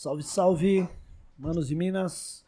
Salve, 0.00 0.22
salve, 0.22 0.88
manos 1.36 1.72
e 1.72 1.74
minas. 1.74 2.44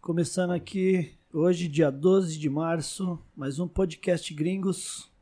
Começando 0.00 0.52
aqui 0.52 1.12
hoje, 1.30 1.68
dia 1.68 1.90
12 1.90 2.38
de 2.38 2.48
março, 2.48 3.18
mais 3.36 3.58
um 3.58 3.68
podcast 3.68 4.32
Gringos. 4.32 5.12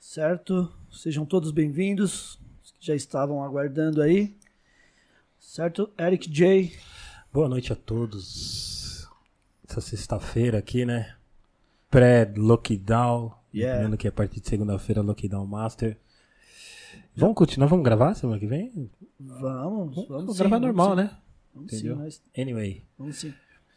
Certo? 0.00 0.68
Sejam 0.90 1.24
todos 1.24 1.52
bem-vindos. 1.52 2.40
Os 2.60 2.72
que 2.72 2.84
já 2.84 2.96
estavam 2.96 3.40
aguardando 3.44 4.02
aí. 4.02 4.36
Certo? 5.38 5.88
Eric 5.96 6.28
J. 6.28 6.72
Boa 7.32 7.48
noite 7.48 7.72
a 7.72 7.76
todos. 7.76 9.08
Essa 9.68 9.80
sexta-feira 9.80 10.58
aqui, 10.58 10.84
né? 10.84 11.14
Pré-lockdown. 11.88 13.32
Yeah. 13.54 13.76
Lembrando 13.76 13.96
que 13.96 14.08
a 14.08 14.12
partir 14.12 14.40
de 14.40 14.48
segunda-feira, 14.48 15.02
lockdown 15.02 15.46
master. 15.46 15.96
Vamos 17.16 17.34
continuar? 17.36 17.68
Vamos 17.68 17.84
gravar 17.84 18.14
semana 18.14 18.38
que 18.38 18.46
vem? 18.46 18.90
Vamos, 19.18 19.94
vamos, 19.94 20.08
Vamos 20.08 20.32
sim, 20.36 20.38
gravar 20.42 20.58
normal, 20.60 20.90
sim. 20.90 20.96
né? 20.96 21.10
Vamos 21.54 21.70
sim, 21.70 21.76
Entendeu? 21.78 21.96
nós- 21.96 22.22
Anyway. 22.36 22.84
vamos 22.98 23.16
sim. 23.16 23.34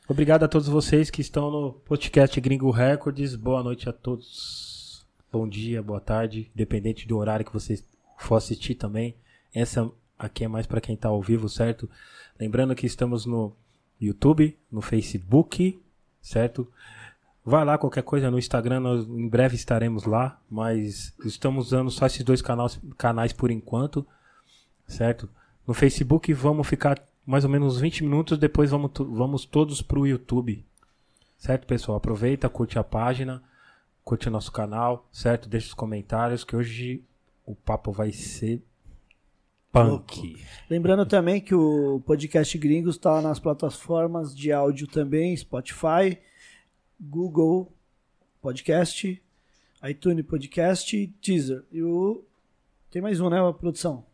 Obrigado 0.08 0.44
a 0.44 0.48
todos 0.48 0.68
vocês 0.68 1.10
que 1.10 1.22
estão 1.22 1.50
no 1.50 1.74
podcast 1.74 2.40
Gringo 2.42 2.70
Records. 2.72 3.36
Boa 3.36 3.64
noite 3.64 3.88
a 3.90 3.94
todos. 3.94 5.06
Bom 5.32 5.48
dia, 5.48 5.82
boa 5.82 6.00
tarde, 6.00 6.52
independente 6.54 7.08
do 7.08 7.18
horário 7.18 7.46
que 7.46 7.54
vocês 7.54 7.84
for 8.18 8.36
assistir 8.36 8.76
também. 8.76 9.16
Essa 9.54 9.90
aqui 10.20 10.44
é 10.44 10.48
mais 10.48 10.68
para 10.68 10.82
quem 10.82 10.96
tá 10.96 11.08
ao 11.10 11.22
vivo, 11.22 11.50
certo? 11.50 11.90
Lembrando 12.40 12.76
que 12.76 12.86
estamos 12.86 13.26
no 13.26 13.56
YouTube, 14.00 14.58
no 14.72 14.82
Facebook, 14.82 15.82
certo? 16.22 16.68
Vai 17.46 17.66
lá, 17.66 17.78
qualquer 17.78 18.04
coisa 18.04 18.32
no 18.32 18.40
Instagram, 18.40 18.80
nós 18.80 19.06
em 19.06 19.28
breve 19.28 19.56
estaremos 19.56 20.06
lá, 20.06 20.40
mas 20.50 21.14
estamos 21.26 21.68
usando 21.68 21.92
só 21.92 22.06
esses 22.06 22.24
dois 22.24 22.42
canais, 22.42 22.80
canais 22.98 23.34
por 23.34 23.52
enquanto, 23.52 24.06
certo? 24.88 25.30
No 25.68 25.74
Facebook 25.74 26.32
vamos 26.34 26.68
ficar 26.68 27.06
mais 27.26 27.44
ou 27.44 27.50
menos 27.50 27.76
uns 27.76 27.82
20 27.82 28.04
minutos, 28.04 28.38
depois 28.38 28.72
vamos, 28.72 28.92
vamos 28.98 29.46
todos 29.46 29.82
pro 29.82 30.08
YouTube. 30.08 30.66
Certo, 31.38 31.68
pessoal? 31.68 31.98
Aproveita, 31.98 32.48
curte 32.48 32.80
a 32.80 32.84
página, 32.84 33.44
curte 34.04 34.30
o 34.30 34.32
nosso 34.32 34.52
canal, 34.52 35.06
certo? 35.12 35.50
Deixa 35.50 35.68
os 35.68 35.74
comentários 35.74 36.46
que 36.46 36.56
hoje 36.56 37.04
o 37.46 37.54
papo 37.56 37.92
vai 37.92 38.14
ser 38.14 38.62
punk. 39.72 40.38
Lembrando 40.70 41.06
também 41.06 41.42
que 41.42 41.54
o 41.56 42.02
podcast 42.06 42.58
Gringos 42.58 42.96
está 42.96 43.22
nas 43.22 43.40
plataformas 43.40 44.34
de 44.34 44.52
áudio 44.52 44.88
também, 44.88 45.36
Spotify, 45.36 46.18
Google 47.10 47.70
Podcast, 48.42 49.22
iTunes 49.84 50.26
Podcast 50.26 50.96
e 50.96 51.08
Deezer. 51.22 51.64
E 51.72 51.84
o... 51.84 52.24
Tem 52.90 53.02
mais 53.02 53.20
um, 53.20 53.30
né, 53.30 53.46
a 53.46 53.52
produção? 53.52 54.06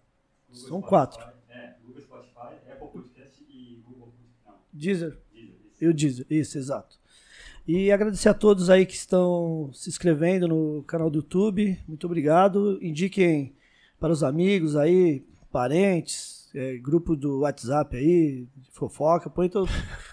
São 0.51 0.81
quatro. 0.81 1.21
É, 1.49 1.75
Google 1.85 2.01
Spotify, 2.01 2.55
Apple 2.71 2.87
Podcast 2.87 3.43
e 3.47 3.83
Google. 3.85 4.11
Deezer. 4.73 5.17
E 5.79 5.87
o 5.87 5.93
Deezer, 5.93 6.25
isso, 6.29 6.57
exato. 6.57 6.97
E 7.67 7.91
agradecer 7.91 8.29
a 8.29 8.33
todos 8.33 8.69
aí 8.69 8.85
que 8.85 8.95
estão 8.95 9.69
se 9.71 9.89
inscrevendo 9.89 10.47
no 10.47 10.83
canal 10.83 11.09
do 11.11 11.19
YouTube. 11.19 11.79
Muito 11.87 12.07
obrigado. 12.07 12.79
Indiquem 12.81 13.53
para 13.99 14.11
os 14.11 14.23
amigos 14.23 14.75
aí, 14.75 15.23
parentes, 15.51 16.38
é, 16.53 16.77
grupo 16.77 17.15
do 17.15 17.39
WhatsApp 17.41 17.95
aí, 17.95 18.47
de 18.55 18.71
fofoca, 18.71 19.29
põe 19.29 19.49
todo. 19.49 19.69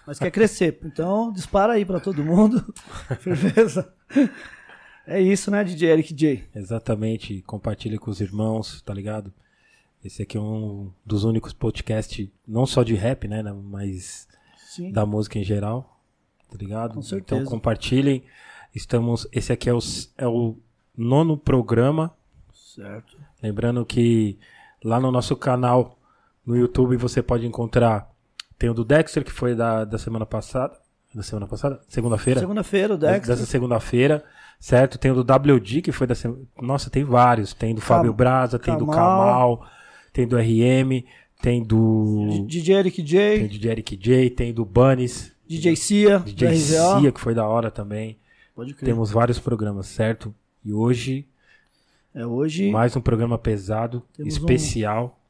Mas 0.07 0.19
quer 0.19 0.31
crescer. 0.31 0.79
Então, 0.85 1.33
dispara 1.33 1.75
aí 1.75 1.85
para 1.85 2.01
todo 2.01 2.25
mundo. 2.25 2.73
Firmeza. 3.21 3.93
É 5.07 5.21
isso, 5.21 5.51
né, 5.51 5.63
DJ 5.63 5.91
Eric 5.91 6.15
J? 6.15 6.45
Exatamente, 6.55 7.43
compartilhe 7.43 7.99
com 7.99 8.11
os 8.11 8.21
irmãos, 8.21 8.81
tá 8.83 8.93
ligado? 8.93 9.33
Esse 10.05 10.23
aqui 10.23 10.37
é 10.37 10.41
um 10.41 10.91
dos 11.05 11.25
únicos 11.25 11.53
podcasts, 11.53 12.29
não 12.47 12.67
só 12.67 12.83
de 12.83 12.95
rap, 12.95 13.27
né, 13.29 13.43
mas 13.43 14.29
Sim. 14.57 14.93
da 14.93 15.05
música 15.05 15.39
em 15.39 15.45
geral, 15.45 16.01
tá 16.51 16.57
ligado? 16.57 16.95
Com 16.95 17.03
certeza. 17.03 17.41
Então 17.41 17.51
compartilhem. 17.51 18.25
Estamos, 18.75 19.27
esse 19.33 19.53
aqui 19.53 19.71
é 19.71 19.75
o, 19.75 19.79
é 20.19 20.27
o 20.27 20.57
nono 20.97 21.37
programa. 21.37 22.15
Certo. 22.53 23.17
Lembrando 23.43 23.85
que 23.87 24.39
lá 24.85 25.01
no 25.01 25.11
nosso 25.11 25.35
canal 25.35 25.99
no 26.47 26.57
YouTube 26.57 26.97
você 26.97 27.23
pode 27.23 27.47
encontrar 27.47 28.11
tem 28.59 28.71
o 28.71 28.75
do 28.75 28.85
Dexter 28.85 29.25
que 29.25 29.33
foi 29.33 29.55
da, 29.55 29.85
da 29.85 29.99
semana 29.99 30.25
passada, 30.25 30.75
da 31.15 31.23
semana 31.23 31.47
passada, 31.47 31.81
segunda-feira. 31.89 32.41
Segunda-feira, 32.41 32.95
o 32.95 32.99
Dessa 32.99 33.13
Dexter. 33.19 33.47
segunda-feira, 33.47 34.25
certo? 34.59 34.99
Tem 34.99 35.11
o 35.11 35.23
do 35.23 35.35
WD, 35.35 35.83
que 35.83 35.93
foi 35.93 36.07
da 36.07 36.15
semana. 36.15 36.41
Nossa, 36.61 36.89
tem 36.91 37.05
vários. 37.05 37.53
Tem 37.53 37.75
do 37.75 37.81
Fábio 37.81 38.13
Braza, 38.13 38.59
tem 38.59 38.77
do 38.77 38.87
Kamal. 38.87 39.67
Tem 40.13 40.27
do 40.27 40.39
RM, 40.39 41.05
tem 41.43 41.63
do. 41.63 42.45
DJ 42.47 42.77
Eric 42.77 42.97
Tem 42.97 43.05
J, 43.05 43.59
do 43.59 43.69
Eric 43.69 43.97
J, 43.97 44.31
tem 44.31 44.55
do 44.55 44.65
Bunnies, 44.65 45.33
DJ 45.47 45.77
Cia, 45.77 46.19
DJ. 46.19 46.57
Cia, 46.57 47.13
que 47.13 47.21
foi 47.21 47.35
da 47.35 47.47
hora 47.47 47.71
também. 47.71 48.19
Pode 48.55 48.73
crer. 48.73 48.87
Temos 48.87 49.11
vários 49.11 49.39
programas, 49.39 49.87
certo? 49.87 50.35
E 50.65 50.73
hoje, 50.73 51.27
É 52.15 52.27
hoje 52.27 52.71
mais 52.71 52.97
um 52.97 53.01
programa 53.03 53.37
pesado, 53.37 54.03
especial, 54.19 55.21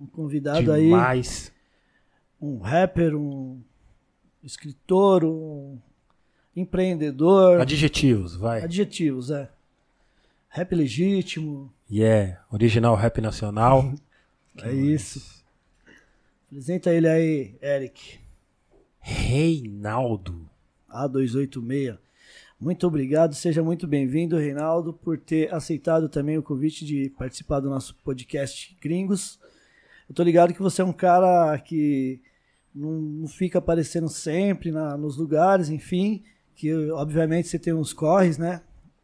um 0.00 0.06
convidado 0.06 0.72
aí. 0.72 0.84
demais. 0.84 1.52
um 2.40 2.58
rapper, 2.58 3.14
um 3.14 3.60
escritor, 4.42 5.24
um 5.24 5.78
empreendedor. 6.56 7.60
Adjetivos, 7.60 8.34
vai. 8.34 8.62
Adjetivos, 8.62 9.30
é. 9.30 9.50
Rap 10.48 10.74
legítimo, 10.74 11.72
Yeah, 11.92 12.40
original 12.52 12.94
rap 12.94 13.20
nacional. 13.20 13.92
é 14.62 14.72
isso. 14.72 15.44
Apresenta 16.46 16.92
ele 16.94 17.08
aí, 17.08 17.56
Eric. 17.60 18.20
Reinaldo. 19.00 20.48
A286. 20.88 21.98
Muito 22.60 22.86
obrigado, 22.86 23.34
seja 23.34 23.62
muito 23.62 23.88
bem-vindo, 23.88 24.36
Reinaldo, 24.36 24.92
por 24.92 25.18
ter 25.18 25.52
aceitado 25.52 26.08
também 26.08 26.38
o 26.38 26.42
convite 26.42 26.84
de 26.84 27.10
participar 27.10 27.58
do 27.58 27.68
nosso 27.70 27.94
podcast 28.04 28.76
Gringos. 28.80 29.39
Eu 30.10 30.14
tô 30.14 30.24
ligado 30.24 30.52
que 30.52 30.60
você 30.60 30.82
é 30.82 30.84
um 30.84 30.92
cara 30.92 31.56
que 31.60 32.20
não, 32.74 32.90
não 32.90 33.28
fica 33.28 33.58
aparecendo 33.60 34.08
sempre 34.08 34.72
na- 34.72 34.96
nos 34.96 35.16
lugares, 35.16 35.70
enfim, 35.70 36.24
que 36.56 36.74
obviamente 36.90 37.46
você 37.46 37.60
tem 37.60 37.72
uns 37.72 37.92
corres, 37.92 38.36
né? 38.36 38.60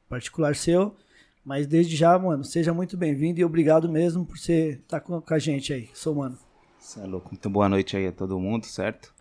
Particular 0.08 0.56
seu. 0.56 0.96
Mas 1.44 1.64
desde 1.68 1.94
já, 1.94 2.18
mano, 2.18 2.42
seja 2.44 2.74
muito 2.74 2.96
bem-vindo 2.96 3.38
e 3.38 3.44
obrigado 3.44 3.88
mesmo 3.88 4.26
por 4.26 4.36
você 4.36 4.80
estar 4.82 4.98
com, 4.98 5.20
com 5.20 5.32
a 5.34 5.38
gente 5.38 5.72
aí. 5.72 5.88
Sou 5.94 6.12
mano. 6.16 6.36
Cê 6.80 6.98
é 6.98 7.04
louco. 7.06 7.28
Muito 7.30 7.48
boa 7.48 7.68
noite 7.68 7.96
aí 7.96 8.08
a 8.08 8.12
todo 8.12 8.38
mundo, 8.40 8.66
certo? 8.66 9.14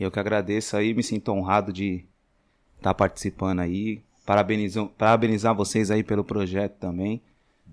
Eu 0.00 0.10
que 0.10 0.18
agradeço 0.18 0.78
aí, 0.78 0.94
me 0.94 1.02
sinto 1.02 1.30
honrado 1.30 1.70
de 1.74 2.06
estar 2.78 2.94
participando 2.94 3.60
aí. 3.60 4.00
Parabenizar, 4.24 4.86
parabenizar 4.96 5.54
vocês 5.54 5.90
aí 5.90 6.02
pelo 6.02 6.24
projeto 6.24 6.76
também, 6.78 7.20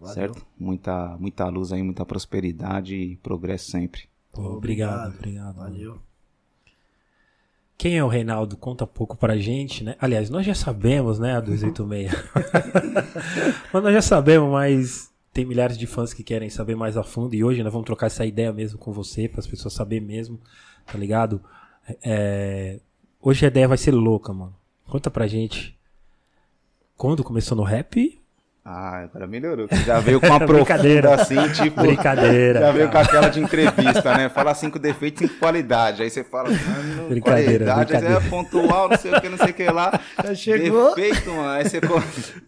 certo? 0.03 0.45
Muita, 0.59 1.17
muita 1.17 1.47
luz 1.47 1.71
aí, 1.71 1.81
muita 1.81 2.05
prosperidade 2.05 2.95
e 2.95 3.15
progresso 3.17 3.71
sempre. 3.71 4.03
Pô, 4.31 4.41
obrigado, 4.53 5.15
obrigado. 5.15 5.55
Valeu. 5.55 5.99
Quem 7.77 7.97
é 7.97 8.03
o 8.03 8.07
Reinaldo? 8.07 8.55
Conta 8.55 8.85
um 8.85 8.87
pouco 8.87 9.17
pra 9.17 9.37
gente, 9.37 9.83
né? 9.83 9.95
Aliás, 9.99 10.29
nós 10.29 10.45
já 10.45 10.55
sabemos, 10.55 11.19
né, 11.19 11.35
a 11.35 11.41
286. 11.41 12.11
mas 13.73 13.83
nós 13.83 13.93
já 13.93 14.01
sabemos, 14.01 14.49
mas 14.49 15.11
tem 15.33 15.45
milhares 15.45 15.77
de 15.77 15.85
fãs 15.85 16.13
que 16.13 16.23
querem 16.23 16.49
saber 16.49 16.75
mais 16.75 16.95
a 16.95 17.03
fundo. 17.03 17.35
E 17.35 17.43
hoje 17.43 17.61
nós 17.63 17.73
vamos 17.73 17.85
trocar 17.85 18.07
essa 18.07 18.25
ideia 18.25 18.53
mesmo 18.53 18.79
com 18.79 18.93
você, 18.93 19.27
para 19.27 19.39
as 19.39 19.47
pessoas 19.47 19.73
saberem 19.73 20.07
mesmo, 20.07 20.39
tá 20.85 20.97
ligado? 20.97 21.41
É, 22.01 22.79
Hoje 23.25 23.43
a 23.43 23.47
ideia 23.47 23.67
vai 23.67 23.75
ser 23.79 23.89
louca, 23.89 24.31
mano. 24.31 24.55
Conta 24.85 25.09
pra 25.09 25.25
gente. 25.25 25.75
Quando 26.95 27.23
começou 27.23 27.57
no 27.57 27.63
rap? 27.63 28.21
Ah, 28.67 29.01
agora 29.03 29.27
melhorou. 29.27 29.67
Já 29.85 29.99
veio 29.99 30.19
com 30.19 30.25
uma 30.25 30.39
Brincadeira. 30.39 31.09
profunda 31.15 31.43
assim, 31.43 31.63
tipo. 31.63 31.81
Brincadeira. 31.81 32.59
Já 32.61 32.71
veio 32.71 32.89
com 32.89 32.97
aquela 32.97 33.29
de 33.29 33.39
entrevista, 33.39 34.17
né? 34.17 34.27
Fala 34.27 34.55
cinco 34.55 34.79
defeitos, 34.79 35.19
cinco 35.19 35.37
qualidades. 35.39 36.01
Aí 36.01 36.09
você 36.09 36.23
fala, 36.23 36.49
mano, 36.49 37.05
Brincadeira, 37.07 37.65
qualidade, 37.65 37.95
aí 37.95 38.01
brincadeira. 38.01 38.25
é 38.25 38.29
pontual, 38.29 38.89
não 38.89 38.97
sei 38.97 39.13
o 39.13 39.21
que, 39.21 39.29
não 39.29 39.37
sei 39.37 39.51
o 39.51 39.53
que 39.53 39.65
lá. 39.65 39.99
Já 40.23 40.33
chegou. 40.33 40.95
Defeito, 40.95 41.29
mano. 41.29 41.49
Aí 41.49 41.63
você. 41.69 41.79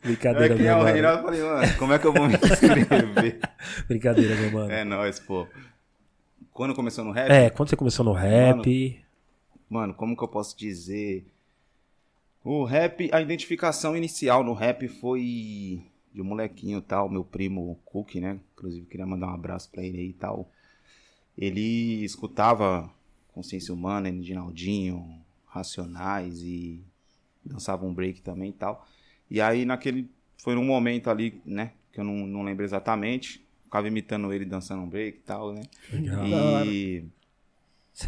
Brincadeira, 0.04 0.56
é 0.56 0.58
meu 0.58 0.74
o 0.74 0.78
mano. 0.80 0.92
Reinaldo? 0.92 1.20
Eu 1.20 1.24
falei, 1.24 1.42
mano, 1.44 1.78
como 1.78 1.94
é 1.94 2.00
que 2.00 2.08
eu 2.08 2.14
vou 2.14 2.28
me 2.28 2.34
inscrever? 2.34 3.40
Brincadeira, 3.88 4.36
meu 4.38 4.52
mano. 4.52 4.72
É 4.72 4.84
nóis, 4.84 5.20
pô. 5.20 5.46
Quando 6.52 6.74
começou 6.74 7.06
no 7.06 7.12
rap? 7.12 7.30
É, 7.30 7.52
quando 7.52 7.70
você 7.70 7.76
começou 7.76 8.04
no 8.04 8.14
rap? 8.14 9.00
Mano, 9.70 9.94
como 9.94 10.18
que 10.18 10.24
eu 10.24 10.28
posso 10.28 10.58
dizer? 10.58 11.28
O 12.44 12.64
rap, 12.64 13.08
a 13.14 13.22
identificação 13.22 13.96
inicial 13.96 14.44
no 14.44 14.54
rap 14.54 14.88
foi 14.88 15.84
de 16.18 16.22
um 16.24 16.26
molequinho 16.26 16.82
tal, 16.82 17.08
meu 17.08 17.24
primo 17.24 17.80
Cook, 17.86 18.16
né? 18.16 18.40
Inclusive 18.54 18.88
queria 18.88 19.06
mandar 19.06 19.28
um 19.28 19.36
abraço 19.36 19.70
pra 19.70 19.84
ele 19.84 20.00
aí 20.00 20.10
e 20.10 20.14
tal. 20.14 20.50
Ele 21.38 22.04
escutava 22.04 22.92
Consciência 23.32 23.72
Humana, 23.72 24.10
Edinaldinho, 24.10 25.22
Racionais 25.46 26.42
e 26.42 26.84
dançava 27.46 27.86
um 27.86 27.94
break 27.94 28.22
também 28.24 28.50
e 28.50 28.54
tal. 28.54 28.88
E 29.30 29.40
aí 29.40 29.64
naquele, 29.64 30.10
foi 30.40 30.56
num 30.56 30.66
momento 30.66 31.12
ali, 31.12 31.40
né? 31.46 31.74
Que 31.94 32.00
eu 32.00 32.04
não, 32.04 32.26
não 32.26 32.42
lembro 32.42 32.66
exatamente. 32.66 33.46
Ficava 33.66 33.88
imitando 33.88 34.34
ele 34.34 34.44
dançando 34.46 34.82
um 34.82 34.90
break 34.90 35.20
e 35.20 35.22
tal, 35.22 35.54
né? 35.54 35.62
Legal. 35.94 36.26
E 36.66 37.06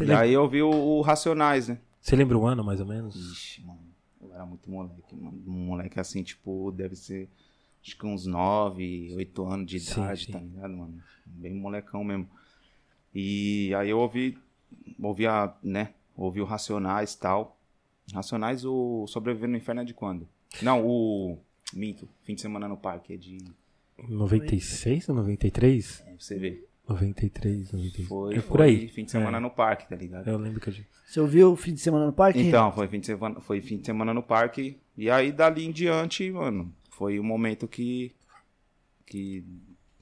lembra, 0.00 0.20
aí 0.22 0.32
eu 0.32 0.48
vi 0.48 0.62
o, 0.62 0.70
o 0.70 1.00
Racionais, 1.00 1.68
né? 1.68 1.78
você 2.00 2.16
lembra 2.16 2.36
o 2.36 2.44
ano, 2.44 2.64
mais 2.64 2.80
ou 2.80 2.86
menos? 2.86 3.14
Ixi, 3.14 3.62
mano. 3.64 3.78
Eu 4.20 4.34
era 4.34 4.44
muito 4.44 4.68
moleque, 4.68 5.14
mano. 5.14 5.40
Um 5.46 5.66
moleque 5.66 6.00
assim, 6.00 6.24
tipo, 6.24 6.72
deve 6.72 6.96
ser. 6.96 7.28
Acho 7.82 7.96
que 7.96 8.06
uns 8.06 8.26
9, 8.26 9.14
8 9.16 9.44
anos 9.46 9.66
de 9.66 9.80
Sim, 9.80 10.02
idade, 10.02 10.26
sim. 10.26 10.32
tá 10.32 10.38
ligado, 10.38 10.76
mano? 10.76 11.02
Bem 11.26 11.54
molecão 11.54 12.04
mesmo. 12.04 12.28
E 13.14 13.72
aí 13.74 13.90
eu 13.90 13.98
ouvi. 13.98 14.36
Ouvi 15.00 15.26
a, 15.26 15.54
né? 15.62 15.94
Ouvi 16.16 16.40
o 16.40 16.44
Racionais 16.44 17.14
e 17.14 17.18
tal. 17.18 17.58
Racionais, 18.12 18.64
o 18.64 19.06
Sobreviver 19.06 19.48
no 19.48 19.56
Inferno 19.56 19.80
é 19.80 19.84
de 19.84 19.94
quando? 19.94 20.28
Não, 20.62 20.84
o. 20.86 21.38
Minto, 21.72 22.08
fim 22.24 22.34
de 22.34 22.40
semana 22.40 22.66
no 22.68 22.76
parque, 22.76 23.14
é 23.14 23.16
de. 23.16 23.38
96 24.08 25.08
ou 25.08 25.14
93? 25.14 26.00
é, 26.00 26.04
pra 26.10 26.14
você 26.18 26.38
ver. 26.38 26.66
93, 26.88 27.70
96. 27.72 28.08
Foi, 28.08 28.34
é 28.34 28.40
foi 28.40 28.48
por 28.50 28.62
aí. 28.62 28.88
fim 28.88 29.04
de 29.04 29.10
semana 29.12 29.36
É, 29.36 29.40
no 29.40 29.50
parque, 29.50 29.88
tá 29.88 29.94
ligado? 29.94 30.26
Eu 30.26 30.36
lembro 30.38 30.60
que 30.60 30.68
a 30.70 30.72
gente. 30.72 30.88
Você 31.06 31.20
ouviu 31.20 31.52
o 31.52 31.56
fim 31.56 31.72
de 31.72 31.80
semana 31.80 32.06
no 32.06 32.12
parque? 32.12 32.40
Então, 32.40 32.72
foi 32.72 32.88
fim, 32.88 32.98
de 33.00 33.06
semana, 33.06 33.40
foi 33.40 33.60
fim 33.60 33.78
de 33.78 33.86
semana 33.86 34.12
no 34.12 34.22
parque. 34.22 34.76
E 34.96 35.08
aí, 35.08 35.30
dali 35.30 35.64
em 35.64 35.70
diante, 35.70 36.28
mano, 36.32 36.72
foi 37.00 37.18
o 37.18 37.24
momento 37.24 37.66
que. 37.66 38.14
que. 39.06 39.42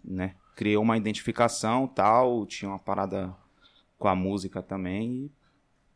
né? 0.02 0.34
Criou 0.56 0.82
uma 0.82 0.96
identificação 0.96 1.86
tal. 1.86 2.44
Tinha 2.44 2.72
uma 2.72 2.78
parada 2.80 3.32
com 3.96 4.08
a 4.08 4.16
música 4.16 4.60
também. 4.60 5.12
E 5.12 5.30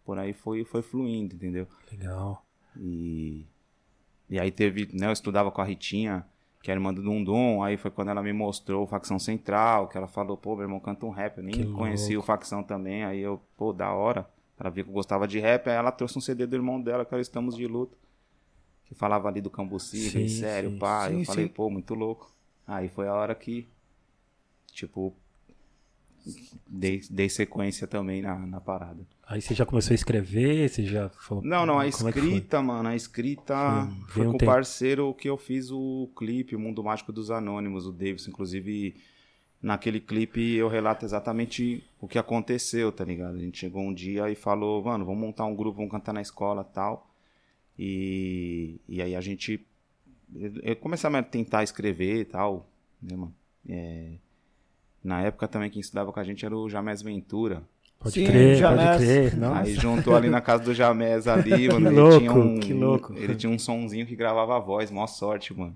por 0.05 0.17
aí 0.17 0.33
foi, 0.33 0.65
foi 0.65 0.81
fluindo, 0.81 1.35
entendeu? 1.35 1.67
Legal. 1.91 2.47
E. 2.77 3.45
E 4.31 4.39
aí 4.39 4.53
teve. 4.53 4.89
né? 4.93 5.09
Eu 5.09 5.13
estudava 5.13 5.51
com 5.51 5.61
a 5.61 5.65
Ritinha, 5.65 6.25
que 6.63 6.71
era 6.71 6.79
irmã 6.79 6.95
do 6.95 7.03
Dundum. 7.03 7.65
Aí 7.65 7.77
foi 7.77 7.91
quando 7.91 8.11
ela 8.11 8.23
me 8.23 8.33
mostrou 8.33 8.85
o 8.85 8.87
Facção 8.87 9.19
Central, 9.19 9.89
que 9.89 9.99
ela 9.99 10.07
falou, 10.07 10.37
pô, 10.37 10.55
meu 10.55 10.67
irmão 10.67 10.79
canta 10.79 11.05
um 11.05 11.11
rap. 11.11 11.39
Eu 11.39 11.43
nem 11.43 11.53
Que 11.53 11.73
conhecia 11.73 12.17
o 12.17 12.23
Facção 12.23 12.63
também. 12.63 13.03
Aí 13.03 13.19
eu, 13.19 13.43
pô, 13.57 13.73
da 13.73 13.93
hora. 13.93 14.31
Ela 14.57 14.71
viu 14.71 14.85
que 14.85 14.91
eu 14.91 14.95
gostava 14.95 15.27
de 15.27 15.41
rap, 15.41 15.69
aí 15.69 15.75
ela 15.75 15.91
trouxe 15.91 16.17
um 16.17 16.21
CD 16.21 16.47
do 16.47 16.55
irmão 16.55 16.81
dela, 16.81 17.05
que 17.05 17.13
era 17.13 17.21
Estamos 17.21 17.57
de 17.57 17.67
Luta. 17.67 17.97
Que 18.93 18.99
falava 18.99 19.27
ali 19.27 19.41
do 19.41 19.49
Cambuci, 19.49 20.11
Sim, 20.11 20.19
bem 20.19 20.29
sério, 20.29 20.71
sim. 20.71 20.79
pá. 20.79 21.09
Sim, 21.09 21.21
eu 21.21 21.25
falei, 21.25 21.49
pô, 21.49 21.71
muito 21.71 21.95
louco. 21.95 22.31
Aí 22.67 22.91
foi 22.91 23.09
a 23.09 23.15
hora 23.15 23.35
que, 23.35 23.67
tipo, 24.71 25.15
dei, 26.67 27.01
dei 27.11 27.31
sequência 27.31 27.87
também 27.87 28.21
na, 28.21 28.39
na 28.39 28.61
parada. 28.61 29.01
Aí 29.27 29.41
você 29.41 29.55
já 29.55 29.65
começou 29.65 29.93
a 29.93 29.95
escrever? 29.95 30.69
Você 30.69 30.85
já 30.85 31.09
falou. 31.09 31.43
Não, 31.43 31.65
não, 31.65 31.79
a 31.79 31.87
é 31.87 31.89
escrita, 31.89 32.61
mano, 32.61 32.91
a 32.91 32.95
escrita 32.95 33.55
Foi- 34.05 34.25
foi, 34.25 34.27
um 34.27 34.33
com 34.33 34.37
o 34.45 34.47
parceiro 34.47 35.15
que 35.15 35.27
eu 35.27 35.39
fiz 35.39 35.71
o 35.71 36.11
clipe, 36.15 36.55
o 36.55 36.61
Mundo 36.61 36.85
Mágico 36.85 37.15
dos 37.15 37.31
Anônimos, 37.31 37.87
o 37.87 37.93
Davis. 37.93 38.29
Inclusive, 38.29 38.95
naquele 39.63 40.01
clipe 40.01 40.55
eu 40.55 40.69
relato 40.69 41.07
exatamente 41.07 41.83
o 41.99 42.07
que 42.07 42.19
aconteceu, 42.19 42.93
tá 42.93 43.07
ligado? 43.07 43.37
A 43.37 43.41
gente 43.41 43.59
chegou 43.59 43.81
um 43.83 43.95
dia 43.95 44.29
e 44.31 44.35
falou, 44.35 44.85
mano, 44.85 45.07
vamos 45.07 45.21
montar 45.23 45.47
um 45.47 45.57
grupo, 45.57 45.79
vamos 45.79 45.91
cantar 45.91 46.13
na 46.13 46.21
escola 46.21 46.63
tal. 46.63 47.09
E, 47.79 48.81
e 48.89 49.03
aí 49.03 49.15
a 49.15 49.21
gente. 49.21 49.65
Eu 50.35 50.53
eu 50.63 50.77
comecei 50.77 51.09
a 51.09 51.23
tentar 51.23 51.63
escrever 51.63 52.21
e 52.21 52.25
tal, 52.25 52.69
né, 53.03 53.17
mano? 53.17 53.35
É, 53.69 54.13
na 55.05 55.21
época 55.23 55.47
também 55.49 55.71
quem 55.71 55.81
estudava 55.81 56.13
com 56.13 56.21
a 56.21 56.25
gente 56.25 56.45
era 56.45 56.57
o 56.57 56.69
Jamés 56.69 57.03
Ventura. 57.03 57.63
Pode 57.99 58.15
Sim, 58.15 58.27
crer, 58.27 58.57
Jamés. 58.57 58.91
pode 58.91 59.05
crer. 59.05 59.37
Nossa. 59.37 59.61
Aí 59.61 59.75
juntou 59.75 60.17
ali 60.17 60.29
na 60.29 60.41
casa 60.41 60.65
do 60.65 60.75
Jamés 60.75 61.29
ali, 61.29 61.69
mano. 61.71 61.89
ele 61.89 62.01
louco, 62.01 62.19
tinha 62.19 62.33
um, 62.33 62.61
que 62.61 62.73
louco. 62.73 63.15
Ele 63.17 63.35
tinha 63.37 63.51
um 63.51 63.59
sonzinho 63.59 64.07
que 64.07 64.17
gravava 64.17 64.57
a 64.57 64.59
voz, 64.59 64.91
mó 64.91 65.07
sorte, 65.07 65.57
mano. 65.57 65.75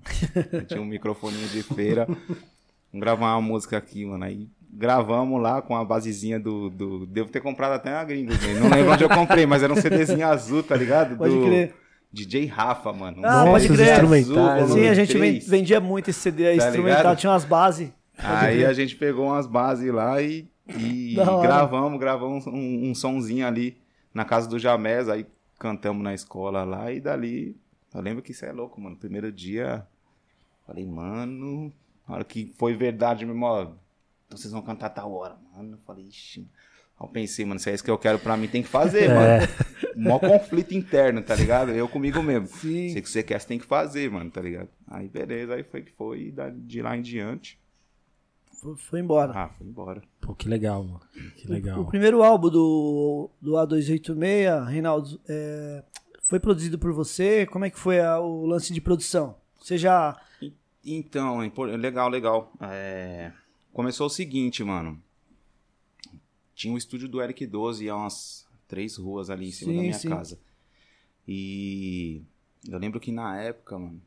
Ele 0.51 0.65
tinha 0.65 0.81
um 0.81 0.85
microfoninho 0.85 1.47
de 1.47 1.63
feira. 1.63 2.05
Vamos 2.05 3.05
gravar 3.05 3.35
uma 3.35 3.41
música 3.41 3.77
aqui, 3.77 4.05
mano. 4.05 4.25
Aí 4.25 4.49
gravamos 4.69 5.41
lá 5.41 5.61
com 5.61 5.75
a 5.75 5.85
basezinha 5.85 6.37
do. 6.37 6.69
do... 6.69 7.05
Devo 7.05 7.29
ter 7.29 7.39
comprado 7.39 7.73
até 7.73 7.91
na 7.91 8.03
gringa, 8.03 8.33
né? 8.33 8.59
Não 8.59 8.69
lembro 8.69 8.91
onde 8.91 9.03
eu 9.03 9.09
comprei, 9.09 9.45
mas 9.45 9.63
era 9.63 9.71
um 9.71 9.77
CDzinho 9.77 10.27
azul, 10.27 10.61
tá 10.61 10.75
ligado? 10.75 11.15
Pode 11.15 11.33
do 11.33 11.45
crer. 11.45 11.73
DJ 12.11 12.45
Rafa, 12.47 12.91
mano. 12.93 13.21
Ah, 13.23 13.39
CD 13.39 13.51
pode 13.51 13.67
crer. 13.67 13.93
azul, 13.93 14.15
Instrumentais. 14.17 14.71
Sim, 14.71 14.87
a 14.87 14.93
gente 14.93 15.13
ven- 15.13 15.19
três. 15.31 15.47
vendia 15.49 15.79
muito 15.79 16.09
esse 16.09 16.19
CD 16.19 16.47
aí, 16.47 16.57
Tá 16.57 16.67
instrumental, 16.67 16.97
ligado? 17.01 17.17
tinha 17.19 17.31
umas 17.31 17.45
bases. 17.45 17.91
Aí 18.17 18.65
a 18.65 18.73
gente 18.73 18.95
pegou 18.95 19.25
umas 19.27 19.45
bases 19.45 19.93
lá 19.93 20.21
e, 20.21 20.49
e 20.75 21.13
gravamos, 21.41 21.99
gravamos 21.99 22.47
um, 22.47 22.89
um 22.89 22.95
sonzinho 22.95 23.45
ali 23.45 23.77
na 24.13 24.25
casa 24.25 24.47
do 24.49 24.57
Jamés, 24.57 25.07
aí 25.07 25.25
cantamos 25.59 26.03
na 26.03 26.13
escola 26.13 26.63
lá 26.63 26.91
e 26.91 26.99
dali. 26.99 27.55
Eu 27.93 28.01
lembro 28.01 28.23
que 28.23 28.31
isso 28.31 28.43
é 28.45 28.51
louco, 28.51 28.81
mano. 28.81 28.95
Primeiro 28.95 29.31
dia, 29.31 29.85
falei, 30.65 30.85
mano, 30.85 31.71
na 32.07 32.15
hora 32.15 32.23
que 32.23 32.51
foi 32.57 32.75
verdade 32.75 33.25
mesmo, 33.25 33.45
ó, 33.45 33.61
então 34.25 34.37
vocês 34.37 34.51
vão 34.51 34.61
cantar 34.63 34.89
tal 34.89 35.13
hora, 35.13 35.35
mano. 35.55 35.73
Eu 35.73 35.79
falei, 35.85 36.05
ixi. 36.05 36.47
Aí 36.99 37.05
eu 37.05 37.11
pensei, 37.11 37.45
mano, 37.45 37.59
se 37.59 37.69
é 37.69 37.73
isso 37.75 37.83
que 37.83 37.91
eu 37.91 37.97
quero 37.97 38.17
pra 38.19 38.35
mim, 38.35 38.47
tem 38.47 38.63
que 38.63 38.67
fazer, 38.69 39.09
É. 39.09 39.13
mano. 39.13 39.47
Mó 39.95 40.19
conflito 40.19 40.73
interno, 40.73 41.21
tá 41.21 41.35
ligado? 41.35 41.71
Eu 41.71 41.87
comigo 41.87 42.21
mesmo. 42.23 42.47
Sim. 42.47 42.89
Se 42.89 43.01
que 43.01 43.09
você 43.09 43.21
quer, 43.23 43.39
você 43.39 43.47
tem 43.47 43.59
que 43.59 43.65
fazer, 43.65 44.09
mano, 44.11 44.29
tá 44.31 44.41
ligado? 44.41 44.69
Aí 44.87 45.07
beleza, 45.07 45.53
aí 45.55 45.63
foi 45.63 45.81
que 45.83 45.91
foi, 45.91 46.33
de 46.55 46.81
lá 46.81 46.95
em 46.97 47.01
diante. 47.01 47.59
Foi- 48.61 48.75
Foi 48.75 48.99
embora. 48.99 49.31
Ah, 49.35 49.49
foi 49.49 49.67
embora. 49.67 50.01
Pô, 50.19 50.33
que 50.33 50.49
legal, 50.49 50.83
mano. 50.83 50.99
Que 51.35 51.47
O 51.47 51.51
legal. 51.51 51.85
primeiro 51.85 52.23
álbum 52.23 52.49
do, 52.49 53.29
do 53.39 53.51
A286, 53.53 54.65
Reinaldo, 54.67 55.19
é, 55.29 55.83
foi 56.23 56.39
produzido 56.39 56.79
por 56.79 56.91
você? 56.91 57.45
Como 57.45 57.65
é 57.65 57.69
que 57.69 57.77
foi 57.79 57.99
a- 57.99 58.19
o 58.19 58.45
lance 58.47 58.73
de 58.73 58.81
produção? 58.81 59.35
Você 59.59 59.77
já... 59.77 60.19
Então, 60.83 61.43
é 61.43 61.77
legal, 61.77 62.09
legal. 62.09 62.51
É, 62.61 63.31
Começou 63.73 64.07
o 64.07 64.09
seguinte, 64.09 64.63
mano. 64.63 64.99
Tinha 66.57 66.73
o 66.73 66.77
estúdio 66.77 67.07
do 67.07 67.21
Eric 67.21 67.45
12 67.45 67.87
a 67.87 67.95
umas 67.95 68.45
três 68.67 68.97
ruas 68.97 69.29
ali 69.29 69.47
em 69.47 69.51
cima 69.51 69.71
Sim, 69.71 69.75
da 69.77 69.81
minha 69.83 69.93
sim. 69.93 70.09
casa. 70.09 70.39
E 71.27 72.23
eu 72.67 72.79
lembro 72.79 72.99
que 72.99 73.11
na 73.11 73.39
época, 73.39 73.77
mano, 73.77 74.01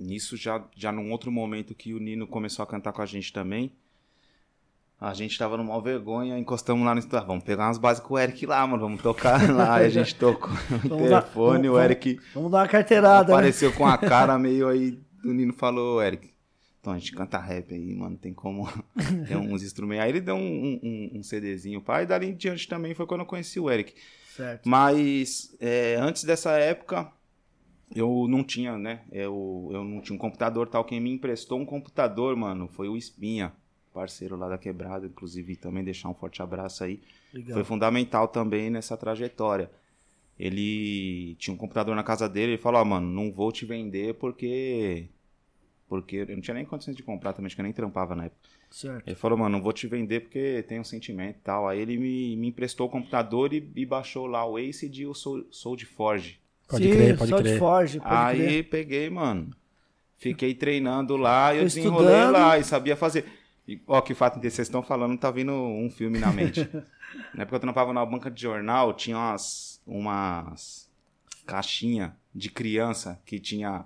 nisso 0.00 0.34
já, 0.36 0.64
já 0.74 0.90
num 0.90 1.12
outro 1.12 1.30
momento 1.30 1.74
que 1.74 1.92
o 1.92 1.98
Nino 2.00 2.26
começou 2.26 2.62
a 2.62 2.66
cantar 2.66 2.92
com 2.92 3.02
a 3.02 3.06
gente 3.06 3.32
também, 3.34 3.70
a 4.98 5.12
gente 5.12 5.38
tava 5.38 5.58
numa 5.58 5.78
vergonha, 5.78 6.38
encostamos 6.38 6.86
lá 6.86 6.94
no 6.94 7.00
estúdio. 7.00 7.18
Ah, 7.18 7.24
vamos 7.24 7.44
pegar 7.44 7.66
umas 7.66 7.76
bases 7.76 8.02
com 8.02 8.14
o 8.14 8.18
Eric 8.18 8.46
lá, 8.46 8.66
mano, 8.66 8.80
vamos 8.82 9.02
tocar 9.02 9.38
lá. 9.52 9.74
Aí 9.74 9.84
a 9.86 9.90
gente 9.90 10.14
tocou 10.14 10.48
no 10.50 10.88
Vamos 10.88 11.10
dar- 11.10 11.20
telefone, 11.22 11.68
o 11.68 11.72
vamos- 11.72 11.84
Eric 11.84 12.18
Vamos 12.32 12.50
dar 12.50 12.58
uma 12.62 12.68
carteirada, 12.68 13.28
né? 13.28 13.34
apareceu 13.34 13.70
com 13.74 13.86
a 13.86 13.98
cara 13.98 14.38
meio 14.38 14.66
aí. 14.68 14.98
O 15.22 15.32
Nino 15.32 15.52
falou, 15.52 16.00
Eric, 16.02 16.30
então 16.86 16.94
a 16.94 16.98
gente 16.98 17.10
canta 17.12 17.36
rap 17.36 17.74
aí, 17.74 17.92
mano, 17.96 18.16
tem 18.16 18.32
como. 18.32 18.68
tem 19.26 19.36
uns 19.36 19.64
instrumentos. 19.64 20.04
Aí 20.04 20.10
ele 20.10 20.20
deu 20.20 20.36
um, 20.36 20.80
um, 20.80 21.10
um 21.18 21.22
CDzinho, 21.22 21.82
pai, 21.82 22.04
e 22.04 22.06
dali 22.06 22.28
em 22.28 22.34
diante 22.36 22.68
também 22.68 22.94
foi 22.94 23.06
quando 23.06 23.22
eu 23.22 23.26
conheci 23.26 23.58
o 23.58 23.68
Eric. 23.68 23.92
Certo. 24.36 24.68
Mas 24.68 25.56
é, 25.58 25.96
antes 25.98 26.22
dessa 26.22 26.52
época, 26.52 27.10
eu 27.92 28.28
não 28.28 28.44
tinha, 28.44 28.78
né? 28.78 29.00
Eu, 29.10 29.68
eu 29.72 29.82
não 29.82 30.00
tinha 30.00 30.14
um 30.14 30.18
computador 30.18 30.68
tal. 30.68 30.84
Quem 30.84 31.00
me 31.00 31.10
emprestou 31.10 31.58
um 31.58 31.66
computador, 31.66 32.36
mano, 32.36 32.68
foi 32.68 32.88
o 32.88 32.96
Espinha, 32.96 33.52
parceiro 33.92 34.36
lá 34.36 34.48
da 34.48 34.56
Quebrada. 34.56 35.06
Inclusive, 35.06 35.56
também 35.56 35.82
deixar 35.82 36.08
um 36.08 36.14
forte 36.14 36.40
abraço 36.40 36.84
aí. 36.84 37.00
Legal. 37.34 37.54
Foi 37.54 37.64
fundamental 37.64 38.28
também 38.28 38.70
nessa 38.70 38.96
trajetória. 38.96 39.68
Ele 40.38 41.34
tinha 41.34 41.52
um 41.52 41.56
computador 41.56 41.96
na 41.96 42.04
casa 42.04 42.28
dele 42.28 42.54
e 42.54 42.58
falou: 42.58 42.80
Ó, 42.80 42.84
mano, 42.84 43.08
não 43.08 43.32
vou 43.32 43.50
te 43.50 43.66
vender 43.66 44.14
porque. 44.14 45.08
Porque 45.88 46.16
eu 46.16 46.34
não 46.34 46.40
tinha 46.40 46.54
nem 46.54 46.64
condições 46.64 46.96
de 46.96 47.02
comprar 47.02 47.32
também, 47.32 47.46
acho 47.46 47.54
que 47.54 47.60
eu 47.60 47.64
nem 47.64 47.72
trampava 47.72 48.16
na 48.16 48.24
época. 48.24 48.40
Certo. 48.70 49.06
Ele 49.06 49.14
falou, 49.14 49.38
mano, 49.38 49.56
não 49.56 49.62
vou 49.62 49.72
te 49.72 49.86
vender 49.86 50.20
porque 50.20 50.64
tem 50.66 50.80
um 50.80 50.84
sentimento 50.84 51.36
e 51.36 51.42
tal. 51.42 51.68
Aí 51.68 51.78
ele 51.78 51.96
me, 51.96 52.36
me 52.36 52.48
emprestou 52.48 52.88
o 52.88 52.90
computador 52.90 53.52
e, 53.52 53.70
e 53.76 53.86
baixou 53.86 54.26
lá 54.26 54.44
o 54.44 54.56
Acid 54.56 54.98
e 54.98 55.06
o 55.06 55.14
Soul, 55.14 55.46
Soul 55.50 55.76
de 55.76 55.86
Forge. 55.86 56.40
Pode 56.68 56.84
Sim, 56.84 56.90
crer, 56.90 57.16
pode 57.16 57.32
de 57.32 57.42
crer. 57.42 57.58
Forge, 57.58 58.00
pode 58.00 58.14
Aí 58.14 58.38
crer. 58.38 58.68
peguei, 58.68 59.10
mano. 59.10 59.50
Fiquei 60.18 60.54
treinando 60.54 61.16
lá 61.16 61.54
e 61.54 61.58
eu 61.58 61.64
desenrolei 61.64 62.06
estudando. 62.06 62.32
lá 62.32 62.58
e 62.58 62.64
sabia 62.64 62.96
fazer. 62.96 63.24
E, 63.68 63.80
ó, 63.86 64.00
que 64.00 64.14
fato 64.14 64.40
que 64.40 64.50
vocês 64.50 64.66
estão 64.66 64.82
falando, 64.82 65.16
tá 65.16 65.30
vindo 65.30 65.52
um 65.52 65.90
filme 65.90 66.18
na 66.18 66.32
mente. 66.32 66.60
na 67.34 67.42
época 67.42 67.56
eu 67.56 67.60
trampava 67.60 67.92
na 67.92 68.04
banca 68.04 68.30
de 68.30 68.40
jornal, 68.40 68.92
tinha 68.94 69.16
umas, 69.16 69.80
umas 69.86 70.90
caixinhas 71.46 72.10
de 72.34 72.50
criança 72.50 73.20
que 73.24 73.38
tinha 73.38 73.84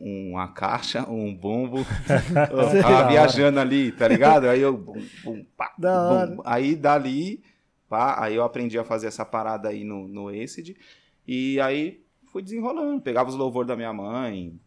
uma 0.00 0.48
caixa, 0.48 1.08
um 1.08 1.34
bombo. 1.34 1.78
eu 2.50 2.82
tava 2.82 3.08
viajando 3.08 3.58
ali, 3.58 3.92
tá 3.92 4.06
ligado? 4.06 4.48
Aí 4.48 4.60
eu. 4.60 4.76
Bum, 4.76 5.02
bum, 5.24 5.44
pá, 5.56 5.74
Da 5.76 6.26
bum. 6.26 6.42
Aí 6.44 6.76
dali, 6.76 7.42
pá, 7.88 8.22
aí 8.22 8.36
eu 8.36 8.44
aprendi 8.44 8.78
a 8.78 8.84
fazer 8.84 9.08
essa 9.08 9.24
parada 9.24 9.68
aí 9.68 9.84
no, 9.84 10.06
no 10.06 10.28
Acid. 10.28 10.76
E 11.26 11.60
aí 11.60 12.00
fui 12.32 12.42
desenrolando. 12.42 13.00
Pegava 13.00 13.28
os 13.28 13.34
louvor 13.34 13.64
da 13.64 13.76
minha 13.76 13.92
mãe 13.92 14.58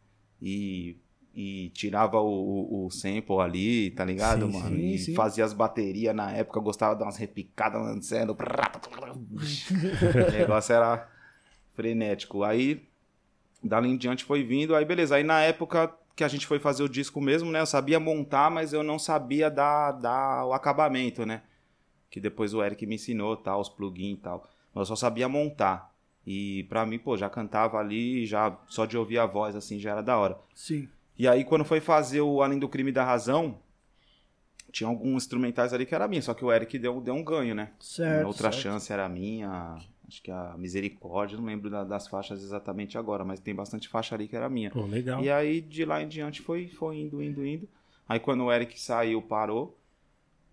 e, 0.42 0.98
e 1.34 1.70
tirava 1.70 2.20
o, 2.20 2.28
o, 2.28 2.86
o 2.86 2.92
sample 2.92 3.40
ali, 3.40 3.92
tá 3.92 4.04
ligado, 4.04 4.48
Sim, 4.48 4.54
mano? 4.54 4.76
sim, 4.76 4.94
e 4.94 5.00
sim. 5.00 5.14
fazia 5.14 5.46
as 5.46 5.54
baterias 5.54 6.16
na 6.16 6.32
época, 6.32 6.60
eu 6.60 6.64
gostava 6.64 6.94
de 6.94 7.00
dar 7.00 7.06
umas 7.06 7.18
repicadas 7.18 7.82
lançando. 7.82 8.36
o 8.36 10.32
negócio 10.32 10.76
era 10.76 11.10
frenético. 11.74 12.44
Aí, 12.44 12.90
dali 13.63 13.89
em 13.89 13.98
diante 13.98 14.24
foi 14.24 14.44
vindo, 14.44 14.75
aí 14.75 14.86
beleza. 14.86 15.15
Aí 15.15 15.24
na 15.24 15.41
época 15.41 15.94
que 16.15 16.24
a 16.24 16.27
gente 16.27 16.46
foi 16.46 16.60
fazer 16.60 16.84
o 16.84 16.89
disco 16.89 17.22
mesmo, 17.22 17.51
né? 17.51 17.62
Eu 17.62 17.65
sabia 17.65 18.00
montar, 18.00 18.51
mas 18.51 18.74
eu 18.74 18.84
não 18.84 19.00
sabia 19.00 19.50
dar, 19.50 19.94
dar 19.94 20.46
o 20.46 20.53
acabamento, 20.53 21.25
né? 21.25 21.41
que 22.12 22.20
depois 22.20 22.53
o 22.53 22.62
Eric 22.62 22.86
me 22.86 22.96
ensinou, 22.96 23.38
tal, 23.38 23.62
os 23.62 23.70
plugins 23.70 24.18
e 24.18 24.22
tal. 24.22 24.48
Mas 24.74 24.82
eu 24.82 24.86
só 24.86 24.96
sabia 24.98 25.30
montar. 25.30 25.96
E 26.27 26.65
pra 26.65 26.86
mim, 26.86 27.00
pô, 27.00 27.18
já 27.18 27.30
cantava 27.30 27.80
ali, 27.80 28.25
já 28.25 28.56
só 28.68 28.86
de 28.86 28.98
ouvir 28.98 29.18
a 29.18 29.25
voz 29.25 29.56
assim 29.56 29.80
já 29.80 29.91
era 29.91 30.03
da 30.03 30.18
hora. 30.18 30.38
Sim. 30.53 30.88
E 31.18 31.27
aí 31.27 31.46
quando 31.46 31.63
foi 31.63 31.80
fazer 31.80 32.22
o 32.22 32.44
Além 32.44 32.60
do 32.60 32.68
Crime 32.68 32.91
da 32.91 33.03
Razão, 33.03 33.58
tinha 34.72 34.88
alguns 34.88 35.24
instrumentais 35.24 35.74
ali 35.74 35.86
que 35.86 35.96
era 35.96 36.08
minha, 36.08 36.22
só 36.22 36.34
que 36.34 36.44
o 36.44 36.51
Eric 36.51 36.77
deu, 36.77 37.00
deu 37.00 37.15
um 37.15 37.24
ganho, 37.24 37.56
né? 37.56 37.72
Certo. 37.80 38.27
Outra 38.27 38.51
certo. 38.51 38.63
chance 38.63 38.91
era 38.91 39.08
minha, 39.08 39.80
acho 40.12 40.22
que 40.22 40.30
a 40.30 40.56
Misericórdia, 40.58 41.38
não 41.38 41.46
lembro 41.46 41.70
da- 41.70 41.84
das 41.86 42.08
faixas 42.08 42.44
exatamente 42.44 42.98
agora, 42.98 43.24
mas 43.24 43.39
tem 43.39 43.56
bastante 43.56 43.88
faixa 43.88 44.13
ali 44.13 44.27
que 44.27 44.36
era 44.36 44.50
minha. 44.50 44.70
Pô, 44.70 44.86
legal. 44.86 45.24
E 45.24 45.30
aí, 45.32 45.62
de 45.62 45.86
lá 45.86 46.03
em 46.03 46.08
diante, 46.08 46.41
foi, 46.41 46.68
foi 46.68 46.98
indo, 46.98 47.22
indo, 47.24 47.46
indo. 47.46 47.68
Aí, 48.08 48.20
quando 48.20 48.44
o 48.44 48.51
Eric 48.51 48.80
saiu, 48.80 49.22
parou. 49.22 49.77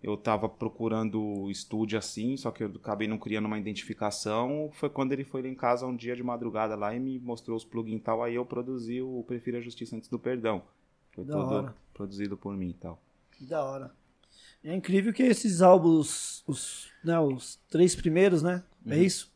Eu 0.01 0.15
tava 0.15 0.47
procurando 0.47 1.51
estúdio 1.51 1.99
assim, 1.99 2.37
só 2.37 2.51
que 2.51 2.63
eu 2.63 2.71
acabei 2.73 3.05
não 3.05 3.17
criando 3.17 3.47
uma 3.47 3.59
identificação. 3.59 4.69
Foi 4.73 4.89
quando 4.89 5.11
ele 5.11 5.25
foi 5.25 5.41
lá 5.41 5.49
em 5.49 5.55
casa 5.55 5.85
um 5.85 5.93
dia 5.93 6.15
de 6.15 6.23
madrugada 6.23 6.73
lá 6.73 6.95
e 6.95 6.99
me 7.01 7.19
mostrou 7.19 7.57
os 7.57 7.65
plugins 7.65 7.97
e 7.97 7.99
tal. 7.99 8.23
Aí 8.23 8.35
eu 8.35 8.45
produzi 8.45 9.01
o 9.01 9.25
Prefiro 9.27 9.57
a 9.57 9.61
Justiça 9.61 9.97
Antes 9.97 10.07
do 10.09 10.17
Perdão. 10.17 10.63
Foi 11.11 11.25
Da 11.25 11.33
todo 11.33 11.51
hora. 11.53 11.75
produzido 11.93 12.37
por 12.37 12.55
mim 12.55 12.69
e 12.69 12.73
tal. 12.75 12.97
Que 13.33 13.43
da 13.43 13.61
hora. 13.61 13.91
É 14.63 14.73
incrível 14.73 15.11
que 15.11 15.23
esses 15.23 15.61
álbuns, 15.61 16.43
os, 16.47 16.89
né, 17.03 17.19
os 17.19 17.59
três 17.69 17.93
primeiros, 17.93 18.41
né? 18.41 18.63
É 18.85 18.95
Uhum. 18.95 19.01
isso? 19.03 19.29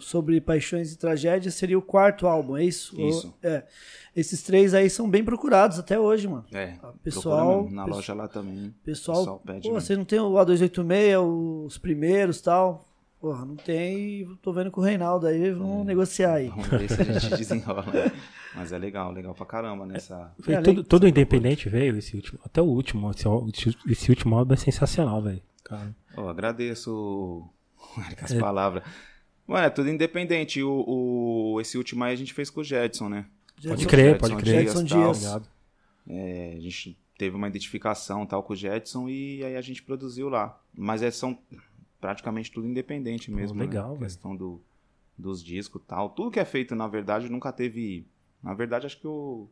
Sobre 0.00 0.40
paixões 0.40 0.92
e 0.92 0.98
tragédias 0.98 1.54
seria 1.54 1.78
o 1.78 1.82
quarto 1.82 2.26
álbum, 2.26 2.56
é 2.56 2.64
isso? 2.64 3.00
Isso. 3.00 3.28
Ou- 3.42 3.50
é. 3.50 3.64
Esses 4.14 4.42
três 4.42 4.74
aí 4.74 4.88
são 4.88 5.08
bem 5.10 5.24
procurados 5.24 5.78
até 5.78 5.98
hoje, 5.98 6.28
mano. 6.28 6.44
É, 6.52 6.68
procura 6.72 6.94
pessoal- 7.02 7.62
mesmo. 7.62 7.74
na 7.76 7.84
loja 7.84 8.14
lá 8.14 8.28
também. 8.28 8.72
Pessoal, 8.84 9.18
pessoal 9.18 9.42
pede 9.44 9.68
pô, 9.68 9.74
você 9.80 9.96
não 9.96 10.04
tem 10.04 10.20
o 10.20 10.32
A286, 10.38 11.18
os 11.66 11.78
primeiros 11.78 12.40
tal? 12.40 12.86
Porra, 13.20 13.44
não 13.44 13.56
tem. 13.56 14.28
Tô 14.42 14.52
vendo 14.52 14.70
com 14.70 14.80
o 14.82 14.84
Reinaldo 14.84 15.26
aí, 15.26 15.50
vamos 15.50 15.80
É. 15.82 15.84
negociar 15.84 16.34
aí. 16.34 16.48
Vamos 16.48 16.68
ver 16.68 16.88
se 16.90 17.00
a 17.00 17.04
gente 17.04 17.36
desenrola. 17.38 17.82
né? 17.90 18.12
Mas 18.54 18.70
é 18.70 18.78
legal, 18.78 19.10
legal 19.10 19.34
pra 19.34 19.46
caramba 19.46 19.84
nessa. 19.86 20.30
Foi 20.40 20.54
É, 20.54 20.60
todo, 20.60 20.70
além- 20.74 20.84
todo 20.84 21.08
independente 21.08 21.68
veio 21.68 21.96
esse 21.96 22.14
último. 22.14 22.38
Até 22.44 22.60
o 22.60 22.66
último. 22.66 23.10
Esse, 23.10 23.76
esse 23.90 24.10
último 24.10 24.36
álbum 24.36 24.52
é 24.54 24.56
sensacional, 24.56 25.22
velho. 25.22 25.42
Cara. 25.64 25.96
Oh, 26.16 26.28
agradeço 26.28 27.42
as 28.22 28.30
É. 28.32 28.38
Mano, 29.46 29.66
é 29.66 29.70
tudo 29.70 29.88
independente. 29.90 30.62
O, 30.62 30.84
o- 31.54 31.60
esse 31.60 31.76
último 31.76 32.02
aí 32.04 32.12
a 32.12 32.16
gente 32.16 32.32
fez 32.32 32.48
com 32.50 32.60
o 32.60 32.64
Jedson, 32.64 33.08
né? 33.08 33.26
Pode 33.56 33.68
Jedson- 33.68 33.88
crer, 33.88 34.04
Jedson 34.12 34.18
pode 34.28 34.42
crer. 34.42 34.60
Jedson 34.62 34.86
tal. 34.86 35.02
Dias. 35.02 35.16
Obrigado. 35.18 35.48
É, 36.08 36.54
a 36.56 36.60
gente 36.60 36.98
teve 37.18 37.36
uma 37.36 37.48
identificação 37.48 38.26
tal 38.26 38.42
com 38.42 38.52
o 38.52 38.56
Jetson 38.56 39.08
e 39.08 39.44
aí 39.44 39.56
a 39.56 39.60
gente 39.60 39.82
produziu 39.82 40.28
lá. 40.28 40.60
Mas 40.76 41.02
é, 41.02 41.10
são 41.10 41.38
praticamente 42.00 42.50
tudo 42.50 42.66
independente 42.66 43.30
mesmo. 43.30 43.58
legal, 43.58 43.84
né? 43.92 43.94
velho. 43.94 44.04
questão 44.04 44.34
do, 44.36 44.60
dos 45.16 45.42
discos 45.42 45.80
e 45.82 45.86
tal. 45.86 46.10
Tudo 46.10 46.30
que 46.30 46.40
é 46.40 46.44
feito, 46.44 46.74
na 46.74 46.86
verdade, 46.88 47.28
nunca 47.30 47.52
teve. 47.52 48.06
Na 48.42 48.54
verdade, 48.54 48.86
acho 48.86 48.98
que 49.00 49.06
o. 49.06 49.48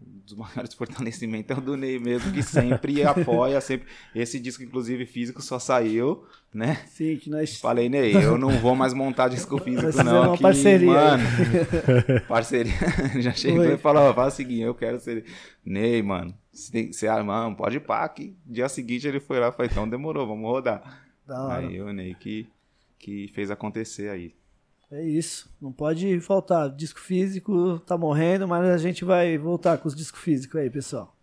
Um 0.00 0.20
dos 0.24 0.34
maiores 0.34 0.72
fortalecimentos 0.74 1.56
é 1.56 1.58
o 1.58 1.62
do 1.62 1.76
Ney 1.76 1.98
mesmo, 1.98 2.32
que 2.32 2.42
sempre 2.42 3.02
apoia, 3.04 3.60
sempre. 3.60 3.88
Esse 4.14 4.38
disco, 4.38 4.62
inclusive, 4.62 5.06
físico, 5.06 5.40
só 5.40 5.58
saiu, 5.58 6.24
né? 6.52 6.76
Sim, 6.86 7.16
que 7.16 7.30
nós. 7.30 7.58
Falei, 7.58 7.88
Ney, 7.88 8.14
eu 8.14 8.36
não 8.36 8.50
vou 8.58 8.74
mais 8.74 8.92
montar 8.92 9.28
disco 9.28 9.58
físico, 9.58 10.04
não. 10.04 10.28
uma 10.28 10.36
que, 10.36 10.42
parceria. 10.42 10.92
Mano, 10.92 11.24
parceria. 12.28 12.74
Já 13.20 13.32
chegou 13.32 13.64
e 13.64 13.78
falou, 13.78 14.12
faz 14.12 14.34
o 14.34 14.36
seguinte, 14.36 14.62
eu 14.62 14.74
quero 14.74 15.00
ser... 15.00 15.24
Ney, 15.64 16.02
mano, 16.02 16.34
você, 16.52 16.92
você 16.92 17.08
ah, 17.08 17.22
mano, 17.22 17.56
pode 17.56 17.76
ir 17.76 17.80
pá, 17.80 18.08
que 18.08 18.36
dia 18.44 18.68
seguinte 18.68 19.08
ele 19.08 19.20
foi 19.20 19.40
lá 19.40 19.48
e 19.48 19.52
falou, 19.52 19.66
então 19.66 19.88
demorou, 19.88 20.26
vamos 20.26 20.44
rodar. 20.44 21.02
Da 21.26 21.42
hora. 21.42 21.66
Aí 21.66 21.80
o 21.80 21.92
Ney 21.92 22.14
que, 22.14 22.46
que 22.98 23.28
fez 23.34 23.50
acontecer 23.50 24.10
aí. 24.10 24.34
É 24.90 25.02
isso. 25.04 25.50
Não 25.60 25.72
pode 25.72 26.20
faltar. 26.20 26.70
Disco 26.70 27.00
físico 27.00 27.78
tá 27.80 27.96
morrendo, 27.98 28.46
mas 28.46 28.64
a 28.68 28.78
gente 28.78 29.04
vai 29.04 29.36
voltar 29.36 29.78
com 29.78 29.88
os 29.88 29.94
discos 29.94 30.20
físicos 30.20 30.60
aí, 30.60 30.70
pessoal. 30.70 31.14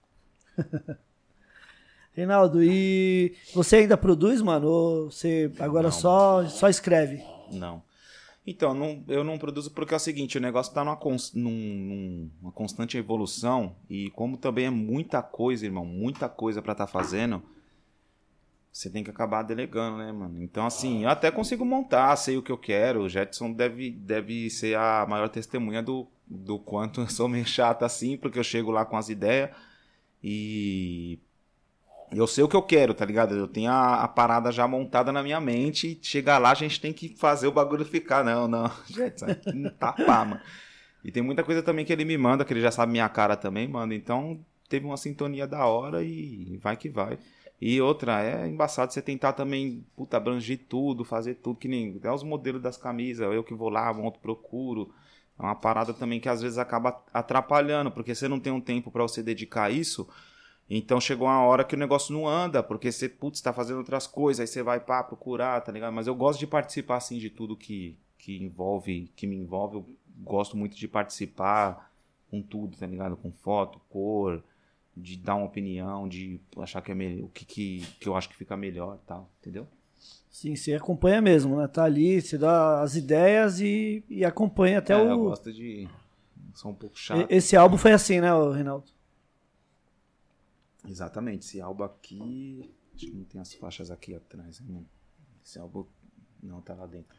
Reinaldo, 2.16 2.64
e 2.64 3.34
você 3.56 3.78
ainda 3.78 3.98
produz, 3.98 4.42
mano? 4.42 4.68
Ou 4.68 5.12
você 5.12 5.52
agora 5.60 5.86
Não. 5.88 5.92
só, 5.92 6.46
só 6.48 6.70
escreve? 6.70 7.24
Não. 7.52 7.82
Então, 8.46 8.74
não- 8.74 9.04
eu 9.08 9.24
não 9.24 9.38
produzo 9.40 9.72
porque 9.72 9.94
é 9.94 9.98
o 9.98 10.00
seguinte, 10.00 10.38
o 10.38 10.42
negócio 10.42 10.74
tá 10.74 10.84
numa, 10.84 11.00
num- 11.34 11.50
num- 11.50 12.30
numa 12.42 12.52
constante 12.52 12.98
evolução 12.98 13.76
e 13.90 14.12
como 14.12 14.38
também 14.38 14.66
é 14.66 14.70
muita 14.70 15.24
coisa, 15.24 15.66
irmão, 15.66 15.86
muita 15.86 16.28
coisa 16.30 16.62
pra 16.62 16.74
estar 16.74 16.86
fazendo, 16.86 17.42
você 18.74 18.90
tem 18.90 19.04
que 19.04 19.12
acabar 19.12 19.44
delegando, 19.44 19.98
né, 20.00 20.12
mano? 20.12 20.42
Então, 20.42 20.66
assim, 20.66 21.04
eu 21.04 21.10
até 21.10 21.30
consigo 21.30 21.64
montar, 21.64 22.16
sei 22.16 22.38
o 22.38 22.42
que 22.42 22.52
eu 22.52 22.58
quero, 22.58 23.04
o 23.04 23.10
Jetson 23.10 23.54
deve, 23.54 23.92
deve 23.92 24.50
ser 24.50 24.76
a 24.76 25.06
maior 25.08 25.30
testemunha 25.30 25.84
do, 25.84 26.08
do 26.26 26.58
quanto 26.58 27.02
eu 27.02 27.08
sou 27.08 27.30
meio 27.30 27.46
chato 27.46 27.86
assim, 27.86 28.18
porque 28.18 28.40
eu 28.40 28.44
chego 28.44 28.72
lá 28.72 28.84
com 28.84 28.98
as 28.98 29.10
ideias 29.10 29.52
e 30.24 31.20
eu 32.12 32.26
sei 32.26 32.44
o 32.44 32.48
que 32.48 32.56
eu 32.56 32.64
quero, 32.64 32.96
tá 32.96 33.06
ligado? 33.06 33.36
Eu 33.36 33.48
tenho 33.48 33.70
a, 33.70 34.02
a 34.04 34.08
parada 34.08 34.52
já 34.52 34.68
montada 34.68 35.12
na 35.12 35.22
minha 35.22 35.40
mente 35.40 36.00
e 36.02 36.06
chegar 36.06 36.40
lá 36.40 36.50
a 36.50 36.56
gente 36.56 36.82
tem 36.82 36.92
que 36.92 37.10
fazer 37.10 37.46
o 37.46 37.52
bagulho 37.52 37.86
ficar. 37.86 38.24
Não, 38.24 38.48
não. 38.48 38.72
Gente, 38.88 39.24
não 39.54 39.70
tapar, 39.70 40.26
mano. 40.26 40.42
E 41.04 41.12
tem 41.12 41.22
muita 41.22 41.44
coisa 41.44 41.62
também 41.62 41.86
que 41.86 41.94
ele 41.94 42.06
me 42.06 42.18
manda, 42.18 42.44
que 42.44 42.54
ele 42.54 42.62
já 42.62 42.72
sabe 42.72 42.92
minha 42.92 43.10
cara 43.10 43.36
também, 43.36 43.68
mano. 43.68 43.94
Então 43.94 44.40
teve 44.68 44.86
uma 44.86 44.98
sintonia 44.98 45.46
da 45.46 45.66
hora 45.68 46.04
e 46.04 46.58
vai 46.58 46.76
que 46.76 46.90
vai. 46.90 47.20
E 47.62 47.80
outra, 47.82 48.22
é 48.24 48.48
embaçado 48.48 48.92
você 48.92 49.02
tentar 49.02 49.34
também, 49.34 49.86
puta, 49.96 50.18
abranger 50.18 50.60
tudo, 50.68 51.06
fazer 51.06 51.36
tudo, 51.36 51.60
que 51.60 51.68
nem 51.68 51.96
até 51.96 52.12
os 52.12 52.24
modelos 52.24 52.62
das 52.62 52.76
camisas, 52.76 53.34
eu 53.34 53.44
que 53.44 53.54
vou 53.54 53.70
lá, 53.70 53.94
monto, 53.94 54.20
procuro. 54.20 54.94
É 55.40 55.42
uma 55.44 55.56
parada 55.56 55.94
também 55.94 56.20
que 56.20 56.30
às 56.30 56.42
vezes 56.42 56.58
acaba 56.58 57.02
atrapalhando, 57.14 57.90
porque 57.92 58.14
você 58.14 58.28
não 58.28 58.40
tem 58.40 58.52
um 58.52 58.62
tempo 58.62 58.92
pra 58.92 59.04
você 59.04 59.24
dedicar 59.24 59.66
a 59.66 59.70
isso. 59.72 60.08
Então 60.70 61.00
chegou 61.00 61.28
uma 61.28 61.42
hora 61.42 61.64
que 61.64 61.76
o 61.76 61.78
negócio 61.78 62.14
não 62.14 62.28
anda, 62.28 62.64
porque 62.64 62.92
você, 62.92 63.10
putz, 63.10 63.42
tá 63.42 63.54
fazendo 63.54 63.78
outras 63.78 64.08
coisas, 64.08 64.42
aí 64.42 64.48
você 64.48 64.64
vai 64.64 64.80
pá, 64.80 65.04
procurar, 65.04 65.62
tá 65.62 65.72
ligado? 65.72 65.94
Mas 65.94 66.08
eu 66.08 66.16
gosto 66.16 66.40
de 66.40 66.48
participar, 66.48 66.98
assim, 66.98 67.18
de 67.18 67.30
tudo 67.30 67.56
que, 67.56 67.98
que 68.18 68.42
envolve, 68.44 69.12
que 69.16 69.28
me 69.28 69.36
envolve. 69.36 69.76
Eu 69.78 69.86
gosto 70.20 70.56
muito 70.56 70.76
de 70.76 70.88
participar 70.88 71.92
com 72.30 72.42
tudo, 72.42 72.78
tá 72.78 72.88
ligado? 72.88 73.16
Com 73.18 73.32
foto, 73.32 73.80
cor, 73.90 74.44
de 74.96 75.18
dar 75.18 75.36
uma 75.36 75.46
opinião, 75.46 76.08
de 76.08 76.40
achar 76.58 76.82
que 76.82 76.92
é 76.92 76.96
melhor, 76.96 77.26
o 77.26 77.30
que, 77.30 77.46
que, 77.46 77.82
que 78.00 78.08
eu 78.08 78.16
acho 78.16 78.30
que 78.30 78.36
fica 78.36 78.56
melhor 78.56 79.00
e 79.02 79.08
tal, 79.08 79.30
entendeu? 79.42 79.68
Sim, 80.30 80.56
você 80.56 80.74
acompanha 80.74 81.22
mesmo, 81.22 81.58
né? 81.58 81.68
Tá 81.68 81.84
ali, 81.84 82.20
você 82.22 82.38
dá 82.38 82.82
as 82.82 82.96
ideias 82.96 83.60
e, 83.60 84.04
e 84.10 84.26
acompanha 84.26 84.80
até 84.80 84.94
É, 84.94 84.98
Eu 85.00 85.20
o. 85.20 85.24
gosto 85.26 85.52
de. 85.54 85.88
Sou 86.56 86.72
um 86.72 86.76
pouco 86.76 86.98
chato. 86.98 87.28
Esse 87.32 87.56
álbum 87.56 87.78
foi 87.78 87.92
assim, 87.92 88.20
né, 88.20 88.30
Reinaldo? 88.54 88.86
Exatamente, 90.88 91.46
esse 91.46 91.62
álbum 91.62 91.84
aqui. 91.84 92.70
Acho 92.96 93.06
que 93.08 93.12
não 93.12 93.24
tem 93.24 93.42
as 93.42 93.54
faixas 93.54 93.90
aqui 93.90 94.14
atrás. 94.16 94.60
Não. 94.62 94.86
Esse 95.46 95.58
álbum. 95.60 95.86
Não, 96.42 96.62
tá 96.62 96.74
lá 96.74 96.86
dentro. 96.86 97.16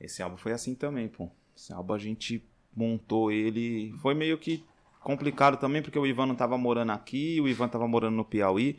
Esse 0.00 0.22
álbum 0.22 0.36
foi 0.36 0.52
assim 0.52 0.74
também, 0.74 1.08
pô. 1.08 1.30
Esse 1.56 1.72
álbum 1.72 1.94
a 1.94 1.98
gente 1.98 2.44
montou 2.74 3.32
ele. 3.32 3.92
Foi 3.98 4.14
meio 4.14 4.38
que 4.38 4.62
complicado 5.02 5.56
também, 5.58 5.82
porque 5.82 5.98
o 5.98 6.06
Ivan 6.06 6.26
não 6.26 6.34
tava 6.34 6.56
morando 6.58 6.92
aqui, 6.92 7.40
o 7.40 7.48
Ivan 7.48 7.68
tava 7.68 7.86
morando 7.88 8.16
no 8.16 8.24
Piauí. 8.24 8.78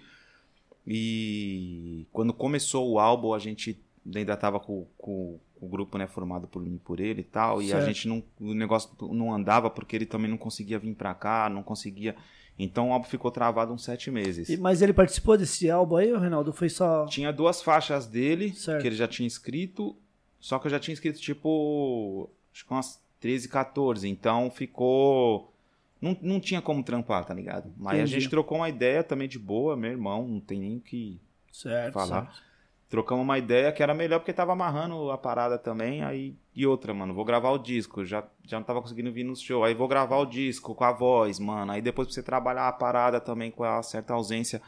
E 0.92 2.08
quando 2.12 2.34
começou 2.34 2.90
o 2.92 3.00
álbum, 3.00 3.34
a 3.34 3.40
gente 3.40 3.80
ainda 4.16 4.36
tava 4.36 4.60
com, 4.60 4.88
com 4.98 5.40
o 5.62 5.68
grupo 5.68 5.98
né, 5.98 6.08
formado 6.08 6.48
por 6.48 6.62
mim 6.62 6.80
por 6.84 7.00
ele 7.00 7.22
e 7.22 7.24
tal. 7.24 7.62
E 7.62 7.66
a 7.72 7.76
Certo. 7.76 7.86
gente 7.86 8.08
não. 8.08 8.24
O 8.40 8.54
negócio 8.54 8.90
não 9.14 9.34
andava 9.34 9.70
porque 9.70 9.96
ele 9.96 10.06
também 10.06 10.30
não 10.30 10.38
conseguia 10.38 10.80
vir 10.80 10.96
pra 10.96 11.14
cá, 11.14 11.50
não 11.50 11.62
conseguia. 11.62 12.16
Então 12.58 12.90
o 12.90 12.94
álbum 12.94 13.06
ficou 13.06 13.30
travado 13.32 13.72
uns 13.72 13.84
sete 13.84 14.10
meses. 14.12 14.50
E- 14.50 14.58
mas 14.58 14.82
ele 14.82 14.92
participou 14.94 15.38
desse 15.38 15.70
álbum 15.70 15.96
aí, 15.98 16.12
Reinaldo? 16.18 16.52
Foi 16.52 16.70
só. 16.70 17.06
Tinha 17.06 17.32
duas 17.32 17.62
faixas 17.62 18.06
dele, 18.08 18.54
Certo. 18.54 18.82
que 18.82 18.88
ele 18.88 18.96
já 18.96 19.08
tinha 19.08 19.28
escrito, 19.28 19.96
só 20.40 20.58
que 20.60 20.68
eu 20.68 20.72
já 20.72 20.80
tinha 20.80 20.94
escrito 20.94 21.20
tipo, 21.20 22.30
acho 22.54 22.66
que 22.66 22.74
umas 22.74 23.00
13, 23.20 23.48
14, 23.48 24.08
então 24.10 24.50
ficou... 24.50 25.54
Não, 26.02 26.18
não 26.22 26.40
tinha 26.40 26.62
como 26.62 26.84
trampar, 26.84 27.26
tá 27.26 27.34
ligado? 27.34 27.74
Mas 27.78 27.94
a 27.94 27.98
Entendi. 28.04 28.14
gente 28.22 28.30
trocou 28.30 28.58
uma 28.60 28.70
ideia 28.70 29.04
também 29.04 29.28
de 29.28 29.38
boa, 29.38 29.76
meu 29.76 29.92
irmão, 29.92 30.28
não 30.28 30.40
tem 30.40 30.60
nem 30.60 30.78
o 30.78 30.82
que 30.82 31.20
Certo. 31.52 31.94
falar. 31.94 32.26
certo. 32.26 32.50
Trocamos 32.90 33.24
uma 33.24 33.38
ideia 33.38 33.72
que 33.72 33.84
era 33.84 33.94
melhor 33.94 34.20
porque 34.20 34.34
tava 34.34 34.54
amarrando 34.54 35.12
a 35.12 35.18
parada 35.18 35.60
também. 35.60 36.04
Aí, 36.04 36.36
e 36.56 36.66
outra, 36.66 36.92
mano, 36.92 37.14
vou 37.14 37.24
gravar 37.24 37.52
o 37.52 37.58
disco. 37.60 38.04
Já, 38.04 38.24
já 38.44 38.58
não 38.58 38.66
tava 38.66 38.82
conseguindo 38.82 39.12
vir 39.12 39.24
no 39.24 39.36
show. 39.36 39.64
Aí 39.64 39.76
vou 39.76 39.88
gravar 39.88 40.18
o 40.18 40.26
disco 40.26 40.74
com 40.74 40.84
a 40.84 40.92
voz, 40.92 41.38
mano. 41.38 41.72
Aí 41.72 41.82
depois 41.84 42.08
pra 42.08 42.16
você 42.16 42.24
trabalhar 42.24 42.68
a 42.68 42.72
parada 42.74 43.20
também 43.22 43.52
com 43.52 43.64
a 43.64 43.84
certa 43.84 44.14
ausência. 44.14 44.60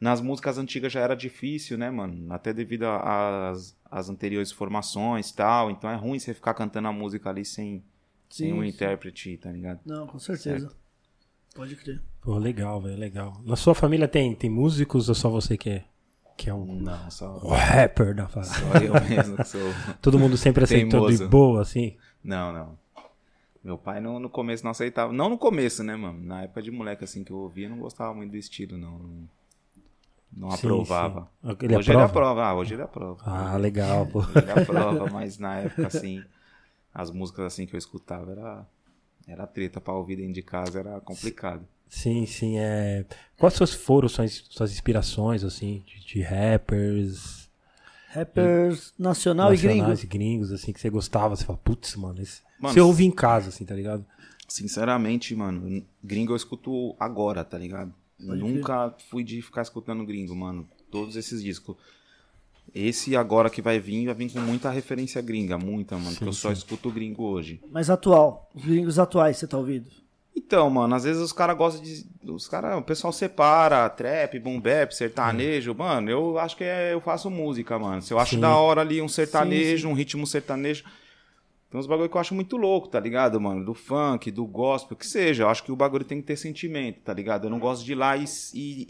Nas 0.00 0.20
músicas 0.20 0.58
antigas 0.58 0.90
já 0.92 1.00
era 1.00 1.14
difícil, 1.14 1.78
né, 1.78 1.88
mano? 1.88 2.32
Até 2.32 2.52
devido 2.52 2.82
às 2.84 3.76
às 3.88 4.08
anteriores 4.08 4.50
formações 4.50 5.28
e 5.30 5.36
tal. 5.36 5.70
Então 5.70 5.88
é 5.88 5.94
ruim 5.94 6.18
você 6.18 6.32
ficar 6.34 6.54
cantando 6.54 6.88
a 6.88 6.92
música 6.92 7.28
ali 7.30 7.44
sem, 7.44 7.84
sem 8.32 8.48
Sim, 8.48 8.52
um 8.58 8.62
sim. 8.62 8.68
intérprete, 8.68 9.36
tá 9.36 9.50
ligado? 9.52 9.80
Não, 9.84 10.06
com 10.06 10.18
certeza. 10.18 10.72
Pode 11.54 11.76
crer. 11.76 12.00
Pô, 12.22 12.38
legal, 12.38 12.80
velho, 12.80 12.98
legal. 12.98 13.40
Na 13.44 13.56
sua 13.56 13.74
família 13.74 14.08
tem, 14.08 14.34
tem 14.34 14.48
músicos 14.48 15.08
ou 15.10 15.14
só 15.14 15.28
você 15.28 15.56
que 15.58 15.68
é, 15.68 15.84
que 16.36 16.48
é 16.48 16.54
um, 16.54 16.64
Não, 16.80 17.10
só, 17.10 17.38
o 17.42 17.48
rapper 17.50 18.14
da 18.14 18.24
parada. 18.26 18.52
só 18.54 18.74
eu 18.78 18.94
mesmo 19.08 19.36
que 19.36 19.44
sou. 19.44 19.60
Todo 20.00 20.18
mundo 20.18 20.36
sempre 20.38 20.64
aceitou 20.64 21.10
de 21.10 21.26
boa, 21.26 21.60
assim. 21.60 21.94
Não, 22.24 22.52
não. 22.52 22.78
Meu 23.62 23.76
pai 23.76 24.00
no, 24.00 24.18
no 24.18 24.30
começo 24.30 24.64
não 24.64 24.70
aceitava. 24.70 25.12
Não 25.12 25.28
no 25.28 25.36
começo, 25.36 25.82
né, 25.84 25.94
mano? 25.94 26.18
Na 26.24 26.42
época 26.42 26.62
de 26.62 26.70
moleque 26.70 27.04
assim 27.04 27.22
que 27.22 27.30
eu 27.32 27.36
ouvia, 27.36 27.68
não 27.68 27.78
gostava 27.78 28.14
muito 28.14 28.30
do 28.30 28.36
estilo, 28.38 28.78
não. 28.78 28.98
Não, 28.98 29.28
não 30.32 30.50
Sim, 30.52 30.66
aprovava. 30.68 31.28
sim. 31.44 31.56
Ele 31.60 31.76
hoje 31.76 31.90
ele 31.92 32.00
aprova? 32.00 32.04
aprova. 32.06 32.44
Ah, 32.46 32.54
hoje 32.54 32.74
ele 32.74 32.82
aprova. 32.82 33.22
Ah, 33.26 33.56
legal, 33.58 34.06
pô. 34.06 34.20
Hoje 34.20 34.38
ele 34.38 34.50
aprova, 34.52 35.06
mas 35.10 35.38
na 35.38 35.58
época, 35.58 35.86
assim, 35.88 36.24
as 36.94 37.10
músicas 37.10 37.46
assim 37.46 37.66
que 37.66 37.74
eu 37.74 37.78
escutava 37.78 38.32
era, 38.32 38.66
era 39.26 39.46
treta 39.46 39.80
pra 39.80 39.94
ouvir 39.94 40.16
dentro 40.16 40.34
de 40.34 40.42
casa, 40.42 40.80
era 40.80 41.00
complicado. 41.00 41.66
Sim, 41.88 42.24
sim. 42.26 42.58
É... 42.58 43.04
Quais 43.36 43.54
suas 43.54 43.72
foram 43.72 44.08
suas, 44.08 44.44
suas 44.48 44.72
inspirações, 44.72 45.44
assim, 45.44 45.84
de, 45.86 46.04
de 46.04 46.22
rappers 46.22 47.42
Rappers 48.12 48.92
nacional 48.98 49.54
e 49.54 49.56
gringo. 49.56 49.76
nacionais 49.76 50.02
e 50.02 50.06
gringos, 50.06 50.52
assim, 50.52 50.72
que 50.72 50.80
você 50.80 50.90
gostava? 50.90 51.34
Você 51.34 51.44
fala, 51.44 51.58
putz, 51.58 51.96
mano, 51.96 52.20
esse... 52.20 52.42
Mano, 52.60 52.74
você 52.74 52.80
ouve 52.80 53.04
em 53.04 53.10
casa, 53.10 53.48
assim, 53.48 53.64
tá 53.64 53.74
ligado? 53.74 54.04
Sinceramente, 54.46 55.34
mano, 55.34 55.82
gringo 56.04 56.32
eu 56.32 56.36
escuto 56.36 56.94
agora, 57.00 57.42
tá 57.42 57.56
ligado? 57.56 57.92
Pode 58.24 58.38
Nunca 58.38 58.94
fui 59.08 59.24
de 59.24 59.40
ficar 59.40 59.62
escutando 59.62 60.04
gringo, 60.04 60.36
mano. 60.36 60.68
Todos 60.90 61.16
esses 61.16 61.42
discos. 61.42 61.74
Esse 62.74 63.14
agora 63.14 63.50
que 63.50 63.60
vai 63.60 63.78
vir, 63.78 64.06
vai 64.06 64.14
vir 64.14 64.32
com 64.32 64.40
muita 64.40 64.70
referência 64.70 65.20
gringa, 65.20 65.58
muita, 65.58 65.96
mano. 65.96 66.10
porque 66.10 66.28
eu 66.28 66.32
só 66.32 66.50
escuto 66.50 66.90
gringo 66.90 67.22
hoje. 67.22 67.60
Mas 67.70 67.90
atual. 67.90 68.50
Os 68.54 68.64
gringos 68.64 68.98
atuais, 68.98 69.36
você 69.36 69.46
tá 69.46 69.58
ouvindo? 69.58 69.90
Então, 70.34 70.70
mano, 70.70 70.94
às 70.94 71.04
vezes 71.04 71.20
os 71.20 71.32
caras 71.32 71.56
gostam 71.56 71.82
de. 71.82 72.06
Os 72.24 72.48
caras, 72.48 72.78
o 72.78 72.82
pessoal 72.82 73.12
separa 73.12 73.88
trap, 73.90 74.38
boom 74.38 74.58
bap, 74.58 74.94
sertanejo. 74.94 75.74
Mano, 75.74 76.10
eu 76.10 76.38
acho 76.38 76.56
que 76.56 76.64
é, 76.64 76.94
eu 76.94 77.00
faço 77.00 77.30
música, 77.30 77.78
mano. 77.78 78.00
Se 78.00 78.14
eu 78.14 78.18
acho 78.18 78.36
Sim. 78.36 78.40
da 78.40 78.56
hora 78.56 78.80
ali 78.80 79.02
um 79.02 79.08
sertanejo, 79.08 79.86
Sim, 79.86 79.92
um 79.92 79.94
ritmo 79.94 80.26
sertanejo. 80.26 80.84
Tem 81.70 81.78
uns 81.80 81.86
bagulho 81.86 82.08
que 82.08 82.16
eu 82.16 82.20
acho 82.20 82.34
muito 82.34 82.56
louco, 82.56 82.88
tá 82.88 83.00
ligado, 83.00 83.40
mano? 83.40 83.64
Do 83.64 83.72
funk, 83.72 84.30
do 84.30 84.44
gospel, 84.46 84.96
que 84.96 85.06
seja. 85.06 85.44
Eu 85.44 85.48
acho 85.48 85.64
que 85.64 85.72
o 85.72 85.76
bagulho 85.76 86.04
tem 86.04 86.20
que 86.20 86.26
ter 86.26 86.36
sentimento, 86.36 87.00
tá 87.00 87.14
ligado? 87.14 87.46
Eu 87.46 87.50
não 87.50 87.58
gosto 87.58 87.84
de 87.84 87.92
ir 87.92 87.94
lá 87.94 88.14
e, 88.16 88.24
e, 88.54 88.86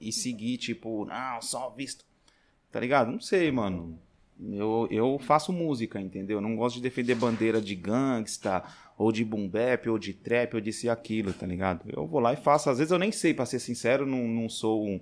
e, 0.00 0.08
e 0.08 0.12
seguir, 0.12 0.58
tipo, 0.58 1.04
não, 1.04 1.40
só 1.40 1.70
visto. 1.70 2.04
Tá 2.72 2.80
ligado? 2.80 3.12
Não 3.12 3.20
sei, 3.20 3.52
mano. 3.52 3.98
Eu, 4.50 4.88
eu 4.90 5.18
faço 5.20 5.52
música, 5.52 6.00
entendeu? 6.00 6.38
Eu 6.38 6.40
não 6.40 6.56
gosto 6.56 6.76
de 6.76 6.82
defender 6.82 7.14
bandeira 7.14 7.60
de 7.60 7.76
gangsta, 7.76 8.64
ou 8.98 9.12
de 9.12 9.24
boom 9.24 9.46
bap, 9.46 9.86
ou 9.88 9.98
de 9.98 10.12
trap, 10.12 10.54
ou 10.54 10.60
de 10.60 10.70
isso 10.70 10.86
e 10.86 10.90
aquilo, 10.90 11.32
tá 11.32 11.46
ligado? 11.46 11.82
Eu 11.86 12.06
vou 12.06 12.18
lá 12.18 12.32
e 12.32 12.36
faço. 12.36 12.68
Às 12.70 12.78
vezes 12.78 12.90
eu 12.90 12.98
nem 12.98 13.12
sei, 13.12 13.34
pra 13.34 13.46
ser 13.46 13.60
sincero, 13.60 14.04
não, 14.04 14.26
não 14.26 14.48
sou 14.48 14.84
um, 14.84 15.00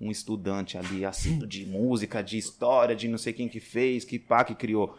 um 0.00 0.10
estudante 0.10 0.76
ali, 0.76 1.04
assíduo 1.06 1.46
de 1.46 1.64
música, 1.64 2.22
de 2.22 2.36
história, 2.36 2.94
de 2.94 3.08
não 3.08 3.16
sei 3.16 3.32
quem 3.32 3.48
que 3.48 3.60
fez, 3.60 4.04
que 4.04 4.18
pá, 4.18 4.44
que 4.44 4.54
criou. 4.54 4.94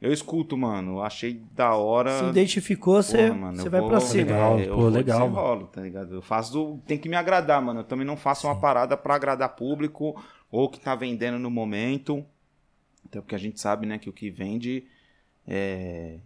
Eu 0.00 0.12
escuto, 0.12 0.56
mano. 0.56 1.02
Achei 1.02 1.40
da 1.52 1.74
hora. 1.74 2.18
Se 2.18 2.24
identificou, 2.26 3.02
você, 3.02 3.30
vai 3.70 3.80
vou- 3.80 3.88
pra 3.90 4.00
cima. 4.00 4.22
Legal, 4.24 4.58
É, 4.58 4.62
eu 4.66 4.74
pô, 4.74 4.80
vou 4.82 4.88
legal, 4.90 5.20
desenrolo, 5.20 5.66
tá 5.66 5.80
ligado? 5.80 6.14
Eu 6.14 6.22
faço. 6.22 6.78
Tem 6.86 6.98
que 6.98 7.08
me 7.08 7.16
agradar, 7.16 7.60
mano. 7.62 7.80
Eu 7.80 7.84
também 7.84 8.06
não 8.06 8.16
faço 8.16 8.46
uma 8.46 8.56
parada 8.60 8.94
pra 8.96 9.14
agradar 9.14 9.56
público 9.56 10.14
ou 10.50 10.68
que 10.68 10.80
tá 10.80 10.94
vendendo 10.94 11.38
no 11.38 11.50
momento. 11.50 12.24
Até 13.04 13.20
porque 13.20 13.34
a 13.34 13.38
gente 13.38 13.60
sabe, 13.60 13.86
né, 13.86 13.98
que 13.98 14.10
o 14.10 14.12
que 14.12 14.30
vende 14.30 14.84
é. 15.46 16.18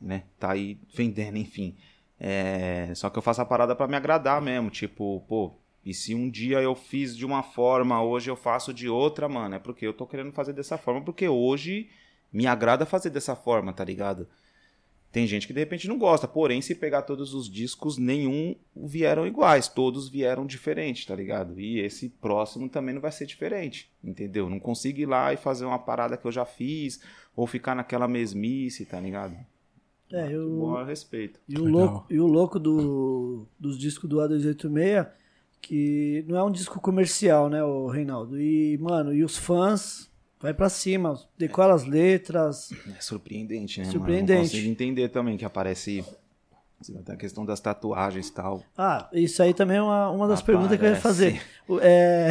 né, 0.00 0.24
tá 0.38 0.52
aí 0.52 0.78
vendendo, 0.94 1.38
enfim. 1.38 1.76
É, 2.18 2.92
só 2.94 3.10
que 3.10 3.18
eu 3.18 3.22
faço 3.22 3.42
a 3.42 3.44
parada 3.44 3.74
pra 3.74 3.86
me 3.88 3.96
agradar 3.96 4.40
mesmo. 4.40 4.70
Tipo, 4.70 5.20
pô, 5.28 5.54
e 5.84 5.94
se 5.94 6.14
um 6.14 6.28
dia 6.28 6.60
eu 6.60 6.74
fiz 6.74 7.16
de 7.16 7.24
uma 7.24 7.42
forma, 7.42 8.02
hoje 8.02 8.30
eu 8.30 8.36
faço 8.36 8.74
de 8.74 8.88
outra, 8.88 9.28
mano, 9.28 9.54
é 9.54 9.58
porque 9.58 9.86
eu 9.86 9.94
tô 9.94 10.06
querendo 10.06 10.32
fazer 10.32 10.52
dessa 10.52 10.76
forma, 10.76 11.02
porque 11.02 11.28
hoje 11.28 11.88
me 12.32 12.46
agrada 12.46 12.84
fazer 12.84 13.10
dessa 13.10 13.36
forma, 13.36 13.72
tá 13.72 13.84
ligado? 13.84 14.28
Tem 15.12 15.26
gente 15.26 15.46
que 15.46 15.52
de 15.52 15.60
repente 15.60 15.88
não 15.88 15.98
gosta, 15.98 16.28
porém, 16.28 16.60
se 16.60 16.74
pegar 16.74 17.02
todos 17.02 17.32
os 17.32 17.48
discos, 17.48 17.96
nenhum 17.96 18.54
vieram 18.74 19.26
iguais, 19.26 19.66
todos 19.66 20.10
vieram 20.10 20.44
diferentes, 20.44 21.06
tá 21.06 21.14
ligado? 21.14 21.58
E 21.58 21.80
esse 21.80 22.10
próximo 22.10 22.68
também 22.68 22.94
não 22.94 23.00
vai 23.00 23.12
ser 23.12 23.24
diferente, 23.24 23.90
entendeu? 24.04 24.50
Não 24.50 24.60
consigo 24.60 25.00
ir 25.00 25.06
lá 25.06 25.32
e 25.32 25.36
fazer 25.38 25.64
uma 25.64 25.78
parada 25.78 26.16
que 26.16 26.26
eu 26.26 26.32
já 26.32 26.44
fiz, 26.44 27.00
ou 27.34 27.46
ficar 27.46 27.74
naquela 27.74 28.06
mesmice, 28.06 28.84
tá 28.84 29.00
ligado? 29.00 29.36
É, 30.12 30.32
eu, 30.32 30.48
Bom 30.50 30.76
a 30.76 30.84
respeito. 30.84 31.40
E 31.48 31.58
o 31.58 31.64
Legal. 31.64 31.80
louco, 31.80 32.06
e 32.10 32.20
o 32.20 32.26
louco 32.26 32.58
do, 32.58 33.46
dos 33.58 33.78
discos 33.78 34.08
do 34.08 34.18
A286, 34.18 35.08
que 35.60 36.24
não 36.28 36.36
é 36.36 36.44
um 36.44 36.50
disco 36.50 36.80
comercial, 36.80 37.48
né, 37.48 37.62
o 37.64 37.88
Reinaldo? 37.88 38.40
E, 38.40 38.78
mano, 38.78 39.12
e 39.12 39.24
os 39.24 39.36
fãs, 39.36 40.10
vai 40.46 40.54
pra 40.54 40.68
cima, 40.68 41.18
decora 41.36 41.74
as 41.74 41.84
letras. 41.84 42.70
É 42.96 43.00
surpreendente, 43.00 43.80
né? 43.80 43.86
Surpreendente. 43.86 44.30
Mano? 44.32 44.42
Não 44.44 44.48
consigo 44.50 44.68
entender 44.68 45.08
também 45.08 45.36
que 45.36 45.44
aparece 45.44 46.04
a 47.08 47.16
questão 47.16 47.44
das 47.44 47.58
tatuagens 47.58 48.28
e 48.28 48.32
tal. 48.32 48.62
Ah, 48.78 49.08
isso 49.12 49.42
aí 49.42 49.52
também 49.52 49.78
é 49.78 49.82
uma, 49.82 50.08
uma 50.10 50.28
das 50.28 50.40
Aparece. 50.40 50.44
perguntas 50.44 50.78
que 50.78 50.84
eu 50.84 50.90
ia 50.90 50.96
fazer. 51.00 51.42
É, 51.80 52.28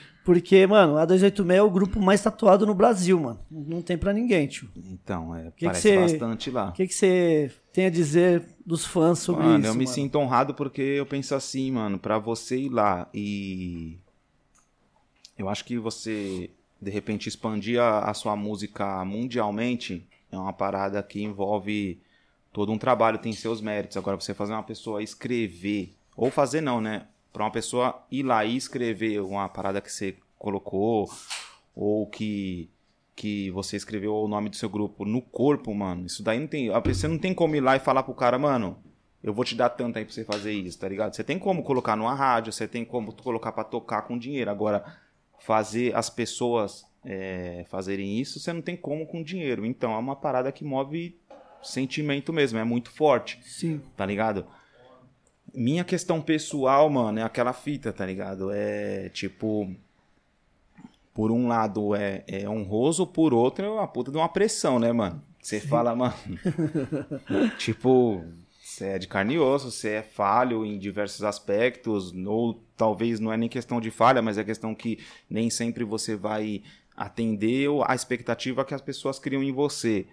porque, 0.24 0.66
mano, 0.66 0.94
o 0.94 0.96
A286 0.96 1.50
é 1.54 1.62
o 1.62 1.70
grupo 1.70 2.00
mais 2.00 2.22
tatuado 2.22 2.64
no 2.64 2.74
Brasil, 2.74 3.20
mano. 3.20 3.38
Não 3.50 3.82
tem 3.82 3.98
pra 3.98 4.12
ninguém, 4.14 4.46
tio. 4.46 4.70
Então, 4.74 5.34
é, 5.34 5.50
que 5.54 5.66
parece 5.66 5.82
você- 5.90 5.98
bastante 6.18 6.50
lá. 6.50 6.70
O 6.70 6.72
que, 6.72 6.86
que 6.86 6.94
você 6.94 7.50
tem 7.72 7.84
a 7.86 7.90
dizer 7.90 8.44
dos 8.64 8.86
fãs 8.86 9.18
sobre 9.18 9.44
mano, 9.44 9.58
isso? 9.58 9.68
eu 9.68 9.74
me 9.74 9.84
mano? 9.84 9.94
sinto 9.94 10.18
honrado 10.18 10.54
porque 10.54 10.80
eu 10.80 11.04
penso 11.04 11.34
assim, 11.34 11.70
mano, 11.72 11.98
pra 11.98 12.18
você 12.18 12.56
ir 12.56 12.68
lá 12.70 13.08
e. 13.12 13.98
Eu 15.36 15.48
acho 15.48 15.64
que 15.64 15.78
você, 15.78 16.50
de 16.80 16.90
repente, 16.90 17.28
expandir 17.28 17.80
a, 17.80 18.10
a 18.10 18.14
sua 18.14 18.36
música 18.36 19.04
mundialmente 19.04 20.06
é 20.30 20.38
uma 20.38 20.52
parada 20.52 21.02
que 21.02 21.22
envolve 21.22 22.00
todo 22.52 22.72
um 22.72 22.78
trabalho, 22.78 23.18
tem 23.18 23.32
seus 23.32 23.60
méritos. 23.60 23.96
Agora, 23.96 24.20
você 24.20 24.34
fazer 24.34 24.52
uma 24.52 24.62
pessoa 24.62 25.02
escrever, 25.02 25.94
ou 26.16 26.30
fazer 26.30 26.60
não, 26.60 26.80
né? 26.80 27.06
Pra 27.32 27.44
uma 27.44 27.50
pessoa 27.50 28.04
ir 28.10 28.22
lá 28.22 28.44
e 28.44 28.56
escrever 28.56 29.20
uma 29.20 29.48
parada 29.48 29.80
que 29.80 29.90
você 29.90 30.16
colocou, 30.38 31.10
ou 31.74 32.06
que 32.06 32.70
que 33.18 33.50
você 33.50 33.76
escreveu 33.76 34.14
o 34.14 34.28
nome 34.28 34.48
do 34.48 34.54
seu 34.54 34.68
grupo 34.68 35.04
no 35.04 35.20
corpo, 35.20 35.74
mano, 35.74 36.06
isso 36.06 36.22
daí 36.22 36.38
não 36.38 36.46
tem. 36.46 36.70
Você 36.84 37.08
não 37.08 37.18
tem 37.18 37.34
como 37.34 37.56
ir 37.56 37.60
lá 37.60 37.74
e 37.74 37.80
falar 37.80 38.04
pro 38.04 38.14
cara, 38.14 38.38
mano, 38.38 38.78
eu 39.20 39.34
vou 39.34 39.44
te 39.44 39.56
dar 39.56 39.70
tanto 39.70 39.98
aí 39.98 40.04
pra 40.04 40.14
você 40.14 40.24
fazer 40.24 40.52
isso, 40.52 40.78
tá 40.78 40.88
ligado? 40.88 41.16
Você 41.16 41.24
tem 41.24 41.36
como 41.36 41.64
colocar 41.64 41.96
numa 41.96 42.14
rádio, 42.14 42.52
você 42.52 42.68
tem 42.68 42.84
como 42.84 43.12
colocar 43.12 43.50
pra 43.50 43.64
tocar 43.64 44.02
com 44.02 44.16
dinheiro. 44.16 44.48
Agora, 44.48 44.84
fazer 45.48 45.96
as 45.96 46.10
pessoas 46.10 46.84
é, 47.02 47.64
fazerem 47.70 48.20
isso, 48.20 48.38
você 48.38 48.52
não 48.52 48.60
tem 48.60 48.76
como 48.76 49.06
com 49.06 49.22
dinheiro. 49.22 49.64
Então, 49.64 49.92
é 49.94 49.96
uma 49.96 50.14
parada 50.14 50.52
que 50.52 50.62
move 50.62 51.18
sentimento 51.62 52.34
mesmo, 52.34 52.58
é 52.58 52.64
muito 52.64 52.90
forte 52.90 53.40
Sim. 53.42 53.80
tá 53.96 54.04
ligado? 54.04 54.44
Minha 55.54 55.84
questão 55.84 56.20
pessoal, 56.20 56.90
mano, 56.90 57.20
é 57.20 57.22
aquela 57.22 57.54
fita, 57.54 57.94
tá 57.94 58.04
ligado? 58.04 58.50
É 58.52 59.08
tipo. 59.08 59.74
Por 61.14 61.32
um 61.32 61.48
lado 61.48 61.94
é, 61.96 62.22
é 62.28 62.48
honroso, 62.48 63.06
por 63.06 63.32
outro 63.32 63.64
é 63.64 63.70
uma 63.70 63.88
puta 63.88 64.10
de 64.10 64.18
uma 64.18 64.28
pressão, 64.28 64.78
né, 64.78 64.92
mano? 64.92 65.20
Você 65.40 65.60
fala, 65.60 65.96
mano. 65.96 66.14
tipo, 67.58 68.22
você 68.78 68.86
é 68.86 68.98
de 68.98 69.08
carne 69.08 69.34
e 69.34 69.38
osso, 69.38 69.70
você 69.70 69.90
é 69.94 70.02
falho 70.02 70.64
em 70.64 70.78
diversos 70.78 71.22
aspectos, 71.24 72.12
ou 72.26 72.62
talvez 72.76 73.18
não 73.20 73.32
é 73.32 73.36
nem 73.36 73.48
questão 73.48 73.80
de 73.80 73.90
falha, 73.90 74.22
mas 74.22 74.38
é 74.38 74.44
questão 74.44 74.74
que 74.74 74.98
nem 75.28 75.50
sempre 75.50 75.84
você 75.84 76.16
vai 76.16 76.62
atender 76.96 77.68
a 77.86 77.94
expectativa 77.94 78.64
que 78.64 78.74
as 78.74 78.80
pessoas 78.80 79.18
criam 79.18 79.42
em 79.42 79.52
você. 79.52 80.06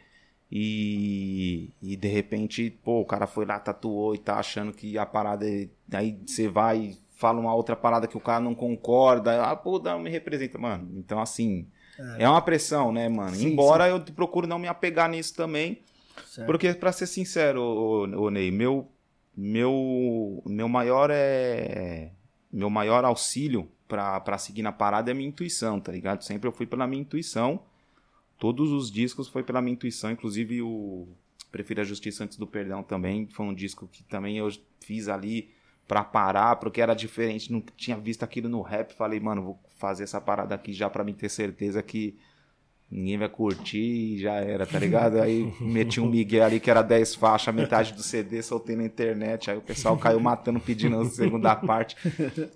E, 0.51 1.71
e 1.81 1.95
de 1.95 2.07
repente, 2.07 2.69
pô, 2.83 3.01
o 3.01 3.05
cara 3.05 3.25
foi 3.27 3.45
lá, 3.45 3.59
tatuou 3.59 4.13
e 4.13 4.17
tá 4.19 4.37
achando 4.37 4.71
que 4.71 4.97
a 4.97 5.05
parada. 5.05 5.47
é- 5.49 5.67
Aí 5.93 6.19
você 6.25 6.47
vai 6.47 6.77
e 6.79 6.97
fala 7.15 7.39
uma 7.39 7.53
outra 7.53 7.75
parada 7.75 8.07
que 8.07 8.17
o 8.17 8.21
cara 8.21 8.39
não 8.39 8.53
concorda. 8.53 9.43
Ah, 9.43 9.55
pô, 9.55 9.79
não 9.79 9.99
me 9.99 10.09
representa, 10.09 10.57
mano. 10.57 10.87
Então, 10.95 11.19
assim, 11.19 11.67
é, 12.17 12.27
uma 12.29 12.41
pressão, 12.41 12.91
né, 12.91 13.09
mano? 13.09 13.35
Sim, 13.35 13.51
Embora 13.51 13.87
eu 13.87 13.99
procuro 13.99 14.45
não 14.47 14.59
me 14.59 14.67
apegar 14.67 15.09
nisso 15.09 15.33
também. 15.35 15.81
Certo. 16.25 16.45
Porque, 16.45 16.73
pra 16.73 16.91
ser 16.91 17.07
sincero, 17.07 17.61
ô, 17.61 18.29
Ney, 18.29 18.51
meu, 18.51 18.89
meu, 19.35 20.41
meu 20.45 20.69
maior 20.69 21.09
é. 21.11 22.11
Meu 22.51 22.69
maior 22.69 23.03
auxílio 23.03 23.69
pra 23.87 24.37
seguir 24.37 24.61
na 24.61 24.71
parada 24.71 25.11
é 25.11 25.13
minha 25.13 25.27
intuição, 25.27 25.79
tá 25.79 25.91
ligado? 25.91 26.23
Sempre 26.23 26.47
eu 26.47 26.51
fui 26.53 26.65
pela 26.65 26.87
minha 26.87 27.01
intuição. 27.01 27.61
Todos 28.39 28.71
os 28.71 28.91
discos 28.91 29.27
foi 29.27 29.43
pela 29.43 29.61
minha 29.61 29.73
intuição, 29.73 30.11
inclusive 30.11 30.61
o 30.61 31.07
Prefiro 31.51 31.81
a 31.81 31.83
Justiça 31.83 32.23
Antes 32.23 32.37
do 32.37 32.47
Perdão 32.47 32.81
também. 32.81 33.27
Foi 33.27 33.45
um 33.45 33.53
disco 33.53 33.87
que 33.91 34.03
também 34.03 34.37
eu 34.37 34.49
fiz 34.81 35.07
ali 35.07 35.49
pra 35.87 36.03
parar, 36.03 36.55
porque 36.57 36.81
era 36.81 36.93
diferente, 36.93 37.51
não 37.51 37.61
tinha 37.77 37.97
visto 37.97 38.23
aquilo 38.23 38.49
no 38.49 38.61
rap. 38.61 38.93
Falei, 38.93 39.19
mano, 39.19 39.43
vou 39.43 39.59
fazer 39.77 40.03
essa 40.03 40.19
parada 40.19 40.55
aqui 40.55 40.73
já 40.73 40.89
pra 40.89 41.03
mim 41.03 41.13
ter 41.13 41.29
certeza 41.29 41.83
que 41.83 42.17
ninguém 42.89 43.17
vai 43.17 43.29
curtir 43.29 43.79
e 43.79 44.19
já 44.19 44.35
era, 44.35 44.65
tá 44.65 44.79
ligado? 44.79 45.19
Aí 45.19 45.51
meti 45.59 45.99
um 45.99 46.09
Miguel 46.09 46.45
ali 46.45 46.59
que 46.59 46.69
era 46.69 46.81
10 46.81 47.15
faixas, 47.15 47.53
metade 47.53 47.93
do 47.93 48.01
CD, 48.01 48.41
soltei 48.41 48.75
na 48.75 48.83
internet. 48.85 49.49
Aí 49.49 49.57
o 49.57 49.61
pessoal 49.61 49.97
caiu 49.97 50.19
matando, 50.19 50.59
pedindo 50.59 50.99
a 50.99 51.05
segunda 51.05 51.55
parte. 51.55 51.95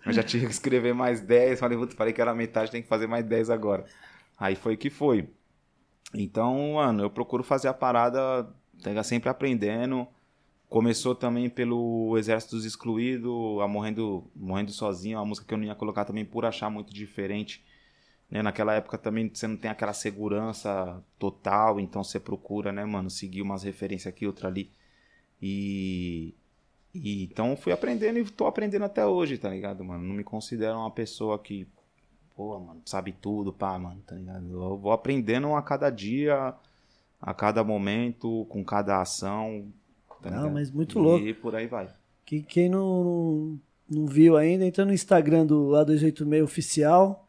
Eu 0.06 0.14
já 0.14 0.24
tinha 0.24 0.46
que 0.46 0.52
escrever 0.52 0.94
mais 0.94 1.22
10. 1.22 1.60
Falei, 1.60 1.78
"Puta, 1.78 1.96
falei 1.96 2.14
que 2.14 2.22
era 2.22 2.34
metade, 2.34 2.72
tem 2.72 2.82
que 2.82 2.88
fazer 2.88 3.08
mais 3.08 3.26
10 3.26 3.50
agora. 3.50 3.86
Aí 4.40 4.56
foi 4.56 4.78
que 4.78 4.90
foi. 4.90 5.28
Então, 6.14 6.74
mano, 6.76 7.04
eu 7.04 7.10
procuro 7.10 7.44
fazer 7.44 7.68
a 7.68 7.74
parada, 7.74 8.48
tá 8.82 9.04
sempre 9.04 9.30
aprendendo. 9.30 10.08
Começou 10.68 11.16
também 11.16 11.50
pelo 11.50 12.16
Exército 12.18 12.56
dos 12.56 12.66
Excluídos, 12.66 13.60
a 13.62 13.68
Morrendo, 13.68 14.30
Morrendo 14.36 14.72
Sozinho, 14.72 15.18
uma 15.18 15.26
música 15.26 15.48
que 15.48 15.54
eu 15.54 15.58
não 15.58 15.66
ia 15.66 15.76
colocar 15.76 16.06
também 16.06 16.24
por 16.24 16.46
achar 16.46 16.70
muito 16.70 16.94
diferente. 16.94 17.64
Né? 18.30 18.42
Naquela 18.42 18.74
época 18.76 18.98
também 18.98 19.30
você 19.34 19.48
não 19.48 19.58
tem 19.58 19.72
aquela 19.72 19.94
segurança 19.94 21.02
total, 21.18 21.80
então 21.80 22.04
você 22.04 22.20
procura, 22.20 22.72
né, 22.72 22.86
mano, 22.86 23.10
seguir 23.10 23.42
umas 23.42 23.64
referências 23.64 24.14
aqui, 24.14 24.28
outra 24.28 24.48
ali. 24.48 24.70
E, 25.42 26.34
e 26.94 27.24
então 27.24 27.56
fui 27.56 27.72
aprendendo 27.72 28.20
e 28.20 28.26
tô 28.26 28.46
aprendendo 28.46 28.86
até 28.86 29.06
hoje, 29.06 29.38
tá 29.38 29.50
ligado, 29.50 29.84
mano? 29.84 30.04
Não 30.04 30.14
me 30.16 30.24
considero 30.24 30.78
uma 30.78 30.92
pessoa 30.92 31.40
que, 31.40 31.68
pô, 32.36 32.60
mano, 32.60 32.82
sabe 32.86 33.14
tudo, 33.14 33.52
pá, 33.52 33.78
mano, 33.80 34.02
tá 34.06 34.16
ligado? 34.16 34.46
Eu 34.52 34.78
vou 34.78 34.92
aprendendo 34.92 35.54
a 35.56 35.62
cada 35.62 35.90
dia, 35.90 36.54
a 37.22 37.34
cada 37.34 37.64
momento, 37.64 38.46
com 38.50 38.64
cada 38.64 39.02
ação. 39.02 39.66
Tá 40.22 40.30
Não, 40.30 40.38
ligado? 40.38 40.54
mas 40.54 40.70
muito 40.72 41.00
e 41.00 41.02
louco. 41.02 41.42
por 41.42 41.56
aí 41.56 41.66
vai. 41.68 41.90
Que, 42.26 42.44
quem 42.44 42.70
não, 42.70 43.04
não, 43.04 43.60
não 43.90 44.06
viu 44.06 44.38
ainda, 44.38 44.66
entra 44.66 44.86
no 44.86 44.94
Instagram 44.94 45.46
do 45.46 45.70
A286 45.72 46.44
Oficial. 46.44 47.26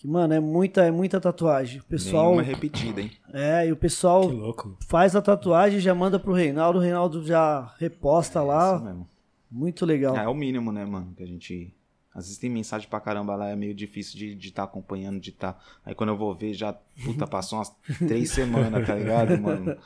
Que, 0.00 0.08
mano, 0.08 0.32
é 0.32 0.40
muita, 0.40 0.82
é 0.86 0.90
muita 0.90 1.20
tatuagem. 1.20 1.80
O 1.80 1.84
pessoal. 1.84 2.30
Nenhuma 2.30 2.42
repetida, 2.42 3.02
hein? 3.02 3.10
É, 3.34 3.66
e 3.68 3.70
o 3.72 3.76
pessoal 3.76 4.26
Que 4.26 4.34
louco. 4.34 4.76
faz 4.88 5.14
a 5.14 5.20
tatuagem 5.20 5.76
e 5.78 5.82
já 5.82 5.94
manda 5.94 6.18
pro 6.18 6.32
Reinaldo. 6.32 6.78
O 6.78 6.82
Reinaldo 6.82 7.22
já 7.22 7.74
reposta 7.78 8.38
É 8.38 8.42
isso 8.42 8.48
lá. 8.48 8.78
mesmo. 8.80 9.06
Muito 9.50 9.84
legal. 9.84 10.16
É, 10.16 10.24
é 10.24 10.28
o 10.28 10.32
mínimo, 10.34 10.72
né, 10.72 10.86
mano? 10.86 11.12
Que 11.14 11.22
a 11.22 11.26
gente. 11.26 11.74
Às 12.14 12.24
vezes 12.24 12.38
tem 12.38 12.48
mensagem 12.48 12.88
pra 12.88 12.98
caramba 12.98 13.36
lá, 13.36 13.50
é 13.50 13.54
meio 13.56 13.74
difícil 13.74 14.18
de 14.18 14.28
estar 14.30 14.38
de 14.40 14.52
tá 14.54 14.62
acompanhando, 14.62 15.20
de 15.20 15.28
estar. 15.30 15.52
Tá... 15.52 15.60
Aí 15.84 15.94
quando 15.94 16.08
eu 16.08 16.16
vou 16.16 16.34
ver, 16.34 16.54
já, 16.54 16.72
puta, 17.04 17.26
passou 17.26 17.58
umas 17.58 17.68
três 18.08 18.30
semanas, 18.30 18.86
tá 18.86 18.94
ligado, 18.94 19.38
mano? 19.38 19.76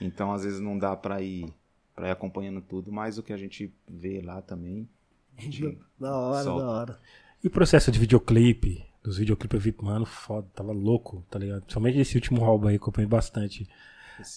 Então 0.00 0.32
às 0.32 0.42
vezes 0.42 0.58
não 0.58 0.78
dá 0.78 0.96
pra 0.96 1.20
ir, 1.20 1.52
pra 1.94 2.08
ir 2.08 2.10
acompanhando 2.12 2.62
tudo, 2.62 2.90
mas 2.90 3.18
o 3.18 3.22
que 3.22 3.32
a 3.32 3.36
gente 3.36 3.70
vê 3.86 4.22
lá 4.24 4.40
também. 4.40 4.88
a 5.36 5.42
gente 5.42 5.78
Da 6.00 6.16
hora, 6.16 6.42
solta. 6.44 6.64
da 6.64 6.70
hora. 6.70 7.00
E 7.44 7.46
o 7.46 7.50
processo 7.50 7.92
de 7.92 7.98
videoclipe? 8.00 8.84
Dos 9.02 9.16
videoclipes 9.18 9.54
eu 9.54 9.60
vi, 9.60 9.74
mano, 9.82 10.04
foda, 10.04 10.46
tava 10.54 10.72
louco, 10.72 11.24
tá 11.30 11.38
ligado? 11.38 11.60
Principalmente 11.62 11.98
esse 11.98 12.16
último 12.16 12.44
álbum 12.44 12.68
aí, 12.68 12.76
acompanhei 12.76 13.08
bastante. 13.08 13.66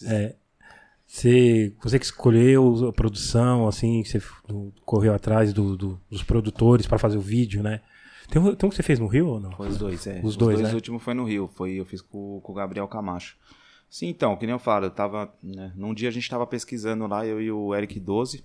É, 0.06 0.36
você, 1.06 1.74
você 1.82 2.00
que 2.00 2.06
escolheu 2.06 2.88
a 2.88 2.94
produção, 2.94 3.68
assim, 3.68 4.04
você 4.04 4.22
correu 4.86 5.14
atrás 5.14 5.52
do- 5.54 5.76
do- 5.76 6.02
dos 6.10 6.24
produtores 6.24 6.88
pra 6.88 6.98
fazer 6.98 7.18
o 7.18 7.22
vídeo, 7.22 7.62
né? 7.62 7.82
Tem 8.30 8.42
um, 8.42 8.56
tem 8.56 8.66
um 8.66 8.70
que 8.70 8.76
você 8.78 8.84
fez 8.84 9.00
no 9.00 9.08
Rio 9.08 9.28
ou 9.28 9.40
não? 9.40 9.52
Foi 9.52 9.68
os 9.68 9.78
dois, 9.78 10.08
é. 10.08 10.22
Os 10.24 10.38
dois, 10.38 10.60
né? 10.62 10.74
últimos 10.74 11.04
foi 11.04 11.14
no 11.14 11.26
Rio. 11.26 11.50
Foi, 11.56 11.74
eu 11.74 11.86
fiz 11.86 12.02
com, 12.02 12.40
com 12.42 12.52
o 12.54 12.56
Gabriel 12.56 12.88
Camacho. 12.88 13.36
Sim, 13.90 14.08
então, 14.08 14.36
que 14.38 14.46
nem 14.46 14.54
eu 14.54 14.60
falo, 14.60 14.86
eu 14.86 14.90
tava. 14.92 15.32
Né, 15.44 15.72
num 15.76 15.94
dia 15.94 16.08
a 16.08 16.12
gente 16.12 16.28
tava 16.28 16.48
pesquisando 16.48 17.06
lá, 17.06 17.28
eu 17.28 17.40
e 17.42 17.52
o 17.52 17.76
Eric 17.76 18.00
12. 18.00 18.44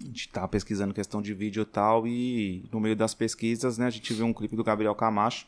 A 0.00 0.04
gente 0.06 0.28
tava 0.28 0.48
pesquisando 0.48 0.92
questão 0.92 1.22
de 1.22 1.32
vídeo 1.32 1.62
e 1.62 1.66
tal, 1.66 2.06
e 2.06 2.64
no 2.70 2.78
meio 2.78 2.94
das 2.94 3.14
pesquisas, 3.14 3.78
né, 3.78 3.86
a 3.86 3.90
gente 3.90 4.12
viu 4.12 4.26
um 4.26 4.32
clipe 4.32 4.54
do 4.54 4.62
Gabriel 4.64 4.94
Camacho. 4.94 5.46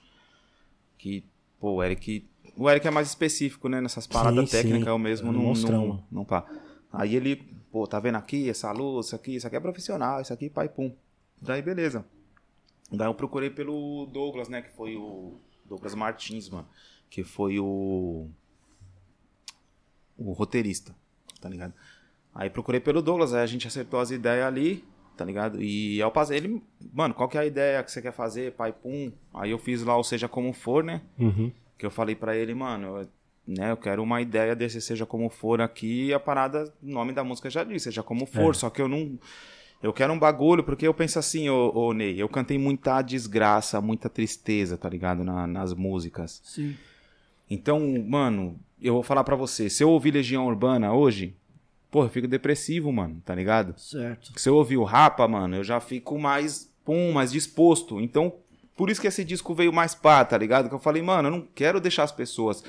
Que, 0.96 1.24
pô, 1.60 1.74
o 1.74 1.82
Eric. 1.82 2.26
O 2.56 2.68
Eric 2.68 2.86
é 2.86 2.90
mais 2.90 3.08
específico, 3.08 3.68
né? 3.68 3.80
Nessas 3.80 4.06
paradas 4.06 4.48
Sim, 4.50 4.56
técnicas, 4.56 4.84
sim. 4.84 4.88
eu 4.88 4.98
mesmo 4.98 5.28
É 5.28 5.32
não, 5.32 5.54
não, 5.54 6.04
não 6.10 6.24
pá. 6.24 6.44
Aí 6.92 7.14
ele, 7.14 7.36
pô, 7.70 7.86
tá 7.86 8.00
vendo 8.00 8.16
aqui 8.16 8.48
essa 8.48 8.72
luz, 8.72 9.06
isso 9.06 9.14
aqui, 9.16 9.36
isso 9.36 9.46
aqui 9.46 9.56
é 9.56 9.60
profissional, 9.60 10.20
isso 10.20 10.32
aqui, 10.32 10.48
pai, 10.48 10.68
pum. 10.68 10.92
Daí 11.40 11.62
beleza. 11.62 12.04
Daí 12.90 13.06
eu 13.06 13.14
procurei 13.14 13.50
pelo 13.50 14.06
Douglas, 14.06 14.48
né? 14.48 14.62
Que 14.62 14.70
foi 14.70 14.96
o 14.96 15.38
Douglas 15.64 15.94
Martins, 15.94 16.48
mano. 16.48 16.66
Que 17.10 17.22
foi 17.22 17.58
o. 17.60 18.28
O 20.16 20.32
roteirista, 20.32 20.96
tá 21.40 21.48
ligado? 21.48 21.72
Aí 22.34 22.48
procurei 22.50 22.80
pelo 22.80 23.02
Douglas, 23.02 23.34
aí 23.34 23.42
a 23.42 23.46
gente 23.46 23.66
acertou 23.66 23.98
as 24.00 24.10
ideias 24.10 24.46
ali, 24.46 24.84
tá 25.16 25.24
ligado? 25.24 25.60
E 25.62 26.00
ao 26.00 26.12
fazer 26.12 26.36
ele, 26.36 26.62
mano, 26.92 27.12
qual 27.14 27.28
que 27.28 27.36
é 27.36 27.40
a 27.40 27.46
ideia 27.46 27.82
que 27.82 27.90
você 27.90 28.00
quer 28.00 28.12
fazer? 28.12 28.52
Pai, 28.52 28.72
pum. 28.72 29.10
Aí 29.34 29.50
eu 29.50 29.58
fiz 29.58 29.82
lá, 29.82 29.96
ou 29.96 30.04
seja, 30.04 30.28
como 30.28 30.52
for, 30.52 30.84
né? 30.84 31.00
Uhum. 31.18 31.50
Que 31.76 31.84
eu 31.86 31.90
falei 31.90 32.14
pra 32.14 32.36
ele, 32.36 32.54
mano, 32.54 32.98
eu, 32.98 33.08
né, 33.46 33.70
eu 33.72 33.76
quero 33.76 34.02
uma 34.02 34.20
ideia 34.20 34.54
desse 34.54 34.80
seja 34.80 35.04
como 35.06 35.28
for 35.28 35.60
aqui, 35.60 36.06
e 36.06 36.14
a 36.14 36.20
parada, 36.20 36.72
o 36.82 36.88
nome 36.90 37.12
da 37.12 37.24
música 37.24 37.48
já 37.50 37.64
diz, 37.64 37.82
seja 37.82 38.02
como 38.02 38.24
for, 38.26 38.50
É. 38.50 38.54
só 38.54 38.70
que 38.70 38.80
eu 38.80 38.86
não. 38.88 39.18
Eu 39.82 39.92
quero 39.92 40.12
um 40.12 40.18
bagulho, 40.18 40.64
porque 40.64 40.86
eu 40.86 40.92
penso 40.92 41.18
assim, 41.20 41.48
ô, 41.48 41.70
ô 41.72 41.92
Ney, 41.92 42.20
eu 42.20 42.28
cantei 42.28 42.58
muita 42.58 43.00
desgraça, 43.00 43.80
muita 43.80 44.08
tristeza, 44.08 44.76
tá 44.76 44.88
ligado? 44.88 45.22
Na- 45.24 45.46
nas 45.46 45.72
músicas. 45.72 46.40
Sim. 46.44 46.76
Então, 47.50 47.80
mano, 48.06 48.58
eu 48.82 48.94
vou 48.94 49.02
falar 49.02 49.24
pra 49.24 49.36
você, 49.36 49.70
se 49.70 49.82
eu 49.82 49.90
ouvir 49.90 50.10
Legião 50.12 50.46
Urbana 50.46 50.92
hoje, 50.92 51.34
pô, 51.90 52.04
eu 52.04 52.08
fico 52.08 52.28
depressivo, 52.28 52.92
mano, 52.92 53.20
tá 53.24 53.34
ligado? 53.34 53.78
Certo. 53.78 54.32
Se 54.36 54.48
eu 54.48 54.56
ouvir 54.56 54.76
o 54.76 54.84
Rapa, 54.84 55.26
mano, 55.26 55.56
eu 55.56 55.64
já 55.64 55.80
fico 55.80 56.18
mais, 56.18 56.70
pum, 56.84 57.12
mais 57.12 57.32
disposto. 57.32 58.00
Então, 58.00 58.34
por 58.76 58.90
isso 58.90 59.00
que 59.00 59.06
esse 59.06 59.24
disco 59.24 59.54
veio 59.54 59.72
mais 59.72 59.94
pá, 59.94 60.24
tá 60.24 60.36
ligado? 60.36 60.68
Que 60.68 60.74
eu 60.74 60.78
falei, 60.78 61.02
mano, 61.02 61.28
eu 61.28 61.32
não 61.32 61.48
quero 61.54 61.80
deixar 61.80 62.04
as 62.04 62.12
pessoas 62.12 62.62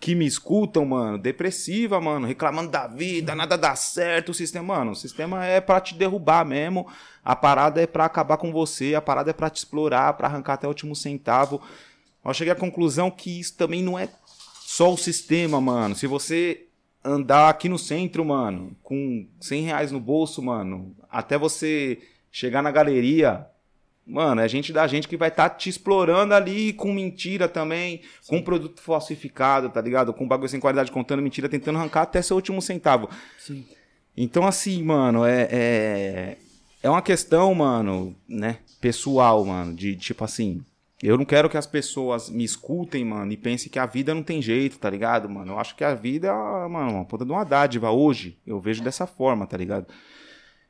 que 0.00 0.16
me 0.16 0.26
escutam, 0.26 0.84
mano, 0.84 1.16
depressiva, 1.16 2.00
mano, 2.00 2.26
reclamando 2.26 2.72
da 2.72 2.88
vida, 2.88 3.36
nada 3.36 3.56
dá 3.56 3.76
certo, 3.76 4.30
o 4.30 4.34
sistema, 4.34 4.74
mano, 4.74 4.90
o 4.90 4.96
sistema 4.96 5.46
é 5.46 5.60
pra 5.60 5.80
te 5.80 5.94
derrubar 5.94 6.44
mesmo, 6.44 6.88
a 7.24 7.36
parada 7.36 7.80
é 7.80 7.86
pra 7.86 8.06
acabar 8.06 8.36
com 8.36 8.50
você, 8.50 8.96
a 8.96 9.00
parada 9.00 9.30
é 9.30 9.32
pra 9.32 9.48
te 9.48 9.58
explorar, 9.58 10.14
pra 10.14 10.26
arrancar 10.26 10.54
até 10.54 10.66
o 10.66 10.70
último 10.70 10.96
centavo. 10.96 11.62
Eu 12.24 12.34
cheguei 12.34 12.52
à 12.52 12.56
conclusão 12.56 13.12
que 13.12 13.38
isso 13.38 13.56
também 13.56 13.80
não 13.80 13.96
é 13.96 14.08
só 14.60 14.92
o 14.92 14.98
sistema, 14.98 15.60
mano. 15.60 15.94
Se 15.94 16.08
você 16.08 16.66
andar 17.04 17.48
aqui 17.48 17.68
no 17.68 17.78
centro, 17.78 18.24
mano, 18.24 18.76
com 18.82 19.26
100 19.40 19.62
reais 19.62 19.92
no 19.92 20.00
bolso, 20.00 20.42
mano, 20.42 20.94
até 21.10 21.36
você 21.36 21.98
chegar 22.30 22.62
na 22.62 22.70
galeria, 22.70 23.46
mano, 24.06 24.40
é 24.40 24.48
gente 24.48 24.72
da 24.72 24.86
gente 24.86 25.08
que 25.08 25.16
vai 25.16 25.28
estar 25.28 25.50
te 25.50 25.68
explorando 25.68 26.34
ali 26.34 26.72
com 26.72 26.92
mentira 26.92 27.48
também, 27.48 28.02
com 28.26 28.42
produto 28.42 28.80
falsificado, 28.80 29.68
tá 29.68 29.80
ligado? 29.80 30.12
Com 30.12 30.28
bagulho 30.28 30.48
sem 30.48 30.60
qualidade, 30.60 30.92
contando 30.92 31.22
mentira, 31.22 31.48
tentando 31.48 31.78
arrancar 31.78 32.02
até 32.02 32.22
seu 32.22 32.36
último 32.36 32.62
centavo. 32.62 33.08
Sim. 33.38 33.66
Então, 34.16 34.46
assim, 34.46 34.82
mano, 34.82 35.24
é, 35.24 35.48
é, 35.50 36.36
é 36.82 36.90
uma 36.90 37.02
questão, 37.02 37.54
mano, 37.54 38.14
né, 38.28 38.58
pessoal, 38.80 39.44
mano, 39.44 39.74
de 39.74 39.96
tipo 39.96 40.24
assim. 40.24 40.64
Eu 41.02 41.18
não 41.18 41.24
quero 41.24 41.50
que 41.50 41.56
as 41.56 41.66
pessoas 41.66 42.30
me 42.30 42.44
escutem, 42.44 43.04
mano, 43.04 43.32
e 43.32 43.36
pensem 43.36 43.70
que 43.70 43.78
a 43.78 43.86
vida 43.86 44.14
não 44.14 44.22
tem 44.22 44.40
jeito, 44.40 44.78
tá 44.78 44.88
ligado, 44.88 45.28
mano? 45.28 45.52
Eu 45.52 45.58
acho 45.58 45.74
que 45.74 45.82
a 45.82 45.94
vida 45.94 46.28
é, 46.28 46.68
mano, 46.68 46.92
uma 46.92 47.04
puta 47.04 47.24
de 47.24 47.32
uma 47.32 47.42
dádiva 47.42 47.90
hoje. 47.90 48.38
Eu 48.46 48.60
vejo 48.60 48.84
dessa 48.84 49.04
forma, 49.04 49.44
tá 49.44 49.56
ligado? 49.56 49.86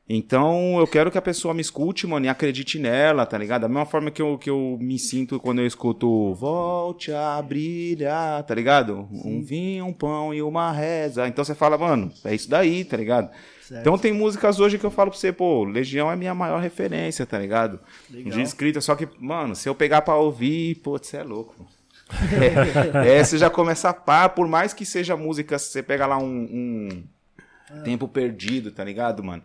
Então, 0.07 0.77
eu 0.79 0.85
quero 0.85 1.09
que 1.09 1.17
a 1.17 1.21
pessoa 1.21 1.53
me 1.53 1.61
escute, 1.61 2.05
mano, 2.05 2.25
e 2.25 2.29
acredite 2.29 2.77
nela, 2.77 3.25
tá 3.25 3.37
ligado? 3.37 3.61
Da 3.61 3.69
mesma 3.69 3.85
forma 3.85 4.11
que 4.11 4.21
eu, 4.21 4.37
que 4.37 4.49
eu 4.49 4.77
me 4.81 4.99
sinto 4.99 5.39
quando 5.39 5.59
eu 5.59 5.65
escuto 5.65 6.33
Volte 6.33 7.13
a 7.13 7.41
brilhar, 7.41 8.43
tá 8.43 8.53
ligado? 8.53 9.07
Um 9.11 9.41
vinho, 9.41 9.85
um 9.85 9.93
pão 9.93 10.33
e 10.33 10.41
uma 10.41 10.73
reza. 10.73 11.25
Então 11.25 11.43
você 11.43 11.55
fala, 11.55 11.77
mano, 11.77 12.11
é 12.25 12.35
isso 12.35 12.49
daí, 12.49 12.83
tá 12.83 12.97
ligado? 12.97 13.31
Certo. 13.61 13.79
Então 13.79 13.97
tem 13.97 14.11
músicas 14.11 14.59
hoje 14.59 14.77
que 14.77 14.85
eu 14.85 14.91
falo 14.91 15.09
pra 15.09 15.17
você, 15.17 15.31
pô, 15.31 15.63
Legião 15.63 16.11
é 16.11 16.17
minha 16.17 16.35
maior 16.35 16.61
referência, 16.61 17.25
tá 17.25 17.39
ligado? 17.39 17.79
Legal. 18.09 18.33
De 18.33 18.41
escrita, 18.41 18.81
só 18.81 18.95
que, 18.95 19.07
mano, 19.17 19.55
se 19.55 19.69
eu 19.69 19.73
pegar 19.73 20.01
pra 20.01 20.17
ouvir, 20.17 20.75
pô, 20.83 20.97
você 20.97 21.17
é 21.17 21.23
louco. 21.23 21.65
É, 23.03 23.17
é, 23.17 23.23
você 23.23 23.37
já 23.37 23.49
começa 23.49 23.89
a 23.89 23.93
pá, 23.93 24.29
por 24.29 24.47
mais 24.47 24.73
que 24.73 24.85
seja 24.85 25.17
música, 25.17 25.57
se 25.57 25.71
você 25.71 25.81
pega 25.81 26.05
lá 26.05 26.17
um, 26.17 27.01
um 27.73 27.83
tempo 27.83 28.07
perdido, 28.07 28.71
tá 28.71 28.83
ligado, 28.83 29.23
mano? 29.23 29.41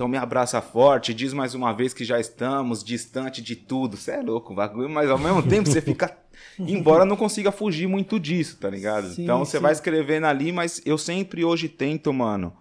Então 0.00 0.08
me 0.08 0.16
abraça 0.16 0.62
forte, 0.62 1.12
diz 1.12 1.34
mais 1.34 1.54
uma 1.54 1.74
vez 1.74 1.92
que 1.92 2.06
já 2.06 2.18
estamos 2.18 2.82
distante 2.82 3.42
de 3.42 3.54
tudo. 3.54 3.98
Você 3.98 4.12
é 4.12 4.22
louco, 4.22 4.54
bagulho, 4.54 4.88
mas 4.88 5.10
ao 5.10 5.18
mesmo 5.18 5.42
tempo 5.42 5.68
você 5.68 5.82
fica. 5.82 6.16
Embora 6.58 7.04
não 7.04 7.18
consiga 7.18 7.52
fugir 7.52 7.86
muito 7.86 8.18
disso, 8.18 8.56
tá 8.56 8.70
ligado? 8.70 9.10
Sim, 9.10 9.24
então 9.24 9.40
você 9.40 9.58
sim. 9.58 9.62
vai 9.62 9.72
escrevendo 9.72 10.24
ali, 10.24 10.52
mas 10.52 10.80
eu 10.86 10.96
sempre 10.96 11.44
hoje 11.44 11.68
tento, 11.68 12.10
mano, 12.14 12.56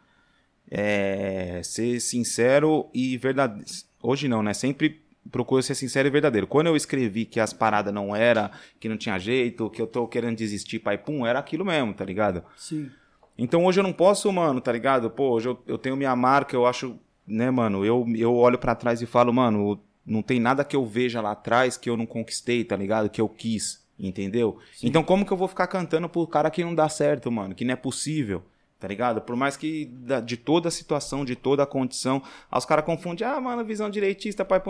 é, 0.69 1.61
ser 1.63 2.01
sincero 2.01 2.89
e 2.93 3.15
verdadeiro. 3.15 3.65
Hoje 4.03 4.27
não, 4.27 4.43
né? 4.43 4.53
Sempre 4.53 5.01
procuro 5.31 5.63
ser 5.63 5.75
sincero 5.75 6.09
e 6.09 6.11
verdadeiro. 6.11 6.45
Quando 6.45 6.67
eu 6.67 6.75
escrevi 6.75 7.23
que 7.23 7.39
as 7.39 7.53
paradas 7.53 7.93
não 7.93 8.13
era, 8.13 8.51
que 8.81 8.89
não 8.89 8.97
tinha 8.97 9.17
jeito, 9.17 9.69
que 9.69 9.81
eu 9.81 9.87
tô 9.87 10.05
querendo 10.09 10.35
desistir, 10.35 10.79
pai, 10.79 10.97
pum, 10.97 11.25
era 11.25 11.39
aquilo 11.39 11.63
mesmo, 11.63 11.93
tá 11.93 12.03
ligado? 12.03 12.43
Sim. 12.57 12.91
Então 13.37 13.63
hoje 13.63 13.79
eu 13.79 13.83
não 13.83 13.93
posso, 13.93 14.29
mano, 14.33 14.59
tá 14.59 14.73
ligado? 14.73 15.09
Pô, 15.09 15.29
hoje 15.29 15.47
eu, 15.47 15.57
eu 15.65 15.77
tenho 15.77 15.95
minha 15.95 16.13
marca, 16.13 16.53
eu 16.53 16.65
acho, 16.65 16.99
né, 17.29 17.51
mano, 17.51 17.85
eu, 17.85 18.05
eu 18.15 18.35
olho 18.35 18.57
pra 18.57 18.75
trás 18.75 19.01
e 19.01 19.05
falo, 19.05 19.31
mano, 19.31 19.79
não 20.05 20.21
tem 20.21 20.39
nada 20.39 20.63
que 20.63 20.75
eu 20.75 20.85
veja 20.85 21.21
lá 21.21 21.31
atrás 21.31 21.77
que 21.77 21.89
eu 21.89 21.95
não 21.95 22.05
conquistei, 22.05 22.63
tá 22.63 22.75
ligado? 22.75 23.09
Que 23.09 23.21
eu 23.21 23.29
quis. 23.29 23.87
Entendeu? 23.99 24.57
Então 24.81 25.03
como 25.03 25.25
que 25.25 25.31
eu 25.31 25.37
vou 25.37 25.47
ficar 25.47 25.67
cantando 25.67 26.07
pro 26.07 26.25
cara 26.25 26.49
que 26.49 26.63
não 26.63 26.73
dá 26.73 26.87
certo, 26.87 27.29
mano? 27.29 27.53
Que 27.53 27.65
não 27.65 27.73
é 27.73 27.75
possível. 27.75 28.41
Tá 28.79 28.87
ligado? 28.87 29.19
Por 29.19 29.35
mais 29.35 29.57
que 29.57 29.91
de 30.25 30.37
toda 30.37 30.69
a 30.69 30.71
situação, 30.71 31.25
de 31.25 31.35
toda 31.35 31.63
a 31.63 31.65
condição, 31.65 32.23
aí 32.49 32.57
os 32.57 32.63
caras 32.63 32.85
confundem, 32.85 33.27
ah, 33.27 33.39
mano, 33.41 33.65
visão 33.65 33.89
direitista, 33.89 34.45
pai, 34.45 34.61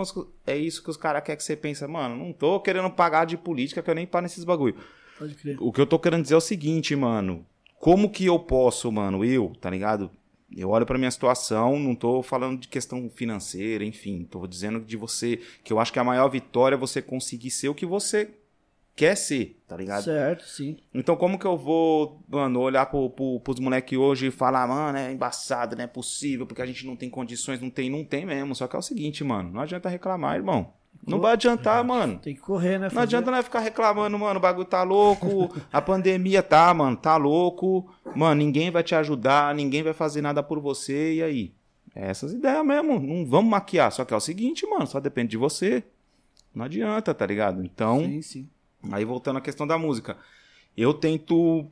é 0.48 0.56
isso 0.56 0.82
que 0.82 0.90
os 0.90 0.96
caras 0.96 1.22
querem 1.22 1.36
que 1.36 1.44
você 1.44 1.54
pensa, 1.54 1.86
mano, 1.86 2.16
não 2.16 2.32
tô 2.32 2.58
querendo 2.58 2.90
pagar 2.90 3.24
de 3.24 3.36
política, 3.36 3.80
que 3.80 3.88
eu 3.88 3.94
nem 3.94 4.08
paro 4.08 4.24
nesses 4.24 4.42
bagulho. 4.42 4.74
Pode 5.16 5.36
crer. 5.36 5.56
O 5.60 5.70
que 5.70 5.80
eu 5.80 5.86
tô 5.86 5.96
querendo 5.96 6.22
dizer 6.22 6.34
é 6.34 6.38
o 6.38 6.40
seguinte, 6.40 6.96
mano. 6.96 7.46
Como 7.78 8.10
que 8.10 8.26
eu 8.26 8.36
posso, 8.36 8.90
mano, 8.90 9.24
eu, 9.24 9.52
tá 9.60 9.70
ligado? 9.70 10.10
Eu 10.56 10.70
olho 10.70 10.86
pra 10.86 10.98
minha 10.98 11.10
situação, 11.10 11.78
não 11.78 11.94
tô 11.94 12.22
falando 12.22 12.60
de 12.60 12.68
questão 12.68 13.08
financeira, 13.08 13.84
enfim, 13.84 14.26
tô 14.28 14.46
dizendo 14.46 14.80
de 14.80 14.96
você, 14.96 15.40
que 15.62 15.72
eu 15.72 15.78
acho 15.78 15.92
que 15.92 15.98
a 15.98 16.04
maior 16.04 16.28
vitória 16.28 16.74
é 16.74 16.78
você 16.78 17.00
conseguir 17.00 17.50
ser 17.50 17.68
o 17.68 17.74
que 17.74 17.86
você 17.86 18.30
quer 18.96 19.16
ser, 19.16 19.58
tá 19.66 19.76
ligado? 19.76 20.04
Certo, 20.04 20.44
sim. 20.44 20.76
Então 20.92 21.16
como 21.16 21.38
que 21.38 21.46
eu 21.46 21.56
vou, 21.56 22.22
mano, 22.28 22.60
olhar 22.60 22.86
pro, 22.86 23.08
pro, 23.08 23.40
pros 23.40 23.58
moleques 23.60 23.98
hoje 23.98 24.26
e 24.26 24.30
falar, 24.30 24.66
mano, 24.66 24.98
é 24.98 25.12
embaçado, 25.12 25.76
não 25.76 25.84
é 25.84 25.86
possível, 25.86 26.46
porque 26.46 26.60
a 26.60 26.66
gente 26.66 26.84
não 26.84 26.96
tem 26.96 27.08
condições, 27.08 27.60
não 27.60 27.70
tem, 27.70 27.88
não 27.88 28.04
tem 28.04 28.26
mesmo. 28.26 28.54
Só 28.54 28.66
que 28.66 28.76
é 28.76 28.78
o 28.78 28.82
seguinte, 28.82 29.24
mano, 29.24 29.50
não 29.50 29.60
adianta 29.60 29.88
reclamar, 29.88 30.36
irmão. 30.36 30.72
Não 31.06 31.18
vai 31.20 31.32
adiantar, 31.32 31.82
mano. 31.82 32.18
Tem 32.18 32.34
que 32.34 32.40
correr, 32.40 32.72
né? 32.78 32.84
Não 32.84 32.90
fazer- 32.90 33.02
adianta 33.16 33.30
nós 33.30 33.44
ficar 33.44 33.60
reclamando, 33.60 34.18
mano, 34.18 34.38
o 34.38 34.42
bagulho 34.42 34.66
tá 34.66 34.82
louco, 34.82 35.50
a 35.72 35.80
pandemia 35.80 36.42
tá, 36.42 36.72
mano, 36.74 36.96
tá 36.96 37.16
louco. 37.16 37.90
Mano, 38.14 38.34
ninguém 38.36 38.70
vai 38.70 38.82
te 38.82 38.94
ajudar, 38.94 39.54
ninguém 39.54 39.82
vai 39.82 39.92
fazer 39.94 40.20
nada 40.20 40.42
por 40.42 40.60
você, 40.60 41.14
e 41.14 41.22
aí? 41.22 41.52
É 41.94 42.08
essas 42.10 42.32
ideias 42.32 42.64
mesmo, 42.64 43.00
não 43.00 43.26
vamos 43.26 43.50
maquiar. 43.50 43.90
Só 43.90 44.04
que 44.04 44.14
é 44.14 44.16
o 44.16 44.20
seguinte, 44.20 44.64
mano, 44.66 44.86
só 44.86 45.00
depende 45.00 45.30
de 45.30 45.36
você. 45.36 45.82
Não 46.54 46.64
adianta, 46.66 47.12
tá 47.14 47.24
ligado? 47.26 47.64
Então, 47.64 48.00
Sim, 48.00 48.22
sim. 48.22 48.48
aí 48.92 49.04
voltando 49.04 49.38
à 49.38 49.40
questão 49.40 49.66
da 49.66 49.76
música. 49.78 50.16
Eu 50.76 50.94
tento. 50.94 51.66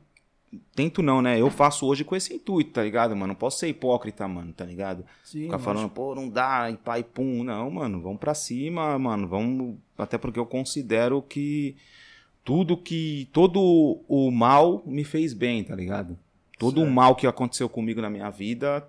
Tento 0.75 1.03
não, 1.03 1.21
né? 1.21 1.39
Eu 1.39 1.49
faço 1.51 1.85
hoje 1.85 2.03
com 2.03 2.15
esse 2.15 2.33
intuito, 2.33 2.71
tá 2.71 2.83
ligado, 2.83 3.15
mano? 3.15 3.27
Não 3.27 3.35
posso 3.35 3.59
ser 3.59 3.67
hipócrita, 3.67 4.27
mano, 4.27 4.51
tá 4.51 4.65
ligado? 4.65 5.05
sim 5.23 5.43
Ficar 5.43 5.59
falando, 5.59 5.89
pô, 5.89 6.15
não 6.15 6.27
dá, 6.27 6.69
e 6.71 6.77
pai, 6.77 7.03
pum. 7.03 7.43
Não, 7.43 7.69
mano, 7.69 8.01
vamos 8.01 8.19
pra 8.19 8.33
cima, 8.33 8.97
mano. 8.97 9.27
Vamos. 9.27 9.75
Até 9.97 10.17
porque 10.17 10.39
eu 10.39 10.45
considero 10.45 11.21
que 11.21 11.75
tudo 12.43 12.75
que. 12.75 13.27
Todo 13.31 14.01
o 14.07 14.31
mal 14.31 14.81
me 14.85 15.03
fez 15.03 15.33
bem, 15.33 15.63
tá 15.63 15.75
ligado? 15.75 16.17
Todo 16.57 16.77
o 16.77 16.81
Certo. 16.81 16.93
mal 16.93 17.15
que 17.15 17.27
aconteceu 17.27 17.69
comigo 17.69 18.01
na 18.01 18.09
minha 18.09 18.29
vida 18.29 18.87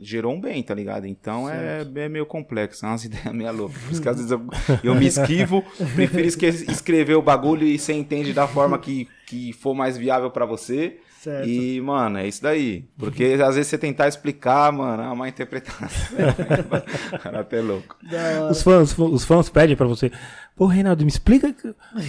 gerou 0.00 0.34
um 0.34 0.40
bem, 0.40 0.62
tá 0.62 0.74
ligado? 0.74 1.06
Então 1.06 1.48
é, 1.48 1.86
é 1.94 2.08
meio 2.08 2.26
complexo, 2.26 2.84
é 2.84 2.88
umas 2.88 3.04
ideias 3.06 3.32
meio 3.34 3.52
loucas. 3.52 3.78
Por 3.82 3.92
isso 3.92 4.02
que 4.02 4.08
às 4.08 4.16
vezes 4.16 4.30
eu, 4.30 4.42
eu 4.82 4.94
me 4.94 5.06
esquivo, 5.06 5.64
prefiro 5.94 6.26
escrever 6.26 7.14
o 7.14 7.22
bagulho 7.22 7.66
e 7.66 7.78
você 7.78 7.92
entende 7.92 8.32
da 8.32 8.46
forma 8.46 8.78
que, 8.78 9.08
que 9.26 9.52
for 9.52 9.74
mais 9.74 9.96
viável 9.96 10.30
pra 10.30 10.44
você. 10.46 10.98
Certo. 11.20 11.48
E, 11.48 11.80
mano, 11.80 12.18
é 12.18 12.28
isso 12.28 12.42
daí. 12.42 12.84
Porque 12.98 13.24
às 13.42 13.54
vezes 13.54 13.68
você 13.68 13.78
tentar 13.78 14.06
explicar, 14.08 14.70
mano, 14.70 15.02
é 15.04 15.08
uma 15.08 15.26
interpretação. 15.26 15.88
Cara, 17.22 17.40
até 17.40 17.60
louco. 17.62 17.96
Da 18.02 18.18
hora. 18.42 18.52
Os 18.52 18.62
fãs, 18.62 18.98
os 18.98 19.24
fãs 19.24 19.48
pedem 19.48 19.74
pra 19.74 19.86
você. 19.86 20.10
Pô, 20.54 20.66
Reinaldo, 20.66 21.02
me 21.02 21.08
explica. 21.10 21.54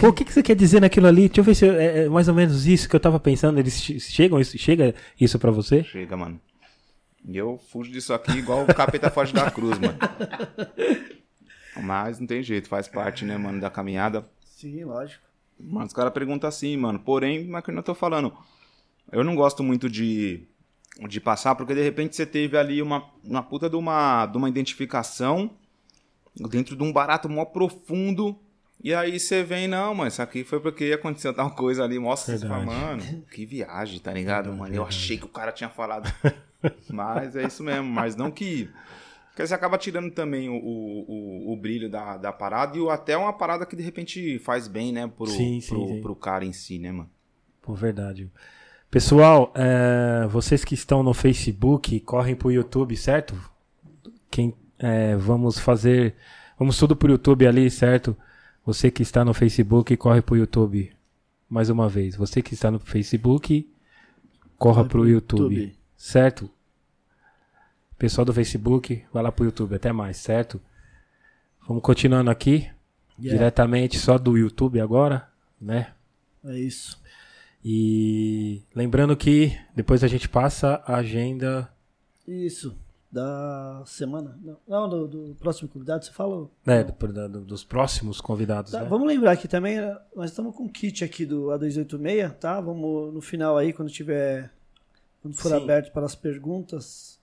Pô, 0.00 0.08
o 0.08 0.12
que, 0.12 0.24
que 0.24 0.32
você 0.32 0.42
quer 0.42 0.54
dizer 0.54 0.80
naquilo 0.80 1.06
ali? 1.06 1.28
Deixa 1.28 1.40
eu 1.40 1.44
ver 1.44 1.54
se 1.54 1.66
é, 1.66 2.04
é 2.04 2.08
mais 2.08 2.28
ou 2.28 2.34
menos 2.34 2.66
isso 2.66 2.88
que 2.88 2.94
eu 2.94 3.00
tava 3.00 3.18
pensando. 3.18 3.58
Eles 3.58 3.80
che- 3.80 3.98
chegam, 3.98 4.38
isso, 4.38 4.56
chega 4.58 4.94
isso 5.18 5.38
pra 5.38 5.50
você? 5.50 5.82
Chega, 5.82 6.16
mano. 6.16 6.38
E 7.28 7.36
eu 7.36 7.58
fujo 7.70 7.90
disso 7.90 8.14
aqui 8.14 8.32
igual 8.32 8.62
o 8.62 8.74
capeta 8.74 9.10
foge 9.10 9.32
da 9.32 9.50
cruz, 9.50 9.78
mano. 9.78 9.98
Mas 11.82 12.20
não 12.20 12.26
tem 12.26 12.42
jeito, 12.42 12.68
faz 12.68 12.88
parte, 12.88 13.24
né, 13.24 13.36
mano, 13.36 13.60
da 13.60 13.68
caminhada. 13.68 14.24
Sim, 14.44 14.84
lógico. 14.84 15.24
Mas 15.58 15.88
os 15.88 15.92
caras 15.92 16.12
perguntam 16.12 16.48
assim, 16.48 16.76
mano. 16.76 16.98
Porém, 16.98 17.46
mas 17.46 17.64
que 17.64 17.70
eu 17.70 17.82
tô 17.82 17.94
falando. 17.94 18.32
Eu 19.10 19.24
não 19.24 19.34
gosto 19.34 19.62
muito 19.62 19.88
de, 19.88 20.46
de 21.08 21.20
passar, 21.20 21.54
porque 21.54 21.74
de 21.74 21.82
repente 21.82 22.14
você 22.16 22.24
teve 22.24 22.56
ali 22.56 22.80
uma, 22.80 23.04
uma 23.24 23.42
puta 23.42 23.68
de 23.68 23.76
uma, 23.76 24.26
de 24.26 24.36
uma 24.36 24.48
identificação 24.48 25.50
dentro 26.48 26.76
de 26.76 26.82
um 26.82 26.92
barato 26.92 27.28
mó 27.28 27.44
profundo. 27.44 28.38
E 28.82 28.94
aí 28.94 29.18
você 29.18 29.42
vem, 29.42 29.66
não, 29.66 29.94
mano, 29.94 30.08
isso 30.08 30.20
aqui 30.22 30.44
foi 30.44 30.60
porque 30.60 30.92
aconteceu 30.92 31.32
tal 31.34 31.50
coisa 31.54 31.82
ali. 31.82 31.98
Mostra, 31.98 32.36
você 32.36 32.46
fala, 32.46 32.64
Verdade. 32.64 33.06
mano, 33.12 33.22
que 33.32 33.46
viagem, 33.46 33.98
tá 33.98 34.12
ligado, 34.12 34.52
mano? 34.52 34.74
Eu 34.74 34.84
achei 34.84 35.16
que 35.16 35.24
o 35.24 35.28
cara 35.28 35.50
tinha 35.50 35.70
falado. 35.70 36.12
Mas 36.90 37.36
é 37.36 37.46
isso 37.46 37.62
mesmo, 37.62 37.84
mas 37.88 38.16
não 38.16 38.30
que. 38.30 38.68
Porque 39.28 39.46
você 39.46 39.52
acaba 39.54 39.76
tirando 39.76 40.10
também 40.10 40.48
o, 40.48 40.54
o, 40.54 41.52
o, 41.52 41.56
brilho 41.56 41.90
da, 41.90 42.16
da 42.16 42.32
parada 42.32 42.76
e 42.76 42.80
o- 42.80 42.88
até 42.88 43.16
uma 43.18 43.32
parada 43.34 43.66
que 43.66 43.76
de 43.76 43.82
repente 43.82 44.38
faz 44.38 44.66
bem, 44.66 44.92
né, 44.92 45.06
pro, 45.06 45.26
Sim, 45.26 45.60
sim, 45.60 45.68
pro, 45.68 45.86
sim. 45.88 46.00
pro 46.00 46.16
cara 46.16 46.44
em 46.44 46.54
si, 46.54 46.78
né, 46.78 46.90
mano? 46.90 47.10
Pô, 47.60 47.74
verdade. 47.74 48.30
Pessoal, 48.90 49.52
é, 49.54 50.26
vocês 50.28 50.64
que 50.64 50.72
estão 50.74 51.02
no 51.02 51.12
Facebook, 51.12 52.00
correm 52.00 52.34
pro 52.34 52.50
YouTube, 52.50 52.96
certo? 52.96 53.34
Quem, 54.30 54.54
é, 54.78 55.14
vamos 55.16 55.58
fazer. 55.58 56.14
Vamos 56.58 56.78
tudo 56.78 56.96
pro 56.96 57.10
YouTube 57.10 57.46
ali, 57.46 57.70
certo? 57.70 58.16
Você 58.64 58.90
que 58.90 59.02
está 59.02 59.22
no 59.24 59.34
Facebook, 59.34 59.94
corre 59.98 60.22
pro 60.22 60.36
YouTube. 60.36 60.90
Mais 61.48 61.68
uma 61.68 61.88
vez. 61.90 62.16
Você 62.16 62.40
que 62.40 62.54
está 62.54 62.70
no 62.70 62.78
Facebook, 62.80 63.68
corra 64.56 64.76
Corre 64.76 64.88
pro 64.88 65.00
pro 65.02 65.08
YouTube. 65.08 65.54
YouTube. 65.56 65.76
Certo? 65.96 66.50
Pessoal 67.98 68.24
do 68.24 68.32
Facebook, 68.32 69.04
vai 69.12 69.22
lá 69.22 69.32
pro 69.32 69.44
YouTube. 69.44 69.74
Até 69.74 69.90
mais, 69.92 70.18
certo? 70.18 70.60
Vamos 71.66 71.82
continuando 71.82 72.30
aqui. 72.30 72.70
Yeah, 73.18 73.38
Diretamente 73.38 73.98
só 73.98 74.18
do 74.18 74.36
YouTube 74.36 74.78
agora, 74.78 75.26
né? 75.60 75.94
É 76.44 76.58
isso. 76.58 77.00
E 77.64 78.62
lembrando 78.74 79.16
que 79.16 79.58
depois 79.74 80.04
a 80.04 80.08
gente 80.08 80.28
passa 80.28 80.82
a 80.86 80.96
agenda. 80.96 81.72
Isso. 82.28 82.76
Da 83.10 83.82
semana? 83.86 84.38
Não, 84.42 84.58
não, 84.68 84.88
do, 84.88 85.08
do 85.08 85.34
próximo 85.36 85.68
convidado, 85.68 86.04
você 86.04 86.12
falou? 86.12 86.50
Né, 86.66 86.84
do- 86.84 87.28
do- 87.28 87.40
dos 87.40 87.64
próximos 87.64 88.20
convidados. 88.20 88.72
Tá, 88.72 88.82
né? 88.82 88.88
Vamos 88.88 89.06
lembrar 89.08 89.30
aqui 89.32 89.48
também, 89.48 89.78
nós 90.14 90.30
estamos 90.30 90.54
com 90.54 90.64
o 90.64 90.68
kit 90.68 91.02
aqui 91.02 91.24
do 91.24 91.46
A286, 91.46 92.34
tá? 92.34 92.60
Vamos 92.60 93.14
no 93.14 93.22
final 93.22 93.56
aí, 93.56 93.72
quando 93.72 93.90
tiver. 93.90 94.52
Quando 95.26 95.34
for 95.34 95.48
Sim. 95.48 95.56
aberto 95.56 95.92
para 95.92 96.06
as 96.06 96.14
perguntas. 96.14 97.18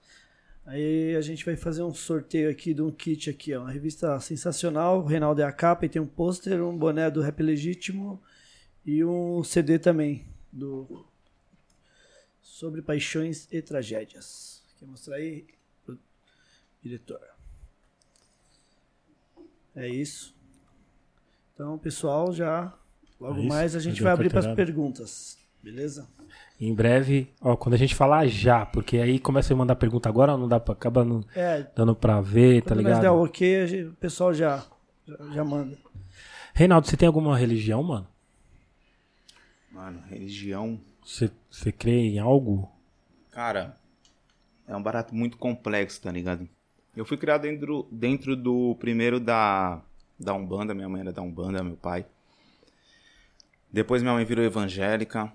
Aí 0.65 1.15
a 1.15 1.21
gente 1.21 1.45
vai 1.45 1.55
fazer 1.55 1.83
um 1.83 1.93
sorteio 1.93 2.49
aqui 2.49 2.73
de 2.73 2.81
um 2.81 2.91
kit 2.91 3.29
aqui, 3.29 3.53
ó. 3.53 3.61
Uma 3.61 3.71
revista 3.71 4.19
sensacional, 4.19 4.99
o 4.99 5.05
Reinaldo 5.05 5.41
é 5.41 5.45
a 5.45 5.51
capa 5.53 5.85
e 5.85 5.89
tem 5.89 6.01
um 6.01 6.07
pôster, 6.07 6.61
um 6.61 6.77
boné 6.77 7.09
do 7.09 7.21
Rap 7.21 7.41
Legítimo 7.41 8.21
e 8.85 9.03
um 9.05 9.41
CD 9.41 9.79
também 9.79 10.25
do 10.51 11.05
Sobre 12.41 12.81
Paixões 12.81 13.47
e 13.49 13.61
Tragédias. 13.61 14.61
Quer 14.77 14.85
mostrar 14.85 15.15
aí, 15.15 15.45
pro 15.85 15.97
diretor? 16.81 17.21
É 19.73 19.87
isso. 19.87 20.35
Então, 21.53 21.77
pessoal, 21.77 22.33
já 22.33 22.77
logo 23.17 23.39
É 23.39 23.45
mais 23.45 23.77
a 23.77 23.79
gente 23.79 24.03
vai 24.03 24.11
abrir 24.11 24.29
para 24.29 24.41
as 24.41 24.55
perguntas. 24.55 25.37
Beleza? 25.61 26.05
Em 26.59 26.73
breve, 26.73 27.29
ó, 27.41 27.55
quando 27.57 27.73
a 27.73 27.77
gente 27.77 27.93
falar 27.95 28.25
já, 28.27 28.65
porque 28.65 28.97
aí 28.97 29.19
começa 29.19 29.53
a 29.53 29.57
mandar 29.57 29.75
pergunta 29.75 30.07
agora, 30.07 30.37
não 30.37 30.47
dá 30.47 30.59
pra, 30.59 30.73
acaba 30.73 31.03
não 31.03 31.21
É, 31.35 31.65
dando 31.75 31.95
pra 31.95 32.21
ver, 32.21 32.61
tá 32.61 32.73
quando 32.75 32.83
nós 32.83 32.99
der 32.99 33.09
ligado? 33.09 33.15
o 33.17 33.23
ok, 33.23 33.67
gente- 33.67 33.87
o 33.89 33.93
pessoal 33.95 34.33
já, 34.33 34.63
já, 35.05 35.17
já 35.33 35.43
manda. 35.43 35.77
Reinaldo, 36.53 36.87
você 36.87 36.95
tem 36.95 37.07
alguma 37.07 37.37
religião, 37.37 37.83
mano? 37.83 38.07
Mano, 39.71 40.01
religião. 40.09 40.79
Você, 41.03 41.31
você 41.49 41.71
crê 41.71 41.91
em 41.99 42.19
algo? 42.19 42.71
Cara, 43.31 43.75
é 44.67 44.75
um 44.75 44.81
barato 44.83 45.13
muito 45.13 45.37
complexo, 45.37 46.01
tá 46.01 46.11
ligado? 46.11 46.47
Eu 46.95 47.03
fui 47.05 47.17
criado 47.17 47.41
dentro, 47.41 47.87
dentro 47.91 48.35
do 48.35 48.75
primeiro 48.79 49.19
da, 49.19 49.81
da 50.19 50.33
Umbanda, 50.33 50.73
minha 50.75 50.87
mãe 50.87 51.01
era 51.01 51.11
da 51.11 51.21
Umbanda, 51.23 51.63
meu 51.63 51.75
pai. 51.75 52.05
Depois 53.71 54.03
minha 54.03 54.13
mãe 54.13 54.23
virou 54.23 54.45
evangélica 54.45 55.33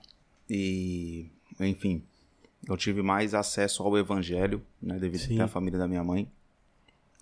e, 0.49 1.31
enfim, 1.61 2.03
eu 2.67 2.77
tive 2.77 3.03
mais 3.03 3.35
acesso 3.35 3.83
ao 3.83 3.97
evangelho, 3.97 4.63
né, 4.81 4.99
devido 4.99 5.21
Sim. 5.21 5.35
até 5.35 5.45
à 5.45 5.49
família 5.49 5.79
da 5.79 5.89
minha 5.89 6.05
mãe. 6.05 6.31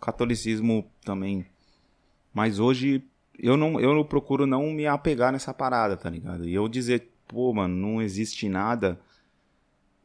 Catolicismo 0.01 0.91
também. 1.05 1.47
Mas 2.33 2.59
hoje 2.59 3.03
eu 3.39 3.57
não, 3.57 3.81
eu 3.81 4.05
procuro 4.05 4.47
não 4.47 4.71
me 4.71 4.87
apegar 4.87 5.33
nessa 5.33 5.53
parada, 5.53 5.97
tá 5.97 6.09
ligado? 6.09 6.49
E 6.49 6.55
eu 6.55 6.69
dizer, 6.69 7.09
pô, 7.27 7.53
mano, 7.53 7.75
não 7.75 8.03
existe 8.03 8.49
nada 8.49 8.99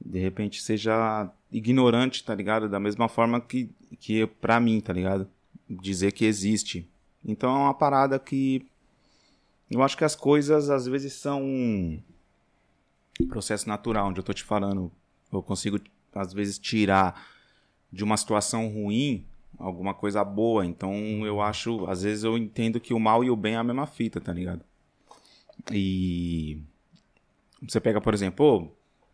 de 0.04 0.20
repente 0.20 0.62
seja 0.62 1.30
ignorante, 1.52 2.24
tá 2.24 2.34
ligado? 2.34 2.68
Da 2.68 2.80
mesma 2.80 3.08
forma 3.08 3.40
que, 3.40 3.70
que 4.00 4.26
pra 4.26 4.60
mim, 4.60 4.80
tá 4.82 4.92
ligado? 4.92 5.28
Dizer 5.70 6.12
que 6.12 6.26
existe. 6.26 6.90
Então 7.24 7.50
é 7.50 7.60
uma 7.60 7.74
parada 7.74 8.18
que 8.18 8.66
eu 9.70 9.82
acho 9.84 9.96
que 9.96 10.04
as 10.04 10.16
coisas 10.16 10.70
às 10.70 10.86
vezes 10.86 11.14
são 11.14 12.02
processo 13.28 13.68
natural, 13.68 14.08
onde 14.08 14.20
eu 14.20 14.24
tô 14.24 14.34
te 14.34 14.44
falando, 14.44 14.92
eu 15.32 15.42
consigo 15.42 15.80
às 16.14 16.34
vezes 16.34 16.60
tirar 16.60 17.28
de 17.92 18.04
uma 18.04 18.18
situação 18.18 18.68
ruim 18.68 19.26
alguma 19.58 19.94
coisa 19.94 20.24
boa. 20.24 20.66
Então 20.66 20.94
eu 21.26 21.42
acho, 21.42 21.86
às 21.88 22.04
vezes 22.04 22.24
eu 22.24 22.38
entendo 22.38 22.80
que 22.80 22.94
o 22.94 23.00
mal 23.00 23.24
e 23.24 23.30
o 23.30 23.36
bem 23.36 23.56
é 23.56 23.58
a 23.58 23.64
mesma 23.64 23.86
fita, 23.86 24.20
tá 24.20 24.34
ligado? 24.34 24.64
E 25.72 26.62
você 27.62 27.80
pega, 27.80 28.02
por 28.02 28.14
exemplo, 28.14 28.72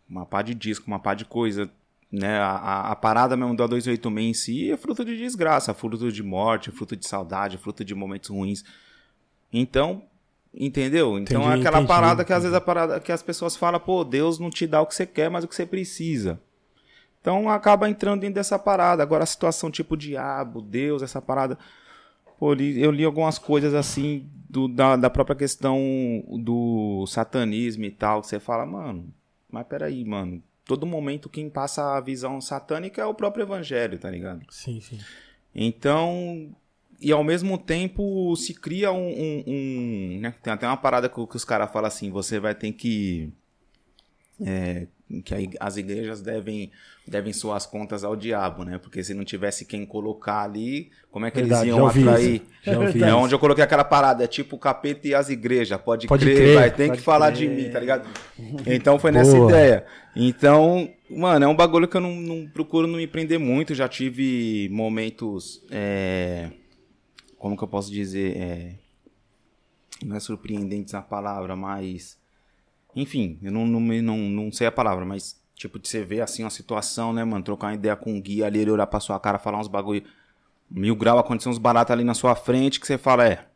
uma 0.09 0.25
pá 0.25 0.41
de 0.41 0.53
disco, 0.53 0.87
uma 0.87 0.99
pá 0.99 1.13
de 1.13 1.25
coisa, 1.25 1.69
né? 2.11 2.39
A, 2.39 2.91
a, 2.91 2.95
parada 2.95 3.35
mesmo 3.35 3.55
do 3.55 3.63
A286 3.63 4.19
em 4.19 4.33
si 4.33 4.71
é 4.71 4.77
fruto 4.77 5.03
de 5.03 5.17
desgraça, 5.17 5.73
fruto 5.73 6.11
de 6.11 6.23
morte, 6.23 6.71
fruto 6.71 6.95
de 6.95 7.07
saudade, 7.07 7.57
fruto 7.57 7.83
de 7.83 7.93
momentos 7.93 8.29
ruins. 8.29 8.63
Então, 9.51 10.03
entendeu? 10.57 11.17
Então 11.19 11.41
Entendi, 11.41 11.51
é 11.51 11.53
aquela 11.55 11.77
entendi, 11.77 11.87
parada 11.87 12.25
que 12.25 12.33
às 12.33 12.39
entendi. 12.39 12.51
vezes 12.51 12.57
a 12.57 12.61
parada 12.61 12.99
que 12.99 13.11
as 13.11 13.21
pessoas 13.23 13.55
falam, 13.55 13.79
pô, 13.79 14.03
Deus 14.03 14.39
não 14.39 14.49
te 14.49 14.65
dá 14.67 14.81
o 14.81 14.85
que 14.87 14.95
você 14.95 15.05
quer, 15.05 15.29
mas 15.29 15.43
o 15.43 15.47
que 15.47 15.55
você 15.55 15.65
precisa. 15.65 16.39
Então 17.21 17.49
acaba 17.49 17.89
entrando 17.89 18.21
dentro 18.21 18.35
dessa 18.35 18.57
parada. 18.57 19.03
Agora 19.03 19.23
a 19.23 19.27
situação 19.27 19.69
tipo 19.71 19.97
diabo, 19.97 20.61
Deus, 20.61 21.01
essa 21.01 21.21
parada. 21.21 21.57
Pô, 22.39 22.53
eu 22.53 22.91
li 22.91 23.03
algumas 23.03 23.37
coisas 23.39 23.73
assim 23.73 24.29
do- 24.49 24.67
da, 24.67 24.95
da 24.95 25.09
própria 25.09 25.35
questão 25.35 25.79
do 26.39 27.05
satanismo 27.07 27.83
e 27.85 27.91
tal. 27.91 28.21
Que 28.21 28.27
você 28.27 28.39
fala, 28.39 28.65
mano, 28.65 29.11
mas 29.49 29.65
peraí, 29.67 30.05
mano. 30.05 30.41
Todo 30.65 30.85
momento 30.85 31.29
quem 31.29 31.49
passa 31.49 31.95
a 31.97 32.01
visão 32.01 32.39
satânica 32.41 33.01
é 33.01 33.05
o 33.05 33.13
próprio 33.13 33.43
evangelho, 33.43 33.97
tá 33.97 34.09
ligado? 34.11 34.45
Sim, 34.49 34.79
sim. 34.81 34.99
Então, 35.55 36.49
e 37.01 37.11
ao 37.11 37.23
mesmo 37.23 37.57
tempo 37.57 38.35
se 38.35 38.53
cria 38.53 38.91
um. 38.91 39.07
um- 39.07 39.43
um, 39.47 40.19
né? 40.21 40.33
Tem 40.41 40.51
até 40.53 40.65
uma 40.67 40.77
parada 40.77 41.07
que, 41.09 41.27
que 41.27 41.35
os 41.35 41.45
caras 41.45 41.71
falam 41.71 41.87
assim: 41.87 42.09
você 42.11 42.39
vai 42.39 42.53
ter 42.55 42.71
que. 42.71 43.29
é, 44.45 44.87
que 45.23 45.51
as 45.57 45.77
igrejas 45.77 46.21
devem, 46.21 46.69
devem 47.07 47.31
suas 47.31 47.65
contas 47.65 48.03
ao 48.03 48.13
diabo, 48.13 48.65
né? 48.65 48.77
Porque 48.77 49.01
se 49.01 49.13
não 49.13 49.23
tivesse 49.23 49.63
quem 49.63 49.85
colocar 49.85 50.41
ali, 50.43 50.89
como 51.09 51.25
é 51.25 51.31
que 51.31 51.39
Verdade, 51.39 51.69
eles 51.69 51.77
iam 51.77 51.87
atrair? 51.87 52.35
isso. 52.65 52.69
É 52.69 52.89
isso. 53.07 53.15
onde 53.15 53.33
eu 53.33 53.39
coloquei 53.39 53.63
aquela 53.63 53.85
parada, 53.85 54.25
é 54.25 54.27
tipo 54.27 54.57
o 54.57 54.59
capeta 54.59 55.07
e 55.07 55.15
as 55.15 55.29
igrejas. 55.29 55.79
Pode, 55.79 56.07
Pode 56.07 56.25
crer, 56.25 56.35
crer, 56.35 56.55
vai, 56.55 56.71
tem 56.71 56.91
que 56.91 56.99
falar 56.99 57.31
crer. 57.31 57.47
de 57.49 57.55
mim, 57.63 57.69
tá 57.69 57.79
ligado? 57.79 58.05
Então 58.65 58.99
foi 58.99 59.11
nessa 59.11 59.31
Boa. 59.37 59.49
ideia. 59.49 59.85
Então, 60.13 60.89
mano, 61.09 61.45
é 61.45 61.47
um 61.47 61.55
bagulho 61.55 61.87
que 61.87 61.95
eu 61.95 62.01
não, 62.01 62.13
não 62.15 62.45
procuro 62.47 62.85
não 62.85 62.97
me 62.97 63.07
prender 63.07 63.39
muito. 63.39 63.73
Já 63.73 63.87
tive 63.87 64.67
momentos. 64.71 65.63
é, 65.71 66.49
como 67.37 67.55
que 67.55 67.63
eu 67.63 67.67
posso 67.67 67.91
dizer? 67.91 68.37
É, 68.37 68.75
não 70.05 70.15
é 70.15 70.19
surpreendentes 70.19 70.93
a 70.93 71.01
palavra, 71.01 71.55
mas. 71.55 72.17
Enfim, 72.95 73.37
eu 73.41 73.51
não, 73.51 73.65
não, 73.65 73.79
não, 73.79 74.17
não 74.17 74.51
sei 74.51 74.67
a 74.67 74.71
palavra, 74.71 75.05
mas. 75.05 75.39
Tipo, 75.55 75.79
de 75.79 75.87
você 75.87 76.03
ver 76.03 76.21
assim 76.21 76.43
uma 76.43 76.51
situação, 76.51 77.11
né, 77.11 77.23
mano? 77.23 77.43
Trocar 77.43 77.67
uma 77.67 77.73
ideia 77.73 77.95
com 77.95 78.13
um 78.13 78.21
guia 78.21 78.45
ali, 78.45 78.59
ele 78.59 78.69
olhar 78.69 78.85
pra 78.85 78.99
sua 78.99 79.19
cara, 79.19 79.39
falar 79.39 79.59
uns 79.59 79.67
bagulho. 79.67 80.03
Mil 80.69 80.95
grau, 80.95 81.17
acontecer 81.17 81.49
uns 81.49 81.57
baratos 81.57 81.91
ali 81.91 82.03
na 82.03 82.13
sua 82.13 82.35
frente 82.35 82.79
que 82.79 82.85
você 82.85 82.97
fala, 82.97 83.27
é. 83.27 83.47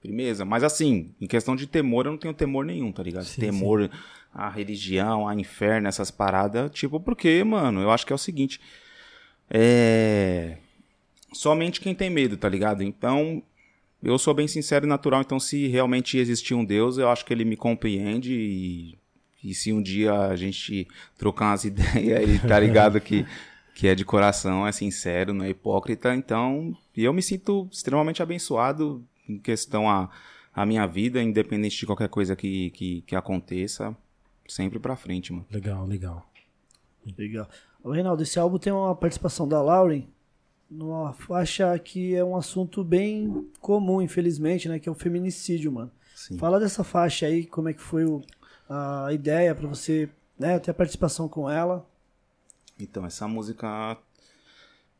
Firmeza. 0.00 0.44
Mas 0.44 0.62
assim, 0.62 1.12
em 1.20 1.26
questão 1.26 1.56
de 1.56 1.66
temor, 1.66 2.06
eu 2.06 2.12
não 2.12 2.18
tenho 2.18 2.34
temor 2.34 2.64
nenhum, 2.64 2.92
tá 2.92 3.02
ligado? 3.02 3.24
Sim, 3.24 3.40
temor 3.40 3.90
à 4.32 4.48
religião, 4.48 5.26
a 5.26 5.34
inferno, 5.34 5.88
essas 5.88 6.10
paradas. 6.10 6.70
Tipo, 6.72 7.00
porque, 7.00 7.42
mano, 7.42 7.80
eu 7.80 7.90
acho 7.90 8.06
que 8.06 8.12
é 8.12 8.16
o 8.16 8.18
seguinte. 8.18 8.60
É. 9.50 10.58
Somente 11.32 11.80
quem 11.80 11.94
tem 11.94 12.10
medo, 12.10 12.36
tá 12.36 12.48
ligado? 12.48 12.82
Então, 12.82 13.42
eu 14.02 14.18
sou 14.18 14.34
bem 14.34 14.48
sincero 14.48 14.84
e 14.84 14.88
natural. 14.88 15.20
Então, 15.20 15.38
se 15.38 15.68
realmente 15.68 16.18
existir 16.18 16.54
um 16.54 16.64
Deus, 16.64 16.98
eu 16.98 17.08
acho 17.08 17.24
que 17.24 17.32
ele 17.32 17.44
me 17.44 17.56
compreende. 17.56 18.32
E, 18.32 18.98
e 19.42 19.54
se 19.54 19.72
um 19.72 19.82
dia 19.82 20.12
a 20.12 20.36
gente 20.36 20.88
trocar 21.16 21.50
umas 21.50 21.64
ideias, 21.64 22.22
ele 22.22 22.38
tá 22.38 22.58
ligado 22.58 23.00
que, 23.00 23.24
que 23.74 23.86
é 23.86 23.94
de 23.94 24.04
coração, 24.04 24.66
é 24.66 24.72
sincero, 24.72 25.32
não 25.32 25.44
é 25.44 25.50
hipócrita. 25.50 26.14
Então, 26.14 26.76
eu 26.96 27.12
me 27.12 27.22
sinto 27.22 27.68
extremamente 27.70 28.22
abençoado 28.22 29.04
em 29.28 29.38
questão 29.38 29.88
a, 29.88 30.10
a 30.52 30.66
minha 30.66 30.86
vida, 30.86 31.22
independente 31.22 31.78
de 31.78 31.86
qualquer 31.86 32.08
coisa 32.08 32.34
que, 32.34 32.70
que, 32.70 33.02
que 33.02 33.14
aconteça. 33.14 33.96
Sempre 34.48 34.78
pra 34.80 34.96
frente, 34.96 35.32
mano. 35.32 35.46
Legal, 35.50 35.86
legal. 35.86 36.28
Legal. 37.16 37.48
Reinaldo, 37.84 38.22
esse 38.22 38.38
álbum 38.38 38.58
tem 38.58 38.72
uma 38.72 38.94
participação 38.94 39.48
da 39.48 39.62
Lauren 39.62 40.06
numa 40.72 41.12
faixa 41.12 41.78
que 41.78 42.14
é 42.14 42.24
um 42.24 42.36
assunto 42.36 42.82
bem 42.82 43.46
comum, 43.60 44.00
infelizmente, 44.00 44.68
né? 44.68 44.78
Que 44.78 44.88
é 44.88 44.92
o 44.92 44.94
feminicídio, 44.94 45.70
mano. 45.70 45.90
Sim. 46.14 46.38
Fala 46.38 46.58
dessa 46.58 46.82
faixa 46.82 47.26
aí, 47.26 47.44
como 47.46 47.68
é 47.68 47.72
que 47.72 47.80
foi 47.80 48.04
o- 48.04 48.22
a 48.68 49.08
ideia 49.12 49.54
pra 49.54 49.68
você, 49.68 50.08
né? 50.38 50.58
Ter 50.58 50.70
a 50.70 50.74
participação 50.74 51.28
com 51.28 51.48
ela. 51.50 51.86
Então, 52.78 53.04
essa 53.04 53.28
música. 53.28 53.96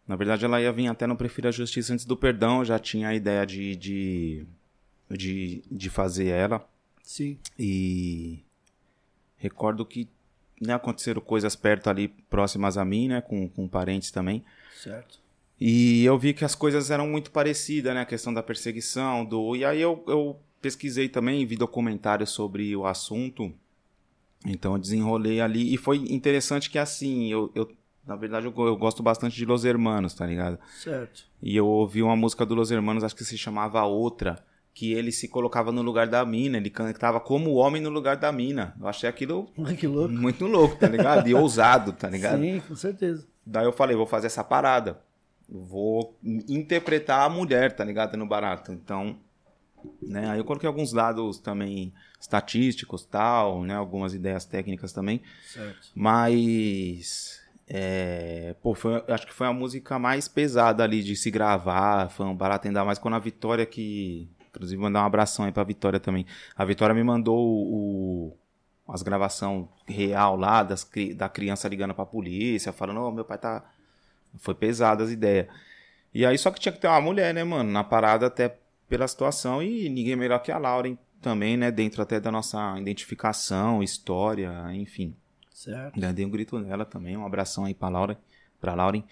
Na 0.06 0.16
verdade, 0.16 0.44
ela 0.44 0.60
ia 0.60 0.72
vir 0.72 0.88
até 0.88 1.06
no 1.06 1.16
Prefiro 1.16 1.48
a 1.48 1.52
Justiça 1.52 1.92
antes 1.94 2.04
do 2.04 2.16
Perdão. 2.16 2.58
Eu 2.58 2.64
já 2.64 2.78
tinha 2.78 3.08
a 3.08 3.14
ideia 3.14 3.46
de, 3.46 3.76
de, 3.76 4.46
de, 5.10 5.62
de 5.70 5.88
fazer 5.90 6.26
ela. 6.26 6.68
Sim. 7.02 7.38
E 7.58 8.40
recordo 9.36 9.86
que 9.86 10.08
né, 10.60 10.74
aconteceram 10.74 11.20
coisas 11.20 11.56
perto 11.56 11.88
ali, 11.88 12.08
próximas 12.08 12.76
a 12.76 12.84
mim, 12.84 13.08
né? 13.08 13.20
Com, 13.20 13.48
com 13.48 13.66
parentes 13.68 14.10
também. 14.10 14.44
Certo. 14.76 15.21
E 15.64 16.04
eu 16.04 16.18
vi 16.18 16.34
que 16.34 16.44
as 16.44 16.56
coisas 16.56 16.90
eram 16.90 17.06
muito 17.06 17.30
parecidas, 17.30 17.94
né? 17.94 18.00
A 18.00 18.04
questão 18.04 18.34
da 18.34 18.42
perseguição, 18.42 19.24
do. 19.24 19.54
E 19.54 19.64
aí 19.64 19.80
eu, 19.80 20.02
eu 20.08 20.40
pesquisei 20.60 21.08
também, 21.08 21.46
vi 21.46 21.54
documentários 21.54 22.30
sobre 22.30 22.74
o 22.74 22.84
assunto. 22.84 23.52
Então 24.44 24.72
eu 24.72 24.78
desenrolei 24.80 25.40
ali. 25.40 25.72
E 25.72 25.76
foi 25.76 25.98
interessante 25.98 26.68
que 26.68 26.80
assim, 26.80 27.30
eu, 27.30 27.48
eu 27.54 27.70
na 28.04 28.16
verdade 28.16 28.46
eu, 28.46 28.66
eu 28.66 28.76
gosto 28.76 29.04
bastante 29.04 29.36
de 29.36 29.44
Los 29.44 29.64
Hermanos, 29.64 30.14
tá 30.14 30.26
ligado? 30.26 30.58
Certo. 30.82 31.26
E 31.40 31.56
eu 31.56 31.68
ouvi 31.68 32.02
uma 32.02 32.16
música 32.16 32.44
do 32.44 32.56
Los 32.56 32.72
Hermanos, 32.72 33.04
acho 33.04 33.14
que 33.14 33.24
se 33.24 33.38
chamava 33.38 33.84
Outra, 33.84 34.44
que 34.74 34.92
ele 34.92 35.12
se 35.12 35.28
colocava 35.28 35.70
no 35.70 35.80
lugar 35.80 36.08
da 36.08 36.26
mina, 36.26 36.56
ele 36.56 36.70
cantava 36.70 37.20
como 37.20 37.50
o 37.50 37.54
homem 37.54 37.80
no 37.80 37.88
lugar 37.88 38.16
da 38.16 38.32
mina. 38.32 38.74
Eu 38.80 38.88
achei 38.88 39.08
aquilo 39.08 39.46
que 39.78 39.86
louco. 39.86 40.12
muito 40.12 40.44
louco, 40.44 40.74
tá 40.74 40.88
ligado? 40.88 41.28
E 41.28 41.34
ousado, 41.36 41.92
tá 41.92 42.08
ligado? 42.08 42.40
Sim, 42.40 42.60
com 42.66 42.74
certeza. 42.74 43.24
Daí 43.46 43.64
eu 43.64 43.72
falei, 43.72 43.96
vou 43.96 44.06
fazer 44.06 44.26
essa 44.26 44.42
parada. 44.42 45.00
Vou 45.48 46.16
interpretar 46.22 47.26
a 47.26 47.28
mulher, 47.28 47.74
tá 47.74 47.84
ligado? 47.84 48.16
No 48.16 48.26
barato. 48.26 48.72
Então, 48.72 49.16
né? 50.00 50.30
Aí 50.30 50.38
eu 50.38 50.44
coloquei 50.44 50.66
alguns 50.66 50.92
dados 50.92 51.38
também 51.38 51.92
estatísticos, 52.20 53.04
tal, 53.04 53.62
né? 53.62 53.74
Algumas 53.74 54.14
ideias 54.14 54.44
técnicas 54.44 54.92
também. 54.92 55.22
Certo. 55.46 55.90
Mas, 55.94 57.40
é, 57.68 58.54
pô, 58.62 58.74
foi, 58.74 59.02
acho 59.08 59.26
que 59.26 59.32
foi 59.34 59.46
a 59.46 59.52
música 59.52 59.98
mais 59.98 60.28
pesada 60.28 60.82
ali 60.84 61.02
de 61.02 61.16
se 61.16 61.30
gravar. 61.30 62.08
Foi 62.10 62.26
um 62.26 62.34
barato 62.34 62.66
ainda 62.68 62.84
mais 62.84 62.98
quando 62.98 63.14
a 63.14 63.18
Vitória 63.18 63.66
que, 63.66 64.28
inclusive 64.50 64.80
mandar 64.80 65.02
um 65.02 65.06
abração 65.06 65.44
aí 65.44 65.52
pra 65.52 65.64
Vitória 65.64 66.00
também. 66.00 66.26
A 66.56 66.64
Vitória 66.64 66.94
me 66.94 67.02
mandou 67.04 67.38
o, 67.38 68.28
o- 68.88 68.92
as 68.92 69.02
gravação 69.02 69.68
real 69.86 70.36
lá 70.36 70.62
das, 70.62 70.88
da 71.16 71.28
criança 71.28 71.68
ligando 71.68 71.94
pra 71.94 72.04
polícia, 72.04 72.72
falando, 72.72 73.00
ô, 73.00 73.10
meu 73.12 73.24
pai 73.24 73.38
tá 73.38 73.64
foi 74.38 74.54
pesada 74.54 75.04
as 75.04 75.10
ideias. 75.10 75.46
E 76.14 76.26
aí 76.26 76.36
só 76.36 76.50
que 76.50 76.60
tinha 76.60 76.72
que 76.72 76.80
ter 76.80 76.88
uma 76.88 77.00
mulher, 77.00 77.32
né, 77.32 77.42
mano, 77.44 77.70
na 77.70 77.82
parada 77.82 78.26
até 78.26 78.58
pela 78.88 79.08
situação 79.08 79.62
e 79.62 79.88
ninguém 79.88 80.16
melhor 80.16 80.40
que 80.40 80.52
a 80.52 80.58
Lauren 80.58 80.98
também, 81.20 81.56
né, 81.56 81.70
dentro 81.70 82.02
até 82.02 82.20
da 82.20 82.30
nossa 82.30 82.78
identificação, 82.78 83.82
história, 83.82 84.52
enfim. 84.74 85.16
Certo. 85.50 86.00
Dei 86.12 86.26
um 86.26 86.30
grito 86.30 86.58
nela 86.58 86.84
também, 86.84 87.16
um 87.16 87.24
abração 87.24 87.64
aí 87.64 87.72
pra 87.72 87.88
Laura, 87.88 88.18
pra 88.60 88.74
Lauren. 88.74 89.04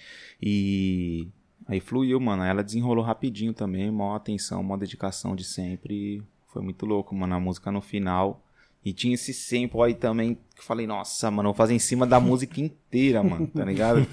E 0.43 1.29
aí 1.69 1.79
fluiu, 1.79 2.19
mano. 2.19 2.43
Ela 2.43 2.65
desenrolou 2.65 3.05
rapidinho 3.05 3.55
também, 3.55 3.89
maior 3.91 4.17
atenção, 4.17 4.61
maior 4.63 4.79
dedicação 4.79 5.37
de 5.37 5.45
sempre. 5.45 6.21
Foi 6.49 6.61
muito 6.61 6.85
louco, 6.85 7.15
mano, 7.15 7.37
a 7.37 7.41
música 7.41 7.71
no 7.71 7.81
final. 7.81 8.43
E 8.85 8.93
tinha 8.95 9.15
esse 9.15 9.35
sample 9.35 9.83
aí 9.83 9.95
também 9.95 10.35
que 10.55 10.61
eu 10.61 10.65
falei, 10.65 10.87
nossa, 10.87 11.31
mano, 11.31 11.51
vou 11.51 11.55
fazer 11.55 11.75
em 11.75 11.79
cima 11.79 12.07
da 12.07 12.19
música 12.19 12.61
inteira, 12.61 13.23
mano, 13.23 13.47
tá 13.47 13.63
ligado? 13.65 14.07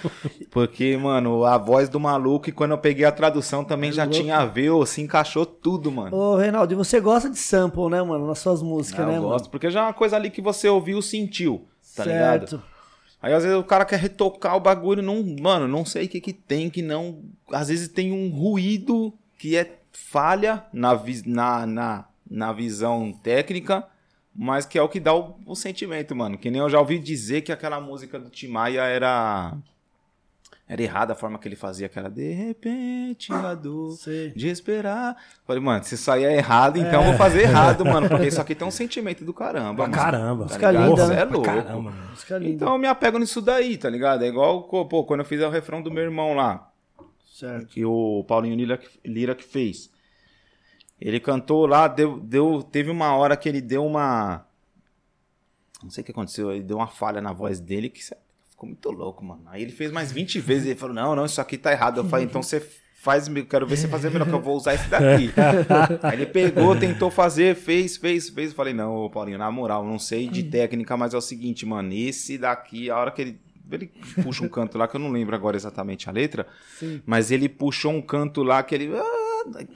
Porque, 0.50 0.96
mano, 0.96 1.44
a 1.44 1.58
voz 1.58 1.88
do 1.88 1.98
maluco, 2.00 2.48
e 2.48 2.52
quando 2.52 2.70
eu 2.72 2.78
peguei 2.78 3.04
a 3.04 3.12
tradução 3.12 3.64
também 3.64 3.92
já 3.92 4.04
louco. 4.04 4.18
tinha 4.18 4.38
a 4.38 4.46
ver, 4.46 4.70
se 4.86 5.00
encaixou 5.02 5.44
tudo, 5.44 5.90
mano. 5.90 6.16
Ô, 6.16 6.36
Reinaldo, 6.36 6.72
e 6.72 6.76
você 6.76 7.00
gosta 7.00 7.28
de 7.28 7.38
sample, 7.38 7.88
né, 7.90 8.02
mano? 8.02 8.26
Nas 8.26 8.38
suas 8.38 8.62
músicas, 8.62 9.00
Ah, 9.00 9.06
né, 9.06 9.12
eu 9.16 9.22
mano? 9.22 9.28
gosto, 9.32 9.50
porque 9.50 9.70
já 9.70 9.80
é 9.80 9.82
uma 9.84 9.92
coisa 9.94 10.16
ali 10.16 10.30
que 10.30 10.40
você 10.40 10.68
ouviu, 10.68 11.00
sentiu, 11.02 11.66
tá 11.96 12.04
ligado? 12.04 12.48
certo. 12.48 12.62
Aí 13.20 13.32
às 13.32 13.42
vezes 13.42 13.58
o 13.58 13.64
cara 13.64 13.84
quer 13.86 13.98
retocar 13.98 14.54
o 14.56 14.60
bagulho, 14.60 15.02
não, 15.02 15.22
mano, 15.40 15.66
não 15.66 15.84
sei 15.84 16.04
o 16.04 16.08
que 16.08 16.20
que 16.20 16.32
tem, 16.32 16.68
que 16.68 16.82
não. 16.82 17.20
Às 17.50 17.68
vezes 17.68 17.88
tem 17.88 18.12
um 18.12 18.28
ruído 18.30 19.14
que 19.38 19.56
é 19.56 19.78
falha 19.92 20.64
na, 20.72 20.92
na, 21.24 21.66
na, 21.66 22.04
na 22.30 22.52
visão 22.52 23.12
técnica, 23.22 23.86
mas 24.34 24.66
que 24.66 24.78
é 24.78 24.82
o 24.82 24.88
que 24.88 24.98
dá 24.98 25.14
o, 25.14 25.36
o 25.46 25.54
sentimento, 25.54 26.14
mano. 26.16 26.36
Que 26.36 26.50
nem 26.50 26.60
eu 26.60 26.68
já 26.68 26.78
ouvi 26.80 26.98
dizer 26.98 27.42
que 27.42 27.52
aquela 27.52 27.80
música 27.80 28.18
do 28.18 28.30
Tim 28.30 28.48
Maia 28.48 28.82
era. 28.82 29.54
Era 30.66 30.82
errada 30.82 31.12
a 31.12 31.16
forma 31.16 31.38
que 31.38 31.46
ele 31.46 31.56
fazia, 31.56 31.90
que 31.90 31.98
era 31.98 32.08
de 32.08 32.32
repente 32.32 33.30
a 33.30 33.54
dor 33.54 33.92
Sei. 33.92 34.30
de 34.30 34.48
esperar. 34.48 35.14
Falei, 35.46 35.62
mano, 35.62 35.84
se 35.84 35.94
isso 35.94 36.10
aí 36.10 36.24
é 36.24 36.36
errado, 36.38 36.78
então 36.78 37.02
eu 37.02 37.08
vou 37.08 37.14
fazer 37.18 37.42
errado, 37.42 37.84
mano, 37.84 38.08
porque 38.08 38.28
isso 38.28 38.40
aqui 38.40 38.54
tem 38.54 38.66
um 38.66 38.70
sentimento 38.70 39.26
do 39.26 39.34
caramba. 39.34 39.74
Pra 39.74 39.82
mano. 39.84 39.92
caramba. 39.92 40.46
Tá 40.46 40.56
ligado? 40.56 40.88
linda, 40.88 41.06
né? 41.08 41.20
é 41.20 41.24
louco. 41.24 41.44
caramba. 41.44 41.92
Então 42.44 42.72
eu 42.72 42.78
me 42.78 42.86
apego 42.86 43.18
nisso 43.18 43.42
daí, 43.42 43.76
tá 43.76 43.90
ligado? 43.90 44.24
É 44.24 44.28
igual, 44.28 44.62
pô, 44.62 45.04
quando 45.04 45.20
eu 45.20 45.26
fiz 45.26 45.42
o 45.42 45.50
refrão 45.50 45.82
do 45.82 45.90
meu 45.90 46.02
irmão 46.02 46.32
lá, 46.32 46.70
Certo. 47.34 47.66
que 47.66 47.84
o 47.84 48.24
Paulinho 48.26 48.56
Lira, 48.56 48.80
Lira 49.04 49.34
que 49.34 49.44
fez. 49.44 49.90
Ele 51.04 51.20
cantou 51.20 51.66
lá, 51.66 51.86
deu, 51.86 52.18
deu, 52.18 52.62
teve 52.62 52.90
uma 52.90 53.14
hora 53.14 53.36
que 53.36 53.46
ele 53.46 53.60
deu 53.60 53.84
uma. 53.84 54.46
Não 55.82 55.90
sei 55.90 56.00
o 56.00 56.04
que 56.04 56.12
aconteceu, 56.12 56.50
ele 56.50 56.62
deu 56.62 56.78
uma 56.78 56.86
falha 56.86 57.20
na 57.20 57.30
voz 57.30 57.60
dele 57.60 57.90
que 57.90 58.02
ficou 58.02 58.66
muito 58.66 58.90
louco, 58.90 59.22
mano. 59.22 59.42
Aí 59.48 59.60
ele 59.60 59.70
fez 59.70 59.92
mais 59.92 60.10
20 60.10 60.40
vezes, 60.40 60.66
ele 60.66 60.78
falou: 60.78 60.94
Não, 60.94 61.14
não, 61.14 61.26
isso 61.26 61.42
aqui 61.42 61.58
tá 61.58 61.70
errado. 61.70 61.98
Eu 61.98 62.04
falei: 62.06 62.24
Então 62.24 62.42
você 62.42 62.58
faz, 62.94 63.28
quero 63.50 63.66
ver 63.66 63.76
você 63.76 63.86
fazer 63.86 64.10
melhor, 64.10 64.26
que 64.26 64.34
eu 64.34 64.40
vou 64.40 64.56
usar 64.56 64.72
esse 64.72 64.88
daqui. 64.88 65.30
Aí 66.02 66.14
ele 66.14 66.24
pegou, 66.24 66.74
tentou 66.74 67.10
fazer, 67.10 67.54
fez, 67.54 67.98
fez, 67.98 68.30
fez. 68.30 68.48
Eu 68.48 68.56
falei: 68.56 68.72
Não, 68.72 69.10
Paulinho, 69.10 69.36
na 69.36 69.50
moral, 69.50 69.84
não 69.84 69.98
sei 69.98 70.26
de 70.26 70.44
técnica, 70.44 70.96
mas 70.96 71.12
é 71.12 71.18
o 71.18 71.20
seguinte, 71.20 71.66
mano, 71.66 71.92
esse 71.92 72.38
daqui, 72.38 72.88
a 72.88 72.96
hora 72.96 73.10
que 73.10 73.20
ele 73.20 73.44
ele 73.70 73.90
puxa 74.22 74.44
um 74.44 74.48
canto 74.48 74.76
lá 74.76 74.86
que 74.86 74.96
eu 74.96 75.00
não 75.00 75.10
lembro 75.10 75.34
agora 75.34 75.56
exatamente 75.56 76.08
a 76.08 76.12
letra, 76.12 76.46
Sim. 76.78 77.00
mas 77.06 77.30
ele 77.30 77.48
puxou 77.48 77.92
um 77.92 78.02
canto 78.02 78.42
lá 78.42 78.62
que 78.62 78.74
ele 78.74 78.90
ah, 78.94 79.13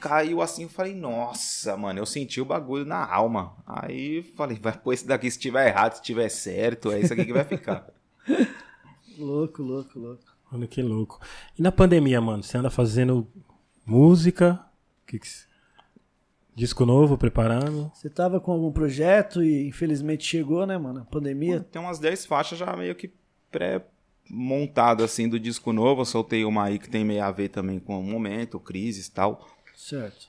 caiu 0.00 0.40
assim, 0.40 0.64
eu 0.64 0.68
falei, 0.68 0.94
nossa, 0.94 1.76
mano, 1.76 1.98
eu 1.98 2.06
senti 2.06 2.40
o 2.40 2.44
bagulho 2.44 2.84
na 2.84 3.04
alma. 3.04 3.56
Aí 3.66 4.22
falei, 4.36 4.58
vai 4.58 4.76
pôr 4.76 4.92
esse 4.92 5.06
daqui 5.06 5.30
se 5.30 5.38
tiver 5.38 5.68
errado, 5.68 5.94
se 5.94 6.02
tiver 6.02 6.28
certo, 6.28 6.90
é 6.90 7.00
isso 7.00 7.12
aqui 7.12 7.24
que 7.24 7.32
vai 7.32 7.44
ficar. 7.44 7.86
louco, 9.18 9.62
louco, 9.62 9.98
louco. 9.98 10.38
Olha 10.52 10.66
que 10.66 10.82
louco. 10.82 11.20
E 11.58 11.62
na 11.62 11.70
pandemia, 11.70 12.20
mano, 12.20 12.42
você 12.42 12.56
anda 12.56 12.70
fazendo 12.70 13.26
música? 13.84 14.64
Que 15.06 15.18
que... 15.18 15.28
Disco 16.54 16.84
novo, 16.84 17.16
preparando? 17.16 17.88
Você 17.94 18.10
tava 18.10 18.40
com 18.40 18.50
algum 18.50 18.72
projeto 18.72 19.44
e 19.44 19.68
infelizmente 19.68 20.24
chegou, 20.24 20.66
né, 20.66 20.76
mano? 20.76 21.02
A 21.02 21.04
pandemia. 21.04 21.60
Tem 21.70 21.80
umas 21.80 22.00
10 22.00 22.26
faixas 22.26 22.58
já 22.58 22.74
meio 22.74 22.96
que 22.96 23.12
pré-montado 23.48 25.04
assim 25.04 25.28
do 25.28 25.38
disco 25.38 25.72
novo. 25.72 26.00
Eu 26.00 26.04
soltei 26.04 26.44
uma 26.44 26.64
aí 26.64 26.80
que 26.80 26.90
tem 26.90 27.04
meio 27.04 27.22
a 27.22 27.30
ver 27.30 27.50
também 27.50 27.78
com 27.78 28.00
o 28.00 28.02
momento, 28.02 28.58
crises 28.58 29.06
e 29.06 29.12
tal. 29.12 29.46
Certo. 29.78 30.28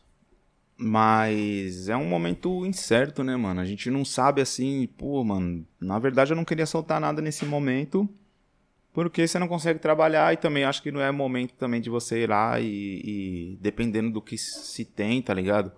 Mas 0.78 1.90
é 1.90 1.98
um 1.98 2.06
momento 2.06 2.66
incerto, 2.68 3.24
né, 3.24 3.36
mano? 3.36 3.60
A 3.60 3.66
gente 3.66 3.90
não 3.90 4.06
sabe 4.06 4.42
assim, 4.42 4.88
pô, 4.96 5.24
mano. 5.24 5.66
Na 5.82 5.98
verdade, 5.98 6.32
eu 6.32 6.38
não 6.38 6.46
queria 6.46 6.68
soltar 6.68 7.02
nada 7.02 7.20
nesse 7.20 7.46
momento. 7.46 8.08
Porque 8.94 9.28
você 9.28 9.40
não 9.40 9.48
consegue 9.48 9.80
trabalhar 9.80 10.32
e 10.32 10.38
também 10.38 10.64
acho 10.64 10.84
que 10.84 10.92
não 10.92 11.02
é 11.02 11.12
momento 11.12 11.56
também 11.56 11.82
de 11.82 11.90
você 11.90 12.24
ir 12.24 12.30
lá 12.30 12.60
e, 12.60 13.02
e 13.04 13.58
dependendo 13.60 14.12
do 14.12 14.22
que 14.22 14.38
se 14.38 14.86
tem, 14.86 15.20
tá 15.22 15.34
ligado? 15.34 15.72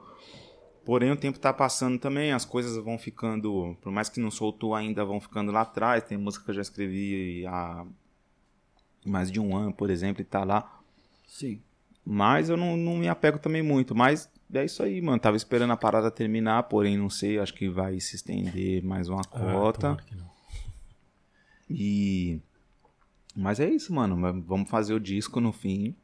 Porém, 0.84 1.12
o 1.12 1.16
tempo 1.16 1.40
tá 1.40 1.54
passando 1.54 1.98
também, 1.98 2.34
as 2.34 2.44
coisas 2.44 2.76
vão 2.84 2.98
ficando, 2.98 3.78
por 3.82 3.92
mais 3.92 4.10
que 4.10 4.20
não 4.20 4.32
soltou 4.32 4.76
ainda, 4.76 5.06
vão 5.06 5.22
ficando 5.22 5.52
lá 5.52 5.62
atrás. 5.62 6.04
Tem 6.04 6.18
música 6.18 6.44
que 6.44 6.52
eu 6.52 6.56
já 6.56 6.62
escrevi 6.62 7.46
há 7.48 7.86
mais 9.06 9.32
de 9.32 9.40
um 9.40 9.56
ano, 9.56 9.74
por 9.74 9.90
exemplo, 9.90 10.22
e 10.22 10.26
tá 10.26 10.44
lá. 10.44 10.82
Sim. 11.26 11.62
Mas 12.06 12.50
eu 12.50 12.58
não, 12.58 12.76
não 12.76 12.98
me 12.98 13.08
apego 13.08 13.40
também 13.40 13.62
muito. 13.62 13.96
Mas 13.96 14.30
é 14.54 14.66
isso 14.66 14.82
aí, 14.84 15.02
mano. 15.02 15.20
Tava 15.20 15.38
esperando 15.38 15.72
a 15.72 15.78
parada 15.78 16.10
terminar, 16.10 16.64
porém, 16.64 16.98
não 16.98 17.10
sei, 17.10 17.40
acho 17.40 17.54
que 17.54 17.70
vai 17.70 18.00
se 18.00 18.16
estender 18.16 18.84
mais 18.84 19.08
uma 19.08 19.22
ah, 19.22 19.28
cota. 19.28 19.92
Ah, 19.92 20.32
e. 21.70 22.40
Mas 23.36 23.60
é 23.60 23.70
isso, 23.70 23.94
mano. 23.94 24.44
Vamos 24.44 24.70
fazer 24.70 24.94
o 24.94 25.00
disco 25.00 25.40
no 25.40 25.52
fim. 25.52 25.96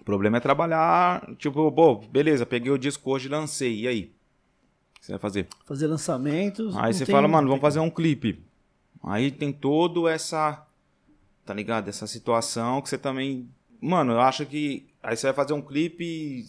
O 0.00 0.04
problema 0.04 0.36
é 0.36 0.40
trabalhar, 0.40 1.24
tipo, 1.36 1.70
pô, 1.72 1.96
beleza, 1.96 2.44
peguei 2.44 2.70
o 2.70 2.78
disco 2.78 3.10
hoje 3.10 3.26
e 3.26 3.30
lancei, 3.30 3.80
e 3.80 3.88
aí? 3.88 4.14
O 4.96 5.00
que 5.00 5.06
você 5.06 5.12
vai 5.12 5.18
fazer? 5.18 5.48
Fazer 5.64 5.86
lançamentos. 5.86 6.76
Aí 6.76 6.92
você 6.92 7.06
fala, 7.06 7.28
mano, 7.28 7.48
vamos 7.48 7.62
fazer 7.62 7.78
um 7.78 7.90
clipe. 7.90 8.44
Aí 9.02 9.30
tem 9.30 9.52
todo 9.52 10.08
essa, 10.08 10.66
tá 11.44 11.54
ligado? 11.54 11.88
Essa 11.88 12.06
situação 12.06 12.80
que 12.80 12.88
você 12.88 12.98
também. 12.98 13.48
Mano, 13.84 14.12
eu 14.12 14.20
acho 14.20 14.46
que. 14.46 14.86
Aí 15.02 15.14
você 15.14 15.26
vai 15.26 15.34
fazer 15.34 15.52
um 15.52 15.60
clipe. 15.60 16.48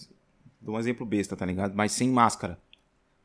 Dou 0.61 0.75
um 0.75 0.79
exemplo 0.79 1.05
besta, 1.05 1.35
tá 1.35 1.45
ligado? 1.45 1.75
Mas 1.75 1.91
sem 1.91 2.09
máscara. 2.09 2.57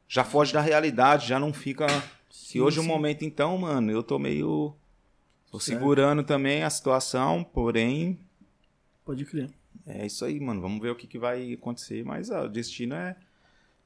Já 0.09 0.25
foge 0.25 0.53
da 0.53 0.61
realidade, 0.61 1.29
já 1.29 1.39
não 1.39 1.53
fica. 1.53 1.87
Se 2.29 2.61
hoje 2.61 2.79
é 2.79 2.83
um 2.83 2.87
momento, 2.87 3.25
então, 3.25 3.57
mano, 3.57 3.93
eu 3.93 4.03
tô 4.03 4.19
meio. 4.19 4.75
Tô 5.49 5.61
certo. 5.61 5.79
segurando 5.79 6.25
também 6.25 6.65
a 6.65 6.71
situação, 6.71 7.45
porém. 7.45 8.19
Pode 9.05 9.25
crer. 9.25 9.49
É 9.87 10.07
isso 10.07 10.25
aí, 10.25 10.41
mano. 10.41 10.61
Vamos 10.61 10.81
ver 10.81 10.91
o 10.91 10.97
que, 10.97 11.07
que 11.07 11.19
vai 11.19 11.53
acontecer. 11.53 12.05
Mas 12.05 12.31
ó, 12.31 12.47
o 12.47 12.49
destino 12.49 12.97
é 12.97 13.17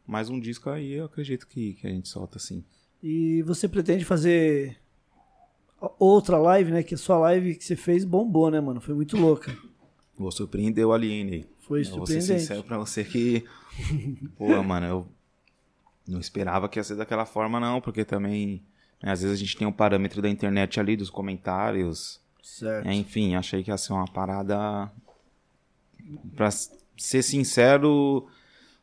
mais 0.07 0.31
um 0.31 0.41
disco 0.41 0.70
aí, 0.70 0.93
eu 0.93 1.05
acredito 1.05 1.47
que, 1.47 1.75
que 1.75 1.87
a 1.87 1.91
gente 1.91 2.09
solta 2.09 2.39
assim. 2.39 2.64
E 3.03 3.43
você 3.43 3.68
pretende 3.68 4.07
fazer 4.07 4.79
outra 5.99 6.39
live, 6.39 6.72
né? 6.72 6.83
Que 6.83 6.95
a 6.95 6.99
sua 6.99 7.18
live 7.18 7.57
que 7.57 7.64
você 7.64 7.77
fez 7.77 8.07
bombou, 8.07 8.51
né, 8.51 8.59
mano? 8.59 8.81
Foi 8.81 8.95
muito 8.95 9.18
louca. 9.18 9.55
Vou 10.17 10.31
surpreender 10.31 10.87
o 10.87 10.93
Aliene. 10.93 11.47
Foi 11.61 11.81
eu 11.81 11.85
surpreendente. 11.85 12.29
Vou 12.29 12.39
ser 12.39 12.41
sincero 12.41 12.62
pra 12.62 12.79
você 12.79 13.05
que. 13.05 13.45
Pô, 14.37 14.62
mano, 14.62 14.87
eu 14.87 15.09
não 16.07 16.21
esperava 16.21 16.69
que 16.69 16.79
ia 16.79 16.85
ser 16.85 16.97
daquela 16.97 17.25
forma, 17.25 17.59
não, 17.59 17.81
porque 17.81 18.05
também. 18.05 18.62
Né, 19.03 19.11
às 19.11 19.23
vezes 19.23 19.37
a 19.37 19.41
gente 19.41 19.57
tem 19.57 19.67
um 19.67 19.73
parâmetro 19.73 20.23
da 20.23 20.29
internet 20.29 20.79
ali, 20.79 20.97
dos 20.97 21.11
comentários. 21.11 22.21
Certo. 22.43 22.87
É, 22.87 22.95
enfim, 22.95 23.35
achei 23.35 23.62
que 23.62 23.71
ia 23.71 23.79
ser 23.79 23.93
uma 23.93 24.05
parada 24.05 24.91
pra 26.37 26.51
ser 26.51 27.23
sincero, 27.23 28.29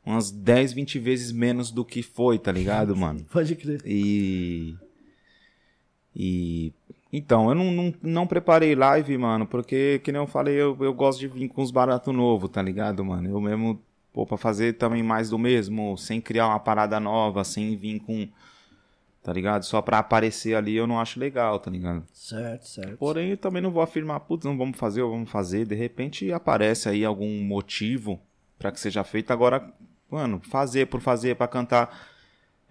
umas 0.05 0.31
10, 0.31 0.73
20 0.73 0.99
vezes 0.99 1.31
menos 1.31 1.71
do 1.71 1.85
que 1.85 2.01
foi, 2.01 2.39
tá 2.39 2.51
ligado, 2.51 2.95
mano? 2.95 3.23
Pode 3.31 3.55
crer. 3.55 3.81
E. 3.85 4.75
E. 6.15 6.73
Então, 7.11 7.49
eu 7.49 7.55
não, 7.55 7.71
não, 7.71 7.93
não 8.01 8.27
preparei 8.27 8.73
live, 8.73 9.17
mano, 9.17 9.45
porque, 9.45 9.99
que 10.03 10.11
nem 10.11 10.21
eu 10.21 10.27
falei, 10.27 10.55
eu, 10.55 10.77
eu 10.79 10.93
gosto 10.93 11.19
de 11.19 11.27
vir 11.27 11.49
com 11.49 11.61
os 11.61 11.71
baratos 11.71 12.13
novos, 12.13 12.49
tá 12.49 12.61
ligado, 12.61 13.03
mano? 13.03 13.29
Eu 13.29 13.41
mesmo, 13.41 13.81
pô, 14.13 14.25
pra 14.25 14.37
fazer 14.37 14.73
também 14.73 15.03
mais 15.03 15.29
do 15.29 15.37
mesmo, 15.37 15.97
sem 15.97 16.21
criar 16.21 16.47
uma 16.47 16.59
parada 16.59 16.99
nova, 16.99 17.43
sem 17.43 17.75
vir 17.75 17.99
com 17.99 18.29
tá 19.23 19.31
ligado? 19.31 19.63
Só 19.63 19.81
pra 19.81 19.99
aparecer 19.99 20.55
ali 20.55 20.75
eu 20.75 20.87
não 20.87 20.99
acho 20.99 21.19
legal, 21.19 21.59
tá 21.59 21.69
ligado? 21.69 22.03
Certo, 22.11 22.67
certo. 22.67 22.97
Porém, 22.97 23.29
eu 23.31 23.37
também 23.37 23.61
não 23.61 23.71
vou 23.71 23.81
afirmar, 23.81 24.19
putz, 24.21 24.45
não 24.45 24.57
vamos 24.57 24.77
fazer 24.77 25.01
ou 25.01 25.11
vamos 25.11 25.29
fazer. 25.29 25.65
De 25.65 25.75
repente 25.75 26.31
aparece 26.31 26.89
aí 26.89 27.05
algum 27.05 27.43
motivo 27.43 28.19
para 28.57 28.71
que 28.71 28.79
seja 28.79 29.03
feito. 29.03 29.31
Agora, 29.31 29.71
mano, 30.09 30.41
fazer 30.43 30.87
por 30.87 31.01
fazer, 31.01 31.35
para 31.35 31.47
cantar. 31.47 32.10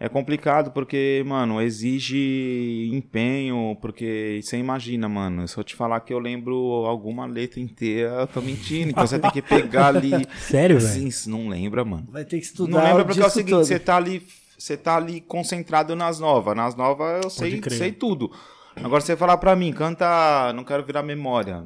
É 0.03 0.09
complicado 0.09 0.71
porque, 0.71 1.23
mano, 1.27 1.61
exige 1.61 2.89
empenho, 2.91 3.77
porque 3.83 4.41
você 4.43 4.57
imagina, 4.57 5.07
mano, 5.11 5.47
se 5.47 5.59
eu 5.59 5.63
te 5.63 5.77
falar 5.77 6.01
que 6.01 6.11
eu 6.11 6.19
lembro 6.19 6.55
alguma 6.87 7.27
letra 7.27 7.61
inteira, 7.61 8.21
eu 8.21 8.27
tô 8.27 8.41
mentindo. 8.41 8.89
Então 8.89 9.07
você 9.07 9.19
tem 9.19 9.31
que 9.31 9.43
pegar 9.43 9.89
ali. 9.89 10.11
Sério, 10.41 10.81
velho? 10.81 11.13
Sim, 11.13 11.31
não 11.31 11.49
lembra, 11.51 11.85
mano. 11.85 12.09
Vai 12.11 12.25
ter 12.25 12.39
que 12.39 12.47
estudar. 12.47 12.79
Não 12.79 12.83
lembra 12.83 13.05
porque 13.05 13.21
é 13.21 13.27
o 13.27 13.29
seguinte, 13.29 13.51
todo. 13.51 13.65
você 13.67 13.79
tá 13.79 13.97
ali 13.97 14.27
você 14.61 14.77
tá 14.77 14.97
ali 14.97 15.21
concentrado 15.21 15.97
nas 15.97 16.19
novas. 16.19 16.57
Nas 16.57 16.75
novas 16.75 17.25
eu 17.25 17.31
sei, 17.31 17.61
sei 17.71 17.93
tudo. 17.93 18.31
Agora 18.77 19.01
você 19.01 19.17
falar 19.17 19.39
pra 19.39 19.57
mim, 19.57 19.73
canta 19.73 20.53
Não 20.55 20.65
Quero 20.65 20.85
Virar 20.85 21.03
Memória. 21.03 21.65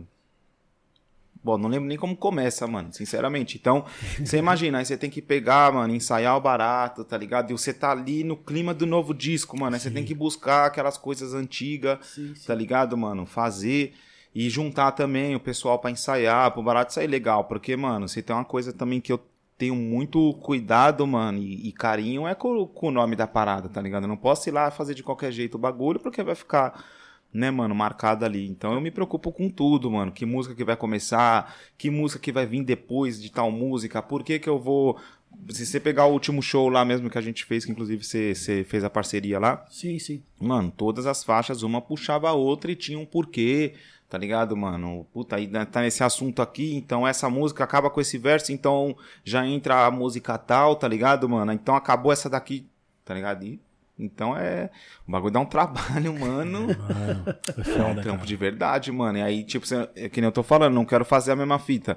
Bom, 1.45 1.59
não 1.59 1.69
lembro 1.69 1.87
nem 1.87 1.99
como 1.99 2.17
começa, 2.17 2.67
mano, 2.67 2.91
sinceramente. 2.91 3.59
Então, 3.59 3.85
você 4.19 4.39
imagina, 4.39 4.79
aí 4.79 4.85
você 4.87 4.97
tem 4.97 5.11
que 5.11 5.21
pegar, 5.21 5.71
mano, 5.71 5.95
ensaiar 5.95 6.35
o 6.37 6.41
barato, 6.41 7.05
tá 7.05 7.19
ligado? 7.19 7.51
E 7.51 7.53
você 7.53 7.75
tá 7.75 7.91
ali 7.91 8.25
no 8.25 8.35
clima 8.35 8.73
do 8.73 8.87
novo 8.87 9.13
disco, 9.13 9.59
mano. 9.61 9.77
Aí 9.77 9.81
você 9.81 9.91
tem 9.91 10.05
que 10.05 10.15
buscar 10.15 10.65
aquelas 10.65 10.97
coisas 10.97 11.35
antigas, 11.35 11.99
sim, 12.07 12.35
sim. 12.35 12.47
tá 12.47 12.55
ligado, 12.55 12.97
mano? 12.97 13.27
Fazer 13.27 13.93
e 14.35 14.49
juntar 14.49 14.93
também 14.93 15.37
o 15.37 15.41
pessoal 15.41 15.79
para 15.79 15.91
ensaiar, 15.91 16.51
pro 16.51 16.63
barato 16.63 16.95
sair 16.95 17.07
legal. 17.07 17.45
Porque, 17.45 17.77
mano, 17.77 18.09
você 18.09 18.23
tem 18.23 18.35
uma 18.35 18.45
coisa 18.45 18.73
também 18.73 18.99
que 18.99 19.13
eu 19.13 19.21
tenho 19.57 19.77
muito 19.77 20.33
cuidado, 20.43 21.07
mano, 21.07 21.39
e, 21.39 21.69
e 21.69 21.73
carinho 21.73 22.27
é 22.27 22.35
com, 22.35 22.67
com, 22.67 22.89
o 22.89 22.91
nome 22.91 23.15
da 23.15 23.27
parada, 23.27 23.69
tá 23.69 23.81
ligado? 23.81 24.05
Eu 24.05 24.09
não 24.09 24.17
posso 24.17 24.49
ir 24.49 24.53
lá 24.53 24.71
fazer 24.71 24.95
de 24.95 25.03
qualquer 25.03 25.31
jeito 25.31 25.57
o 25.57 25.61
bagulho, 25.61 26.01
porque 26.01 26.23
vai 26.23 26.35
ficar, 26.35 26.85
né, 27.35 27.51
mano, 27.51 27.75
marcado 27.75 28.25
ali. 28.25 28.47
Então 28.49 28.73
eu 28.73 28.81
me 28.81 28.93
preocupo 28.93 29.33
com 29.33 29.51
tudo, 29.51 29.91
mano. 29.91 30.13
Que 30.13 30.25
música 30.25 30.55
que 30.55 30.63
vai 30.63 30.77
começar, 30.77 31.55
que 31.77 31.91
música 31.91 32.21
que 32.21 32.31
vai 32.31 32.47
vir 32.47 32.63
depois 32.63 33.21
de 33.21 33.31
tal 33.31 33.51
música, 33.51 34.01
por 34.01 34.23
que 34.23 34.39
que 34.39 34.49
eu 34.49 34.59
vou. 34.59 34.97
Se 35.51 35.67
você 35.67 35.81
pegar 35.81 36.07
o 36.07 36.13
último 36.13 36.41
show 36.41 36.69
lá 36.69 36.85
mesmo 36.85 37.11
que 37.11 37.19
a 37.19 37.21
gente 37.21 37.45
fez, 37.45 37.65
que 37.65 37.73
inclusive 37.73 38.05
você, 38.05 38.33
você 38.37 38.63
fez 38.63 38.85
a 38.85 38.89
parceria 38.89 39.41
lá. 39.41 39.67
Sim, 39.69 39.99
sim. 39.99 40.23
Mano, 40.41 40.73
todas 40.75 41.07
as 41.07 41.25
faixas, 41.25 41.65
uma 41.65 41.81
puxava 41.81 42.29
a 42.29 42.33
outra 42.33 42.71
e 42.71 42.77
tinha 42.77 42.99
um 42.99 43.05
porquê 43.05 43.75
tá 44.09 44.19
ligado, 44.19 44.57
mano? 44.57 45.05
Puta, 45.13 45.35
aí 45.35 45.49
tá 45.67 45.81
nesse 45.81 46.05
assunto 46.05 46.41
aqui, 46.41 46.77
então 46.77 47.05
essa 47.05 47.29
música 47.29 47.65
acaba 47.65 47.91
com 47.91 48.01
esse 48.01 48.17
verso, 48.17 48.53
então 48.53 48.97
já 49.25 49.45
entra 49.45 49.87
a 49.87 49.91
música 49.91 50.39
tal, 50.39 50.77
tá 50.77 50.87
ligado, 50.87 51.29
mano? 51.29 51.51
Então 51.53 51.75
acabou 51.75 52.13
essa 52.13 52.31
daqui, 52.31 52.65
tá 53.05 53.13
ligado? 53.13 53.45
E, 53.45 53.61
então 53.99 54.37
é. 54.37 54.71
O 55.07 55.13
bagulho 55.13 55.33
dá 55.33 55.41
um 55.41 55.47
trabalho, 55.47 56.19
mano. 56.19 56.69
é 56.71 57.83
um 57.83 57.95
trampo 57.95 58.19
cara. 58.19 58.27
de 58.27 58.37
verdade, 58.37 58.93
mano. 58.93 59.19
E 59.19 59.23
aí, 59.23 59.45
tipo, 59.45 59.67
você, 59.67 59.89
é 59.95 60.09
que 60.09 60.21
nem 60.21 60.29
eu 60.29 60.33
tô 60.33 60.43
falando, 60.43 60.75
não 60.75 60.85
quero 60.85 61.05
fazer 61.05 61.33
a 61.33 61.37
mesma 61.37 61.59
fita. 61.59 61.97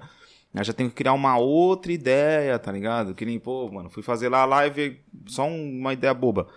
Eu 0.54 0.64
já 0.64 0.74
tenho 0.74 0.89
que 0.89 0.95
criar 0.95 1.14
uma 1.14 1.38
outra 1.38 1.91
ideia, 1.91 2.58
tá 2.58 2.72
ligado? 2.72 3.14
Que 3.14 3.26
nem, 3.26 3.39
pô, 3.39 3.70
mano, 3.70 3.89
fui 3.89 4.02
fazer 4.02 4.30
lá 4.30 4.41
a 4.41 4.45
live, 4.45 5.00
só 5.26 5.48
uma 5.48 5.93
ideia 5.93 6.14
boba. 6.14 6.48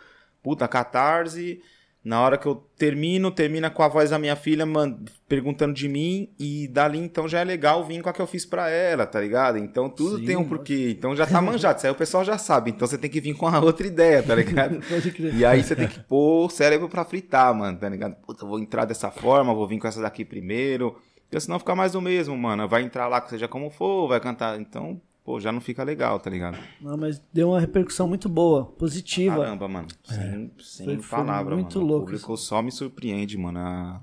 Puta, 0.42 0.66
catarse 0.68 1.60
Na 2.02 2.22
hora 2.22 2.38
que 2.38 2.46
eu 2.46 2.54
termino, 2.78 3.30
termina 3.30 3.68
com 3.68 3.82
a 3.82 3.88
voz 3.88 4.08
da 4.08 4.18
minha 4.18 4.34
filha 4.34 4.64
man, 4.64 4.98
perguntando 5.28 5.74
de 5.74 5.86
mim, 5.86 6.30
e 6.38 6.66
dali 6.66 6.98
então 6.98 7.28
já 7.28 7.40
é 7.40 7.44
legal 7.44 7.84
vir 7.84 8.00
com 8.00 8.08
a 8.08 8.12
que 8.12 8.22
eu 8.22 8.26
fiz 8.26 8.46
pra 8.46 8.70
ela, 8.70 9.04
tá 9.04 9.20
ligado? 9.20 9.58
Então 9.58 9.90
tudo 9.90 10.18
Sim, 10.18 10.24
tem 10.24 10.36
um 10.36 10.48
porquê. 10.48 10.94
Então 10.96 11.14
já 11.14 11.26
tá 11.26 11.42
manjado, 11.42 11.76
isso 11.76 11.86
aí 11.86 11.92
o 11.92 11.96
pessoal 11.96 12.24
já 12.24 12.38
sabe. 12.38 12.70
Então 12.70 12.88
você 12.88 12.96
tem 12.96 13.10
que 13.10 13.20
vir 13.20 13.34
com 13.34 13.46
a 13.46 13.60
outra 13.60 13.86
ideia, 13.86 14.22
tá 14.22 14.34
ligado? 14.34 14.80
Pode 14.88 15.10
crer. 15.10 15.34
E 15.34 15.44
aí 15.44 15.62
você 15.62 15.76
tem 15.76 15.88
que 15.88 16.00
pôr 16.00 16.46
o 16.46 16.48
cérebro 16.48 16.88
pra 16.88 17.04
fritar, 17.04 17.54
mano, 17.54 17.78
tá 17.78 17.88
ligado? 17.88 18.16
Puta, 18.16 18.44
eu 18.44 18.48
vou 18.48 18.58
entrar 18.58 18.86
dessa 18.86 19.10
forma, 19.10 19.52
vou 19.52 19.68
vir 19.68 19.78
com 19.78 19.86
essa 19.86 20.00
daqui 20.00 20.24
primeiro. 20.24 20.96
Porque 21.30 21.38
senão 21.38 21.58
fica 21.58 21.76
mais 21.76 21.92
do 21.92 22.00
mesmo, 22.00 22.36
mano. 22.36 22.66
Vai 22.66 22.82
entrar 22.82 23.08
lá, 23.08 23.24
seja 23.28 23.46
como 23.46 23.70
for, 23.70 24.08
vai 24.08 24.18
cantar. 24.20 24.58
Então, 24.58 25.00
pô, 25.24 25.38
já 25.40 25.50
não 25.52 25.60
fica 25.60 25.82
legal, 25.84 26.18
tá 26.20 26.28
ligado? 26.30 26.58
Não, 26.80 26.96
mas 26.96 27.20
deu 27.32 27.50
uma 27.50 27.60
repercussão 27.60 28.06
muito 28.08 28.28
boa, 28.28 28.64
positiva. 28.66 29.36
Caramba, 29.36 29.68
mano. 29.68 29.88
Sem, 30.04 30.50
sem 30.60 30.86
Foi- 30.86 30.98
foi 30.98 31.18
palavra, 31.18 31.54
muito 31.54 31.78
mano. 31.78 31.86
louco 31.90 32.02
O 32.02 32.06
público 32.06 32.36
só 32.36 32.62
me 32.62 32.70
surpreende, 32.72 33.36
mano. 33.38 33.58
A 33.58 34.00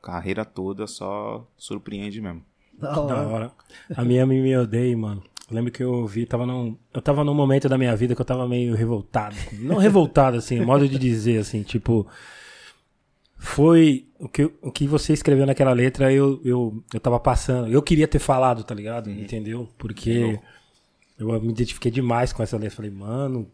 carreira 0.00 0.44
toda 0.44 0.86
só 0.86 1.46
surpreende 1.56 2.20
mesmo. 2.20 2.42
Da 2.78 2.90
Da 2.92 3.00
hora. 3.00 3.28
hora. 3.28 3.52
A 3.96 4.04
minha 4.04 4.26
me, 4.26 4.40
me 4.40 4.56
odeia, 4.56 4.96
mano. 4.96 5.22
Eu 5.50 5.56
lembro 5.56 5.70
que 5.70 5.82
eu 5.82 5.92
ouvi, 5.92 6.24
tava 6.24 6.46
num, 6.46 6.76
eu 6.94 7.02
tava 7.02 7.22
num 7.22 7.34
momento 7.34 7.68
da 7.68 7.76
minha 7.76 7.94
vida 7.94 8.14
que 8.14 8.20
eu 8.20 8.24
tava 8.24 8.48
meio 8.48 8.74
revoltado. 8.74 9.36
Não 9.52 9.76
revoltado, 9.76 10.38
assim, 10.38 10.58
modo 10.64 10.88
de 10.88 10.98
dizer, 10.98 11.38
assim, 11.40 11.62
tipo. 11.62 12.06
Foi 13.44 14.06
o 14.20 14.28
que, 14.28 14.48
o 14.62 14.70
que 14.70 14.86
você 14.86 15.12
escreveu 15.12 15.44
naquela 15.44 15.72
letra, 15.72 16.12
eu, 16.12 16.40
eu, 16.44 16.80
eu 16.94 17.00
tava 17.00 17.18
passando. 17.18 17.66
Eu 17.66 17.82
queria 17.82 18.06
ter 18.06 18.20
falado, 18.20 18.62
tá 18.62 18.72
ligado? 18.72 19.08
Uhum. 19.08 19.20
Entendeu? 19.20 19.68
Porque 19.76 20.38
eu 21.18 21.40
me 21.42 21.50
identifiquei 21.50 21.90
demais 21.90 22.32
com 22.32 22.40
essa 22.40 22.56
letra. 22.56 22.76
Falei, 22.76 22.92
mano, 22.92 23.48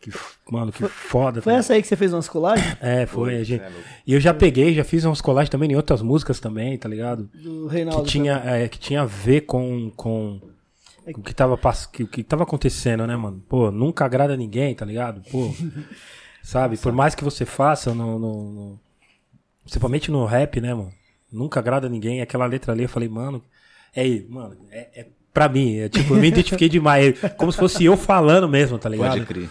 que, 0.00 0.10
mano, 0.50 0.72
que 0.72 0.82
foda. 0.88 1.42
Foi 1.42 1.52
tá 1.52 1.58
essa 1.58 1.74
aí 1.74 1.82
que 1.82 1.86
você 1.88 1.94
fez 1.94 2.14
umas 2.14 2.26
colagens? 2.26 2.74
É, 2.80 3.04
foi. 3.04 3.36
a 3.36 3.44
gente- 3.44 3.60
é 3.62 3.70
e 4.06 4.14
eu 4.14 4.20
já 4.20 4.32
peguei, 4.32 4.72
já 4.72 4.82
fiz 4.82 5.04
umas 5.04 5.20
colagens 5.20 5.50
também 5.50 5.70
em 5.70 5.76
outras 5.76 6.00
músicas 6.00 6.40
também, 6.40 6.78
tá 6.78 6.88
ligado? 6.88 7.28
Do 7.34 7.68
Que 7.68 7.74
Reinaldo. 7.74 8.08
tinha, 8.08 8.42
é, 8.46 8.66
que 8.66 8.78
tinha 8.78 9.02
a 9.02 9.06
ver 9.06 9.42
com, 9.42 9.92
com 9.94 10.40
o 11.06 11.20
que 11.22 11.34
tava, 11.34 11.58
que, 11.92 12.02
o 12.02 12.08
que 12.08 12.22
tava 12.24 12.44
acontecendo, 12.44 13.06
né, 13.06 13.14
mano? 13.14 13.42
Pô, 13.46 13.70
nunca 13.70 14.06
agrada 14.06 14.38
ninguém, 14.38 14.74
tá 14.74 14.86
ligado? 14.86 15.20
Pô, 15.30 15.54
sabe? 16.42 16.78
Por 16.78 16.92
mais 16.94 17.14
que 17.14 17.22
você 17.22 17.44
faça, 17.44 17.92
no, 17.94 18.18
no- 18.18 18.52
no- 18.52 18.83
principalmente 19.64 20.10
no 20.10 20.24
rap, 20.24 20.60
né, 20.60 20.72
mano? 20.72 20.92
Nunca 21.32 21.58
agrada 21.58 21.88
ninguém. 21.88 22.20
Aquela 22.20 22.46
letra 22.46 22.72
ali, 22.72 22.84
eu 22.84 22.88
falei, 22.88 23.08
mano, 23.08 23.42
é, 23.94 24.22
mano, 24.28 24.56
é, 24.70 25.00
é 25.00 25.06
pra 25.34 25.48
mim. 25.48 25.78
É, 25.78 25.88
tipo, 25.88 26.14
eu 26.14 26.20
me 26.20 26.28
identifiquei 26.28 26.68
demais. 26.68 27.22
é 27.22 27.28
Como 27.28 27.50
se 27.50 27.58
fosse 27.58 27.84
eu 27.84 27.96
falando 27.96 28.48
mesmo, 28.48 28.78
tá 28.78 28.88
ligado? 28.88 29.14
Pode 29.14 29.26
crer. 29.26 29.50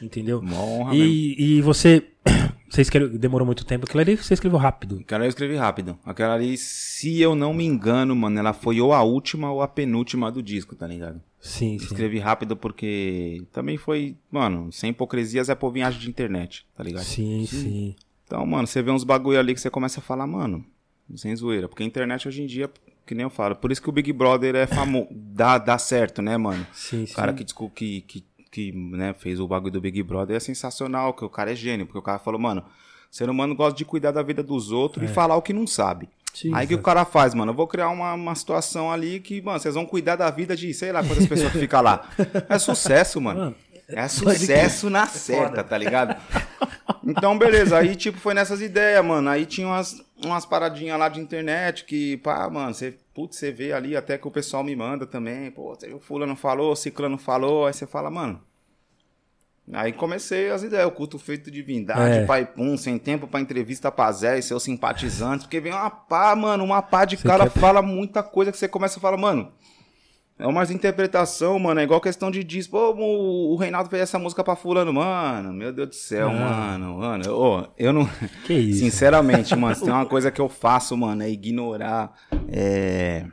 Entendeu? 0.00 0.38
Uma 0.38 0.60
honra 0.60 0.92
mesmo. 0.92 1.06
E, 1.06 1.56
e 1.58 1.60
você. 1.60 2.04
Você 2.66 2.80
escreveu, 2.80 3.16
demorou 3.16 3.46
muito 3.46 3.64
tempo. 3.64 3.84
Aquilo 3.84 4.00
ali 4.00 4.16
você 4.16 4.34
escreveu 4.34 4.58
rápido. 4.58 4.98
Aquela 4.98 5.24
eu 5.24 5.28
escrevi 5.28 5.54
rápido. 5.54 5.96
Aquela 6.04 6.34
ali, 6.34 6.56
se 6.58 7.20
eu 7.20 7.36
não 7.36 7.54
me 7.54 7.64
engano, 7.64 8.16
mano, 8.16 8.36
ela 8.36 8.52
foi 8.52 8.80
ou 8.80 8.92
a 8.92 9.00
última 9.00 9.52
ou 9.52 9.62
a 9.62 9.68
penúltima 9.68 10.32
do 10.32 10.42
disco, 10.42 10.74
tá 10.74 10.84
ligado? 10.84 11.22
Sim, 11.38 11.78
sim. 11.78 11.84
Escrevi 11.84 12.18
rápido 12.18 12.56
porque 12.56 13.44
também 13.52 13.76
foi, 13.76 14.16
mano, 14.28 14.72
sem 14.72 14.90
hipocrisias 14.90 15.48
é 15.48 15.54
povinhagem 15.54 16.00
de 16.00 16.08
internet, 16.08 16.66
tá 16.76 16.82
ligado? 16.82 17.04
Sim, 17.04 17.46
sim. 17.46 17.94
Então, 18.26 18.44
mano, 18.46 18.66
você 18.66 18.82
vê 18.82 18.90
uns 18.90 19.04
bagulho 19.04 19.38
ali 19.38 19.54
que 19.54 19.60
você 19.60 19.70
começa 19.70 20.00
a 20.00 20.02
falar, 20.02 20.26
mano, 20.26 20.64
sem 21.14 21.34
zoeira. 21.36 21.68
Porque 21.68 21.82
a 21.82 21.86
internet 21.86 22.26
hoje 22.26 22.42
em 22.42 22.46
dia, 22.46 22.70
que 23.06 23.14
nem 23.14 23.24
eu 23.24 23.30
falo, 23.30 23.54
por 23.56 23.70
isso 23.70 23.82
que 23.82 23.88
o 23.88 23.92
Big 23.92 24.12
Brother 24.12 24.54
é 24.54 24.66
famoso, 24.66 25.08
dá, 25.12 25.58
dá 25.58 25.78
certo, 25.78 26.22
né, 26.22 26.36
mano? 26.36 26.66
Sim, 26.72 27.04
O 27.04 27.06
sim. 27.06 27.14
cara 27.14 27.32
que, 27.32 27.44
que, 27.44 28.00
que, 28.00 28.24
que 28.50 28.72
né, 28.72 29.14
fez 29.14 29.38
o 29.40 29.46
bagulho 29.46 29.72
do 29.72 29.80
Big 29.80 30.02
Brother 30.02 30.36
é 30.36 30.40
sensacional, 30.40 31.12
que 31.12 31.24
o 31.24 31.28
cara 31.28 31.52
é 31.52 31.54
gênio, 31.54 31.86
porque 31.86 31.98
o 31.98 32.02
cara 32.02 32.18
falou, 32.18 32.40
mano, 32.40 32.62
o 32.62 33.14
ser 33.14 33.28
humano 33.28 33.54
gosta 33.54 33.76
de 33.76 33.84
cuidar 33.84 34.10
da 34.10 34.22
vida 34.22 34.42
dos 34.42 34.72
outros 34.72 35.08
e 35.08 35.12
falar 35.12 35.36
o 35.36 35.42
que 35.42 35.52
não 35.52 35.66
sabe. 35.66 36.08
Sim, 36.32 36.52
Aí 36.52 36.66
que 36.66 36.74
o 36.74 36.82
cara 36.82 37.04
faz, 37.04 37.32
mano, 37.32 37.52
eu 37.52 37.54
vou 37.56 37.68
criar 37.68 37.88
uma, 37.90 38.12
uma 38.14 38.34
situação 38.34 38.90
ali 38.90 39.20
que, 39.20 39.40
mano, 39.40 39.60
vocês 39.60 39.76
vão 39.76 39.86
cuidar 39.86 40.16
da 40.16 40.28
vida 40.32 40.56
de, 40.56 40.74
sei 40.74 40.90
lá, 40.90 41.04
quantas 41.04 41.26
pessoas 41.28 41.52
que 41.52 41.58
ficam 41.60 41.80
lá. 41.80 42.08
É 42.50 42.58
sucesso, 42.58 43.20
mano. 43.20 43.38
Mano, 43.38 43.54
É 43.88 44.08
sucesso 44.08 44.88
na 44.88 45.06
certa, 45.06 45.62
tá 45.62 45.76
ligado? 45.76 46.16
Então, 47.04 47.36
beleza. 47.36 47.76
Aí, 47.78 47.94
tipo, 47.94 48.18
foi 48.18 48.32
nessas 48.34 48.60
ideias, 48.62 49.04
mano. 49.04 49.28
Aí 49.28 49.44
tinha 49.44 49.66
umas, 49.66 50.02
umas 50.24 50.46
paradinhas 50.46 50.98
lá 50.98 51.08
de 51.08 51.20
internet 51.20 51.84
que, 51.84 52.16
pá, 52.18 52.48
mano, 52.48 52.72
você, 52.72 52.94
putz, 53.14 53.36
você 53.36 53.52
vê 53.52 53.72
ali 53.72 53.94
até 53.96 54.16
que 54.16 54.26
o 54.26 54.30
pessoal 54.30 54.64
me 54.64 54.74
manda 54.74 55.06
também. 55.06 55.50
Pô, 55.50 55.76
viu, 55.80 56.00
fulano 56.00 56.34
falou, 56.34 56.72
o 56.72 56.76
ciclano 56.76 57.18
falou. 57.18 57.66
Aí 57.66 57.74
você 57.74 57.86
fala, 57.86 58.10
mano. 58.10 58.40
Aí 59.72 59.92
comecei 59.94 60.50
as 60.50 60.62
ideias, 60.62 60.86
o 60.86 60.90
culto 60.90 61.18
feito 61.18 61.50
de 61.50 61.56
divindade, 61.62 62.18
É. 62.18 62.26
pai 62.26 62.44
pum, 62.44 62.76
sem 62.76 62.98
tempo 62.98 63.26
pra 63.26 63.40
entrevista 63.40 63.90
pra 63.90 64.12
Zé 64.12 64.38
e 64.38 64.42
seus 64.42 64.62
simpatizantes, 64.62 65.46
porque 65.46 65.58
vem 65.58 65.72
uma 65.72 65.88
pá, 65.88 66.36
mano, 66.36 66.62
uma 66.64 66.82
pá 66.82 67.06
de 67.06 67.16
Você 67.16 67.26
cara 67.26 67.48
quer- 67.48 67.60
fala 67.60 67.80
muita 67.80 68.22
coisa 68.22 68.52
que 68.52 68.58
você 68.58 68.68
começa 68.68 68.98
a 68.98 69.00
falar, 69.00 69.16
mano, 69.16 69.50
é 70.36 70.46
umas 70.46 70.70
interpretação, 70.70 71.58
mano. 71.58 71.80
É 71.80 71.84
igual 71.84 72.00
questão 72.00 72.30
de 72.30 72.42
diz, 72.42 72.66
pô, 72.66 72.92
o, 72.92 73.56
Reinaldo 73.56 73.88
fez 73.88 74.02
essa 74.02 74.18
música 74.18 74.42
pra 74.42 74.56
fulano, 74.56 74.92
mano. 74.92 75.52
Meu 75.52 75.72
Deus 75.72 75.88
do 75.88 75.94
céu, 75.94 76.32
mano, 76.32 76.98
mano. 76.98 77.24
Eu, 77.24 77.36
ô, 77.36 77.66
eu 77.78 77.92
não. 77.92 78.08
Que 78.44 78.54
isso? 78.54 78.80
Sinceramente, 78.80 79.54
mano, 79.54 79.74
se 79.76 79.84
tem 79.84 79.92
uma 79.94 80.06
coisa 80.06 80.32
que 80.32 80.40
eu 80.40 80.48
faço, 80.48 80.96
mano, 80.96 81.22
é 81.22 81.30
ignorar 81.30 82.12
é, 82.48 83.26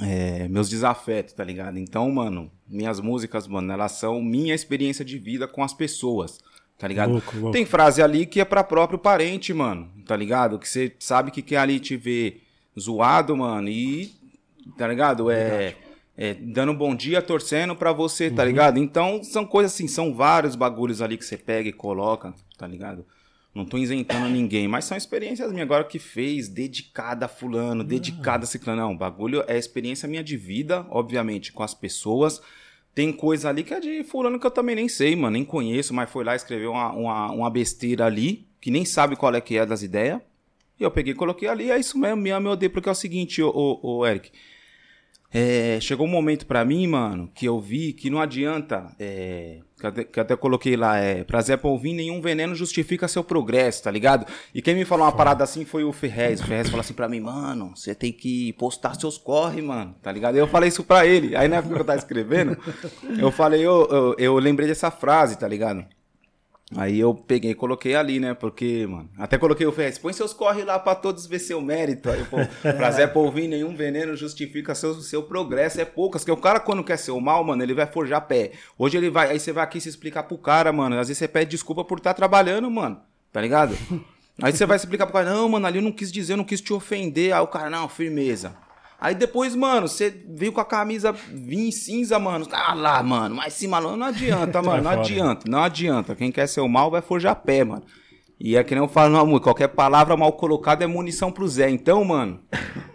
é, 0.00 0.48
meus 0.48 0.70
desafetos, 0.70 1.34
tá 1.34 1.44
ligado? 1.44 1.78
Então, 1.78 2.10
mano, 2.10 2.50
minhas 2.66 2.98
músicas, 2.98 3.46
mano, 3.46 3.70
elas 3.70 3.92
são 3.92 4.22
minha 4.22 4.54
experiência 4.54 5.04
de 5.04 5.18
vida 5.18 5.46
com 5.46 5.62
as 5.62 5.74
pessoas. 5.74 6.38
Tá 6.78 6.88
ligado? 6.88 7.12
Louco, 7.12 7.36
louco. 7.36 7.52
Tem 7.52 7.64
frase 7.64 8.02
ali 8.02 8.26
que 8.26 8.40
é 8.40 8.44
pra 8.44 8.64
próprio 8.64 8.98
parente, 8.98 9.52
mano. 9.52 9.90
Tá 10.06 10.16
ligado? 10.16 10.58
Que 10.58 10.68
você 10.68 10.94
sabe 10.98 11.30
que 11.30 11.42
quer 11.42 11.58
ali 11.58 11.78
te 11.78 11.96
ver 11.96 12.42
zoado, 12.78 13.36
mano. 13.36 13.68
E. 13.68 14.14
Tá 14.76 14.86
ligado? 14.88 15.30
É. 15.30 15.74
é, 16.16 16.34
dando 16.34 16.72
um 16.72 16.76
bom 16.76 16.94
dia, 16.94 17.20
torcendo 17.20 17.76
pra 17.76 17.92
você, 17.92 18.30
tá 18.30 18.44
ligado? 18.44 18.78
Então, 18.78 19.22
são 19.22 19.44
coisas 19.44 19.74
assim, 19.74 19.86
são 19.86 20.14
vários 20.14 20.56
bagulhos 20.56 21.02
ali 21.02 21.18
que 21.18 21.24
você 21.24 21.36
pega 21.36 21.68
e 21.68 21.72
coloca, 21.72 22.32
tá 22.56 22.66
ligado? 22.66 23.04
Não 23.54 23.64
tô 23.64 23.78
isentando 23.78 24.28
ninguém, 24.28 24.68
mas 24.68 24.84
são 24.84 24.96
experiências 24.96 25.50
minhas 25.50 25.64
agora 25.64 25.84
que 25.84 25.98
fez, 25.98 26.48
dedicada 26.48 27.26
a 27.26 27.28
fulano, 27.28 27.82
dedicada 27.82 28.44
a 28.44 28.46
ciclano. 28.46 28.82
Não, 28.82 28.92
o 28.92 28.98
bagulho 28.98 29.44
é 29.46 29.56
experiência 29.56 30.08
minha 30.08 30.22
de 30.22 30.36
vida, 30.36 30.86
obviamente, 30.90 31.52
com 31.52 31.62
as 31.62 31.72
pessoas. 31.72 32.40
Tem 32.94 33.12
coisa 33.12 33.48
ali 33.48 33.62
que 33.62 33.72
é 33.72 33.80
de 33.80 34.04
fulano 34.04 34.38
que 34.38 34.46
eu 34.46 34.50
também 34.50 34.74
nem 34.74 34.88
sei, 34.88 35.16
mano, 35.16 35.32
nem 35.32 35.44
conheço, 35.44 35.94
mas 35.94 36.10
foi 36.10 36.24
lá 36.24 36.36
escreveu 36.36 36.72
uma, 36.72 36.92
uma, 36.92 37.32
uma 37.32 37.50
besteira 37.50 38.06
ali, 38.06 38.46
que 38.60 38.70
nem 38.70 38.84
sabe 38.84 39.16
qual 39.16 39.34
é 39.34 39.40
que 39.40 39.56
é 39.56 39.64
das 39.64 39.82
ideias. 39.82 40.20
E 40.78 40.82
eu 40.82 40.90
peguei 40.90 41.14
e 41.14 41.16
coloquei 41.16 41.48
ali, 41.48 41.70
é 41.70 41.78
isso 41.78 41.98
mesmo, 41.98 42.16
me 42.16 42.38
meu 42.38 42.56
porque 42.70 42.88
é 42.88 42.92
o 42.92 42.94
seguinte, 42.94 43.42
ô, 43.42 43.50
ô, 43.50 43.98
ô 43.98 44.06
Eric. 44.06 44.30
É, 45.32 45.78
chegou 45.80 46.06
um 46.06 46.10
momento 46.10 46.46
pra 46.46 46.64
mim, 46.64 46.86
mano, 46.86 47.30
que 47.34 47.46
eu 47.46 47.60
vi 47.60 47.92
que 47.92 48.08
não 48.08 48.20
adianta, 48.20 48.86
é, 48.98 49.58
que, 49.78 49.86
até, 49.86 50.04
que 50.04 50.20
até 50.20 50.36
coloquei 50.36 50.76
lá, 50.76 50.98
é, 50.98 51.24
pra 51.24 51.40
Zé 51.42 51.56
Polvin, 51.56 51.94
nenhum 51.94 52.20
veneno 52.20 52.54
justifica 52.54 53.08
seu 53.08 53.22
progresso, 53.24 53.82
tá 53.82 53.90
ligado? 53.90 54.26
E 54.54 54.62
quem 54.62 54.74
me 54.74 54.84
falou 54.84 55.04
uma 55.04 55.12
parada 55.12 55.44
assim 55.44 55.64
foi 55.64 55.84
o 55.84 55.92
Ferrez. 55.92 56.40
O 56.40 56.46
Ferrez 56.46 56.68
falou 56.68 56.80
assim 56.80 56.94
pra 56.94 57.08
mim, 57.08 57.20
mano, 57.20 57.72
você 57.74 57.94
tem 57.94 58.12
que 58.12 58.52
postar 58.54 58.94
seus 58.94 59.18
corre, 59.18 59.60
mano, 59.60 59.94
tá 60.00 60.10
ligado? 60.12 60.36
Eu 60.36 60.46
falei 60.46 60.68
isso 60.68 60.84
pra 60.84 61.04
ele. 61.04 61.36
Aí 61.36 61.48
na 61.48 61.56
época 61.56 61.74
que 61.74 61.80
eu 61.80 61.84
tava 61.84 61.98
escrevendo, 61.98 62.56
eu 63.18 63.30
falei, 63.30 63.60
eu, 63.60 63.88
eu, 63.90 64.14
eu 64.18 64.38
lembrei 64.38 64.68
dessa 64.68 64.90
frase, 64.90 65.38
tá 65.38 65.48
ligado? 65.48 65.84
Aí 66.74 66.98
eu 66.98 67.14
peguei 67.14 67.52
e 67.52 67.54
coloquei 67.54 67.94
ali, 67.94 68.18
né? 68.18 68.34
Porque, 68.34 68.86
mano, 68.88 69.08
até 69.16 69.38
coloquei 69.38 69.64
o 69.64 69.70
Ferrez, 69.70 69.98
põe 69.98 70.12
seus 70.12 70.32
corre 70.32 70.64
lá 70.64 70.78
pra 70.80 70.96
todos 70.96 71.24
ver 71.24 71.38
seu 71.38 71.60
mérito. 71.60 72.10
Aí, 72.10 72.24
pô, 72.24 72.38
pra 72.60 72.90
Zé 72.90 73.06
Polvin, 73.06 73.46
nenhum 73.46 73.76
veneno 73.76 74.16
justifica 74.16 74.74
seu, 74.74 74.94
seu 74.94 75.22
progresso, 75.22 75.80
é 75.80 75.84
poucas. 75.84 76.22
Porque 76.22 76.32
o 76.32 76.42
cara, 76.42 76.58
quando 76.58 76.82
quer 76.82 76.96
ser 76.96 77.12
o 77.12 77.20
mal, 77.20 77.44
mano, 77.44 77.62
ele 77.62 77.72
vai 77.72 77.86
forjar 77.86 78.26
pé. 78.26 78.50
Hoje 78.76 78.96
ele 78.96 79.08
vai, 79.08 79.30
aí 79.30 79.38
você 79.38 79.52
vai 79.52 79.62
aqui 79.62 79.80
se 79.80 79.88
explicar 79.88 80.24
pro 80.24 80.36
cara, 80.36 80.72
mano. 80.72 80.98
Às 80.98 81.06
vezes 81.06 81.18
você 81.18 81.28
pede 81.28 81.52
desculpa 81.52 81.84
por 81.84 81.98
estar 81.98 82.14
trabalhando, 82.14 82.68
mano. 82.68 83.00
Tá 83.32 83.40
ligado? 83.40 83.76
Aí 84.42 84.52
você 84.52 84.66
vai 84.66 84.76
explicar 84.76 85.06
pro 85.06 85.12
cara, 85.12 85.30
não, 85.30 85.48
mano, 85.48 85.66
ali 85.66 85.78
eu 85.78 85.82
não 85.82 85.92
quis 85.92 86.10
dizer, 86.10 86.32
eu 86.32 86.36
não 86.36 86.44
quis 86.44 86.60
te 86.60 86.72
ofender. 86.72 87.32
Aí 87.32 87.40
o 87.40 87.46
cara, 87.46 87.70
não, 87.70 87.88
firmeza. 87.88 88.56
Aí 89.00 89.14
depois, 89.14 89.54
mano, 89.54 89.88
você 89.88 90.24
veio 90.28 90.52
com 90.52 90.60
a 90.60 90.64
camisa 90.64 91.12
vinho 91.12 91.70
cinza, 91.70 92.18
mano. 92.18 92.46
Ah 92.50 92.74
lá, 92.74 93.02
mano, 93.02 93.34
mas 93.34 93.52
sim, 93.52 93.66
mano, 93.68 93.96
não 93.96 94.06
adianta, 94.06 94.62
mano, 94.62 94.82
não 94.82 94.90
adianta, 94.90 95.50
não 95.50 95.62
adianta. 95.62 96.14
Quem 96.14 96.32
quer 96.32 96.46
ser 96.46 96.60
o 96.60 96.68
mal 96.68 96.90
vai 96.90 97.02
forjar 97.02 97.36
pé, 97.36 97.64
mano. 97.64 97.82
E 98.38 98.54
é 98.54 98.62
que 98.62 98.74
nem 98.74 98.84
eu 98.84 98.88
falo 98.88 99.16
amor, 99.16 99.40
qualquer 99.40 99.68
palavra 99.68 100.14
mal 100.14 100.30
colocada 100.34 100.84
é 100.84 100.86
munição 100.86 101.32
pro 101.32 101.48
Zé. 101.48 101.70
Então, 101.70 102.04
mano, 102.04 102.38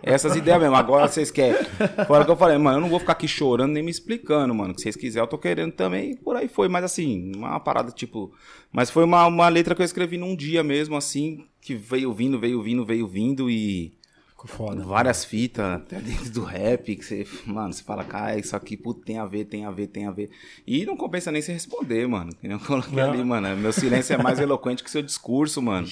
essas 0.04 0.36
ideias 0.36 0.62
mesmo. 0.62 0.76
Agora 0.76 1.08
vocês 1.08 1.32
querem. 1.32 1.66
Fora 2.06 2.24
que 2.24 2.30
eu 2.30 2.36
falei, 2.36 2.60
mano, 2.60 2.78
eu 2.78 2.82
não 2.82 2.90
vou 2.90 3.00
ficar 3.00 3.14
aqui 3.14 3.28
chorando 3.28 3.72
nem 3.72 3.82
me 3.82 3.90
explicando, 3.90 4.54
mano. 4.54 4.76
Se 4.78 4.84
vocês 4.84 4.96
quiserem, 4.96 5.24
eu 5.26 5.30
tô 5.30 5.40
querendo 5.40 5.72
também. 5.72 6.12
E 6.12 6.16
por 6.16 6.36
aí 6.36 6.48
foi. 6.48 6.68
Mas 6.68 6.84
assim, 6.84 7.32
uma 7.36 7.60
parada 7.60 7.92
tipo. 7.92 8.32
Mas 8.72 8.92
foi 8.92 9.04
uma, 9.04 9.26
uma 9.26 9.50
letra 9.50 9.74
que 9.74 9.82
eu 9.82 9.86
escrevi 9.86 10.16
num 10.16 10.36
dia 10.36 10.64
mesmo, 10.64 10.96
assim, 10.96 11.44
que 11.60 11.74
veio 11.74 12.14
vindo, 12.14 12.40
veio 12.40 12.62
vindo, 12.62 12.86
veio 12.86 13.08
vindo 13.08 13.50
e. 13.50 13.94
Ficou 14.42 14.68
foda. 14.68 14.84
Várias 14.84 15.24
fitas, 15.24 15.64
até 15.76 16.00
dentro 16.00 16.32
do 16.32 16.44
rap, 16.44 16.96
que 16.96 17.06
você, 17.06 17.28
mano, 17.46 17.72
você 17.72 17.84
fala, 17.84 18.04
cara, 18.04 18.38
isso 18.40 18.56
aqui, 18.56 18.76
puto, 18.76 19.02
tem 19.02 19.20
a 19.20 19.26
ver, 19.26 19.46
tem 19.46 19.66
a 19.66 19.72
ver, 19.72 19.88
tem 19.88 20.08
a 20.08 20.12
ver. 20.12 20.32
E 20.66 20.84
não 20.86 20.98
compensa 20.98 21.32
nem 21.32 21.42
se 21.42 21.52
responder, 21.52 22.08
mano. 22.08 22.34
Que 22.36 22.48
nem 22.48 22.58
eu 22.58 22.64
coloquei 22.66 22.96
Não. 22.96 23.12
ali, 23.12 23.24
mano. 23.24 23.56
Meu 23.58 23.72
silêncio 23.72 24.14
é 24.14 24.18
mais 24.18 24.40
eloquente 24.40 24.84
que 24.84 24.90
seu 24.90 25.04
discurso, 25.04 25.62
mano. 25.62 25.88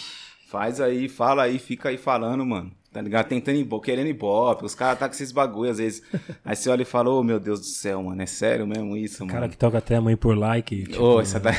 Faz 0.47 0.81
aí, 0.81 1.07
fala 1.07 1.43
aí, 1.43 1.59
fica 1.59 1.89
aí 1.89 1.97
falando, 1.97 2.43
mano. 2.43 2.71
Tá 2.91 3.01
ligado? 3.01 3.27
Tentando 3.27 3.57
ibope, 3.57 3.85
querendo 3.85 4.07
ibope. 4.07 4.65
Os 4.65 4.73
caras 4.73 4.97
tá 4.97 5.07
com 5.07 5.13
esses 5.13 5.31
bagulho 5.31 5.69
às 5.69 5.77
vezes. 5.77 6.01
Aí 6.43 6.55
você 6.55 6.69
olha 6.71 6.81
e 6.81 6.85
fala, 6.85 7.11
ô 7.11 7.23
meu 7.23 7.39
Deus 7.39 7.59
do 7.59 7.65
céu, 7.65 8.01
mano, 8.01 8.19
é 8.21 8.25
sério 8.25 8.65
mesmo 8.65 8.97
isso, 8.97 9.23
mano? 9.23 9.31
Cara 9.33 9.47
que 9.47 9.57
toca 9.57 9.77
até 9.77 9.95
a 9.95 10.01
mãe 10.01 10.15
por 10.17 10.35
like. 10.35 10.85
Tipo, 10.85 11.03
Ô, 11.03 11.21
essa 11.21 11.39
tá... 11.39 11.51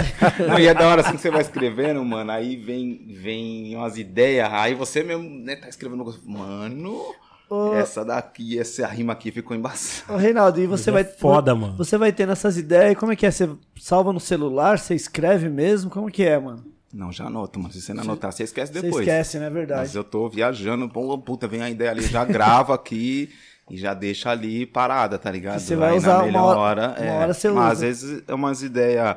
Não, 0.48 0.58
e 0.58 0.66
é 0.66 0.72
da 0.72 0.88
hora 0.88 1.02
assim 1.02 1.12
que 1.12 1.20
você 1.20 1.30
vai 1.30 1.42
escrevendo, 1.42 2.02
mano. 2.02 2.30
Aí 2.30 2.56
vem, 2.56 3.04
vem 3.06 3.76
umas 3.76 3.98
ideias, 3.98 4.48
aí 4.50 4.74
você 4.74 5.02
mesmo, 5.02 5.28
né, 5.28 5.56
tá 5.56 5.68
escrevendo 5.68 5.96
um 5.96 6.04
negócio. 6.04 6.22
Mano, 6.26 7.14
Ô, 7.50 7.74
essa 7.74 8.02
daqui, 8.02 8.58
essa 8.58 8.86
rima 8.86 9.12
aqui 9.12 9.30
ficou 9.30 9.54
embaçada. 9.54 10.14
ô, 10.14 10.16
Reinaldo, 10.16 10.58
e 10.58 10.66
você 10.66 10.88
é 10.88 10.92
vai. 10.92 11.04
foda, 11.04 11.54
mano. 11.54 11.76
Você 11.76 11.98
vai 11.98 12.12
tendo 12.12 12.32
essas 12.32 12.56
ideias, 12.56 12.96
como 12.96 13.12
é 13.12 13.16
que 13.16 13.26
é? 13.26 13.30
Você 13.30 13.48
salva 13.78 14.10
no 14.10 14.20
celular, 14.20 14.78
você 14.78 14.94
escreve 14.94 15.50
mesmo? 15.50 15.90
Como 15.90 16.10
que 16.10 16.22
é, 16.22 16.38
mano? 16.38 16.64
Não, 16.98 17.12
já 17.12 17.26
anoto, 17.26 17.60
mano. 17.60 17.72
Se 17.72 17.80
você 17.80 17.94
não 17.94 18.02
anotar, 18.02 18.32
você 18.32 18.42
esquece 18.42 18.72
Você 18.72 18.82
depois. 18.82 19.06
esquece, 19.06 19.38
né? 19.38 19.46
É 19.46 19.50
verdade. 19.50 19.80
Mas 19.82 19.94
eu 19.94 20.02
tô 20.02 20.28
viajando, 20.28 20.88
pô, 20.88 21.16
puta, 21.18 21.46
vem 21.46 21.62
a 21.62 21.70
ideia 21.70 21.92
ali, 21.92 22.02
já 22.02 22.24
grava 22.24 22.74
aqui 22.74 23.30
e 23.70 23.76
já 23.76 23.94
deixa 23.94 24.30
ali 24.30 24.66
parada, 24.66 25.16
tá 25.16 25.30
ligado? 25.30 25.60
Você 25.60 25.76
vai 25.76 25.92
Aí 25.92 25.98
usar 25.98 26.08
na 26.14 26.16
uma 26.18 26.24
melhor 26.26 26.56
hora- 26.56 26.58
hora, 26.58 26.96
uma 27.00 27.06
é. 27.06 27.18
hora 27.18 27.34
você 27.34 27.48
Mas 27.50 27.56
usa. 27.64 27.72
às 27.72 27.80
vezes 27.80 28.22
é 28.26 28.34
umas 28.34 28.62
ideias 28.64 29.16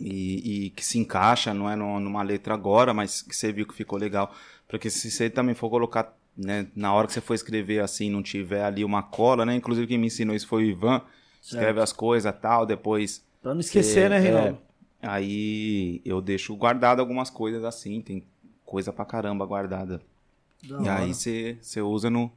e, 0.00 0.64
e 0.66 0.70
que 0.70 0.84
se 0.84 0.98
encaixa, 0.98 1.54
não 1.54 1.70
é 1.70 1.76
numa 1.76 2.22
letra 2.22 2.54
agora, 2.54 2.92
mas 2.92 3.22
que 3.22 3.36
você 3.36 3.52
viu 3.52 3.66
que 3.66 3.74
ficou 3.74 3.98
legal. 3.98 4.34
Porque 4.66 4.90
se 4.90 5.08
você 5.10 5.30
também 5.30 5.54
for 5.54 5.70
colocar, 5.70 6.16
né, 6.36 6.66
na 6.74 6.92
hora 6.92 7.06
que 7.06 7.12
você 7.12 7.20
for 7.20 7.34
escrever 7.34 7.80
assim, 7.80 8.10
não 8.10 8.22
tiver 8.22 8.64
ali 8.64 8.84
uma 8.84 9.02
cola, 9.02 9.46
né? 9.46 9.54
Inclusive 9.54 9.86
quem 9.86 9.98
me 9.98 10.08
ensinou 10.08 10.34
isso 10.34 10.48
foi 10.48 10.64
o 10.64 10.66
Ivan. 10.66 11.00
Escreve 11.40 11.80
as 11.80 11.92
coisas 11.92 12.32
tal, 12.40 12.64
depois 12.66 13.22
Pra 13.40 13.52
não 13.54 13.60
esquecer, 13.60 14.08
né, 14.10 14.18
Reinaldo? 14.18 14.58
é. 14.68 14.71
Aí 15.02 16.00
eu 16.04 16.20
deixo 16.20 16.54
guardado 16.56 17.00
algumas 17.00 17.28
coisas 17.28 17.64
assim, 17.64 18.00
tem 18.00 18.22
coisa 18.64 18.92
pra 18.92 19.04
caramba 19.04 19.44
guardada. 19.44 20.00
Da 20.68 20.76
e 20.76 20.80
hora. 20.80 20.94
aí 20.96 21.12
você 21.14 21.58
usa 21.82 22.08
no, 22.08 22.30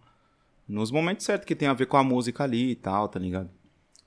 nos 0.67 0.89
momentos 0.91 1.25
certos 1.25 1.45
que 1.45 1.55
tem 1.55 1.67
a 1.67 1.73
ver 1.73 1.85
com 1.85 1.95
a 1.97 2.03
música 2.03 2.43
ali 2.43 2.71
e 2.71 2.75
tal, 2.75 3.07
tá 3.07 3.19
ligado? 3.19 3.49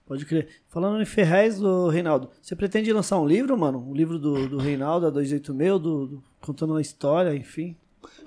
Pode 0.07 0.25
crer. 0.27 0.49
Falando 0.69 1.01
em 1.01 1.05
Ferrez, 1.05 1.59
do 1.61 1.89
Reinaldo, 1.89 2.31
você 2.41 2.57
pretende 2.57 2.93
lançar 2.93 3.19
um 3.21 3.27
livro, 3.27 3.57
mano? 3.57 3.79
Um 3.79 3.95
livro 3.95 4.19
do, 4.19 4.49
do 4.49 4.57
Reinaldo, 4.59 5.07
a 5.07 5.11
286, 5.11 5.81
do, 5.81 6.07
do- 6.07 6.23
contando 6.41 6.71
uma 6.73 6.81
história, 6.81 7.35
enfim. 7.37 7.77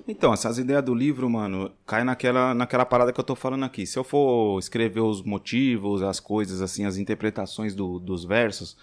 Então, 0.07 0.31
essas 0.31 0.59
ideias 0.59 0.83
do 0.83 0.93
livro, 0.93 1.27
mano, 1.29 1.71
cai 1.87 2.03
naquela, 2.03 2.53
naquela 2.53 2.85
parada 2.85 3.11
que 3.11 3.19
eu 3.19 3.23
tô 3.23 3.35
falando 3.35 3.63
aqui. 3.65 3.85
Se 3.87 3.97
eu 3.97 4.03
for 4.03 4.59
escrever 4.59 4.99
os 5.01 5.23
motivos, 5.23 6.03
as 6.03 6.19
coisas, 6.19 6.61
assim, 6.61 6.85
as 6.85 6.97
interpretações 6.97 7.73
do- 7.73 7.97
dos 7.99 8.23
versos, 8.25 8.77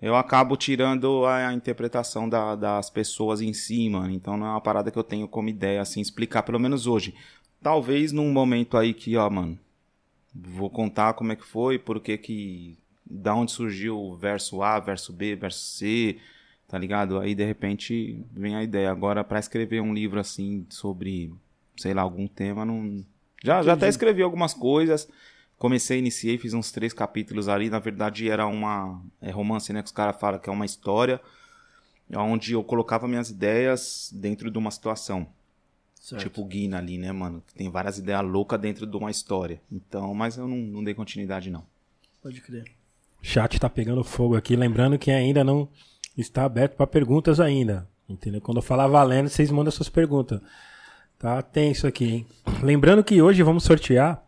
eu 0.00 0.14
acabo 0.16 0.56
tirando 0.56 1.24
a, 1.26 1.48
a 1.48 1.54
interpretação 1.54 2.28
da- 2.28 2.54
das 2.56 2.90
pessoas 2.90 3.40
em 3.40 3.52
si, 3.52 3.88
mano. 3.88 4.10
Então 4.12 4.36
não 4.36 4.46
é 4.46 4.50
uma 4.50 4.60
parada 4.60 4.90
que 4.90 4.98
eu 4.98 5.04
tenho 5.04 5.26
como 5.28 5.48
ideia, 5.48 5.80
assim, 5.80 6.00
explicar, 6.00 6.42
pelo 6.42 6.60
menos 6.60 6.86
hoje. 6.86 7.14
Talvez 7.62 8.12
num 8.12 8.30
momento 8.32 8.76
aí 8.76 8.92
que, 8.94 9.16
ó, 9.16 9.28
mano, 9.30 9.58
vou 10.34 10.70
contar 10.70 11.14
como 11.14 11.32
é 11.32 11.36
que 11.36 11.46
foi, 11.46 11.78
por 11.78 12.00
que 12.00 12.16
que... 12.18 12.78
Da 13.08 13.34
onde 13.34 13.52
surgiu 13.52 13.96
o 13.98 14.16
verso 14.16 14.62
A, 14.62 14.80
verso 14.80 15.12
B, 15.12 15.36
verso 15.36 15.60
C, 15.60 16.18
tá 16.66 16.76
ligado? 16.76 17.20
Aí 17.20 17.36
de 17.36 17.44
repente 17.44 18.20
vem 18.32 18.56
a 18.56 18.62
ideia. 18.64 18.90
Agora, 18.90 19.22
pra 19.22 19.38
escrever 19.38 19.80
um 19.80 19.94
livro 19.94 20.18
assim 20.18 20.66
sobre, 20.68 21.32
sei 21.76 21.94
lá, 21.94 22.02
algum 22.02 22.26
tema, 22.26 22.64
não. 22.64 23.04
Já, 23.44 23.62
já 23.62 23.74
até 23.74 23.88
escrevi 23.88 24.22
algumas 24.22 24.52
coisas. 24.52 25.08
Comecei, 25.58 25.98
iniciei, 25.98 26.36
fiz 26.36 26.52
uns 26.52 26.70
três 26.70 26.92
capítulos 26.92 27.48
ali. 27.48 27.70
Na 27.70 27.78
verdade, 27.78 28.28
era 28.28 28.46
uma. 28.46 29.02
É 29.20 29.30
romance, 29.30 29.72
né? 29.72 29.82
Que 29.82 29.86
os 29.86 29.92
caras 29.92 30.20
falam 30.20 30.38
que 30.38 30.48
é 30.48 30.52
uma 30.52 30.66
história. 30.66 31.20
Onde 32.14 32.52
eu 32.52 32.62
colocava 32.62 33.08
minhas 33.08 33.30
ideias 33.30 34.10
dentro 34.14 34.50
de 34.50 34.58
uma 34.58 34.70
situação. 34.70 35.26
Certo. 35.94 36.22
Tipo 36.22 36.42
o 36.42 36.44
Guina 36.44 36.78
ali, 36.78 36.98
né, 36.98 37.10
mano? 37.10 37.42
Que 37.44 37.54
tem 37.54 37.68
várias 37.68 37.98
ideias 37.98 38.22
loucas 38.22 38.60
dentro 38.60 38.86
de 38.86 38.96
uma 38.96 39.10
história. 39.10 39.60
Então, 39.72 40.14
mas 40.14 40.36
eu 40.36 40.46
não, 40.46 40.56
não 40.56 40.84
dei 40.84 40.94
continuidade, 40.94 41.50
não. 41.50 41.64
Pode 42.22 42.40
crer. 42.40 42.64
O 43.20 43.26
chat 43.26 43.58
tá 43.58 43.68
pegando 43.68 44.04
fogo 44.04 44.36
aqui, 44.36 44.54
lembrando 44.54 44.98
que 44.98 45.10
ainda 45.10 45.42
não 45.42 45.68
está 46.16 46.44
aberto 46.44 46.76
para 46.76 46.86
perguntas 46.86 47.40
ainda. 47.40 47.88
Entendeu? 48.08 48.40
Quando 48.40 48.58
eu 48.58 48.62
falar 48.62 48.86
valendo, 48.86 49.28
vocês 49.28 49.50
mandam 49.50 49.72
suas 49.72 49.88
perguntas. 49.88 50.40
Tá 51.18 51.42
tenso 51.42 51.86
aqui, 51.86 52.04
hein? 52.04 52.26
Lembrando 52.62 53.02
que 53.02 53.20
hoje 53.20 53.42
vamos 53.42 53.64
sortear. 53.64 54.25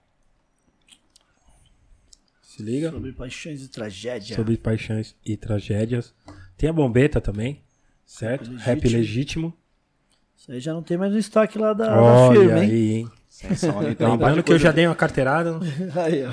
Se 2.58 2.64
liga. 2.64 2.90
Sobre 2.90 3.12
paixões 3.12 3.62
e 3.62 3.68
tragédia. 3.68 4.34
Sobre 4.34 4.56
paixões 4.56 5.14
e 5.24 5.36
tragédias. 5.36 6.12
Tem 6.56 6.68
a 6.68 6.72
bombeta 6.72 7.20
também, 7.20 7.62
certo? 8.04 8.50
Rap 8.56 8.80
Rap 8.80 8.88
legítimo. 8.88 9.54
Isso 10.36 10.50
aí 10.50 10.58
já 10.58 10.72
não 10.72 10.82
tem 10.82 10.96
mais 10.96 11.12
no 11.12 11.18
estoque 11.18 11.56
lá 11.56 11.72
da, 11.72 11.86
da 11.86 12.02
Olha 12.02 12.40
firma, 12.40 12.64
hein? 12.64 12.70
aí, 12.70 12.92
hein? 12.94 13.10
Então, 13.92 14.10
Lembrando 14.10 14.42
que 14.42 14.52
eu 14.52 14.58
já 14.58 14.72
dei 14.72 14.88
uma 14.88 14.96
carteirada. 14.96 15.60
Aí. 15.94 16.24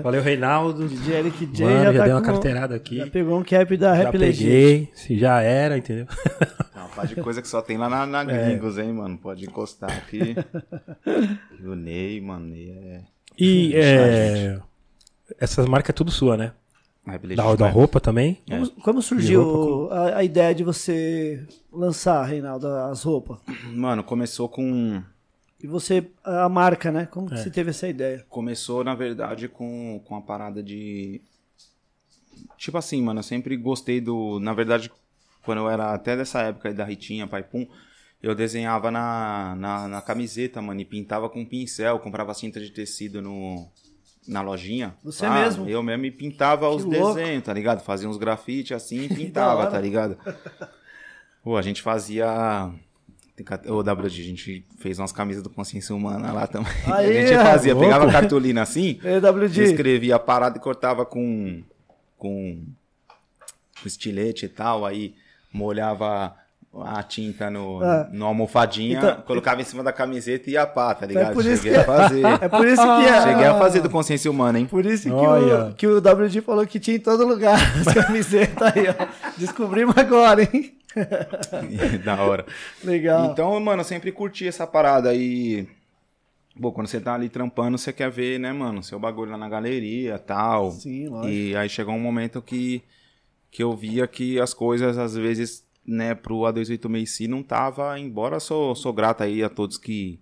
Valeu, 0.00 0.22
Reinaldo. 0.22 0.86
DJ 0.88 1.14
Eric 1.16 1.46
J 1.46 1.64
Mano, 1.64 1.76
já, 1.76 1.92
já 1.92 1.98
tá 1.98 2.04
dei 2.04 2.12
uma 2.12 2.22
carteirada 2.22 2.76
aqui. 2.76 2.96
Já 2.98 3.06
pegou 3.08 3.40
um 3.40 3.42
cap 3.42 3.76
da 3.76 3.96
Já 3.96 4.04
Rap 4.04 4.16
Legit. 4.16 4.44
peguei, 4.44 4.88
se 4.94 5.18
já 5.18 5.40
era, 5.40 5.78
entendeu? 5.78 6.06
Não, 6.76 6.88
faz 6.90 7.08
de 7.08 7.16
coisa 7.16 7.42
que 7.42 7.48
só 7.48 7.60
tem 7.60 7.76
lá 7.76 7.88
na, 7.88 8.06
na 8.06 8.22
Gringos, 8.22 8.78
hein, 8.78 8.92
mano? 8.92 9.18
Pode 9.18 9.44
encostar 9.44 9.90
aqui. 9.90 10.36
E 11.60 11.66
o 11.66 11.74
Ney, 11.74 12.20
mano, 12.20 12.46
Ney 12.46 12.70
é. 12.70 13.00
E 13.36 13.74
é, 13.74 14.60
essas 15.40 15.66
marcas 15.66 15.90
é 15.90 15.92
tudo 15.92 16.10
sua, 16.10 16.36
né? 16.36 16.52
Rap 17.04 17.26
Da, 17.34 17.54
da 17.56 17.66
é. 17.66 17.70
roupa 17.70 18.00
também. 18.00 18.40
Como, 18.48 18.70
como 18.82 19.02
surgiu 19.02 19.88
a, 19.90 20.18
a 20.18 20.24
ideia 20.24 20.54
de 20.54 20.62
você 20.62 21.44
lançar, 21.72 22.22
Reinaldo, 22.24 22.68
as 22.68 23.02
roupas? 23.02 23.38
Mano, 23.72 24.04
começou 24.04 24.48
com. 24.48 25.02
E 25.60 25.66
você, 25.66 26.08
a 26.24 26.48
marca, 26.48 26.92
né? 26.92 27.06
Como 27.06 27.26
É. 27.28 27.30
que 27.30 27.38
você 27.42 27.50
teve 27.50 27.70
essa 27.70 27.88
ideia? 27.88 28.24
Começou, 28.28 28.84
na 28.84 28.94
verdade, 28.94 29.48
com, 29.48 30.00
com 30.04 30.14
a 30.16 30.20
parada 30.20 30.62
de. 30.62 31.20
Tipo 32.56 32.78
assim, 32.78 33.02
mano, 33.02 33.18
eu 33.20 33.24
sempre 33.24 33.56
gostei 33.56 34.00
do. 34.00 34.38
Na 34.38 34.52
verdade, 34.54 34.90
quando 35.44 35.58
eu 35.58 35.68
era 35.70 35.92
até 35.92 36.16
dessa 36.16 36.40
época 36.42 36.68
aí 36.68 36.74
da 36.74 36.84
Ritinha, 36.84 37.26
Pai 37.26 37.42
Pum, 37.42 37.66
eu 38.22 38.34
desenhava 38.34 38.90
na, 38.92 39.56
na, 39.56 39.88
na 39.88 40.00
camiseta, 40.00 40.62
mano, 40.62 40.80
e 40.80 40.84
pintava 40.84 41.28
com 41.28 41.44
pincel, 41.44 41.98
comprava 41.98 42.32
cinta 42.34 42.60
de 42.60 42.70
tecido 42.70 43.20
no, 43.20 43.66
na 44.26 44.40
lojinha. 44.42 44.94
Você 45.02 45.26
Ah, 45.26 45.30
mesmo? 45.42 45.68
Eu 45.68 45.82
mesmo 45.82 46.04
e 46.04 46.10
pintava 46.10 46.68
os 46.68 46.84
louco. 46.84 47.14
desenhos, 47.14 47.44
tá 47.44 47.52
ligado? 47.52 47.80
Fazia 47.82 48.08
uns 48.08 48.16
grafites 48.16 48.72
assim 48.76 49.02
e 49.04 49.08
pintava, 49.14 49.66
tá 49.66 49.80
ligado? 49.80 50.16
Pô, 51.42 51.56
a 51.56 51.62
gente 51.62 51.82
fazia. 51.82 52.70
Ô, 53.66 53.80
WD, 53.80 54.06
a 54.06 54.08
gente 54.08 54.64
fez 54.78 54.98
umas 54.98 55.10
camisas 55.10 55.42
do 55.42 55.50
Consciência 55.50 55.94
Humana 55.94 56.32
lá 56.32 56.46
também. 56.46 56.70
Aí, 56.86 57.18
a 57.18 57.26
gente 57.26 57.42
fazia, 57.42 57.74
louco. 57.74 57.88
pegava 57.88 58.12
cartolina 58.12 58.62
assim, 58.62 59.00
escrevia 59.64 60.16
a 60.16 60.18
parada 60.18 60.58
e 60.58 60.60
cortava 60.60 61.04
com, 61.04 61.62
com 62.16 62.64
com 63.80 63.88
estilete 63.88 64.46
e 64.46 64.48
tal, 64.48 64.86
aí 64.86 65.14
molhava 65.52 66.36
a 66.74 67.02
tinta 67.02 67.50
no, 67.50 67.82
Ah. 67.82 68.08
no 68.10 68.24
almofadinha, 68.24 68.96
Então- 68.98 69.22
colocava 69.26 69.60
em 69.60 69.64
cima 69.64 69.82
da 69.82 69.92
camiseta 69.92 70.48
e 70.48 70.54
ia 70.54 70.66
pá, 70.66 70.94
tá 70.94 71.04
ligado? 71.04 71.34
por 71.34 71.44
isso 71.44 71.62
Cheguei 71.62 71.72
que- 71.72 71.78
a 71.80 71.84
fazer. 71.84 72.22
É 72.42 72.48
por 72.48 72.66
isso 72.66 72.82
que 72.82 73.04
é. 73.06 73.22
Cheguei 73.22 73.44
a 73.46 73.58
fazer 73.58 73.80
do 73.82 73.90
Consciência 73.90 74.30
Humana, 74.30 74.58
hein? 74.58 74.66
Por 74.66 74.86
isso 74.86 75.04
que 75.08 75.14
Olha. 75.14 75.66
o, 75.66 75.74
que 75.74 75.86
o 75.86 75.98
WG 76.00 76.40
falou 76.40 76.66
que 76.66 76.80
tinha 76.80 76.96
em 76.96 77.00
todo 77.00 77.26
lugar 77.26 77.58
as 77.86 77.92
camisetas 77.92 78.62
aí, 78.74 78.84
ó. 78.88 79.06
Descobrimos 79.36 79.96
agora, 79.98 80.42
hein? 80.42 80.74
da 82.04 82.22
hora. 82.22 82.46
Legal. 82.84 83.26
Então, 83.32 83.58
mano, 83.60 83.80
eu 83.80 83.84
sempre 83.84 84.12
curti 84.12 84.46
essa 84.46 84.66
parada 84.66 85.10
aí. 85.10 85.66
Bom, 86.54 86.70
quando 86.70 86.86
você 86.86 87.00
tá 87.00 87.14
ali 87.14 87.28
trampando, 87.30 87.78
você 87.78 87.92
quer 87.94 88.10
ver, 88.10 88.38
né, 88.38 88.52
mano, 88.52 88.82
seu 88.82 88.98
bagulho 88.98 89.30
lá 89.32 89.38
na 89.38 89.48
galeria 89.48 90.18
tal. 90.18 90.70
Sim, 90.72 91.08
lógico. 91.08 91.28
E 91.32 91.56
aí 91.56 91.68
chegou 91.68 91.94
um 91.94 91.98
momento 92.00 92.42
que, 92.42 92.82
que 93.50 93.62
eu 93.62 93.74
via 93.74 94.06
que 94.06 94.38
as 94.38 94.52
coisas, 94.52 94.98
às 94.98 95.14
vezes, 95.14 95.64
né, 95.86 96.14
pro 96.14 96.40
A286C 96.40 97.26
não 97.26 97.42
tava, 97.42 97.98
embora 97.98 98.38
sou, 98.38 98.74
sou 98.74 98.92
grato 98.92 99.22
aí 99.22 99.42
a 99.42 99.48
todos 99.48 99.76
que, 99.78 100.20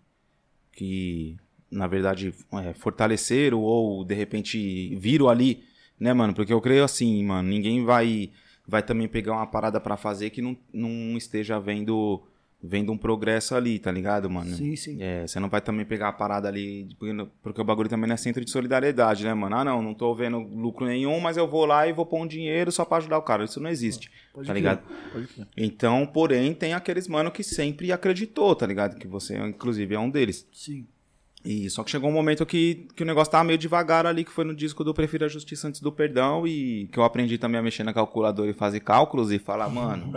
que 0.72 1.36
na 1.70 1.86
verdade, 1.86 2.34
é, 2.64 2.72
fortaleceram 2.74 3.60
ou, 3.60 4.04
de 4.04 4.14
repente, 4.14 4.94
viram 4.96 5.28
ali, 5.28 5.62
né, 5.98 6.12
mano? 6.12 6.34
Porque 6.34 6.52
eu 6.52 6.60
creio 6.60 6.82
assim, 6.82 7.24
mano, 7.24 7.48
ninguém 7.48 7.84
vai 7.84 8.30
vai 8.66 8.82
também 8.84 9.08
pegar 9.08 9.32
uma 9.32 9.46
parada 9.46 9.80
pra 9.80 9.96
fazer 9.96 10.30
que 10.30 10.40
não, 10.40 10.56
não 10.72 11.16
esteja 11.16 11.58
vendo 11.58 12.22
vendo 12.62 12.92
um 12.92 12.98
progresso 12.98 13.54
ali, 13.54 13.78
tá 13.78 13.90
ligado, 13.90 14.28
mano? 14.28 14.54
Sim, 14.54 14.76
sim. 14.76 14.98
É, 15.00 15.26
você 15.26 15.40
não 15.40 15.48
vai 15.48 15.60
também 15.60 15.86
pegar 15.86 16.08
a 16.08 16.12
parada 16.12 16.48
ali, 16.48 16.88
porque, 17.42 17.60
o 17.60 17.64
bagulho 17.64 17.88
também 17.88 18.06
não 18.06 18.14
é 18.14 18.16
centro 18.16 18.44
de 18.44 18.50
solidariedade, 18.50 19.24
né, 19.24 19.32
mano? 19.32 19.56
Ah, 19.56 19.64
não, 19.64 19.82
não 19.82 19.94
tô 19.94 20.14
vendo 20.14 20.38
lucro 20.38 20.86
nenhum, 20.86 21.18
mas 21.20 21.36
eu 21.36 21.48
vou 21.48 21.64
lá 21.64 21.86
e 21.86 21.92
vou 21.92 22.04
pôr 22.04 22.20
um 22.20 22.26
dinheiro 22.26 22.70
só 22.70 22.84
pra 22.84 22.98
ajudar 22.98 23.18
o 23.18 23.22
cara. 23.22 23.44
Isso 23.44 23.60
não 23.60 23.70
existe, 23.70 24.10
Pode 24.32 24.46
tá 24.46 24.52
crer, 24.52 24.62
ligado? 24.62 24.82
Pode. 25.12 25.28
Então, 25.56 26.06
porém, 26.06 26.52
tem 26.54 26.74
aqueles 26.74 27.08
mano 27.08 27.30
que 27.30 27.42
sempre 27.42 27.92
acreditou, 27.92 28.54
tá 28.54 28.66
ligado? 28.66 28.96
Que 28.98 29.08
você, 29.08 29.36
inclusive, 29.38 29.94
é 29.94 29.98
um 29.98 30.10
deles. 30.10 30.46
Sim. 30.52 30.86
E 31.44 31.70
só 31.70 31.82
que 31.82 31.90
chegou 31.90 32.10
um 32.10 32.12
momento 32.12 32.44
que, 32.44 32.86
que 32.94 33.02
o 33.02 33.06
negócio 33.06 33.30
tava 33.30 33.44
meio 33.44 33.58
devagar 33.58 34.04
ali, 34.04 34.24
que 34.24 34.30
foi 34.30 34.44
no 34.44 34.54
disco 34.54 34.84
do 34.84 34.92
Prefiro 34.92 35.24
a 35.24 35.28
Justiça 35.28 35.68
Antes 35.68 35.80
do 35.80 35.90
Perdão, 35.90 36.46
e 36.46 36.86
que 36.92 36.98
eu 36.98 37.02
aprendi 37.02 37.38
também 37.38 37.58
a 37.58 37.62
mexer 37.62 37.82
na 37.82 37.94
calculadora 37.94 38.50
e 38.50 38.52
fazer 38.52 38.80
cálculos 38.80 39.32
e 39.32 39.38
falar, 39.38 39.70
mano, 39.70 40.12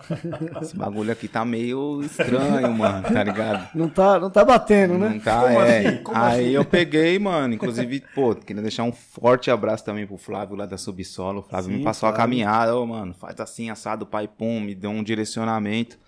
esse 0.60 0.76
bagulho 0.76 1.10
aqui 1.10 1.26
tá 1.26 1.42
meio 1.42 2.02
estranho, 2.02 2.72
mano, 2.74 3.02
tá 3.02 3.24
ligado? 3.24 3.70
Não 3.74 3.88
tá, 3.88 4.18
não 4.20 4.30
tá 4.30 4.44
batendo, 4.44 4.98
né? 4.98 5.08
Não 5.08 5.20
tá, 5.20 5.40
Como 5.40 5.60
é. 5.60 5.78
assim? 5.78 6.02
Como 6.02 6.18
Aí 6.18 6.44
assim? 6.44 6.50
eu 6.50 6.64
peguei, 6.64 7.18
mano, 7.18 7.54
inclusive, 7.54 8.02
pô, 8.14 8.34
queria 8.34 8.62
deixar 8.62 8.82
um 8.82 8.92
forte 8.92 9.50
abraço 9.50 9.86
também 9.86 10.06
pro 10.06 10.18
Flávio 10.18 10.54
lá 10.54 10.66
da 10.66 10.76
Subsolo. 10.76 11.40
O 11.40 11.42
Flávio 11.42 11.70
Sim, 11.70 11.78
me 11.78 11.84
passou 11.84 12.08
a 12.08 12.12
caminhada, 12.12 12.76
ô, 12.76 12.86
mano, 12.86 13.14
faz 13.14 13.40
assim, 13.40 13.70
assado, 13.70 14.04
pai, 14.04 14.28
pum, 14.28 14.60
me 14.60 14.74
deu 14.74 14.90
um 14.90 15.02
direcionamento. 15.02 15.98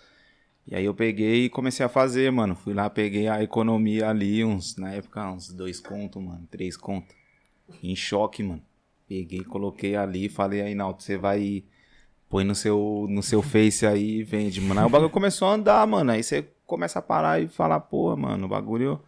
E 0.70 0.76
aí 0.76 0.84
eu 0.84 0.94
peguei 0.94 1.46
e 1.46 1.50
comecei 1.50 1.84
a 1.84 1.88
fazer, 1.88 2.30
mano. 2.30 2.54
Fui 2.54 2.72
lá, 2.72 2.88
peguei 2.88 3.26
a 3.26 3.42
economia 3.42 4.08
ali, 4.08 4.44
uns, 4.44 4.76
na 4.76 4.92
época, 4.92 5.28
uns 5.32 5.52
dois 5.52 5.80
contos, 5.80 6.22
mano, 6.22 6.46
três 6.48 6.76
contos. 6.76 7.14
Em 7.82 7.96
choque, 7.96 8.40
mano. 8.42 8.62
Peguei, 9.08 9.42
coloquei 9.42 9.96
ali, 9.96 10.28
falei 10.28 10.60
aí, 10.60 10.74
Naldo, 10.74 11.02
você 11.02 11.18
vai. 11.18 11.64
Põe 12.28 12.44
no 12.44 12.54
seu, 12.54 13.06
no 13.08 13.24
seu 13.24 13.42
Face 13.42 13.84
aí 13.84 14.18
e 14.18 14.22
vende, 14.22 14.60
mano. 14.60 14.80
Aí 14.80 14.86
o 14.86 14.90
bagulho 14.90 15.10
começou 15.10 15.48
a 15.48 15.54
andar, 15.54 15.84
mano. 15.88 16.12
Aí 16.12 16.22
você 16.22 16.46
começa 16.64 17.00
a 17.00 17.02
parar 17.02 17.42
e 17.42 17.48
falar, 17.48 17.80
pô, 17.80 18.16
mano, 18.16 18.46
o 18.46 18.48
bagulho. 18.48 19.02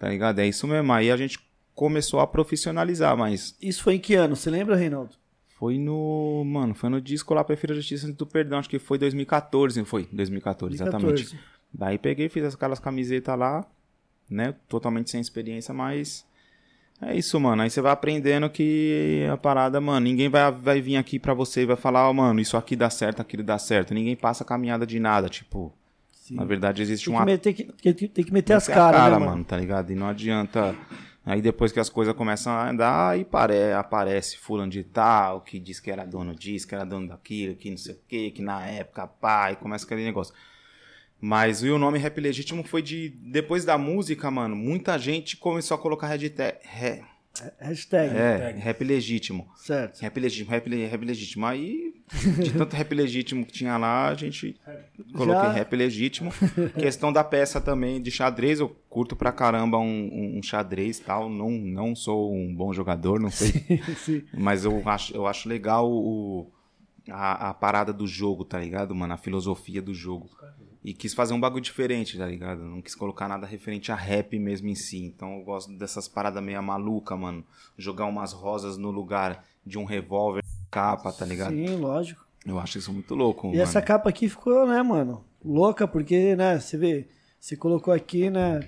Tá 0.00 0.08
ligado? 0.08 0.40
É 0.40 0.48
isso 0.48 0.66
mesmo. 0.66 0.92
Aí 0.92 1.12
a 1.12 1.16
gente 1.16 1.38
começou 1.72 2.18
a 2.18 2.26
profissionalizar, 2.26 3.16
mas 3.16 3.56
Isso 3.62 3.84
foi 3.84 3.94
em 3.94 4.00
que 4.00 4.16
ano? 4.16 4.34
Você 4.34 4.50
lembra, 4.50 4.74
Reinaldo? 4.74 5.14
Foi 5.58 5.78
no. 5.78 6.44
Mano, 6.44 6.74
foi 6.74 6.90
no 6.90 7.00
disco 7.00 7.32
lá, 7.32 7.42
Prefiro 7.42 7.72
a 7.72 7.76
Justiça 7.76 8.12
do 8.12 8.26
Perdão. 8.26 8.58
Acho 8.58 8.68
que 8.68 8.78
foi 8.78 8.98
2014, 8.98 9.82
foi? 9.84 10.06
2014, 10.12 10.74
exatamente. 10.74 11.06
2014. 11.06 11.56
Daí 11.72 11.98
peguei, 11.98 12.28
fiz 12.28 12.54
aquelas 12.54 12.78
camisetas 12.78 13.38
lá, 13.38 13.66
né? 14.30 14.54
Totalmente 14.68 15.10
sem 15.10 15.20
experiência, 15.20 15.72
mas. 15.72 16.26
É 17.00 17.14
isso, 17.14 17.38
mano. 17.38 17.62
Aí 17.62 17.68
você 17.68 17.80
vai 17.80 17.92
aprendendo 17.92 18.48
que 18.48 19.26
a 19.30 19.36
parada, 19.36 19.80
mano, 19.80 20.00
ninguém 20.00 20.30
vai, 20.30 20.50
vai 20.50 20.80
vir 20.80 20.96
aqui 20.96 21.18
pra 21.18 21.34
você 21.34 21.62
e 21.62 21.66
vai 21.66 21.76
falar, 21.76 22.08
ó, 22.08 22.12
mano, 22.12 22.40
isso 22.40 22.56
aqui 22.56 22.74
dá 22.74 22.88
certo, 22.88 23.20
aquilo 23.20 23.42
dá 23.42 23.58
certo. 23.58 23.92
Ninguém 23.92 24.16
passa 24.16 24.44
caminhada 24.44 24.86
de 24.86 24.98
nada, 24.98 25.28
tipo. 25.28 25.72
Sim. 26.10 26.36
Na 26.36 26.44
verdade, 26.44 26.82
existe 26.82 27.06
Tem 27.06 27.14
um 27.14 27.18
que 27.18 27.24
meter, 27.24 27.54
tem 27.54 27.94
que, 27.94 28.08
tem 28.08 28.24
que 28.24 28.32
meter 28.32 28.54
as 28.54 28.66
Meter 28.66 28.80
a 28.80 28.84
caras, 28.84 29.00
cara, 29.00 29.20
né, 29.20 29.26
mano, 29.26 29.44
tá 29.44 29.56
ligado? 29.56 29.92
E 29.92 29.94
não 29.94 30.08
adianta. 30.08 30.74
Aí 31.26 31.42
depois 31.42 31.72
que 31.72 31.80
as 31.80 31.88
coisas 31.88 32.14
começam 32.14 32.52
a 32.52 32.70
andar, 32.70 33.10
aí 33.10 33.24
pare... 33.24 33.72
aparece 33.72 34.38
fulano 34.38 34.70
de 34.70 34.84
tal, 34.84 35.40
que 35.40 35.58
diz 35.58 35.80
que 35.80 35.90
era 35.90 36.04
dono 36.04 36.32
disso, 36.32 36.68
que 36.68 36.74
era 36.74 36.84
dono 36.84 37.08
daquilo, 37.08 37.56
que 37.56 37.68
não 37.68 37.76
sei 37.76 37.94
o 37.94 37.98
que, 38.06 38.30
que 38.30 38.40
na 38.40 38.64
época, 38.64 39.08
pá, 39.08 39.50
e 39.50 39.56
começa 39.56 39.84
aquele 39.84 40.04
negócio. 40.04 40.32
Mas 41.20 41.64
o 41.64 41.78
nome 41.78 41.98
Rap 41.98 42.20
Legítimo 42.20 42.62
foi 42.62 42.80
de. 42.80 43.08
Depois 43.08 43.64
da 43.64 43.76
música, 43.76 44.30
mano, 44.30 44.54
muita 44.54 44.96
gente 44.98 45.36
começou 45.36 45.74
a 45.74 45.78
colocar 45.78 46.06
hashtag. 46.06 46.58
Hashtag. 47.58 48.14
É, 48.16 48.50
rap 48.58 48.82
legítimo. 48.84 49.48
Certo. 49.56 50.00
Rap 50.00 50.18
legítimo, 50.20 50.50
rap, 50.50 50.68
rap 50.68 51.04
legítimo. 51.04 51.46
Aí, 51.46 51.94
de 52.42 52.52
tanto 52.52 52.74
rap 52.76 52.94
legítimo 52.94 53.44
que 53.44 53.52
tinha 53.52 53.76
lá, 53.76 54.08
a 54.08 54.14
gente 54.14 54.56
coloquei 55.14 55.42
Já- 55.42 55.52
rap 55.52 55.76
legítimo. 55.76 56.32
Questão 56.78 57.12
da 57.12 57.22
peça 57.24 57.60
também 57.60 58.00
de 58.00 58.10
xadrez, 58.10 58.60
eu 58.60 58.68
curto 58.88 59.14
pra 59.16 59.32
caramba 59.32 59.78
um, 59.78 60.36
um 60.38 60.42
xadrez 60.42 60.98
e 60.98 61.02
tal. 61.02 61.28
Não, 61.28 61.50
não 61.50 61.94
sou 61.94 62.34
um 62.34 62.54
bom 62.54 62.72
jogador, 62.72 63.18
não 63.20 63.30
sei. 63.30 63.52
Sim. 64.04 64.22
Mas 64.32 64.64
eu 64.64 64.82
acho, 64.88 65.14
eu 65.14 65.26
acho 65.26 65.48
legal 65.48 65.90
o, 65.90 66.50
a, 67.10 67.50
a 67.50 67.54
parada 67.54 67.92
do 67.92 68.06
jogo, 68.06 68.44
tá 68.44 68.58
ligado, 68.60 68.94
mano? 68.94 69.12
A 69.14 69.16
filosofia 69.16 69.82
do 69.82 69.92
jogo. 69.94 70.28
E 70.86 70.94
quis 70.94 71.12
fazer 71.12 71.34
um 71.34 71.40
bagulho 71.40 71.60
diferente, 71.64 72.16
tá 72.16 72.24
ligado? 72.24 72.62
Não 72.62 72.80
quis 72.80 72.94
colocar 72.94 73.26
nada 73.26 73.44
referente 73.44 73.90
a 73.90 73.96
rap 73.96 74.38
mesmo 74.38 74.68
em 74.68 74.76
si. 74.76 74.98
Então 75.04 75.38
eu 75.38 75.44
gosto 75.44 75.72
dessas 75.76 76.06
paradas 76.06 76.40
meio 76.40 76.62
maluca, 76.62 77.16
mano. 77.16 77.44
Jogar 77.76 78.04
umas 78.04 78.32
rosas 78.32 78.76
no 78.78 78.92
lugar 78.92 79.44
de 79.66 79.78
um 79.78 79.84
revólver 79.84 80.44
capa, 80.70 81.12
tá 81.12 81.24
ligado? 81.26 81.50
Sim, 81.50 81.74
lógico. 81.74 82.24
Eu 82.46 82.60
acho 82.60 82.78
isso 82.78 82.92
muito 82.92 83.16
louco, 83.16 83.48
E 83.48 83.50
mano. 83.50 83.62
essa 83.62 83.82
capa 83.82 84.08
aqui 84.08 84.28
ficou, 84.28 84.64
né, 84.64 84.80
mano? 84.80 85.24
Louca, 85.44 85.88
porque, 85.88 86.36
né, 86.36 86.60
você 86.60 86.78
vê, 86.78 87.08
você 87.40 87.56
colocou 87.56 87.92
aqui, 87.92 88.30
né, 88.30 88.60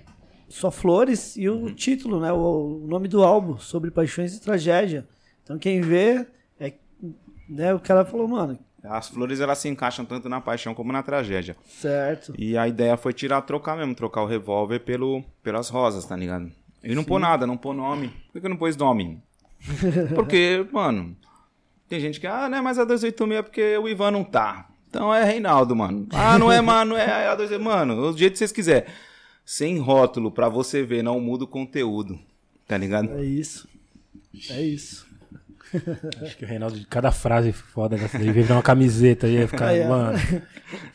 só 0.49 0.73
flores 0.73 1.37
e 1.37 1.49
Uhum. 1.49 1.67
o 1.67 1.73
título, 1.73 2.19
né, 2.19 2.33
o, 2.33 2.83
o 2.83 2.87
nome 2.89 3.07
do 3.07 3.23
álbum, 3.23 3.59
Sobre 3.59 3.93
Paixões 3.93 4.35
e 4.35 4.41
Tragédia. 4.41 5.07
Então 5.45 5.57
quem 5.57 5.81
vê, 5.81 6.27
é, 6.59 6.73
né, 7.49 7.73
o 7.73 7.79
cara 7.79 8.05
falou, 8.05 8.27
mano, 8.27 8.59
As 8.85 9.09
flores, 9.09 9.41
elas 9.41 9.59
se 9.59 9.69
encaixam 9.69 10.05
tanto 10.05 10.29
na 10.29 10.41
paixão 10.41 10.75
como 10.75 10.93
na 10.93 11.03
tragédia. 11.03 11.57
certo. 11.69 12.33
E 12.39 12.57
a 12.57 12.69
ideia 12.69 12.97
foi 12.97 13.13
tirar, 13.13 13.43
trocar 13.43 13.77
mesmo, 13.77 13.95
trocar 13.95 14.23
o 14.23 14.27
revólver 14.27 14.79
pelo, 14.81 15.23
pelas 15.43 15.69
rosas, 15.69 16.05
tá 16.05 16.15
ligado? 16.17 16.51
E 16.83 16.95
não 16.95 17.03
pôr 17.03 17.19
nada, 17.19 17.47
não 17.47 17.57
pôr 17.57 17.75
nome. 17.75 18.13
Por 18.33 18.41
que 18.41 18.49
não 18.49 18.57
pôs 18.57 18.77
nome? 18.77 19.21
Porque, 20.15 20.65
mano, 20.71 21.17
tem 21.89 21.99
gente 21.99 22.21
que, 22.21 22.27
ah, 22.27 22.49
não 22.49 22.59
é 22.59 22.61
mais 22.61 22.79
a 22.79 22.85
286 22.85 23.43
porque 23.43 23.77
o 23.79 23.89
Ivan 23.89 24.13
não 24.13 24.23
tá. 24.23 24.69
Então 24.89 25.13
é 25.13 25.25
Reinaldo, 25.25 25.75
mano. 25.75 26.07
Ah, 26.13 26.39
não 26.39 26.51
é, 26.51 26.61
mano, 26.61 26.95
é 26.97 27.27
a 27.27 27.35
286. 27.35 27.61
Mano, 27.61 28.13
do 28.13 28.17
jeito 28.19 28.33
que 28.33 28.39
vocês 28.39 28.53
quiserem. 28.53 28.89
Sem 29.45 29.79
rótulo, 29.79 30.31
pra 30.31 30.49
você 30.49 30.83
ver, 30.85 31.03
não 31.03 31.19
muda 31.21 31.45
o 31.45 31.49
conteúdo. 31.49 32.19
Tá 32.67 32.77
ligado? 32.77 33.11
É 33.19 33.25
isso. 33.25 33.67
É 34.51 34.63
isso. 34.63 35.08
Acho 36.23 36.37
que 36.37 36.45
o 36.45 36.49
Reinaldo, 36.49 36.79
de 36.79 36.87
cada 36.87 37.11
frase 37.13 37.53
foda 37.53 37.97
dessa 37.97 38.19
daí, 38.19 38.31
veio 38.33 38.47
dar 38.47 38.55
uma 38.55 38.63
camiseta 38.63 39.27
aí, 39.27 39.35
ia 39.35 39.49
ficar, 39.49 39.73
ó. 39.75 39.89
mano. 39.89 40.19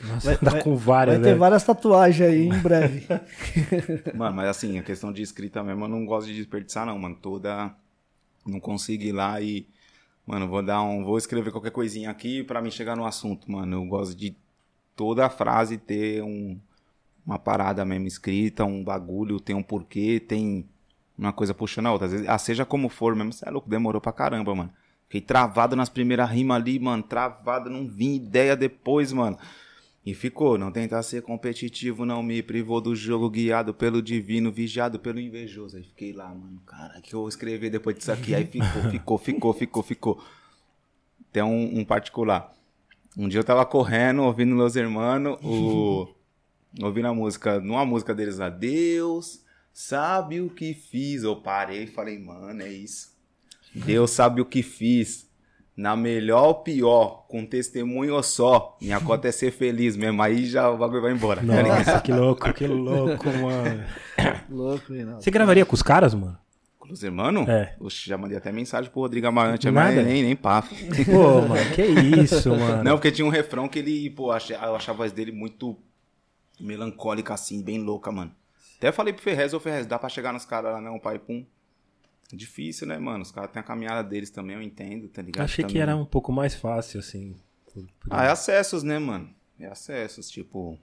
Nossa, 0.08 0.26
Vai- 0.28 0.36
andar 0.42 0.52
vai- 0.52 0.64
com 0.64 0.76
várias, 0.76 1.16
Vai 1.18 1.24
ter 1.26 1.32
né? 1.34 1.38
várias 1.38 1.64
tatuagens 1.64 2.30
aí 2.30 2.48
em 2.48 2.60
breve. 2.60 3.08
Mano, 4.16 4.36
mas 4.38 4.50
assim, 4.50 4.78
a 4.80 4.84
questão 4.84 5.12
de 5.12 5.22
escrita 5.22 5.64
mesmo, 5.64 5.86
eu 5.86 5.90
não 5.90 6.06
gosto 6.06 6.28
de 6.28 6.36
desperdiçar, 6.36 6.86
não, 6.86 6.98
mano. 7.00 7.16
Toda. 7.16 7.74
Não 8.46 8.60
consigo 8.60 9.04
ir 9.04 9.12
lá 9.12 9.40
e. 9.42 9.68
Mano, 10.26 10.48
vou 10.48 10.62
dar 10.64 10.82
um. 10.84 11.04
Vou 11.04 11.18
escrever 11.18 11.52
qualquer 11.52 11.72
coisinha 11.72 12.10
aqui 12.10 12.44
pra 12.44 12.62
mim 12.62 12.72
chegar 12.72 12.96
no 12.96 13.06
assunto, 13.06 13.52
mano. 13.52 13.78
Eu 13.78 13.86
gosto 13.86 14.16
de 14.16 14.36
toda 14.96 15.26
a 15.26 15.30
frase 15.30 15.78
ter 15.78 16.22
um, 16.24 16.58
uma 17.26 17.40
parada 17.40 17.84
mesmo 17.86 18.08
escrita, 18.08 18.64
um 18.66 18.84
bagulho, 18.84 19.40
tem 19.40 19.56
um 19.56 19.64
porquê, 19.64 20.20
tem 20.20 20.66
uma 21.26 21.34
coisa 21.34 21.54
puxando 21.54 21.88
a 21.88 21.92
outra. 21.92 22.08
Às 22.08 22.12
vezes, 22.14 22.30
ah, 22.30 22.38
seja 22.38 22.66
como 22.66 22.90
for 22.90 23.16
mesmo, 23.16 23.34
você 23.34 23.48
é 23.48 23.52
louco, 23.52 23.70
demorou 23.70 24.02
pra 24.02 24.12
caramba, 24.12 24.54
mano. 24.54 24.74
Fiquei 25.06 25.22
travado 25.22 25.76
nas 25.76 25.90
primeiras 25.90 26.30
rimas 26.30 26.58
ali, 26.58 26.80
mano. 26.80 27.04
Travado, 27.04 27.70
não 27.70 27.88
vim 27.88 28.16
ideia 28.16 28.56
depois, 28.56 29.14
mano. 29.14 29.38
E 30.06 30.14
ficou, 30.14 30.58
não 30.58 30.72
tentar 30.72 31.02
ser 31.04 31.22
competitivo, 31.22 32.06
não 32.06 32.22
me 32.22 32.44
privou 32.44 32.82
do 32.82 32.96
jogo, 32.96 33.30
guiado 33.30 33.74
pelo 33.74 34.02
divino, 34.02 34.52
vigiado 34.52 35.00
pelo 35.00 35.20
invejoso. 35.20 35.78
Aí 35.78 35.84
fiquei 35.84 36.12
lá, 36.12 36.28
mano, 36.28 36.60
cara, 36.66 37.00
que 37.02 37.14
eu 37.14 37.20
vou 37.20 37.30
escrever 37.30 37.70
depois 37.70 37.96
disso 37.96 38.12
aqui. 38.12 38.36
Aí 38.36 38.46
ficou, 38.46 38.82
ficou, 38.92 39.18
ficou, 39.18 39.54
ficou, 39.54 39.84
ficou. 39.84 40.24
Tem 41.32 41.44
um, 41.44 41.80
um 41.80 41.86
particular. 41.86 42.52
Um 43.18 43.30
dia 43.30 43.40
eu 43.40 43.44
tava 43.44 43.66
correndo, 43.66 44.24
ouvindo 44.24 44.56
Los 44.56 44.76
Hermanos, 44.76 45.38
o... 45.44 46.10
ouvindo 46.82 47.08
a 47.08 47.14
música, 47.14 47.60
numa 47.60 47.86
música 47.86 48.14
deles 48.14 48.40
lá, 48.40 48.50
Deus 48.50 49.43
sabe 49.74 50.40
o 50.40 50.50
que 50.50 50.74
fiz. 50.74 51.24
Eu 51.24 51.36
parei 51.36 51.84
e 51.84 51.88
falei, 51.88 52.20
mano, 52.20 52.62
é 52.62 52.70
isso. 52.70 53.12
Deus 53.74 54.12
sabe 54.12 54.40
o 54.40 54.46
que 54.46 54.62
fiz. 54.62 55.28
Na 55.76 55.96
melhor 55.96 56.44
ou 56.50 56.56
pior, 56.56 57.26
com 57.28 57.44
testemunho 57.48 58.22
só. 58.22 58.78
Minha 58.80 59.02
cota 59.02 59.28
é 59.28 59.32
ser 59.32 59.50
feliz 59.52 59.98
mesmo. 59.98 60.22
Aí 60.22 60.46
já 60.46 60.70
o 60.70 60.78
bagulho 60.78 61.02
vai 61.02 61.12
embora. 61.12 61.42
tá? 61.42 61.64
Nossa, 61.64 62.00
que 62.00 62.14
louco, 62.14 62.54
que 62.54 62.68
louco, 62.68 63.26
mano. 63.42 63.84
Louco. 64.48 64.94
Você 65.20 65.32
gravaria 65.32 65.66
com 65.66 65.74
os 65.74 65.82
caras, 65.82 66.14
mano? 66.14 66.38
Com 66.78 66.94
os 66.94 67.02
irmãos? 67.02 67.50
É. 67.50 67.76
Oxe, 67.80 68.08
já 68.08 68.16
mandei 68.16 68.38
até 68.38 68.52
mensagem 68.52 68.92
pro 68.92 69.02
Rodrigo 69.02 69.26
Amarante, 69.26 69.72
mas 69.72 69.96
nem, 69.96 70.22
nem 70.22 70.36
papo. 70.36 70.76
Pô, 71.06 71.42
mano, 71.42 71.72
que 71.74 71.82
isso, 71.82 72.52
mano. 72.52 72.84
Não, 72.84 72.92
porque 72.98 73.12
tinha 73.12 73.26
um 73.26 73.30
refrão 73.30 73.68
que 73.68 73.80
ele, 73.80 74.12
pô, 74.12 74.28
eu 74.28 74.76
achava 74.76 74.92
a 74.92 74.94
voz 74.94 75.12
dele 75.12 75.32
muito 75.32 75.76
melancólica, 76.60 77.34
assim, 77.34 77.64
bem 77.64 77.80
louca, 77.80 78.12
mano. 78.12 78.32
Até 78.84 78.92
falei 78.92 79.14
pro 79.14 79.22
Ferrez, 79.24 79.54
ô 79.54 79.60
Ferrez, 79.62 79.86
dá 79.88 79.98
pra 79.98 80.10
chegar 80.10 80.34
nos 80.34 80.44
caras 80.46 80.74
lá 80.74 80.82
não, 80.82 81.00
pai, 81.00 81.18
pum. 81.18 81.46
Difícil, 82.34 82.86
né, 82.88 82.98
mano? 82.98 83.22
Os 83.22 83.32
caras 83.32 83.50
têm 83.52 83.60
a 83.62 83.64
caminhada 83.64 84.04
deles 84.04 84.30
também, 84.30 84.56
eu 84.58 84.62
entendo, 84.62 85.08
tá 85.08 85.22
ligado? 85.22 85.46
Achei 85.46 85.64
que 85.64 85.70
Também- 85.70 85.82
era 85.84 85.96
um 85.96 86.06
pouco 86.06 86.32
mais 86.34 86.54
fácil, 86.56 87.00
assim. 87.00 87.36
por- 87.74 87.84
por- 88.00 88.10
Ah, 88.12 88.26
é 88.26 88.30
acessos, 88.30 88.84
né, 88.84 89.00
mano? 89.00 89.30
É 89.60 89.68
acessos, 89.68 90.30
tipo. 90.30 90.78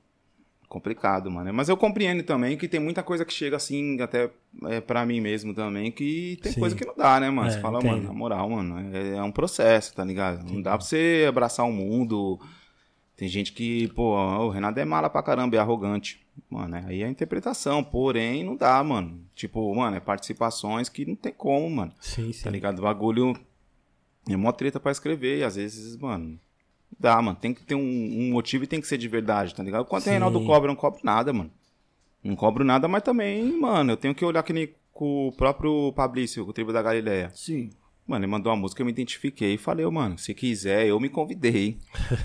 Complicado, 0.68 1.28
mano. 1.30 1.52
Mas 1.52 1.68
eu 1.68 1.76
compreendo 1.76 2.22
também 2.22 2.56
que 2.56 2.68
tem 2.68 2.78
muita 2.80 3.02
coisa 3.02 3.24
que 3.24 3.32
chega 3.34 3.56
assim, 3.56 4.00
até 4.00 4.30
é, 4.68 4.80
pra 4.80 5.04
mim 5.04 5.20
mesmo 5.20 5.52
também, 5.52 5.90
que 5.90 6.38
tem 6.40 6.52
Sim. 6.52 6.60
coisa 6.60 6.76
que 6.76 6.84
não 6.86 6.94
dá, 6.96 7.18
né, 7.20 7.28
mano? 7.28 7.48
É, 7.48 7.52
você 7.52 7.60
fala, 7.60 7.78
entendo. 7.80 7.90
mano, 7.96 8.02
na 8.04 8.12
moral, 8.12 8.48
mano, 8.48 8.96
é, 8.96 9.16
é 9.16 9.22
um 9.22 9.32
processo, 9.32 9.92
tá 9.94 10.04
ligado? 10.04 10.48
Não 10.50 10.62
dá 10.62 10.78
pra 10.78 10.86
você 10.86 11.26
abraçar 11.28 11.66
o 11.66 11.72
mundo. 11.72 12.40
Tem 13.20 13.28
gente 13.28 13.52
que, 13.52 13.86
pô, 13.88 14.16
o 14.16 14.48
Renato 14.48 14.80
é 14.80 14.84
mala 14.86 15.10
pra 15.10 15.22
caramba, 15.22 15.54
é 15.54 15.58
arrogante. 15.58 16.26
Mano, 16.48 16.74
aí 16.86 17.02
é 17.02 17.04
a 17.04 17.10
interpretação, 17.10 17.84
porém, 17.84 18.42
não 18.42 18.56
dá, 18.56 18.82
mano. 18.82 19.20
Tipo, 19.34 19.74
mano, 19.74 19.94
é 19.94 20.00
participações 20.00 20.88
que 20.88 21.04
não 21.04 21.14
tem 21.14 21.30
como, 21.30 21.68
mano. 21.68 21.92
Sim, 22.00 22.32
sim. 22.32 22.44
Tá 22.44 22.48
ligado? 22.48 22.78
O 22.78 22.82
bagulho 22.82 23.38
é 24.26 24.34
mó 24.38 24.50
treta 24.52 24.80
pra 24.80 24.90
escrever. 24.90 25.40
E 25.40 25.44
às 25.44 25.56
vezes, 25.56 25.98
mano, 25.98 26.40
dá, 26.98 27.20
mano. 27.20 27.36
Tem 27.38 27.52
que 27.52 27.62
ter 27.62 27.74
um, 27.74 27.78
um 27.82 28.30
motivo 28.30 28.64
e 28.64 28.66
tem 28.66 28.80
que 28.80 28.86
ser 28.86 28.96
de 28.96 29.06
verdade, 29.06 29.54
tá 29.54 29.62
ligado? 29.62 29.84
Quanto 29.84 30.06
o 30.06 30.08
Reinaldo 30.08 30.42
cobra, 30.46 30.68
não 30.68 30.74
cobra 30.74 31.00
nada, 31.04 31.30
mano. 31.30 31.50
Não 32.24 32.34
cobro 32.34 32.64
nada, 32.64 32.88
mas 32.88 33.02
também, 33.02 33.52
mano, 33.52 33.92
eu 33.92 33.96
tenho 33.98 34.14
que 34.14 34.24
olhar 34.24 34.42
que 34.42 34.54
nem 34.54 34.70
com 34.94 35.28
o 35.28 35.32
próprio 35.32 35.92
Fabrício, 35.94 36.42
com 36.42 36.52
o 36.52 36.54
Tribo 36.54 36.72
da 36.72 36.80
Galileia. 36.80 37.30
Sim. 37.34 37.68
Mano, 38.10 38.24
ele 38.24 38.30
mandou 38.32 38.52
uma 38.52 38.58
música, 38.58 38.82
eu 38.82 38.86
me 38.86 38.92
identifiquei 38.92 39.54
e 39.54 39.58
falei, 39.58 39.86
ô, 39.86 39.90
mano, 39.90 40.18
se 40.18 40.34
quiser, 40.34 40.86
eu 40.86 40.98
me 40.98 41.08
convidei. 41.08 41.64
hein? 41.66 41.78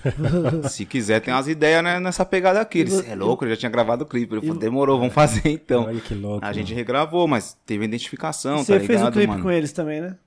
se 0.70 0.86
quiser, 0.86 1.20
tem 1.22 1.34
umas 1.34 1.48
ideias 1.48 1.84
né, 1.84 2.00
nessa 2.00 2.26
pegada 2.26 2.60
aqui. 2.60 2.80
Ele, 2.80 2.90
E 2.90 2.92
"Cê 2.94 3.10
é 3.12 3.16
louco, 3.16 3.46
eu 3.46 3.50
já 3.50 3.56
tinha 3.58 3.70
gravado 3.70 4.04
o 4.04 4.08
clipe. 4.08 4.34
Ele 4.34 4.42
falou, 4.42 4.58
demorou, 4.60 4.98
vamos 4.98 5.14
fazer 5.14 5.48
então. 5.50 5.86
Olha 5.86 6.02
que 6.02 6.14
louco. 6.16 6.44
A 6.46 6.52
gente 6.52 6.68
mano. 6.70 6.76
regravou, 6.78 7.28
mas 7.28 7.58
teve 7.66 7.86
identificação, 7.86 8.58
Você 8.60 8.74
tá 8.74 8.80
fez 8.86 9.00
ligado, 9.00 9.10
um 9.10 9.12
clipe 9.14 9.28
mano? 9.28 9.44
com 9.44 9.52
eles 9.52 9.72
também, 9.72 10.02
né? 10.02 10.18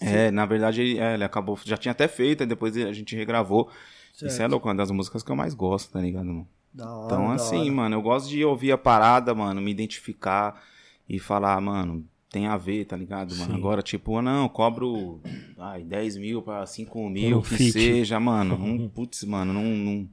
É, 0.00 0.30
na 0.30 0.46
verdade, 0.46 0.80
ele, 0.80 0.98
é, 0.98 1.14
ele 1.14 1.24
acabou, 1.24 1.58
já 1.64 1.76
tinha 1.76 1.92
até 1.92 2.06
feito, 2.08 2.42
aí 2.42 2.46
depois 2.46 2.76
a 2.76 2.92
gente 2.92 3.14
regravou. 3.16 3.68
Certo. 4.14 4.32
Isso 4.32 4.42
é 4.42 4.46
louco, 4.48 4.68
uma 4.68 4.74
das 4.74 4.90
músicas 4.90 5.22
que 5.22 5.30
eu 5.30 5.36
mais 5.36 5.54
gosto, 5.54 5.92
tá 5.92 6.00
ligado, 6.00 6.24
mano? 6.26 6.48
Da 6.72 6.88
hora, 6.92 7.06
Então, 7.06 7.26
da 7.28 7.34
assim, 7.34 7.60
hora. 7.62 7.72
mano, 7.72 7.96
eu 7.96 8.02
gosto 8.02 8.28
de 8.28 8.44
ouvir 8.44 8.72
a 8.72 8.78
parada, 8.78 9.34
mano, 9.34 9.60
me 9.60 9.70
identificar 9.70 10.60
e 11.08 11.18
falar, 11.18 11.60
mano, 11.60 12.04
tem 12.30 12.46
a 12.46 12.56
ver, 12.56 12.84
tá 12.84 12.96
ligado, 12.96 13.34
mano? 13.36 13.52
Sim. 13.52 13.58
Agora, 13.58 13.82
tipo, 13.82 14.20
não, 14.20 14.44
eu 14.44 14.48
cobro 14.50 15.20
ai, 15.58 15.82
10 15.82 16.16
mil 16.18 16.42
pra 16.42 16.64
5 16.66 17.08
mil, 17.08 17.40
que 17.42 17.48
feat. 17.56 17.72
seja, 17.72 18.20
mano. 18.20 18.58
Não, 18.58 18.88
putz, 18.90 19.24
mano, 19.24 19.52
não, 19.52 19.62
não, 19.64 20.08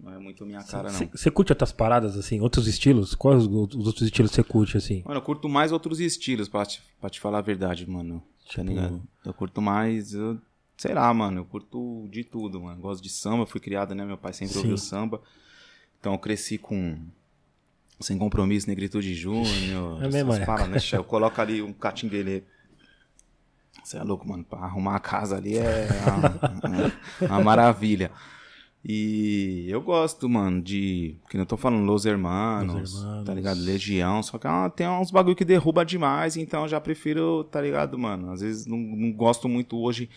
não 0.00 0.12
é 0.14 0.18
muito 0.18 0.46
minha 0.46 0.62
cara, 0.62 0.90
não. 0.90 1.08
Você 1.12 1.30
curte 1.30 1.52
outras 1.52 1.72
paradas, 1.72 2.16
assim, 2.16 2.40
outros 2.40 2.66
estilos? 2.66 3.14
Quais 3.14 3.44
os, 3.46 3.74
os 3.74 3.86
outros 3.86 4.02
estilos 4.02 4.30
você 4.32 4.42
curte, 4.42 4.76
assim? 4.76 5.02
Mano, 5.04 5.18
eu 5.18 5.22
curto 5.22 5.48
mais 5.48 5.70
outros 5.72 6.00
estilos, 6.00 6.48
pra 6.48 6.64
te, 6.64 6.82
pra 7.00 7.10
te 7.10 7.20
falar 7.20 7.38
a 7.38 7.42
verdade, 7.42 7.88
mano. 7.88 8.22
Tá 8.46 8.50
Tipo- 8.52 8.66
ligado? 8.68 9.02
Eu 9.24 9.34
curto 9.34 9.60
mais, 9.60 10.14
eu- 10.14 10.38
sei 10.78 10.94
lá, 10.94 11.12
mano, 11.12 11.40
eu 11.40 11.44
curto 11.44 12.08
de 12.10 12.24
tudo, 12.24 12.60
mano. 12.62 12.80
Gosto 12.80 13.02
de 13.02 13.10
samba, 13.10 13.44
fui 13.44 13.60
criado, 13.60 13.94
né? 13.94 14.04
Meu 14.04 14.16
pai 14.16 14.32
sempre 14.32 14.54
Sim. 14.54 14.60
ouviu 14.60 14.78
samba. 14.78 15.20
Então 16.00 16.12
eu 16.14 16.18
cresci 16.18 16.56
com 16.56 16.96
Sem 18.00 18.16
Compromisso, 18.18 18.68
Negritude 18.68 19.12
Júnior. 19.14 20.02
É 20.02 20.08
mesmo, 20.08 20.32
essas 20.32 20.60
é. 20.60 20.68
né? 20.68 20.78
Eu 20.92 21.04
coloco 21.04 21.40
ali 21.40 21.60
um 21.62 21.72
catinguelê. 21.72 22.42
Você 23.82 23.96
é 23.96 24.02
louco, 24.02 24.28
mano. 24.28 24.44
Pra 24.44 24.60
arrumar 24.60 24.96
a 24.96 25.00
casa 25.00 25.36
ali 25.36 25.56
é 25.58 25.88
uma, 26.06 26.78
uma- 26.78 26.92
uma 27.38 27.44
maravilha. 27.44 28.10
E 28.84 29.66
eu 29.68 29.80
gosto, 29.82 30.28
mano, 30.28 30.62
de. 30.62 31.16
Que 31.28 31.36
não 31.36 31.44
tô 31.44 31.56
falando 31.56 31.84
Los 31.84 32.06
Hermanos, 32.06 32.74
Los 32.92 33.02
Hermanos. 33.02 33.26
tá 33.26 33.34
ligado? 33.34 33.60
Legião. 33.60 34.22
Só 34.22 34.38
que 34.38 34.46
uma- 34.46 34.70
tem 34.70 34.86
uns 34.88 35.10
bagulho 35.10 35.34
que 35.34 35.44
derruba 35.44 35.84
demais, 35.84 36.36
então 36.36 36.62
eu 36.62 36.68
já 36.68 36.80
prefiro, 36.80 37.42
tá 37.44 37.60
ligado, 37.60 37.98
mano? 37.98 38.30
Às 38.30 38.40
vezes 38.40 38.66
não, 38.66 38.78
não 38.78 39.12
gosto 39.12 39.48
muito 39.48 39.76
hoje. 39.76 40.08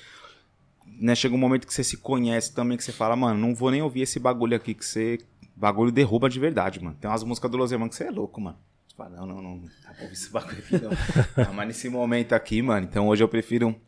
Né, 0.99 1.15
chega 1.15 1.33
um 1.33 1.37
momento 1.39 1.65
que 1.65 1.73
você 1.73 1.83
se 1.83 1.97
conhece 1.97 2.53
também, 2.53 2.77
que 2.77 2.83
você 2.83 2.91
fala, 2.91 3.15
mano, 3.15 3.39
não 3.39 3.55
vou 3.55 3.71
nem 3.71 3.81
ouvir 3.81 4.01
esse 4.01 4.19
bagulho 4.19 4.55
aqui, 4.55 4.75
que 4.75 4.85
você. 4.85 5.17
Bagulho 5.61 5.91
derruba 5.91 6.27
de 6.27 6.39
verdade, 6.39 6.83
mano. 6.83 6.97
Tem 6.99 7.07
umas 7.07 7.23
músicas 7.23 7.51
do 7.51 7.55
Los 7.55 7.71
Hermanos 7.71 7.95
que 7.95 8.03
você 8.03 8.09
é 8.09 8.11
louco, 8.11 8.41
mano. 8.41 8.57
Você 8.87 8.95
fala, 8.95 9.11
não, 9.11 9.27
não, 9.27 9.41
não, 9.43 9.59
pra 9.83 10.01
ouvir 10.01 10.13
esse 10.13 10.31
bagulho 10.31 10.57
aqui, 10.57 10.73
não. 10.81 10.89
Não, 11.45 11.53
mas 11.53 11.67
nesse 11.67 11.87
momento 11.87 12.33
aqui, 12.33 12.63
mano, 12.63 12.87
então 12.87 13.07
hoje 13.07 13.23
eu 13.23 13.27
prefiro 13.27 13.79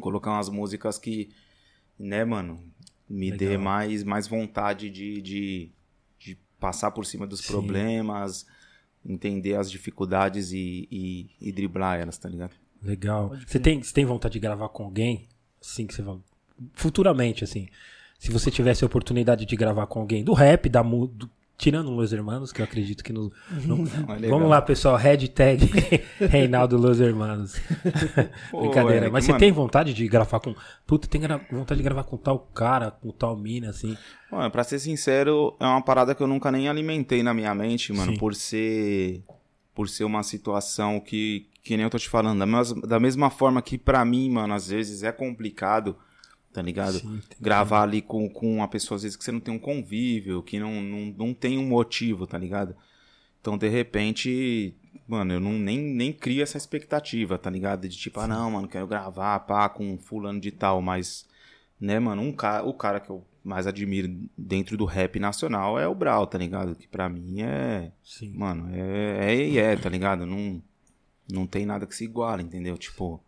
colocar 0.00 0.30
umas 0.30 0.48
músicas 0.48 0.98
que, 0.98 1.28
né, 1.98 2.24
mano, 2.24 2.64
me 3.06 3.30
Legal. 3.30 3.38
dê 3.50 3.58
mais, 3.58 4.02
mais 4.02 4.26
vontade 4.26 4.88
de, 4.88 5.20
de, 5.20 5.72
de 6.18 6.38
passar 6.58 6.90
por 6.90 7.04
cima 7.04 7.26
dos 7.26 7.40
Sim. 7.40 7.48
problemas, 7.48 8.46
entender 9.04 9.56
as 9.56 9.70
dificuldades 9.70 10.52
e, 10.52 10.88
e, 10.90 11.30
e 11.38 11.52
driblar 11.52 12.00
elas, 12.00 12.16
tá 12.16 12.30
ligado? 12.30 12.54
Legal. 12.82 13.36
Você 13.46 13.60
tem, 13.60 13.82
você 13.82 13.92
tem 13.92 14.06
vontade 14.06 14.32
de 14.32 14.40
gravar 14.40 14.70
com 14.70 14.84
alguém? 14.84 15.28
Assim, 15.60 15.86
que 15.86 15.92
você 15.92 16.00
vai... 16.00 16.16
Futuramente, 16.72 17.44
assim. 17.44 17.68
Se 18.24 18.32
você 18.32 18.50
tivesse 18.50 18.82
a 18.82 18.86
oportunidade 18.86 19.44
de 19.44 19.54
gravar 19.56 19.86
com 19.86 20.00
alguém 20.00 20.24
do 20.24 20.32
rap, 20.32 20.68
da 20.68 20.82
do- 20.82 21.28
Tirando 21.56 21.88
Los 21.90 22.12
Hermanos, 22.12 22.50
que 22.52 22.60
eu 22.60 22.64
acredito 22.64 23.04
que 23.04 23.12
no. 23.12 23.30
no- 23.64 23.84
é. 24.20 24.28
Vamos 24.28 24.48
lá, 24.48 24.60
pessoal. 24.60 24.96
Hashtag 24.96 25.70
Reinaldo 26.18 26.76
Los 26.76 26.98
Hermanos. 27.00 27.60
Pô, 28.50 28.62
Brincadeira. 28.62 29.06
é 29.06 29.10
Mas 29.10 29.24
você 29.24 29.30
mano, 29.32 29.38
tem 29.40 29.52
vontade 29.52 29.94
de 29.94 30.08
gravar 30.08 30.40
com. 30.40 30.54
Puta, 30.86 31.06
tem 31.06 31.20
gra- 31.20 31.40
vontade 31.52 31.78
de 31.78 31.84
gravar 31.84 32.02
com 32.04 32.16
tal 32.16 32.38
cara, 32.38 32.90
com 32.90 33.10
tal 33.12 33.36
mina, 33.36 33.68
assim. 33.70 33.96
Mano, 34.32 34.50
pra 34.50 34.64
ser 34.64 34.78
sincero, 34.80 35.54
é 35.60 35.64
uma 35.66 35.80
parada 35.82 36.12
que 36.14 36.22
eu 36.22 36.26
nunca 36.26 36.50
nem 36.50 36.68
alimentei 36.68 37.22
na 37.22 37.32
minha 37.32 37.54
mente, 37.54 37.92
mano, 37.92 38.12
Sim. 38.12 38.18
por 38.18 38.34
ser 38.34 39.22
por 39.74 39.88
ser 39.88 40.04
uma 40.04 40.22
situação 40.22 40.98
que 40.98 41.46
que 41.62 41.76
nem 41.76 41.84
eu 41.84 41.90
tô 41.90 41.98
te 41.98 42.08
falando, 42.08 42.38
da 42.40 42.46
mesma, 42.46 42.80
da 42.86 42.98
mesma 43.00 43.30
forma 43.30 43.62
que 43.62 43.78
pra 43.78 44.04
mim, 44.04 44.28
mano, 44.30 44.54
às 44.54 44.68
vezes 44.68 45.02
é 45.04 45.12
complicado, 45.12 45.96
tá 46.54 46.62
ligado? 46.62 47.00
Sim, 47.00 47.20
Gravar 47.40 47.82
ali 47.82 48.00
com, 48.00 48.30
com 48.30 48.54
uma 48.54 48.68
pessoa, 48.68 48.96
às 48.96 49.02
vezes, 49.02 49.16
que 49.16 49.24
você 49.24 49.32
não 49.32 49.40
tem 49.40 49.52
um 49.52 49.58
convívio, 49.58 50.40
que 50.40 50.60
não, 50.60 50.80
não, 50.80 51.06
não 51.06 51.34
tem 51.34 51.58
um 51.58 51.66
motivo, 51.66 52.28
tá 52.28 52.38
ligado? 52.38 52.76
Então, 53.40 53.58
de 53.58 53.68
repente, 53.68 54.72
mano, 55.06 55.34
eu 55.34 55.40
não, 55.40 55.52
nem, 55.52 55.78
nem 55.78 56.12
crio 56.12 56.44
essa 56.44 56.56
expectativa, 56.56 57.36
tá 57.36 57.50
ligado? 57.50 57.88
De 57.88 57.96
tipo, 57.96 58.20
ah, 58.20 58.28
não, 58.28 58.52
mano, 58.52 58.68
quero 58.68 58.86
gravar, 58.86 59.40
pá, 59.40 59.68
com 59.68 59.98
fulano 59.98 60.40
de 60.40 60.52
tal, 60.52 60.80
mas, 60.80 61.26
né, 61.78 61.98
mano, 61.98 62.22
um 62.22 62.32
cara, 62.32 62.64
o 62.64 62.72
cara 62.72 63.00
que 63.00 63.10
eu 63.10 63.26
mais 63.42 63.66
admiro 63.66 64.08
dentro 64.38 64.76
do 64.76 64.84
rap 64.84 65.18
nacional 65.18 65.78
é 65.78 65.88
o 65.88 65.94
Brau, 65.94 66.24
tá 66.26 66.38
ligado? 66.38 66.76
Que 66.76 66.86
pra 66.86 67.08
mim 67.08 67.42
é, 67.42 67.90
Sim. 68.02 68.32
mano, 68.32 68.70
é, 68.72 69.34
é 69.34 69.56
é, 69.56 69.76
tá 69.76 69.88
ligado? 69.90 70.24
Não, 70.24 70.62
não 71.30 71.46
tem 71.46 71.66
nada 71.66 71.84
que 71.84 71.94
se 71.94 72.04
iguala, 72.04 72.40
entendeu? 72.40 72.78
Tipo, 72.78 73.20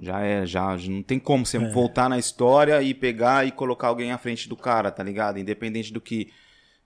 já 0.00 0.20
é, 0.22 0.46
já, 0.46 0.76
já 0.76 0.90
não 0.90 1.02
tem 1.02 1.18
como 1.18 1.44
você 1.44 1.58
É. 1.58 1.68
voltar 1.70 2.08
na 2.08 2.18
história 2.18 2.82
e 2.82 2.94
pegar 2.94 3.46
e 3.46 3.52
colocar 3.52 3.88
alguém 3.88 4.12
à 4.12 4.18
frente 4.18 4.48
do 4.48 4.56
cara, 4.56 4.90
tá 4.90 5.02
ligado? 5.02 5.38
Independente 5.38 5.92
do 5.92 6.00
que, 6.00 6.32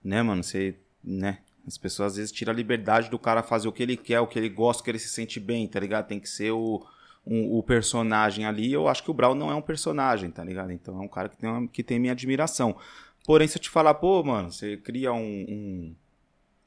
né, 0.03 0.23
mano, 0.23 0.43
você, 0.43 0.75
né? 1.03 1.39
As 1.67 1.79
pessoas 1.79 2.13
às 2.13 2.17
vezes 2.19 2.33
tiram 2.33 2.53
a 2.53 2.57
liberdade 2.57 3.09
do 3.09 3.19
cara 3.19 3.43
fazer 3.43 3.69
o 3.69 3.73
que 3.73 3.83
ele 3.83 3.97
quer, 3.97 4.21
o 4.21 4.27
que 4.27 4.39
ele 4.39 4.49
gosta, 4.51 4.83
o 4.83 4.85
que 4.85 4.91
ele 4.91 4.99
se 4.99 5.09
sente 5.09 5.39
bem, 5.41 5.67
tá 5.67 5.81
ligado? 5.81 6.07
Tem 6.09 6.21
que 6.21 6.29
ser 6.29 6.51
o, 6.51 6.85
um- 7.27 7.57
o 7.57 7.63
personagem 7.63 8.45
ali. 8.45 8.71
Eu 8.73 8.87
acho 8.89 9.03
que 9.03 9.11
o 9.11 9.15
Brown 9.15 9.35
não 9.35 9.51
é 9.51 9.55
um 9.55 9.63
personagem, 9.63 10.31
tá 10.31 10.45
ligado? 10.45 10.73
Então 10.73 10.99
é 10.99 11.01
um 11.01 11.09
cara 11.09 11.29
que 11.31 11.39
tem, 11.39 11.49
uma- 11.49 11.67
que 11.69 11.83
tem 11.83 11.99
minha 11.99 12.13
admiração. 12.13 12.77
Porém, 13.25 13.49
se 13.49 13.57
eu 13.57 13.63
te 13.63 13.71
falar, 13.71 13.95
pô, 13.95 14.23
mano, 14.23 14.53
você 14.53 14.77
cria 14.77 15.11
um, 15.15 15.19
um- 15.49 15.95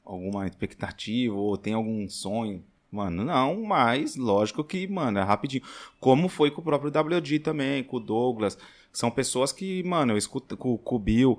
alguma 0.04 0.46
expectativa 0.48 1.34
ou 1.36 1.56
tem 1.56 1.74
algum 1.74 2.08
sonho, 2.08 2.64
mano, 2.90 3.24
não, 3.24 3.62
mas 3.62 4.16
lógico 4.16 4.64
que, 4.64 4.86
mano, 4.86 5.18
é 5.18 5.22
rapidinho. 5.22 5.62
Como 6.00 6.28
foi 6.28 6.50
com 6.50 6.60
o 6.60 6.64
próprio 6.64 6.90
WD 6.90 7.40
também, 7.40 7.82
com 7.82 7.96
o 7.96 8.00
Douglas. 8.00 8.58
São 8.92 9.10
pessoas 9.10 9.52
que, 9.52 9.82
mano, 9.84 10.12
eu 10.12 10.16
escuto 10.16 10.56
com, 10.56 10.76
com 10.76 10.96
o 10.96 10.98
Bill. 10.98 11.38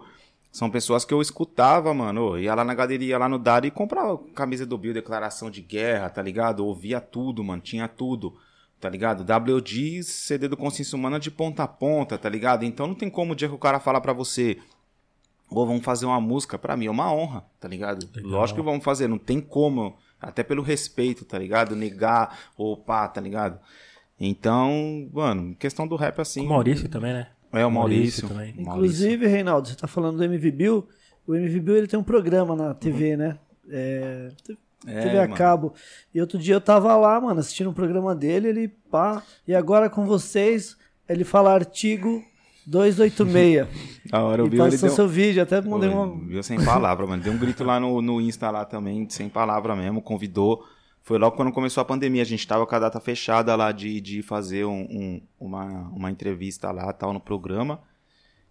São 0.52 0.70
pessoas 0.70 1.06
que 1.06 1.14
eu 1.14 1.22
escutava, 1.22 1.94
mano. 1.94 2.36
Eu 2.36 2.40
ia 2.40 2.56
lá 2.56 2.64
na 2.64 2.74
galeria, 2.74 3.18
lá 3.18 3.30
no 3.30 3.38
Dari 3.38 3.68
e 3.68 3.72
comprava 3.72 4.18
camisa 4.34 4.66
do 4.66 4.78
Bill, 4.78 4.94
declaração 4.94 5.50
de 5.50 5.62
guerra, 5.62 6.10
tá 6.10 6.22
ligado? 6.22 6.66
Ouvia 6.66 7.00
tudo, 7.00 7.44
mano. 7.44 7.62
Tinha 7.62 7.88
tudo, 7.88 8.36
tá 8.80 8.90
ligado? 8.90 9.24
WD, 9.24 10.04
CD 10.04 10.48
do 10.48 10.58
Consciência 10.58 10.96
Humana 10.96 11.20
de 11.20 11.30
ponta 11.30 11.64
a 11.64 11.68
ponta, 11.68 12.18
tá 12.18 12.30
ligado? 12.30 12.64
Então 12.64 12.88
não 12.88 12.96
tem 12.96 13.10
como 13.10 13.34
o 13.34 13.36
dia 13.36 13.48
que 13.48 13.56
o 13.56 13.60
cara 13.60 13.80
fala 13.80 14.02
pra 14.02 14.14
você, 14.14 14.58
ou 15.50 15.66
vamos 15.66 15.84
fazer 15.84 16.06
uma 16.06 16.22
música, 16.22 16.58
pra 16.58 16.78
mim 16.78 16.86
é 16.86 16.92
uma 16.92 17.12
honra, 17.12 17.46
tá 17.60 17.68
ligado? 17.68 18.08
Legal. 18.16 18.32
Lógico 18.32 18.60
que 18.60 18.66
vamos 18.66 18.84
fazer, 18.84 19.08
não 19.08 19.18
tem 19.18 19.42
como, 19.42 19.98
até 20.22 20.44
pelo 20.44 20.62
respeito, 20.62 21.26
tá 21.26 21.38
ligado? 21.40 21.76
Negar, 21.76 22.38
ou 22.58 22.76
pá, 22.78 23.08
tá 23.08 23.22
ligado? 23.22 23.60
Então, 24.20 25.10
mano, 25.14 25.56
questão 25.56 25.88
do 25.88 25.96
rap 25.96 26.20
assim. 26.20 26.46
O 26.46 26.50
Maurício 26.50 26.90
também, 26.90 27.14
né? 27.14 27.28
É, 27.52 27.66
o 27.66 27.72
Maurício 27.72 28.28
Maurício. 28.28 28.28
também. 28.28 28.54
Maurício. 28.66 28.72
Inclusive, 28.74 29.28
Reinaldo, 29.28 29.68
você 29.70 29.76
tá 29.76 29.88
falando 29.88 30.18
do 30.18 30.24
MV 30.24 30.52
Bill. 30.52 30.88
O 31.26 31.36
MV 31.36 31.60
Bill 31.62 31.78
ele 31.78 31.88
tem 31.88 31.98
um 32.00 32.04
programa 32.04 32.56
na 32.56 32.74
TV, 32.74 33.16
né? 33.18 33.38
É, 33.70 34.30
É, 34.88 35.02
TV 35.02 35.18
a 35.18 35.22
mano. 35.22 35.36
cabo. 35.36 35.74
E 36.14 36.20
outro 36.22 36.38
dia 36.38 36.56
eu 36.56 36.62
tava 36.62 36.96
lá, 36.96 37.20
mano, 37.20 37.40
assistindo 37.40 37.70
um 37.70 37.74
programa 37.74 38.14
dele, 38.16 38.48
ele 38.50 38.68
pá. 38.68 39.24
E 39.48 39.54
agora 39.56 39.90
com 39.90 40.06
vocês, 40.06 40.78
ele 41.08 41.24
fala 41.24 41.54
artigo 41.54 42.24
286. 42.70 43.68
Da 44.10 44.24
hora, 44.24 44.42
eu 44.42 44.48
e 44.48 44.50
vi 44.50 44.56
ele 44.56 44.64
passou 44.72 44.88
deu... 44.90 44.96
seu 44.96 45.08
vídeo, 45.08 45.44
até 45.44 45.62
mandei 45.62 45.90
uma. 45.90 46.16
Viu 46.26 46.42
sem 46.42 46.64
palavra, 46.64 47.06
mano. 47.06 47.22
Deu 47.22 47.32
um 47.34 47.38
grito 47.38 47.64
lá 47.64 47.80
no, 47.80 48.02
no 48.02 48.20
Insta 48.20 48.50
lá 48.50 48.66
também, 48.66 49.08
sem 49.10 49.30
palavra 49.30 49.76
mesmo, 49.76 50.02
convidou. 50.02 50.66
Foi 51.04 51.18
logo 51.18 51.36
quando 51.36 51.52
começou 51.52 51.82
a 51.82 51.86
pandemia, 51.86 52.22
a 52.22 52.26
gente 52.26 52.48
tava 52.48 52.66
com 52.66 52.76
a 52.76 52.80
data 52.80 53.00
fechada 53.00 53.56
lá 53.56 53.72
de, 53.72 54.00
de 54.02 54.22
fazer 54.24 54.66
um- 54.66 54.82
um- 54.90 55.22
uma, 55.40 55.64
uma 55.90 56.10
entrevista 56.12 56.72
lá, 56.72 56.92
tal, 56.94 57.14
no 57.14 57.20
programa. 57.20 57.82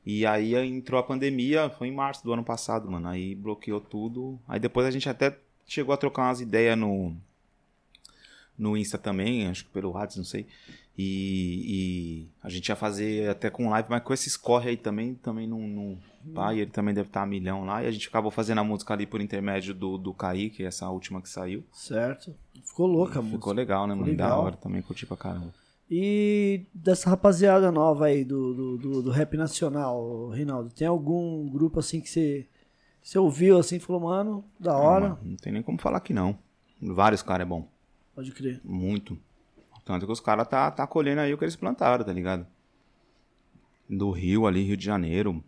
E 0.06 0.24
aí 0.26 0.54
entrou 0.54 0.98
a 0.98 1.02
pandemia, 1.02 1.70
foi 1.70 1.88
em 1.88 1.94
março 1.94 2.22
do 2.24 2.32
ano 2.32 2.44
passado, 2.44 2.88
mano. 2.90 3.08
Aí 3.08 3.34
bloqueou 3.34 3.80
tudo. 3.80 4.38
Aí 4.46 4.58
depois 4.60 4.86
a 4.86 4.90
gente 4.90 5.08
até 5.08 5.36
chegou 5.66 5.92
a 5.92 5.96
trocar 5.96 6.22
umas 6.22 6.40
ideias 6.40 6.78
no, 6.78 7.14
no 8.58 8.76
Insta 8.76 8.96
também, 8.98 9.46
acho 9.48 9.64
que 9.64 9.70
pelo 9.70 9.90
WhatsApp, 9.92 10.18
não 10.18 10.24
sei. 10.24 10.46
E, 11.00 11.62
e 11.66 12.28
a 12.42 12.48
gente 12.48 12.68
ia 12.68 12.74
fazer 12.76 13.30
até 13.30 13.48
com 13.48 13.70
live, 13.70 13.88
mas 13.88 14.02
com 14.02 14.12
esses 14.12 14.36
corre 14.36 14.70
aí 14.70 14.76
também, 14.76 15.14
também 15.14 15.46
não. 15.46 15.60
não 15.60 15.98
pá, 16.34 16.52
e 16.52 16.58
ele 16.60 16.70
também 16.72 16.92
deve 16.92 17.08
estar 17.08 17.22
a 17.22 17.26
milhão 17.26 17.64
lá. 17.64 17.84
E 17.84 17.86
a 17.86 17.90
gente 17.92 18.08
acabou 18.08 18.32
fazendo 18.32 18.58
a 18.58 18.64
música 18.64 18.94
ali 18.94 19.06
por 19.06 19.20
intermédio 19.20 19.72
do, 19.72 19.96
do 19.96 20.12
Kaique, 20.12 20.64
essa 20.64 20.88
última 20.90 21.22
que 21.22 21.28
saiu. 21.28 21.62
Certo. 21.72 22.34
Ficou 22.64 22.86
louca 22.88 23.20
a 23.20 23.22
Ficou 23.22 23.30
música. 23.38 23.52
legal, 23.52 23.86
né, 23.86 23.94
mano? 23.94 24.08
Legal. 24.08 24.28
Da 24.28 24.38
hora 24.38 24.56
também, 24.56 24.82
curti 24.82 25.06
pra 25.06 25.16
caramba. 25.16 25.54
E 25.90 26.66
dessa 26.74 27.08
rapaziada 27.08 27.70
nova 27.72 28.06
aí 28.06 28.24
do, 28.24 28.52
do, 28.52 28.76
do, 28.78 29.02
do 29.04 29.10
rap 29.10 29.36
nacional, 29.36 30.28
Reinaldo, 30.30 30.68
tem 30.70 30.86
algum 30.86 31.48
grupo 31.48 31.78
assim 31.78 32.00
que 32.00 32.10
você 32.10 32.46
Você 33.02 33.18
ouviu 33.18 33.56
assim 33.58 33.76
e 33.76 33.80
falou, 33.80 34.02
mano, 34.02 34.44
da 34.60 34.76
hora. 34.76 35.10
mano, 35.10 35.20
não 35.24 35.36
tem 35.36 35.52
nem 35.52 35.62
como 35.62 35.78
falar 35.80 36.00
que 36.00 36.12
não. 36.12 36.36
Vários 36.82 37.22
caras 37.22 37.46
é 37.46 37.48
bom. 37.48 37.66
Pode 38.14 38.32
crer. 38.32 38.60
Muito. 38.64 39.16
Tanto 39.88 40.04
que 40.04 40.12
os 40.12 40.20
caras 40.20 40.46
tá, 40.46 40.70
tá 40.70 40.86
colhendo 40.86 41.22
aí 41.22 41.32
o 41.32 41.38
que 41.38 41.44
eles 41.44 41.56
plantaram, 41.56 42.04
tá 42.04 42.12
ligado? 42.12 42.46
Do 43.88 44.10
Rio 44.10 44.46
ali, 44.46 44.62
Rio 44.62 44.76
de 44.76 44.84
Janeiro. 44.84 45.42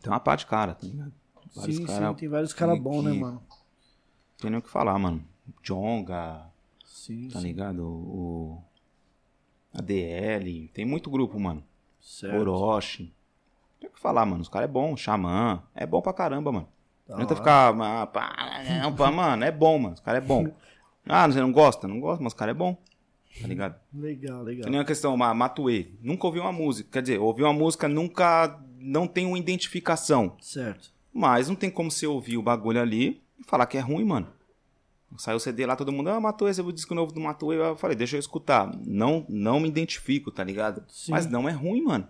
Tem 0.00 0.08
uma 0.12 0.20
parte 0.20 0.40
de 0.42 0.46
cara, 0.46 0.72
tá 0.72 0.86
ligado? 0.86 1.12
Vários 1.56 1.76
sim, 1.78 1.84
cara 1.84 2.10
sim, 2.10 2.14
tem 2.14 2.28
vários 2.28 2.52
caras 2.52 2.78
bons, 2.78 3.02
né, 3.02 3.12
mano? 3.12 3.42
Não 3.42 4.38
tem 4.38 4.50
nem 4.52 4.60
o 4.60 4.62
que 4.62 4.70
falar, 4.70 4.96
mano. 5.00 5.24
Jonga, 5.64 6.46
Sim, 6.84 7.28
tá 7.28 7.40
sim. 7.40 7.48
ligado? 7.48 7.84
O. 7.84 8.62
ADL. 9.74 10.68
Tem 10.72 10.84
muito 10.84 11.10
grupo, 11.10 11.40
mano. 11.40 11.64
Certo. 12.00 12.38
Orochi. 12.38 13.12
Tem 13.80 13.90
o 13.90 13.92
que 13.92 13.98
falar, 13.98 14.24
mano. 14.26 14.42
Os 14.42 14.48
caras 14.48 14.68
é 14.68 14.72
bom. 14.72 14.96
Xamã. 14.96 15.60
É 15.74 15.84
bom 15.84 16.00
pra 16.00 16.12
caramba, 16.12 16.52
mano. 16.52 16.68
Não 17.08 17.16
adianta 17.16 17.34
hora. 17.34 17.42
ficar. 17.42 18.02
ah, 18.02 18.06
pá, 18.06 18.32
não, 18.80 18.94
pá, 18.94 19.10
mano, 19.10 19.42
é 19.42 19.50
bom, 19.50 19.76
mano. 19.76 19.94
Os 19.94 20.00
caras 20.00 20.22
é 20.22 20.26
bom. 20.26 20.46
Ah, 21.12 21.26
você 21.26 21.40
não 21.40 21.50
gosta? 21.50 21.88
Não 21.88 21.98
gosta, 21.98 22.22
mas 22.22 22.34
os 22.34 22.38
caras 22.38 22.54
é 22.54 22.58
bom. 22.58 22.76
Tá 23.40 23.46
ligado? 23.46 23.76
Legal, 23.94 24.42
legal. 24.42 24.64
Que 24.64 24.70
nem 24.70 24.80
a 24.80 24.84
questão, 24.84 25.16
ma- 25.16 25.32
Matuê. 25.34 25.88
Nunca 26.02 26.26
ouvi 26.26 26.40
uma 26.40 26.52
música. 26.52 26.88
Quer 26.92 27.02
dizer, 27.02 27.18
ouvi 27.20 27.42
uma 27.42 27.52
música, 27.52 27.86
nunca. 27.88 28.58
Não 28.78 29.06
tem 29.06 29.26
uma 29.26 29.38
identificação. 29.38 30.36
Certo. 30.40 30.90
Mas 31.12 31.48
não 31.48 31.54
tem 31.54 31.70
como 31.70 31.90
você 31.90 32.06
ouvir 32.06 32.36
o 32.38 32.42
bagulho 32.42 32.80
ali 32.80 33.20
e 33.38 33.44
falar 33.44 33.66
que 33.66 33.76
é 33.76 33.80
ruim, 33.80 34.04
mano. 34.04 34.26
Saiu 35.18 35.36
o 35.38 35.40
CD 35.40 35.66
lá, 35.66 35.74
todo 35.74 35.90
mundo, 35.90 36.08
ah, 36.08 36.20
Matuê, 36.20 36.54
você 36.54 36.62
viu 36.62 36.70
o 36.70 36.72
disco 36.72 36.94
novo 36.94 37.12
do 37.12 37.20
Matuê? 37.20 37.56
Eu 37.58 37.76
falei, 37.76 37.96
deixa 37.96 38.14
eu 38.16 38.20
escutar. 38.20 38.70
Não, 38.86 39.26
não 39.28 39.58
me 39.58 39.68
identifico, 39.68 40.30
tá 40.30 40.44
ligado? 40.44 40.84
Sim. 40.88 41.10
Mas 41.10 41.26
não 41.28 41.48
é 41.48 41.52
ruim, 41.52 41.82
mano. 41.82 42.06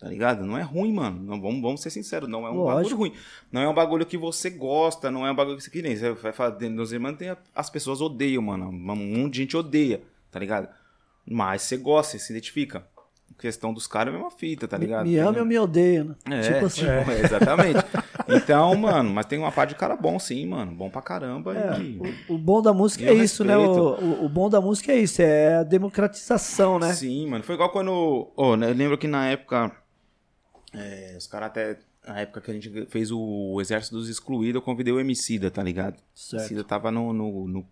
Tá 0.00 0.08
ligado? 0.08 0.44
Não 0.44 0.56
é 0.58 0.62
ruim, 0.62 0.92
mano. 0.92 1.22
Não, 1.22 1.40
vamos, 1.40 1.60
vamos 1.60 1.80
ser 1.82 1.90
sinceros, 1.90 2.28
não 2.28 2.46
é 2.46 2.50
um 2.50 2.54
Lógico. 2.56 2.74
bagulho 2.76 2.96
ruim. 2.96 3.12
Não 3.52 3.60
é 3.60 3.68
um 3.68 3.74
bagulho 3.74 4.06
que 4.06 4.16
você 4.18 4.48
gosta, 4.50 5.10
não 5.10 5.26
é 5.26 5.30
um 5.30 5.34
bagulho 5.34 5.56
que 5.58 5.62
você 5.64 5.70
que 5.70 5.82
nem. 5.82 5.96
Você 5.96 6.12
vai 6.12 6.32
falar, 6.32 6.50
dos 6.50 6.92
irmãos 6.92 7.16
tem 7.16 7.34
as 7.54 7.70
pessoas 7.70 8.00
odeiam, 8.00 8.42
mano. 8.42 8.68
Um 8.68 8.72
monte 8.72 9.34
de 9.34 9.38
gente 9.40 9.56
odeia, 9.56 10.02
tá 10.34 10.40
ligado? 10.40 10.68
Mas 11.24 11.62
você 11.62 11.76
gosta, 11.76 12.12
você 12.12 12.18
se 12.18 12.32
identifica. 12.32 12.84
A 13.36 13.40
questão 13.40 13.72
dos 13.72 13.86
caras 13.86 14.12
é 14.12 14.16
a 14.16 14.20
mesma 14.20 14.36
fita, 14.36 14.68
tá 14.68 14.76
ligado? 14.76 15.06
Me 15.06 15.12
Tem- 15.14 15.20
ama 15.20 15.38
ou 15.38 15.44
me 15.46 15.58
odeia, 15.58 16.04
né? 16.04 16.14
é, 16.30 16.40
Tipo 16.52 16.66
assim. 16.66 16.84
é, 16.86 17.20
exatamente. 17.24 17.78
Então, 18.28 18.74
mano, 18.76 19.10
mas 19.10 19.26
tem 19.26 19.38
uma 19.38 19.50
parte 19.50 19.70
de 19.70 19.74
cara 19.76 19.96
bom, 19.96 20.18
sim, 20.18 20.46
mano. 20.46 20.72
Bom 20.72 20.90
pra 20.90 21.00
caramba. 21.00 21.56
É, 21.56 21.80
e... 21.80 21.98
o, 22.28 22.34
o 22.34 22.38
bom 22.38 22.60
da 22.60 22.72
música 22.72 23.04
é 23.04 23.14
isso, 23.14 23.42
né? 23.44 23.56
O, 23.56 23.60
respeito. 23.94 24.04
o, 24.22 24.24
o 24.26 24.28
bom 24.28 24.50
da 24.50 24.60
música 24.60 24.92
é 24.92 24.98
isso, 24.98 25.22
é 25.22 25.56
a 25.56 25.62
democratização, 25.62 26.78
né? 26.78 26.92
Sim, 26.92 27.28
mano. 27.28 27.42
Foi 27.44 27.54
igual 27.54 27.70
quando. 27.70 28.30
Oh, 28.36 28.56
né, 28.56 28.70
eu 28.70 28.74
lembro 28.74 28.98
que 28.98 29.06
na 29.08 29.26
época. 29.28 29.72
é, 30.74 31.14
os 31.16 31.26
caras 31.26 31.48
até. 31.48 31.78
Na 32.06 32.20
época 32.20 32.42
que 32.42 32.50
a 32.50 32.54
gente 32.54 32.86
fez 32.90 33.10
o 33.10 33.58
Exército 33.62 33.96
dos 33.96 34.10
Excluídos, 34.10 34.56
eu 34.56 34.62
convidei 34.62 34.92
o 34.92 35.00
Emicida, 35.00 35.50
tá 35.50 35.62
ligado? 35.62 35.94
O 35.94 36.00
Certo. 36.14 36.42
Emicida 36.42 36.62
tava 36.62 36.90
no, 36.90 37.14
no, 37.14 37.48
no- 37.48 37.66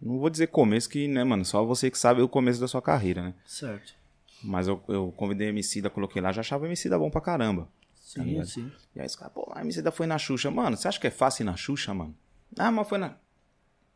Não 0.00 0.18
vou 0.18 0.30
dizer 0.30 0.48
começo, 0.48 0.88
que, 0.88 1.06
né, 1.08 1.24
mano? 1.24 1.44
Só 1.44 1.64
você 1.64 1.90
que 1.90 1.98
sabe 1.98 2.20
o 2.20 2.28
começo 2.28 2.60
da 2.60 2.68
sua 2.68 2.82
carreira, 2.82 3.22
né? 3.22 3.34
Certo. 3.46 3.94
Mas 4.42 4.68
eu, 4.68 4.82
eu 4.88 5.12
convidei 5.16 5.48
o 5.48 5.50
Emicida, 5.50 5.88
coloquei 5.88 6.20
lá, 6.20 6.32
já 6.32 6.40
achava 6.40 6.64
o 6.64 6.66
Emicida 6.66 6.98
bom 6.98 7.10
pra 7.10 7.20
caramba. 7.20 7.68
Sim, 7.94 8.22
ligado? 8.24 8.46
sim. 8.46 8.70
E 8.94 9.00
aí 9.00 9.06
os 9.06 9.16
caras, 9.16 9.32
pô, 9.32 9.50
a 9.54 9.62
Emicida 9.62 9.90
foi 9.90 10.06
na 10.06 10.18
Xuxa. 10.18 10.50
Mano, 10.50 10.76
você 10.76 10.86
acha 10.86 11.00
que 11.00 11.06
é 11.06 11.10
fácil 11.10 11.42
ir 11.42 11.46
na 11.46 11.56
Xuxa, 11.56 11.94
mano? 11.94 12.14
Ah, 12.58 12.70
mas 12.70 12.88
foi 12.88 12.98
na. 12.98 13.16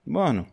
Mano, 0.05 0.47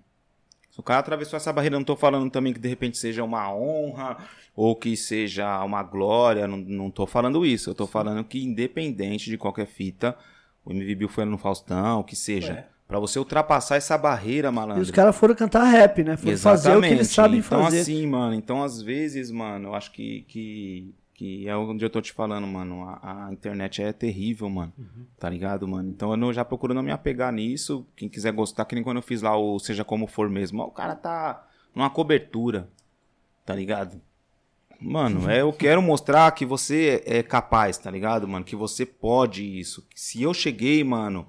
se 0.70 0.80
o 0.80 0.84
cara 0.84 1.00
atravessou 1.00 1.38
essa 1.38 1.54
barreira, 1.54 1.78
não 1.78 1.86
tô 1.86 1.96
falando 1.96 2.30
também 2.30 2.52
que 2.52 2.60
de 2.60 2.68
repente 2.68 2.98
seja 2.98 3.24
uma 3.24 3.50
honra 3.54 4.18
ou 4.54 4.76
que 4.76 4.98
seja 4.98 5.64
uma 5.64 5.82
glória, 5.82 6.46
não, 6.48 6.58
não 6.58 6.92
tô 6.92 7.08
falando 7.08 7.46
isso. 7.46 7.70
Eu 7.70 7.76
tô 7.76 7.88
falando 7.88 8.26
que 8.26 8.44
independente 8.44 9.30
de 9.30 9.38
qualquer 9.38 9.68
fita, 9.68 10.18
o 10.66 10.74
MV 10.74 10.96
Bill 10.96 11.10
foi 11.10 11.24
no 11.24 11.38
Faustão, 11.38 12.02
o 12.02 12.04
que 12.04 12.16
seja. 12.16 12.68
Pra 12.88 13.00
você 13.00 13.18
ultrapassar 13.18 13.78
essa 13.78 13.98
barreira, 13.98 14.50
E 14.50 14.52
malandro. 14.52 14.82
os 14.84 14.92
caras 14.92 15.16
foram 15.16 15.34
cantar 15.34 15.64
rap, 15.64 16.04
né? 16.04 16.16
Foram 16.18 16.38
fazer 16.38 16.76
o 16.78 16.82
que 16.82 16.88
eles 16.88 17.08
sabem 17.10 17.40
então, 17.40 17.64
fazer. 17.64 17.80
assim, 17.80 18.06
mano, 18.06 18.36
então 18.36 18.62
às 18.64 18.80
vezes, 18.82 19.32
mano, 19.32 19.70
eu 19.70 19.74
acho 19.76 19.92
que, 19.92 20.22
que, 20.28 20.94
que 21.16 21.48
é 21.48 21.58
onde 21.58 21.84
eu 21.84 21.90
tô 21.90 22.00
te 22.00 22.14
falando, 22.14 22.46
mano. 22.46 22.84
A, 23.02 23.26
a 23.28 23.34
internet 23.34 23.82
é 23.82 23.92
terrível, 23.92 24.48
mano. 24.52 24.72
Uhum. 24.78 25.06
Tá 25.18 25.28
ligado, 25.28 25.68
mano? 25.68 25.90
Então 25.90 26.12
eu 26.12 26.18
não- 26.18 26.32
já 26.32 26.46
procuro 26.46 26.76
não 26.76 26.84
me 26.84 26.92
apegar 26.92 27.34
nisso. 27.34 27.88
Quem 27.96 28.08
quiser 28.08 28.32
gostar, 28.32 28.66
que 28.66 28.76
nem 28.76 28.84
quando 28.84 28.98
eu 28.98 29.04
fiz 29.04 29.24
lá 29.24 29.36
o 29.36 29.58
Seja 29.58 29.84
Como 29.84 30.06
For 30.06 30.30
mesmo. 30.30 30.62
O 30.62 30.70
cara 30.70 30.96
tá 30.96 31.44
numa 31.74 31.90
cobertura. 31.90 32.70
Tá 33.44 33.56
ligado? 33.56 34.00
Mano, 34.80 35.30
é, 35.30 35.42
eu 35.42 35.52
quero 35.54 35.82
mostrar 35.82 36.30
que 36.34 36.46
você 36.46 37.02
é 37.06 37.24
capaz, 37.24 37.78
tá 37.78 37.90
ligado, 37.90 38.28
mano? 38.28 38.44
Que 38.46 38.56
você 38.56 38.86
pode 38.86 39.44
isso. 39.60 39.84
Se 39.96 40.22
eu 40.22 40.34
cheguei, 40.34 40.84
mano, 40.84 41.26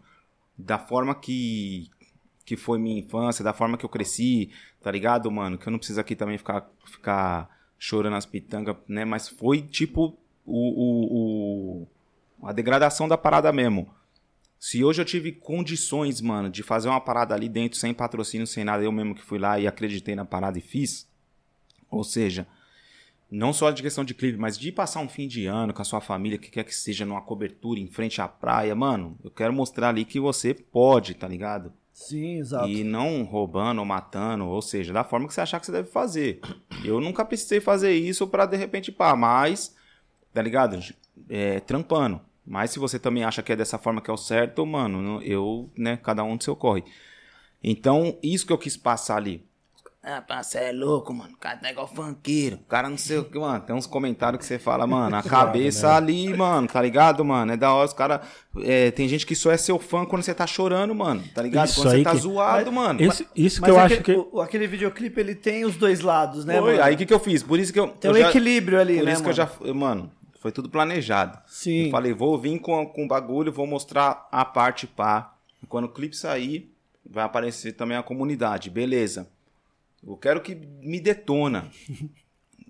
da 0.59 0.79
forma 0.79 1.15
que 1.15 1.91
que 2.45 2.57
foi 2.57 2.79
minha 2.79 3.01
infância, 3.01 3.43
da 3.43 3.53
forma 3.53 3.77
que 3.77 3.85
eu 3.85 3.89
cresci, 3.89 4.51
tá 4.81 4.89
ligado, 4.89 5.29
mano? 5.33 5.59
Que 5.59 5.67
eu 5.67 5.71
não 5.73 5.79
preciso 5.81 6.01
aqui 6.01 6.15
também 6.15 6.39
ficar, 6.39 6.71
ficar 6.85 7.51
chorando 7.77 8.15
as 8.15 8.25
pitangas, 8.25 8.77
né? 8.87 9.05
Mas 9.05 9.29
foi 9.29 9.63
tipo 9.63 10.17
o, 10.45 10.69
o, 10.69 11.83
o- 12.43 12.47
a 12.47 12.53
degradação 12.53 13.09
da 13.09 13.19
parada 13.19 13.53
mesmo. 13.53 13.89
Se 14.61 14.85
hoje 14.85 15.03
eu 15.03 15.05
tive 15.05 15.33
condições, 15.33 16.21
mano, 16.21 16.49
de 16.49 16.63
fazer 16.63 16.89
uma 16.89 17.01
parada 17.01 17.35
ali 17.35 17.49
dentro, 17.49 17.77
sem 17.79 17.93
patrocínio, 17.93 18.47
sem 18.47 18.65
nada, 18.65 18.85
eu 18.85 18.93
mesmo 18.93 19.17
que 19.17 19.23
fui 19.25 19.41
lá 19.41 19.59
e 19.59 19.67
acreditei 19.67 20.15
na 20.15 20.25
parada 20.25 20.57
e 20.57 20.63
fiz. 20.63 21.09
Ou 21.91 22.05
seja, 22.05 22.47
não 23.31 23.53
só 23.53 23.71
de 23.71 23.83
questão 23.83 24.05
de 24.05 24.15
clipe, 24.15 24.39
mas 24.39 24.59
de 24.59 24.71
passar 24.71 25.01
um 25.01 25.09
fim 25.09 25.27
de 25.27 25.47
ano 25.47 25.73
com 25.73 25.83
a 25.83 25.85
sua 25.85 26.01
família, 26.01 26.39
que 26.39 26.51
quer 26.51 26.65
que 26.65 26.75
seja 26.75 27.05
numa 27.05 27.21
cobertura 27.21 27.81
em 27.81 27.89
frente 27.89 28.21
à 28.21 28.29
praia, 28.29 28.75
mano, 28.75 29.19
eu 29.25 29.31
quero 29.31 29.53
mostrar 29.53 29.89
ali 29.89 30.05
que 30.05 30.21
você 30.21 30.55
pode, 30.55 31.15
tá 31.15 31.27
ligado? 31.27 31.73
Sim, 31.93 32.39
exato. 32.39 32.69
E 32.69 32.85
não 32.85 33.25
roubando 33.25 33.79
ou 33.79 33.85
matando, 33.85 34.47
ou 34.47 34.61
seja, 34.61 34.93
da 34.93 35.03
forma 35.03 35.27
que 35.27 35.35
você 35.35 35.41
achar 35.41 35.59
que 35.59 35.67
você 35.67 35.73
deve 35.73 35.89
fazer. 35.89 36.41
Eu 36.85 37.01
nunca 37.01 37.25
precisei 37.25 37.59
fazer 37.59 37.95
isso 37.95 38.27
pra 38.27 38.45
de 38.45 38.57
repente, 38.57 38.93
pá, 38.93 39.17
mas, 39.17 39.75
tá 40.33 40.43
ligado? 40.43 40.79
É, 41.29 41.59
trampando. 41.61 42.21
Mas 42.47 42.71
se 42.71 42.79
você 42.79 42.99
também 42.99 43.25
acha 43.25 43.43
que 43.43 43.51
é 43.51 43.57
dessa 43.57 43.79
forma 43.79 44.01
que 44.01 44.11
é 44.11 44.13
o 44.15 44.19
certo, 44.19 44.65
mano, 44.65 45.21
eu, 45.23 45.71
né, 45.77 45.97
cada 45.97 46.23
um 46.23 46.37
do 46.37 46.45
seu 46.45 46.55
corre. 46.55 46.85
Então, 47.65 48.17
isso 48.23 48.47
que 48.47 48.53
eu 48.53 48.59
quis 48.59 48.77
passar 48.77 49.17
ali. 49.17 49.45
Ah, 50.09 50.23
pá, 50.23 50.41
você 50.41 50.59
é 50.59 50.73
louco, 50.73 51.13
mano. 51.13 51.33
O 51.35 51.37
cara 51.37 51.57
tá 51.57 51.69
igual 51.69 51.89
funkeiro. 51.89 52.59
O 52.59 52.69
cara 52.69 52.89
não 52.89 52.97
sei 52.97 53.19
o 53.19 53.25
que, 53.25 53.37
mano. 53.37 53.59
Tem 53.65 53.75
uns 53.75 53.89
comentários 53.89 54.39
que 54.39 54.45
você 54.47 54.57
fala, 54.57 54.87
mano, 54.87 55.17
a 55.17 55.23
cabeça 55.23 55.97
ali, 55.97 56.33
mano, 56.33 56.69
tá 56.69 56.81
ligado, 56.81 57.25
mano? 57.25 57.51
É 57.53 57.57
da 57.57 57.75
hora, 57.75 57.89
os 57.89 57.93
caras. 57.93 58.21
tem 58.95 59.09
gente 59.09 59.27
que 59.27 59.35
só 59.35 59.51
é 59.51 59.57
seu 59.57 59.81
fã 59.81 60.05
quando 60.07 60.23
você 60.23 60.33
tá 60.33 60.47
chorando, 60.47 60.95
mano. 60.95 61.25
Tá 61.35 61.43
ligado? 61.43 61.67
Isso 61.67 61.83
quando 61.83 61.91
você 61.91 62.03
tá 62.05 62.13
que- 62.13 62.19
zoado, 62.19 62.71
mano. 62.73 63.03
Isso, 63.03 63.27
isso 63.35 63.57
que 63.57 63.63
Mas 63.63 63.71
eu 63.71 63.81
aquele, 63.81 63.95
acho 63.95 64.05
que. 64.05 64.13
o- 64.37 64.41
aquele 64.41 64.67
videoclipe, 64.69 65.21
ele 65.21 65.35
tem 65.35 65.65
os 65.65 65.75
dois 65.77 66.01
lados, 66.01 66.45
né, 66.45 66.57
Foi, 66.61 66.73
mano? 66.75 66.85
aí 66.85 66.95
o 66.95 66.97
que, 66.99 67.05
que 67.07 67.13
eu 67.13 67.19
fiz? 67.19 67.43
Por 67.43 67.59
isso 67.59 67.73
que 67.73 67.81
eu. 67.81 67.89
Tem 67.89 68.09
eu 68.09 68.17
um 68.17 68.21
já- 68.21 68.29
equilíbrio 68.29 68.79
ali, 68.81 68.99
Por 68.99 69.07
né, 69.07 69.13
isso 69.13 69.23
que 69.25 69.29
eu 69.29 69.35
mano? 69.37 69.51
já. 69.67 69.75
Mano, 69.75 70.13
foi 70.41 70.53
tudo 70.53 70.69
planejado. 70.69 71.37
Sim. 71.49 71.87
Eu 71.87 71.91
falei, 71.91 72.13
vou 72.13 72.39
vir 72.39 72.61
com, 72.61 72.87
com 72.87 73.05
o 73.05 73.09
bagulho, 73.09 73.51
vou 73.51 73.67
mostrar 73.67 74.29
a 74.31 74.45
parte 74.45 74.87
pá. 74.87 75.35
Quando 75.69 75.87
o 75.87 75.89
clipe 75.93 76.17
sair, 76.17 76.73
vai 77.05 77.25
aparecer 77.25 77.73
também 77.73 77.97
a 77.97 78.05
comunidade. 78.05 78.71
Beleza. 78.71 79.29
Eu 80.07 80.17
quero 80.17 80.41
que 80.41 80.55
me 80.55 81.01
detona. 81.01 81.69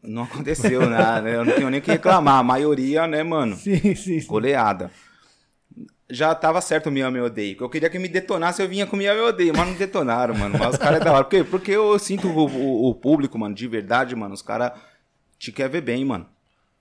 Não 0.03 0.23
aconteceu 0.23 0.89
nada, 0.89 1.29
eu 1.29 1.45
não 1.45 1.53
tenho 1.53 1.69
nem 1.71 1.81
o 1.81 1.83
que 1.83 1.91
reclamar. 1.91 2.39
A 2.39 2.43
maioria, 2.43 3.07
né, 3.07 3.23
mano? 3.23 3.57
Sim, 3.57 3.79
sim, 3.95 4.21
sim. 4.21 4.27
Goleada. 4.27 4.91
Já 6.09 6.33
tava 6.35 6.61
certo 6.61 6.87
o 6.89 6.93
Miami 6.93 7.19
Me 7.19 7.25
Odeio. 7.25 7.57
Eu 7.61 7.69
queria 7.69 7.91
que 7.91 7.99
me 7.99 8.09
detonasse, 8.09 8.63
eu 8.63 8.69
vinha 8.69 8.87
com 8.87 8.95
o 8.95 8.99
Miami 8.99 9.21
Me 9.21 9.27
Odeio, 9.27 9.53
mas 9.57 9.67
não 9.67 9.75
detonaram, 9.75 10.35
mano. 10.35 10.57
Mas 10.59 10.75
os 10.75 10.79
caras 10.79 11.01
é 11.01 11.05
da 11.05 11.13
hora. 11.13 11.25
Por 11.25 11.31
quê? 11.31 11.43
Porque 11.45 11.73
eu 11.73 11.99
sinto 11.99 12.29
o, 12.29 12.47
o- 12.47 12.89
o 12.91 12.95
público, 12.95 13.37
mano, 13.39 13.55
de 13.55 13.67
verdade, 13.67 14.15
mano. 14.15 14.33
Os 14.33 14.43
caras 14.43 14.73
te 15.39 15.51
quer 15.51 15.69
ver 15.69 15.81
bem, 15.81 16.05
mano. 16.05 16.27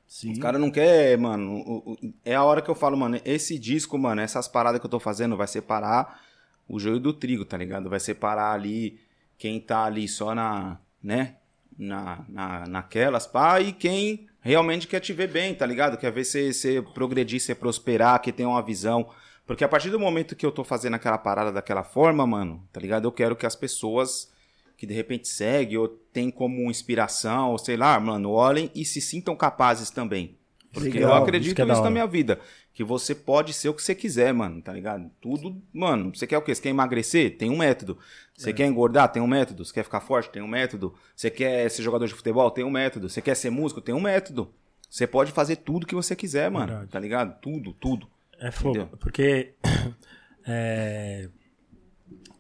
Sim. 0.08 0.32
Os 0.34 0.38
caras 0.38 0.62
não 0.62 0.70
quer, 0.70 1.18
mano. 1.18 1.98
É 2.24 2.36
a 2.36 2.44
hora 2.44 2.62
que 2.62 2.70
eu 2.70 2.76
falo, 2.76 2.96
mano, 2.96 3.20
esse 3.26 3.58
disco, 3.58 3.98
mano, 3.98 4.22
essas 4.22 4.48
paradas 4.48 4.80
que 4.80 4.86
eu 4.86 4.92
tô 4.92 5.00
fazendo 5.00 5.36
vai 5.36 5.48
separar 5.48 6.22
o 6.70 6.80
joio 6.80 7.00
do 7.00 7.12
trigo, 7.12 7.44
tá 7.44 7.58
ligado? 7.58 7.90
Vai 7.90 8.00
separar 8.00 8.54
ali 8.54 9.00
quem 9.38 9.60
tá 9.60 9.86
ali 9.86 10.08
só 10.08 10.34
na, 10.34 10.80
né? 11.02 11.36
Na, 11.78 12.24
na, 12.30 12.68
naquelas, 12.68 13.28
pá, 13.28 13.60
e 13.60 13.74
quem 13.74 14.28
realmente 14.40 14.88
quer 14.88 15.02
te 15.02 15.12
ver 15.12 15.30
bem, 15.30 15.54
tá 15.54 15.66
ligado? 15.66 15.98
Quer 15.98 16.12
ver 16.12 16.24
você 16.24 16.82
progredir, 16.94 17.40
você 17.40 17.54
prosperar, 17.54 18.22
que 18.22 18.32
tem 18.32 18.46
uma 18.46 18.62
visão. 18.62 19.10
Porque 19.46 19.64
a 19.64 19.68
partir 19.68 19.90
do 19.90 20.00
momento 20.00 20.36
que 20.36 20.46
eu 20.46 20.52
tô 20.52 20.64
fazendo 20.64 20.94
aquela 20.94 21.18
parada 21.18 21.52
daquela 21.52 21.84
forma, 21.84 22.26
mano, 22.26 22.66
tá 22.72 22.80
ligado? 22.80 23.06
Eu 23.06 23.12
quero 23.12 23.36
que 23.36 23.46
as 23.46 23.56
pessoas 23.56 24.32
que 24.78 24.86
de 24.86 24.94
repente 24.94 25.28
seguem 25.28 25.78
ou 25.78 25.88
tem 25.88 26.30
como 26.30 26.70
inspiração, 26.70 27.52
ou 27.52 27.58
sei 27.58 27.78
lá, 27.78 28.00
mano, 28.00 28.32
olhem 28.32 28.70
e 28.76 28.84
se 28.86 29.02
sintam 29.02 29.36
capazes 29.36 29.90
também. 29.90 30.38
Porque 30.72 30.90
Legal, 30.90 31.12
eu 31.12 31.24
acredito 31.24 31.62
é 31.62 31.66
nisso 31.66 31.82
na 31.82 31.90
minha 31.90 32.06
vida. 32.06 32.40
Que 32.76 32.84
você 32.84 33.16
pode 33.16 33.54
ser 33.54 33.70
o 33.70 33.74
que 33.74 33.82
você 33.82 33.96
quiser, 33.96 34.34
mano, 34.34 34.62
tá 34.62 34.74
ligado? 34.74 35.10
Tudo, 35.22 35.60
mano, 35.74 36.14
você 36.14 36.28
quer 36.28 36.38
o 36.38 36.42
quê? 36.42 36.54
Você 36.54 36.62
quer 36.62 36.70
emagrecer? 36.70 37.38
Tem 37.38 37.50
um 37.50 37.58
método. 37.58 37.98
Você 38.38 38.52
quer 38.52 38.68
engordar? 38.68 39.10
Tem 39.10 39.24
um 39.24 39.28
método. 39.28 39.64
Você 39.64 39.74
quer 39.74 39.84
ficar 39.84 40.02
forte? 40.02 40.30
Tem 40.30 40.44
um 40.44 40.48
método. 40.48 40.94
Você 41.16 41.32
quer 41.32 41.72
ser 41.72 41.82
jogador 41.82 42.06
de 42.06 42.14
futebol? 42.14 42.52
Tem 42.52 42.66
um 42.66 42.70
método. 42.70 43.10
Você 43.10 43.22
quer 43.22 43.34
ser 43.34 43.50
músico? 43.50 43.80
Tem 43.80 43.96
um 43.96 44.02
método. 44.02 44.54
Você 44.90 45.08
pode 45.08 45.32
fazer 45.32 45.56
tudo 45.56 45.88
que 45.88 45.96
você 45.96 46.18
quiser, 46.18 46.52
mano, 46.52 46.68
Verdade. 46.68 46.92
tá 46.92 47.00
ligado? 47.00 47.40
Tudo, 47.40 47.72
tudo. 47.74 48.08
É 48.40 48.52
fogo. 48.52 48.86
Porque. 49.00 49.54
é, 50.46 51.30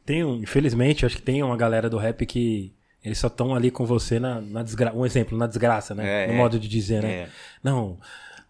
tem 0.05 0.23
um, 0.23 0.35
infelizmente, 0.35 1.05
acho 1.05 1.15
que 1.15 1.21
tem 1.21 1.41
uma 1.41 1.55
galera 1.57 1.89
do 1.89 1.97
rap 1.97 2.25
que 2.25 2.73
eles 3.01 3.17
só 3.19 3.27
estão 3.27 3.55
ali 3.55 3.71
com 3.71 3.85
você 3.85 4.19
na, 4.19 4.41
na 4.41 4.63
desgraça. 4.63 4.97
Um 4.97 5.05
exemplo, 5.05 5.37
na 5.37 5.47
desgraça, 5.47 5.95
né? 5.95 6.25
É, 6.25 6.27
no 6.27 6.33
é. 6.33 6.37
modo 6.37 6.59
de 6.59 6.67
dizer, 6.67 7.03
né? 7.03 7.11
É. 7.11 7.29
Não, 7.63 7.99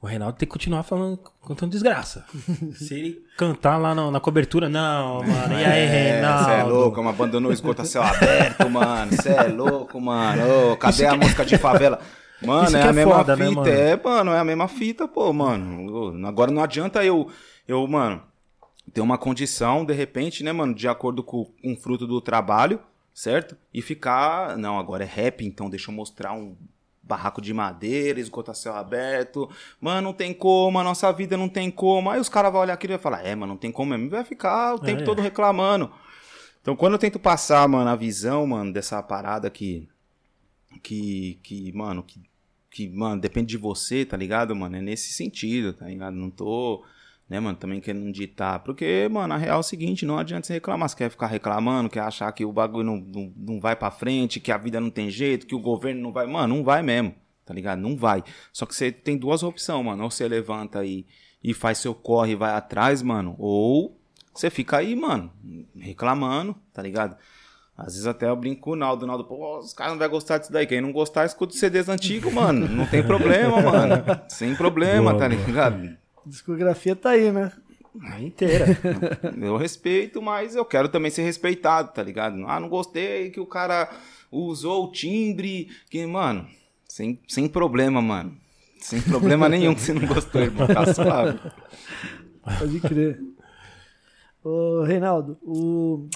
o 0.05 0.07
Reinaldo 0.07 0.37
tem 0.37 0.47
que 0.47 0.53
continuar 0.53 0.83
falando, 0.83 1.17
contando 1.41 1.71
desgraça. 1.71 2.25
Se 2.77 2.93
ele 2.93 3.25
cantar 3.35 3.77
lá 3.77 3.95
na, 3.95 4.11
na 4.11 4.19
cobertura, 4.19 4.69
não, 4.69 5.23
mano. 5.23 5.59
E 5.59 5.65
aí, 5.65 5.87
Reinaldo? 5.87 6.45
Você 6.45 6.51
é 6.51 6.63
louco, 6.63 7.01
me 7.01 7.09
abandonou 7.09 7.49
o 7.49 7.53
esgoto 7.53 7.81
a 7.81 7.85
céu 7.85 8.03
aberto, 8.03 8.69
mano. 8.69 9.11
Você 9.11 9.29
é 9.29 9.47
louco, 9.47 9.99
mano. 9.99 10.73
Ô, 10.73 10.77
cadê 10.77 11.07
a 11.07 11.15
música 11.15 11.43
de 11.43 11.57
favela? 11.57 11.99
Mano, 12.39 12.67
Isso 12.67 12.77
é 12.77 12.81
que 12.81 12.87
a 12.87 12.89
é 12.89 12.93
mesma 12.93 13.15
foda, 13.15 13.35
né, 13.35 13.47
fita, 13.47 13.61
mano? 13.61 13.71
é, 13.71 13.95
mano, 14.03 14.31
é 14.31 14.39
a 14.39 14.43
mesma 14.43 14.67
fita, 14.67 15.07
pô, 15.07 15.33
mano. 15.33 16.27
Agora 16.27 16.51
não 16.51 16.61
adianta 16.61 17.03
eu, 17.03 17.31
eu, 17.67 17.87
mano, 17.87 18.21
ter 18.93 19.01
uma 19.01 19.17
condição, 19.17 19.83
de 19.83 19.93
repente, 19.93 20.43
né, 20.43 20.51
mano, 20.51 20.75
de 20.75 20.87
acordo 20.87 21.23
com 21.23 21.49
um 21.63 21.75
fruto 21.75 22.05
do 22.05 22.21
trabalho, 22.21 22.79
certo? 23.11 23.57
E 23.73 23.81
ficar, 23.81 24.55
não, 24.55 24.77
agora 24.77 25.03
é 25.03 25.07
rap, 25.07 25.43
então 25.43 25.67
deixa 25.67 25.89
eu 25.89 25.95
mostrar 25.95 26.33
um 26.33 26.55
barraco 27.05 27.39
de 27.41 27.53
madeira, 27.53 28.19
esgoto 28.19 28.51
a 28.51 28.53
céu 28.53 28.75
aberto. 28.75 29.49
Mano, 29.79 30.01
não 30.09 30.13
tem 30.13 30.33
como, 30.33 30.79
a 30.79 30.83
nossa 30.83 31.11
vida 31.13 31.37
não 31.37 31.47
tem 31.47 31.69
como. 31.69 32.09
Aí 32.09 32.19
os 32.19 32.27
caras 32.29 32.51
vão 32.51 32.61
olhar 32.61 32.73
aquilo 32.73 32.93
e 32.93 32.97
vai 32.97 33.01
falar, 33.03 33.25
é, 33.25 33.35
mano, 33.35 33.53
não 33.53 33.57
tem 33.57 33.71
como 33.71 33.91
mesmo. 33.91 34.07
E 34.07 34.09
vai 34.09 34.23
ficar 34.23 34.73
o 34.75 34.79
tempo 34.79 35.01
É. 35.01 35.05
todo 35.05 35.21
reclamando. 35.21 35.91
Então, 36.61 36.75
quando 36.75 36.93
eu 36.93 36.99
tento 36.99 37.19
passar, 37.19 37.67
mano, 37.69 37.89
a 37.89 37.95
visão, 37.95 38.45
mano, 38.47 38.73
dessa 38.73 39.01
parada 39.03 39.49
que. 39.49 39.87
Que, 40.83 41.39
que 41.41 41.71
mano, 41.71 42.03
que, 42.03 42.21
que, 42.69 42.89
mano, 42.89 43.21
depende 43.21 43.47
de 43.47 43.57
você, 43.57 44.03
tá 44.03 44.17
ligado, 44.17 44.55
mano? 44.55 44.75
É 44.75 44.81
nesse 44.81 45.13
sentido, 45.13 45.73
tá 45.73 45.85
ligado? 45.85 46.15
Não 46.15 46.29
tô, 46.29 46.83
né, 47.29 47.39
mano, 47.39 47.57
também 47.57 47.79
querendo 47.81 48.11
ditar. 48.11 48.59
Porque, 48.59 49.07
mano, 49.11 49.33
a 49.33 49.37
real 49.37 49.57
é 49.57 49.59
o 49.59 49.63
seguinte: 49.63 50.05
não 50.05 50.17
adianta 50.17 50.47
você 50.47 50.53
reclamar. 50.53 50.89
Você 50.89 50.95
quer 50.95 51.09
ficar 51.09 51.27
reclamando, 51.27 51.89
quer 51.89 52.01
achar 52.01 52.31
que 52.31 52.45
o 52.45 52.51
bagulho 52.51 52.85
não, 52.85 52.97
não, 52.97 53.33
não 53.35 53.59
vai 53.59 53.75
pra 53.75 53.91
frente, 53.91 54.39
que 54.39 54.51
a 54.51 54.57
vida 54.57 54.79
não 54.79 54.89
tem 54.89 55.09
jeito, 55.09 55.47
que 55.47 55.55
o 55.55 55.59
governo 55.59 56.01
não 56.01 56.11
vai. 56.11 56.27
Mano, 56.27 56.55
não 56.55 56.63
vai 56.63 56.83
mesmo, 56.83 57.15
tá 57.43 57.53
ligado? 57.53 57.79
Não 57.79 57.97
vai. 57.97 58.23
Só 58.53 58.65
que 58.65 58.75
você 58.75 58.91
tem 58.91 59.17
duas 59.17 59.41
opções, 59.41 59.83
mano. 59.83 60.03
Ou 60.03 60.11
você 60.11 60.27
levanta 60.27 60.79
aí 60.79 61.05
e 61.43 61.53
faz 61.53 61.79
seu 61.79 61.95
corre 61.95 62.33
e 62.33 62.35
vai 62.35 62.51
atrás, 62.51 63.01
mano. 63.01 63.35
Ou 63.39 63.97
você 64.33 64.49
fica 64.49 64.77
aí, 64.77 64.95
mano, 64.95 65.31
reclamando, 65.75 66.55
tá 66.73 66.81
ligado? 66.81 67.15
Às 67.77 67.93
vezes 67.93 68.07
até 68.07 68.29
eu 68.29 68.35
brinco 68.35 68.61
com 68.61 68.71
o 68.71 68.75
Naldo. 68.75 69.03
O 69.03 69.07
Naldo, 69.07 69.25
pô, 69.25 69.59
os 69.59 69.73
caras 69.73 69.93
não 69.93 69.99
vão 69.99 70.09
gostar 70.09 70.37
disso 70.37 70.51
daí. 70.51 70.65
Quem 70.65 70.79
não 70.79 70.93
gostar, 70.93 71.25
escuta 71.25 71.53
os 71.53 71.59
CDs 71.59 71.89
antigos, 71.89 72.31
mano. 72.31 72.67
Não 72.67 72.85
tem 72.85 73.03
problema, 73.03 73.61
mano. 73.61 73.95
Sem 74.29 74.55
problema, 74.55 75.11
Boa, 75.11 75.19
tá 75.19 75.27
boa. 75.27 75.97
Discografia 76.25 76.95
tá 76.95 77.11
aí, 77.11 77.31
né? 77.31 77.51
A 78.01 78.19
inteira. 78.19 78.65
Eu 79.39 79.55
respeito, 79.57 80.21
mas 80.21 80.55
eu 80.55 80.65
quero 80.65 80.89
também 80.89 81.09
ser 81.09 81.23
respeitado, 81.23 81.93
tá 81.93 82.03
ligado? 82.03 82.45
Ah, 82.45 82.59
não 82.59 82.67
gostei 82.67 83.29
que 83.29 83.39
o 83.39 83.45
cara 83.45 83.89
usou 84.31 84.85
o 84.85 84.91
timbre. 84.91 85.69
Que, 85.89 86.05
mano, 86.05 86.45
sem, 86.87 87.19
sem 87.27 87.47
problema, 87.47 88.01
mano. 88.01 88.37
Sem 88.79 89.01
problema 89.01 89.47
nenhum 89.47 89.73
que 89.73 89.81
você 89.81 89.93
não 89.93 90.05
gostou, 90.05 90.41
irmão. 90.41 90.67
Tá 90.67 90.93
suave. 90.93 91.39
Pode 92.59 92.79
crer. 92.81 93.19
Ô, 94.43 94.83
Reinaldo, 94.83 95.39
o... 95.41 96.07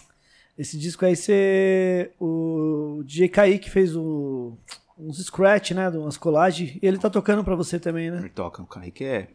esse 0.58 0.78
disco 0.78 1.06
aí 1.06 1.16
você. 1.16 2.12
O 2.20 3.02
DJ 3.06 3.30
Kaique 3.30 3.70
fez 3.70 3.96
o... 3.96 4.58
uns 4.98 5.18
scratch, 5.26 5.72
né? 5.72 5.90
Umas 5.90 6.18
collagens. 6.18 6.78
E 6.82 6.86
ele 6.86 6.98
tá 6.98 7.10
tocando 7.10 7.44
pra 7.44 7.56
você 7.56 7.80
também, 7.80 8.12
né? 8.12 8.20
Me 8.20 8.30
toca, 8.30 8.62
o 8.62 8.68
Kaique 8.68 9.06
é 9.06 9.30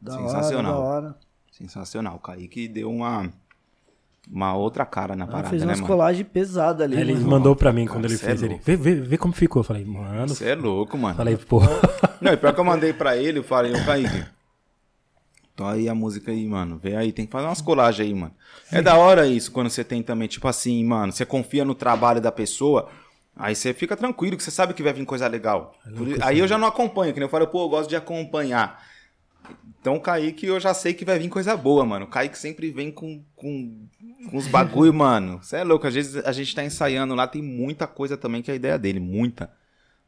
Da 0.00 0.12
Sensacional. 0.12 0.80
Hora, 0.80 1.00
da 1.02 1.06
hora. 1.08 1.16
sensacional. 1.50 2.16
O 2.16 2.18
Kaique 2.20 2.68
deu 2.68 2.90
uma, 2.90 3.30
uma 4.30 4.54
outra 4.54 4.86
cara 4.86 5.16
na 5.16 5.24
Ah, 5.24 5.28
parada, 5.28 5.48
fez 5.50 5.62
né, 5.62 5.68
umas 5.68 5.80
mano? 5.80 5.88
colagens 5.92 6.26
pesadas 6.28 6.84
ali. 6.86 6.96
Ele 7.00 7.14
mano. 7.14 7.28
mandou 7.28 7.56
pra 7.56 7.72
mim 7.72 7.86
quando 7.86 8.02
Cara, 8.02 8.06
ele 8.12 8.16
cê 8.18 8.26
fez 8.26 8.42
é 8.42 8.44
ele. 8.46 8.54
louco. 8.54 8.64
Vê, 8.64 8.76
vê, 8.76 8.94
vê 8.94 9.18
como 9.18 9.32
ficou. 9.34 9.60
Eu 9.60 9.64
falei, 9.64 9.84
mano. 9.84 10.28
Você 10.28 10.48
é 10.50 10.54
louco, 10.54 10.96
mano. 10.96 11.16
Falei, 11.16 11.36
pô. 11.36 11.60
Não, 12.20 12.32
e 12.32 12.36
pior 12.36 12.52
que 12.54 12.60
eu 12.60 12.64
mandei 12.64 12.92
pra 12.92 13.16
ele, 13.16 13.38
eu 13.40 13.44
falei, 13.44 13.72
ô 13.72 13.84
Kaique, 13.84 14.24
tô 15.54 15.64
aí 15.64 15.88
a 15.88 15.94
música 15.94 16.30
aí, 16.30 16.46
mano. 16.46 16.78
Vê 16.78 16.94
aí, 16.96 17.12
tem 17.12 17.26
que 17.26 17.32
fazer 17.32 17.46
umas 17.46 17.60
colagens 17.60 18.06
aí, 18.06 18.14
mano. 18.14 18.34
É 18.72 18.80
da 18.82 18.96
hora 18.96 19.26
isso, 19.26 19.50
quando 19.52 19.68
você 19.70 19.82
tem 19.84 20.02
também, 20.02 20.28
tipo 20.28 20.46
assim, 20.46 20.84
mano, 20.84 21.12
você 21.12 21.24
confia 21.26 21.64
no 21.64 21.74
trabalho 21.74 22.20
da 22.20 22.30
pessoa, 22.30 22.88
aí 23.36 23.54
você 23.54 23.72
fica 23.74 23.96
tranquilo, 23.96 24.36
que 24.36 24.42
você 24.42 24.50
sabe 24.50 24.74
que 24.74 24.82
vai 24.82 24.92
vir 24.92 25.04
coisa 25.04 25.26
legal. 25.28 25.74
Por- 25.96 26.22
aí 26.22 26.38
eu 26.38 26.46
já 26.48 26.56
não 26.58 26.68
acompanho, 26.68 27.12
que 27.12 27.18
nem 27.20 27.26
eu 27.26 27.30
falei, 27.30 27.46
pô, 27.48 27.64
eu 27.64 27.68
gosto 27.68 27.88
de 27.88 27.96
acompanhar. 27.96 28.80
Então 29.80 29.94
o 29.96 30.00
Kaique 30.00 30.46
eu 30.46 30.58
já 30.58 30.74
sei 30.74 30.92
que 30.92 31.04
vai 31.04 31.18
vir 31.18 31.28
coisa 31.28 31.56
boa, 31.56 31.84
mano. 31.86 32.04
O 32.04 32.08
Kaique 32.08 32.36
sempre 32.38 32.70
vem 32.70 32.90
com, 32.90 33.22
com, 33.36 33.86
com 34.30 34.36
os 34.36 34.46
bagulho, 34.48 34.92
mano. 34.94 35.38
Você 35.42 35.56
é 35.56 35.64
louco, 35.64 35.86
às 35.86 35.94
vezes 35.94 36.16
a 36.24 36.32
gente 36.32 36.54
tá 36.54 36.64
ensaiando 36.64 37.14
lá, 37.14 37.26
tem 37.26 37.42
muita 37.42 37.86
coisa 37.86 38.16
também 38.16 38.42
que 38.42 38.50
é 38.50 38.54
a 38.54 38.56
ideia 38.56 38.78
dele, 38.78 38.98
muita. 39.00 39.50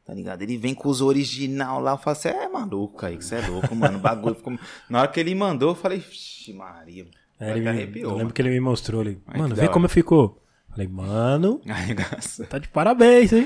Tá 0.05 0.13
ligado? 0.13 0.41
Ele 0.41 0.57
vem 0.57 0.73
com 0.73 0.89
os 0.89 0.99
original 1.01 1.79
lá, 1.79 1.91
eu 1.91 1.97
falo, 1.97 2.15
você 2.15 2.29
é 2.29 2.49
maluco, 2.49 2.97
Kaique, 2.97 3.23
você 3.23 3.35
é 3.35 3.47
louco, 3.47 3.73
mano. 3.75 3.97
O 3.97 4.01
bagulho 4.01 4.35
ficou... 4.35 4.57
Na 4.89 5.01
hora 5.01 5.07
que 5.07 5.19
ele 5.19 5.33
mandou, 5.33 5.69
eu 5.69 5.75
falei, 5.75 5.99
vixe, 5.99 6.51
Maria. 6.53 7.05
Vai 7.39 7.51
ele 7.51 7.61
me- 7.61 7.69
arrepiou, 7.69 8.03
eu 8.03 8.09
lembro 8.09 8.23
mano. 8.25 8.33
que 8.33 8.41
ele 8.41 8.49
me 8.49 8.59
mostrou 8.59 9.01
ali. 9.01 9.21
Mano, 9.35 9.55
vê 9.55 9.67
como 9.69 9.87
ficou. 9.87 10.37
Falei, 10.69 10.87
mano, 10.87 11.61
Arregaça. 11.67 12.45
tá 12.45 12.57
de 12.57 12.67
parabéns, 12.69 13.31
hein? 13.33 13.45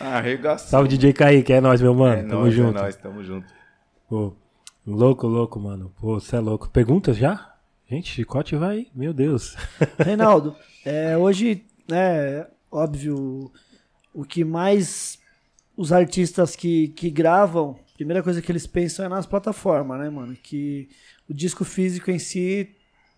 Arregaça. 0.00 0.68
Salve 0.68 0.88
DJ 0.88 1.12
Kaique, 1.12 1.52
é 1.52 1.60
nóis, 1.60 1.80
meu 1.80 1.94
mano. 1.94 2.20
É 2.20 2.22
Tamo 2.24 2.40
nóis, 2.42 2.54
junto. 2.54 2.78
É 2.78 2.82
nóis, 2.82 2.96
tamo 2.96 3.22
junto. 3.24 3.46
Pô, 4.08 4.34
louco, 4.86 5.26
louco, 5.26 5.58
mano. 5.58 5.92
Pô, 6.00 6.20
você 6.20 6.36
é 6.36 6.40
louco. 6.40 6.68
Perguntas 6.68 7.16
já? 7.16 7.54
Gente, 7.88 8.12
chicote 8.12 8.56
vai, 8.56 8.86
meu 8.94 9.12
Deus. 9.12 9.56
Reinaldo, 9.98 10.56
é, 10.84 11.16
hoje, 11.16 11.64
né, 11.88 12.46
óbvio, 12.70 13.50
o 14.12 14.24
que 14.24 14.44
mais 14.44 15.18
os 15.76 15.92
artistas 15.92 16.56
que, 16.56 16.88
que 16.88 17.10
gravam, 17.10 17.78
a 17.92 17.96
primeira 17.96 18.22
coisa 18.22 18.40
que 18.40 18.50
eles 18.50 18.66
pensam 18.66 19.04
é 19.04 19.08
nas 19.08 19.26
plataformas, 19.26 20.00
né, 20.00 20.08
mano? 20.08 20.36
Que 20.42 20.88
o 21.28 21.34
disco 21.34 21.64
físico 21.64 22.10
em 22.10 22.18
si 22.18 22.74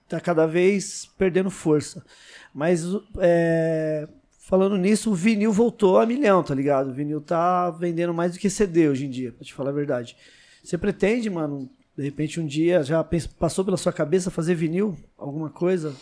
tá 0.08 0.20
cada 0.20 0.46
vez 0.46 1.08
perdendo 1.16 1.50
força. 1.50 2.04
Mas, 2.52 2.82
é, 3.18 4.08
falando 4.40 4.76
nisso, 4.76 5.12
o 5.12 5.14
vinil 5.14 5.52
voltou 5.52 5.98
a 5.98 6.06
milhão, 6.06 6.42
tá 6.42 6.54
ligado? 6.54 6.90
O 6.90 6.94
vinil 6.94 7.20
tá 7.20 7.70
vendendo 7.70 8.12
mais 8.12 8.32
do 8.32 8.38
que 8.38 8.50
CD 8.50 8.88
hoje 8.88 9.06
em 9.06 9.10
dia, 9.10 9.32
pra 9.32 9.44
te 9.44 9.54
falar 9.54 9.70
a 9.70 9.74
verdade. 9.74 10.16
Você 10.68 10.76
pretende, 10.76 11.30
mano, 11.30 11.66
de 11.96 12.04
repente 12.04 12.38
um 12.38 12.44
dia 12.46 12.82
já 12.82 13.02
passou 13.38 13.64
pela 13.64 13.78
sua 13.78 13.90
cabeça 13.90 14.30
fazer 14.30 14.54
vinil? 14.54 14.94
Alguma 15.16 15.48
coisa? 15.48 15.94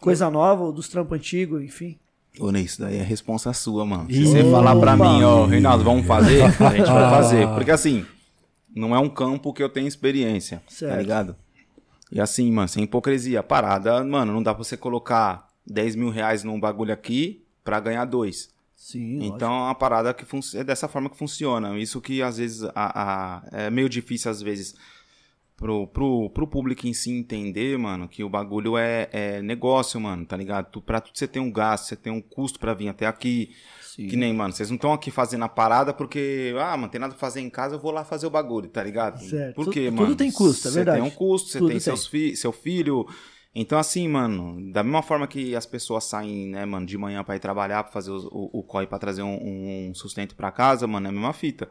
Coisa 0.00 0.28
nova, 0.28 0.64
ou 0.64 0.72
dos 0.72 0.88
trampos 0.88 1.16
antigos, 1.16 1.62
enfim? 1.62 1.96
Ô, 2.40 2.50
Ney, 2.50 2.64
isso 2.64 2.80
daí 2.80 2.96
é 2.96 3.02
responsa 3.04 3.52
sua, 3.52 3.86
mano. 3.86 4.10
Se 4.10 4.24
você 4.24 4.42
falar 4.50 4.74
pra 4.74 4.96
mim, 4.96 5.22
ó, 5.22 5.44
Reinaldo, 5.46 5.84
vamos 5.84 6.04
fazer? 6.04 6.42
A 6.42 6.48
gente 6.50 6.90
vai 6.90 7.10
fazer. 7.14 7.46
Porque 7.50 7.70
assim, 7.70 8.04
não 8.74 8.92
é 8.92 8.98
um 8.98 9.08
campo 9.08 9.52
que 9.52 9.62
eu 9.62 9.68
tenho 9.68 9.86
experiência, 9.86 10.60
Certo. 10.66 10.94
tá 10.96 10.98
ligado? 11.00 11.36
E 12.10 12.20
assim, 12.20 12.50
mano, 12.50 12.66
sem 12.66 12.82
hipocrisia. 12.82 13.40
Parada, 13.40 14.02
mano, 14.02 14.32
não 14.32 14.42
dá 14.42 14.52
pra 14.52 14.64
você 14.64 14.76
colocar 14.76 15.46
10 15.64 15.94
mil 15.94 16.10
reais 16.10 16.42
num 16.42 16.58
bagulho 16.58 16.92
aqui 16.92 17.44
pra 17.62 17.78
ganhar 17.78 18.04
dois. 18.04 18.48
Sim, 18.78 19.18
Então 19.24 19.52
é 19.52 19.60
uma 19.64 19.74
parada 19.74 20.14
que 20.14 20.24
é 20.54 20.62
dessa 20.62 20.86
forma 20.86 21.10
que 21.10 21.18
funciona. 21.18 21.76
Isso 21.76 22.00
que 22.00 22.22
às 22.22 22.38
vezes 22.38 22.62
a, 22.62 22.70
a- 22.76 23.42
é 23.50 23.70
meio 23.70 23.88
difícil, 23.88 24.30
às 24.30 24.40
vezes, 24.40 24.76
pro, 25.56 25.88
pro, 25.88 26.30
pro 26.30 26.46
público 26.46 26.86
em 26.86 26.94
si 26.94 27.10
entender, 27.10 27.76
mano, 27.76 28.08
que 28.08 28.22
o 28.22 28.28
bagulho 28.28 28.78
é, 28.78 29.08
é 29.10 29.42
negócio, 29.42 30.00
mano, 30.00 30.24
tá 30.24 30.36
ligado? 30.36 30.70
Tu, 30.70 30.80
pra 30.80 31.00
tudo 31.00 31.18
você 31.18 31.26
tem 31.26 31.42
um 31.42 31.50
gasto, 31.50 31.86
você 31.86 31.96
tem 31.96 32.12
um 32.12 32.20
custo 32.22 32.60
pra 32.60 32.72
vir 32.72 32.88
até 32.88 33.04
aqui. 33.04 33.50
Sim. 33.82 34.06
Que 34.06 34.16
nem, 34.16 34.32
mano, 34.32 34.54
vocês 34.54 34.70
não 34.70 34.76
estão 34.76 34.92
aqui 34.92 35.10
fazendo 35.10 35.44
a 35.44 35.48
parada 35.48 35.92
porque, 35.92 36.54
ah, 36.56 36.76
mano, 36.76 36.88
tem 36.88 37.00
nada 37.00 37.14
pra 37.14 37.20
fazer 37.20 37.40
em 37.40 37.50
casa, 37.50 37.74
eu 37.74 37.80
vou 37.80 37.90
lá 37.90 38.04
fazer 38.04 38.28
o 38.28 38.30
bagulho, 38.30 38.68
tá 38.68 38.84
ligado? 38.84 39.18
Certo. 39.20 39.56
Por 39.56 39.72
quê, 39.72 39.86
tudo 39.90 40.00
mano? 40.02 40.14
tem 40.14 40.30
custo, 40.30 40.68
é 40.68 40.70
verdade. 40.70 41.00
Você 41.00 41.04
tem 41.04 41.12
um 41.12 41.16
custo, 41.16 41.48
você 41.48 41.58
Tudo 41.58 41.68
tem, 41.68 41.76
tem. 41.78 41.80
Seus 41.80 42.06
fi 42.06 42.36
seu 42.36 42.52
filho. 42.52 43.04
Então, 43.60 43.76
assim, 43.78 44.06
mano, 44.06 44.72
da 44.72 44.84
mesma 44.84 45.02
forma 45.02 45.26
que 45.26 45.56
as 45.56 45.66
pessoas 45.66 46.04
saem, 46.04 46.46
né, 46.46 46.64
mano, 46.64 46.86
de 46.86 46.96
manhã 46.96 47.24
pra 47.24 47.34
ir 47.34 47.40
trabalhar, 47.40 47.82
pra 47.82 47.92
fazer 47.92 48.10
os- 48.12 48.24
o, 48.26 48.50
o 48.52 48.62
COI 48.62 48.86
pra 48.86 48.98
trazer 49.00 49.22
um, 49.22 49.88
um 49.88 49.94
sustento 49.94 50.36
pra 50.36 50.52
casa, 50.52 50.86
mano, 50.86 51.06
é 51.06 51.10
a 51.10 51.12
mesma 51.12 51.32
fita. 51.32 51.68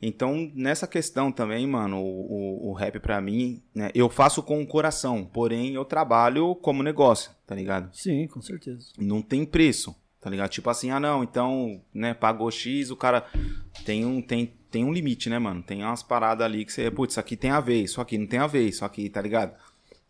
Então, 0.00 0.50
nessa 0.54 0.86
questão 0.86 1.30
também, 1.30 1.66
mano, 1.66 1.98
o, 1.98 2.68
o, 2.68 2.70
o 2.70 2.72
rap 2.72 2.98
pra 3.00 3.20
mim, 3.20 3.62
né, 3.74 3.90
eu 3.94 4.08
faço 4.08 4.42
com 4.42 4.62
o 4.62 4.66
coração, 4.66 5.24
porém 5.24 5.74
eu 5.74 5.84
trabalho 5.84 6.54
como 6.56 6.82
negócio, 6.82 7.30
tá 7.46 7.54
ligado? 7.54 7.94
Sim, 7.94 8.26
com 8.26 8.40
certeza. 8.40 8.88
não 8.98 9.20
tem 9.22 9.44
preço, 9.44 9.94
tá 10.20 10.28
ligado? 10.30 10.50
Tipo 10.50 10.70
assim, 10.70 10.90
ah 10.90 11.00
não, 11.00 11.22
então, 11.22 11.80
né, 11.92 12.12
pagou 12.14 12.50
X, 12.50 12.90
o 12.90 12.96
cara 12.96 13.26
tem 13.84 14.04
um, 14.04 14.20
tem, 14.22 14.52
tem 14.70 14.84
um 14.84 14.92
limite, 14.92 15.30
né, 15.30 15.38
mano? 15.38 15.62
Tem 15.62 15.82
umas 15.82 16.02
paradas 16.02 16.44
ali 16.44 16.64
que 16.64 16.72
você, 16.72 16.90
putz, 16.90 17.12
isso 17.14 17.20
aqui 17.20 17.36
tem 17.36 17.50
a 17.50 17.60
ver, 17.60 17.82
isso 17.82 18.00
aqui 18.00 18.18
não 18.18 18.26
tem 18.26 18.40
a 18.40 18.46
ver, 18.46 18.66
isso 18.68 18.84
aqui, 18.84 19.08
tá 19.08 19.20
ligado? 19.22 19.54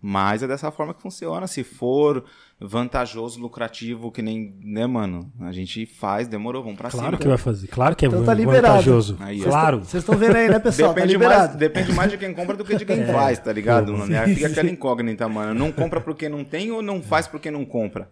Mas 0.06 0.42
é 0.42 0.46
dessa 0.46 0.70
forma 0.70 0.92
que 0.92 1.00
funciona. 1.00 1.46
Se 1.46 1.64
for 1.64 2.22
vantajoso, 2.60 3.40
lucrativo, 3.40 4.12
que 4.12 4.20
nem, 4.20 4.54
né, 4.62 4.86
mano? 4.86 5.32
A 5.40 5.50
gente 5.50 5.86
faz, 5.86 6.28
demorou, 6.28 6.62
vamos 6.62 6.76
pra 6.76 6.90
Claro 6.90 7.06
cima. 7.06 7.18
que 7.18 7.26
vai 7.26 7.38
fazer. 7.38 7.68
Claro 7.68 7.96
que 7.96 8.04
é 8.04 8.08
Então 8.08 8.22
tá 8.22 8.34
liberado. 8.34 8.66
vantajooso. 8.74 9.16
Aí, 9.18 9.40
claro. 9.40 9.78
Vocês 9.78 10.02
estão 10.02 10.14
vendo 10.14 10.36
aí, 10.36 10.50
né, 10.50 10.58
pessoal? 10.58 10.92
Depende, 10.92 11.14
tá 11.14 11.18
mais, 11.18 11.30
liberado. 11.30 11.56
depende 11.58 11.92
mais 11.94 12.10
de 12.10 12.18
quem 12.18 12.34
compra 12.34 12.54
do 12.54 12.66
que 12.66 12.76
de 12.76 12.84
quem 12.84 13.02
faz, 13.08 13.38
tá 13.38 13.50
ligado, 13.50 13.96
mano? 13.96 14.14
É, 14.14 14.26
Fica 14.28 14.48
aquela 14.48 14.68
incógnita, 14.68 15.26
mano. 15.26 15.54
Não 15.58 15.72
compra 15.72 16.02
porque 16.02 16.28
não 16.28 16.44
tem 16.44 16.70
ou 16.70 16.82
não 16.82 17.00
faz 17.02 17.26
porque 17.26 17.50
não 17.50 17.64
compra? 17.64 18.10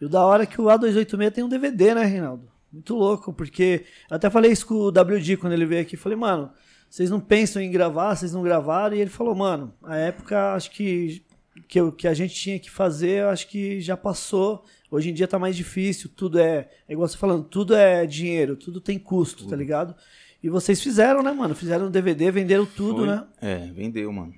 E 0.00 0.06
o 0.06 0.08
da 0.08 0.24
hora 0.26 0.42
é 0.42 0.46
que 0.46 0.60
o 0.60 0.64
A286 0.64 1.30
tem 1.30 1.44
um 1.44 1.48
DVD, 1.48 1.94
né, 1.94 2.04
Reinaldo? 2.04 2.48
Muito 2.72 2.96
louco, 2.96 3.32
porque 3.32 3.84
eu 4.10 4.16
até 4.16 4.28
falei 4.28 4.50
isso 4.50 4.66
com 4.66 4.74
o 4.74 4.88
WD 4.88 5.36
quando 5.36 5.52
ele 5.52 5.66
veio 5.66 5.82
aqui. 5.82 5.96
Falei, 5.96 6.18
mano, 6.18 6.50
vocês 6.88 7.10
não 7.10 7.20
pensam 7.20 7.60
em 7.60 7.70
gravar, 7.70 8.14
vocês 8.14 8.32
não 8.32 8.42
gravaram? 8.42 8.96
E 8.96 9.00
ele 9.00 9.10
falou, 9.10 9.34
mano, 9.34 9.72
a 9.82 9.96
época 9.96 10.54
acho 10.54 10.70
que 10.70 11.24
que, 11.68 11.80
o 11.80 11.92
que 11.92 12.06
a 12.06 12.14
gente 12.14 12.34
tinha 12.34 12.58
que 12.58 12.70
fazer, 12.70 13.22
eu 13.22 13.28
acho 13.28 13.48
que 13.48 13.80
já 13.80 13.96
passou. 13.96 14.64
Hoje 14.90 15.10
em 15.10 15.14
dia 15.14 15.26
tá 15.26 15.38
mais 15.38 15.56
difícil, 15.56 16.10
tudo 16.14 16.38
é, 16.38 16.68
é 16.88 16.92
igual 16.92 17.08
você 17.08 17.16
falando, 17.16 17.44
tudo 17.44 17.74
é 17.74 18.06
dinheiro, 18.06 18.56
tudo 18.56 18.80
tem 18.80 18.98
custo, 18.98 19.46
tá 19.48 19.56
ligado? 19.56 19.94
E 20.42 20.48
vocês 20.48 20.80
fizeram, 20.80 21.22
né, 21.22 21.32
mano? 21.32 21.54
Fizeram 21.54 21.86
um 21.86 21.90
DVD, 21.90 22.30
venderam 22.30 22.64
tudo, 22.64 22.98
Foi- 22.98 23.08
né? 23.08 23.26
É, 23.40 23.56
vendeu, 23.72 24.12
mano. 24.12 24.32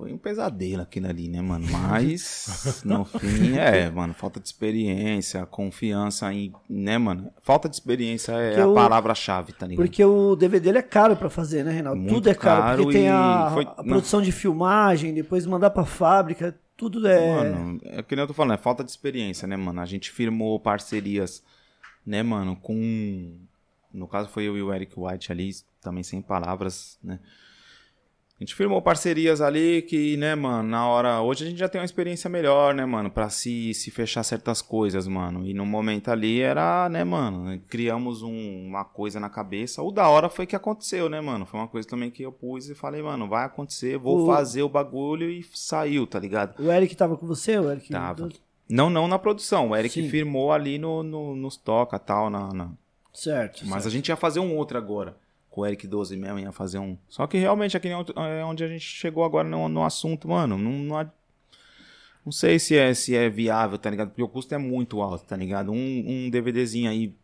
Foi 0.00 0.14
um 0.14 0.16
pesadelo 0.16 0.80
aquilo 0.80 1.08
ali, 1.08 1.28
né, 1.28 1.42
mano? 1.42 1.66
Mas, 1.70 2.80
no 2.86 3.04
fim, 3.04 3.58
é, 3.58 3.90
mano, 3.90 4.14
falta 4.14 4.40
de 4.40 4.46
experiência, 4.48 5.44
confiança 5.44 6.32
em, 6.32 6.54
né, 6.70 6.96
mano? 6.96 7.30
Falta 7.42 7.68
de 7.68 7.76
experiência 7.76 8.32
é 8.32 8.48
Porque 8.48 8.60
a 8.62 8.72
palavra-chave, 8.82 9.52
tá 9.52 9.66
ligado? 9.66 9.84
Porque 9.86 10.02
o 10.02 10.34
DVD 10.34 10.70
é 10.70 10.80
caro 10.80 11.14
pra 11.16 11.28
fazer, 11.28 11.66
né, 11.66 11.72
Reinaldo? 11.72 12.00
Muito 12.00 12.14
tudo 12.14 12.30
é 12.30 12.34
caro, 12.34 12.62
caro 12.62 12.82
porque 12.84 12.98
tem 12.98 13.10
a, 13.10 13.50
foi- 13.52 13.66
a 13.76 13.84
produção 13.84 14.22
de 14.22 14.32
filmagem, 14.32 15.12
depois 15.12 15.44
mandar 15.44 15.68
pra 15.68 15.84
fábrica, 15.84 16.58
tudo 16.78 17.06
é. 17.06 17.50
Mano, 17.50 17.78
é 17.84 18.02
que 18.02 18.16
nem 18.16 18.22
eu 18.22 18.26
tô 18.26 18.32
falando, 18.32 18.54
é 18.54 18.56
falta 18.56 18.82
de 18.82 18.90
experiência, 18.90 19.46
né, 19.46 19.54
mano? 19.54 19.82
A 19.82 19.86
gente 19.86 20.10
firmou 20.10 20.58
parcerias, 20.58 21.42
né, 22.06 22.22
mano, 22.22 22.56
com. 22.56 23.36
No 23.92 24.08
caso 24.08 24.30
foi 24.30 24.44
eu 24.44 24.56
e 24.56 24.62
o 24.62 24.72
Eric 24.72 24.94
White 24.96 25.30
ali, 25.30 25.50
também 25.82 26.02
sem 26.02 26.22
palavras, 26.22 26.98
né? 27.04 27.20
A 28.40 28.42
gente 28.42 28.54
firmou 28.54 28.80
parcerias 28.80 29.42
ali 29.42 29.82
que, 29.82 30.16
né, 30.16 30.34
mano, 30.34 30.66
na 30.66 30.86
hora. 30.88 31.20
Hoje 31.20 31.44
a 31.44 31.46
gente 31.46 31.58
já 31.58 31.68
tem 31.68 31.78
uma 31.78 31.84
experiência 31.84 32.30
melhor, 32.30 32.72
né, 32.74 32.86
mano, 32.86 33.10
pra 33.10 33.28
se, 33.28 33.74
se 33.74 33.90
fechar 33.90 34.22
certas 34.22 34.62
coisas, 34.62 35.06
mano. 35.06 35.44
E 35.46 35.52
no 35.52 35.66
momento 35.66 36.10
ali 36.10 36.40
era, 36.40 36.88
né, 36.88 37.04
mano, 37.04 37.60
criamos 37.68 38.22
um- 38.22 38.66
uma 38.66 38.82
coisa 38.82 39.20
na 39.20 39.28
cabeça. 39.28 39.82
O 39.82 39.92
da 39.92 40.08
hora 40.08 40.30
foi 40.30 40.46
que 40.46 40.56
aconteceu, 40.56 41.10
né, 41.10 41.20
mano? 41.20 41.44
Foi 41.44 41.60
uma 41.60 41.68
coisa 41.68 41.86
também 41.86 42.10
que 42.10 42.22
eu 42.22 42.32
pus 42.32 42.70
e 42.70 42.74
falei, 42.74 43.02
mano, 43.02 43.28
vai 43.28 43.44
acontecer, 43.44 43.98
vou 43.98 44.22
O- 44.22 44.26
fazer 44.26 44.62
o 44.62 44.70
bagulho 44.70 45.28
e 45.30 45.44
saiu, 45.52 46.06
tá 46.06 46.18
ligado? 46.18 46.58
O 46.64 46.72
Eric 46.72 46.96
tava 46.96 47.18
com 47.18 47.26
você? 47.26 47.58
O 47.58 47.70
Eric 47.70 47.90
Tava. 47.90 48.30
Não, 48.66 48.88
não 48.88 49.06
na 49.06 49.18
produção. 49.18 49.68
O 49.68 49.76
Eric 49.76 49.92
Sim. 50.02 50.08
firmou 50.08 50.50
ali 50.50 50.78
no, 50.78 51.02
no- 51.02 51.36
nos 51.36 51.58
toca 51.58 51.98
tal. 51.98 52.30
Na, 52.30 52.50
na- 52.54 52.70
Certo. 53.12 53.62
Mas 53.64 53.82
certo. 53.82 53.86
a 53.88 53.90
gente 53.90 54.08
ia 54.08 54.16
fazer 54.16 54.40
um 54.40 54.56
outro 54.56 54.78
agora. 54.78 55.14
Com 55.50 55.62
o 55.62 55.66
Eric 55.66 55.86
12 55.88 56.16
mesmo, 56.16 56.38
ia 56.38 56.52
fazer 56.52 56.78
um. 56.78 56.96
Só 57.08 57.26
que 57.26 57.36
realmente 57.36 57.76
aqui 57.76 57.92
onde- 57.92 58.12
é 58.16 58.44
onde 58.44 58.62
a 58.62 58.68
gente 58.68 58.84
chegou 58.84 59.24
agora 59.24 59.48
no, 59.48 59.68
no 59.68 59.84
assunto, 59.84 60.28
mano. 60.28 60.56
Não, 60.56 60.70
não, 60.70 60.96
há- 60.98 61.10
não 62.24 62.30
sei 62.32 62.58
se 62.58 62.76
é, 62.76 62.94
se 62.94 63.16
é 63.16 63.28
viável, 63.28 63.76
tá 63.76 63.90
ligado? 63.90 64.08
Porque 64.10 64.22
o 64.22 64.28
custo 64.28 64.54
é 64.54 64.58
muito 64.58 65.00
alto, 65.02 65.24
tá 65.24 65.36
ligado? 65.36 65.72
Um, 65.72 66.04
um 66.26 66.30
DVDzinho 66.30 66.88
aí, 66.88 67.14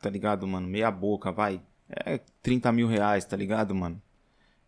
tá 0.00 0.08
ligado, 0.08 0.46
mano? 0.46 0.66
Meia 0.66 0.90
boca, 0.90 1.30
vai. 1.30 1.60
É 1.90 2.18
30 2.42 2.72
mil 2.72 2.86
reais, 2.88 3.24
tá 3.26 3.36
ligado, 3.36 3.74
mano? 3.74 4.00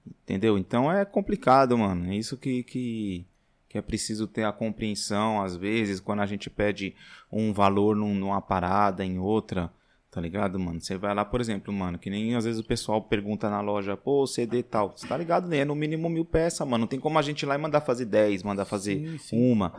Entendeu? 0.07 0.59
Então 0.59 0.93
é 0.93 1.05
complicado, 1.05 1.77
mano. 1.79 2.13
É 2.13 2.17
isso 2.17 2.37
que, 2.37 2.63
que, 2.65 3.25
que 3.69 3.79
é 3.79 3.83
preciso 3.83 4.27
ter 4.27 4.45
a 4.45 4.53
compreensão, 4.53 5.41
às 5.43 5.57
vezes, 5.57 6.01
quando 6.01 6.21
a 6.21 6.27
gente 6.27 6.51
pede 6.51 6.95
um 7.33 7.53
valor 7.53 7.97
num- 7.97 8.15
numa 8.15 8.41
parada, 8.43 9.05
em 9.05 9.19
outra, 9.19 9.73
tá 10.17 10.21
ligado, 10.23 10.59
mano? 10.59 10.81
Você 10.81 10.97
vai 10.97 11.15
lá, 11.15 11.27
por 11.27 11.43
exemplo, 11.43 11.71
mano, 11.71 11.99
que 11.99 12.09
nem 12.09 12.35
às 12.35 12.47
vezes 12.47 12.59
o 12.59 12.65
pessoal 12.65 13.03
pergunta 13.03 13.51
na 13.51 13.61
loja, 13.61 13.99
pô, 13.99 14.27
CD 14.27 14.61
e 14.61 14.63
tal. 14.63 14.95
Você 14.97 15.07
tá 15.07 15.15
ligado, 15.15 15.47
né? 15.47 15.59
É 15.59 15.65
no 15.67 15.75
mínimo 15.75 16.09
mil 16.09 16.25
peças, 16.25 16.67
mano. 16.67 16.79
Não 16.79 16.87
tem 16.87 16.99
como 16.99 17.19
a 17.19 17.23
gente 17.23 17.43
ir 17.43 17.47
lá 17.47 17.55
e 17.55 17.59
mandar 17.59 17.83
fazer 17.83 18.07
10, 18.07 18.43
mandar 18.43 18.65
fazer 18.65 18.97
Sim, 18.97 19.19
sim. 19.19 19.53
uma. 19.53 19.75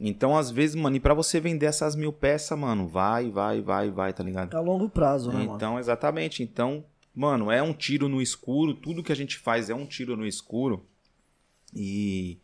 Então, 0.00 0.34
às 0.34 0.50
vezes, 0.50 0.74
mano, 0.74 0.96
e 0.96 1.00
pra 1.00 1.12
você 1.12 1.38
vender 1.38 1.66
essas 1.66 1.94
mil 1.94 2.10
peças, 2.10 2.58
mano, 2.58 2.88
vai, 2.88 3.30
vai, 3.30 3.60
vai, 3.60 3.90
vai, 3.90 4.14
tá 4.14 4.24
ligado? 4.24 4.54
A 4.54 4.60
longo 4.60 4.88
prazo, 4.88 5.30
né, 5.30 5.40
mano? 5.40 5.56
Então, 5.56 5.78
exatamente. 5.78 6.42
Então, 6.42 6.82
mano, 7.14 7.50
é 7.50 7.62
um 7.62 7.74
tiro 7.74 8.08
no 8.08 8.22
escuro. 8.22 8.72
Tudo 8.72 9.02
que 9.02 9.12
a 9.12 9.16
gente 9.16 9.36
faz 9.36 9.68
é 9.68 9.74
um 9.74 9.84
tiro 9.84 10.16
no 10.16 10.26
escuro. 10.26 10.86
E, 11.74 12.38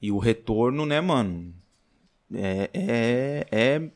e 0.00 0.12
o 0.12 0.18
retorno, 0.18 0.86
né, 0.86 1.00
mano? 1.00 1.52
É, 2.32 2.70
é, 2.72 3.46
é 3.50 3.90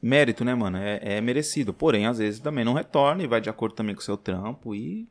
mérito, 0.00 0.44
né, 0.44 0.54
mano? 0.54 0.76
É, 0.78 0.98
é 1.02 1.20
merecido. 1.20 1.72
Porém, 1.74 2.06
às 2.06 2.18
vezes 2.18 2.40
também 2.40 2.64
não 2.64 2.72
retorna 2.74 3.22
e 3.22 3.26
vai 3.26 3.40
de 3.40 3.50
acordo 3.50 3.74
também 3.74 3.94
com 3.94 4.00
o 4.00 4.04
seu 4.04 4.16
trampo. 4.16 4.74
E 4.74 5.08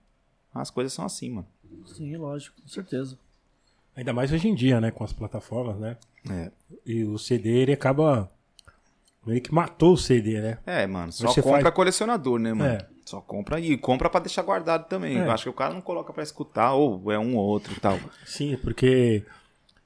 as 0.53 0.69
coisas 0.69 0.93
são 0.93 1.05
assim, 1.05 1.30
mano. 1.31 1.47
Sim, 1.85 2.15
lógico, 2.18 2.61
com 2.61 2.68
certeza. 2.68 3.18
Ainda 3.95 4.14
mais 4.14 4.31
hoje 4.31 4.47
em 4.47 4.53
dia, 4.55 4.80
né? 4.80 4.91
Com 4.91 5.03
as 5.03 5.11
plataformas, 5.14 5.77
né? 5.80 5.97
É, 6.30 6.51
E 6.85 7.03
o 7.03 7.18
CD, 7.18 7.49
ele 7.49 7.73
acaba. 7.73 8.30
Meio 9.26 9.41
que 9.41 9.53
matou 9.53 9.93
o 9.93 9.97
CD, 9.97 10.39
né? 10.39 10.57
é 10.65 10.88
mano. 10.88 11.11
Só 11.11 11.27
Você 11.27 11.41
compra 11.41 11.61
faz- 11.64 11.76
colecionador, 11.76 12.39
né, 12.39 12.53
mano? 12.53 12.72
É. 12.76 12.88
Só 13.05 13.19
compra 13.19 13.59
e 13.59 13.77
compra 13.77 14.09
pra 14.09 14.19
deixar 14.22 14.41
guardado 14.41 14.88
também. 14.88 15.18
É. 15.18 15.26
Eu 15.26 15.31
acho 15.31 15.43
que 15.43 15.49
o 15.49 15.53
cara 15.53 15.73
não 15.73 15.81
coloca 15.81 16.14
pra 16.14 16.23
escutar, 16.23 16.73
ou 16.73 17.11
é 17.11 17.19
um 17.19 17.35
ou 17.35 17.45
outro 17.45 17.73
e 17.73 17.80
tal. 17.80 17.99
Sim, 18.26 18.57
porque 18.61 19.26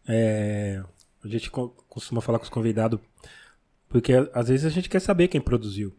é, 0.08 0.84
a 1.24 1.28
gente 1.28 1.50
co- 1.50 1.70
costuma 1.90 2.22
falar 2.22 2.38
com 2.40 2.44
os 2.44 2.50
convidados, 2.50 3.00
porque 3.92 4.14
às 4.34 4.48
vezes 4.48 4.66
a 4.66 4.70
gente 4.70 4.90
quer 4.90 5.02
saber 5.02 5.28
quem 5.28 5.42
produziu, 5.42 5.94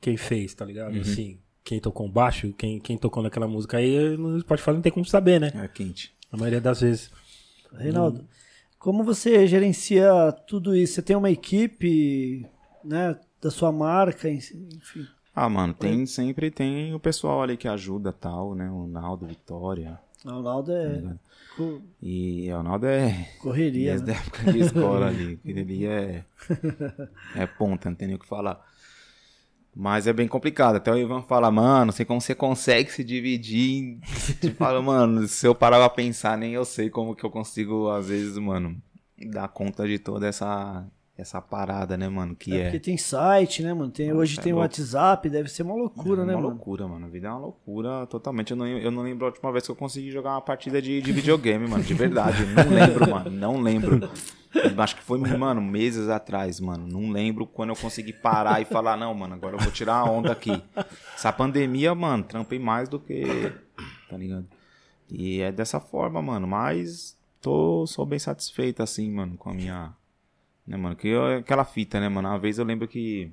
quem 0.00 0.16
fez, 0.16 0.54
tá 0.54 0.64
ligado? 0.64 0.94
Uhum. 0.94 1.02
Assim, 1.02 1.38
quem 1.62 1.78
tocou 1.78 2.06
o 2.06 2.10
baixo, 2.10 2.52
quem, 2.54 2.80
quem 2.80 2.96
tocou 2.96 3.22
naquela 3.22 3.46
música 3.46 3.76
aí, 3.76 4.16
no 4.16 4.40
Spotify 4.40 4.70
não 4.70 4.80
tem 4.80 4.90
como 4.90 5.04
saber, 5.04 5.38
né? 5.38 5.52
É 5.54 5.68
quente. 5.68 6.14
A 6.32 6.36
maioria 6.36 6.60
das 6.60 6.80
vezes. 6.80 7.10
Reinaldo, 7.72 8.26
como 8.78 9.04
você 9.04 9.46
gerencia 9.46 10.32
tudo 10.46 10.74
isso? 10.74 10.94
Você 10.94 11.02
tem 11.02 11.14
uma 11.14 11.30
equipe, 11.30 12.46
né, 12.82 13.18
da 13.42 13.50
sua 13.50 13.70
marca, 13.70 14.30
enfim. 14.30 15.06
Ah, 15.34 15.48
mano, 15.48 15.74
tem 15.74 16.06
sempre 16.06 16.50
tem 16.50 16.94
o 16.94 16.98
pessoal 16.98 17.42
ali 17.42 17.56
que 17.56 17.68
ajuda 17.68 18.12
tal, 18.12 18.54
né? 18.54 18.70
O 18.70 18.86
Naldo, 18.86 19.26
Vitória. 19.26 20.00
Ronaldo 20.24 20.72
é 20.72 21.16
co- 21.56 21.80
E 22.02 22.50
o 22.52 22.62
Naldo 22.62 22.86
é. 22.86 23.28
correria, 23.40 23.90
Desde 23.98 24.06
né? 24.10 24.14
a 24.16 24.20
época 24.20 24.52
de 24.52 24.58
escola 24.60 25.06
ali. 25.08 25.38
Ali 25.46 25.86
é. 25.86 26.24
É 27.34 27.46
ponta, 27.46 27.88
não 27.88 27.96
tem 27.96 28.08
nem 28.08 28.16
o 28.16 28.18
que 28.18 28.26
falar. 28.26 28.64
Mas 29.74 30.06
é 30.08 30.12
bem 30.12 30.26
complicado. 30.26 30.76
Até 30.76 30.90
o 30.90 30.98
Ivan 30.98 31.22
fala, 31.22 31.50
mano, 31.50 31.86
não 31.86 31.92
sei 31.92 32.04
como 32.04 32.20
você 32.20 32.34
consegue 32.34 32.90
se 32.90 33.04
dividir. 33.04 33.70
em- 33.70 34.00
Tipo, 34.40 34.56
fala, 34.56 34.82
mano, 34.82 35.26
se 35.28 35.46
eu 35.46 35.54
parar 35.54 35.78
pra 35.78 35.88
pensar, 35.90 36.36
nem 36.36 36.52
eu 36.52 36.64
sei 36.64 36.90
como 36.90 37.14
que 37.14 37.24
eu 37.24 37.30
consigo, 37.30 37.88
às 37.90 38.08
vezes, 38.08 38.36
mano, 38.38 38.80
dar 39.30 39.46
conta 39.48 39.86
de 39.86 39.98
toda 39.98 40.26
essa, 40.26 40.84
essa 41.18 41.42
parada, 41.42 41.96
né, 41.96 42.08
mano? 42.08 42.36
Que 42.36 42.52
É 42.56 42.60
é. 42.60 42.64
porque 42.64 42.78
tem 42.78 42.96
site, 42.96 43.62
né, 43.62 43.74
mano? 43.74 43.90
Tem, 43.90 44.12
hoje 44.12 44.38
é 44.38 44.42
tem 44.42 44.52
louco. 44.52 44.62
WhatsApp, 44.62 45.28
deve 45.28 45.48
ser 45.48 45.64
uma 45.64 45.74
loucura, 45.74 46.22
é 46.22 46.24
né, 46.24 46.32
uma 46.34 46.42
mano? 46.42 46.54
loucura, 46.54 46.86
mano. 46.86 47.06
A 47.06 47.08
vida 47.08 47.26
é 47.26 47.30
uma 47.30 47.40
loucura 47.40 48.06
totalmente. 48.06 48.52
Eu 48.52 48.56
não, 48.56 48.66
eu 48.66 48.90
não 48.90 49.02
lembro 49.02 49.26
a 49.26 49.28
última 49.28 49.50
vez 49.50 49.64
que 49.64 49.70
eu 49.70 49.76
consegui 49.76 50.12
jogar 50.12 50.30
uma 50.32 50.40
partida 50.40 50.80
de, 50.80 51.02
de 51.02 51.12
videogame, 51.12 51.66
mano. 51.66 51.82
De 51.82 51.92
verdade. 51.92 52.44
Não 52.46 52.70
lembro, 52.70 53.10
mano. 53.10 53.30
Não 53.30 53.60
lembro. 53.60 54.08
Acho 54.78 54.96
que 54.96 55.02
foi, 55.02 55.18
mano, 55.18 55.60
meses 55.60 56.08
atrás, 56.08 56.60
mano. 56.60 56.86
Não 56.86 57.10
lembro 57.10 57.46
quando 57.46 57.70
eu 57.70 57.76
consegui 57.76 58.12
parar 58.12 58.62
e 58.62 58.64
falar, 58.64 58.96
não, 58.96 59.12
mano, 59.12 59.34
agora 59.34 59.56
eu 59.56 59.60
vou 59.60 59.72
tirar 59.72 59.96
a 59.96 60.04
onda 60.04 60.30
aqui. 60.32 60.62
Essa 61.14 61.32
pandemia, 61.32 61.94
mano, 61.94 62.22
trampei 62.22 62.58
mais 62.58 62.88
do 62.88 62.98
que. 63.00 63.52
Tá 64.08 64.16
ligado? 64.16 64.46
E 65.10 65.40
é 65.40 65.50
dessa 65.50 65.80
forma, 65.80 66.22
mano. 66.22 66.46
Mas 66.46 67.18
tô, 67.40 67.86
sou 67.86 68.06
bem 68.06 68.18
satisfeito, 68.18 68.82
assim, 68.82 69.10
mano, 69.10 69.36
com 69.36 69.50
a 69.50 69.54
minha. 69.54 69.92
Né, 70.68 70.76
mano? 70.76 70.94
Que 70.96 71.08
eu- 71.08 71.38
aquela 71.38 71.64
fita, 71.64 71.98
né, 71.98 72.08
mano? 72.10 72.28
Uma 72.28 72.38
vez 72.38 72.58
eu 72.58 72.64
lembro 72.66 72.86
que. 72.86 73.32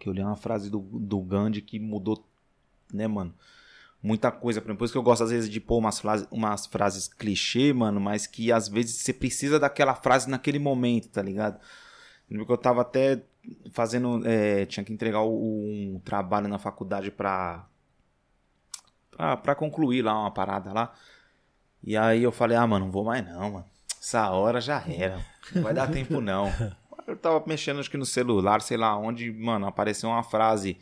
Que 0.00 0.08
eu 0.08 0.12
li 0.12 0.22
uma 0.22 0.36
frase 0.36 0.70
do, 0.70 0.80
do 0.80 1.20
Gandhi 1.20 1.62
que 1.62 1.78
mudou, 1.78 2.26
né, 2.92 3.06
mano? 3.06 3.34
Muita 4.02 4.32
coisa. 4.32 4.60
Por 4.60 4.84
isso 4.84 4.92
que 4.92 4.98
eu 4.98 5.02
gosto 5.02 5.24
às 5.24 5.30
vezes 5.30 5.48
de 5.50 5.60
pôr 5.60 5.78
umas, 5.78 6.00
frases- 6.00 6.28
umas 6.32 6.66
frases 6.66 7.08
clichê, 7.08 7.72
mano, 7.72 8.00
mas 8.00 8.26
que 8.26 8.52
às 8.52 8.68
vezes 8.68 8.96
você 8.96 9.12
precisa 9.14 9.60
daquela 9.60 9.94
frase 9.94 10.28
naquele 10.30 10.58
momento, 10.58 11.08
tá 11.10 11.22
ligado? 11.22 11.56
Eu 12.28 12.32
lembro 12.32 12.46
que 12.46 12.52
eu 12.52 12.58
tava 12.58 12.82
até 12.82 13.22
fazendo. 13.72 14.26
é, 14.26 14.66
tinha 14.66 14.84
que 14.84 14.92
entregar 14.92 15.22
um 15.24 16.00
trabalho 16.04 16.48
na 16.48 16.58
faculdade 16.58 17.10
pra. 17.12 17.66
pra, 19.10 19.36
pra 19.36 19.54
concluir 19.54 20.02
lá 20.02 20.18
uma 20.18 20.30
parada 20.30 20.72
lá. 20.72 20.92
E 21.84 21.96
aí 21.96 22.22
eu 22.22 22.32
falei, 22.32 22.56
ah, 22.56 22.66
mano, 22.66 22.86
não 22.86 22.92
vou 22.92 23.04
mais 23.04 23.24
não, 23.26 23.52
mano. 23.52 23.66
Essa 24.02 24.28
hora 24.30 24.60
já 24.60 24.82
era. 24.88 25.24
Não 25.54 25.62
vai 25.62 25.72
dar 25.72 25.88
tempo 25.88 26.20
não. 26.20 26.52
Eu 27.06 27.16
tava 27.16 27.40
mexendo 27.46 27.78
acho 27.78 27.90
que 27.90 27.96
no 27.96 28.04
celular, 28.04 28.60
sei 28.60 28.76
lá 28.76 28.96
onde, 28.96 29.30
mano, 29.32 29.66
apareceu 29.66 30.08
uma 30.08 30.22
frase 30.24 30.76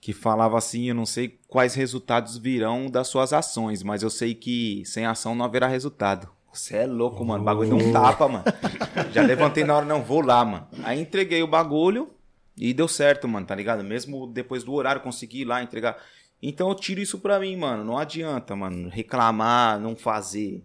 que 0.00 0.12
falava 0.12 0.56
assim, 0.56 0.88
eu 0.88 0.94
não 0.94 1.04
sei 1.04 1.38
quais 1.48 1.74
resultados 1.74 2.38
virão 2.38 2.88
das 2.88 3.08
suas 3.08 3.32
ações, 3.32 3.82
mas 3.82 4.02
eu 4.02 4.10
sei 4.10 4.34
que 4.34 4.84
sem 4.84 5.04
ação 5.04 5.34
não 5.34 5.44
haverá 5.44 5.66
resultado. 5.66 6.28
Você 6.52 6.76
é 6.76 6.86
louco, 6.86 7.24
mano. 7.24 7.42
O 7.42 7.44
bagulho 7.44 7.76
não 7.76 7.92
tapa, 7.92 8.28
mano. 8.28 8.44
Já 9.12 9.22
levantei 9.22 9.64
na 9.64 9.76
hora, 9.76 9.86
não, 9.86 10.02
vou 10.02 10.20
lá, 10.20 10.44
mano. 10.44 10.68
Aí 10.84 11.00
entreguei 11.00 11.42
o 11.42 11.48
bagulho 11.48 12.10
e 12.56 12.72
deu 12.72 12.86
certo, 12.86 13.26
mano, 13.26 13.46
tá 13.46 13.54
ligado? 13.54 13.82
Mesmo 13.82 14.26
depois 14.28 14.62
do 14.62 14.72
horário, 14.72 15.02
consegui 15.02 15.42
ir 15.42 15.44
lá 15.44 15.62
entregar. 15.62 15.96
Então 16.40 16.68
eu 16.68 16.74
tiro 16.74 17.00
isso 17.00 17.18
pra 17.18 17.38
mim, 17.40 17.56
mano. 17.56 17.84
Não 17.84 17.98
adianta, 17.98 18.54
mano, 18.54 18.88
reclamar, 18.88 19.78
não 19.80 19.96
fazer. 19.96 20.64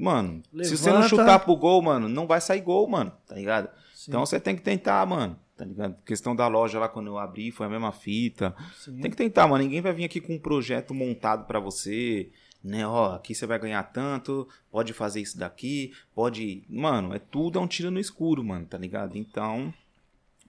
Mano, 0.00 0.42
se 0.62 0.76
você 0.76 0.88
não 0.90 1.00
Levanta. 1.00 1.08
chutar 1.08 1.38
pro 1.40 1.56
gol, 1.56 1.82
mano, 1.82 2.08
não 2.08 2.26
vai 2.26 2.40
sair 2.40 2.60
gol, 2.60 2.88
mano, 2.88 3.12
tá 3.26 3.34
ligado? 3.34 3.68
Então 4.08 4.24
você 4.24 4.40
tem 4.40 4.56
que 4.56 4.62
tentar, 4.62 5.04
mano. 5.06 5.38
Tá 5.56 5.64
ligado? 5.66 5.94
Questão 6.06 6.34
da 6.34 6.48
loja 6.48 6.78
lá 6.78 6.88
quando 6.88 7.08
eu 7.08 7.18
abri, 7.18 7.50
foi 7.50 7.66
a 7.66 7.68
mesma 7.68 7.92
fita. 7.92 8.56
Sim. 8.74 8.98
Tem 8.98 9.10
que 9.10 9.16
tentar, 9.16 9.46
mano. 9.46 9.62
Ninguém 9.62 9.82
vai 9.82 9.92
vir 9.92 10.04
aqui 10.04 10.18
com 10.18 10.32
um 10.32 10.38
projeto 10.38 10.94
montado 10.94 11.44
pra 11.44 11.60
você, 11.60 12.30
né? 12.64 12.86
Ó, 12.86 13.16
aqui 13.16 13.34
você 13.34 13.44
vai 13.46 13.58
ganhar 13.58 13.82
tanto, 13.82 14.48
pode 14.70 14.94
fazer 14.94 15.20
isso 15.20 15.36
daqui, 15.36 15.92
pode. 16.14 16.64
Mano, 16.66 17.14
é 17.14 17.18
tudo 17.18 17.58
é 17.58 17.62
um 17.62 17.66
tiro 17.66 17.90
no 17.90 18.00
escuro, 18.00 18.42
mano, 18.42 18.64
tá 18.64 18.78
ligado? 18.78 19.18
Então. 19.18 19.72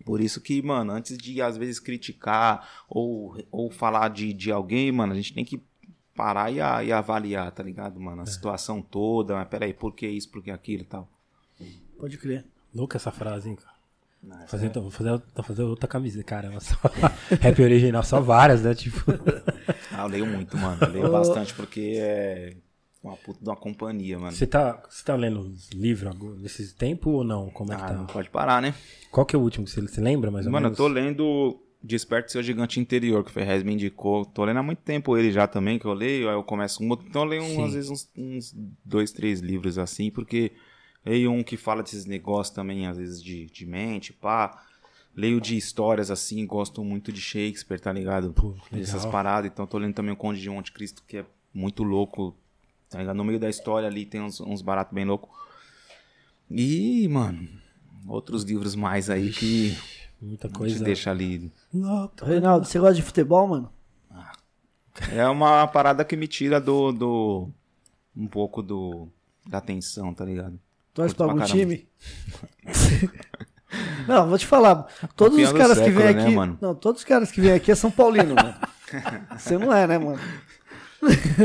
Por 0.06 0.20
isso 0.20 0.42
que, 0.42 0.62
mano, 0.64 0.94
antes 0.94 1.16
de 1.16 1.44
às 1.44 1.58
vezes 1.58 1.80
criticar 1.80 2.68
ou, 2.90 3.38
ou 3.52 3.70
falar 3.70 4.08
de, 4.08 4.34
de 4.34 4.52
alguém, 4.52 4.92
mano, 4.92 5.14
a 5.14 5.16
gente 5.16 5.32
tem 5.32 5.46
que 5.46 5.62
parar 6.16 6.52
e, 6.52 6.60
a- 6.62 6.84
e 6.84 6.92
avaliar, 6.92 7.52
tá 7.52 7.64
ligado, 7.64 8.00
mano? 8.00 8.22
A 8.22 8.26
situação 8.26 8.82
toda, 8.82 9.36
mas 9.36 9.48
peraí, 9.48 9.74
por 9.74 9.94
que 9.94 10.08
isso, 10.08 10.30
por 10.30 10.44
que 10.44 10.52
aquilo 10.52 10.84
e 10.84 10.86
tal. 10.86 11.08
Pode 12.00 12.18
crer. 12.18 12.46
Louca 12.74 12.98
essa 12.98 13.12
frase, 13.12 13.50
hein, 13.50 13.56
cara. 13.56 13.72
Não, 14.24 14.48
Fazer, 14.48 14.70
vou, 14.72 14.92
fazer, 14.92 15.10
vou 15.36 15.44
fazer 15.44 15.64
outra 15.64 15.88
camiseta, 15.88 16.24
cara. 16.24 16.60
Só, 16.60 16.76
rap 17.42 17.62
original, 17.62 18.04
só 18.04 18.20
várias, 18.22 18.62
né? 18.64 18.74
Tipo. 18.76 19.00
Ah, 19.94 20.04
eu 20.04 20.08
leio 20.08 20.26
muito, 20.26 20.58
mano. 20.58 20.82
Eu 20.84 20.90
leio 20.90 21.12
bastante 21.12 21.54
porque 21.54 21.96
é 22.00 22.56
uma 23.04 23.18
puta 23.18 23.40
de 23.44 23.50
uma 23.50 23.58
companhia, 23.58 24.18
mano. 24.18 24.32
Você 24.32 24.48
tá, 24.48 24.82
você 24.90 25.04
tá 25.04 25.16
lendo 25.18 25.54
livro 25.74 26.10
agora, 26.10 26.36
nesse 26.38 26.74
tempo 26.76 27.10
ou 27.10 27.24
não? 27.26 27.50
Como 27.50 27.74
é 27.74 27.76
que 27.76 27.82
Ah, 27.84 27.88
tá? 27.88 27.94
não 27.94 28.06
pode 28.06 28.30
parar, 28.30 28.62
né? 28.62 28.74
Qual 29.12 29.26
que 29.26 29.36
é 29.36 29.40
o 29.40 29.42
último? 29.42 29.68
Você, 29.68 29.82
você 29.82 30.00
lembra 30.00 30.32
mais 30.32 30.46
ou 30.46 30.52
Mano, 30.54 30.68
eu 30.68 30.70
menos? 30.70 30.78
tô 30.78 30.88
lendo 30.88 31.62
Desperte 31.84 32.32
Seu 32.32 32.44
Gigante 32.44 32.80
Interior, 32.80 33.24
que 33.24 33.32
o 33.32 33.34
Ferrez 33.34 33.64
me 33.64 33.74
indicou. 33.74 34.24
Tô 34.26 34.46
lendo 34.46 34.58
há 34.60 34.64
muito 34.64 34.80
tempo 34.80 35.18
ele 35.18 35.32
já 35.32 35.48
também, 35.48 35.80
que 35.80 35.86
eu 35.86 35.94
leio. 35.94 36.30
Aí 36.30 36.36
eu 36.36 36.44
começo 36.44 36.84
um 36.84 36.90
outro. 36.90 37.08
Então 37.08 37.24
eu 37.24 37.28
leio, 37.28 37.44
um, 37.44 37.66
às 37.66 37.74
vezes, 37.74 37.90
uns, 37.90 38.10
uns 38.16 38.56
dois, 38.86 39.12
três 39.12 39.40
livros 39.40 39.78
assim, 39.78 40.12
porque 40.12 40.52
leio 41.06 41.32
um 41.32 41.44
que 41.44 41.58
fala 41.58 41.82
desses 41.82 42.06
negócios 42.06 42.54
também, 42.56 42.86
às 42.86 42.98
vezes, 42.98 43.22
de, 43.22 43.48
de 43.48 43.66
mente, 43.66 44.14
pá. 44.14 44.64
Leio 45.16 45.42
de 45.42 45.58
histórias 45.58 46.10
assim, 46.10 46.46
gosto 46.46 46.84
muito 46.86 47.12
de 47.12 47.20
Shakespeare, 47.20 47.80
tá 47.80 47.92
ligado? 47.92 48.32
Pô, 48.32 48.56
Essas 48.72 49.06
paradas. 49.06 49.52
Então 49.52 49.68
tô 49.68 49.78
lendo 49.78 49.94
também 49.94 50.14
o 50.14 50.16
Conde 50.16 50.40
de 50.40 50.50
Monte 50.50 50.72
Cristo, 50.72 51.04
que 51.06 51.18
é 51.18 51.26
muito 51.54 51.84
louco. 51.84 52.36
Tá 52.90 53.00
ligado? 53.00 53.16
No 53.18 53.24
meio 53.24 53.40
da 53.40 53.50
história 53.50 53.88
ali 53.88 54.06
tem 54.06 54.22
uns, 54.22 54.40
uns 54.40 54.62
baratos 54.62 54.94
bem 54.94 55.04
loucos. 55.04 55.30
E, 56.50 57.08
mano, 57.08 57.48
outros 58.08 58.44
livros 58.44 58.76
mais 58.76 59.10
aí 59.10 59.32
que 59.32 59.78
Muita 60.22 60.48
gente 60.48 60.58
coisa. 60.58 60.84
deixa 60.84 61.10
ali. 61.10 61.52
Reinaldo, 62.24 62.66
você 62.66 62.78
gosta 62.78 62.96
de 62.96 63.02
futebol, 63.02 63.48
mano? 63.48 63.72
É 65.12 65.28
uma 65.28 65.66
parada 65.68 66.06
que 66.06 66.16
me 66.16 66.28
tira 66.28 66.60
do. 66.60 66.92
do 66.92 67.50
um 68.16 68.28
pouco 68.28 68.62
do. 68.62 69.08
da 69.48 69.58
atenção, 69.58 70.14
tá 70.14 70.24
ligado? 70.24 70.60
Torce 70.94 71.16
pra 71.16 71.26
algum 71.26 71.40
caramba. 71.40 71.58
time? 71.58 71.88
Não, 74.08 74.28
vou 74.28 74.38
te 74.38 74.46
falar. 74.46 74.86
Todos 75.16 75.38
Campeão 75.38 75.54
os 75.54 75.58
caras 75.58 75.78
que 75.78 75.86
século, 75.86 76.06
vêm 76.06 76.16
né, 76.16 76.24
aqui. 76.24 76.36
mano? 76.36 76.58
Não, 76.60 76.76
todos 76.76 77.02
os 77.02 77.06
caras 77.06 77.32
que 77.32 77.40
vêm 77.40 77.54
aqui 77.54 77.72
é 77.72 77.76
São 77.76 77.90
Paulino, 77.90 78.36
mano. 78.36 78.54
Você 79.38 79.58
não 79.58 79.74
é, 79.74 79.88
né, 79.88 79.98
mano? 79.98 80.20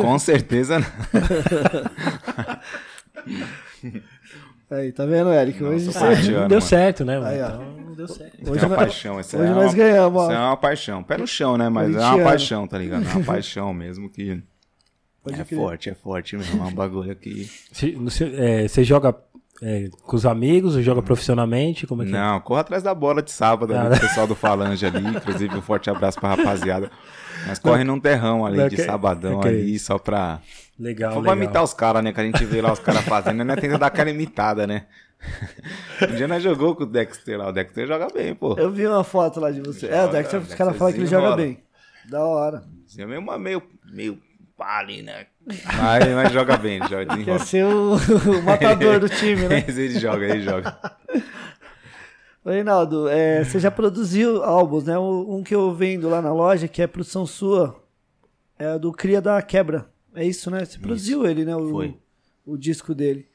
Com 0.00 0.18
certeza 0.18 0.80
não. 0.80 0.86
Aí, 4.70 4.90
tá 4.93 5.06
vendo, 5.06 5.32
Eric? 5.32 5.62
Hoje 5.62 5.86
Nossa, 5.86 6.16
você- 6.16 6.47
deu 6.48 6.60
certo, 6.60 7.05
né, 7.05 7.18
mano? 7.18 7.30
Aí, 7.30 7.38
então, 7.38 7.64
não 7.86 7.94
deu 7.94 8.09
certo. 8.09 8.51
Hoje 8.51 8.64
é 8.64 8.66
uma 8.66 8.76
paixão. 8.76 9.20
Essa 9.20 9.36
hoje 9.38 9.51
é 9.51 9.55
nós 9.55 9.66
uma, 9.72 9.74
ganhamos, 9.74 10.22
ó. 10.22 10.24
Isso 10.24 10.32
é 10.32 10.38
uma 10.38 10.56
paixão. 10.56 11.02
Pé 11.05 11.16
no 11.18 11.26
chão, 11.26 11.56
né? 11.56 11.68
Mas 11.68 11.94
é 11.94 11.98
uma 11.98 12.24
paixão, 12.24 12.66
tá 12.66 12.76
ligado? 12.78 13.05
É 13.09 13.12
uma 13.14 13.22
paixão 13.24 13.72
mesmo 13.72 14.10
que. 14.10 14.43
Pode 15.22 15.40
é 15.40 15.44
crer. 15.44 15.59
forte, 15.59 15.90
é 15.90 15.94
forte 15.94 16.36
mesmo. 16.36 16.62
É 16.64 16.66
um 16.66 16.72
bagulho 16.74 17.14
que. 17.16 17.48
Você, 17.72 18.24
é, 18.36 18.66
você 18.68 18.82
joga 18.84 19.14
é, 19.62 19.88
com 20.02 20.16
os 20.16 20.26
amigos 20.26 20.74
ou 20.76 20.82
joga 20.82 21.01
profissionalmente? 21.02 21.86
Como 21.86 22.02
é 22.02 22.06
que 22.06 22.12
é? 22.12 22.14
Não, 22.18 22.40
corra 22.40 22.60
atrás 22.62 22.82
da 22.82 22.94
bola 22.94 23.22
de 23.22 23.30
sábado 23.30 23.72
ali, 23.74 23.94
Ah, 23.94 23.97
o 23.97 24.01
pessoal 24.01 24.26
do 24.26 24.34
Falange 24.34 24.84
ali. 24.84 24.98
Inclusive, 25.16 25.56
um 25.56 25.62
forte 25.62 25.88
abraço 25.90 26.18
pra 26.20 26.30
rapaziada. 26.30 26.90
Mas 27.47 27.59
corre 27.60 27.84
num 27.84 28.01
terrão 28.01 28.44
ali 28.44 28.56
Não, 28.59 28.68
de 28.68 28.76
que- 28.76 28.82
sabadão 28.82 29.40
que 29.40 29.48
ali, 29.48 29.78
só 29.78 29.97
pra. 29.98 30.40
Legal, 30.78 31.12
Só 31.12 31.20
legal. 31.20 31.36
imitar 31.36 31.62
os 31.62 31.72
caras, 31.72 32.04
né? 32.04 32.12
Que 32.12 32.20
a 32.20 32.24
gente 32.24 32.44
vê 32.44 32.60
lá 32.60 32.72
os 32.72 32.78
caras 32.78 33.02
fazendo, 33.02 33.42
né? 33.42 33.56
Tenta 33.56 33.78
dar 33.78 33.86
aquela 33.86 34.10
imitada, 34.10 34.66
né? 34.66 34.86
Um 36.10 36.14
dia 36.14 36.28
nós 36.28 36.42
jogou 36.42 36.76
com 36.76 36.82
o 36.82 36.86
Dexter 36.86 37.38
lá. 37.38 37.48
O 37.48 37.52
Dexter 37.52 37.86
joga 37.86 38.08
bem, 38.12 38.34
pô. 38.34 38.54
Eu 38.58 38.70
vi 38.70 38.86
uma 38.86 39.02
foto 39.02 39.40
lá 39.40 39.50
de 39.50 39.60
você. 39.60 39.86
é, 39.86 40.02
o 40.02 40.06
Joga, 40.06 40.12
Dexter, 40.12 40.40
os 40.40 40.54
caras 40.54 40.72
Dexter 40.74 40.78
falam 40.78 40.92
que 40.92 40.98
ele 41.00 41.06
joga 41.06 41.36
bem. 41.36 41.62
Da 42.10 42.22
hora. 42.22 42.62
Você 42.86 43.02
é 43.02 43.06
meio, 43.06 43.22
meio, 43.38 43.62
meio 43.90 44.20
pá 44.56 44.78
ali, 44.78 45.02
né? 45.02 45.26
Mas, 45.46 46.14
mas 46.14 46.32
joga 46.32 46.56
bem, 46.56 46.76
ele 46.76 46.88
joga 46.88 47.16
Quer 47.24 47.40
ser 47.40 47.64
o, 47.64 47.94
o 47.94 48.42
matador 48.42 49.00
do 49.00 49.08
time, 49.08 49.48
né? 49.48 49.64
Mas 49.66 49.76
ele 49.78 49.98
joga, 49.98 50.26
ele 50.26 50.42
joga. 50.42 50.78
Ô, 52.44 52.50
Reinaldo, 52.50 53.08
é, 53.08 53.42
você 53.42 53.58
já 53.58 53.70
produziu 53.70 54.44
álbuns, 54.44 54.84
né? 54.84 54.98
Um 54.98 55.36
um 55.36 55.42
que 55.42 55.54
eu 55.54 55.72
vendo 55.72 56.08
lá 56.08 56.20
na 56.20 56.32
loja, 56.32 56.68
que 56.68 56.82
é 56.82 56.86
produção 56.86 57.26
sua, 57.26 57.82
é 58.58 58.78
do 58.78 58.92
Cria 58.92 59.20
da 59.20 59.40
Quebra. 59.42 59.86
É 60.16 60.24
isso, 60.24 60.51
né? 60.51 60.64
Você 60.64 60.78
produziu 60.78 61.26
ele, 61.26 61.44
né? 61.44 61.55
O, 61.55 61.68
Foi. 61.70 61.94
o 62.44 62.56
disco 62.56 62.94
dele. 62.94 63.28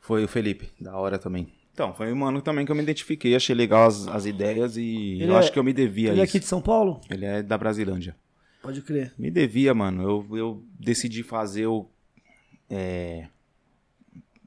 Foi 0.00 0.24
o 0.24 0.28
Felipe, 0.28 0.68
da 0.80 0.96
hora 0.96 1.18
também. 1.18 1.46
Então, 1.72 1.94
foi 1.94 2.12
um 2.12 2.16
mano 2.16 2.42
também 2.42 2.66
que 2.66 2.72
eu 2.72 2.76
me 2.76 2.82
identifiquei, 2.82 3.34
achei 3.36 3.54
legal 3.54 3.86
as, 3.86 4.06
as 4.08 4.26
ideias 4.26 4.76
e 4.76 5.18
Ele 5.20 5.26
eu 5.30 5.36
é- 5.36 5.38
acho 5.38 5.52
que 5.52 5.58
eu 5.58 5.64
me 5.64 5.72
devia 5.72 6.10
Ele 6.10 6.20
é 6.20 6.24
isso. 6.24 6.30
aqui 6.32 6.40
de 6.40 6.46
São 6.46 6.60
Paulo? 6.60 7.00
Ele 7.08 7.24
é 7.24 7.42
da 7.42 7.56
Brasilândia. 7.56 8.16
Pode 8.62 8.82
crer. 8.82 9.12
Me 9.18 9.30
devia, 9.30 9.72
mano. 9.74 10.02
Eu, 10.02 10.36
eu 10.36 10.64
decidi 10.78 11.22
fazer 11.22 11.66
o. 11.66 11.86
É, 12.70 13.26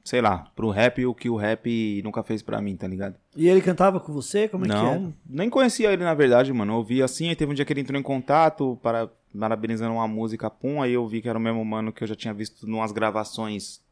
sei 0.04 0.20
lá, 0.20 0.50
pro 0.54 0.70
rap 0.70 1.04
o 1.04 1.14
que 1.14 1.28
o 1.28 1.36
rap 1.36 2.00
nunca 2.02 2.22
fez 2.22 2.42
pra 2.42 2.60
mim, 2.60 2.76
tá 2.76 2.86
ligado? 2.86 3.16
E 3.36 3.48
ele 3.48 3.60
cantava 3.60 3.98
com 4.00 4.12
você? 4.12 4.48
Como 4.48 4.64
é 4.64 4.68
que 4.68 4.74
Não, 4.74 4.92
era? 4.92 5.12
nem 5.28 5.50
conhecia 5.50 5.92
ele 5.92 6.02
na 6.04 6.14
verdade, 6.14 6.52
mano. 6.52 6.72
Eu 6.72 6.76
ouvi 6.78 7.02
assim, 7.02 7.28
aí 7.28 7.36
teve 7.36 7.50
um 7.50 7.54
dia 7.54 7.64
que 7.64 7.72
ele 7.72 7.80
entrou 7.80 7.98
em 7.98 8.02
contato, 8.02 8.78
para, 8.82 9.10
parabenizando 9.38 9.94
uma 9.94 10.08
música, 10.08 10.50
pum, 10.50 10.82
aí 10.82 10.92
eu 10.92 11.06
vi 11.06 11.20
que 11.22 11.28
era 11.28 11.38
o 11.38 11.40
mesmo 11.40 11.64
mano 11.64 11.92
que 11.92 12.02
eu 12.04 12.08
já 12.08 12.14
tinha 12.14 12.34
visto 12.34 12.66
numas 12.66 12.92
gravações 12.92 13.82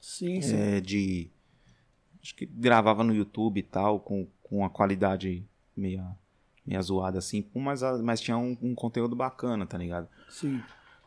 Sim, 0.00 0.40
sim. 0.40 0.56
é, 0.56 0.80
de. 0.80 1.30
Acho 2.22 2.34
que 2.36 2.46
gravava 2.46 3.04
no 3.04 3.14
YouTube 3.14 3.58
e 3.58 3.62
tal, 3.62 4.00
com, 4.00 4.26
com 4.42 4.58
uma 4.58 4.70
qualidade 4.70 5.44
meia, 5.76 6.04
meia 6.66 6.80
zoada 6.80 7.18
assim, 7.18 7.42
pum, 7.42 7.60
mas, 7.60 7.82
mas 8.02 8.20
tinha 8.20 8.36
um, 8.36 8.56
um 8.62 8.74
conteúdo 8.74 9.14
bacana, 9.14 9.66
tá 9.66 9.76
ligado? 9.76 10.08
sim. 10.28 10.62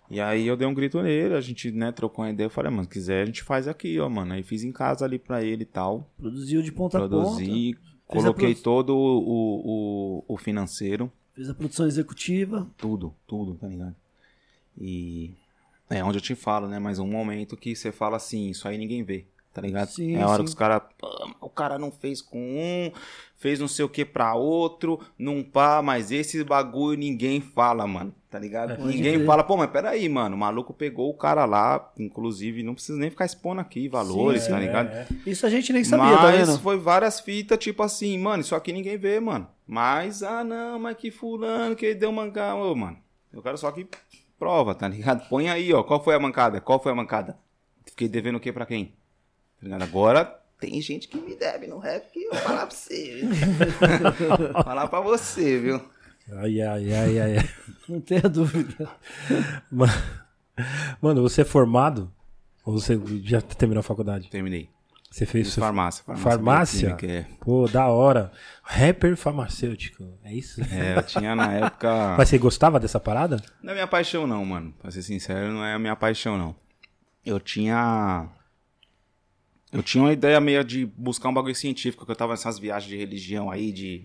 E 0.09 0.21
aí 0.21 0.47
eu 0.47 0.55
dei 0.55 0.65
um 0.65 0.73
grito 0.73 1.01
nele, 1.01 1.33
a 1.35 1.41
gente, 1.41 1.69
né, 1.69 1.91
trocou 1.91 2.23
uma 2.23 2.31
ideia, 2.31 2.45
eu 2.45 2.49
falei, 2.49 2.69
"Ah, 2.69 2.71
mano, 2.71 2.83
se 2.85 2.89
quiser 2.89 3.23
a 3.23 3.25
gente 3.25 3.43
faz 3.43 3.67
aqui, 3.67 3.99
ó, 3.99 4.07
mano. 4.07 4.33
Aí 4.33 4.41
fiz 4.43 4.63
em 4.63 4.71
casa 4.71 5.03
ali 5.03 5.19
pra 5.19 5.43
ele 5.43 5.63
e 5.63 5.65
tal, 5.65 6.09
Produziu 6.17 6.61
de 6.61 6.71
ponta 6.71 6.97
a 6.97 7.01
ponta. 7.01 7.09
produzi, 7.09 7.77
coloquei 8.07 8.53
produ- 8.53 8.63
todo 8.63 8.95
o, 8.95 10.21
o, 10.21 10.33
o 10.33 10.37
financeiro, 10.37 11.11
Fez 11.37 11.51
a 11.51 11.53
produção 11.53 11.85
executiva. 11.85 12.67
tudo, 12.75 13.13
tudo, 13.27 13.53
tá 13.53 13.67
ligado? 13.67 13.95
E 14.75 15.35
é 15.87 16.03
onde 16.03 16.17
eu 16.17 16.21
te 16.21 16.33
falo, 16.33 16.67
né, 16.67 16.79
mas 16.79 16.97
um 16.97 17.05
momento 17.05 17.55
que 17.55 17.75
você 17.75 17.91
fala 17.91 18.17
assim, 18.17 18.49
isso 18.49 18.67
aí 18.67 18.75
ninguém 18.75 19.03
vê, 19.03 19.23
tá 19.57 19.61
ligado? 19.61 19.89
Sim, 19.89 20.15
é 20.15 20.21
a 20.21 20.27
hora 20.27 20.37
sim. 20.37 20.43
que 20.43 20.49
os 20.49 20.53
caras, 20.53 20.83
o 21.41 21.49
cara 21.49 21.79
não 21.79 21.89
fez 21.89 22.21
com 22.21 22.37
um, 22.37 22.91
fez 23.35 23.59
não 23.59 23.67
sei 23.67 23.83
o 23.83 23.89
que 23.89 24.05
pra 24.05 24.35
outro, 24.35 24.99
não 25.17 25.41
pá, 25.41 25.81
mas 25.81 26.11
esse 26.11 26.43
bagulho 26.43 26.95
ninguém 26.95 27.41
fala, 27.41 27.87
mano, 27.87 28.13
tá 28.29 28.37
ligado? 28.37 28.75
Pode 28.75 28.95
ninguém 28.95 29.25
fala, 29.25 29.43
pô, 29.43 29.57
mas 29.57 29.71
peraí, 29.71 30.07
mano, 30.07 30.35
o 30.35 30.39
maluco 30.39 30.75
pegou 30.75 31.09
o 31.09 31.13
cara 31.15 31.43
lá, 31.45 31.91
inclusive, 31.97 32.61
não 32.61 32.75
precisa 32.75 32.99
nem 32.99 33.09
ficar 33.09 33.25
expondo 33.25 33.59
aqui 33.59 33.89
valores, 33.89 34.43
Sim, 34.43 34.51
tá 34.51 34.59
sim. 34.59 34.61
ligado? 34.61 34.89
É, 34.89 35.07
Isso 35.25 35.43
a 35.43 35.49
gente 35.49 35.73
nem 35.73 35.83
sabia, 35.83 36.15
tá 36.17 36.21
mas 36.21 36.47
vendo? 36.47 36.59
foi 36.59 36.77
várias 36.77 37.19
fitas, 37.19 37.57
tipo 37.57 37.81
assim, 37.81 38.15
mano, 38.19 38.41
isso 38.41 38.53
aqui 38.53 38.71
ninguém 38.71 38.95
vê, 38.95 39.19
mano. 39.19 39.47
Mas, 39.65 40.21
ah, 40.21 40.43
não, 40.43 40.77
mas 40.77 40.97
que 40.97 41.09
fulano 41.09 41.75
que 41.75 41.95
deu 41.95 42.11
mangá. 42.11 42.53
Ô, 42.53 42.75
mano, 42.75 42.97
eu 43.33 43.41
quero 43.41 43.57
só 43.57 43.71
que 43.71 43.87
prova, 44.37 44.75
tá 44.75 44.87
ligado? 44.87 45.27
Põe 45.29 45.49
aí, 45.49 45.73
ó, 45.73 45.81
qual 45.81 46.03
foi 46.03 46.13
a 46.13 46.19
mancada? 46.19 46.61
Qual 46.61 46.79
foi 46.79 46.91
a 46.91 46.95
mancada? 46.95 47.39
Fiquei 47.87 48.07
devendo 48.07 48.35
o 48.35 48.39
que 48.39 48.53
pra 48.53 48.67
quem? 48.67 48.93
Agora 49.81 50.25
tem 50.59 50.81
gente 50.81 51.07
que 51.07 51.17
me 51.17 51.35
deve 51.35 51.67
no 51.67 51.77
rap 51.79 52.11
que 52.11 52.23
eu 52.23 52.31
vou 52.31 52.39
falar 52.41 52.65
pra 52.67 52.75
você, 52.75 53.15
viu? 53.21 54.53
falar 54.63 54.87
pra 54.87 54.99
você, 55.01 55.59
viu? 55.59 55.81
Ai, 56.31 56.61
ai, 56.61 56.93
ai, 56.93 57.19
ai. 57.19 57.37
ai. 57.37 57.49
Não 57.87 58.01
tenha 58.01 58.21
dúvida. 58.23 58.89
Ma- 59.71 59.87
Mano, 61.01 61.21
você 61.21 61.41
é 61.41 61.45
formado? 61.45 62.11
Ou 62.65 62.73
você 62.79 62.99
já 63.23 63.39
terminou 63.41 63.79
a 63.79 63.83
faculdade? 63.83 64.29
Terminei. 64.29 64.69
Você 65.09 65.25
fez 65.25 65.55
farmácia. 65.55 66.03
Farmácia? 66.17 66.97
é. 67.03 67.25
Pô, 67.39 67.67
da 67.67 67.87
hora. 67.87 68.31
Rapper 68.61 69.15
farmacêutico. 69.15 70.03
É 70.23 70.33
isso? 70.33 70.61
É, 70.71 70.97
eu 70.97 71.03
tinha 71.03 71.33
na 71.35 71.53
época. 71.53 71.87
Mas 72.17 72.27
você 72.29 72.37
gostava 72.37 72.79
dessa 72.79 72.99
parada? 72.99 73.41
Não 73.63 73.71
é 73.71 73.75
minha 73.75 73.87
paixão, 73.87 74.27
não, 74.27 74.43
mano. 74.45 74.73
Pra 74.81 74.91
ser 74.91 75.01
sincero, 75.01 75.51
não 75.53 75.63
é 75.63 75.73
a 75.73 75.79
minha 75.79 75.95
paixão, 75.95 76.37
não. 76.37 76.55
Eu 77.25 77.39
tinha. 77.39 78.27
Eu 79.71 79.83
tinha 79.83 80.03
uma 80.03 80.13
ideia 80.13 80.39
meio 80.39 80.63
de 80.63 80.85
buscar 80.85 81.29
um 81.29 81.33
bagulho 81.33 81.55
científico, 81.55 82.05
que 82.05 82.11
eu 82.11 82.15
tava 82.15 82.33
nessas 82.33 82.57
viagens 82.57 82.89
de 82.89 82.97
religião 82.97 83.51
aí, 83.51 83.71
de 83.71 84.03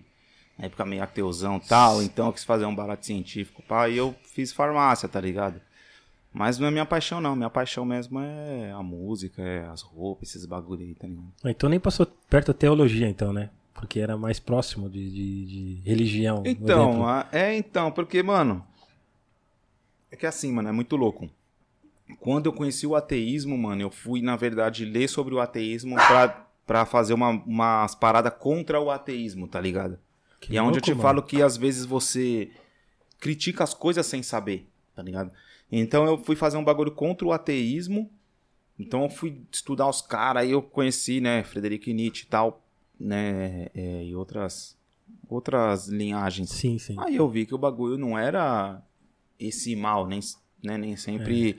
na 0.57 0.65
época 0.65 0.85
meio 0.85 1.01
ateuzão 1.01 1.57
e 1.57 1.67
tal, 1.67 2.03
então 2.03 2.27
eu 2.27 2.33
quis 2.33 2.43
fazer 2.43 2.65
um 2.65 2.75
barato 2.75 3.05
científico, 3.05 3.63
pá, 3.63 3.89
e 3.89 3.97
eu 3.97 4.15
fiz 4.23 4.51
farmácia, 4.51 5.09
tá 5.09 5.19
ligado? 5.19 5.59
Mas 6.33 6.57
não 6.57 6.67
é 6.67 6.71
minha 6.71 6.85
paixão, 6.85 7.21
não. 7.21 7.35
Minha 7.35 7.49
paixão 7.49 7.85
mesmo 7.85 8.19
é 8.19 8.71
a 8.71 8.81
música, 8.81 9.41
é 9.41 9.67
as 9.67 9.81
roupas, 9.81 10.29
esses 10.29 10.45
bagulho 10.45 10.81
aí, 10.81 10.95
tá 10.95 11.07
ligado? 11.07 11.31
Então 11.45 11.69
nem 11.69 11.79
passou 11.79 12.07
perto 12.27 12.47
da 12.47 12.53
teologia, 12.53 13.07
então, 13.07 13.31
né? 13.31 13.51
Porque 13.73 13.99
era 13.99 14.17
mais 14.17 14.39
próximo 14.39 14.89
de, 14.89 15.11
de, 15.11 15.45
de 15.45 15.81
religião. 15.85 16.41
Então, 16.45 17.03
é 17.31 17.55
então, 17.55 17.91
porque, 17.91 18.23
mano. 18.23 18.65
É 20.09 20.15
que 20.15 20.25
assim, 20.25 20.51
mano, 20.51 20.69
é 20.69 20.71
muito 20.71 20.95
louco. 20.95 21.29
Quando 22.19 22.47
eu 22.47 22.53
conheci 22.53 22.85
o 22.87 22.95
ateísmo, 22.95 23.57
mano, 23.57 23.81
eu 23.81 23.91
fui, 23.91 24.21
na 24.21 24.35
verdade, 24.35 24.85
ler 24.85 25.07
sobre 25.07 25.33
o 25.33 25.39
ateísmo 25.39 25.95
pra, 25.95 26.47
pra 26.65 26.85
fazer 26.85 27.13
uma, 27.13 27.29
umas 27.29 27.95
paradas 27.95 28.33
contra 28.39 28.79
o 28.79 28.89
ateísmo, 28.89 29.47
tá 29.47 29.59
ligado? 29.59 29.99
Que 30.39 30.53
e 30.53 30.57
é 30.57 30.61
onde 30.61 30.77
eu 30.77 30.81
te 30.81 30.91
mano. 30.91 31.01
falo 31.01 31.23
que 31.23 31.41
às 31.41 31.57
vezes 31.57 31.85
você 31.85 32.51
critica 33.19 33.63
as 33.63 33.73
coisas 33.73 34.05
sem 34.05 34.21
saber, 34.21 34.67
tá 34.95 35.01
ligado? 35.01 35.31
Então 35.71 36.05
eu 36.05 36.17
fui 36.17 36.35
fazer 36.35 36.57
um 36.57 36.63
bagulho 36.63 36.91
contra 36.91 37.25
o 37.25 37.31
ateísmo. 37.31 38.09
Então 38.77 39.03
eu 39.03 39.09
fui 39.09 39.41
estudar 39.51 39.87
os 39.87 40.01
caras, 40.01 40.43
aí 40.43 40.51
eu 40.51 40.61
conheci, 40.61 41.21
né, 41.21 41.43
Frederico 41.43 41.89
Nietzsche 41.89 42.25
e 42.25 42.27
tal, 42.27 42.65
né, 42.99 43.67
é, 43.73 44.03
e 44.03 44.15
outras 44.15 44.75
outras 45.29 45.87
linhagens. 45.87 46.49
Sim, 46.49 46.77
sim. 46.77 46.95
Aí 46.99 47.15
eu 47.15 47.29
vi 47.29 47.45
que 47.45 47.55
o 47.55 47.57
bagulho 47.57 47.97
não 47.97 48.17
era 48.17 48.81
esse 49.39 49.75
mal, 49.75 50.07
nem, 50.07 50.19
né, 50.63 50.77
nem 50.77 50.95
sempre 50.95 51.57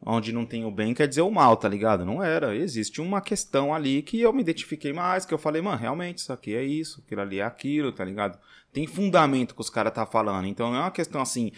onde 0.00 0.32
não 0.32 0.46
tem 0.46 0.64
o 0.64 0.70
bem 0.70 0.94
quer 0.94 1.08
dizer 1.08 1.22
o 1.22 1.30
mal, 1.30 1.56
tá 1.56 1.68
ligado? 1.68 2.04
Não 2.04 2.22
era. 2.22 2.54
Existe 2.54 3.00
uma 3.00 3.20
questão 3.20 3.74
ali 3.74 4.02
que 4.02 4.20
eu 4.20 4.32
me 4.32 4.40
identifiquei 4.40 4.92
mais, 4.92 5.24
que 5.24 5.34
eu 5.34 5.38
falei, 5.38 5.60
mano, 5.60 5.78
realmente 5.78 6.18
isso 6.18 6.32
aqui 6.32 6.54
é 6.54 6.62
isso, 6.62 7.02
aquilo 7.04 7.20
ali 7.20 7.40
é 7.40 7.44
aquilo, 7.44 7.92
tá 7.92 8.04
ligado? 8.04 8.38
Tem 8.72 8.86
fundamento 8.86 9.54
que 9.54 9.60
os 9.60 9.70
caras 9.70 9.92
tá 9.92 10.06
falando. 10.06 10.46
Então 10.46 10.70
não 10.70 10.78
é 10.78 10.80
uma 10.82 10.90
questão 10.90 11.20
assim, 11.20 11.52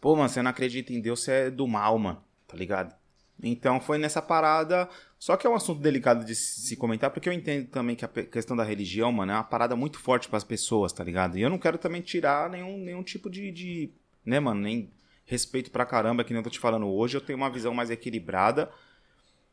pô, 0.00 0.14
mano, 0.14 0.28
você 0.28 0.42
não 0.42 0.50
acredita 0.50 0.92
em 0.92 1.00
Deus, 1.00 1.20
você 1.20 1.32
é 1.32 1.50
do 1.50 1.66
mal, 1.66 1.98
mano, 1.98 2.22
tá 2.46 2.56
ligado? 2.56 2.94
Então 3.42 3.80
foi 3.80 3.98
nessa 3.98 4.20
parada. 4.20 4.88
Só 5.18 5.36
que 5.36 5.46
é 5.46 5.50
um 5.50 5.54
assunto 5.54 5.80
delicado 5.80 6.24
de 6.24 6.34
se 6.34 6.76
comentar, 6.76 7.10
porque 7.10 7.28
eu 7.28 7.32
entendo 7.32 7.68
também 7.68 7.96
que 7.96 8.04
a 8.04 8.08
questão 8.08 8.56
da 8.56 8.62
religião, 8.62 9.10
mano, 9.10 9.32
é 9.32 9.34
uma 9.34 9.44
parada 9.44 9.74
muito 9.74 9.98
forte 9.98 10.28
pras 10.28 10.44
pessoas, 10.44 10.92
tá 10.92 11.02
ligado? 11.02 11.36
E 11.36 11.42
eu 11.42 11.50
não 11.50 11.58
quero 11.58 11.78
também 11.78 12.00
tirar 12.00 12.48
nenhum, 12.50 12.78
nenhum 12.78 13.02
tipo 13.02 13.28
de, 13.28 13.50
de. 13.50 13.90
Né, 14.24 14.38
mano? 14.38 14.60
Nem 14.60 14.90
respeito 15.28 15.70
pra 15.70 15.86
caramba, 15.86 16.24
que 16.24 16.32
nem 16.32 16.40
eu 16.40 16.44
tô 16.44 16.50
te 16.50 16.58
falando 16.58 16.88
hoje. 16.88 17.16
Eu 17.16 17.20
tenho 17.20 17.36
uma 17.36 17.50
visão 17.50 17.72
mais 17.74 17.90
equilibrada. 17.90 18.70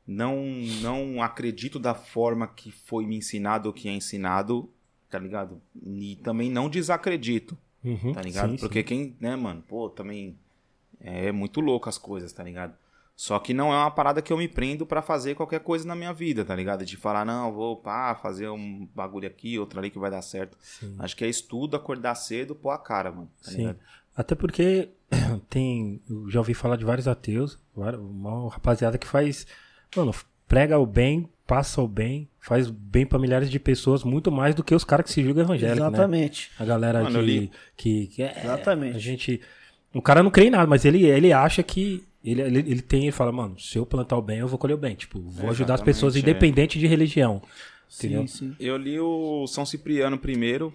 Não, 0.07 0.43
não 0.81 1.22
acredito 1.22 1.80
da 1.80 1.93
forma 1.93 2.47
que 2.47 2.72
foi 2.72 3.06
me 3.06 3.18
ensinado 3.18 3.68
ou 3.68 3.73
que 3.73 3.89
é 3.89 3.91
ensinado, 3.91 4.69
tá 5.10 5.18
ligado? 5.19 5.61
E 5.84 6.15
também 6.18 6.49
não 6.49 6.69
desacredito 6.69 7.57
Uhum, 7.84 8.14
tá 8.14 8.22
ligado? 8.22 8.52
sim, 8.52 8.57
Porque 8.57 8.84
quem, 8.84 9.15
né, 9.19 9.35
mano, 9.35 9.61
pô, 9.68 9.89
também 9.89 10.38
é 10.99 11.31
muito 11.31 11.60
louco 11.61 11.89
as 11.89 11.97
coisas, 11.97 12.34
tá 12.34 12.43
ligado? 12.43 12.76
Só 13.15 13.39
que 13.39 13.53
não 13.53 13.72
é 13.72 13.77
uma 13.77 13.91
parada 13.91 14.22
que 14.22 14.34
eu 14.34 14.38
me 14.38 14.47
prendo 14.47 14.85
pra 14.85 15.02
fazer 15.02 15.35
qualquer 15.35 15.61
coisa 15.61 15.88
na 15.88 15.95
minha 15.95 16.11
vida, 16.14 16.43
tá 16.43 16.53
ligado? 16.56 16.84
De 16.84 16.97
falar, 16.97 17.23
não, 17.26 17.53
vou 17.53 17.77
pá, 17.77 18.14
fazer 18.15 18.49
um 18.49 18.88
bagulho 18.93 19.27
aqui, 19.27 19.57
outro 19.57 19.80
ali 19.80 19.89
que 19.89 19.99
vai 19.99 20.11
dar 20.11 20.22
certo. 20.22 20.57
sim. 20.61 20.95
Acho 20.99 21.15
que 21.15 21.23
é 21.23 21.30
estudo, 21.30 21.77
acordar 21.77 22.15
cedo, 22.15 22.53
pôr 22.56 22.72
a 22.72 22.77
cara, 22.77 23.11
mano. 23.11 23.31
Tá 23.43 23.52
Sim. 23.52 23.57
ligado? 23.57 23.80
Até 24.15 24.35
porque 24.35 24.89
tem. 25.49 26.02
Eu 26.10 26.30
já 26.30 26.40
ouvi 26.40 26.53
falar 26.53 26.76
de 26.76 26.86
vários 26.86 27.07
ateus, 27.07 27.57
uma 27.76 28.49
rapaziada 28.49 28.98
que 28.98 29.07
faz. 29.07 29.45
Mano, 29.95 30.14
prega 30.48 30.77
o 30.77 30.86
bem, 30.86 31.30
passa 31.45 31.82
o 31.82 31.88
bem, 31.88 32.30
faz 32.40 32.69
bem 32.69 33.06
pra 33.06 33.19
milhares 33.19 33.49
de 33.49 33.60
pessoas, 33.60 34.03
muito 34.03 34.32
mais 34.32 34.56
do 34.56 34.64
que 34.64 34.73
os 34.73 34.84
caras 34.84 35.06
que 35.06 35.11
se 35.11 35.23
julgam 35.23 35.44
evangélicos, 35.44 35.80
né? 35.80 35.88
Exatamente. 35.88 36.52
A 36.60 36.65
galera 36.65 37.03
Mano, 37.03 37.19
eu 37.19 37.49
que, 37.76 38.07
que, 38.07 38.23
é, 38.23 38.41
Exatamente. 38.44 38.95
A 38.95 38.99
gente. 38.99 39.41
O 39.94 40.02
cara 40.02 40.22
não 40.22 40.32
crê 40.32 40.45
em 40.45 40.49
nada, 40.49 40.68
mas 40.68 40.86
ele, 40.86 41.06
ele 41.06 41.32
acha 41.32 41.64
que. 41.64 42.03
Ele, 42.23 42.41
ele, 42.41 42.60
ele 42.60 42.82
tem, 42.82 43.03
ele 43.03 43.11
fala, 43.11 43.32
mano, 43.32 43.60
se 43.60 43.77
eu 43.77 43.86
plantar 43.86 44.18
o 44.18 44.22
bem, 44.22 44.40
eu 44.40 44.48
vou 44.48 44.57
colher 44.57 44.73
o 44.73 44.77
bem. 44.77 44.95
Tipo, 44.95 45.19
vou 45.19 45.52
ajudar 45.52 45.76
as 45.76 45.80
Exatamente, 45.80 45.86
pessoas 45.86 46.15
é. 46.15 46.19
independente 46.19 46.80
de 46.80 46.88
religião. 46.88 47.40
Entendeu? 47.98 48.27
Sim, 48.27 48.49
sim. 48.49 48.56
Eu 48.60 48.77
li 48.77 48.99
o 48.99 49.45
São 49.45 49.64
Cipriano 49.64 50.18
primeiro. 50.18 50.73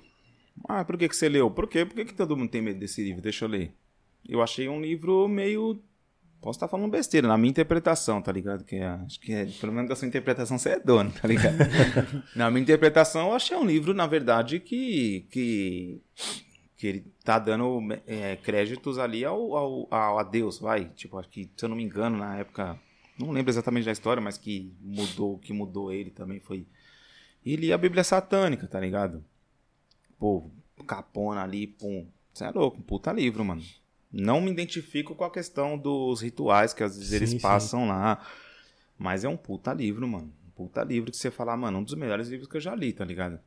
Ah, 0.69 0.85
por 0.85 0.97
que, 0.97 1.09
que 1.09 1.17
você 1.17 1.29
leu? 1.29 1.51
Por 1.51 1.67
quê? 1.67 1.85
Por 1.85 1.97
que, 1.97 2.05
que 2.05 2.15
todo 2.15 2.37
mundo 2.37 2.51
tem 2.51 2.63
medo 2.63 2.79
desse 2.79 3.03
livro? 3.03 3.21
Deixa 3.21 3.45
eu 3.45 3.49
ler. 3.49 3.73
Eu 4.29 4.43
achei 4.43 4.69
um 4.69 4.81
livro 4.81 5.27
meio. 5.29 5.83
Posso 6.41 6.57
estar 6.57 6.69
falando 6.69 6.91
besteira, 6.91 7.29
na 7.29 7.37
minha 7.37 7.51
interpretação, 7.51 8.23
tá 8.23 8.33
ligado? 8.33 8.65
Que 8.65 8.77
é- 8.77 8.87
acho 8.87 9.21
que 9.21 9.33
é, 9.33 9.45
pelo 9.45 9.73
menos 9.73 9.91
da 9.91 9.97
sua 9.97 10.09
interpretação 10.09 10.59
você 10.59 10.71
é 10.71 10.81
dono, 10.81 11.13
tá 11.13 11.29
ligado? 11.29 11.55
na 12.35 12.51
minha 12.51 12.63
interpretação, 12.63 13.29
eu 13.29 13.35
achei 13.35 13.57
um 13.57 13.65
livro, 13.67 13.93
na 13.93 14.07
verdade, 14.07 14.59
que. 14.59 15.27
que, 15.31 16.01
que 16.79 16.87
ele 16.87 17.01
tá 17.23 17.39
dando 17.39 17.79
é, 18.07 18.37
créditos 18.37 18.97
ali 18.99 19.23
ao, 19.23 19.55
ao, 19.55 19.87
ao- 19.95 20.19
a 20.19 20.23
Deus, 20.23 20.59
vai. 20.59 20.87
Tipo, 20.97 21.19
acho 21.19 21.29
que, 21.29 21.51
se 21.55 21.65
eu 21.65 21.69
não 21.69 21.77
me 21.77 21.85
engano, 21.85 22.17
na 22.17 22.39
época. 22.39 22.79
Não 23.19 23.33
lembro 23.33 23.51
exatamente 23.51 23.85
da 23.85 23.93
história, 23.93 24.23
mas 24.23 24.39
que 24.39 24.73
mudou, 24.81 25.37
que 25.39 25.53
mudou 25.53 25.93
ele 25.93 26.09
também 26.11 26.41
foi. 26.41 26.65
E 27.45 27.55
lia 27.55 27.75
a 27.75 27.79
Bíblia 27.79 28.03
satânica, 28.03 28.67
tá 28.67 28.81
ligado? 28.81 29.23
Pô, 30.19 30.51
capona 30.87 31.43
ali, 31.43 31.67
pum. 31.67 32.07
Você 32.33 32.45
é 32.45 32.51
louco, 32.51 32.79
um 32.79 32.83
puta 32.83 33.13
livro, 33.13 33.45
mano. 33.45 33.63
Não 34.13 34.41
me 34.41 34.51
identifico 34.51 35.15
com 35.15 35.25
a 35.25 35.31
questão 35.31 35.79
dos 35.79 36.21
rituais 36.21 36.73
que 36.75 36.83
às 36.83 36.95
vezes 36.97 37.11
Sim, 37.11 37.17
eles 37.17 37.31
sim. 37.31 37.39
passam 37.39 37.87
lá. 37.89 38.21
Mas 38.99 39.25
é 39.25 39.29
um 39.29 39.37
puta 39.37 39.73
livro, 39.73 40.07
mano. 40.09 40.33
Um 40.47 40.51
puta 40.51 40.83
livro 40.83 41.11
que 41.11 41.17
você 41.17 41.31
fala, 41.31 41.57
mano, 41.57 41.79
um 41.79 41.83
dos 41.85 41.95
melhores 41.95 42.29
livros 42.29 42.49
que 42.49 42.57
eu 42.57 42.61
já 42.61 42.75
li, 42.75 42.93
tá 42.93 43.05
ligado? 43.05 43.39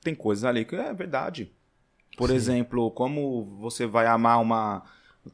Tem 0.00 0.14
coisas 0.14 0.44
ali 0.44 0.64
que 0.64 0.74
é 0.76 0.92
verdade. 0.94 1.52
Por 2.16 2.28
Sim. 2.28 2.34
exemplo, 2.36 2.90
como 2.90 3.44
você 3.60 3.86
vai 3.86 4.06
amar 4.06 4.40
uma. 4.40 4.82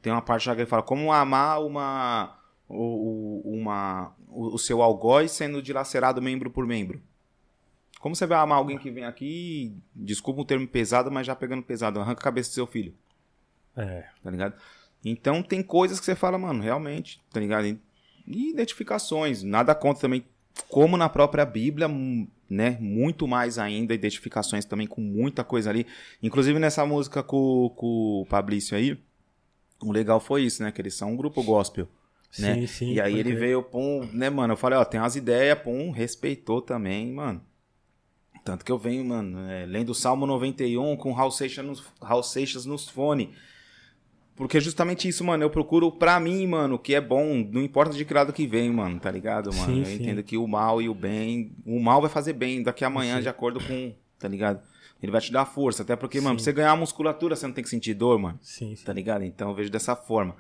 Tem 0.03 0.13
uma 0.13 0.23
parte 0.23 0.49
lá 0.49 0.55
que 0.55 0.63
ele 0.63 0.69
fala, 0.71 0.83
como 0.83 1.13
amar 1.13 1.63
uma. 1.65 2.35
O, 2.69 3.43
o- 3.47 3.55
uma, 3.55 4.15
o, 4.29 4.55
o 4.55 4.59
seu 4.59 4.83
algoz 4.83 5.31
sendo 5.33 5.63
dilacerado 5.63 6.21
membro 6.21 6.51
por 6.51 6.67
membro. 6.67 7.01
Como 7.99 8.15
você 8.15 8.27
vai 8.27 8.39
amar 8.39 8.59
alguém 8.59 8.77
que 8.79 8.91
vem 8.91 9.05
aqui, 9.05 9.75
desculpa 9.95 10.43
um 10.43 10.45
termo 10.45 10.69
pesado, 10.69 11.11
mas 11.11 11.27
já 11.27 11.35
pegando 11.35 11.63
pesado, 11.63 11.99
arranca 11.99 12.21
a 12.21 12.25
cabeça 12.25 12.51
do 12.51 12.55
seu 12.55 12.67
filho, 12.67 12.95
É. 13.77 14.05
tá 14.23 14.31
ligado? 14.31 14.55
Então 15.05 15.43
tem 15.43 15.63
coisas 15.63 15.99
que 15.99 16.07
você 16.07 16.15
fala, 16.15 16.39
mano, 16.39 16.63
realmente, 16.63 17.21
tá 17.33 17.41
ligado? 17.41 17.67
E 18.27 18.51
identificações, 18.51 19.43
nada 19.43 19.75
contra 19.75 20.03
também, 20.03 20.25
como 20.69 20.97
na 20.97 21.09
própria 21.09 21.47
Bíblia, 21.47 21.89
hum, 21.89 22.27
né? 22.49 22.77
Muito 22.81 23.27
mais 23.27 23.59
ainda, 23.59 23.95
identificações 23.95 24.65
também 24.65 24.87
com 24.87 25.01
muita 25.01 25.45
coisa 25.45 25.71
ali. 25.71 25.87
Inclusive 26.23 26.59
nessa 26.59 26.85
música 26.85 27.23
com, 27.23 27.73
com 27.77 28.23
o 28.23 28.27
Fabrício 28.29 28.77
aí, 28.77 28.99
o 29.81 29.93
legal 29.93 30.19
foi 30.21 30.43
isso, 30.43 30.63
né? 30.63 30.73
Que 30.73 30.81
eles 30.81 30.95
são 30.95 31.13
um 31.13 31.17
grupo 31.17 31.43
gospel. 31.43 31.89
né? 32.39 32.55
Sim, 32.55 32.67
sim. 32.67 32.93
E 32.95 33.01
aí 33.01 33.13
pode 33.13 33.29
ele 33.29 33.37
veio, 33.37 33.63
pum, 33.63 34.09
né, 34.13 34.29
mano? 34.29 34.55
Eu 34.55 34.57
falei, 34.57 34.79
ó, 34.79 34.85
tem 34.85 35.01
umas 35.01 35.17
ideias, 35.17 35.59
pum, 35.61 35.91
respeitou 35.91 36.61
também, 36.61 37.13
mano. 37.13 37.41
Tanto 38.45 38.65
que 38.65 38.73
eu 38.73 38.79
venho, 38.79 39.05
mano, 39.05 39.47
é, 39.51 39.67
lendo 39.67 39.91
o 39.91 39.95
Salmo 39.95 40.27
91 40.27 40.97
com 40.97 41.13
Raul 41.13 41.31
Seixas 41.31 41.65
nos, 41.65 41.85
Raul 42.01 42.23
Seixas 42.23 42.65
nos 42.65 42.89
fone. 42.89 43.35
Porque 44.39 44.61
justamente 44.61 45.09
isso, 45.09 45.25
mano. 45.25 45.43
Eu 45.43 45.51
procuro 45.51 45.91
pra 45.91 46.19
mim, 46.21 46.47
mano, 46.47 46.77
o 46.77 46.79
que 46.79 46.95
é 46.95 47.01
bom. 47.01 47.47
Não 47.53 47.61
importa 47.61 47.93
de 47.93 48.05
que 48.05 48.15
lado 48.15 48.33
que 48.33 48.47
vem, 48.47 48.71
mano, 48.71 48.99
tá 49.01 49.11
ligado, 49.11 49.53
mano? 49.53 49.67
Sim, 49.75 49.81
eu 49.81 49.85
sim. 49.85 49.95
entendo 49.95 50.23
que 50.23 50.37
o 50.39 50.47
mal 50.47 50.81
e 50.81 50.89
o 50.89 50.95
bem. 50.95 51.53
O 51.67 51.81
mal 51.81 52.01
vai 52.01 52.09
fazer 52.09 52.33
bem 52.35 52.63
daqui 52.63 52.85
a 52.85 52.87
amanhã, 52.87 53.17
Sim. 53.17 53.23
de 53.23 53.29
acordo 53.29 53.61
com. 53.61 53.93
Tá 54.17 54.29
ligado? 54.29 54.61
Ele 55.03 55.13
vai 55.13 55.21
te 55.21 55.33
dar 55.33 55.45
força. 55.45 55.83
Até 55.83 55.97
porque, 55.97 56.21
mano, 56.21 56.37
pra 56.37 56.45
você 56.45 56.53
ganhar 56.53 56.75
musculatura, 56.77 57.35
você 57.37 57.47
não 57.47 57.53
tem 57.55 57.63
que 57.63 57.71
sentir 57.71 57.95
dor, 57.95 58.19
mano 58.19 58.39
Sim, 58.41 58.75
sim. 58.77 58.85
tá 58.85 58.93
ligado? 58.93 59.25
Então 59.25 59.49
eu 59.51 59.55
vejo 59.55 59.71
dessa 59.71 59.95
forma. 59.97 60.35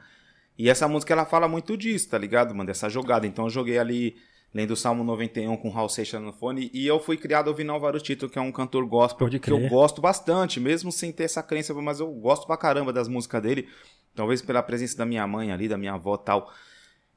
E 0.57 0.69
essa 0.69 0.89
música 0.89 1.13
ela 1.13 1.25
fala 1.25 1.47
muito 1.47 1.77
disso, 1.77 2.09
tá 2.09 2.19
ligado, 2.19 2.55
mano? 2.55 2.67
Dessa 2.67 2.89
jogada. 2.89 3.27
Então 3.27 3.47
eu 3.47 3.51
joguei 3.51 3.79
ali, 3.79 4.17
lendo 4.55 4.73
o 4.73 4.77
Salmo 4.77 5.05
91 5.05 5.57
com 5.57 5.69
o 5.69 5.71
Raul 5.71 5.89
Seixas 5.89 6.21
no 6.23 6.33
fone, 6.33 6.71
e 6.73 6.87
eu 6.87 6.99
fui 6.99 7.17
criado 7.17 7.49
ouvindo 7.49 7.73
Álvaro 7.73 8.01
Tito, 8.01 8.29
que 8.29 8.39
é 8.39 8.43
um 8.43 8.53
cantor 8.53 8.87
gospel, 8.87 9.29
que 9.29 9.51
eu 9.51 9.69
gosto 9.69 10.01
bastante, 10.01 10.59
mesmo 10.59 10.91
sem 10.91 11.13
ter 11.13 11.25
essa 11.25 11.43
crença, 11.43 11.75
mas 11.75 12.01
eu 12.01 12.11
gosto 12.13 12.47
pra 12.47 12.57
caramba 12.57 12.93
das 12.93 13.09
músicas 13.09 13.43
dele. 13.43 13.69
Talvez 14.15 14.43
pela 14.43 14.63
presença 14.63 14.97
da 14.97 15.07
minha 15.07 15.27
mãe 15.27 15.53
ali, 15.53 15.69
da 15.69 15.79
minha 15.79 15.93
avó 15.93 16.15
e 16.15 16.25
tal. 16.25 16.53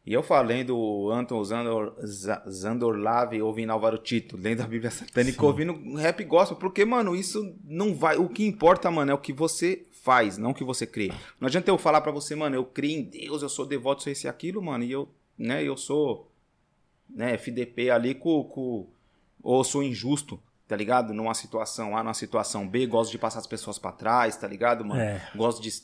E 0.05 0.13
eu 0.13 0.23
falei 0.23 0.63
do 0.63 1.11
Anton 1.11 1.43
Zandor, 1.43 1.93
Zandorlave 2.49 3.39
ouvindo 3.41 3.71
Álvaro 3.71 3.99
Tito, 3.99 4.35
lendo 4.35 4.61
a 4.61 4.67
Bíblia 4.67 4.89
Satânica, 4.89 5.39
Sim. 5.39 5.45
ouvindo 5.45 5.95
rap 5.95 6.23
gospel, 6.23 6.57
porque, 6.57 6.83
mano, 6.83 7.15
isso 7.15 7.55
não 7.63 7.93
vai. 7.93 8.17
O 8.17 8.27
que 8.27 8.45
importa, 8.45 8.89
mano, 8.89 9.11
é 9.11 9.13
o 9.13 9.19
que 9.19 9.31
você 9.31 9.85
faz, 9.91 10.39
não 10.39 10.51
o 10.51 10.53
que 10.55 10.63
você 10.63 10.87
crê. 10.87 11.11
Não 11.39 11.47
adianta 11.47 11.69
eu 11.69 11.77
falar 11.77 12.01
pra 12.01 12.11
você, 12.11 12.35
mano, 12.35 12.55
eu 12.55 12.65
creio 12.65 12.99
em 12.99 13.03
Deus, 13.03 13.43
eu 13.43 13.49
sou 13.49 13.63
devoto, 13.63 14.01
sou 14.01 14.11
esse 14.11 14.25
e 14.25 14.29
aquilo, 14.29 14.59
mano, 14.61 14.83
e 14.83 14.91
eu, 14.91 15.07
né, 15.37 15.63
eu 15.63 15.77
sou, 15.77 16.30
né, 17.15 17.33
FDP 17.35 17.89
ali 17.89 18.13
com. 18.15 18.43
com 18.43 18.87
ou 19.43 19.63
sou 19.63 19.81
injusto, 19.81 20.39
tá 20.67 20.75
ligado? 20.75 21.13
Numa 21.13 21.33
situação 21.33 21.97
A, 21.97 22.03
numa 22.03 22.13
situação 22.13 22.67
B, 22.67 22.85
gosto 22.85 23.11
de 23.11 23.17
passar 23.17 23.39
as 23.39 23.47
pessoas 23.47 23.79
pra 23.79 23.91
trás, 23.91 24.35
tá 24.37 24.47
ligado, 24.47 24.85
mano? 24.85 25.01
É. 25.01 25.21
Gosto 25.35 25.61
de 25.61 25.71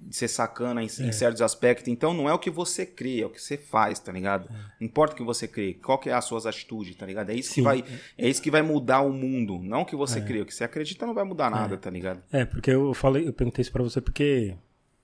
de 0.00 0.14
ser 0.14 0.28
sacana 0.28 0.80
em, 0.82 0.86
em 0.86 1.12
certos 1.12 1.42
aspectos. 1.42 1.88
Então 1.88 2.14
não 2.14 2.28
é 2.28 2.32
o 2.32 2.38
que 2.38 2.50
você 2.50 2.86
crê, 2.86 3.20
é 3.22 3.26
o 3.26 3.30
que 3.30 3.40
você 3.42 3.56
faz, 3.56 3.98
tá 3.98 4.12
ligado? 4.12 4.48
Não 4.78 4.86
importa 4.86 5.14
o 5.14 5.16
que 5.16 5.24
você 5.24 5.48
crê, 5.48 5.74
qual 5.74 5.98
que 5.98 6.08
é 6.08 6.12
as 6.12 6.24
suas 6.26 6.46
atitudes, 6.46 6.94
tá 6.94 7.04
ligado? 7.04 7.30
É 7.30 7.34
isso, 7.34 7.48
que 7.48 7.54
Sim. 7.56 7.62
vai, 7.62 7.84
é 8.16 8.28
isso 8.28 8.40
que 8.40 8.50
vai 8.50 8.62
mudar 8.62 9.00
o 9.00 9.12
mundo, 9.12 9.58
não 9.60 9.80
o 9.80 9.84
que 9.86 9.96
você 9.96 10.20
crê. 10.20 10.40
O 10.42 10.46
que 10.46 10.54
você 10.54 10.62
acredita 10.62 11.04
não 11.04 11.14
vai 11.14 11.24
mudar 11.24 11.50
nada, 11.50 11.76
tá 11.76 11.90
ligado? 11.90 12.22
É, 12.30 12.44
porque 12.44 12.70
eu 12.70 12.94
falei, 12.94 13.26
eu 13.26 13.32
perguntei 13.32 13.62
isso 13.62 13.72
pra 13.72 13.82
você 13.82 14.00
porque 14.00 14.54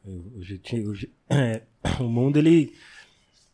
eu- 0.06 0.32
eu 0.36 0.78
eu 0.78 0.94
é, 1.28 1.62
o 1.98 2.04
mundo, 2.04 2.36
ele. 2.38 2.72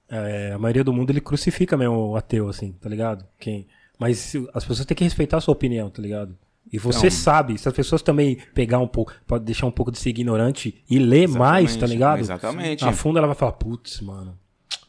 É, 0.09 0.53
a 0.55 0.59
maioria 0.59 0.85
do 0.85 0.93
mundo 0.93 1.11
ele 1.11 1.21
crucifica 1.21 1.77
mesmo 1.77 1.95
o 2.11 2.17
ateu, 2.17 2.49
assim, 2.49 2.73
tá 2.73 2.89
ligado? 2.89 3.25
Quem, 3.39 3.67
mas 3.99 4.35
as 4.55 4.65
pessoas 4.65 4.87
têm 4.87 4.97
que 4.97 5.05
respeitar 5.05 5.39
a 5.39 5.41
sua 5.41 5.53
opinião, 5.53 5.91
tá 5.91 6.01
ligado? 6.03 6.37
E 6.73 6.79
você 6.79 7.07
Então- 7.07 7.11
sabe, 7.11 7.59
se 7.59 7.69
as 7.69 7.75
pessoas 7.75 8.03
também 8.03 8.39
pegar 8.53 8.79
um 8.81 8.89
pouco, 8.89 9.13
pode 9.27 9.45
deixar 9.45 9.67
um 9.67 9.71
pouco 9.71 9.93
de 9.93 9.99
ser 9.99 10.11
ignorante 10.11 10.83
e 10.91 10.99
ler 10.99 11.29
mais, 11.29 11.77
tá 11.77 11.87
ligado? 11.87 12.19
exatamente. 12.21 12.85
A 12.85 12.93
fundo 12.93 13.19
ela 13.19 13.27
vai 13.29 13.37
falar, 13.37 13.53
putz, 13.53 14.01
mano. 14.01 14.37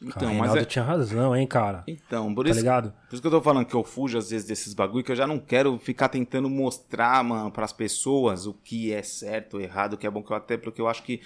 Então, 0.00 0.12
Cara, 0.12 0.26
mas 0.26 0.36
Reinaldo 0.38 0.58
é- 0.60 0.64
tinha 0.64 0.84
razão, 0.84 1.34
hein, 1.36 1.46
cara. 1.46 1.82
Então, 1.86 2.32
por 2.32 2.44
Tá 2.44 2.50
isso, 2.50 2.60
ligado? 2.60 2.92
por 3.08 3.14
isso 3.14 3.20
que 3.22 3.26
eu 3.26 3.32
tô 3.32 3.40
falando 3.42 3.64
que 3.66 3.74
eu 3.74 3.82
fujo 3.82 4.16
às 4.18 4.30
vezes 4.30 4.46
desses 4.46 4.72
bagulho, 4.74 5.02
que 5.04 5.10
eu 5.10 5.16
já 5.16 5.26
não 5.26 5.38
quero 5.40 5.76
ficar 5.78 6.08
tentando 6.08 6.48
mostrar, 6.48 7.22
mano, 7.24 7.50
pras 7.50 7.72
pessoas 7.72 8.46
o 8.46 8.54
que 8.54 8.92
é 8.92 9.02
certo 9.02 9.60
errado, 9.60 9.94
o 9.94 9.96
que 9.96 10.06
é 10.06 10.10
bom, 10.10 10.22
que 10.22 10.32
eu 10.32 10.36
até 10.36 10.56
porque 10.56 10.80
eu 10.80 10.86
acho 10.86 11.02
que 11.02 11.20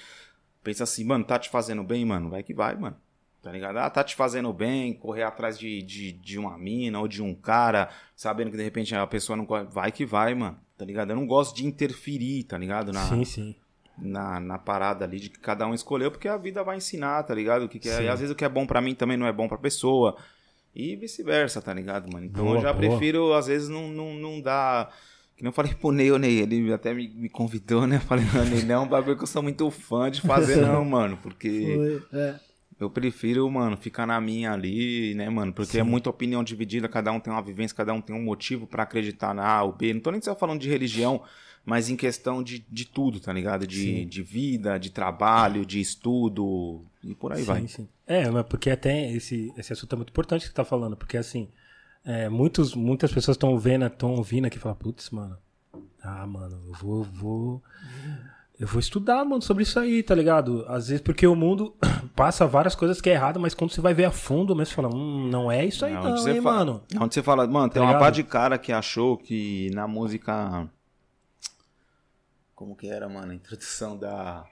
pensa 0.62 0.85
assim, 0.85 1.05
mano, 1.05 1.23
tá 1.24 1.39
te 1.39 1.51
fazendo 1.51 1.82
bem, 1.82 2.05
mano, 2.05 2.31
vai 2.31 2.43
que 2.43 2.55
vai, 2.55 2.74
mano. 2.77 2.97
Tá 3.43 3.51
ligado? 3.51 3.77
Ah, 3.78 3.90
tá 3.90 4.05
te 4.05 4.14
fazendo 4.14 4.52
bem, 4.52 4.93
correr 4.94 5.24
atrás 5.24 5.59
de, 5.59 5.82
de, 5.82 6.12
de 6.12 6.39
uma 6.39 6.56
mina 6.56 7.01
ou 7.01 7.09
de 7.09 7.20
um 7.20 7.35
cara, 7.35 7.89
sabendo 8.14 8.52
que 8.52 8.56
de 8.56 8.62
repente 8.62 8.94
a 8.94 9.05
pessoa 9.06 9.36
não 9.36 9.44
corre. 9.44 9.64
Vai 9.64 9.90
que 9.90 10.06
vai, 10.06 10.32
mano. 10.35 10.56
Tá 10.78 10.85
ligado? 10.85 11.10
Eu 11.10 11.16
não 11.16 11.27
gosto 11.27 11.56
de 11.56 11.66
interferir, 11.66 12.44
tá 12.44 12.56
ligado? 12.56 12.93
Na, 12.93 13.05
Sim, 13.09 13.24
sim. 13.24 13.55
na, 13.98 14.39
na 14.39 14.59
parada 14.59 15.05
ali 15.05 15.19
de 15.19 15.28
que 15.28 15.40
cada 15.40 15.66
um 15.66 15.74
escolheu, 15.74 16.10
porque 16.10 16.28
a 16.28 16.36
vida 16.36 16.62
vai 16.62 16.77
ensinar, 16.77 17.23
tá 17.24 17.35
ligado? 17.35 17.64
O 17.64 17.69
que, 17.69 17.81
que 17.81 17.89
é, 17.89 18.05
e 18.05 18.09
às 18.09 18.20
vezes 18.20 18.32
o 18.32 18.36
que 18.36 18.44
é 18.44 18.48
bom 18.48 18.64
pra 18.66 18.81
mim 18.81 18.94
também 18.94 19.16
não 19.16 19.27
é 19.27 19.32
bom 19.32 19.48
pra 19.48 19.59
pessoa. 19.59 20.16
E 20.74 20.94
vice-versa, 20.97 21.60
tá 21.60 21.74
ligado, 21.74 22.10
mano? 22.12 22.24
Então 22.27 22.44
Boa, 22.44 22.56
eu 22.59 22.62
já 22.62 22.73
boa. 22.73 22.78
prefiro, 22.89 23.35
às 23.35 23.47
vezes, 23.48 23.69
não, 23.69 23.89
não, 23.89 24.14
não 24.14 24.40
dar. 24.40 24.94
Que 25.36 25.43
nem 25.43 25.51
eu 25.51 25.52
falei 25.55 25.74
pro 25.74 25.90
Ney, 25.93 26.12
ô 26.12 26.16
Ney, 26.19 26.40
ele 26.40 26.73
até 26.73 26.94
me, 26.94 27.09
me 27.09 27.28
convidou, 27.28 27.86
né? 27.86 27.97
Eu 27.97 28.01
falei, 28.02 28.24
não, 28.32 28.44
Ney, 28.44 28.62
não 28.62 28.85
é 28.85 28.89
bagulho 28.89 29.16
que 29.16 29.23
eu 29.24 29.27
sou 29.27 29.43
muito 29.43 29.69
fã 29.70 30.10
de 30.10 30.20
fazer, 30.20 30.56
não, 30.62 30.85
mano. 30.85 31.19
Porque 31.23 32.01
Foi, 32.10 32.20
é. 32.20 32.35
Eu 32.84 32.90
prefiro, 32.90 33.48
mano, 33.50 33.76
ficar 33.76 34.06
na 34.06 34.20
minha 34.20 34.52
ali, 34.52 35.14
né, 35.14 35.28
mano? 35.28 35.52
Porque 35.52 35.78
é 35.78 35.82
muita 35.82 36.10
opinião 36.10 36.42
dividida, 36.42 36.88
cada 36.88 37.12
um 37.12 37.20
tem 37.20 37.32
uma 37.32 37.42
vivência, 37.42 37.76
cada 37.76 37.92
um 37.92 38.00
tem 38.00 38.14
um 38.14 38.22
motivo 38.22 38.66
pra 38.66 38.82
acreditar 38.82 39.34
na 39.34 39.46
A 39.46 39.62
ou 39.62 39.72
B. 39.72 39.94
Não 39.94 40.00
tô 40.00 40.10
nem 40.10 40.20
só 40.20 40.34
falando 40.34 40.60
de 40.60 40.68
religião, 40.68 41.22
mas 41.64 41.88
em 41.88 41.96
questão 41.96 42.42
de, 42.42 42.64
de 42.70 42.84
tudo, 42.84 43.20
tá 43.20 43.32
ligado? 43.32 43.66
De, 43.66 44.04
de 44.04 44.22
vida, 44.22 44.78
de 44.78 44.90
trabalho, 44.90 45.64
de 45.64 45.80
estudo 45.80 46.84
e 47.02 47.14
por 47.14 47.32
aí 47.32 47.40
sim, 47.40 47.44
vai. 47.44 47.68
sim. 47.68 47.88
É, 48.06 48.28
mas 48.30 48.44
porque 48.46 48.70
até 48.70 49.10
esse, 49.12 49.52
esse 49.56 49.72
assunto 49.72 49.94
é 49.94 49.96
muito 49.96 50.10
importante 50.10 50.42
que 50.42 50.48
você 50.48 50.54
tá 50.54 50.64
falando, 50.64 50.96
porque 50.96 51.16
assim, 51.16 51.48
é, 52.04 52.28
muitos, 52.28 52.74
muitas 52.74 53.12
pessoas 53.12 53.36
estão 53.36 53.56
vendo, 53.59 53.86
estão 53.86 54.14
ouvindo 54.14 54.46
aqui 54.46 54.56
e 54.56 54.60
falam, 54.60 54.76
putz, 54.76 55.10
mano, 55.10 55.36
ah, 56.02 56.26
mano, 56.26 56.60
eu 56.66 56.72
vou, 56.74 57.04
vou. 57.04 57.62
Eu 58.62 58.68
vou 58.68 58.78
estudar, 58.78 59.24
mano, 59.24 59.43
sobre 59.43 59.64
isso 59.64 59.80
aí, 59.80 60.05
tá 60.05 60.14
ligado? 60.14 60.64
Às 60.68 60.86
vezes, 60.86 61.02
porque 61.02 61.26
o 61.26 61.34
mundo 61.34 61.74
passa 62.14 62.47
várias 62.47 62.76
coisas 62.76 63.01
que 63.01 63.10
é 63.10 63.14
errado, 63.14 63.40
mas 63.40 63.55
quando 63.55 63.72
você 63.72 63.80
vai 63.80 63.93
ver 63.93 64.05
a 64.05 64.12
fundo, 64.12 64.55
mesmo 64.55 64.66
você 64.70 64.74
fala, 64.76 64.94
hum, 64.94 65.28
não 65.28 65.51
é 65.51 65.64
isso 65.66 65.84
aí, 65.84 65.93
É 65.93 66.01
não, 66.01 66.16
hein, 66.28 66.40
fala- 66.40 66.56
mano. 66.59 66.82
é 66.94 66.98
Onde 67.02 67.12
você 67.14 67.22
fala, 67.24 67.44
mano, 67.48 67.68
tem 67.68 67.80
Tá 67.80 67.86
uma 67.86 67.89
ligado? 67.94 68.01
pá 68.02 68.10
de 68.10 68.22
cara 68.22 68.56
que 68.59 68.72
achou 68.72 69.16
que 69.18 69.68
na 69.74 69.89
música. 69.89 70.70
Como 72.55 72.76
que 72.76 72.86
era, 72.86 73.09
mano? 73.09 73.32
A 73.32 73.34
introdução 73.34 73.97
da. 73.98 74.44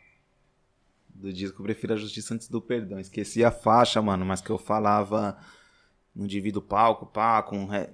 Do 1.14 1.32
disco 1.32 1.62
Prefiro 1.62 1.92
a 1.92 1.96
Justiça 1.96 2.34
Antes 2.34 2.48
do 2.48 2.60
Perdão. 2.62 2.98
Esqueci 2.98 3.44
a 3.44 3.50
faixa, 3.50 4.00
mano, 4.02 4.24
mas 4.26 4.40
que 4.40 4.50
eu 4.50 4.58
falava. 4.58 5.36
Não 6.12 6.26
divido 6.26 6.60
palco, 6.60 7.06
pá, 7.06 7.40
com. 7.42 7.66
re- 7.66 7.90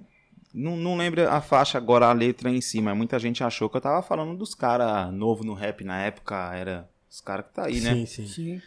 Não, 0.53 0.75
não 0.75 0.95
lembro 0.95 1.29
a 1.29 1.41
faixa 1.41 1.77
agora, 1.77 2.07
a 2.07 2.13
letra 2.13 2.49
em 2.49 2.61
si, 2.61 2.81
mas 2.81 2.95
muita 2.95 3.19
gente 3.19 3.43
achou 3.43 3.69
que 3.69 3.77
eu 3.77 3.81
tava 3.81 4.01
falando 4.01 4.37
dos 4.37 4.55
caras 4.55 5.11
novo 5.13 5.43
no 5.43 5.53
rap 5.53 5.83
na 5.83 6.01
época. 6.01 6.53
Era 6.55 6.89
os 7.09 7.21
caras 7.21 7.45
que 7.45 7.53
tá 7.53 7.65
aí, 7.65 7.79
né? 7.81 7.93
Sim, 7.93 8.05
sim. 8.05 8.27
Sim. 8.27 8.61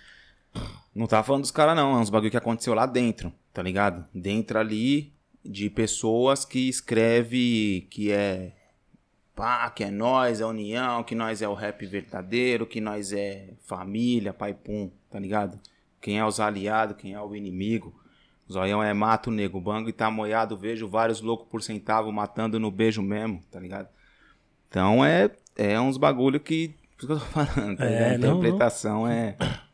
Não 0.95 1.07
tava 1.07 1.23
falando 1.23 1.43
dos 1.43 1.51
caras, 1.51 1.77
não. 1.77 1.97
É 1.97 2.01
uns 2.01 2.11
bagulho 2.11 2.31
que 2.31 2.37
aconteceu 2.37 2.75
lá 2.75 2.87
dentro, 2.87 3.33
tá 3.53 3.63
ligado? 3.63 4.05
Dentro 4.15 4.59
ali 4.59 5.13
de 5.45 5.71
pessoas 5.71 6.45
que 6.45 6.69
escreve 6.69 7.87
que 7.91 8.11
é. 8.11 8.53
Pá, 9.35 9.71
que 9.71 9.85
é 9.85 9.91
nós, 9.91 10.41
é 10.41 10.47
união, 10.47 11.03
que 11.03 11.15
nós 11.15 11.41
é 11.41 11.49
o 11.49 11.55
rap 11.55 11.87
verdadeiro, 11.87 12.67
que 12.67 12.81
nós 12.81 13.11
é 13.13 13.55
família, 13.65 14.35
pai 14.35 14.53
pum, 14.53 14.91
tá 15.11 15.19
ligado? 15.19 15.59
Quem 16.01 16.19
é 16.19 16.25
os 16.25 16.41
aliados, 16.41 16.97
quem 16.97 17.15
é 17.15 17.21
o 17.21 17.35
inimigo. 17.35 18.00
Zoião 18.51 18.83
é 18.83 18.93
mato, 18.93 19.31
nego. 19.31 19.61
Bango 19.61 19.89
e 19.89 19.93
tá 19.93 20.11
moiado, 20.11 20.57
vejo 20.57 20.89
vários 20.89 21.21
loucos 21.21 21.49
por 21.49 21.63
centavo 21.63 22.11
matando 22.13 22.59
no 22.59 22.71
beijo 22.71 23.03
mesmo, 23.03 23.41
tá 23.51 23.61
ligado? 23.61 23.89
Então 24.69 25.05
é, 25.05 25.31
é 25.57 25.81
uns 25.81 25.97
bagulho 25.97 26.41
que. 26.41 26.75
Por 26.97 27.05
isso 27.05 27.07
que 27.07 27.13
eu 27.13 27.19
tô 27.19 27.25
falando, 27.45 27.77
tá 27.79 27.85
É? 27.85 28.15
A 28.15 28.19
não, 28.19 28.29
não. 28.29 28.39
interpretação 28.39 29.07
é. 29.07 29.37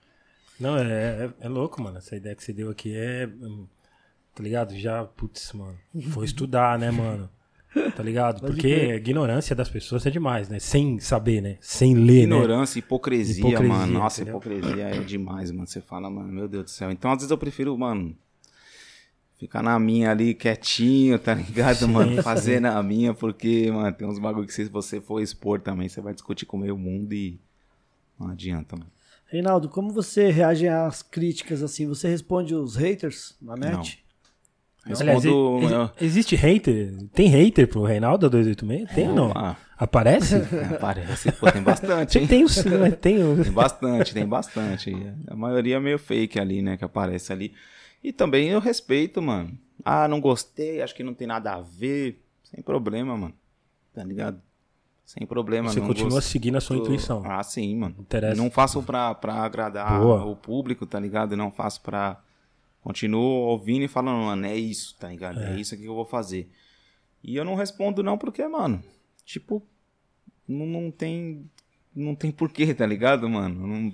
Não, 0.59 0.75
é, 0.79 1.27
é, 1.27 1.31
é 1.41 1.49
louco, 1.51 1.83
mano. 1.83 1.99
Essa 1.99 2.17
ideia 2.17 2.35
que 2.35 2.43
você 2.43 2.51
deu 2.51 2.71
aqui 2.71 2.97
é. 2.97 3.27
hum, 3.27 3.67
Tá 4.37 4.43
ligado? 4.43 4.77
Já, 4.77 5.03
putz, 5.03 5.51
mano. 5.55 5.79
Vou 5.95 6.23
estudar, 6.25 6.79
né, 6.79 6.91
mano? 6.91 7.29
Tá 7.95 8.03
ligado? 8.03 8.41
Pode 8.41 8.53
Porque 8.53 8.69
a 8.69 8.97
ignorância 8.97 9.57
das 9.57 9.69
pessoas 9.69 10.05
é 10.05 10.11
demais, 10.11 10.49
né? 10.49 10.59
Sem 10.59 10.99
saber, 10.99 11.41
né? 11.41 11.57
Sem 11.61 11.95
ler, 11.95 12.27
né? 12.27 12.37
Ignorância, 12.37 12.79
hipocrisia, 12.79 13.41
Hipocrisia, 13.41 13.69
mano. 13.69 13.93
Nossa, 13.95 14.23
entendeu? 14.23 14.39
hipocrisia 14.39 14.89
é 14.89 14.99
demais, 15.01 15.51
mano. 15.51 15.67
Você 15.67 15.81
fala, 15.81 16.11
mano, 16.11 16.31
meu 16.31 16.47
Deus 16.47 16.65
do 16.65 16.71
céu. 16.71 16.91
Então, 16.91 17.11
às 17.11 17.19
vezes 17.19 17.31
eu 17.31 17.39
prefiro, 17.39 17.77
mano, 17.79 18.15
ficar 19.39 19.63
na 19.63 19.79
minha 19.79 20.11
ali 20.11 20.35
quietinho, 20.35 21.19
tá 21.19 21.35
ligado, 21.35 21.87
Sim, 21.87 21.93
mano? 21.93 22.15
sim. 22.17 22.23
Fazer 22.23 22.61
na 22.61 22.83
minha, 22.83 23.13
porque, 23.15 23.71
mano, 23.71 23.93
tem 23.95 24.07
uns 24.07 24.19
bagulho 24.19 24.47
que 24.47 24.53
se 24.53 24.65
você 24.65 25.01
for 25.01 25.21
expor 25.21 25.61
também, 25.61 25.89
você 25.89 26.01
vai 26.01 26.13
discutir 26.15 26.47
com 26.47 26.57
o 26.57 26.61
meio 26.61 26.77
mundo 26.77 27.13
e 27.13 27.39
não 28.19 28.29
adianta, 28.31 28.77
mano. 28.77 28.91
Reinaldo, 29.29 29.69
como 29.69 29.93
você 29.93 30.31
reage 30.31 30.69
às 30.69 31.03
críticas 31.03 31.63
assim? 31.63 31.87
Você 31.87 32.09
responde 32.09 32.55
os 32.55 32.77
haters 32.77 33.37
na 33.43 33.57
net? 33.57 34.03
Aliás, 34.85 35.25
Respondo, 35.25 35.69
eu- 35.69 35.91
existe 36.01 36.37
hater? 36.37 36.95
Tem 37.13 37.27
hater 37.29 37.67
pro 37.67 37.83
Reinaldo 37.83 38.31
286? 38.31 38.89
Tem 38.95 39.09
ou 39.09 39.15
não? 39.17 39.33
Ah, 39.35 39.57
Aparece? 39.77 40.37
parece, 40.81 41.33
pô, 41.33 41.51
tem 41.51 41.61
bastante, 41.61 42.19
hein? 42.21 42.27
tem 42.29 42.45
o 42.45 42.49
sim, 42.49 42.71
mas 42.79 42.95
tem 42.97 43.23
o. 43.23 43.43
Tem 43.43 43.53
bastante, 43.53 44.15
tem 44.15 44.27
bastante. 44.27 44.93
A 45.27 45.35
maioria 45.35 45.77
é 45.77 45.81
meio 45.81 45.99
fake 45.99 46.39
ali, 46.39 46.63
né? 46.63 46.77
Que 46.77 46.85
aparece 46.85 47.33
ali. 47.33 47.53
E 48.07 48.13
também 48.13 48.49
eu 48.51 48.61
respeito, 48.61 49.21
mano. 49.21 49.59
Ah, 49.85 50.07
não 50.07 50.21
gostei, 50.21 50.81
acho 50.81 50.95
que 50.95 51.03
não 51.03 51.13
tem 51.13 51.27
nada 51.27 51.55
a 51.55 51.61
ver. 51.61 52.23
Sem 52.45 52.63
problema, 52.63 53.17
mano. 53.17 53.35
Tá 53.93 54.05
ligado? 54.05 54.41
Sem 55.05 55.27
problema, 55.27 55.69
Você 55.71 55.81
não 55.81 55.89
continua 55.89 56.11
gosto. 56.11 56.29
seguindo 56.29 56.57
a 56.57 56.61
sua 56.61 56.77
intuição. 56.77 57.23
Ah, 57.25 57.43
sim, 57.43 57.75
mano. 57.77 57.97
Interessa. 57.99 58.41
Não 58.41 58.49
faço 58.49 58.81
pra, 58.83 59.13
pra 59.15 59.35
agradar 59.43 60.01
Boa. 60.01 60.25
o 60.25 60.37
público, 60.37 60.87
tá 60.87 61.01
ligado? 61.01 61.37
Não 61.37 61.51
faço 61.51 61.81
pra. 61.81 62.21
Continuo 62.81 63.21
ouvindo 63.49 63.83
e 63.85 63.89
falando, 63.89 64.25
mano, 64.25 64.47
é 64.47 64.55
isso, 64.57 64.97
tá 64.99 65.09
ligado? 65.09 65.41
É, 65.41 65.61
isso 65.61 65.75
aqui 65.75 65.83
que 65.83 65.89
eu 65.89 65.95
vou 65.95 66.05
fazer. 66.05 66.49
E 67.25 67.35
eu 67.35 67.45
não 67.45 67.57
respondo, 67.57 68.05
não, 68.05 68.17
porque, 68.17 68.47
mano, 68.47 68.81
tipo, 69.25 69.61
não, 70.47 70.65
não 70.65 70.91
tem. 70.93 71.51
Não 71.93 72.15
tem 72.15 72.31
porquê, 72.31 72.73
tá 72.73 72.87
ligado, 72.87 73.29
mano? 73.29 73.67
Não- 73.67 73.93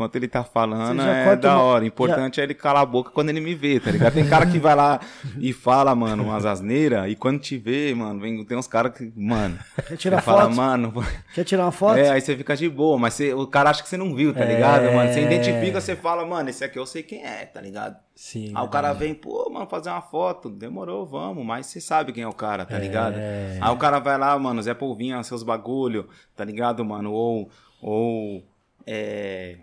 enquanto 0.00 0.16
ele 0.16 0.28
tá 0.28 0.42
falando, 0.42 1.02
já 1.02 1.14
é 1.14 1.36
da 1.36 1.56
uma- 1.56 1.62
hora. 1.62 1.84
O 1.84 1.86
importante 1.86 2.40
é 2.40 2.44
ele 2.44 2.54
calar 2.54 2.82
a 2.82 2.86
boca 2.86 3.10
quando 3.10 3.28
ele 3.28 3.40
me 3.40 3.54
vê, 3.54 3.78
tá 3.78 3.90
ligado? 3.90 4.14
Tem 4.14 4.26
cara 4.26 4.46
que 4.46 4.58
vai 4.58 4.74
lá 4.74 4.98
e 5.38 5.52
fala, 5.52 5.94
mano, 5.94 6.22
umas 6.24 6.46
asneiras, 6.46 7.10
e 7.10 7.14
quando 7.14 7.38
te 7.38 7.58
vê, 7.58 7.94
mano, 7.94 8.18
vem, 8.18 8.42
tem 8.46 8.56
uns 8.56 8.66
caras 8.66 8.94
que, 8.96 9.12
mano. 9.14 9.58
Quer 9.86 9.96
tirar 9.98 10.16
você 10.20 10.24
fala, 10.24 10.42
foto? 10.44 10.56
mano, 10.56 11.04
Quer 11.34 11.44
tirar 11.44 11.64
uma 11.66 11.72
foto? 11.72 11.98
é, 11.98 12.08
aí 12.10 12.20
você 12.20 12.34
fica 12.34 12.56
de 12.56 12.66
boa, 12.70 12.98
mas 12.98 13.12
você- 13.14 13.34
o 13.34 13.46
cara 13.46 13.68
acha 13.68 13.82
que 13.82 13.88
você 13.90 13.98
não 13.98 14.14
viu, 14.14 14.32
tá 14.32 14.40
É. 14.40 14.54
ligado, 14.54 14.84
mano? 14.94 15.12
Você 15.12 15.20
identifica, 15.20 15.80
você 15.82 15.94
fala, 15.94 16.24
mano, 16.24 16.48
esse 16.48 16.64
aqui 16.64 16.78
eu 16.78 16.86
sei 16.86 17.02
quem 17.02 17.22
é, 17.22 17.44
tá 17.44 17.60
ligado? 17.60 17.96
Sim. 18.14 18.52
Aí 18.54 18.64
o 18.64 18.68
cara 18.68 18.94
vem, 18.94 19.12
pô, 19.14 19.50
mano, 19.50 19.66
fazer 19.66 19.90
uma 19.90 20.00
foto, 20.02 20.48
demorou, 20.48 21.04
vamos, 21.04 21.44
mas 21.44 21.66
você 21.66 21.78
sabe 21.80 22.10
quem 22.12 22.22
é 22.22 22.28
o 22.28 22.32
cara, 22.32 22.64
tá 22.64 22.78
ligado? 22.78 23.16
É. 23.18 23.58
Aí 23.60 23.70
o 23.70 23.76
cara 23.76 23.98
vai 23.98 24.16
lá, 24.16 24.38
mano, 24.38 24.62
Zé 24.62 24.72
Polvinha, 24.72 25.22
seus 25.22 25.42
bagulho, 25.42 26.08
tá 26.34 26.42
ligado, 26.44 26.82
mano? 26.84 27.12
Ou, 27.12 27.50
ou, 27.82 28.42
é, 28.86 29.56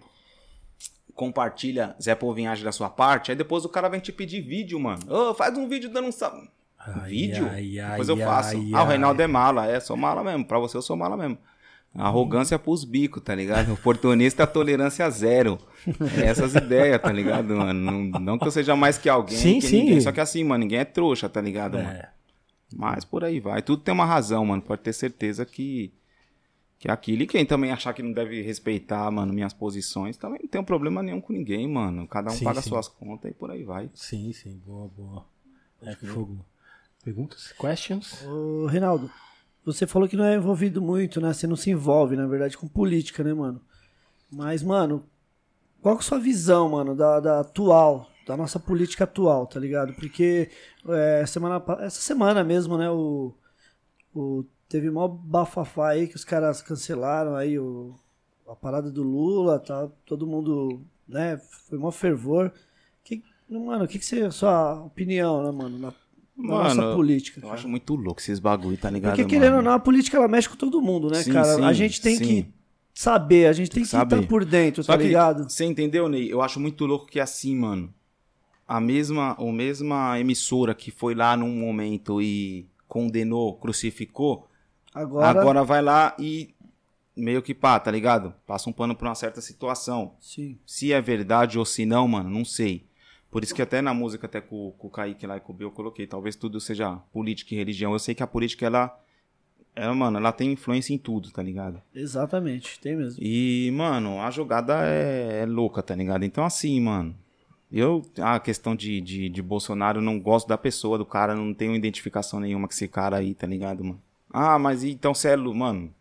compartilha 1.18 1.96
Zé 2.02 2.16
Polvinhagem 2.16 2.64
da 2.64 2.72
sua 2.72 2.90
parte, 2.90 3.32
aí 3.32 3.36
depois 3.36 3.66
o 3.66 3.70
cara 3.70 3.90
vem 3.90 4.00
te 4.00 4.14
pedir 4.14 4.40
vídeo, 4.40 4.80
mano. 4.80 5.00
Ô, 5.10 5.34
faz 5.34 5.58
um 5.58 5.68
vídeo 5.68 5.90
dando 5.90 6.08
um 6.08 6.12
salve. 6.12 6.48
Ai, 6.80 7.10
vídeo? 7.10 7.50
ai, 7.52 7.64
depois 7.90 8.10
ai, 8.10 8.16
eu 8.16 8.18
faço. 8.26 8.56
ah, 8.74 8.84
o. 8.84 8.88
Reinaldo 8.88 9.22
é 9.22 9.28
mala, 9.28 9.66
é, 9.70 9.80
sou 9.80 9.98
mala 9.98 10.24
mesmo. 10.24 10.46
Pra 10.46 10.60
você 10.60 10.78
eu 10.78 10.82
sou 10.82 10.96
mala 10.96 11.18
mesmo. 11.18 11.38
Arrogância 11.96 12.60
pros 12.60 12.84
bicos, 12.84 13.24
tá 13.24 13.34
ligado? 13.34 13.74
Oportunista, 13.74 14.46
tolerância 14.46 15.10
zero. 15.10 15.58
É 16.22 16.28
essas 16.28 16.54
ideias, 16.54 17.02
tá 17.02 17.12
ligado, 17.12 17.56
mano? 17.56 17.74
Não, 17.74 18.20
não 18.20 18.38
que 18.38 18.46
eu 18.46 18.52
seja 18.52 18.76
mais 18.76 18.98
que 19.00 19.10
alguém, 19.10 19.36
Sim, 19.38 19.60
que 19.60 19.68
sim. 19.68 19.80
ninguém. 19.80 20.02
Só 20.02 20.12
que 20.12 20.22
assim, 20.22 20.44
mano, 20.44 20.60
ninguém 20.64 20.80
é 20.80 20.86
trouxa, 20.86 21.28
tá 21.28 21.42
ligado, 21.42 21.78
mano? 21.78 21.90
É. 21.90 22.10
Mas 22.76 23.04
por 23.04 23.24
aí 23.24 23.40
vai. 23.40 23.64
Tudo 23.64 23.82
tem 23.82 23.94
uma 23.94 24.06
razão, 24.06 24.46
mano. 24.46 24.62
Pode 24.62 24.82
ter 24.82 24.94
certeza 24.94 25.46
que 25.46 25.92
Que 26.88 26.92
é 26.92 26.94
aquilo. 26.94 27.24
E 27.24 27.28
quem 27.28 27.46
também 27.46 27.70
achar 27.70 27.92
que 27.92 28.02
não 28.02 28.14
deve 28.14 28.42
respeitar, 28.42 29.12
mano, 29.12 29.34
minhas 29.34 29.52
posições, 29.52 30.16
também 30.16 30.40
não 30.42 30.48
tem 30.48 30.62
um 30.62 30.64
problema 30.64 31.04
nenhum 31.04 31.20
com 31.20 31.34
ninguém, 31.34 31.68
mano. 31.68 32.08
Cada 32.08 32.32
um 32.32 32.34
Sim, 32.34 32.46
paga 32.46 32.62
sim. 32.62 32.70
suas 32.70 32.88
contas 32.88 33.30
e 33.30 33.34
por 33.34 33.52
aí 33.52 33.66
vai. 33.66 33.90
Sim, 33.94 34.32
sim, 34.32 34.62
boa, 34.66 34.90
boa. 34.96 35.26
É 35.82 35.94
fogo. 35.96 36.46
Perguntas? 37.04 37.52
Questions? 37.60 38.24
Ô, 38.26 38.68
Reinaldo, 38.68 39.12
você 39.66 39.86
falou 39.86 40.08
que 40.08 40.16
não 40.16 40.24
é 40.24 40.36
envolvido 40.36 40.82
muito, 40.82 41.20
né? 41.20 41.34
Você 41.34 41.46
não 41.46 41.58
se 41.58 41.70
envolve, 41.70 42.16
na 42.16 42.26
verdade, 42.26 42.58
com 42.58 42.70
política, 42.70 43.22
né, 43.22 43.34
mano? 43.34 43.60
Mas, 44.32 44.64
mano, 44.64 45.04
qual 45.82 45.98
que 45.98 46.04
é 46.04 46.06
a 46.06 46.08
sua 46.08 46.20
visão, 46.20 46.70
mano, 46.70 46.96
da, 46.96 47.20
da 47.20 47.42
atual, 47.42 48.10
da 48.26 48.38
nossa 48.38 48.62
política 48.62 49.04
atual, 49.04 49.46
tá 49.46 49.60
ligado? 49.60 49.94
Porque 49.94 50.50
é, 50.88 51.26
semana, 51.26 51.62
essa 51.82 52.00
semana 52.00 52.46
mesmo, 52.46 52.78
né, 52.78 52.90
o, 52.90 53.34
o, 54.16 54.46
teve 54.68 54.90
mó 54.90 55.08
bafafá 55.08 55.90
aí 55.90 56.08
que 56.08 56.16
os 56.16 56.24
caras 56.24 56.62
cancelaram 56.62 57.36
aí 57.36 57.58
o, 57.58 57.96
a 58.48 58.56
parada 58.56 58.92
do 58.92 59.04
Lula, 59.04 59.60
tá? 59.60 59.90
Todo 60.06 60.28
mundo, 60.28 60.82
né, 61.08 61.38
foi 61.68 61.78
mó 61.78 61.92
fervor. 61.92 62.52
Que, 63.04 63.24
mano, 63.50 63.86
o 63.86 63.88
que, 63.88 64.00
que 64.00 64.06
você, 64.06 64.30
sua 64.32 64.84
opinião, 64.84 65.44
né, 65.44 65.52
mano, 65.52 65.78
na, 65.80 65.88
na 65.88 65.94
Mano, 66.36 66.76
nossa 66.76 66.96
política? 66.96 67.40
Eu 67.40 67.44
cara? 67.44 67.54
acho 67.56 67.68
muito 67.68 67.96
louco 67.96 68.20
esses 68.20 68.40
bagulho, 68.40 68.78
tá 68.78 68.90
ligado? 68.90 69.16
Porque 69.16 69.26
querendo 69.26 69.56
ou 69.56 69.58
mano? 69.58 69.70
não, 69.70 69.76
a 69.76 69.80
política 69.80 70.18
ela 70.18 70.28
mexe 70.28 70.50
com 70.50 70.56
todo 70.56 70.82
mundo, 70.82 71.10
né, 71.10 71.24
Sim, 71.24 71.34
cara? 71.34 71.56
sim, 71.56 71.64
a 71.64 71.74
gente 71.74 72.02
tem 72.02 72.16
sim. 72.18 72.26
que 72.26 72.54
saber, 72.94 73.48
a 73.48 73.54
gente 73.54 73.70
tem, 73.70 73.84
que 73.84 73.90
que 73.90 73.96
estar 73.96 74.28
por 74.28 74.44
dentro, 74.44 74.84
Só 74.84 74.94
tá 74.94 74.98
que, 74.98 75.06
ligado? 75.06 75.50
Você 75.50 75.64
entendeu, 75.66 76.10
Ney? 76.10 76.32
Eu 76.32 76.42
acho 76.42 76.60
muito 76.60 76.86
louco 76.86 77.06
que 77.06 77.20
assim, 77.20 77.56
mano. 77.56 77.94
A 78.68 78.82
mesma, 78.82 79.34
a 79.40 79.52
mesma 79.52 80.20
emissora 80.20 80.76
que 80.76 80.92
foi 80.92 81.16
lá 81.16 81.38
num 81.38 81.56
momento 81.56 82.22
e 82.22 82.68
condenou, 82.86 83.56
crucificou, 83.56 84.47
Agora, 85.02 85.40
agora, 85.40 85.64
vai 85.64 85.82
lá 85.82 86.16
e 86.18 86.56
meio 87.16 87.42
que 87.42 87.54
pá, 87.54 87.80
tá 87.80 87.92
ligado? 87.92 88.34
Passa 88.46 88.70
um 88.70 88.74
pano 88.74 88.96
pra 88.96 89.10
uma 89.10 89.16
certa 89.16 89.42
situação. 89.42 90.16
sim. 90.20 90.58
Se 90.66 90.92
é 90.92 91.00
verdade 91.00 91.60
ou 91.60 91.66
se 91.66 91.86
não, 91.86 92.08
mano, 92.08 92.30
não 92.30 92.44
sei. 92.44 92.86
Por 93.30 93.44
isso 93.44 93.54
que 93.54 93.62
até 93.62 93.82
na 93.82 93.94
música, 93.94 94.26
até 94.26 94.42
com, 94.42 94.72
com 94.78 94.88
o 94.88 94.90
Kaique 94.90 95.28
lá 95.28 95.38
e 95.38 95.40
com 95.40 95.54
o 95.54 95.56
Bill, 95.56 95.68
eu 95.68 95.72
coloquei, 95.72 96.08
talvez 96.08 96.36
tudo 96.36 96.60
seja 96.60 96.96
política 97.12 97.54
e 97.54 97.58
religião. 97.58 97.94
Eu 97.94 98.00
sei 98.00 98.16
que 98.16 98.24
a 98.24 98.28
política, 98.28 98.66
ela, 98.66 99.00
ela, 99.76 99.94
mano, 99.94 100.18
ela 100.18 100.32
tem 100.32 100.54
influência 100.54 100.94
em 100.94 100.98
tudo, 100.98 101.30
tá 101.30 101.44
ligado? 101.44 101.80
Exatamente, 101.94 102.80
tem 102.80 102.96
mesmo. 102.96 103.22
E, 103.22 103.70
mano, 103.72 104.20
a 104.22 104.32
jogada 104.32 104.80
é, 104.88 105.42
é 105.42 105.46
louca, 105.46 105.84
tá 105.84 105.94
ligado? 105.94 106.24
Então, 106.24 106.44
assim, 106.46 106.80
mano, 106.80 107.16
eu, 107.72 108.02
a 108.20 108.40
questão 108.40 108.76
de, 108.76 109.02
de, 109.02 109.30
de 109.30 109.42
Bolsonaro, 109.42 110.00
eu 110.00 110.04
não 110.04 110.20
gosto 110.20 110.48
da 110.48 110.58
pessoa, 110.58 110.98
do 110.98 111.06
cara, 111.06 111.36
não 111.36 111.54
tenho 111.54 111.76
identificação 111.76 112.40
nenhuma 112.40 112.68
com 112.68 112.74
esse 112.74 112.88
cara 112.88 113.18
aí, 113.18 113.36
tá 113.36 113.46
ligado, 113.46 113.84
mano? 113.84 114.02
Ah, 114.32 114.60
mas 114.60 114.84
então 114.84 115.14
você 115.14 115.30
é 115.30 115.36
Lula, 115.36 115.56
mano, 115.56 115.80
não 115.82 115.92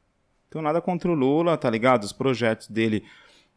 tenho 0.51 0.63
nada 0.65 0.81
contra 0.81 1.11
o 1.11 1.15
Lula, 1.15 1.57
tá 1.57 1.71
ligado? 1.71 2.05
Os 2.05 2.13
projetos 2.13 2.69
dele 2.69 3.05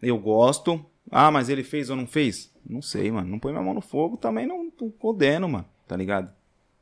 eu 0.01 0.17
gosto. 0.17 0.83
Ah, 1.11 1.31
mas 1.31 1.49
ele 1.49 1.63
fez 1.63 1.89
ou 1.89 1.95
não 1.95 2.05
fez? 2.05 2.53
Não 2.67 2.81
sei, 2.81 3.11
mano. 3.11 3.27
Não 3.27 3.39
põe 3.39 3.51
minha 3.51 3.63
mão 3.63 3.73
no 3.73 3.81
fogo, 3.81 4.15
também 4.17 4.45
não, 4.45 4.71
não 4.79 4.91
condeno, 4.91 5.49
mano, 5.49 5.65
tá 5.87 5.95
ligado? 5.95 6.31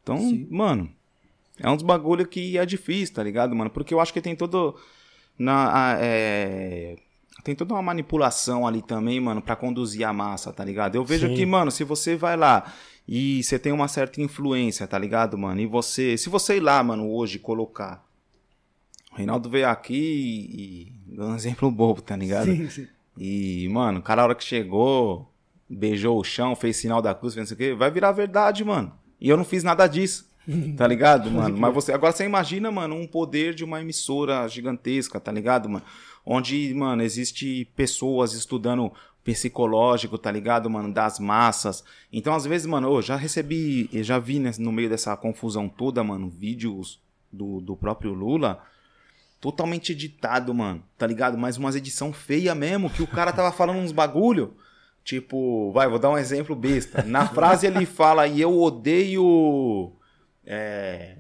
Então, 0.04 0.18
Sim. 0.20 0.48
mano, 0.52 0.90
é 1.60 1.70
um 1.70 1.76
dos 1.76 1.86
bagulho 1.86 2.28
que 2.28 2.58
é 2.58 2.66
difícil, 2.66 3.16
tá 3.16 3.24
ligado, 3.24 3.56
mano? 3.56 3.70
Porque 3.70 3.94
eu 3.94 4.00
acho 4.02 4.14
que 4.14 4.22
tem 4.22 4.36
todo. 4.36 4.76
Na, 5.40 5.94
a- 5.94 5.98
é, 6.02 6.98
tem 7.44 7.56
toda 7.56 7.74
uma 7.74 7.82
manipulação 7.82 8.68
ali 8.68 8.82
também, 8.82 9.20
mano, 9.20 9.42
pra 9.42 9.56
conduzir 9.56 10.06
a 10.06 10.12
massa, 10.12 10.52
tá 10.52 10.66
ligado? 10.66 10.96
Eu 10.96 11.06
vejo 11.06 11.28
Sim. 11.28 11.34
que, 11.36 11.46
mano, 11.46 11.72
se 11.72 11.84
você 11.84 12.16
vai 12.16 12.36
lá 12.36 12.74
e 13.08 13.42
você 13.42 13.58
tem 13.58 13.72
uma 13.72 13.88
certa 13.88 14.22
influência, 14.22 14.86
tá 14.86 15.00
ligado, 15.00 15.38
mano? 15.38 15.62
E 15.62 15.66
você. 15.66 16.18
Se 16.18 16.30
você 16.30 16.58
ir 16.58 16.60
lá, 16.60 16.84
mano, 16.84 17.10
hoje 17.10 17.40
colocar. 17.40 18.06
O 19.14 19.16
Reinaldo 19.16 19.50
veio 19.50 19.70
aqui 19.70 19.96
e. 21.08 21.16
deu 21.16 21.26
um 21.26 21.36
exemplo 21.36 21.72
bobo, 21.72 22.02
tá 22.02 22.18
ligado? 22.18 22.46
Sim, 22.46 22.70
sim. 22.70 22.88
E, 23.18 23.68
mano, 23.70 24.00
o 24.00 24.02
cara, 24.04 24.22
a 24.22 24.26
hora 24.26 24.36
que 24.36 24.44
chegou, 24.44 25.32
beijou 25.70 26.20
o 26.20 26.24
chão, 26.24 26.56
fez 26.56 26.76
sinal 26.76 27.02
da 27.02 27.16
cruz, 27.16 27.34
fez 27.34 27.50
não 27.50 27.56
sei 27.58 27.68
o 27.68 27.70
quê, 27.72 27.76
vai 27.76 27.90
virar 27.90 28.12
verdade, 28.12 28.64
mano. 28.64 28.92
E 29.20 29.30
eu 29.30 29.38
não 29.38 29.46
fiz 29.46 29.64
nada 29.64 29.88
disso. 29.88 30.30
Tá 30.76 30.86
ligado, 30.86 31.32
mano? 31.32 31.58
Mas 31.58 31.74
você. 31.74 31.94
Agora 31.94 32.12
você 32.12 32.26
imagina, 32.26 32.70
mano, 32.70 32.96
um 32.96 33.08
poder 33.08 33.54
de 33.54 33.64
uma 33.64 33.80
emissora 33.80 34.46
gigantesca, 34.50 35.18
tá 35.18 35.32
ligado, 35.32 35.70
mano? 35.70 35.86
Onde, 36.26 36.74
mano, 36.74 37.02
existe 37.02 37.72
pessoas 37.74 38.34
estudando 38.34 38.92
psicológico, 39.28 40.18
tá 40.18 40.32
ligado, 40.32 40.70
mano? 40.70 40.94
Das 40.94 41.20
massas. 41.20 41.84
Então, 42.14 42.34
às 42.34 42.46
vezes, 42.46 42.66
mano, 42.66 42.88
eu 42.96 43.02
já 43.02 43.18
recebi, 43.18 43.90
eu 43.92 44.02
já 44.02 44.18
vi 44.18 44.40
né, 44.40 44.52
no 44.58 44.72
meio 44.72 44.90
dessa 44.90 45.18
confusão 45.18 45.68
toda, 45.68 46.02
mano, 46.02 46.30
vídeos 46.30 47.02
do, 47.30 47.60
do 47.60 47.76
próprio 47.76 48.14
Lula 48.14 48.64
totalmente 49.42 49.92
editado, 49.92 50.54
mano, 50.54 50.82
tá 50.98 51.06
ligado? 51.06 51.38
Mas 51.38 51.58
umas 51.58 51.76
edição 51.76 52.12
feia 52.14 52.56
mesmo, 52.56 52.90
que 52.90 53.04
o 53.04 53.08
cara 53.08 53.34
tava 53.34 53.52
falando 53.52 53.80
uns 53.80 53.92
bagulho. 53.92 54.56
Tipo, 55.04 55.72
vai, 55.74 55.90
vou 55.90 56.00
dar 56.00 56.10
um 56.10 56.18
exemplo 56.18 56.56
besta. 56.56 57.04
Na 57.04 57.28
frase 57.28 57.68
ele 57.68 57.86
fala, 57.86 58.28
e 58.28 58.42
eu 58.42 58.58
odeio 58.60 59.92
é, 60.46 61.18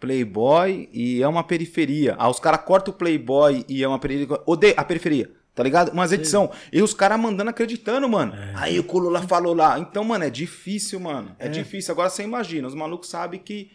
Playboy 0.00 0.88
e 0.92 1.22
é 1.22 1.28
uma 1.28 1.44
periferia. 1.44 2.16
Aí 2.18 2.30
os 2.30 2.40
caras 2.40 2.64
cortam 2.64 2.92
o 2.92 2.96
Playboy 2.96 3.64
e 3.68 3.84
é 3.84 3.88
uma 3.88 3.98
periferia. 3.98 4.40
Odeio 4.46 4.74
a 4.76 4.84
periferia. 4.84 5.30
Tá 5.54 5.62
ligado? 5.62 5.92
Umas 5.92 6.12
edição. 6.12 6.50
E 6.72 6.80
os 6.80 6.94
caras 6.94 7.20
mandando 7.20 7.50
acreditando, 7.50 8.08
mano. 8.08 8.32
Aí 8.54 8.80
o 8.80 8.98
Lula 8.98 9.20
falou 9.22 9.54
lá. 9.54 9.78
Então, 9.78 10.02
mano, 10.02 10.24
é 10.24 10.30
difícil, 10.30 10.98
mano. 10.98 11.36
É, 11.38 11.48
difícil. 11.48 11.92
Agora 11.92 12.08
você 12.08 12.22
imagina, 12.22 12.66
os 12.66 12.74
malucos 12.74 13.10
sabem 13.10 13.38
que 13.38 13.70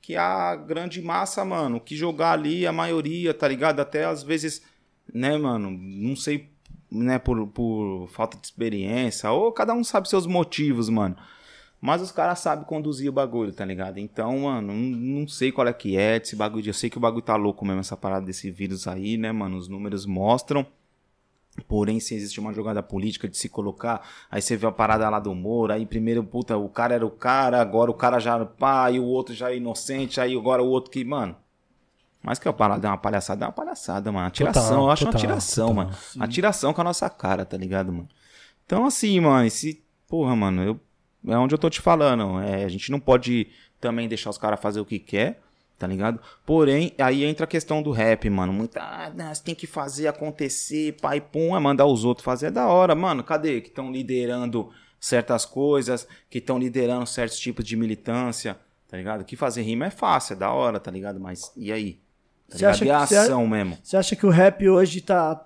que 0.00 0.16
a 0.16 0.56
grande 0.56 1.02
massa, 1.02 1.44
mano, 1.44 1.80
que 1.80 1.94
jogar 1.94 2.32
ali, 2.32 2.66
a 2.66 2.72
maioria, 2.72 3.34
tá 3.34 3.46
ligado? 3.46 3.80
Até 3.80 4.04
às 4.04 4.22
vezes, 4.22 4.62
né, 5.12 5.36
mano, 5.36 5.70
não 5.70 6.16
sei, 6.16 6.48
né, 6.90 7.18
por, 7.18 7.46
por 7.48 8.08
falta 8.08 8.36
de 8.38 8.46
experiência, 8.46 9.30
ou 9.30 9.52
cada 9.52 9.74
um 9.74 9.84
sabe 9.84 10.08
seus 10.08 10.26
motivos, 10.26 10.88
mano. 10.88 11.16
Mas 11.80 12.02
os 12.02 12.12
caras 12.12 12.40
sabem 12.40 12.64
conduzir 12.64 13.08
o 13.08 13.12
bagulho, 13.12 13.52
tá 13.52 13.64
ligado? 13.64 13.98
Então, 13.98 14.40
mano, 14.40 14.72
não, 14.72 14.74
não 14.74 15.28
sei 15.28 15.50
qual 15.50 15.66
é 15.66 15.72
que 15.72 15.96
é 15.96 16.18
desse 16.18 16.36
bagulho. 16.36 16.68
Eu 16.68 16.74
sei 16.74 16.90
que 16.90 16.98
o 16.98 17.00
bagulho 17.00 17.22
tá 17.22 17.36
louco 17.36 17.64
mesmo, 17.64 17.80
essa 17.80 17.96
parada 17.96 18.26
desse 18.26 18.50
vírus 18.50 18.86
aí, 18.86 19.16
né, 19.16 19.32
mano? 19.32 19.56
Os 19.56 19.66
números 19.66 20.04
mostram. 20.04 20.66
Porém, 21.66 22.00
se 22.00 22.14
existe 22.14 22.40
uma 22.40 22.52
jogada 22.52 22.82
política 22.82 23.28
de 23.28 23.36
se 23.36 23.48
colocar, 23.48 24.06
aí 24.30 24.40
você 24.40 24.56
vê 24.56 24.66
a 24.66 24.72
parada 24.72 25.08
lá 25.08 25.18
do 25.18 25.34
Moro, 25.34 25.72
aí 25.72 25.86
primeiro, 25.86 26.22
puta, 26.24 26.56
o 26.56 26.68
cara 26.68 26.94
era 26.94 27.06
o 27.06 27.10
cara, 27.10 27.60
agora 27.60 27.90
o 27.90 27.94
cara 27.94 28.18
já 28.18 28.34
era 28.34 28.44
o 28.44 28.46
pai, 28.46 28.98
o 28.98 29.04
outro 29.04 29.34
já 29.34 29.50
é 29.50 29.56
inocente, 29.56 30.20
aí 30.20 30.36
agora 30.36 30.62
o 30.62 30.68
outro 30.68 30.90
que, 30.90 31.04
mano. 31.04 31.36
Mas 32.22 32.38
que 32.38 32.48
a 32.48 32.52
parada 32.52 32.86
é 32.86 32.90
uma 32.90 32.98
palhaçada, 32.98 33.44
é 33.44 33.48
uma 33.48 33.52
palhaçada, 33.52 34.12
mano. 34.12 34.26
Atiração, 34.26 34.62
Total, 34.62 34.84
eu 34.84 34.90
acho 34.90 35.04
uma 35.04 35.12
total, 35.12 35.20
atiração, 35.20 35.68
total, 35.68 35.84
mano. 35.84 35.98
Atiração 36.20 36.74
com 36.74 36.80
a 36.80 36.84
nossa 36.84 37.08
cara, 37.08 37.46
tá 37.46 37.56
ligado, 37.56 37.92
mano? 37.92 38.08
Então, 38.66 38.84
assim, 38.84 39.18
mano, 39.20 39.46
esse. 39.46 39.82
Porra, 40.06 40.36
mano, 40.36 40.62
eu, 40.62 40.80
é 41.26 41.38
onde 41.38 41.54
eu 41.54 41.58
tô 41.58 41.70
te 41.70 41.80
falando. 41.80 42.40
É, 42.40 42.64
a 42.64 42.68
gente 42.68 42.90
não 42.90 43.00
pode 43.00 43.48
também 43.80 44.06
deixar 44.06 44.28
os 44.28 44.36
caras 44.36 44.60
fazer 44.60 44.80
o 44.80 44.84
que 44.84 44.98
quer, 44.98 45.40
tá 45.80 45.86
ligado? 45.86 46.20
Porém, 46.44 46.92
aí 46.98 47.24
entra 47.24 47.44
a 47.44 47.48
questão 47.48 47.82
do 47.82 47.90
rap, 47.90 48.28
mano. 48.28 48.52
Muita. 48.52 48.80
Ah, 48.82 49.10
você 49.34 49.42
tem 49.42 49.54
que 49.54 49.66
fazer 49.66 50.06
acontecer, 50.08 50.92
pai, 51.00 51.22
pum, 51.22 51.56
é 51.56 51.58
mandar 51.58 51.86
os 51.86 52.04
outros 52.04 52.22
fazer. 52.22 52.48
É 52.48 52.50
da 52.50 52.66
hora, 52.68 52.94
mano. 52.94 53.24
Cadê? 53.24 53.62
Que 53.62 53.68
estão 53.68 53.90
liderando 53.90 54.70
certas 55.00 55.46
coisas, 55.46 56.06
que 56.28 56.36
estão 56.36 56.58
liderando 56.58 57.06
certos 57.06 57.38
tipos 57.38 57.64
de 57.64 57.74
militância, 57.76 58.58
tá 58.86 58.98
ligado? 58.98 59.24
Que 59.24 59.34
fazer 59.36 59.62
rima 59.62 59.86
é 59.86 59.90
fácil, 59.90 60.34
é 60.34 60.36
da 60.36 60.52
hora, 60.52 60.78
tá 60.78 60.90
ligado? 60.90 61.18
Mas 61.18 61.50
e 61.56 61.72
aí? 61.72 61.98
Tá 62.50 62.58
Você 62.58 62.66
acha 62.66 62.84
a 62.84 63.06
que- 63.06 63.14
ação 63.14 63.46
mesmo. 63.46 63.78
Você 63.82 63.96
acha 63.96 64.14
que 64.14 64.26
o 64.26 64.30
rap 64.30 64.68
hoje 64.68 65.00
tá, 65.00 65.42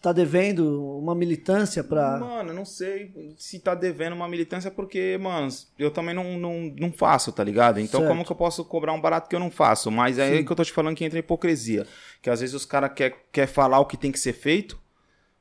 tá 0.00 0.12
devendo 0.12 0.98
uma 0.98 1.14
militância 1.14 1.82
pra. 1.82 2.18
Mano, 2.18 2.50
eu 2.50 2.54
não 2.54 2.64
sei 2.64 3.34
se 3.36 3.58
tá 3.58 3.74
devendo 3.74 4.12
uma 4.12 4.28
militância 4.28 4.70
porque, 4.70 5.18
mano, 5.20 5.48
eu 5.78 5.90
também 5.90 6.14
não, 6.14 6.38
não, 6.38 6.72
não 6.76 6.92
faço, 6.92 7.32
tá 7.32 7.42
ligado? 7.42 7.80
Então 7.80 8.00
Certo. 8.00 8.10
como 8.10 8.24
que 8.24 8.32
eu 8.32 8.36
posso 8.36 8.64
cobrar 8.64 8.92
um 8.92 9.00
barato 9.00 9.28
que 9.28 9.34
eu 9.34 9.40
não 9.40 9.50
faço? 9.50 9.90
Mas 9.90 10.18
é 10.18 10.24
aí 10.24 10.44
que 10.44 10.52
eu 10.52 10.56
tô 10.56 10.64
te 10.64 10.72
falando 10.72 10.96
que 10.96 11.04
entra 11.04 11.18
a 11.18 11.20
hipocrisia. 11.20 11.86
Que 12.22 12.30
às 12.30 12.40
vezes 12.40 12.54
os 12.54 12.64
caras 12.64 12.92
querem 12.94 13.16
quer 13.32 13.46
falar 13.46 13.80
o 13.80 13.86
que 13.86 13.96
tem 13.96 14.12
que 14.12 14.20
ser 14.20 14.32
feito, 14.32 14.78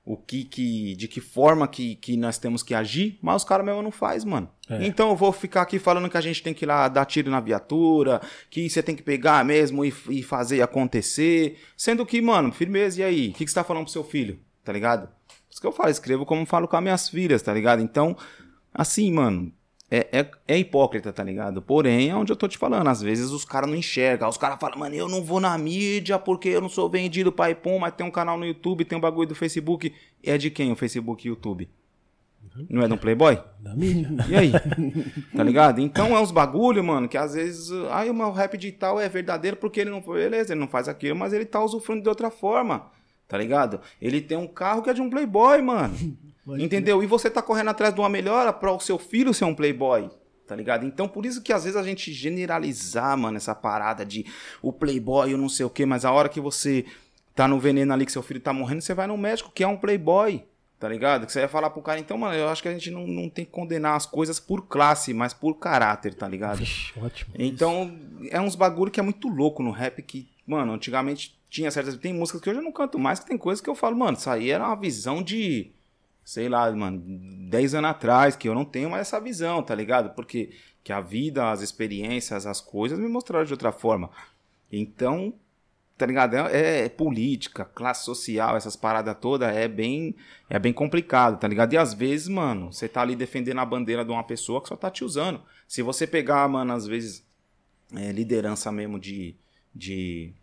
o 0.03 0.17
que, 0.17 0.43
que 0.45 0.95
de 0.95 1.07
que 1.07 1.21
forma 1.21 1.67
que, 1.67 1.95
que 1.95 2.17
nós 2.17 2.39
temos 2.39 2.63
que 2.63 2.73
agir, 2.73 3.19
mas 3.21 3.43
os 3.43 3.43
caras 3.43 3.65
mesmo 3.65 3.81
não 3.83 3.91
faz, 3.91 4.23
mano. 4.23 4.49
É. 4.69 4.87
Então 4.87 5.09
eu 5.09 5.15
vou 5.15 5.31
ficar 5.31 5.61
aqui 5.61 5.77
falando 5.77 6.09
que 6.09 6.17
a 6.17 6.21
gente 6.21 6.41
tem 6.41 6.53
que 6.53 6.65
ir 6.65 6.67
lá 6.67 6.87
dar 6.87 7.05
tiro 7.05 7.29
na 7.29 7.39
viatura, 7.39 8.21
que 8.49 8.67
você 8.67 8.81
tem 8.81 8.95
que 8.95 9.03
pegar 9.03 9.45
mesmo 9.45 9.85
e, 9.85 9.93
e 10.09 10.23
fazer 10.23 10.61
acontecer. 10.63 11.59
Sendo 11.75 12.05
que, 12.05 12.21
mano, 12.21 12.51
firmeza, 12.51 13.01
e 13.01 13.03
aí? 13.03 13.29
O 13.29 13.33
que, 13.33 13.45
que 13.45 13.51
você 13.51 13.55
tá 13.55 13.63
falando 13.63 13.83
pro 13.83 13.93
seu 13.93 14.03
filho? 14.03 14.39
Tá 14.67 14.73
ligado? 14.73 15.07
Por 15.07 15.49
isso 15.49 15.61
que 15.61 15.67
eu 15.67 15.71
falo, 15.71 15.89
escrevo 15.89 16.25
como 16.25 16.45
falo 16.45 16.67
com 16.67 16.75
as 16.75 16.83
minhas 16.83 17.07
filhas, 17.07 17.41
tá 17.41 17.53
ligado? 17.53 17.81
Então, 17.81 18.17
assim, 18.73 19.09
mano, 19.13 19.49
é, 19.89 20.09
é, 20.11 20.31
é 20.45 20.59
hipócrita, 20.59 21.13
tá 21.13 21.23
ligado? 21.23 21.61
Porém, 21.61 22.09
é 22.09 22.15
onde 22.15 22.33
eu 22.33 22.35
tô 22.35 22.49
te 22.49 22.57
falando. 22.57 22.89
Às 22.89 23.01
vezes 23.01 23.31
os 23.31 23.45
caras 23.45 23.69
não 23.69 23.77
enxergam. 23.77 24.27
Os 24.27 24.35
caras 24.35 24.59
falam, 24.59 24.77
mano, 24.77 24.93
eu 24.93 25.07
não 25.07 25.23
vou 25.23 25.39
na 25.39 25.57
mídia 25.57 26.19
porque 26.19 26.49
eu 26.49 26.59
não 26.59 26.67
sou 26.67 26.89
vendido 26.89 27.31
pai 27.31 27.55
pum, 27.55 27.79
mas 27.79 27.93
tem 27.93 28.05
um 28.05 28.11
canal 28.11 28.37
no 28.37 28.45
YouTube, 28.45 28.83
tem 28.83 28.97
um 28.97 29.01
bagulho 29.01 29.29
do 29.29 29.35
Facebook. 29.35 29.93
É 30.21 30.37
de 30.37 30.51
quem 30.51 30.69
o 30.69 30.75
Facebook 30.75 31.25
e 31.25 31.29
o 31.29 31.31
YouTube? 31.31 31.69
Não 32.69 32.81
é 32.81 32.87
de 32.87 32.93
um 32.93 32.97
playboy? 32.97 33.39
Da 33.57 33.73
mídia. 33.73 34.09
E 34.27 34.35
aí? 34.35 34.51
tá 35.33 35.43
ligado? 35.43 35.79
Então 35.79 36.07
é 36.13 36.19
uns 36.19 36.31
bagulho, 36.31 36.83
mano, 36.83 37.07
que 37.07 37.17
às 37.17 37.35
vezes. 37.35 37.71
Ai, 37.89 38.09
o 38.09 38.13
meu 38.13 38.33
rap 38.33 38.57
digital 38.57 38.99
é 38.99 39.07
verdadeiro 39.07 39.55
porque 39.55 39.79
ele 39.79 39.91
não. 39.91 40.01
Beleza, 40.01 40.51
ele 40.51 40.59
não 40.59 40.67
faz 40.67 40.89
aquilo, 40.89 41.15
mas 41.15 41.31
ele 41.31 41.45
tá 41.45 41.63
usufruindo 41.63 42.03
de 42.03 42.09
outra 42.09 42.29
forma. 42.29 42.96
Tá 43.27 43.37
ligado? 43.37 43.81
Ele 44.01 44.21
tem 44.21 44.37
um 44.37 44.47
carro 44.47 44.81
que 44.81 44.89
é 44.89 44.93
de 44.93 45.01
um 45.01 45.09
playboy, 45.09 45.61
mano. 45.61 45.93
Entendeu? 46.57 47.03
E 47.03 47.07
você 47.07 47.29
tá 47.29 47.41
correndo 47.41 47.69
atrás 47.69 47.93
de 47.93 47.99
uma 47.99 48.07
melhora 48.07 48.53
para 48.53 48.71
o 48.71 48.79
seu 48.79 48.97
filho 48.97 49.33
ser 49.33 49.45
um 49.45 49.53
playboy. 49.53 50.09
Tá 50.47 50.55
ligado? 50.55 50.85
Então, 50.85 51.09
por 51.09 51.25
isso 51.25 51.41
que 51.41 51.51
às 51.51 51.65
vezes 51.65 51.75
a 51.75 51.83
gente 51.83 52.13
generalizar, 52.13 53.17
mano, 53.17 53.35
essa 53.35 53.53
parada 53.53 54.05
de 54.05 54.25
o 54.61 54.71
playboy, 54.71 55.33
eu 55.33 55.37
não 55.37 55.49
sei 55.49 55.65
o 55.65 55.69
quê, 55.69 55.85
mas 55.85 56.05
a 56.05 56.11
hora 56.11 56.29
que 56.29 56.39
você 56.39 56.85
tá 57.35 57.49
no 57.49 57.59
veneno 57.59 57.93
ali 57.93 58.05
que 58.05 58.11
seu 58.13 58.23
filho 58.23 58.39
tá 58.39 58.53
morrendo, 58.53 58.81
você 58.81 58.93
vai 58.93 59.07
no 59.07 59.17
médico, 59.17 59.51
que 59.53 59.61
é 59.61 59.67
um 59.67 59.75
playboy. 59.75 60.43
Tá 60.79 60.87
ligado? 60.87 61.25
Que 61.25 61.31
você 61.31 61.39
vai 61.39 61.49
falar 61.49 61.71
pro 61.71 61.81
cara, 61.81 61.99
então, 61.99 62.17
mano, 62.17 62.35
eu 62.35 62.47
acho 62.47 62.61
que 62.61 62.67
a 62.69 62.71
gente 62.71 62.91
não, 62.91 63.05
não 63.07 63.29
tem 63.29 63.43
que 63.43 63.51
condenar 63.51 63.95
as 63.95 64.05
coisas 64.05 64.39
por 64.39 64.67
classe, 64.67 65.11
mas 65.11 65.33
por 65.33 65.55
caráter, 65.55 66.13
tá 66.13 66.27
ligado? 66.27 66.59
Vixe, 66.59 66.93
ótimo. 66.99 67.33
Então, 67.37 67.97
é 68.29 68.39
uns 68.39 68.55
bagulho 68.55 68.91
que 68.91 68.99
é 68.99 69.03
muito 69.03 69.27
louco 69.27 69.63
no 69.63 69.71
rap 69.71 70.01
que, 70.03 70.29
mano, 70.47 70.73
antigamente 70.73 71.37
tinha 71.49 71.69
certas. 71.69 71.97
Tem 71.97 72.13
músicas 72.13 72.41
que 72.41 72.49
hoje 72.49 72.59
eu 72.59 72.63
não 72.63 72.71
canto 72.71 72.97
mais, 72.97 73.19
que 73.19 73.27
tem 73.27 73.37
coisas 73.37 73.61
que 73.61 73.69
eu 73.69 73.75
falo, 73.75 73.97
mano, 73.97 74.17
isso 74.17 74.29
aí 74.29 74.49
era 74.49 74.65
uma 74.65 74.75
visão 74.75 75.21
de. 75.21 75.71
Sei 76.23 76.49
lá, 76.49 76.69
mano, 76.71 77.01
10 77.49 77.75
anos 77.75 77.91
atrás, 77.91 78.35
que 78.35 78.49
eu 78.49 78.55
não 78.55 78.65
tenho 78.65 78.89
mais 78.89 79.01
essa 79.01 79.19
visão, 79.19 79.63
tá 79.63 79.73
ligado? 79.73 80.13
Porque 80.13 80.51
que 80.83 80.91
a 80.91 81.01
vida, 81.01 81.51
as 81.51 81.61
experiências, 81.61 82.45
as 82.45 82.61
coisas 82.61 82.99
me 82.99 83.07
mostraram 83.07 83.45
de 83.45 83.53
outra 83.53 83.71
forma. 83.71 84.09
Então, 84.71 85.33
tá 85.97 86.05
ligado? 86.05 86.35
É, 86.35 86.85
é 86.85 86.89
política, 86.89 87.65
classe 87.65 88.05
social, 88.05 88.55
essas 88.55 88.75
paradas 88.75 89.15
todas 89.19 89.53
é 89.55 89.67
bem 89.67 90.15
é 90.49 90.59
bem 90.59 90.71
complicado, 90.71 91.39
tá 91.39 91.47
ligado? 91.47 91.73
E 91.73 91.77
às 91.77 91.93
vezes, 91.93 92.27
mano, 92.27 92.71
você 92.71 92.87
tá 92.87 93.01
ali 93.01 93.15
defendendo 93.15 93.59
a 93.59 93.65
bandeira 93.65 94.05
de 94.05 94.11
uma 94.11 94.23
pessoa 94.23 94.61
que 94.61 94.69
só 94.69 94.75
tá 94.75 94.91
te 94.91 95.03
usando. 95.03 95.41
Se 95.67 95.81
você 95.81 96.05
pegar, 96.05 96.47
mano, 96.47 96.73
às 96.73 96.85
vezes 96.85 97.25
é, 97.93 98.11
liderança 98.11 98.71
mesmo 98.71 98.99
de 98.99 99.35
de 99.77 100.33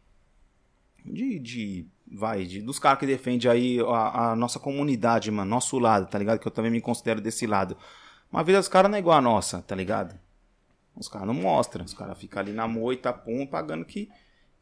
de, 1.05 1.39
de 1.39 1.86
vai, 2.11 2.44
de, 2.44 2.62
dos 2.62 2.78
caras 2.78 2.98
que 2.98 3.06
defendem 3.06 3.51
aí 3.51 3.81
a, 3.81 4.31
a, 4.31 4.36
nossa 4.36 4.59
comunidade, 4.59 5.31
mano, 5.31 5.51
nosso 5.51 5.78
lado, 5.78 6.06
tá 6.06 6.19
ligado? 6.19 6.39
Que 6.39 6.47
eu 6.47 6.52
também 6.52 6.70
me 6.70 6.81
considero 6.81 7.20
desse 7.20 7.47
lado. 7.47 7.77
Uma 8.32 8.43
vida 8.43 8.59
dos 8.59 8.69
caras 8.69 8.90
não 8.90 8.97
é 8.97 9.01
igual 9.01 9.19
a 9.19 9.20
nossa, 9.20 9.62
tá 9.62 9.74
ligado? 9.74 10.19
Os 10.97 11.09
caras 11.09 11.27
não 11.27 11.35
mostram, 11.35 11.85
os 11.85 11.93
caras 11.93 12.16
ficam 12.19 12.40
ali 12.40 12.52
na 12.52 12.66
moita, 12.66 13.12
pum, 13.12 13.47
pagando 13.47 13.85
que 13.85 14.09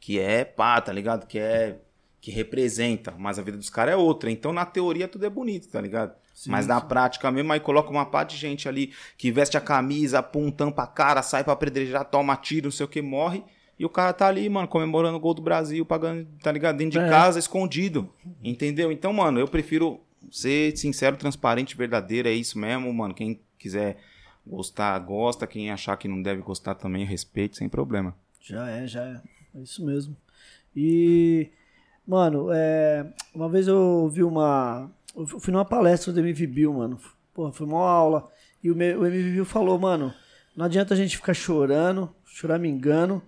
que 0.01 0.19
é 0.19 0.45
pá, 0.45 0.81
tá 0.81 0.93
ligado? 0.93 1.27
Que 1.29 1.39
é 1.39 1.79
que 2.21 2.31
representa, 2.31 3.15
mas 3.19 3.39
a 3.39 3.43
vida 3.43 3.57
dos 3.57 3.71
caras 3.71 3.95
é 3.95 3.97
outra. 3.97 4.31
Então, 4.31 4.53
na 4.53 4.65
teoria, 4.65 5.09
tudo 5.09 5.27
é 5.27 5.31
bonito, 5.31 5.69
tá 5.69 5.81
ligado? 5.81 6.15
Sim, 6.35 6.51
mas 6.51 6.67
na 6.67 6.81
sim. 6.81 6.87
prática 6.87 7.31
mesmo, 7.31 7.53
aí 7.53 7.61
coloca 7.61 7.91
uma 7.91 8.07
pá 8.07 8.25
de 8.25 8.37
gente 8.37 8.69
ali 8.69 8.93
que 9.17 9.31
veste 9.31 9.57
a 9.57 9.61
camisa, 9.61 10.23
pum, 10.23 10.51
tampa 10.51 10.85
a 10.85 10.87
cara, 10.87 11.23
sai 11.23 11.45
pra 11.45 11.53
apedrejar, 11.53 12.05
toma 12.05 12.37
tiro, 12.37 12.67
não 12.67 12.73
sei 12.73 12.87
o 12.87 12.89
que, 12.89 13.03
morre. 13.03 13.45
E 13.83 13.85
o 13.85 13.89
cara 13.89 14.13
tá 14.13 14.29
ali, 14.29 14.49
mano, 14.49 14.69
comemorando 14.69 15.17
o 15.17 15.21
gol 15.21 15.35
do 15.35 15.43
Brasil, 15.43 15.85
pagando, 15.85 16.25
tá 16.41 16.53
ligado? 16.53 16.77
Dentro 16.77 17.01
de 17.01 17.05
é. 17.05 17.11
casa, 17.11 17.41
escondido. 17.41 18.09
Entendeu? 18.41 18.93
Então, 18.93 19.13
mano, 19.13 19.41
eu 19.41 19.49
prefiro 19.49 19.99
ser 20.31 20.77
sincero, 20.77 21.17
transparente, 21.17 21.77
verdadeiro. 21.77 22.29
É 22.29 22.33
isso 22.33 22.57
mesmo, 22.61 22.95
mano. 22.95 23.13
Quem 23.13 23.41
quiser 23.59 23.97
gostar, 24.47 24.97
gosta. 25.01 25.49
Quem 25.49 25.73
achar 25.73 25.97
que 25.97 26.07
não 26.07 26.23
deve 26.23 26.43
gostar 26.43 26.77
também, 26.77 27.05
respeito, 27.05 27.57
sem 27.57 27.69
problema. 27.69 28.15
Já 28.41 28.71
é, 28.71 28.87
já 28.87 29.03
é. 29.03 29.21
É 29.53 29.61
isso 29.61 29.85
mesmo. 29.85 30.17
E, 30.77 31.51
mano, 32.07 32.53
é, 32.53 33.05
uma 33.35 33.49
vez 33.49 33.67
eu 33.67 33.77
ouvi 33.77 34.23
uma. 34.23 34.89
Eu 35.17 35.27
fui 35.27 35.53
numa 35.53 35.65
palestra 35.65 36.13
do 36.13 36.21
MV 36.21 36.47
Bill, 36.47 36.73
mano. 36.73 37.01
Porra, 37.35 37.51
foi 37.51 37.67
uma 37.67 37.85
aula. 37.85 38.31
E 38.63 38.71
o, 38.71 38.77
o 38.77 39.07
MV 39.07 39.33
Bill 39.33 39.45
falou, 39.45 39.77
mano, 39.77 40.15
não 40.57 40.67
adianta 40.67 40.95
a 40.95 40.97
gente 40.97 41.17
ficar 41.17 41.35
chorando, 41.35 42.15
chorar 42.25 42.61
me 42.61 42.69
engano. 42.69 43.21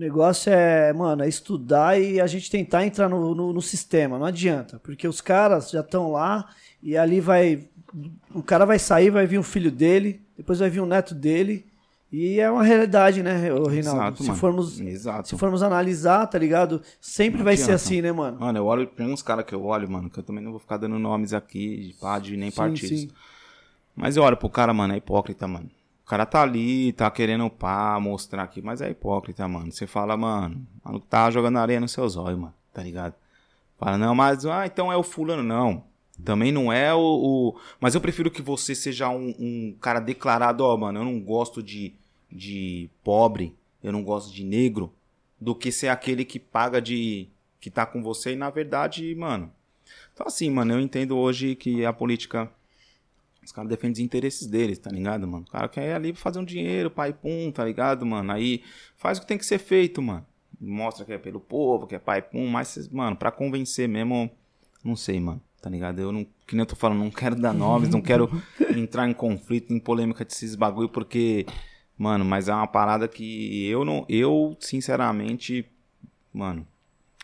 O 0.00 0.02
negócio 0.02 0.50
é, 0.50 0.94
mano, 0.94 1.22
é 1.22 1.28
estudar 1.28 2.00
e 2.00 2.18
a 2.22 2.26
gente 2.26 2.50
tentar 2.50 2.86
entrar 2.86 3.06
no, 3.06 3.34
no, 3.34 3.52
no 3.52 3.60
sistema. 3.60 4.18
Não 4.18 4.24
adianta, 4.24 4.80
porque 4.82 5.06
os 5.06 5.20
caras 5.20 5.70
já 5.70 5.80
estão 5.80 6.12
lá 6.12 6.48
e 6.82 6.96
ali 6.96 7.20
vai. 7.20 7.68
O 8.34 8.42
cara 8.42 8.64
vai 8.64 8.78
sair, 8.78 9.10
vai 9.10 9.26
vir 9.26 9.38
um 9.38 9.42
filho 9.42 9.70
dele, 9.70 10.22
depois 10.38 10.58
vai 10.58 10.70
vir 10.70 10.80
um 10.80 10.86
neto 10.86 11.14
dele, 11.14 11.66
e 12.10 12.40
é 12.40 12.50
uma 12.50 12.62
realidade, 12.62 13.22
né, 13.22 13.36
Reinaldo? 13.36 13.74
Exato, 13.74 14.22
se, 14.22 14.32
formos, 14.32 14.80
Exato. 14.80 15.28
se 15.28 15.36
formos 15.36 15.62
analisar, 15.62 16.26
tá 16.28 16.38
ligado? 16.38 16.80
Sempre 16.98 17.40
não 17.40 17.44
vai 17.44 17.52
adianta. 17.52 17.76
ser 17.76 17.84
assim, 17.84 18.00
né, 18.00 18.10
mano? 18.10 18.40
Mano, 18.40 18.58
eu 18.58 18.64
olho, 18.64 18.86
tem 18.86 19.06
uns 19.06 19.20
caras 19.20 19.44
que 19.44 19.54
eu 19.54 19.62
olho, 19.66 19.90
mano, 19.90 20.08
que 20.08 20.18
eu 20.18 20.22
também 20.22 20.42
não 20.42 20.52
vou 20.52 20.60
ficar 20.60 20.78
dando 20.78 20.98
nomes 20.98 21.34
aqui 21.34 21.88
de 21.88 21.92
pádio 22.00 22.38
nem 22.38 22.50
sim, 22.50 22.56
partidos. 22.56 23.00
Sim. 23.00 23.10
Mas 23.94 24.16
eu 24.16 24.22
olho 24.22 24.38
pro 24.38 24.48
cara, 24.48 24.72
mano, 24.72 24.94
é 24.94 24.96
hipócrita, 24.96 25.46
mano. 25.46 25.68
O 26.10 26.14
cara 26.16 26.26
tá 26.26 26.42
ali, 26.42 26.92
tá 26.92 27.08
querendo 27.10 27.48
pá, 27.48 27.98
mostrar 28.00 28.42
aqui, 28.42 28.60
mas 28.60 28.80
é 28.80 28.90
hipócrita, 28.90 29.46
mano. 29.46 29.70
Você 29.70 29.86
fala, 29.86 30.16
mano, 30.16 30.66
mano 30.84 31.00
tá 31.00 31.30
jogando 31.30 31.58
areia 31.58 31.78
nos 31.78 31.92
seus 31.92 32.16
olhos, 32.16 32.38
mano, 32.38 32.54
tá 32.72 32.82
ligado? 32.82 33.14
Fala, 33.78 33.96
não, 33.96 34.14
mas, 34.14 34.44
ah, 34.44 34.66
então 34.66 34.92
é 34.92 34.96
o 34.96 35.04
fulano. 35.04 35.42
Não, 35.42 35.84
também 36.24 36.50
não 36.50 36.72
é 36.72 36.92
o, 36.92 36.98
o... 36.98 37.60
Mas 37.80 37.94
eu 37.94 38.00
prefiro 38.00 38.30
que 38.30 38.42
você 38.42 38.74
seja 38.74 39.08
um, 39.08 39.34
um 39.38 39.76
cara 39.80 40.00
declarado, 40.00 40.64
ó, 40.64 40.74
oh, 40.74 40.76
mano, 40.76 40.98
eu 40.98 41.04
não 41.04 41.20
gosto 41.20 41.62
de 41.62 41.94
de 42.30 42.88
pobre, 43.02 43.54
eu 43.82 43.92
não 43.92 44.02
gosto 44.02 44.32
de 44.32 44.44
negro, 44.44 44.92
do 45.40 45.54
que 45.54 45.72
ser 45.72 45.88
aquele 45.88 46.24
que 46.24 46.38
paga 46.38 46.80
de. 46.80 47.28
que 47.60 47.70
tá 47.70 47.84
com 47.84 48.02
você 48.02 48.32
e 48.32 48.36
na 48.36 48.50
verdade, 48.50 49.14
mano. 49.14 49.52
Então, 50.12 50.26
assim, 50.26 50.50
mano, 50.50 50.74
eu 50.74 50.80
entendo 50.80 51.16
hoje 51.16 51.54
que 51.56 51.84
a 51.84 51.92
política. 51.92 52.50
Os 53.44 53.52
caras 53.52 53.70
defendem 53.70 53.92
os 53.92 53.98
interesses 53.98 54.46
deles, 54.46 54.78
tá 54.78 54.90
ligado, 54.90 55.26
mano? 55.26 55.44
O 55.48 55.50
cara 55.50 55.68
quer 55.68 55.88
ir 55.88 55.92
ali 55.92 56.14
fazer 56.14 56.38
um 56.38 56.44
dinheiro, 56.44 56.90
pai 56.90 57.12
pum, 57.12 57.50
tá 57.50 57.64
ligado, 57.64 58.04
mano? 58.04 58.32
Aí 58.32 58.62
faz 58.96 59.18
o 59.18 59.22
que 59.22 59.26
tem 59.26 59.38
que 59.38 59.46
ser 59.46 59.58
feito, 59.58 60.02
mano. 60.02 60.24
Mostra 60.60 61.04
que 61.04 61.12
é 61.12 61.18
pelo 61.18 61.40
povo, 61.40 61.86
que 61.86 61.94
é 61.94 61.98
pai 61.98 62.20
pum, 62.20 62.46
mas, 62.46 62.88
mano, 62.88 63.16
pra 63.16 63.30
convencer 63.30 63.88
mesmo, 63.88 64.30
não 64.84 64.96
sei, 64.96 65.20
mano 65.20 65.40
tá 65.62 65.68
ligado? 65.68 65.98
Eu 65.98 66.10
não, 66.10 66.24
que 66.46 66.54
nem 66.56 66.60
eu 66.60 66.66
tô 66.66 66.74
falando, 66.74 67.00
não 67.00 67.10
quero 67.10 67.36
dar 67.36 67.52
nomes, 67.52 67.90
não 67.90 68.00
quero 68.00 68.30
entrar 68.74 69.06
em 69.06 69.12
conflito, 69.12 69.74
em 69.74 69.78
polêmica 69.78 70.24
desses 70.24 70.54
bagulho, 70.54 70.88
porque 70.88 71.44
Mano, 72.00 72.24
mas 72.24 72.48
é 72.48 72.54
uma 72.54 72.66
parada 72.66 73.06
que 73.06 73.66
eu 73.66 73.84
não. 73.84 74.06
Eu, 74.08 74.56
sinceramente, 74.58 75.66
mano, 76.32 76.66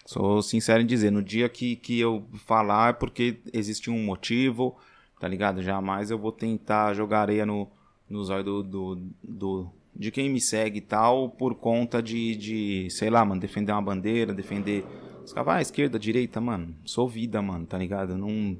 sou 0.04 0.42
sincero 0.42 0.82
em 0.82 0.86
dizer, 0.86 1.10
no 1.10 1.22
dia 1.22 1.48
que, 1.48 1.76
que 1.76 1.98
eu 1.98 2.26
falar 2.44 2.90
é 2.90 2.92
porque 2.92 3.38
existe 3.54 3.90
um 3.90 4.04
motivo, 4.04 4.76
tá 5.18 5.28
ligado? 5.28 5.62
Jamais 5.62 6.10
eu 6.10 6.18
vou 6.18 6.32
tentar 6.32 6.94
jogar 6.94 7.20
areia 7.20 7.46
no, 7.46 7.68
nos 8.08 8.30
olhos 8.30 8.44
do, 8.44 8.62
do, 8.62 9.02
do, 9.22 9.70
de 9.94 10.10
quem 10.10 10.30
me 10.30 10.40
segue 10.40 10.78
e 10.78 10.82
tal, 10.82 11.30
por 11.30 11.54
conta 11.54 12.02
de, 12.02 12.36
de, 12.36 12.90
sei 12.90 13.10
lá, 13.10 13.24
mano, 13.24 13.40
defender 13.40 13.72
uma 13.72 13.82
bandeira, 13.82 14.32
defender. 14.32 14.84
Os 15.24 15.32
caras, 15.32 15.54
ah, 15.54 15.60
esquerda, 15.60 15.98
direita, 15.98 16.40
mano, 16.40 16.74
sou 16.84 17.08
vida, 17.08 17.42
mano, 17.42 17.66
tá 17.66 17.76
ligado? 17.76 18.16
Não, 18.16 18.56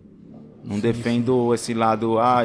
não 0.65 0.81
defendo 0.81 1.55
esse 1.55 1.73
lado, 1.73 2.19
ah, 2.19 2.43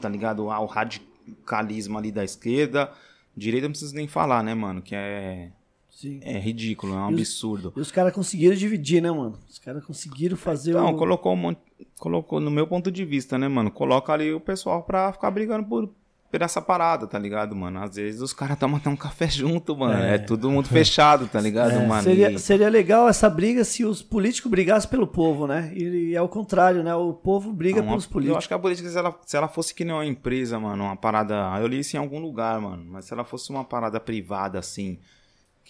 tá 0.00 0.08
ligado? 0.08 0.48
Ah, 0.48 0.60
o 0.60 0.66
radical 0.66 1.10
radicalismo 1.50 1.98
ali 1.98 2.12
da 2.12 2.24
esquerda. 2.24 2.92
Direita 3.36 3.66
não 3.66 3.72
precisa 3.72 3.94
nem 3.94 4.06
falar, 4.06 4.42
né, 4.42 4.54
mano? 4.54 4.82
Que 4.82 4.94
é. 4.94 5.52
Sim. 6.00 6.18
É 6.22 6.38
ridículo, 6.38 6.94
é 6.94 6.96
um 6.96 7.10
e 7.10 7.12
absurdo. 7.12 7.68
Os, 7.68 7.76
e 7.76 7.80
os 7.82 7.92
caras 7.92 8.14
conseguiram 8.14 8.56
dividir, 8.56 9.02
né, 9.02 9.10
mano? 9.10 9.38
Os 9.46 9.58
caras 9.58 9.84
conseguiram 9.84 10.34
fazer 10.34 10.72
Não, 10.72 10.94
o... 10.94 10.96
colocou 10.96 11.34
um 11.34 11.36
monte, 11.36 11.60
colocou, 11.98 12.40
no 12.40 12.50
meu 12.50 12.66
ponto 12.66 12.90
de 12.90 13.04
vista, 13.04 13.36
né, 13.36 13.46
mano? 13.48 13.70
Coloca 13.70 14.10
ali 14.10 14.32
o 14.32 14.40
pessoal 14.40 14.82
pra 14.82 15.12
ficar 15.12 15.30
brigando 15.30 15.68
por, 15.68 15.90
por 16.30 16.40
essa 16.40 16.62
parada, 16.62 17.06
tá 17.06 17.18
ligado, 17.18 17.54
mano? 17.54 17.82
Às 17.82 17.96
vezes 17.96 18.22
os 18.22 18.32
caras 18.32 18.58
tomam 18.58 18.78
até 18.78 18.88
um 18.88 18.96
café 18.96 19.28
junto, 19.28 19.76
mano. 19.76 20.02
É, 20.02 20.14
é 20.14 20.18
tudo 20.18 20.50
muito 20.50 20.70
fechado, 20.70 21.28
tá 21.28 21.38
ligado, 21.38 21.72
é, 21.72 21.86
mano? 21.86 22.02
Seria, 22.02 22.38
seria 22.38 22.70
legal 22.70 23.06
essa 23.06 23.28
briga 23.28 23.62
se 23.62 23.84
os 23.84 24.00
políticos 24.00 24.50
brigassem 24.50 24.88
pelo 24.88 25.06
povo, 25.06 25.46
né? 25.46 25.70
E, 25.76 25.82
e 25.82 26.14
é 26.14 26.22
o 26.22 26.28
contrário, 26.30 26.82
né? 26.82 26.94
O 26.94 27.12
povo 27.12 27.52
briga 27.52 27.82
pelos 27.82 28.06
políticos. 28.06 28.32
Eu 28.32 28.38
acho 28.38 28.48
que 28.48 28.54
a 28.54 28.58
política, 28.58 28.88
se 28.88 28.96
ela, 28.96 29.14
se 29.26 29.36
ela 29.36 29.48
fosse 29.48 29.74
que 29.74 29.84
nem 29.84 29.92
uma 29.92 30.06
empresa, 30.06 30.58
mano, 30.58 30.82
uma 30.82 30.96
parada. 30.96 31.58
Eu 31.60 31.66
li 31.66 31.80
isso 31.80 31.94
em 31.94 31.98
algum 32.00 32.20
lugar, 32.20 32.58
mano. 32.58 32.86
Mas 32.86 33.04
se 33.04 33.12
ela 33.12 33.22
fosse 33.22 33.50
uma 33.50 33.64
parada 33.64 34.00
privada, 34.00 34.58
assim. 34.58 34.98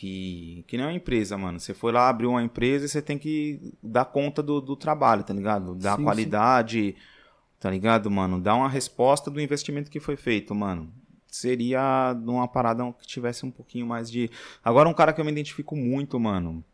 Que, 0.01 0.65
que 0.67 0.79
nem 0.79 0.87
uma 0.87 0.93
empresa, 0.95 1.37
mano. 1.37 1.61
Você 1.61 1.75
foi 1.75 1.93
lá, 1.93 2.09
abriu 2.09 2.31
uma 2.31 2.43
empresa 2.43 2.87
e 2.87 2.89
você 2.89 3.03
tem 3.03 3.19
que 3.19 3.75
dar 3.83 4.07
conta 4.07 4.43
do, 4.43 4.61
do 4.61 4.75
trabalho, 4.75 5.23
tá 5.23 5.35
ligado? 5.35 5.75
Dar 5.75 5.97
sim, 5.97 6.05
qualidade. 6.05 6.95
Sim 6.97 7.21
Tá 7.61 7.71
ligado, 7.71 8.11
mano? 8.11 8.41
Dá 8.41 8.55
uma 8.55 8.71
resposta 8.71 9.31
do 9.31 9.39
investimento 9.39 9.91
que 9.91 10.01
foi 10.01 10.17
feito, 10.17 10.55
mano. 10.55 10.91
Seria 11.27 12.17
uma 12.25 12.49
parada 12.49 12.91
que 12.99 13.07
tivesse 13.07 13.45
um 13.45 13.51
pouquinho 13.51 13.87
mais 13.87 14.11
de. 14.11 14.31
Agora, 14.65 14.89
um 14.89 14.95
cara 14.95 15.13
que 15.13 15.21
eu 15.21 15.25
me 15.27 15.31
identifico 15.31 15.77
muito, 15.77 16.19
mano, 16.19 16.65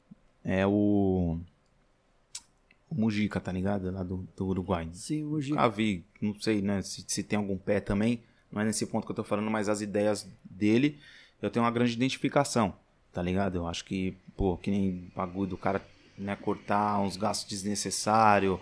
é 0.45 0.65
o. 0.65 1.41
O 2.89 2.95
Mujica, 2.95 3.41
tá 3.41 3.51
ligado? 3.51 3.91
Lá 3.91 4.05
do, 4.05 4.29
do 4.37 4.47
Uruguai. 4.47 4.89
Sim, 4.93 5.25
o 5.25 5.31
Mujica. 5.31 5.61
Ah, 5.61 5.67
vi, 5.67 6.05
não 6.23 6.41
sei, 6.41 6.63
né, 6.63 6.81
se, 6.83 7.05
se 7.07 7.25
tem 7.25 7.37
algum 7.37 7.59
pé 7.59 7.81
também. 7.81 8.23
Não 8.51 8.63
é 8.63 8.65
nesse 8.65 8.87
ponto 8.87 9.05
que 9.05 9.11
eu 9.11 9.17
tô 9.17 9.25
falando, 9.25 9.51
mas 9.51 9.69
as 9.69 9.81
ideias 9.81 10.31
dele, 10.45 11.01
eu 11.43 11.51
tenho 11.51 11.65
uma 11.65 11.71
grande 11.73 11.95
identificação, 11.95 12.77
tá 13.17 13.23
ligado? 13.23 13.57
Eu 13.57 13.67
acho 13.67 13.83
que, 13.83 14.15
pô, 14.37 14.59
que 14.59 14.71
nem 14.71 15.11
bagulho 15.17 15.49
do 15.49 15.57
cara, 15.57 15.81
né, 16.19 16.37
cortar 16.37 17.01
uns 17.01 17.17
gastos 17.17 17.49
desnecessários 17.49 18.59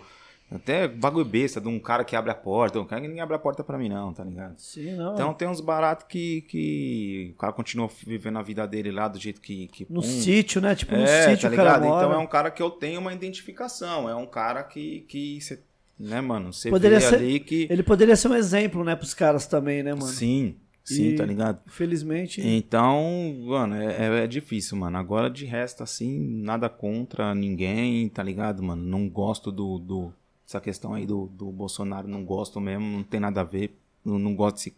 Até 0.49 0.87
bagulho 0.87 1.25
besta 1.25 1.59
de 1.59 1.67
um 1.67 1.77
cara 1.79 2.05
que 2.05 2.15
abre 2.15 2.31
a 2.31 2.35
porta. 2.35 2.79
Um 2.79 2.85
cara 2.85 3.01
que 3.01 3.07
ninguém 3.07 3.21
abre 3.21 3.35
a 3.35 3.39
porta 3.39 3.63
pra 3.63 3.77
mim, 3.77 3.89
não, 3.89 4.13
tá 4.13 4.23
ligado? 4.23 4.53
Sim, 4.57 4.93
não. 4.95 5.13
Então 5.13 5.33
tem 5.33 5.47
uns 5.47 5.59
baratos 5.59 6.05
que, 6.07 6.41
que 6.43 7.31
o 7.35 7.37
cara 7.39 7.51
continua 7.51 7.89
vivendo 8.05 8.37
a 8.37 8.41
vida 8.43 8.65
dele 8.67 8.91
lá 8.91 9.07
do 9.07 9.19
jeito 9.19 9.41
que. 9.41 9.67
que 9.67 9.85
no 9.89 10.01
pum. 10.01 10.07
sítio, 10.07 10.61
né? 10.61 10.73
Tipo, 10.75 10.95
no 10.95 11.01
É, 11.03 11.29
sítio 11.31 11.49
tá 11.49 11.55
cara 11.55 11.69
ligado? 11.77 11.89
mora. 11.89 12.05
Então 12.05 12.13
é 12.19 12.23
um 12.23 12.27
cara 12.27 12.49
que 12.51 12.61
eu 12.61 12.69
tenho 12.69 13.01
uma 13.01 13.11
identificação. 13.13 14.07
É 14.07 14.15
um 14.15 14.27
cara 14.27 14.63
que. 14.63 15.01
que 15.09 15.41
cê, 15.41 15.59
né, 15.99 16.21
mano? 16.21 16.53
Você 16.53 16.69
Poderia 16.69 17.01
ser- 17.01 17.15
ali 17.15 17.39
que. 17.39 17.67
Ele 17.69 17.83
poderia 17.83 18.15
ser 18.15 18.27
um 18.29 18.35
exemplo, 18.35 18.83
né, 18.83 18.95
pros 18.95 19.13
caras 19.13 19.47
também, 19.47 19.81
né, 19.83 19.93
mano? 19.93 20.05
Sim, 20.05 20.55
sim, 20.85 21.09
E- 21.09 21.15
tá 21.15 21.25
ligado? 21.25 21.59
Infelizmente. 21.67 22.41
Então, 22.41 23.35
mano, 23.45 23.75
é, 23.75 24.19
é- 24.19 24.23
é 24.23 24.27
difícil, 24.27 24.77
mano. 24.77 24.97
Agora, 24.97 25.29
de 25.29 25.43
resto, 25.45 25.83
assim, 25.83 26.17
nada 26.41 26.69
contra 26.69 27.35
ninguém, 27.35 28.07
tá 28.07 28.23
ligado, 28.23 28.63
mano? 28.63 28.81
Não 28.81 29.09
gosto 29.09 29.51
do. 29.51 29.77
do 29.79 30.13
essa 30.47 30.61
questão 30.61 30.93
aí 30.93 31.07
do, 31.07 31.25
do 31.25 31.51
Bolsonaro, 31.51 32.07
não 32.07 32.23
gosto 32.23 32.61
mesmo, 32.61 32.85
não 32.85 33.03
tem 33.03 33.19
nada 33.19 33.41
a 33.41 33.43
ver. 33.43 33.75
Não, 34.05 34.19
não 34.19 34.35
gosto 34.35 34.57
desse- 34.57 34.75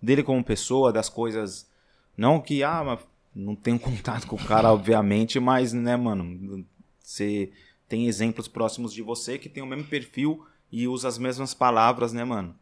dele 0.00 0.22
como 0.22 0.42
pessoa, 0.44 0.92
das 0.92 1.08
coisas. 1.08 1.68
Não 2.16 2.40
que, 2.40 2.62
ah, 2.62 2.82
mas 2.84 3.00
não 3.34 3.54
tenho 3.54 3.78
contato 3.80 4.26
com 4.26 4.36
o 4.36 4.44
cara, 4.44 4.72
obviamente, 4.72 5.38
mas, 5.40 5.72
né, 5.72 5.96
mano, 5.96 6.64
você 7.02 7.50
tem 7.88 8.06
exemplos 8.06 8.46
próximos 8.46 8.92
de 8.92 9.02
você 9.02 9.38
que 9.38 9.48
tem 9.48 9.62
o 9.62 9.66
mesmo 9.66 9.84
perfil 9.84 10.44
e 10.70 10.86
usa 10.86 11.08
as 11.08 11.18
mesmas 11.18 11.52
palavras, 11.54 12.12
né, 12.12 12.24
mano? 12.24 12.54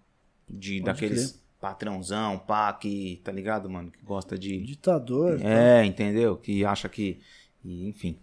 De, 0.49 0.81
Pode 0.81 0.87
daqueles 0.87 1.39
patrãozão, 1.61 2.39
pá, 2.39 2.73
que, 2.73 3.21
tá 3.25 3.33
ligado, 3.33 3.69
mano? 3.69 3.91
Que 3.91 4.05
gosta 4.05 4.39
de. 4.39 4.59
Ditador. 4.61 5.41
É, 5.43 5.85
entendeu? 5.85 6.37
Que 6.37 6.65
acha 6.65 6.89
que. 6.89 7.21
e, 7.65 7.89
enfim. 7.89 8.19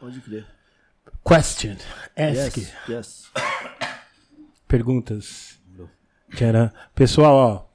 Pode 0.00 0.20
crer. 0.20 0.46
Question. 1.26 1.76
Ask. 2.16 2.56
Yes, 2.56 2.74
yes. 2.88 3.32
Perguntas. 4.66 5.58
Tcharam. 6.34 6.70
Pessoal, 6.94 7.34
ó. 7.34 7.74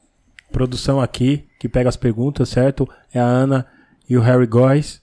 Produção 0.51 0.99
aqui, 0.99 1.47
que 1.59 1.69
pega 1.69 1.89
as 1.89 1.95
perguntas, 1.95 2.49
certo? 2.49 2.89
É 3.13 3.19
a 3.19 3.25
Ana 3.25 3.67
e 4.09 4.17
o 4.17 4.21
Harry 4.21 4.47
Góes, 4.47 4.99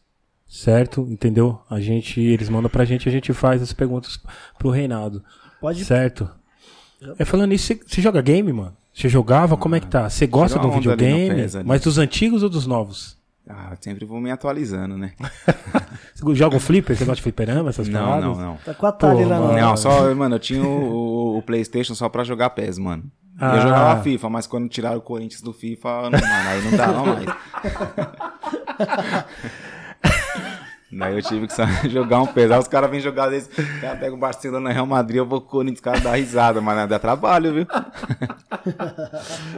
certo? 0.49 1.03
Entendeu? 1.03 1.63
A 1.71 1.79
gente, 1.81 2.21
eles 2.21 2.49
mandam 2.49 2.69
pra 2.69 2.85
gente, 2.85 3.09
a 3.09 3.13
gente 3.13 3.33
faz 3.33 3.63
as 3.63 3.73
perguntas 3.73 4.21
pro 4.59 4.71
Reinaldo. 4.71 5.25
Pode 5.61 5.85
Certo? 5.85 6.29
É 7.19 7.25
falando 7.25 7.53
isso, 7.53 7.75
você 7.87 8.01
joga 8.01 8.21
game, 8.21 8.53
mano? 8.53 8.77
Você 8.97 9.11
jogava? 9.11 9.57
Como 9.59 9.75
é 9.75 9.81
que 9.81 9.87
tá? 9.87 10.09
Você 10.09 10.27
gosta 10.27 10.59
um 10.59 10.63
no 10.63 10.73
videogame? 10.73 11.43
Ali. 11.43 11.65
Mas 11.67 11.83
dos 11.83 11.99
antigos 11.99 12.43
ou 12.43 12.49
dos 12.49 12.67
novos? 12.67 13.15
Ah, 13.49 13.77
sempre 13.81 14.05
vou 14.07 14.21
me 14.21 14.31
atualizando, 14.31 14.97
né? 14.97 15.13
Você 16.15 16.35
joga 16.35 16.57
um 16.57 16.61
flipper? 16.61 16.97
Você 16.97 17.05
gosta 17.05 17.17
de 17.17 17.23
fliperama, 17.23 17.69
essas 17.71 17.89
Não, 17.89 18.01
paradas? 18.01 18.25
não, 18.25 18.35
não. 18.35 18.57
Tá 18.57 18.75
com 18.75 18.87
a 18.87 18.93
Thalia 18.93 19.25
Pô, 19.25 19.29
lá 19.31 19.39
mano. 19.39 19.53
no. 19.53 19.59
Não, 19.61 19.77
só, 19.77 20.15
mano, 20.15 20.35
eu 20.37 20.41
tinha 20.41 20.63
o, 20.65 21.35
o- 21.35 21.39
o 21.39 21.43
PlayStation 21.43 21.95
só 21.95 22.09
pra 22.09 22.25
jogar 22.25 22.51
PES, 22.51 22.79
mano. 22.79 23.05
Ah. 23.39 23.57
Eu 23.57 23.63
jogava 23.63 24.03
FIFA, 24.03 24.31
mas 24.31 24.47
quando 24.47 24.67
tiraram 24.69 24.97
o 24.99 25.03
Corinthians 25.03 25.43
do 25.43 25.53
FIFA, 25.53 26.09
não, 26.11 26.19
mano, 26.19 26.49
aí 26.49 26.63
não 26.65 26.77
dava 26.77 27.05
mais. 27.05 27.27
Daí 30.99 31.15
eu 31.17 31.23
tive 31.23 31.47
que 31.47 31.55
jogar 31.91 32.21
um 32.23 32.27
PES. 32.27 32.51
Aí 32.51 32.59
os 32.59 32.69
caras 32.69 32.91
vêm 32.91 33.01
jogar 33.01 33.29
desse. 33.29 33.49
O 33.61 33.81
cara 33.81 33.97
pega 33.97 34.15
o 34.15 34.19
Barcelona 34.19 34.71
Real 34.73 34.87
Madrid, 34.87 35.19
eu 35.19 35.27
vou 35.27 35.41
com 35.41 35.47
o 35.47 35.51
Corinthians, 35.51 35.79
os 35.79 35.85
caras 35.85 36.01
dão 36.03 36.13
risada, 36.13 36.61
mas 36.61 36.89
dá 36.89 36.99
trabalho, 36.99 37.53
viu? 37.53 37.67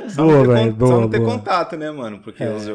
Só 0.08 0.22
Boa, 0.24 0.32
não 0.38 0.42
ter, 0.42 0.48
velho, 0.54 0.76
só 0.86 1.00
não 1.00 1.08
ter 1.10 1.18
boa. 1.20 1.30
contato, 1.32 1.76
né, 1.76 1.90
mano? 1.90 2.18
Porque 2.20 2.44
os, 2.44 2.66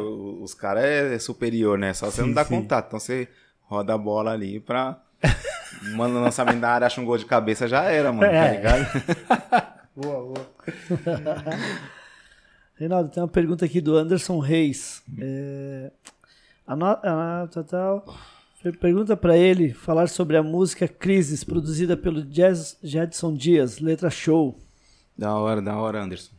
os 0.42 0.54
caras 0.54 0.84
é 0.84 1.20
superior, 1.20 1.78
né? 1.78 1.94
Só 1.94 2.08
você 2.08 2.22
Sim, 2.22 2.28
não 2.28 2.34
dá 2.34 2.46
sim. 2.46 2.56
contato. 2.56 2.88
Então 2.88 3.00
você 3.00 3.28
roda 3.62 3.94
a 3.94 3.98
bola 3.98 4.32
ali 4.32 4.60
pra. 4.60 4.98
Manda 5.96 6.18
o 6.18 6.22
lançamento 6.22 6.60
da 6.60 6.70
área, 6.70 6.88
acha 6.88 7.02
um 7.02 7.06
gol 7.06 7.18
de 7.18 7.26
cabeça, 7.26 7.68
já 7.68 7.84
era, 7.84 8.12
mano, 8.12 8.32
É. 8.32 8.48
tá 8.48 8.52
ligado? 8.56 9.74
Boa, 9.96 10.24
boa. 10.34 10.48
Reinaldo, 12.76 13.10
tem 13.12 13.22
uma 13.22 13.30
pergunta 13.30 13.64
aqui 13.66 13.80
do 13.80 13.96
Anderson 13.96 14.40
Reis. 14.40 15.04
É, 15.20 15.92
a 16.66 16.76
no- 16.76 16.86
a- 16.86 17.48
tal, 17.52 17.64
tal. 17.64 18.06
Pergunta 18.72 19.18
pra 19.18 19.38
ele 19.38 19.74
falar 19.74 20.08
sobre 20.08 20.38
a 20.38 20.44
música 20.44 20.88
Crises, 20.88 21.44
produzida 21.44 21.98
pelo 21.98 22.24
Jazz, 22.24 22.78
Jedson 22.82 23.34
Dias, 23.34 23.80
letra 23.80 24.10
show. 24.10 24.58
Da 25.18 25.36
hora, 25.36 25.62
da 25.62 25.76
hora, 25.78 26.02
Anderson. 26.02 26.32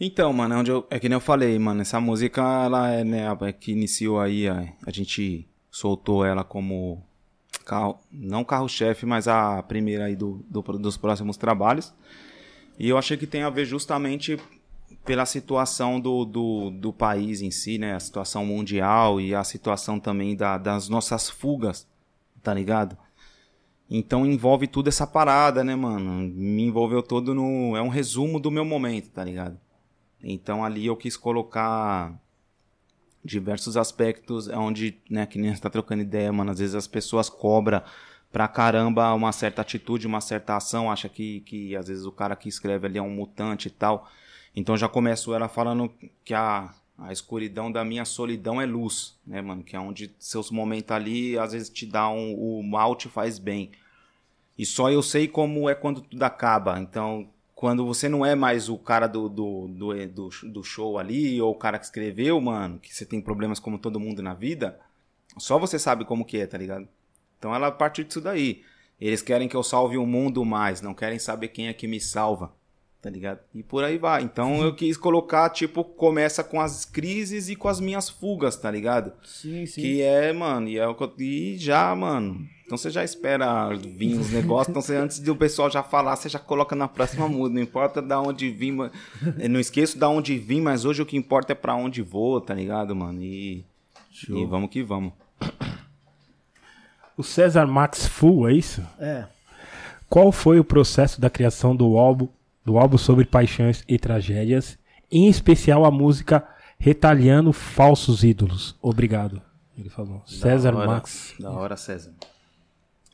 Então, 0.00 0.32
mano, 0.32 0.54
é, 0.54 0.58
onde 0.58 0.70
eu, 0.72 0.84
é 0.90 0.98
que 0.98 1.08
nem 1.08 1.14
eu 1.14 1.20
falei, 1.20 1.56
mano, 1.60 1.80
essa 1.80 2.00
música, 2.00 2.42
ela 2.64 2.90
é, 2.90 3.04
né, 3.04 3.22
é 3.42 3.52
que 3.52 3.70
iniciou 3.70 4.18
aí, 4.18 4.48
a, 4.48 4.68
a 4.84 4.90
gente 4.90 5.46
soltou 5.70 6.24
ela 6.24 6.42
como, 6.42 7.00
carro, 7.64 8.00
não 8.10 8.42
carro-chefe, 8.42 9.06
mas 9.06 9.28
a 9.28 9.62
primeira 9.62 10.06
aí 10.06 10.16
do, 10.16 10.44
do- 10.50 10.60
dos 10.78 10.96
próximos 10.96 11.36
trabalhos. 11.36 11.94
E 12.76 12.88
eu 12.88 12.98
achei 12.98 13.16
que 13.16 13.28
tem 13.28 13.44
a 13.44 13.50
ver 13.50 13.64
justamente 13.64 14.36
pela 15.04 15.26
situação 15.26 16.00
do, 16.00 16.24
do, 16.24 16.70
do 16.70 16.92
país 16.92 17.42
em 17.42 17.50
si, 17.50 17.78
né, 17.78 17.94
a 17.94 18.00
situação 18.00 18.46
mundial 18.46 19.20
e 19.20 19.34
a 19.34 19.42
situação 19.42 19.98
também 19.98 20.36
da, 20.36 20.56
das 20.56 20.88
nossas 20.88 21.28
fugas, 21.28 21.86
tá 22.42 22.54
ligado? 22.54 22.96
Então 23.90 24.24
envolve 24.24 24.66
tudo 24.66 24.88
essa 24.88 25.06
parada, 25.06 25.62
né, 25.62 25.74
mano? 25.74 26.26
Me 26.34 26.62
envolveu 26.62 27.02
todo 27.02 27.34
no. 27.34 27.76
É 27.76 27.82
um 27.82 27.88
resumo 27.88 28.40
do 28.40 28.50
meu 28.50 28.64
momento, 28.64 29.10
tá 29.10 29.22
ligado? 29.22 29.60
Então 30.22 30.64
ali 30.64 30.86
eu 30.86 30.96
quis 30.96 31.16
colocar 31.16 32.18
diversos 33.24 33.76
aspectos 33.76 34.48
onde, 34.48 34.98
né, 35.10 35.26
que 35.26 35.38
nem 35.38 35.50
gente 35.50 35.60
tá 35.60 35.68
trocando 35.68 36.02
ideia, 36.02 36.32
mano. 36.32 36.52
Às 36.52 36.58
vezes 36.58 36.74
as 36.74 36.86
pessoas 36.86 37.28
cobram 37.28 37.82
pra 38.32 38.48
caramba 38.48 39.12
uma 39.12 39.30
certa 39.30 39.60
atitude, 39.60 40.06
uma 40.06 40.20
certa 40.20 40.56
ação, 40.56 40.90
acha 40.90 41.08
que, 41.08 41.40
que 41.40 41.76
às 41.76 41.88
vezes 41.88 42.06
o 42.06 42.12
cara 42.12 42.34
que 42.34 42.48
escreve 42.48 42.86
ali 42.86 42.98
é 42.98 43.02
um 43.02 43.10
mutante 43.10 43.68
e 43.68 43.70
tal. 43.70 44.08
Então 44.54 44.76
já 44.76 44.88
começo 44.88 45.32
ela 45.34 45.48
falando 45.48 45.92
que 46.24 46.34
a, 46.34 46.74
a 46.98 47.12
escuridão 47.12 47.72
da 47.72 47.84
minha 47.84 48.04
solidão 48.04 48.60
é 48.60 48.66
luz, 48.66 49.18
né, 49.26 49.40
mano? 49.40 49.62
Que 49.62 49.76
é 49.76 49.80
onde 49.80 50.14
seus 50.18 50.50
momentos 50.50 50.90
ali, 50.90 51.38
às 51.38 51.52
vezes 51.52 51.70
te 51.70 51.86
dá 51.86 52.08
um. 52.08 52.34
O 52.34 52.62
mal 52.62 52.94
te 52.94 53.08
faz 53.08 53.38
bem. 53.38 53.70
E 54.58 54.66
só 54.66 54.90
eu 54.90 55.02
sei 55.02 55.26
como 55.26 55.68
é 55.68 55.74
quando 55.74 56.02
tudo 56.02 56.22
acaba. 56.22 56.78
Então, 56.78 57.28
quando 57.54 57.86
você 57.86 58.08
não 58.08 58.26
é 58.26 58.34
mais 58.34 58.68
o 58.68 58.76
cara 58.76 59.06
do, 59.06 59.28
do, 59.28 59.68
do, 59.68 60.08
do, 60.08 60.28
do 60.50 60.64
show 60.64 60.98
ali, 60.98 61.40
ou 61.40 61.52
o 61.52 61.58
cara 61.58 61.78
que 61.78 61.84
escreveu, 61.84 62.40
mano, 62.40 62.78
que 62.78 62.94
você 62.94 63.06
tem 63.06 63.20
problemas 63.20 63.58
como 63.58 63.78
todo 63.78 64.00
mundo 64.00 64.22
na 64.22 64.34
vida, 64.34 64.78
só 65.38 65.58
você 65.58 65.78
sabe 65.78 66.04
como 66.04 66.24
que 66.24 66.38
é, 66.38 66.46
tá 66.46 66.58
ligado? 66.58 66.86
Então 67.38 67.54
ela 67.54 67.70
parte 67.70 68.04
disso 68.04 68.20
daí. 68.20 68.62
Eles 69.00 69.22
querem 69.22 69.48
que 69.48 69.56
eu 69.56 69.62
salve 69.62 69.96
o 69.96 70.06
mundo 70.06 70.44
mais, 70.44 70.80
não 70.80 70.94
querem 70.94 71.18
saber 71.18 71.48
quem 71.48 71.68
é 71.68 71.72
que 71.72 71.88
me 71.88 72.00
salva. 72.00 72.52
Tá 73.02 73.10
ligado? 73.10 73.40
E 73.52 73.64
por 73.64 73.82
aí 73.82 73.98
vai. 73.98 74.22
Então 74.22 74.62
eu 74.62 74.72
quis 74.72 74.96
colocar, 74.96 75.50
tipo, 75.50 75.82
começa 75.82 76.44
com 76.44 76.60
as 76.60 76.84
crises 76.84 77.48
e 77.48 77.56
com 77.56 77.66
as 77.66 77.80
minhas 77.80 78.08
fugas, 78.08 78.54
tá 78.56 78.70
ligado? 78.70 79.12
Sim, 79.24 79.66
sim. 79.66 79.80
Que 79.82 80.02
é, 80.02 80.32
mano, 80.32 80.68
e, 80.68 80.78
é 80.78 80.86
o 80.86 80.94
que 80.94 81.02
eu- 81.02 81.12
e 81.18 81.56
já, 81.58 81.92
mano. 81.96 82.46
Então 82.64 82.78
você 82.78 82.90
já 82.90 83.02
espera 83.02 83.70
vir 83.74 84.14
os 84.18 84.30
negócios. 84.30 84.68
Então 84.68 84.80
você, 84.80 84.94
antes 84.94 85.18
do 85.18 85.34
pessoal 85.34 85.68
já 85.68 85.82
falar, 85.82 86.14
você 86.14 86.28
já 86.28 86.38
coloca 86.38 86.76
na 86.76 86.86
próxima 86.86 87.26
música. 87.28 87.54
Não 87.56 87.60
importa 87.62 88.00
da 88.00 88.20
onde 88.20 88.48
vim, 88.50 88.70
não 89.50 89.58
esqueço 89.58 89.98
da 89.98 90.08
onde 90.08 90.38
vim, 90.38 90.60
mas 90.60 90.84
hoje 90.84 91.02
o 91.02 91.06
que 91.06 91.16
importa 91.16 91.50
é 91.52 91.56
pra 91.56 91.74
onde 91.74 92.02
vou, 92.02 92.40
tá 92.40 92.54
ligado, 92.54 92.94
mano? 92.94 93.20
E, 93.20 93.64
e 94.28 94.44
vamos 94.46 94.70
que 94.70 94.80
vamos. 94.80 95.12
O 97.16 97.22
César 97.22 97.66
Max 97.66 98.06
Full, 98.06 98.48
é 98.48 98.52
isso? 98.54 98.80
É. 98.98 99.24
Qual 100.08 100.30
foi 100.32 100.58
o 100.60 100.64
processo 100.64 101.20
da 101.20 101.28
criação 101.28 101.74
do 101.76 101.98
álbum, 101.98 102.28
do 102.64 102.78
álbum 102.78 102.98
sobre 102.98 103.24
paixões 103.24 103.84
e 103.88 103.98
tragédias, 103.98 104.78
em 105.10 105.28
especial 105.28 105.84
a 105.84 105.90
música 105.90 106.46
Retalhando 106.78 107.52
Falsos 107.52 108.24
Ídolos? 108.24 108.76
Obrigado. 108.80 109.40
Ele 109.76 109.88
falou. 109.88 110.22
César 110.26 110.72
Da 110.72 110.78
hora, 110.78 110.86
Max. 110.86 111.34
Da 111.38 111.50
hora, 111.50 111.76
César. 111.76 112.12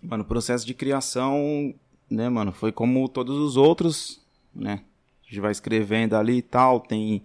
Mano, 0.03 0.23
o 0.23 0.27
processo 0.27 0.67
de 0.67 0.75
criação, 0.75 1.75
né, 2.11 2.29
mano, 2.29 2.53
foi 2.53 2.73
como 2.73 3.09
todos 3.09 3.37
os 3.37 3.57
outros, 3.57 4.21
né? 4.55 4.83
A 5.23 5.29
gente 5.29 5.41
vai 5.41 5.53
escrevendo 5.53 6.15
ali 6.15 6.39
e 6.39 6.43
tal, 6.43 6.81
tem, 6.81 7.23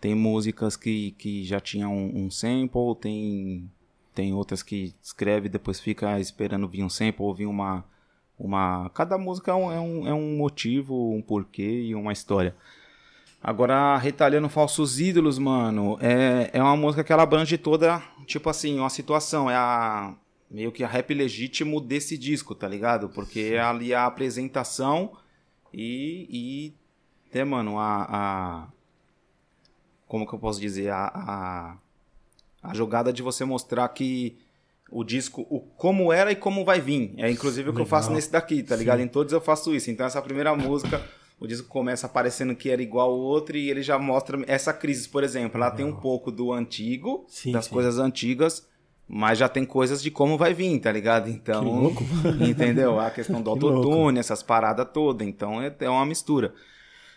tem 0.00 0.14
músicas 0.14 0.76
que, 0.76 1.12
que 1.12 1.44
já 1.44 1.58
tinham 1.58 1.92
um, 1.92 2.26
um 2.26 2.30
sample, 2.30 2.94
tem, 3.00 3.68
tem 4.14 4.32
outras 4.32 4.62
que 4.62 4.94
escreve 5.02 5.46
e 5.46 5.50
depois 5.50 5.80
fica 5.80 6.20
esperando 6.20 6.68
vir 6.68 6.84
um 6.84 6.88
sample 6.88 7.24
ou 7.24 7.34
vir 7.34 7.46
uma. 7.46 7.84
Uma 8.38 8.90
cada 8.90 9.16
música 9.18 9.50
é 9.50 9.54
um, 9.54 9.72
é 9.72 9.80
um, 9.80 10.08
é 10.08 10.14
um 10.14 10.36
motivo, 10.36 11.12
um 11.14 11.22
porquê 11.22 11.82
e 11.82 11.94
uma 11.94 12.12
história. 12.12 12.54
Agora, 13.42 13.96
Retalhando 13.96 14.48
Falsos 14.48 15.00
Ídolos, 15.00 15.36
mano, 15.36 15.98
é, 16.00 16.50
é 16.52 16.62
uma 16.62 16.76
música 16.76 17.02
que 17.02 17.12
ela 17.12 17.24
abrange 17.24 17.58
toda, 17.58 18.00
tipo 18.24 18.48
assim, 18.48 18.78
uma 18.78 18.90
situação. 18.90 19.50
É 19.50 19.56
a. 19.56 20.14
Meio 20.48 20.70
que 20.70 20.84
a 20.84 20.86
rap 20.86 21.12
legítimo 21.14 21.80
desse 21.80 22.16
disco, 22.16 22.54
tá 22.54 22.68
ligado? 22.68 23.08
Porque 23.08 23.52
é 23.54 23.60
ali 23.60 23.92
a 23.92 24.06
apresentação 24.06 25.12
e. 25.72 26.28
e 27.32 27.36
né, 27.36 27.42
mano, 27.42 27.78
a. 27.80 28.02
a- 28.08 28.68
como 30.06 30.26
que 30.26 30.34
eu 30.34 30.38
posso 30.38 30.60
dizer? 30.60 30.90
A, 30.90 31.06
a, 31.06 31.76
a 32.62 32.74
jogada 32.74 33.12
de 33.12 33.22
você 33.22 33.44
mostrar 33.44 33.88
que 33.88 34.36
o 34.92 35.02
disco, 35.02 35.46
o 35.48 35.58
como 35.60 36.12
era 36.12 36.30
e 36.30 36.36
como 36.36 36.64
vai 36.64 36.80
vir. 36.80 37.14
É 37.16 37.30
inclusive 37.30 37.70
o 37.70 37.72
que 37.74 37.80
eu 37.80 37.86
faço 37.86 38.08
Legal. 38.08 38.16
nesse 38.16 38.30
daqui, 38.30 38.62
tá 38.62 38.76
ligado? 38.76 38.98
Sim. 38.98 39.04
Em 39.04 39.08
todos 39.08 39.32
eu 39.32 39.40
faço 39.40 39.74
isso. 39.74 39.90
Então 39.90 40.04
essa 40.06 40.20
primeira 40.20 40.54
música, 40.54 41.00
o 41.40 41.46
disco 41.46 41.66
começa 41.68 42.06
aparecendo 42.06 42.54
que 42.54 42.68
era 42.70 42.82
igual 42.82 43.10
ao 43.10 43.18
outro 43.18 43.56
e 43.56 43.70
ele 43.70 43.82
já 43.82 43.98
mostra 43.98 44.38
essa 44.46 44.72
crise, 44.72 45.08
por 45.08 45.24
exemplo. 45.24 45.56
Ela 45.56 45.70
tem 45.70 45.84
um 45.86 45.96
pouco 45.96 46.30
do 46.30 46.52
antigo, 46.52 47.24
Sim, 47.28 47.52
das 47.52 47.64
sim. 47.64 47.70
coisas 47.72 47.98
antigas, 47.98 48.68
mas 49.08 49.38
já 49.38 49.48
tem 49.48 49.64
coisas 49.64 50.02
de 50.02 50.10
como 50.10 50.36
vai 50.38 50.52
vir, 50.54 50.78
tá 50.78 50.92
ligado? 50.92 51.28
Então, 51.28 51.62
Que 51.64 51.70
louco. 51.70 52.04
entendeu? 52.48 53.00
A 53.00 53.10
questão 53.10 53.40
do 53.42 53.50
autotune, 53.50 54.18
essas 54.18 54.42
paradas 54.42 54.86
todas. 54.92 55.26
Então 55.26 55.60
é, 55.62 55.74
é 55.80 55.88
uma 55.90 56.04
mistura. 56.06 56.54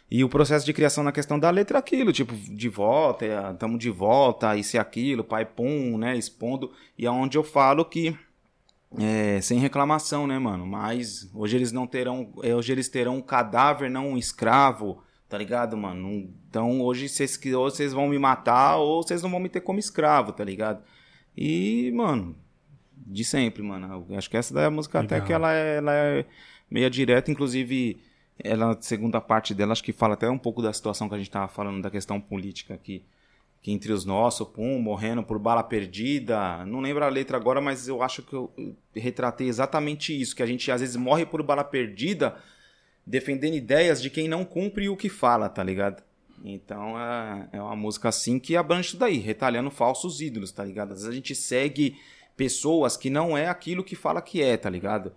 E 0.10 0.23
o 0.23 0.30
processo 0.30 0.65
de 0.65 0.73
criação 0.73 1.03
na 1.03 1.11
questão 1.11 1.40
da 1.40 1.49
letra 1.49 1.77
é 1.77 1.80
aquilo, 1.80 2.14
tipo, 2.14 2.36
de 2.36 2.69
volta, 2.69 3.26
estamos 3.52 3.80
de 3.80 3.90
volta, 3.90 4.56
isso 4.56 4.76
e 4.76 4.80
aquilo, 4.80 5.23
pai 5.23 5.45
pum, 5.45 5.98
né, 5.98 6.15
expondo. 6.15 6.72
E 6.98 7.06
é 7.06 7.11
onde 7.11 7.38
eu 7.38 7.44
falo 7.44 7.84
que, 7.84 8.15
é, 8.99 9.41
sem 9.41 9.60
reclamação, 9.60 10.27
né, 10.27 10.38
mano, 10.38 10.65
mas 10.65 11.30
hoje 11.34 11.56
eles 11.56 11.72
não 11.72 11.88
terão, 11.88 12.32
é, 12.44 12.53
hoje 12.56 12.72
eles 12.72 12.88
terão 12.88 13.18
um 13.18 13.22
cadáver, 13.22 13.90
não 13.90 14.10
um 14.10 14.18
escravo, 14.18 15.02
tá 15.27 15.40
ligado, 15.40 15.76
mano? 15.76 16.30
Então 16.49 16.82
hoje 16.82 17.10
vocês, 17.10 17.40
ou 17.56 17.69
vocês 17.69 17.91
vão 17.91 18.07
me 18.07 18.19
matar 18.19 18.77
ou 18.77 19.02
vocês 19.02 19.23
não 19.23 19.30
vão 19.32 19.40
me 19.40 19.49
ter 19.49 19.61
como 19.61 19.80
escravo, 19.80 20.32
tá 20.32 20.44
ligado? 20.44 20.84
E, 21.36 21.91
mano, 21.95 22.36
de 22.95 23.26
sempre, 23.26 23.61
mano. 23.61 24.06
Eu 24.10 24.18
acho 24.18 24.30
que 24.30 24.38
essa 24.38 24.53
daí 24.53 24.65
é 24.65 24.68
a 24.68 24.72
música 24.72 24.99
até 24.99 25.15
Legal. 25.15 25.27
que 25.27 25.34
ela 25.34 25.53
é, 25.53 25.77
ela 25.77 25.94
é 25.94 26.26
meia 26.69 26.90
direta, 26.90 27.32
inclusive 27.32 27.99
ela, 28.44 28.78
segunda 28.82 29.22
parte 29.22 29.53
dela, 29.53 29.72
acho 29.72 29.84
que 29.84 29.94
fala 29.94 30.14
até 30.14 30.30
um 30.30 30.38
pouco 30.38 30.62
da 30.62 30.74
situação 30.74 31.07
que 31.07 31.16
a 31.16 31.18
gente 31.18 31.32
tava 31.32 31.48
falando, 31.48 31.82
da 31.82 31.90
questão 31.90 32.20
política 32.20 32.74
aqui. 32.74 33.03
Que 33.62 33.72
entre 33.72 33.91
os 33.91 34.06
nossos, 34.06 34.48
pum, 34.48 34.80
morrendo 34.80 35.24
por 35.24 35.40
bala 35.40 35.64
perdida. 35.64 36.64
Não 36.66 36.82
lembro 36.82 37.03
a 37.03 37.10
letra 37.10 37.38
agora, 37.38 37.60
mas 37.60 37.88
eu 37.88 38.03
acho 38.03 38.22
que 38.22 38.34
eu 38.34 38.52
retratei 38.94 39.48
exatamente 39.48 40.20
isso. 40.20 40.36
Que 40.36 40.44
a 40.44 40.45
gente 40.45 40.72
às 40.72 40.82
vezes 40.82 40.95
morre 40.95 41.26
por 41.26 41.41
bala 41.41 41.64
perdida, 41.64 42.36
defendendo 43.06 43.56
ideias 43.56 44.02
de 44.02 44.10
quem 44.10 44.28
não 44.28 44.45
cumpre 44.45 44.88
o 44.88 44.95
que 44.95 45.10
fala, 45.10 45.49
tá 45.49 45.64
ligado? 45.64 46.03
Então 46.44 46.99
é, 46.99 47.49
é 47.53 47.62
uma 47.62 47.76
música 47.76 48.10
assim 48.10 48.38
que 48.38 48.56
abrange 48.56 48.90
isso 48.90 48.98
daí, 48.98 49.18
retalhando 49.18 49.72
falsos 49.72 50.22
ídolos, 50.22 50.52
tá 50.52 50.64
ligado? 50.64 50.91
Às 50.91 50.99
vezes 50.99 51.10
a 51.10 51.16
gente 51.16 51.34
segue 51.34 51.98
pessoas 52.38 52.95
que 52.95 53.10
não 53.10 53.36
é 53.36 53.48
aquilo 53.48 53.84
que 53.84 53.95
fala 53.95 54.22
que 54.22 54.44
é, 54.44 54.56
tá 54.57 54.70
ligado? 54.70 55.12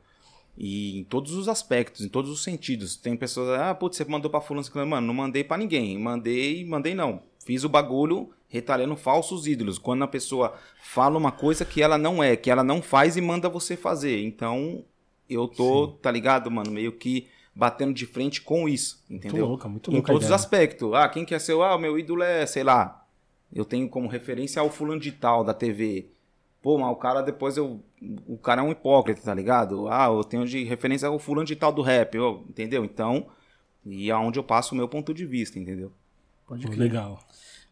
E 0.61 0.99
em 0.99 1.05
todos 1.05 1.35
os 1.35 1.49
aspectos, 1.49 2.05
em 2.05 2.09
todos 2.09 2.31
os 2.33 2.43
sentidos. 2.43 2.97
Tem 2.97 3.17
pessoas, 3.17 3.49
ah, 3.61 3.73
putz, 3.73 3.97
você 3.97 4.05
mandou 4.05 4.29
pra 4.29 4.41
fulano, 4.41 4.67
mano, 4.87 5.07
não 5.07 5.15
mandei 5.15 5.45
pra 5.45 5.57
ninguém. 5.57 5.97
Mandei, 5.97 6.65
mandei 6.65 6.95
não. 6.97 7.23
Fiz 7.47 7.63
o 7.63 7.69
bagulho 7.69 8.31
retalhando 8.49 8.97
falsos 8.97 9.47
ídolos. 9.47 9.79
Quando 9.79 10.03
a 10.03 10.09
pessoa 10.09 10.55
fala 10.83 11.17
uma 11.17 11.31
coisa 11.31 11.65
que 11.65 11.81
ela 11.81 11.97
não 11.97 12.21
é, 12.21 12.35
que 12.35 12.51
ela 12.51 12.65
não 12.65 12.83
faz 12.83 13.17
e 13.17 13.21
manda 13.21 13.49
você 13.49 13.77
fazer. 13.77 14.21
Então, 14.25 14.85
eu 15.31 15.47
tô, 15.47 15.89
tá 16.03 16.11
ligado, 16.11 16.51
mano, 16.51 16.73
meio 16.73 16.91
que 16.91 17.29
batendo 17.55 17.93
de 17.95 18.07
frente 18.07 18.41
com 18.43 18.69
isso, 18.69 19.03
Muito 19.09 19.27
entendeu? 19.27 19.47
louca, 19.47 19.69
muito 19.69 19.91
em 19.91 19.95
louca. 19.95 20.11
a 20.11 20.13
todos 20.13 20.25
os 20.25 20.29
ideia. 20.29 20.35
aspectos. 20.37 20.93
Ah, 20.95 21.09
quem 21.09 21.25
quer 21.25 21.41
ser? 21.41 21.53
Ah, 21.53 21.77
o 21.77 21.79
meu 21.79 21.97
ídolo 21.99 22.23
é, 22.23 22.45
sei 22.47 22.65
lá. 22.65 23.05
Eu 23.53 23.65
tenho 23.65 23.89
como 23.89 24.09
referência 24.09 24.63
o 24.63 24.71
fulano 24.71 25.01
de 25.01 25.13
tal 25.13 25.43
da 25.45 25.55
TV. 25.55 26.07
Pô, 26.63 26.77
mas 26.79 26.91
o 26.91 26.97
cara 26.97 27.21
depois 27.23 27.57
eu. 27.57 27.81
O 28.27 28.37
cara 28.37 28.61
é 28.61 28.65
um 28.65 28.71
hipócrita, 28.73 29.23
tá 29.23 29.35
ligado? 29.35 29.89
Ah, 29.89 30.07
eu 30.07 30.23
tenho 30.25 30.47
de 30.47 30.65
referência 30.65 31.11
o 31.11 31.19
fulano 31.19 31.47
de 31.47 31.55
tal 31.57 31.73
do 31.73 31.83
rap, 31.83 32.15
eu- 32.17 32.45
entendeu? 32.49 32.85
Então. 32.85 33.27
E 33.87 34.11
é 34.11 34.17
onde 34.17 34.39
eu 34.39 34.45
passo 34.45 34.75
o 34.75 34.77
meu 34.77 34.89
ponto 34.89 35.15
de 35.15 35.25
vista, 35.25 35.59
entendeu? 35.59 35.91
Pode 36.47 36.67
crer. 36.67 36.79
Legal. 36.79 37.21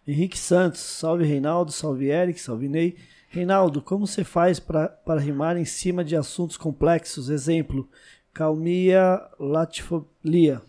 Henrique 0.07 0.39
Santos, 0.39 0.81
salve 0.81 1.25
Reinaldo, 1.25 1.73
salve 1.73 2.07
Eric, 2.07 2.41
salve 2.41 2.69
Ney. 2.69 2.97
Reinaldo, 3.29 3.83
como 3.83 4.07
você 4.07 4.23
faz 4.25 4.59
pra- 4.61 4.89
para 4.89 5.21
rimar 5.21 5.57
em 5.57 5.65
cima 5.65 6.05
de 6.05 6.17
assuntos 6.17 6.57
complexos? 6.57 7.29
Exemplo, 7.29 7.87
calmia, 8.33 9.21
latifolia. 9.39 10.63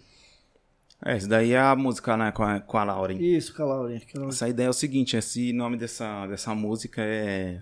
É, 1.05 1.15
isso 1.15 1.29
daí 1.29 1.51
é 1.53 1.59
a 1.59 1.75
música, 1.75 2.17
né, 2.17 2.31
com 2.31 2.41
a, 2.43 2.59
com 2.59 2.77
a 2.77 2.83
Lauren. 2.83 3.17
Isso, 3.21 3.53
Calaurinha. 3.53 4.01
Calaurinha. 4.01 4.33
Essa 4.33 4.49
ideia 4.49 4.67
é 4.67 4.69
o 4.69 4.73
seguinte, 4.73 5.15
esse 5.15 5.53
nome 5.53 5.77
dessa, 5.77 6.25
dessa 6.25 6.55
música 6.55 7.01
é 7.03 7.61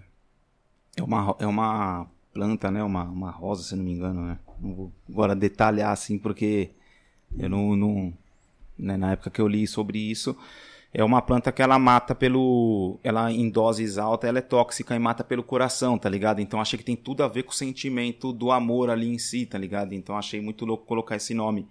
é 0.95 1.03
uma, 1.03 1.35
é 1.39 1.45
uma 1.45 2.07
planta, 2.33 2.71
né, 2.71 2.83
uma, 2.83 3.03
uma 3.03 3.31
rosa, 3.31 3.63
se 3.63 3.75
não 3.75 3.83
me 3.83 3.91
engano, 3.93 4.21
né? 4.21 4.39
Não 4.59 4.73
vou 4.73 4.91
agora 5.09 5.35
detalhar 5.35 5.91
assim 5.91 6.17
porque 6.17 6.71
eu 7.37 7.49
não, 7.49 7.75
não 7.75 8.13
né, 8.77 8.97
na 8.97 9.11
época 9.11 9.29
que 9.29 9.41
eu 9.41 9.47
li 9.47 9.67
sobre 9.67 9.99
isso, 9.99 10.35
é 10.93 11.03
uma 11.03 11.21
planta 11.21 11.51
que 11.51 11.61
ela 11.61 11.77
mata 11.77 12.15
pelo 12.15 12.97
ela 13.03 13.31
em 13.31 13.49
doses 13.49 13.97
altas, 13.97 14.29
ela 14.29 14.39
é 14.39 14.41
tóxica 14.41 14.95
e 14.95 14.99
mata 14.99 15.23
pelo 15.23 15.43
coração, 15.43 15.97
tá 15.97 16.09
ligado? 16.09 16.39
Então 16.39 16.61
achei 16.61 16.79
que 16.79 16.85
tem 16.85 16.95
tudo 16.95 17.23
a 17.23 17.27
ver 17.27 17.43
com 17.43 17.51
o 17.51 17.55
sentimento 17.55 18.31
do 18.31 18.51
amor 18.51 18.89
ali 18.89 19.07
em 19.07 19.17
si, 19.17 19.45
tá 19.45 19.57
ligado? 19.57 19.93
Então 19.93 20.17
achei 20.17 20.39
muito 20.39 20.65
louco 20.65 20.85
colocar 20.85 21.17
esse 21.17 21.33
nome 21.33 21.67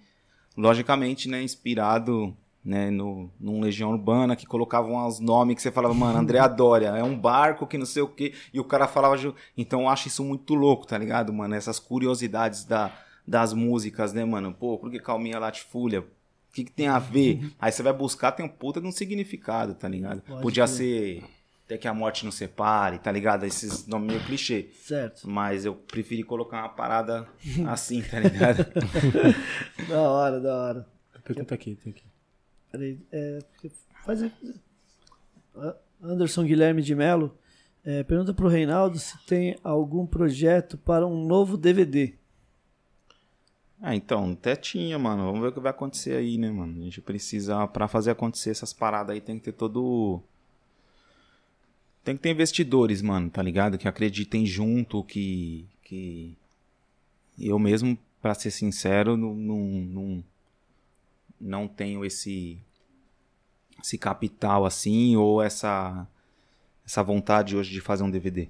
logicamente, 0.56 1.28
né, 1.28 1.42
inspirado 1.42 2.36
né, 2.64 2.90
no, 2.90 3.30
num 3.38 3.60
Legião 3.60 3.90
Urbana 3.90 4.34
que 4.34 4.46
colocavam 4.46 5.06
os 5.06 5.20
nomes 5.20 5.56
que 5.56 5.62
você 5.62 5.70
falava, 5.70 5.92
mano, 5.92 6.18
André 6.18 6.38
Dória, 6.48 6.88
é 6.88 7.02
um 7.04 7.18
barco 7.18 7.66
que 7.66 7.76
não 7.76 7.84
sei 7.84 8.02
o 8.02 8.08
que, 8.08 8.32
e 8.52 8.58
o 8.58 8.64
cara 8.64 8.88
falava, 8.88 9.16
então 9.56 9.82
eu 9.82 9.88
acho 9.88 10.08
isso 10.08 10.24
muito 10.24 10.54
louco, 10.54 10.86
tá 10.86 10.96
ligado, 10.96 11.32
mano, 11.32 11.54
essas 11.54 11.78
curiosidades 11.78 12.64
da, 12.64 12.90
das 13.26 13.52
músicas, 13.52 14.12
né, 14.12 14.24
mano, 14.24 14.54
pô, 14.54 14.78
por 14.78 14.90
que 14.90 14.98
Calminha 14.98 15.38
Latifúlia? 15.38 16.00
O 16.00 16.54
que, 16.54 16.64
que 16.64 16.72
tem 16.72 16.86
a 16.86 17.00
ver? 17.00 17.50
Aí 17.58 17.72
você 17.72 17.82
vai 17.82 17.92
buscar, 17.92 18.30
tem 18.30 18.46
um 18.46 18.48
puta 18.48 18.80
de 18.80 18.86
um 18.86 18.92
significado, 18.92 19.74
tá 19.74 19.88
ligado? 19.88 20.22
Pode 20.22 20.40
Podia 20.40 20.66
ser 20.68 21.24
até 21.66 21.78
que 21.78 21.88
a 21.88 21.94
morte 21.94 22.24
nos 22.24 22.34
separe, 22.34 22.98
tá 22.98 23.10
ligado? 23.10 23.44
Esses 23.44 23.86
nomes 23.86 24.08
meio 24.08 24.24
clichê. 24.24 24.68
Certo. 24.82 25.28
Mas 25.28 25.64
eu 25.64 25.74
preferi 25.74 26.22
colocar 26.22 26.58
uma 26.58 26.68
parada 26.68 27.26
assim, 27.66 28.02
tá 28.02 28.20
ligado? 28.20 28.66
Da 29.88 30.00
hora, 30.02 30.40
da 30.40 30.56
hora. 30.56 30.86
Pergunta 31.24 31.54
aqui, 31.54 31.74
tem 31.74 31.92
aqui. 31.92 32.13
Peraí, 32.74 32.98
é, 33.12 33.38
faz 34.04 34.20
aí. 34.20 34.32
Anderson 36.02 36.42
Guilherme 36.42 36.82
de 36.82 36.92
Melo 36.92 37.38
é, 37.84 38.02
pergunta 38.02 38.34
pro 38.34 38.48
Reinaldo 38.48 38.98
se 38.98 39.16
tem 39.26 39.56
algum 39.62 40.04
projeto 40.04 40.76
para 40.76 41.06
um 41.06 41.24
novo 41.24 41.56
DVD. 41.56 42.14
Ah, 43.80 43.94
então, 43.94 44.32
até 44.32 44.56
tinha, 44.56 44.98
mano. 44.98 45.24
Vamos 45.26 45.40
ver 45.40 45.48
o 45.48 45.52
que 45.52 45.60
vai 45.60 45.70
acontecer 45.70 46.16
aí, 46.16 46.36
né, 46.36 46.50
mano? 46.50 46.80
A 46.80 46.84
gente 46.84 47.00
precisa, 47.00 47.64
pra 47.68 47.86
fazer 47.86 48.10
acontecer 48.10 48.50
essas 48.50 48.72
paradas 48.72 49.14
aí, 49.14 49.20
tem 49.20 49.38
que 49.38 49.44
ter 49.44 49.52
todo. 49.52 50.20
Tem 52.02 52.16
que 52.16 52.22
ter 52.22 52.30
investidores, 52.30 53.00
mano, 53.02 53.30
tá 53.30 53.40
ligado? 53.40 53.78
Que 53.78 53.86
acreditem 53.86 54.44
junto, 54.44 55.04
que. 55.04 55.64
que... 55.84 56.36
Eu 57.38 57.56
mesmo, 57.56 57.96
pra 58.20 58.34
ser 58.34 58.50
sincero, 58.50 59.16
não, 59.16 59.32
não, 59.32 59.58
não, 59.58 60.24
não 61.44 61.68
tenho 61.68 62.04
esse. 62.04 62.58
esse 63.80 63.98
capital 63.98 64.64
assim, 64.64 65.14
ou 65.16 65.42
essa. 65.42 66.06
essa 66.84 67.02
vontade 67.02 67.56
hoje 67.56 67.70
de 67.70 67.80
fazer 67.80 68.02
um 68.02 68.10
DVD. 68.10 68.48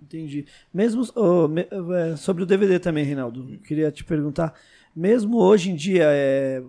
Entendi. 0.00 0.46
Mesmo 0.74 1.02
oh, 1.14 1.46
me- 1.48 1.68
é, 1.70 2.16
sobre 2.16 2.42
o 2.42 2.46
DVD 2.46 2.78
também, 2.78 3.04
Reinaldo, 3.04 3.58
queria 3.60 3.90
te 3.90 4.04
perguntar. 4.04 4.52
Mesmo 4.94 5.38
hoje 5.38 5.70
em 5.70 5.76
dia, 5.76 6.04
é, 6.08 6.62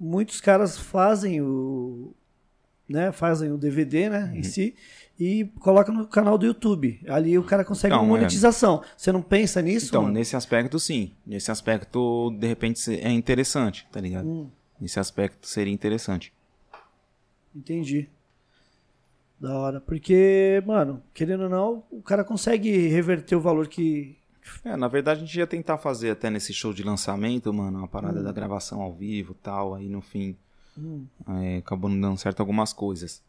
muitos 0.00 0.40
caras 0.40 0.78
fazem 0.78 1.40
o, 1.42 2.14
né, 2.88 3.12
fazem 3.12 3.52
o 3.52 3.58
DVD, 3.58 4.08
né, 4.08 4.32
em 4.34 4.42
si 4.42 4.74
e 5.18 5.46
colocam 5.60 5.94
no 5.94 6.06
canal 6.06 6.38
do 6.38 6.46
YouTube. 6.46 7.00
Ali 7.08 7.36
o 7.38 7.42
cara 7.42 7.64
consegue 7.64 7.94
Então, 7.94 8.04
uma 8.04 8.16
é. 8.16 8.20
monetização. 8.20 8.82
Você 8.96 9.10
não 9.10 9.20
pensa 9.22 9.60
nisso? 9.60 9.86
Então, 9.88 10.02
mano? 10.02 10.14
nesse 10.14 10.36
aspecto, 10.36 10.78
sim. 10.78 11.12
Nesse 11.26 11.50
aspecto, 11.50 12.30
de 12.38 12.46
repente, 12.46 12.90
é 13.00 13.10
interessante, 13.10 13.86
tá 13.90 14.00
ligado? 14.00 14.28
Hum. 14.28 14.50
Nesse 14.80 15.00
aspecto 15.00 15.46
seria 15.48 15.72
interessante. 15.72 16.32
Entendi. 17.54 18.08
Da 19.40 19.56
hora. 19.58 19.80
Porque, 19.80 20.62
mano, 20.66 21.02
querendo 21.14 21.44
ou 21.44 21.48
não, 21.48 21.84
o 21.90 22.02
cara 22.02 22.24
consegue 22.24 22.88
reverter 22.88 23.36
o 23.36 23.40
valor 23.40 23.68
que. 23.68 24.16
É, 24.64 24.76
na 24.76 24.88
verdade, 24.88 25.22
a 25.22 25.24
gente 25.26 25.38
ia 25.38 25.46
tentar 25.46 25.78
fazer 25.78 26.10
até 26.10 26.30
nesse 26.30 26.52
show 26.54 26.72
de 26.72 26.82
lançamento, 26.82 27.52
mano, 27.52 27.78
uma 27.78 27.88
parada 27.88 28.20
Hum. 28.20 28.24
da 28.24 28.32
gravação 28.32 28.80
ao 28.80 28.92
vivo 28.94 29.32
e 29.32 29.42
tal. 29.42 29.74
Aí 29.74 29.88
no 29.88 30.00
fim, 30.00 30.36
Hum, 30.76 31.06
é, 31.42 31.56
acabou 31.58 31.90
não 31.90 32.00
dando 32.00 32.18
certo 32.18 32.38
algumas 32.40 32.72
coisas. 32.72 33.20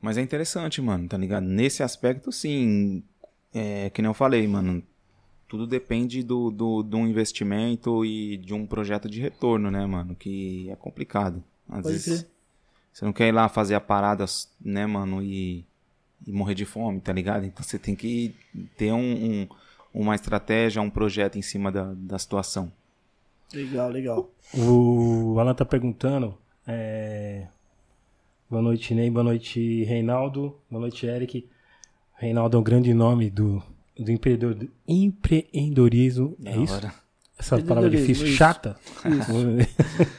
Mas 0.00 0.16
é 0.18 0.22
interessante, 0.22 0.80
mano, 0.80 1.08
tá 1.08 1.16
ligado? 1.16 1.44
Nesse 1.44 1.82
aspecto, 1.82 2.30
sim. 2.30 3.02
É, 3.54 3.90
que 3.90 4.02
nem 4.02 4.08
eu 4.10 4.14
falei, 4.14 4.46
mano. 4.46 4.82
Tudo 5.48 5.66
depende 5.66 6.22
do, 6.24 6.50
do, 6.50 6.82
de 6.82 6.96
um 6.96 7.06
investimento 7.06 8.04
e 8.04 8.36
de 8.36 8.52
um 8.52 8.66
projeto 8.66 9.08
de 9.08 9.20
retorno, 9.20 9.70
né, 9.70 9.86
mano? 9.86 10.14
Que 10.14 10.68
é 10.70 10.76
complicado. 10.76 11.42
Às 11.68 11.82
pode 11.82 11.92
vezes. 11.94 12.22
crer. 12.22 12.30
Você 12.92 13.04
não 13.04 13.12
quer 13.12 13.28
ir 13.28 13.32
lá 13.32 13.48
fazer 13.48 13.74
a 13.74 13.80
parada, 13.80 14.24
né, 14.60 14.86
mano, 14.86 15.22
e, 15.22 15.64
e 16.26 16.32
morrer 16.32 16.54
de 16.54 16.64
fome, 16.64 17.00
tá 17.00 17.12
ligado? 17.12 17.44
Então 17.44 17.62
você 17.62 17.78
tem 17.78 17.94
que 17.94 18.34
ter 18.76 18.90
um, 18.92 18.98
um- 19.42 19.48
uma 19.94 20.14
estratégia, 20.14 20.82
um 20.82 20.90
projeto 20.90 21.36
em 21.38 21.42
cima 21.42 21.70
da, 21.70 21.92
da 21.94 22.18
situação. 22.18 22.72
Legal, 23.52 23.88
legal. 23.90 24.30
O 24.54 25.36
Alan 25.38 25.54
tá 25.54 25.64
perguntando. 25.64 26.36
é, 26.66 27.46
Boa 28.48 28.62
noite, 28.62 28.94
Ney. 28.94 29.10
Boa 29.10 29.24
noite, 29.24 29.84
Reinaldo. 29.84 30.56
Boa 30.70 30.80
noite, 30.80 31.06
Eric. 31.06 31.48
Reinaldo 32.14 32.56
é 32.56 32.60
um 32.60 32.62
grande 32.62 32.94
nome 32.94 33.28
do, 33.28 33.62
do 33.98 34.10
empreendedor, 34.10 34.68
empreendedorismo. 34.86 36.36
É 36.44 36.52
Da 36.52 36.56
isso? 36.62 36.74
hora. 36.74 36.94
Essa 37.38 37.62
palavra 37.62 37.90
difícil, 37.90 38.26
isso. 38.26 38.36
chata. 38.36 38.78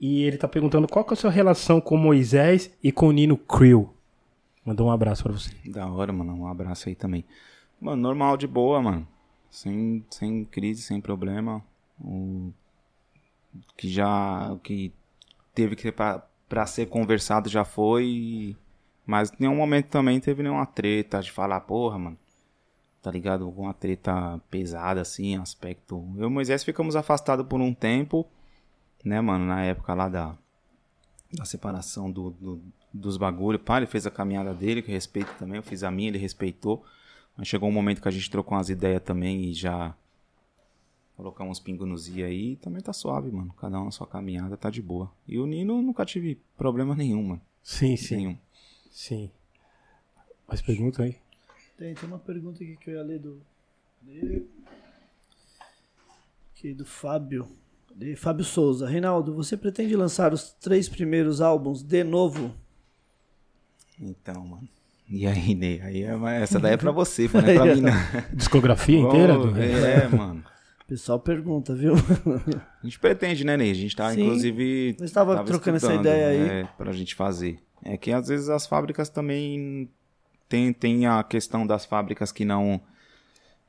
e 0.00 0.22
ele 0.24 0.36
tá 0.36 0.46
perguntando 0.46 0.86
qual 0.86 1.04
que 1.04 1.12
é 1.12 1.14
a 1.14 1.16
sua 1.16 1.30
relação 1.30 1.80
com 1.80 1.96
Moisés 1.96 2.70
e 2.82 2.92
com 2.92 3.08
o 3.08 3.12
Nino 3.12 3.36
Creel. 3.36 3.92
Mandou 4.64 4.88
um 4.88 4.90
abraço 4.90 5.22
pra 5.22 5.32
você. 5.32 5.50
Da 5.64 5.86
hora, 5.86 6.12
mano. 6.12 6.34
Um 6.34 6.46
abraço 6.48 6.88
aí 6.88 6.94
também. 6.94 7.24
Mano, 7.80 8.02
normal, 8.02 8.36
de 8.36 8.46
boa, 8.46 8.82
mano. 8.82 9.06
Sem, 9.50 10.04
sem 10.10 10.44
crise, 10.44 10.82
sem 10.82 11.00
problema. 11.00 11.64
O 12.00 12.52
que 13.76 13.88
já. 13.88 14.52
O 14.52 14.58
que 14.58 14.92
teve 15.54 15.76
que 15.76 15.82
ser 15.82 15.92
pra, 15.92 16.26
pra 16.48 16.66
ser 16.66 16.86
conversado 16.86 17.48
já 17.48 17.64
foi. 17.64 18.56
Mas 19.06 19.30
em 19.32 19.36
nenhum 19.40 19.56
momento 19.56 19.86
também 19.88 20.20
teve 20.20 20.42
nenhuma 20.42 20.66
treta 20.66 21.20
de 21.20 21.30
falar, 21.30 21.60
porra, 21.60 21.98
mano. 21.98 22.18
Tá 23.02 23.10
ligado? 23.10 23.44
Alguma 23.44 23.72
treta 23.72 24.40
pesada, 24.50 25.00
assim, 25.00 25.36
aspecto. 25.36 26.04
Eu 26.16 26.24
e 26.24 26.26
o 26.26 26.30
Moisés 26.30 26.64
ficamos 26.64 26.96
afastados 26.96 27.46
por 27.46 27.60
um 27.60 27.72
tempo, 27.72 28.26
né, 29.04 29.20
mano? 29.20 29.46
Na 29.46 29.62
época 29.62 29.94
lá 29.94 30.08
da, 30.08 30.36
da 31.32 31.44
separação 31.44 32.10
do, 32.10 32.30
do- 32.30 32.62
dos 32.92 33.16
bagulho. 33.16 33.58
Pá, 33.58 33.76
ele 33.78 33.86
fez 33.86 34.06
a 34.06 34.10
caminhada 34.10 34.54
dele, 34.54 34.82
que 34.82 34.90
eu 34.90 34.94
respeito 34.94 35.32
também. 35.38 35.56
Eu 35.56 35.62
fiz 35.62 35.82
a 35.84 35.90
minha, 35.90 36.08
ele 36.08 36.18
respeitou. 36.18 36.84
Mas 37.36 37.46
chegou 37.48 37.68
um 37.68 37.72
momento 37.72 38.02
que 38.02 38.08
a 38.08 38.12
gente 38.12 38.30
trocou 38.30 38.56
umas 38.56 38.70
ideias 38.70 39.02
também 39.02 39.50
e 39.50 39.52
já 39.54 39.94
colocamos 41.16 41.58
uns 41.58 41.64
pingos 41.64 41.88
nos 41.88 42.08
i 42.08 42.22
aí. 42.22 42.56
Também 42.56 42.80
tá 42.82 42.92
suave, 42.92 43.30
mano. 43.30 43.52
Cada 43.60 43.80
um 43.80 43.86
na 43.86 43.90
sua 43.90 44.06
caminhada, 44.06 44.56
tá 44.56 44.70
de 44.70 44.82
boa. 44.82 45.10
E 45.26 45.38
o 45.38 45.46
Nino 45.46 45.80
nunca 45.82 46.04
tive 46.04 46.38
problema 46.56 46.94
nenhum, 46.94 47.22
mano. 47.22 47.40
Sim, 47.62 47.96
sim. 47.96 48.16
Nenhum. 48.16 48.36
Sim. 48.90 49.30
Mais 50.46 50.60
pergunta 50.62 51.02
aí? 51.02 51.16
Tem, 51.76 51.94
tem 51.94 52.08
uma 52.08 52.18
pergunta 52.18 52.62
aqui 52.62 52.76
que 52.76 52.90
eu 52.90 52.94
ia 52.94 53.02
ler 53.02 53.18
do. 53.18 53.40
Aqui 56.54 56.72
do 56.72 56.84
Fábio. 56.84 57.46
De 57.94 58.14
Fábio 58.16 58.44
Souza. 58.44 58.86
Reinaldo, 58.88 59.34
você 59.34 59.56
pretende 59.56 59.96
lançar 59.96 60.32
os 60.32 60.50
três 60.52 60.88
primeiros 60.88 61.40
álbuns 61.40 61.82
de 61.82 62.04
novo? 62.04 62.52
Então, 64.00 64.46
mano. 64.46 64.68
E 65.08 65.26
aí, 65.26 65.54
Ney? 65.54 65.80
Aí 65.82 66.02
é, 66.02 66.42
essa 66.42 66.58
daí 66.58 66.74
é 66.74 66.76
pra 66.76 66.90
você, 66.90 67.28
não 67.32 67.40
é 67.40 67.54
pra 67.54 67.64
mim, 67.74 67.80
não. 67.80 67.92
Discografia 68.34 68.98
inteira? 68.98 69.34
Do- 69.38 69.56
É, 69.58 70.08
mano. 70.08 70.35
O 70.86 70.88
pessoal 70.88 71.18
pergunta, 71.18 71.74
viu? 71.74 71.94
A 72.80 72.86
gente 72.86 73.00
pretende, 73.00 73.44
né, 73.44 73.56
Ney? 73.56 73.72
A 73.72 73.74
gente 73.74 73.96
tá, 73.96 74.12
Sim. 74.12 74.22
inclusive. 74.22 74.96
Nós 75.00 75.10
tava 75.10 75.42
trocando 75.42 75.78
essa 75.78 75.92
ideia 75.92 76.28
aí. 76.28 76.60
É, 76.60 76.68
pra 76.78 76.92
gente 76.92 77.16
fazer. 77.16 77.58
É 77.82 77.96
que 77.96 78.12
às 78.12 78.28
vezes 78.28 78.48
as 78.48 78.68
fábricas 78.68 79.08
também. 79.08 79.90
Tem, 80.48 80.72
tem 80.72 81.04
a 81.06 81.24
questão 81.24 81.66
das 81.66 81.84
fábricas 81.84 82.30
que 82.30 82.44
não. 82.44 82.80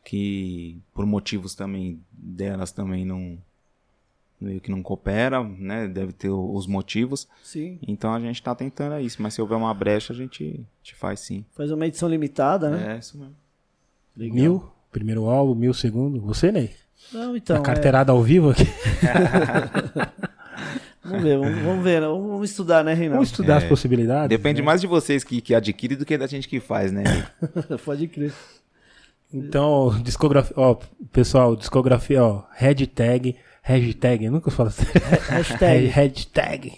Que 0.06 0.80
por 0.94 1.08
motivos 1.08 1.56
também 1.56 2.00
delas 2.12 2.72
também 2.72 3.04
não. 3.04 3.40
Meio 4.40 4.62
que 4.62 4.70
não 4.70 4.84
coopera, 4.84 5.44
né? 5.44 5.88
Deve 5.88 6.14
ter 6.14 6.30
os 6.30 6.68
motivos. 6.68 7.28
Sim. 7.42 7.80
Então 7.88 8.14
a 8.14 8.20
gente 8.20 8.44
tá 8.44 8.54
tentando 8.54 8.94
é 8.94 9.02
isso. 9.02 9.24
Mas 9.24 9.34
se 9.34 9.42
houver 9.42 9.56
uma 9.56 9.74
brecha, 9.74 10.14
a 10.14 10.16
gente, 10.16 10.44
a 10.44 10.84
gente 10.84 10.94
faz 10.94 11.22
sim. 11.22 11.44
Faz 11.56 11.72
uma 11.72 11.88
edição 11.88 12.08
limitada, 12.08 12.70
né? 12.70 12.94
É 12.94 13.00
isso 13.00 13.18
mesmo. 13.18 13.36
Legal. 14.16 14.36
Mil, 14.36 14.72
primeiro 14.92 15.26
álbum, 15.26 15.56
mil 15.56 15.74
segundo. 15.74 16.22
Você, 16.22 16.52
Ney? 16.52 16.76
Não, 17.12 17.36
então. 17.36 17.58
a 17.58 17.62
carteirada 17.62 18.12
ao 18.12 18.22
vivo 18.22 18.50
aqui. 18.50 18.68
é, 19.04 20.08
vamos 21.04 21.24
ver, 21.24 21.38
vamos, 21.38 21.60
vamos 21.62 21.84
ver. 21.84 22.02
né? 22.02 22.08
Vamos, 22.08 22.50
estudar, 22.50 22.84
né, 22.84 22.94
Reinaldo? 22.94 23.16
Vamos 23.16 23.30
estudar 23.30 23.58
as 23.58 23.64
possibilidades. 23.64 24.30
Depende 24.30 24.62
né? 24.62 24.66
mais 24.66 24.82
de 24.82 24.88
vocês 24.88 25.24
que, 25.24 25.40
que 25.42 25.56
adquire 25.56 25.96
do 25.96 26.06
que 26.06 26.18
da 26.18 26.28
gente 26.28 26.48
que 26.48 26.60
faz, 26.60 26.92
né? 26.92 27.04
Pode 27.86 28.08
crer. 28.08 28.34
Então, 29.34 30.00
discografia, 30.02 30.54
ó, 30.58 30.78
pessoal, 31.12 31.56
discografia, 31.56 32.24
ó, 32.24 32.44
hashtag, 32.56 33.36
hashtag, 33.62 34.26
eu 34.26 34.32
nunca 34.32 34.50
falo 34.50 34.70
assim. 34.70 34.86
Hashtag. 35.30 35.88
hashtag. 35.92 36.74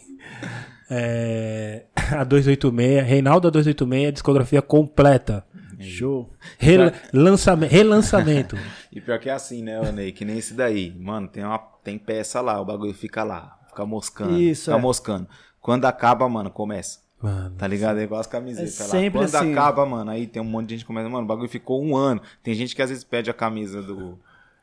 É, 0.90 1.84
a 1.96 2.24
286, 2.24 3.06
Reinaldo 3.06 3.48
a 3.48 3.52
286, 3.52 4.14
discografia 4.14 4.62
completa. 4.62 5.46
Show. 5.80 6.30
Rela- 6.60 6.93
lançame- 7.14 7.68
relançamento. 7.68 8.57
E 8.91 8.99
pior 8.99 9.19
que 9.19 9.30
é 9.30 9.34
assim, 9.34 9.61
né, 9.64 9.80
ô 9.80 9.91
Ney? 9.91 10.11
Que 10.11 10.26
nem 10.26 10.38
esse 10.39 10.53
daí. 10.56 10.91
Mano, 10.99 11.27
tem, 11.27 11.43
uma, 11.43 11.60
tem 11.84 11.97
peça 11.97 12.41
lá, 12.41 12.60
o 12.60 12.65
bagulho 12.65 12.93
fica 12.93 13.23
lá. 13.23 13.57
Fica 13.69 13.85
moscando. 13.85 14.39
Isso, 14.39 14.65
Fica 14.65 14.77
é. 14.77 14.81
moscando. 14.81 15.27
Quando 15.61 15.85
acaba, 15.85 16.27
mano, 16.27 16.49
começa. 16.49 16.99
Mano, 17.22 17.56
Tá 17.56 17.68
ligado? 17.68 17.99
É 17.99 18.03
igual 18.03 18.19
as 18.19 18.26
camisetas 18.27 18.80
É 18.80 18.84
lá. 18.84 18.89
sempre 18.89 19.19
Quando 19.19 19.35
assim. 19.35 19.51
acaba, 19.51 19.85
mano, 19.85 20.10
aí 20.10 20.26
tem 20.26 20.41
um 20.41 20.45
monte 20.45 20.69
de 20.69 20.76
gente 20.76 20.81
que 20.81 20.88
começa, 20.88 21.07
mano, 21.07 21.23
o 21.23 21.27
bagulho 21.27 21.47
ficou 21.49 21.84
um 21.84 21.95
ano. 21.95 22.19
Tem 22.41 22.53
gente 22.56 22.76
que 22.76 22.81
às 22.81 22.89
vezes 22.89 23.03
pede 23.03 23.30
a 23.30 23.34
camisa 23.34 23.81
do. 23.84 24.18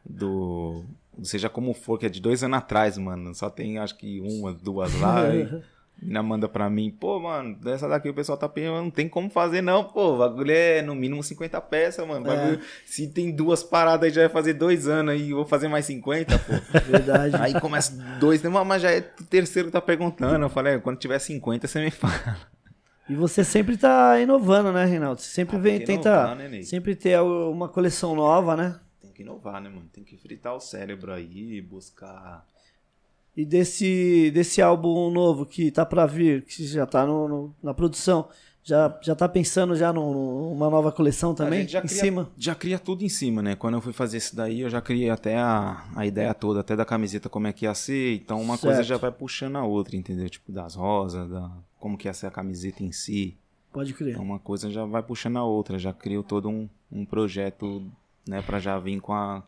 do. 0.05 0.85
Seja 1.23 1.49
como 1.49 1.73
for, 1.73 1.99
que 1.99 2.07
é 2.07 2.09
de 2.09 2.21
dois 2.21 2.43
anos 2.43 2.59
atrás, 2.59 2.99
mano. 2.99 3.35
Só 3.35 3.49
tem 3.49 3.79
acho 3.79 3.97
que 3.97 4.21
uma, 4.21 4.53
duas 4.53 4.93
lá. 5.01 5.23
e 5.35 5.63
ainda 6.03 6.23
manda 6.23 6.49
pra 6.49 6.69
mim, 6.69 6.91
pô, 6.91 7.19
mano, 7.21 7.57
dessa 7.57 7.89
daqui 7.89 8.09
o 8.09 8.15
pessoal 8.15 8.37
tá 8.39 8.49
pedindo, 8.49 8.73
não 8.75 8.91
tem 8.91 9.09
como 9.09 9.31
fazer, 9.31 9.61
não, 9.63 9.85
pô. 9.85 10.15
O 10.15 10.19
bagulho 10.19 10.51
é 10.51 10.83
no 10.83 10.95
mínimo 10.95 11.23
50 11.23 11.61
peças, 11.63 12.07
mano. 12.07 12.27
É. 12.31 12.37
Bagulho, 12.37 12.61
Se 12.85 13.09
tem 13.09 13.31
duas 13.35 13.63
paradas 13.63 14.09
aí, 14.09 14.15
já 14.15 14.23
vai 14.23 14.31
fazer 14.31 14.55
dois 14.55 14.87
anos 14.87 15.15
aí, 15.15 15.33
vou 15.33 15.45
fazer 15.45 15.69
mais 15.69 15.87
50, 15.87 16.39
pô. 16.39 16.53
Verdade. 16.91 17.37
Aí 17.37 17.59
começa 17.61 17.93
dois, 18.21 18.43
né, 18.43 18.49
mas 18.51 18.83
já 18.83 18.91
é 18.91 18.99
o 18.99 19.25
terceiro 19.25 19.69
que 19.69 19.73
tá 19.73 19.81
perguntando. 19.81 20.45
Eu 20.45 20.51
falei, 20.51 20.75
é, 20.75 20.79
quando 20.79 20.99
tiver 20.99 21.19
50, 21.19 21.67
você 21.67 21.81
me 21.83 21.91
fala. 21.93 22.37
E 23.09 23.15
você 23.15 23.45
sempre 23.45 23.77
tá 23.77 24.21
inovando, 24.21 24.73
né, 24.73 24.85
Reinaldo? 24.85 25.21
Você 25.21 25.29
sempre 25.31 25.57
Ah, 25.57 25.61
vem, 25.61 25.79
tenta 25.79 26.09
inovar, 26.09 26.37
né, 26.37 26.63
sempre 26.63 26.95
ter 26.97 27.21
uma 27.21 27.69
coleção 27.69 28.17
nova, 28.17 28.57
né? 28.57 28.81
Tem 29.01 29.13
que 29.13 29.23
inovar, 29.23 29.61
né, 29.63 29.69
mano? 29.69 29.89
Tem 29.93 30.03
que 30.03 30.17
fritar 30.17 30.55
o 30.55 30.61
cérebro 30.61 31.13
aí, 31.13 31.61
buscar. 31.61 32.45
E 33.37 33.45
desse, 33.45 34.31
desse 34.33 34.63
álbum 34.63 35.11
novo 35.11 35.45
que 35.45 35.71
tá 35.71 35.85
pra 35.85 36.07
vir, 36.07 36.43
que 36.45 36.67
já 36.67 36.87
tá 36.87 37.05
no, 37.07 37.29
no- 37.29 37.55
na 37.63 37.75
produção, 37.75 38.29
já, 38.65 38.99
já 39.03 39.15
tá 39.15 39.29
pensando 39.29 39.77
já 39.77 39.93
num- 39.93 40.51
numa 40.55 40.71
nova 40.71 40.91
coleção 40.91 41.35
também? 41.35 41.69
já 41.69 41.81
em 41.81 41.83
cria, 41.87 42.01
cima? 42.01 42.31
Já 42.39 42.55
cria 42.55 42.79
tudo 42.79 43.05
em 43.05 43.09
cima, 43.11 43.43
né? 43.43 43.55
Quando 43.55 43.75
eu 43.75 43.81
fui 43.83 43.93
fazer 43.93 44.17
isso 44.17 44.35
daí, 44.35 44.61
eu 44.63 44.71
já 44.71 44.81
criei 44.81 45.11
até 45.11 45.37
a, 45.37 45.85
a 45.95 46.07
ideia 46.07 46.33
toda, 46.33 46.61
até 46.61 46.75
da 46.75 46.85
camiseta 46.85 47.29
como 47.29 47.47
é 47.47 47.53
que 47.53 47.67
ia 47.67 47.75
ser. 47.75 48.15
Então 48.17 48.41
uma 48.41 48.57
coisa 48.57 48.77
Certo. 48.77 48.89
já 48.89 48.97
vai 48.97 49.13
puxando 49.13 49.57
a 49.57 49.65
outra, 49.65 49.97
entendeu? 49.97 50.29
Tipo, 50.31 50.51
das 50.51 50.75
rosas, 50.75 51.29
da, 51.29 51.51
como 51.79 51.99
que 51.99 52.09
ia 52.09 52.15
ser 52.15 52.27
a 52.27 52.31
camiseta 52.31 52.83
em 52.83 52.91
si. 52.91 53.37
Pode 53.71 53.93
crer. 53.93 54.13
Então 54.13 54.25
uma 54.25 54.39
coisa 54.39 54.71
já 54.71 54.87
vai 54.87 55.03
puxando 55.03 55.37
a 55.37 55.45
outra. 55.45 55.79
Já 55.79 55.93
crio 55.93 56.23
todo 56.23 56.49
um, 56.49 56.67
um 56.91 57.05
projeto, 57.05 57.85
né, 58.27 58.41
pra 58.41 58.59
já 58.59 58.79
vir 58.79 58.99
com 59.01 59.13
a. 59.13 59.43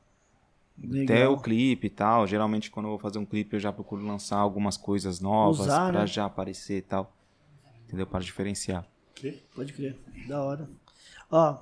Até 0.84 1.14
Legal. 1.14 1.32
o 1.32 1.40
clipe 1.40 1.86
e 1.88 1.90
tal. 1.90 2.26
Geralmente 2.26 2.70
quando 2.70 2.86
eu 2.86 2.90
vou 2.90 2.98
fazer 2.98 3.18
um 3.18 3.24
clipe 3.26 3.56
eu 3.56 3.60
já 3.60 3.72
procuro 3.72 4.06
lançar 4.06 4.36
algumas 4.38 4.76
coisas 4.76 5.20
novas 5.20 5.60
Usar, 5.60 5.90
pra 5.90 6.00
né? 6.00 6.06
já 6.06 6.24
aparecer 6.24 6.78
e 6.78 6.82
tal. 6.82 7.12
Entendeu? 7.86 8.06
Para 8.06 8.24
diferenciar. 8.24 8.86
Pode 9.54 9.72
crer. 9.72 9.96
Da 10.28 10.42
hora. 10.42 10.68
Ó, 11.30 11.58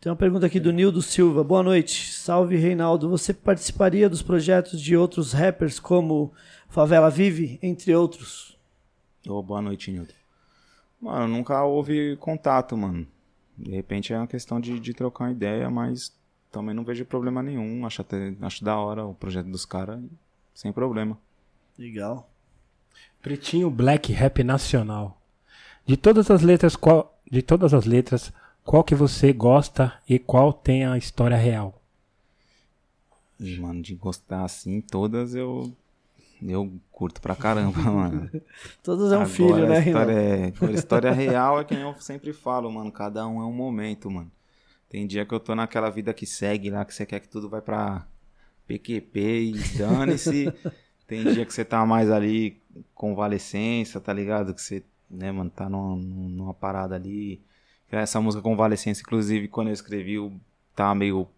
tem 0.00 0.10
uma 0.10 0.16
pergunta 0.16 0.46
aqui 0.46 0.60
do 0.60 0.72
Nildo 0.72 1.02
Silva. 1.02 1.42
Boa 1.42 1.62
noite. 1.62 2.12
Salve, 2.12 2.56
Reinaldo. 2.56 3.10
Você 3.10 3.34
participaria 3.34 4.08
dos 4.08 4.22
projetos 4.22 4.80
de 4.80 4.96
outros 4.96 5.32
rappers 5.32 5.78
como 5.80 6.32
Favela 6.68 7.10
Vive, 7.10 7.58
entre 7.62 7.94
outros? 7.94 8.56
Ô, 9.28 9.42
boa 9.42 9.60
noite, 9.60 9.90
Nilton. 9.90 10.14
Mano, 11.00 11.28
nunca 11.28 11.62
houve 11.64 12.16
contato, 12.16 12.76
mano. 12.76 13.06
De 13.58 13.72
repente 13.72 14.12
é 14.12 14.16
uma 14.16 14.26
questão 14.26 14.60
de, 14.60 14.78
de 14.78 14.94
trocar 14.94 15.24
uma 15.24 15.32
ideia, 15.32 15.68
mas 15.68 16.16
também 16.50 16.74
não 16.74 16.84
vejo 16.84 17.04
problema 17.04 17.42
nenhum. 17.42 17.86
Acho, 17.86 18.02
até, 18.02 18.34
acho 18.40 18.64
da 18.64 18.76
hora 18.76 19.04
o 19.04 19.14
projeto 19.14 19.48
dos 19.48 19.64
caras, 19.64 20.00
sem 20.54 20.72
problema. 20.72 21.18
Legal. 21.78 22.28
Pretinho 23.22 23.70
Black 23.70 24.12
Rap 24.12 24.42
Nacional. 24.42 25.20
De 25.86 25.96
todas 25.96 26.30
as 26.30 26.42
letras, 26.42 26.76
qual, 26.76 27.18
de 27.30 27.42
todas 27.42 27.72
as 27.72 27.84
letras, 27.84 28.32
qual 28.64 28.84
que 28.84 28.94
você 28.94 29.32
gosta 29.32 29.92
e 30.08 30.18
qual 30.18 30.52
tem 30.52 30.84
a 30.84 30.96
história 30.96 31.36
real? 31.36 31.80
Mano, 33.58 33.80
de 33.80 33.94
gostar 33.94 34.44
assim, 34.44 34.80
todas 34.80 35.34
eu. 35.34 35.72
Eu 36.42 36.72
curto 36.90 37.20
pra 37.20 37.36
caramba, 37.36 37.78
mano. 37.84 38.30
Todos 38.82 39.12
é 39.12 39.16
um 39.16 39.22
Agora, 39.22 39.28
filho, 39.28 39.68
né, 39.68 39.76
a 39.76 39.80
história, 39.80 40.12
é, 40.12 40.52
a 40.60 40.70
história 40.70 41.12
real 41.12 41.60
é 41.60 41.64
que 41.64 41.74
nem 41.74 41.82
eu 41.82 41.94
sempre 42.00 42.32
falo, 42.32 42.70
mano. 42.72 42.90
Cada 42.90 43.26
um 43.26 43.42
é 43.42 43.44
um 43.44 43.52
momento, 43.52 44.10
mano. 44.10 44.30
Tem 44.90 45.06
dia 45.06 45.24
que 45.24 45.32
eu 45.32 45.38
tô 45.38 45.54
naquela 45.54 45.88
vida 45.88 46.12
que 46.12 46.26
segue 46.26 46.68
lá, 46.68 46.84
que 46.84 46.92
você 46.92 47.06
quer 47.06 47.20
que 47.20 47.28
tudo 47.28 47.48
vai 47.48 47.62
pra 47.62 48.08
PQP 48.66 49.20
e 49.20 49.52
dane-se. 49.78 50.52
Tem 51.06 51.22
dia 51.32 51.46
que 51.46 51.54
você 51.54 51.64
tá 51.64 51.86
mais 51.86 52.10
ali 52.10 52.60
convalescência, 52.92 54.00
tá 54.00 54.12
ligado? 54.12 54.52
Que 54.52 54.60
você, 54.60 54.82
né, 55.08 55.30
mano, 55.30 55.48
tá 55.48 55.68
numa, 55.68 55.96
numa 55.96 56.54
parada 56.54 56.96
ali. 56.96 57.40
Essa 57.90 58.20
música 58.20 58.42
Convalescência, 58.42 59.02
inclusive, 59.02 59.46
quando 59.46 59.68
eu 59.68 59.74
escrevi, 59.74 60.14
eu 60.14 60.32
tava 60.74 60.94
meio 60.96 61.28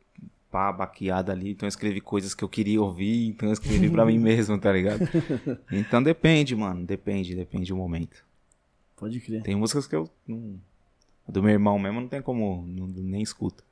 pá, 0.50 0.72
baqueada 0.72 1.32
ali, 1.32 1.52
então 1.52 1.66
eu 1.66 1.68
escrevi 1.68 2.00
coisas 2.00 2.34
que 2.34 2.44
eu 2.44 2.48
queria 2.48 2.80
ouvir, 2.80 3.28
então 3.28 3.48
eu 3.48 3.52
escrevi 3.54 3.90
pra 3.90 4.04
mim 4.04 4.18
mesmo, 4.20 4.58
tá 4.58 4.70
ligado? 4.70 5.08
Então 5.70 6.02
depende, 6.02 6.54
mano, 6.54 6.84
depende, 6.84 7.34
depende 7.34 7.70
do 7.70 7.76
momento. 7.76 8.22
Pode 8.96 9.18
crer. 9.20 9.42
Tem 9.42 9.56
músicas 9.56 9.86
que 9.86 9.96
eu 9.96 10.08
não, 10.26 10.60
do 11.28 11.42
meu 11.42 11.52
irmão 11.52 11.78
mesmo 11.78 12.00
não 12.00 12.08
tem 12.08 12.20
como, 12.22 12.64
não- 12.66 12.86
nem 12.86 13.22
escuta. 13.22 13.62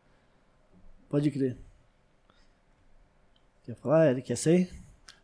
Pode 1.09 1.31
crer. 1.31 1.56
Quer 3.64 3.77
falar, 3.77 4.06
Eric? 4.10 4.32
Essa 4.32 4.51
aí? 4.51 4.68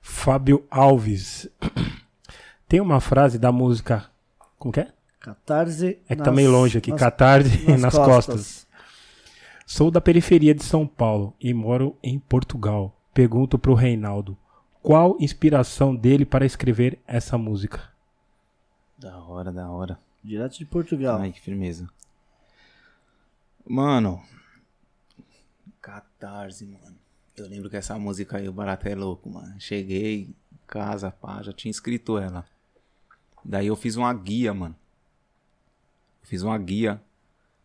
Fábio 0.00 0.64
Alves. 0.70 1.48
Tem 2.68 2.80
uma 2.80 3.00
frase 3.00 3.38
da 3.38 3.50
música. 3.52 4.10
Como 4.58 4.72
que 4.72 4.80
é? 4.80 4.92
Catarse. 5.20 5.98
É 6.08 6.14
que 6.16 6.22
tá 6.22 6.30
meio 6.32 6.50
longe 6.50 6.78
aqui. 6.78 6.90
nas- 6.90 7.00
Catarse 7.00 7.64
nas, 7.70 7.80
nas 7.82 7.94
costas. 7.94 8.24
costas. 8.36 8.66
Sou 9.64 9.90
da 9.90 10.00
periferia 10.00 10.54
de 10.54 10.62
São 10.64 10.86
Paulo 10.86 11.34
e 11.40 11.52
moro 11.52 11.96
em 12.02 12.18
Portugal. 12.18 12.94
Pergunto 13.12 13.58
pro 13.58 13.74
Reinaldo. 13.74 14.36
Qual 14.82 15.16
inspiração 15.18 15.94
dele 15.94 16.24
para 16.24 16.46
escrever 16.46 16.98
essa 17.06 17.36
música? 17.36 17.82
Da 18.98 19.16
hora, 19.18 19.50
da 19.52 19.68
hora. 19.68 19.98
Direto 20.22 20.58
de 20.58 20.64
Portugal. 20.64 21.18
Ai, 21.20 21.32
que 21.32 21.40
firmeza. 21.40 21.88
Mano. 23.68 24.22
Catarse, 25.80 26.64
mano. 26.66 26.96
Eu 27.36 27.46
lembro 27.48 27.68
que 27.68 27.76
essa 27.76 27.98
música 27.98 28.38
aí, 28.38 28.48
o 28.48 28.52
barato 28.52 28.88
é 28.88 28.94
louco, 28.94 29.28
mano. 29.28 29.54
Cheguei 29.60 30.22
em 30.22 30.34
casa, 30.66 31.10
pá, 31.10 31.42
já 31.42 31.52
tinha 31.52 31.70
escrito 31.70 32.18
ela. 32.18 32.46
Daí 33.44 33.66
eu 33.66 33.76
fiz 33.76 33.96
uma 33.96 34.12
guia, 34.12 34.54
mano. 34.54 34.74
Fiz 36.22 36.42
uma 36.42 36.56
guia. 36.58 37.00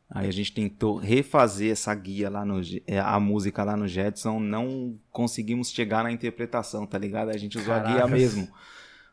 Aí 0.10 0.28
a 0.28 0.32
gente 0.32 0.52
tentou 0.52 0.98
refazer 0.98 1.72
essa 1.72 1.96
guia 1.96 2.30
lá 2.30 2.44
no. 2.44 2.62
É, 2.86 3.00
A 3.00 3.20
música 3.20 3.64
lá 3.64 3.78
no 3.78 3.88
Jetson. 3.88 4.40
Não 4.40 5.00
conseguimos 5.10 5.72
chegar 5.72 6.04
na 6.04 6.12
interpretação, 6.12 6.86
tá 6.86 6.98
ligado? 6.98 7.30
A 7.30 7.38
gente 7.38 7.58
usou 7.58 7.74
a 7.74 7.80
guia 7.80 8.06
mesmo. 8.08 8.48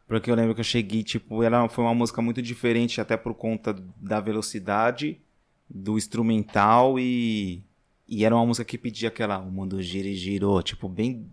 Porque 0.08 0.30
eu 0.30 0.34
lembro 0.34 0.54
que 0.54 0.60
eu 0.60 0.64
cheguei, 0.64 1.04
tipo, 1.04 1.42
ela 1.42 1.68
foi 1.68 1.84
uma 1.84 1.94
música 1.94 2.20
muito 2.20 2.42
diferente, 2.42 3.00
até 3.00 3.16
por 3.16 3.34
conta 3.34 3.74
da 3.96 4.20
velocidade, 4.20 5.20
do 5.68 5.96
instrumental 5.96 6.98
e. 6.98 7.62
E 8.10 8.24
era 8.24 8.34
uma 8.34 8.46
música 8.46 8.64
que 8.64 8.78
pedia 8.78 9.08
aquela. 9.08 9.38
O 9.38 9.50
mundo 9.50 9.82
gira 9.82 10.08
e 10.08 10.14
girou, 10.14 10.62
tipo, 10.62 10.88
bem 10.88 11.26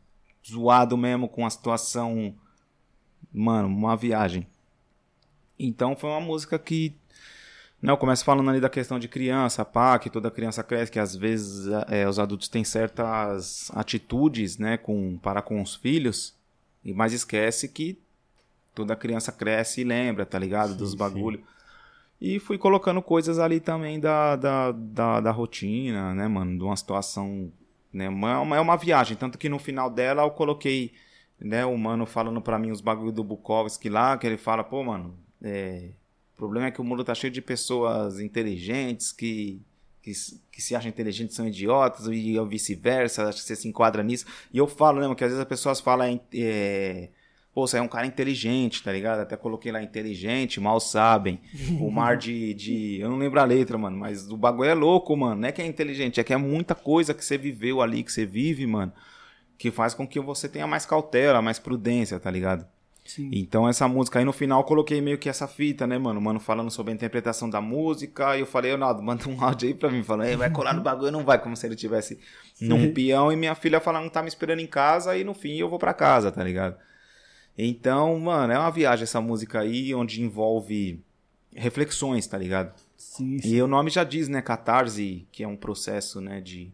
zoado 0.45 0.97
mesmo, 0.97 1.27
com 1.29 1.45
a 1.45 1.49
situação. 1.49 2.35
Mano, 3.33 3.67
uma 3.67 3.95
viagem. 3.95 4.45
Então 5.57 5.95
foi 5.95 6.09
uma 6.09 6.21
música 6.21 6.59
que. 6.59 6.93
Né, 7.81 7.91
eu 7.91 7.97
começo 7.97 8.25
falando 8.25 8.49
ali 8.49 8.59
da 8.59 8.69
questão 8.69 8.97
de 8.97 9.07
criança, 9.07 9.63
pá, 9.63 9.99
que 9.99 10.09
toda 10.09 10.31
criança 10.31 10.63
cresce, 10.63 10.91
que 10.91 10.99
às 10.99 11.15
vezes 11.15 11.67
é, 11.87 12.07
os 12.07 12.17
adultos 12.19 12.47
têm 12.47 12.63
certas 12.63 13.69
atitudes, 13.75 14.57
né, 14.57 14.77
com, 14.77 15.17
para 15.17 15.41
com 15.41 15.61
os 15.61 15.75
filhos, 15.75 16.33
e 16.83 16.93
mas 16.93 17.13
esquece 17.13 17.67
que 17.67 17.99
toda 18.73 18.95
criança 18.95 19.31
cresce 19.31 19.81
e 19.81 19.83
lembra, 19.83 20.25
tá 20.25 20.39
ligado? 20.39 20.71
Sim, 20.71 20.77
Dos 20.77 20.91
sim. 20.91 20.97
E 22.19 22.39
fui 22.39 22.57
colocando 22.57 23.01
coisas 23.01 23.39
ali 23.39 23.59
também 23.59 23.99
da, 23.99 24.35
da, 24.35 24.71
da, 24.71 25.19
da 25.19 25.31
rotina, 25.31 26.13
né, 26.13 26.27
mano? 26.27 26.57
De 26.57 26.63
uma 26.63 26.75
situação. 26.75 27.51
Né? 27.91 28.09
Uma, 28.09 28.55
é 28.55 28.59
uma 28.59 28.77
viagem. 28.77 29.17
Tanto 29.17 29.37
que 29.37 29.49
no 29.49 29.59
final 29.59 29.89
dela 29.89 30.23
eu 30.23 30.31
coloquei, 30.31 30.93
né, 31.39 31.65
o 31.65 31.77
mano 31.77 32.05
falando 32.05 32.41
pra 32.41 32.57
mim 32.57 32.71
os 32.71 32.81
bagulho 32.81 33.11
do 33.11 33.23
Bukowski 33.23 33.89
lá, 33.89 34.17
que 34.17 34.25
ele 34.25 34.37
fala, 34.37 34.63
pô, 34.63 34.83
mano, 34.83 35.17
é, 35.41 35.89
o 36.33 36.37
problema 36.37 36.67
é 36.67 36.71
que 36.71 36.81
o 36.81 36.83
mundo 36.83 37.03
tá 37.03 37.13
cheio 37.13 37.31
de 37.31 37.41
pessoas 37.41 38.19
inteligentes 38.19 39.11
que. 39.11 39.61
Que, 40.01 40.11
que 40.51 40.61
se 40.61 40.75
acham 40.75 40.87
inteligentes 40.87 41.35
são 41.35 41.47
idiotas, 41.47 42.05
e 42.05 42.39
vice-versa, 42.45 43.27
acho 43.27 43.39
que 43.39 43.47
você 43.47 43.55
se 43.55 43.67
enquadra 43.67 44.03
nisso. 44.03 44.27
E 44.53 44.57
eu 44.59 44.67
falo, 44.67 44.97
né, 44.97 45.05
mano, 45.05 45.15
que 45.15 45.23
às 45.23 45.31
vezes 45.31 45.41
as 45.41 45.47
pessoas 45.47 45.79
falam, 45.79 46.21
é, 46.31 47.09
Pô, 47.56 47.65
você 47.65 47.77
é 47.77 47.82
um 47.82 47.88
cara 47.88 48.06
inteligente, 48.06 48.84
tá 48.84 48.91
ligado? 48.91 49.22
Até 49.22 49.38
coloquei 49.38 49.72
lá 49.72 49.82
inteligente, 49.82 50.60
mal 50.60 50.77
sabem. 50.82 51.40
O 51.80 51.90
mar 51.90 52.18
de, 52.18 52.53
de. 52.53 52.99
Eu 52.99 53.10
não 53.10 53.18
lembro 53.18 53.40
a 53.40 53.45
letra, 53.45 53.77
mano, 53.77 53.95
mas 53.98 54.30
o 54.30 54.36
bagulho 54.36 54.69
é 54.69 54.73
louco, 54.73 55.15
mano. 55.15 55.40
Não 55.40 55.48
é 55.48 55.53
que 55.53 55.61
é 55.61 55.65
inteligente, 55.65 56.19
é 56.19 56.23
que 56.26 56.34
é 56.34 56.38
muita 56.38 56.76
coisa 56.76 57.14
que 57.14 57.23
você 57.23 57.38
viveu 57.38 57.82
ali, 57.82 58.03
que 58.03 58.11
você 58.11 58.26
vive, 58.26 58.68
mano, 58.68 58.91
que 59.57 59.72
faz 59.72 59.94
com 59.94 60.06
que 60.06 60.19
você 60.19 60.49
tenha 60.49 60.68
mais 60.68 60.86
cautela, 60.86 61.41
mais 61.41 61.57
prudência, 61.57 62.19
tá 62.19 62.30
ligado? 62.30 62.68
Sim. 63.06 63.30
Então 63.32 63.69
essa 63.69 63.88
música 63.88 64.19
aí 64.19 64.26
no 64.26 64.34
final 64.34 64.60
eu 64.60 64.65
coloquei 64.65 64.99
meio 64.99 65.18
que 65.18 65.30
essa 65.30 65.48
fita, 65.48 65.88
né, 65.88 65.98
mano? 65.98 66.19
Mano 66.19 66.41
falando 66.41 66.69
sobre 66.69 66.91
a 66.91 66.95
interpretação 66.95 67.49
da 67.49 67.61
música. 67.61 68.36
E 68.36 68.41
eu 68.41 68.45
falei, 68.45 68.73
Ronaldo, 68.73 69.02
manda 69.02 69.30
um 69.30 69.41
áudio 69.41 69.69
aí 69.69 69.73
pra 69.73 69.90
mim. 69.90 70.03
Falando, 70.03 70.27
"Ei, 70.27 70.36
vai 70.36 70.49
colar 70.49 70.73
no 70.73 70.82
bagulho, 70.82 71.10
não 71.10 71.23
vai, 71.23 71.41
como 71.41 71.56
se 71.56 71.65
ele 71.65 71.77
tivesse 71.77 72.19
num 72.60 72.91
peão. 72.91 73.32
E 73.32 73.38
minha 73.38 73.56
filha 73.56 73.80
falando, 73.80 74.10
tá 74.10 74.22
me 74.22 74.27
esperando 74.27 74.60
em 74.60 74.68
casa. 74.68 75.15
E 75.15 75.23
no 75.23 75.34
fim 75.34 75.56
eu 75.56 75.69
vou 75.69 75.80
pra 75.80 75.94
casa, 75.94 76.34
tá 76.34 76.44
ligado? 76.44 76.76
Então, 77.57 78.19
mano, 78.19 78.52
é 78.53 78.60
uma 78.60 78.69
viagem 78.69 79.03
essa 79.03 79.22
música 79.22 79.61
aí, 79.61 79.94
onde 79.95 80.22
envolve 80.22 81.02
reflexões, 81.53 82.27
tá 82.27 82.38
ligado? 82.38 82.77
Sim, 82.98 83.40
sim. 83.40 83.56
E 83.56 83.61
o 83.61 83.68
nome 83.68 83.90
já 83.90 84.03
diz, 84.03 84.27
né, 84.27 84.41
catarse, 84.41 85.26
que 85.32 85.44
é 85.44 85.48
um 85.48 85.56
processo, 85.56 86.19
né, 86.19 86.41
de 86.41 86.72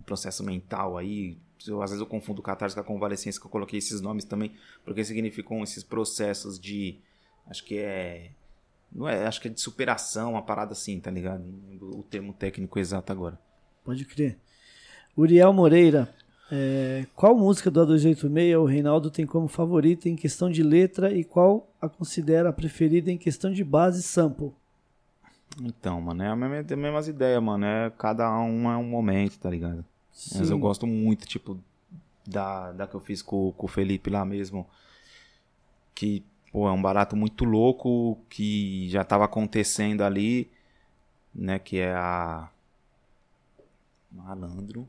um 0.00 0.02
processo 0.02 0.42
mental 0.42 0.98
aí. 0.98 1.38
Eu, 1.66 1.80
às 1.80 1.90
vezes 1.90 2.00
eu 2.00 2.06
confundo 2.06 2.42
catarse 2.42 2.74
com 2.74 2.80
a 2.80 2.84
convalescência, 2.84 3.40
que 3.40 3.46
eu 3.46 3.50
coloquei 3.50 3.78
esses 3.78 4.00
nomes 4.00 4.24
também, 4.24 4.52
porque 4.84 5.04
significam 5.04 5.62
esses 5.62 5.82
processos 5.82 6.58
de, 6.58 6.98
acho 7.46 7.64
que 7.64 7.78
é, 7.78 8.32
não 8.92 9.08
é, 9.08 9.26
acho 9.26 9.40
que 9.40 9.48
é 9.48 9.50
de 9.50 9.60
superação, 9.60 10.32
uma 10.32 10.42
parada 10.42 10.72
assim, 10.72 11.00
tá 11.00 11.10
ligado? 11.10 11.42
O 11.80 12.02
termo 12.02 12.32
técnico 12.32 12.78
exato 12.78 13.10
agora. 13.12 13.38
Pode 13.84 14.04
crer. 14.04 14.38
Uriel 15.16 15.52
Moreira. 15.52 16.12
É, 16.50 17.06
qual 17.14 17.36
música 17.36 17.70
do 17.70 17.80
A286 17.86 18.58
o 18.60 18.64
Reinaldo 18.64 19.10
tem 19.10 19.26
como 19.26 19.48
favorita 19.48 20.08
em 20.08 20.16
questão 20.16 20.50
de 20.50 20.62
letra 20.62 21.12
e 21.12 21.24
qual 21.24 21.68
a 21.80 21.88
considera 21.88 22.50
a 22.50 22.52
preferida 22.52 23.10
em 23.10 23.18
questão 23.18 23.52
de 23.52 23.64
base 23.64 24.02
sample? 24.02 24.52
Então, 25.62 26.00
mano, 26.00 26.22
é 26.22 26.28
a 26.28 26.36
mesma, 26.36 26.56
é 26.56 26.72
a 26.72 26.76
mesmas 26.76 27.08
ideias, 27.08 27.42
mano, 27.42 27.64
é 27.64 27.90
cada 27.96 28.30
um 28.40 28.70
é 28.70 28.76
um 28.76 28.84
momento, 28.84 29.38
tá 29.38 29.48
ligado? 29.48 29.84
Mas 30.32 30.50
eu 30.50 30.56
Sim. 30.56 30.60
gosto 30.60 30.86
muito, 30.86 31.26
tipo, 31.26 31.58
da, 32.26 32.72
da 32.72 32.86
que 32.86 32.94
eu 32.94 33.00
fiz 33.00 33.22
com, 33.22 33.52
com 33.52 33.66
o 33.66 33.68
Felipe 33.68 34.10
lá 34.10 34.24
mesmo. 34.24 34.66
Que, 35.94 36.24
pô, 36.52 36.68
é 36.68 36.72
um 36.72 36.80
barato 36.82 37.16
muito 37.16 37.44
louco 37.44 38.18
que 38.28 38.88
já 38.88 39.04
tava 39.04 39.24
acontecendo 39.24 40.02
ali, 40.02 40.50
né? 41.34 41.58
Que 41.58 41.78
é 41.78 41.92
a. 41.94 42.48
Malandro. 44.10 44.88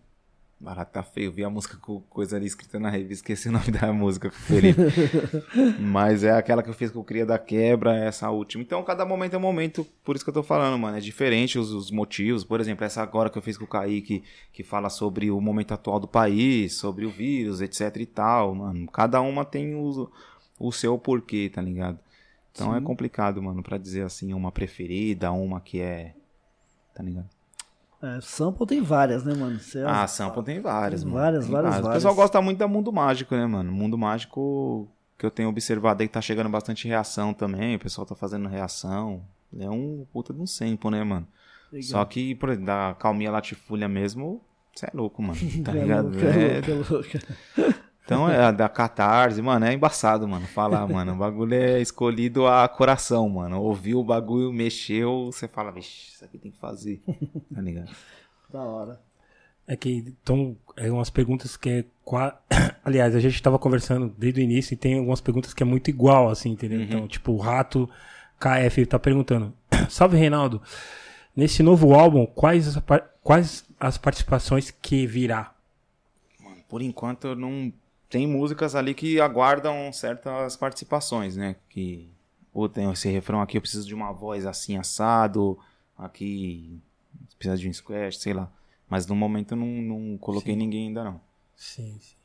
Barato 0.57 0.93
tá 0.93 1.03
feio. 1.03 1.31
Vi 1.31 1.43
a 1.43 1.49
música 1.49 1.77
com 1.77 1.99
coisa 2.01 2.37
ali 2.37 2.45
escrita 2.45 2.79
na 2.79 2.89
revista, 2.89 3.15
esqueci 3.15 3.49
o 3.49 3.51
nome 3.51 3.71
da 3.71 3.91
música 3.91 4.29
com 4.29 4.35
o 4.35 4.39
Felipe. 4.39 4.81
Mas 5.79 6.23
é 6.23 6.31
aquela 6.31 6.63
que 6.63 6.69
eu 6.69 6.73
fiz 6.73 6.89
com 6.89 6.99
o 6.99 7.03
Cria 7.03 7.25
da 7.25 7.37
Quebra, 7.37 7.95
essa 7.95 8.29
última. 8.29 8.63
Então, 8.63 8.81
cada 8.83 9.05
momento 9.05 9.33
é 9.33 9.37
um 9.37 9.41
momento, 9.41 9.85
por 10.03 10.15
isso 10.15 10.23
que 10.23 10.29
eu 10.29 10.33
tô 10.33 10.43
falando, 10.43 10.79
mano. 10.79 10.97
É 10.97 11.01
diferente 11.01 11.59
os, 11.59 11.71
os 11.71 11.91
motivos. 11.91 12.45
Por 12.45 12.61
exemplo, 12.61 12.85
essa 12.85 13.03
agora 13.03 13.29
que 13.29 13.37
eu 13.37 13.41
fiz 13.41 13.57
com 13.57 13.65
o 13.65 13.67
Kaique, 13.67 14.23
que 14.53 14.63
fala 14.63 14.89
sobre 14.89 15.29
o 15.29 15.41
momento 15.41 15.73
atual 15.73 15.99
do 15.99 16.07
país, 16.07 16.73
sobre 16.73 17.05
o 17.05 17.09
vírus, 17.09 17.59
etc 17.59 17.93
e 17.97 18.05
tal, 18.05 18.55
mano. 18.55 18.87
Cada 18.87 19.19
uma 19.19 19.43
tem 19.43 19.75
o, 19.75 20.09
o 20.57 20.71
seu 20.71 20.97
porquê, 20.97 21.51
tá 21.53 21.61
ligado? 21.61 21.99
Então 22.53 22.73
é 22.73 22.79
Sim. 22.79 22.85
complicado, 22.85 23.43
mano, 23.43 23.61
pra 23.61 23.77
dizer 23.77 24.03
assim, 24.03 24.33
uma 24.33 24.53
preferida, 24.53 25.29
uma 25.33 25.59
que 25.59 25.81
é. 25.81 26.15
Tá 26.93 27.03
ligado? 27.03 27.34
É, 28.05 28.21
sample 28.21 28.65
tem 28.67 28.81
várias, 28.81 29.23
né, 29.23 29.33
mano? 29.33 29.59
Você- 29.59 29.83
Ah, 29.85 30.05
sample 30.07 30.43
tem 30.43 30.59
várias, 30.61 31.01
Tem 31.01 31.11
mano. 31.11 31.23
várias, 31.23 31.43
Tem 31.45 31.51
várias, 31.53 31.75
O 31.77 31.81
várias. 31.81 31.93
pessoal 31.97 32.15
gosta 32.15 32.41
muito 32.41 32.57
da 32.57 32.67
Mundo 32.67 32.91
Mágico, 32.93 33.35
né, 33.35 33.45
mano? 33.45 33.71
Mundo 33.71 33.97
Mágico 33.97 34.87
que 35.17 35.25
eu 35.25 35.31
tenho 35.31 35.49
observado 35.49 36.01
aí 36.01 36.07
que 36.07 36.13
tá 36.13 36.21
chegando 36.21 36.49
bastante 36.49 36.87
reação 36.87 37.33
também. 37.33 37.75
O 37.75 37.79
pessoal 37.79 38.05
tá 38.05 38.15
fazendo 38.15 38.47
reação. 38.49 39.21
É 39.57 39.69
um 39.69 40.05
puta 40.11 40.33
de 40.33 40.41
um 40.41 40.45
sample, 40.45 40.91
né, 40.91 41.03
mano? 41.03 41.25
Legal. 41.71 41.87
Só 41.89 42.05
que, 42.05 42.35
por 42.35 42.49
exemplo, 42.49 42.65
da 42.67 42.95
Calminha 42.99 43.31
Latifúlia 43.31 43.87
mesmo, 43.87 44.41
você 44.75 44.85
é 44.87 44.89
louco, 44.93 45.21
mano. 45.23 45.39
Tá 45.63 45.71
É 45.71 45.81
ligado? 45.81 46.11
é 46.19 46.57
É- 46.57 46.61
louco, 46.61 46.71
é 46.71 46.93
louco. 46.93 47.84
Então 48.05 48.29
é 48.29 48.37
a 48.37 48.51
da 48.51 48.69
Catarse, 48.69 49.41
mano, 49.41 49.65
é 49.65 49.73
embaçado, 49.73 50.27
mano. 50.27 50.45
Falar, 50.45 50.85
mano. 50.87 51.13
O 51.13 51.15
bagulho 51.15 51.55
é 51.55 51.81
escolhido 51.81 52.45
a 52.45 52.67
coração, 52.69 53.27
mano. 53.27 53.59
Ouviu 53.59 53.99
o 53.99 54.03
bagulho, 54.03 54.53
mexeu, 54.53 55.31
você 55.31 55.47
fala, 55.47 55.71
vixe, 55.71 56.13
isso 56.13 56.23
aqui 56.23 56.37
tem 56.37 56.51
que 56.51 56.59
fazer. 56.59 57.01
Tá 57.53 57.61
ligado? 57.61 57.91
Da 58.51 58.61
hora. 58.61 59.01
É 59.67 59.75
que 59.75 59.89
então 60.21 60.55
é 60.77 60.91
umas 60.91 61.09
perguntas 61.09 61.57
que 61.57 61.69
é 61.69 61.85
qua... 62.03 62.39
aliás 62.85 63.15
a 63.15 63.19
gente 63.19 63.33
estava 63.33 63.57
conversando 63.57 64.13
desde 64.15 64.39
o 64.39 64.43
início 64.43 64.75
e 64.75 64.77
tem 64.77 64.99
algumas 64.99 65.19
perguntas 65.19 65.53
que 65.53 65.63
é 65.63 65.65
muito 65.65 65.89
igual 65.89 66.29
assim, 66.29 66.51
entendeu? 66.51 66.81
Então 66.81 67.07
tipo 67.07 67.31
o 67.31 67.37
rato 67.37 67.89
KF 68.39 68.85
tá 68.85 68.99
perguntando, 68.99 69.51
salve 69.89 70.17
Reinaldo, 70.17 70.61
nesse 71.35 71.63
novo 71.63 71.95
álbum 71.95 72.27
quais 72.27 72.67
as, 72.67 72.83
quais 73.23 73.65
as 73.79 73.97
participações 73.97 74.69
que 74.69 75.07
virá? 75.07 75.55
Por 76.69 76.81
enquanto 76.81 77.25
eu 77.25 77.35
não 77.35 77.73
tem 78.09 78.27
músicas 78.27 78.75
ali 78.75 78.93
que 78.93 79.19
aguardam 79.19 79.91
certas 79.93 80.55
participações, 80.55 81.35
né? 81.35 81.55
Que 81.69 82.07
ou 82.53 82.69
tem 82.69 82.89
esse 82.91 83.09
refrão 83.09 83.41
aqui, 83.41 83.57
eu 83.57 83.61
preciso 83.61 83.85
de 83.87 83.93
uma 83.93 84.11
voz 84.13 84.45
assim 84.45 84.77
assado, 84.77 85.57
aqui 85.97 86.79
precisa 87.37 87.57
de 87.57 87.67
um 87.67 87.73
squash, 87.73 88.17
sei 88.17 88.33
lá. 88.33 88.49
Mas 88.89 89.05
no 89.07 89.15
momento 89.15 89.51
eu 89.53 89.57
não, 89.57 89.67
não 89.67 90.17
coloquei 90.17 90.55
ninguém 90.55 90.87
ainda 90.87 91.03
não. 91.03 91.19
Sim, 91.55 91.97
sim. 91.99 92.15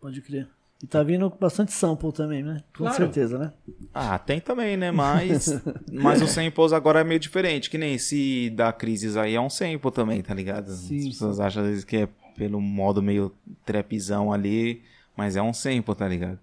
Pode 0.00 0.20
crer. 0.22 0.48
E 0.82 0.86
tá 0.86 1.02
vindo 1.02 1.30
bastante 1.40 1.72
sample 1.72 2.12
também, 2.12 2.42
né? 2.42 2.62
Com 2.76 2.84
Claro. 2.84 2.96
certeza, 2.96 3.38
né? 3.38 3.52
Ah, 3.92 4.18
tem 4.18 4.40
também, 4.40 4.76
né? 4.76 4.90
Mas, 4.90 5.48
mas 5.90 6.20
o 6.20 6.26
samples 6.26 6.72
agora 6.72 7.00
é 7.00 7.04
meio 7.04 7.20
diferente. 7.20 7.70
Que 7.70 7.78
nem 7.78 7.94
esse 7.94 8.50
da 8.50 8.72
Crisis 8.72 9.16
aí 9.16 9.34
é 9.34 9.40
um 9.40 9.48
sample 9.48 9.90
também, 9.92 10.20
tá 10.20 10.34
ligado? 10.34 10.72
Sim, 10.72 10.98
As 10.98 11.04
pessoas 11.06 11.40
acham 11.40 11.62
às 11.62 11.68
vezes 11.68 11.84
que 11.84 11.96
é 11.98 12.08
pelo 12.36 12.60
modo 12.60 13.00
meio 13.00 13.32
trapzão 13.64 14.32
ali, 14.32 14.82
mas 15.16 15.36
é 15.36 15.42
um 15.42 15.52
sample, 15.52 15.94
tá 15.94 16.08
ligado? 16.08 16.38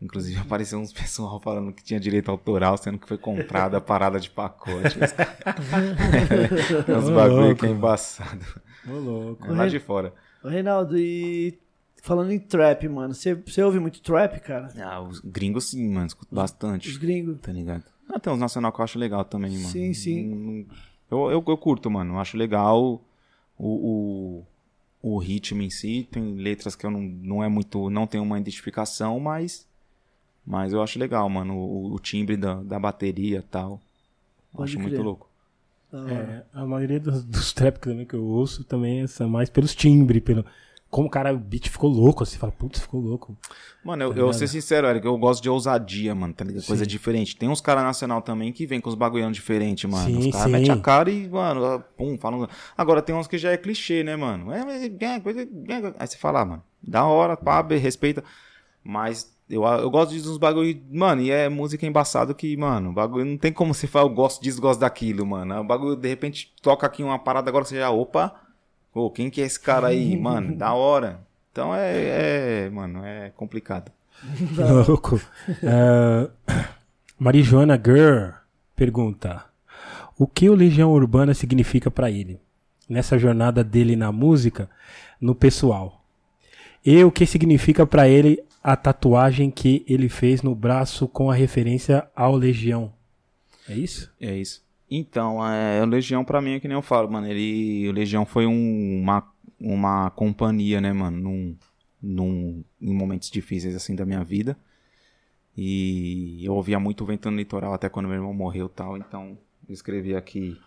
Inclusive 0.00 0.38
apareceu 0.40 0.78
uns 0.78 0.92
pessoal 0.92 1.40
falando 1.40 1.72
que 1.72 1.82
tinha 1.82 1.98
direito 1.98 2.30
autoral, 2.30 2.76
sendo 2.76 2.98
que 2.98 3.08
foi 3.08 3.18
comprada 3.18 3.78
a 3.78 3.80
parada 3.80 4.20
de 4.20 4.30
pacote. 4.30 4.98
Os 6.98 7.08
Ô, 7.08 7.14
bagulho 7.14 7.56
que 7.56 7.66
é 7.66 7.70
embaçado. 7.70 8.44
Ô, 8.86 8.92
louco. 8.92 9.46
É 9.46 9.50
lá 9.50 9.66
de 9.66 9.78
fora. 9.78 10.12
Ô, 10.42 10.48
Reinaldo, 10.48 10.98
e 10.98 11.58
falando 12.02 12.32
em 12.32 12.38
trap, 12.38 12.86
mano, 12.88 13.14
você, 13.14 13.34
você 13.34 13.62
ouve 13.62 13.80
muito 13.80 14.02
trap, 14.02 14.38
cara? 14.40 14.68
Ah, 14.78 15.00
os 15.00 15.20
gringos 15.20 15.70
sim, 15.70 15.88
mano, 15.88 16.06
escuto 16.06 16.32
Os 16.32 16.36
bastante. 16.36 16.98
gringos. 16.98 17.40
Tá 17.40 17.50
ligado? 17.50 17.84
Ah, 18.08 18.20
tem 18.20 18.30
uns 18.32 18.38
nacional 18.38 18.70
que 18.72 18.80
eu 18.80 18.84
acho 18.84 18.98
legal 18.98 19.24
também, 19.24 19.52
mano. 19.56 19.68
Sim, 19.68 19.94
sim. 19.94 20.66
Eu, 21.10 21.30
eu, 21.30 21.44
eu 21.46 21.56
curto, 21.56 21.90
mano. 21.90 22.14
Eu 22.14 22.20
acho 22.20 22.36
legal 22.36 23.02
o, 23.56 23.68
o, 23.68 24.46
o 25.04 25.18
ritmo 25.18 25.60
em 25.60 25.68
si. 25.68 26.08
Tem 26.10 26.34
letras 26.36 26.74
que 26.74 26.86
eu 26.86 26.90
não, 26.90 27.02
não 27.02 27.44
é 27.44 27.48
muito. 27.48 27.90
Não 27.90 28.06
tenho 28.06 28.24
uma 28.24 28.38
identificação, 28.38 29.20
mas. 29.20 29.68
Mas 30.46 30.72
eu 30.72 30.82
acho 30.82 30.98
legal, 30.98 31.28
mano. 31.28 31.54
O, 31.54 31.94
o 31.94 31.98
timbre 31.98 32.36
da, 32.38 32.54
da 32.62 32.78
bateria 32.78 33.38
e 33.38 33.42
tal. 33.42 33.72
Eu 33.72 34.58
Pode 34.58 34.70
acho 34.70 34.78
crer. 34.78 34.88
muito 34.88 35.02
louco. 35.02 35.28
Hora. 35.92 36.46
É, 36.54 36.58
a 36.58 36.66
maioria 36.66 36.98
dos, 36.98 37.22
dos 37.22 37.52
trap 37.52 37.78
que 37.78 37.88
também 37.88 38.06
que 38.06 38.14
eu 38.14 38.24
ouço 38.24 38.64
também 38.64 39.02
é 39.02 39.06
são 39.06 39.28
mais 39.28 39.50
pelos 39.50 39.74
timbres, 39.74 40.22
pelo. 40.22 40.44
Como 40.94 41.08
o 41.08 41.10
cara, 41.10 41.34
o 41.34 41.36
beat 41.36 41.68
ficou 41.70 41.90
louco, 41.90 42.24
você 42.24 42.38
fala, 42.38 42.52
putz, 42.52 42.78
ficou 42.78 43.00
louco. 43.00 43.36
Mano, 43.84 44.04
eu, 44.04 44.14
Tá 44.14 44.20
eu 44.20 44.32
ser 44.32 44.46
sincero, 44.46 44.86
Eric, 44.86 45.04
eu 45.04 45.18
gosto 45.18 45.42
de 45.42 45.50
ousadia, 45.50 46.14
mano, 46.14 46.32
tá 46.32 46.44
ligado? 46.44 46.64
Coisa 46.64 46.86
diferente. 46.86 47.34
Tem 47.34 47.48
uns 47.48 47.60
caras 47.60 47.82
nacional 47.82 48.22
também 48.22 48.52
que 48.52 48.64
vem 48.64 48.80
com 48.80 48.88
os 48.88 48.94
bagulhão 48.94 49.32
diferentes, 49.32 49.90
mano. 49.90 50.04
Sim, 50.08 50.18
os 50.18 50.26
caras 50.28 50.52
metem 50.52 50.70
a 50.70 50.76
cara 50.76 51.10
e, 51.10 51.28
mano, 51.28 51.64
ah, 51.64 51.80
pum, 51.80 52.16
falam. 52.16 52.46
Agora 52.78 53.02
tem 53.02 53.12
uns 53.12 53.26
que 53.26 53.36
já 53.36 53.50
é 53.50 53.56
clichê, 53.56 54.04
né, 54.04 54.14
mano? 54.14 54.52
É, 54.52 54.64
mas 54.64 54.84
é 54.84 55.18
coisa. 55.18 55.42
é- 55.42 55.94
Aí 55.98 56.06
você 56.06 56.16
fala, 56.16 56.42
ah, 56.42 56.44
mano, 56.44 56.62
da 56.80 57.04
hora, 57.04 57.36
pá, 57.36 57.60
respeita. 57.62 58.22
Mas 58.84 59.36
eu, 59.50 59.64
eu 59.64 59.90
gosto 59.90 60.12
de 60.12 60.20
uns 60.20 60.38
bagulho. 60.38 60.80
Mano, 60.92 61.22
e 61.22 61.30
é 61.32 61.48
música 61.48 61.84
embaçado 61.84 62.36
que, 62.36 62.56
mano, 62.56 62.90
o 62.90 62.92
bagulho 62.92 63.24
não 63.24 63.36
tem 63.36 63.52
como 63.52 63.74
você 63.74 63.88
falar, 63.88 64.04
eu 64.04 64.14
gosto 64.14 64.40
disso, 64.40 64.60
gosto 64.60 64.78
daquilo, 64.78 65.26
mano. 65.26 65.58
O 65.58 65.64
bagulho, 65.64 65.96
de 65.96 66.08
repente, 66.08 66.54
toca 66.62 66.86
aqui 66.86 67.02
uma 67.02 67.18
parada, 67.18 67.50
agora 67.50 67.64
você 67.64 67.78
já, 67.78 67.90
opa, 67.90 68.40
ô, 68.94 69.10
quem 69.10 69.28
que 69.28 69.42
é 69.42 69.44
esse 69.44 69.58
cara 69.58 69.88
aí, 69.88 70.16
mano? 70.18 70.56
Da 70.56 70.72
hora. 70.72 71.20
Então 71.50 71.74
é, 71.74 72.64
é, 72.64 72.70
mano, 72.70 73.04
é 73.04 73.30
complicado. 73.36 73.92
Louco. 74.86 75.20
Ah, 75.62 76.30
Marijoana 77.18 77.76
Girl 77.76 78.30
pergunta: 78.74 79.44
O 80.18 80.26
que 80.26 80.48
o 80.48 80.54
Legião 80.54 80.92
Urbana 80.92 81.34
significa 81.34 81.90
pra 81.90 82.10
ele? 82.10 82.40
Nessa 82.88 83.18
jornada 83.18 83.64
dele 83.64 83.96
na 83.96 84.12
música, 84.12 84.68
no 85.20 85.34
pessoal. 85.34 86.04
E 86.84 87.02
o 87.02 87.10
que 87.10 87.24
significa 87.24 87.86
pra 87.86 88.08
ele 88.08 88.42
a 88.62 88.76
tatuagem 88.76 89.50
que 89.50 89.84
ele 89.88 90.08
fez 90.08 90.42
no 90.42 90.54
braço 90.54 91.06
com 91.06 91.30
a 91.30 91.34
referência 91.34 92.06
ao 92.14 92.34
Legião? 92.34 92.92
É 93.68 93.74
isso? 93.74 94.12
É 94.20 94.34
isso. 94.36 94.63
Então, 94.98 95.46
é, 95.46 95.82
o 95.82 95.86
Legião 95.86 96.24
pra 96.24 96.40
mim 96.40 96.52
é 96.54 96.60
que 96.60 96.68
nem 96.68 96.76
eu 96.76 96.82
falo, 96.82 97.10
mano. 97.10 97.26
Ele, 97.26 97.88
o 97.88 97.92
Legião 97.92 98.24
foi 98.26 98.46
um- 98.46 99.00
uma, 99.02 99.32
uma 99.60 100.10
companhia, 100.10 100.80
né, 100.80 100.92
mano? 100.92 101.18
Num, 101.20 101.56
num, 102.02 102.64
em 102.80 102.94
momentos 102.94 103.30
difíceis 103.30 103.74
assim 103.74 103.94
da 103.94 104.04
minha 104.04 104.22
vida. 104.24 104.56
E 105.56 106.44
eu 106.44 106.54
ouvia 106.54 106.80
muito 106.80 107.04
Vento 107.04 107.30
no 107.30 107.36
Litoral 107.36 107.72
até 107.74 107.88
quando 107.88 108.06
meu 108.06 108.16
irmão 108.16 108.34
morreu 108.34 108.66
e 108.66 108.70
tal. 108.70 108.96
Então, 108.96 109.38
eu 109.68 109.74
escrevi 109.74 110.14
aqui 110.14 110.58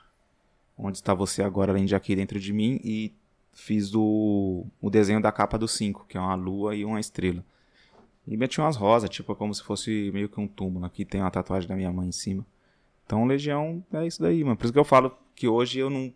Onde 0.77 0.97
está 0.97 1.13
você 1.13 1.41
agora, 1.43 1.71
além 1.71 1.85
de 1.85 1.95
aqui 1.95 2.15
dentro 2.15 2.39
de 2.39 2.53
mim. 2.53 2.79
E 2.83 3.13
fiz 3.53 3.93
o, 3.95 4.65
o 4.81 4.89
desenho 4.89 5.21
da 5.21 5.31
capa 5.31 5.57
do 5.57 5.67
5, 5.67 6.05
que 6.07 6.17
é 6.17 6.19
uma 6.19 6.35
lua 6.35 6.75
e 6.75 6.85
uma 6.85 6.99
estrela. 6.99 7.43
E 8.27 8.37
meti 8.37 8.59
umas 8.61 8.75
rosas, 8.75 9.09
tipo, 9.09 9.35
como 9.35 9.53
se 9.55 9.63
fosse 9.63 10.11
meio 10.13 10.29
que 10.29 10.39
um 10.39 10.47
túmulo. 10.47 10.85
Aqui 10.85 11.05
tem 11.05 11.21
uma 11.21 11.31
tatuagem 11.31 11.67
da 11.69 11.75
minha 11.75 11.91
mãe 11.91 12.09
em 12.09 12.11
cima. 12.11 12.45
Então, 13.07 13.25
Legião 13.25 13.83
é 13.93 14.05
isso 14.05 14.21
daí, 14.21 14.43
mano. 14.43 14.55
Por 14.55 14.65
isso 14.65 14.73
que 14.73 14.77
eu 14.79 14.83
falo 14.83 15.11
que 15.33 15.47
hoje 15.47 15.79
eu 15.79 15.89
não. 15.89 16.13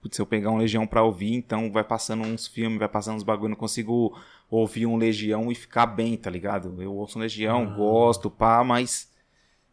Putz, 0.00 0.16
se 0.16 0.22
eu 0.22 0.26
pegar 0.26 0.50
um 0.50 0.56
Legião 0.56 0.84
pra 0.86 1.02
ouvir, 1.04 1.34
então 1.34 1.70
vai 1.70 1.84
passando 1.84 2.24
uns 2.24 2.46
filmes, 2.48 2.78
vai 2.78 2.88
passando 2.88 3.16
uns 3.16 3.22
bagulho, 3.22 3.46
eu 3.46 3.50
não 3.50 3.56
consigo 3.56 4.18
ouvir 4.50 4.86
um 4.86 4.96
Legião 4.96 5.52
e 5.52 5.54
ficar 5.54 5.86
bem, 5.86 6.16
tá 6.16 6.28
ligado? 6.28 6.82
Eu 6.82 6.92
ouço 6.94 7.18
um 7.18 7.22
Legião, 7.22 7.62
Ah. 7.62 7.76
gosto, 7.76 8.28
pá, 8.30 8.64
mas 8.64 9.08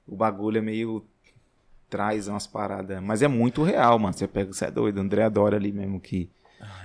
o 0.07 0.15
bagulho 0.15 0.57
é 0.59 0.61
meio. 0.61 1.03
traz 1.89 2.27
umas 2.27 2.45
paradas. 2.45 3.01
Mas 3.01 3.23
é 3.23 3.27
muito 3.27 3.63
real, 3.63 3.97
mano. 3.97 4.13
Você 4.13 4.27
pega, 4.27 4.53
você 4.53 4.65
é 4.65 4.69
doido. 4.71 4.99
André 4.99 5.23
adora 5.23 5.55
ali 5.57 5.71
mesmo 5.71 5.99
que. 5.99 6.29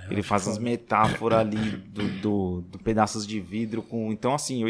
Ele 0.09 0.23
faz 0.23 0.47
umas 0.47 0.57
metáforas 0.57 1.39
ali 1.41 1.57
do, 1.59 2.07
do, 2.21 2.61
do 2.61 2.79
pedaços 2.79 3.27
de 3.27 3.39
vidro 3.39 3.83
com. 3.83 4.11
Então, 4.11 4.33
assim, 4.33 4.63
eu 4.63 4.67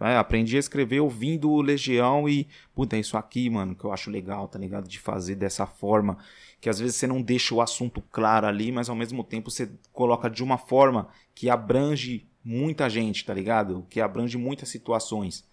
é, 0.00 0.16
aprendi 0.16 0.56
a 0.56 0.60
escrever 0.60 1.00
ouvindo 1.00 1.50
o 1.50 1.62
Legião 1.62 2.28
e. 2.28 2.48
Puta, 2.74 2.96
é 2.96 3.00
isso 3.00 3.16
aqui, 3.16 3.48
mano, 3.48 3.74
que 3.74 3.84
eu 3.84 3.92
acho 3.92 4.10
legal, 4.10 4.48
tá 4.48 4.58
ligado? 4.58 4.88
De 4.88 4.98
fazer 4.98 5.34
dessa 5.36 5.66
forma. 5.66 6.18
Que 6.60 6.68
às 6.68 6.78
vezes 6.78 6.96
você 6.96 7.06
não 7.06 7.20
deixa 7.22 7.54
o 7.54 7.60
assunto 7.60 8.02
claro 8.10 8.46
ali, 8.46 8.72
mas 8.72 8.88
ao 8.88 8.96
mesmo 8.96 9.22
tempo 9.22 9.50
você 9.50 9.70
coloca 9.92 10.28
de 10.28 10.42
uma 10.42 10.58
forma 10.58 11.08
que 11.34 11.50
abrange 11.50 12.26
muita 12.44 12.88
gente, 12.88 13.24
tá 13.24 13.34
ligado? 13.34 13.86
Que 13.88 14.00
abrange 14.00 14.36
muitas 14.36 14.68
situações. 14.68 15.44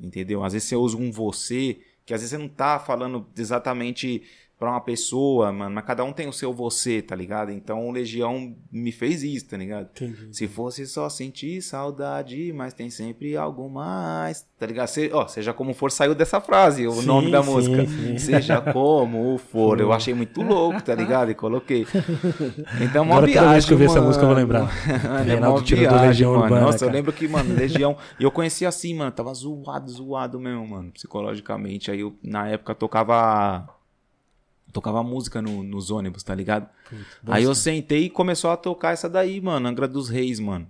Entendeu? 0.00 0.44
Às 0.44 0.52
vezes 0.52 0.68
você 0.68 0.76
usa 0.76 0.96
um 0.96 1.10
você, 1.10 1.80
que 2.06 2.14
às 2.14 2.20
vezes 2.20 2.30
você 2.30 2.38
não 2.38 2.48
tá 2.48 2.78
falando 2.78 3.26
exatamente 3.36 4.22
pra 4.58 4.70
uma 4.70 4.80
pessoa, 4.80 5.52
mano, 5.52 5.72
mas 5.74 5.84
cada 5.84 6.02
um 6.02 6.12
tem 6.12 6.26
o 6.28 6.32
seu 6.32 6.52
você, 6.52 7.00
tá 7.00 7.14
ligado? 7.14 7.52
Então 7.52 7.86
o 7.86 7.92
Legião 7.92 8.56
me 8.72 8.90
fez 8.90 9.22
isso, 9.22 9.46
tá 9.48 9.56
ligado? 9.56 9.88
Entendi. 9.94 10.28
Se 10.32 10.48
fosse 10.48 10.84
só 10.86 11.08
sentir 11.08 11.62
saudade, 11.62 12.52
mas 12.52 12.74
tem 12.74 12.90
sempre 12.90 13.36
algo 13.36 13.70
mais, 13.70 14.44
tá 14.58 14.66
ligado? 14.66 14.88
Se, 14.88 15.10
ó, 15.12 15.28
seja 15.28 15.52
como 15.52 15.72
for, 15.74 15.92
saiu 15.92 16.14
dessa 16.14 16.40
frase, 16.40 16.86
o 16.88 16.92
Sim, 16.92 17.06
nome 17.06 17.30
da 17.30 17.42
sim, 17.42 17.50
música. 17.50 17.86
sim. 17.86 18.18
Seja 18.18 18.60
como 18.72 19.38
for. 19.38 19.78
Eu 19.80 19.92
achei 19.92 20.12
muito 20.12 20.42
louco, 20.42 20.82
tá 20.82 20.94
ligado? 20.94 21.30
E 21.30 21.34
coloquei. 21.36 21.86
Então, 22.80 23.04
uma 23.04 23.14
Agora, 23.16 23.26
viagem, 23.26 23.40
toda 23.42 23.52
vez 23.52 23.64
que 23.66 23.72
eu 23.72 23.78
ver 23.78 23.84
essa 23.84 24.00
música, 24.00 24.24
eu 24.24 24.28
vou 24.28 24.36
lembrar. 24.36 24.62
Mano, 25.04 25.30
é 25.30 25.36
uma 25.36 25.60
viagem, 25.60 26.08
Legião 26.08 26.30
mano. 26.32 26.42
Urbana, 26.44 26.60
Nossa, 26.62 26.78
eu 26.84 26.88
cara. 26.88 26.92
lembro 26.92 27.12
que, 27.12 27.28
mano, 27.28 27.54
Legião. 27.56 27.96
E 28.18 28.24
eu 28.24 28.30
conhecia 28.30 28.68
assim, 28.68 28.92
mano. 28.94 29.12
Tava 29.12 29.32
zoado, 29.34 29.90
zoado 29.90 30.40
mesmo, 30.40 30.66
mano. 30.66 30.90
Psicologicamente. 30.90 31.90
Aí 31.90 32.00
eu, 32.00 32.14
na 32.22 32.48
época, 32.48 32.74
tocava. 32.74 33.68
Tocava 34.72 35.02
música 35.02 35.40
no- 35.42 35.62
nos 35.62 35.90
ônibus, 35.90 36.22
tá 36.22 36.34
ligado? 36.34 36.68
Aí 37.26 37.44
eu 37.44 37.54
sentei 37.54 38.04
e 38.04 38.10
começou 38.10 38.50
a 38.50 38.56
tocar 38.56 38.92
essa 38.92 39.08
daí, 39.08 39.40
mano, 39.40 39.66
Angra 39.68 39.88
dos 39.88 40.08
Reis, 40.08 40.38
mano. 40.40 40.68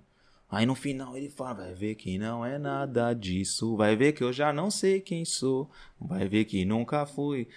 Aí 0.51 0.65
no 0.65 0.73
final 0.73 1.15
ele 1.15 1.29
fala, 1.29 1.53
vai 1.53 1.73
ver 1.73 1.93
que 1.95 2.17
não 2.17 2.43
é 2.43 2.57
nada 2.57 3.13
disso, 3.13 3.75
vai 3.77 3.95
ver 3.95 4.13
que 4.13 4.23
eu 4.23 4.33
já 4.33 4.51
não 4.51 4.71
sei 4.71 4.99
quem 4.99 5.23
sou, 5.23 5.69
vai 6.01 6.27
ver 6.27 6.45
que 6.45 6.65
nunca 6.65 7.05
fui, 7.05 7.47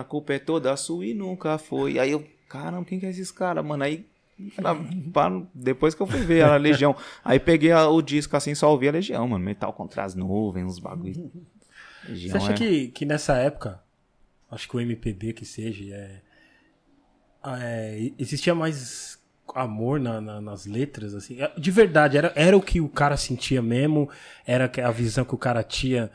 a 0.00 0.02
culpa 0.04 0.32
é 0.32 0.38
toda 0.38 0.74
sua 0.76 1.04
e 1.04 1.12
nunca 1.12 1.58
foi. 1.58 1.98
Aí 1.98 2.10
eu, 2.10 2.26
caramba, 2.48 2.86
quem 2.86 2.98
que 2.98 3.04
é 3.04 3.10
esses 3.10 3.30
caras, 3.30 3.62
mano? 3.62 3.84
Aí, 3.84 4.06
depois 5.54 5.94
que 5.94 6.00
eu 6.00 6.06
fui 6.06 6.20
ver 6.20 6.42
a 6.42 6.56
Legião, 6.56 6.96
aí 7.24 7.38
peguei 7.38 7.70
a- 7.72 7.88
o 7.88 8.00
disco 8.00 8.36
assim, 8.36 8.54
só 8.54 8.70
ouvi 8.70 8.88
a 8.88 8.92
Legião, 8.92 9.26
mano, 9.28 9.44
metal 9.44 9.72
contra 9.72 10.04
as 10.04 10.14
nuvens, 10.14 10.64
uns 10.66 10.78
bagulho. 10.78 11.30
Legião 12.08 12.32
Você 12.32 12.36
acha 12.38 12.52
é- 12.52 12.56
que, 12.56 12.88
que 12.88 13.04
nessa 13.04 13.36
época, 13.36 13.80
acho 14.50 14.68
que 14.68 14.76
o 14.76 14.80
MPB 14.80 15.32
que 15.32 15.44
seja, 15.44 15.94
é, 15.94 16.20
é, 17.60 18.10
existia 18.18 18.54
mais 18.54 19.18
amor 19.54 19.98
na- 19.98 20.20
na- 20.20 20.40
nas 20.40 20.66
letras, 20.66 21.14
assim? 21.14 21.40
É, 21.40 21.50
De 21.58 21.70
verdade, 21.70 22.16
era, 22.18 22.32
era 22.36 22.56
o 22.56 22.60
que 22.62 22.80
o 22.80 22.88
cara 22.88 23.16
sentia 23.16 23.62
mesmo? 23.62 24.08
Era 24.46 24.70
a 24.84 24.90
visão 24.90 25.24
que 25.24 25.34
o 25.34 25.38
cara 25.38 25.62
tinha, 25.62 26.10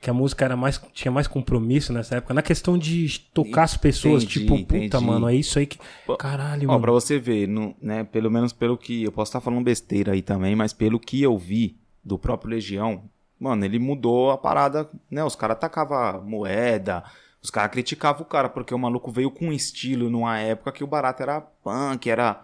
que 0.00 0.10
a 0.10 0.12
música 0.12 0.44
era 0.44 0.56
mais, 0.56 0.80
tinha 0.92 1.12
mais 1.12 1.28
compromisso 1.28 1.92
nessa 1.92 2.16
época? 2.16 2.34
Na 2.34 2.42
questão 2.42 2.76
de 2.76 3.20
tocar 3.32 3.62
as 3.64 3.76
pessoas, 3.76 4.24
Entendi, 4.24 4.40
tipo, 4.40 4.58
puta, 4.58 4.76
entendi. 4.76 5.04
mano, 5.04 5.28
é 5.28 5.34
isso 5.34 5.58
aí 5.60 5.66
que... 5.66 5.78
Caralho, 6.18 6.68
Ó, 6.68 6.72
mano. 6.72 6.80
pra 6.82 6.90
você 6.92 7.18
ver, 7.20 7.46
no- 7.46 7.76
né, 7.80 8.02
pelo 8.02 8.30
menos 8.30 8.52
pelo 8.52 8.76
que. 8.76 9.04
Eu 9.04 9.12
posso 9.12 9.28
estar 9.28 9.40
falando 9.40 9.62
besteira 9.64 10.12
aí 10.12 10.22
também, 10.22 10.56
mas 10.56 10.72
pelo 10.72 10.98
que 10.98 11.22
eu 11.22 11.38
vi 11.38 11.76
do 12.04 12.18
próprio 12.18 12.50
Legião, 12.50 13.04
mano, 13.38 13.64
ele 13.64 13.78
mudou 13.78 14.32
a 14.32 14.38
parada, 14.38 14.90
né? 15.08 15.22
Os 15.22 15.36
caras 15.36 15.56
tacavam 15.60 16.20
moeda, 16.24 17.04
os 17.42 17.50
caras 17.50 17.72
criticavam 17.72 18.22
o 18.22 18.24
cara, 18.24 18.48
porque 18.48 18.72
o 18.72 18.78
maluco 18.78 19.10
veio 19.10 19.30
com 19.30 19.46
um 19.48 19.52
estilo 19.52 20.08
numa 20.08 20.38
época 20.38 20.70
que 20.72 20.84
o 20.84 20.86
barato 20.86 21.22
era 21.22 21.40
punk, 21.40 22.08
era. 22.08 22.42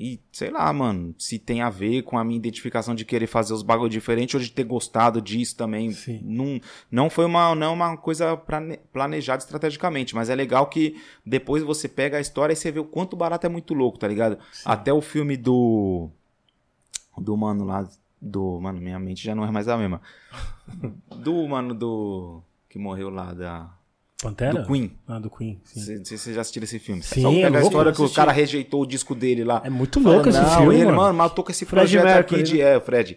E 0.00 0.20
sei 0.30 0.50
lá, 0.50 0.72
mano, 0.72 1.12
se 1.18 1.40
tem 1.40 1.60
a 1.60 1.68
ver 1.68 2.02
com 2.02 2.16
a 2.16 2.22
minha 2.24 2.36
identificação 2.38 2.94
de 2.94 3.04
querer 3.04 3.26
fazer 3.26 3.52
os 3.52 3.64
bagulho 3.64 3.90
diferentes 3.90 4.36
ou 4.36 4.40
de 4.40 4.50
ter 4.52 4.62
gostado 4.62 5.20
disso 5.20 5.56
também. 5.56 5.90
Sim. 5.90 6.20
Não, 6.22 6.60
não 6.88 7.10
foi 7.10 7.24
uma, 7.24 7.52
não 7.56 7.66
é 7.66 7.70
uma 7.70 7.96
coisa 7.96 8.36
plane- 8.36 8.78
planejada 8.92 9.42
estrategicamente, 9.42 10.14
mas 10.14 10.30
é 10.30 10.36
legal 10.36 10.68
que 10.68 11.02
depois 11.26 11.64
você 11.64 11.88
pega 11.88 12.16
a 12.16 12.20
história 12.20 12.52
e 12.52 12.56
você 12.56 12.70
vê 12.70 12.78
o 12.78 12.84
quanto 12.84 13.14
o 13.14 13.16
barato 13.16 13.44
é 13.44 13.50
muito 13.50 13.74
louco, 13.74 13.98
tá 13.98 14.06
ligado? 14.06 14.38
Até 14.64 14.92
o 14.92 15.00
filme 15.00 15.36
do. 15.36 16.08
Do 17.16 17.36
mano 17.36 17.64
lá. 17.64 17.86
Do. 18.22 18.60
Mano, 18.60 18.80
minha 18.80 19.00
mente 19.00 19.24
já 19.24 19.34
não 19.34 19.44
é 19.44 19.50
mais 19.50 19.66
a 19.68 19.76
mesma. 19.76 20.00
Do, 21.16 21.46
mano, 21.48 21.74
do. 21.74 22.40
Que 22.68 22.78
morreu 22.78 23.10
lá 23.10 23.32
da. 23.34 23.68
Pantera? 24.20 24.62
Do 24.62 24.66
Queen. 24.66 24.90
Ah, 25.06 25.20
do 25.20 25.30
Queen, 25.30 25.60
sim. 25.62 25.78
Não 25.98 26.04
sei 26.04 26.18
se 26.18 26.18
você 26.18 26.34
já 26.34 26.40
assistiu 26.40 26.64
esse 26.64 26.78
filme. 26.80 27.02
Sim, 27.04 27.22
Só 27.22 27.30
é 27.30 27.34
pega 27.34 27.46
a 27.46 27.50
louco, 27.60 27.66
história 27.68 27.92
que 27.92 28.02
o 28.02 28.10
cara 28.10 28.32
rejeitou 28.32 28.82
o 28.82 28.86
disco 28.86 29.14
dele 29.14 29.44
lá. 29.44 29.62
É 29.64 29.70
muito 29.70 30.00
louco 30.00 30.28
esse 30.28 30.40
não, 30.40 30.56
filme, 30.56 30.74
ele, 30.74 30.84
mano. 30.86 30.96
mano, 30.96 31.14
mas 31.18 31.30
eu 31.30 31.34
tô 31.36 31.44
com 31.44 31.52
esse 31.52 31.64
Fred 31.64 31.82
projeto 31.82 32.04
Mercury, 32.04 32.40
aqui 32.40 32.50
de. 32.50 32.60
É, 32.60 32.80
Fred. 32.80 33.16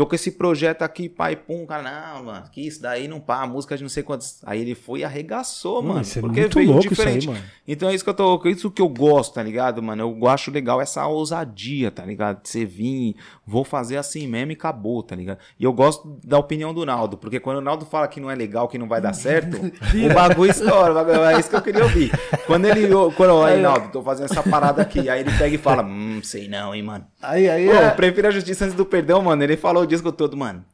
Tô 0.00 0.06
com 0.06 0.14
esse 0.14 0.30
projeto 0.32 0.80
aqui, 0.80 1.10
pai, 1.10 1.36
pum, 1.36 1.66
cara, 1.66 1.82
não, 2.14 2.24
mano, 2.24 2.44
que 2.50 2.66
isso 2.66 2.80
daí 2.80 3.06
não 3.06 3.20
pá, 3.20 3.46
música 3.46 3.76
de 3.76 3.82
não 3.82 3.90
sei 3.90 4.02
quantos. 4.02 4.38
Aí 4.46 4.62
ele 4.62 4.74
foi 4.74 5.00
e 5.00 5.04
arregaçou, 5.04 5.82
Mano, 5.82 5.88
mano. 5.88 6.00
isso 6.00 6.18
é 6.18 6.22
porque 6.22 6.40
muito 6.40 6.54
veio 6.54 6.70
louco 6.72 6.88
diferente. 6.88 7.18
isso 7.18 7.28
aí, 7.30 7.34
mano. 7.36 7.46
Então 7.68 7.88
é 7.90 7.94
isso 7.94 8.02
que 8.02 8.08
eu 8.08 8.14
tô. 8.14 8.40
Isso 8.48 8.70
que 8.70 8.80
eu 8.80 8.88
gosto, 8.88 9.34
tá 9.34 9.42
ligado, 9.42 9.82
mano? 9.82 10.16
Eu 10.18 10.26
acho 10.26 10.50
legal 10.50 10.80
essa 10.80 11.06
ousadia, 11.06 11.90
tá 11.90 12.02
ligado? 12.02 12.42
De 12.42 12.48
você 12.48 12.64
vir, 12.64 13.14
vou 13.46 13.62
fazer 13.62 13.98
assim 13.98 14.26
mesmo 14.26 14.52
e 14.52 14.54
acabou, 14.54 15.02
tá 15.02 15.14
ligado? 15.14 15.38
E 15.58 15.64
eu 15.64 15.72
gosto 15.74 16.18
da 16.24 16.38
opinião 16.38 16.72
do 16.72 16.86
Naldo, 16.86 17.18
porque 17.18 17.38
quando 17.38 17.58
o 17.58 17.60
Naldo 17.60 17.84
fala 17.84 18.08
que 18.08 18.20
não 18.20 18.30
é 18.30 18.34
legal, 18.34 18.68
que 18.68 18.78
não 18.78 18.88
vai 18.88 19.02
dar 19.02 19.12
certo, 19.12 19.58
o 19.60 20.14
bagulho 20.14 20.50
estoura, 20.50 20.92
o 20.92 20.94
bagulho- 20.94 21.24
é 21.24 21.38
isso 21.38 21.50
que 21.50 21.56
eu 21.56 21.62
queria 21.62 21.82
ouvir. 21.82 22.10
Quando 22.46 22.64
ele. 22.64 22.88
Quando, 23.18 23.42
aí, 23.44 23.60
Naldo, 23.60 23.90
tô 23.92 24.02
fazendo 24.02 24.30
essa 24.32 24.42
parada 24.42 24.80
aqui. 24.80 25.10
Aí 25.10 25.20
ele 25.20 25.30
pega 25.36 25.54
e 25.54 25.58
fala, 25.58 25.82
hum, 25.82 26.20
sei 26.22 26.48
não, 26.48 26.74
hein, 26.74 26.82
mano. 26.82 27.04
Aí, 27.20 27.50
aí 27.50 27.66
Pô, 27.66 27.74
é... 27.74 27.90
prefiro 27.90 28.28
a 28.28 28.30
justiça 28.30 28.64
antes 28.64 28.74
do 28.74 28.86
perdão, 28.86 29.20
mano. 29.20 29.42
Ele 29.42 29.58
falou 29.58 29.89
disco 29.90 30.10
todo, 30.12 30.36
mano. 30.36 30.64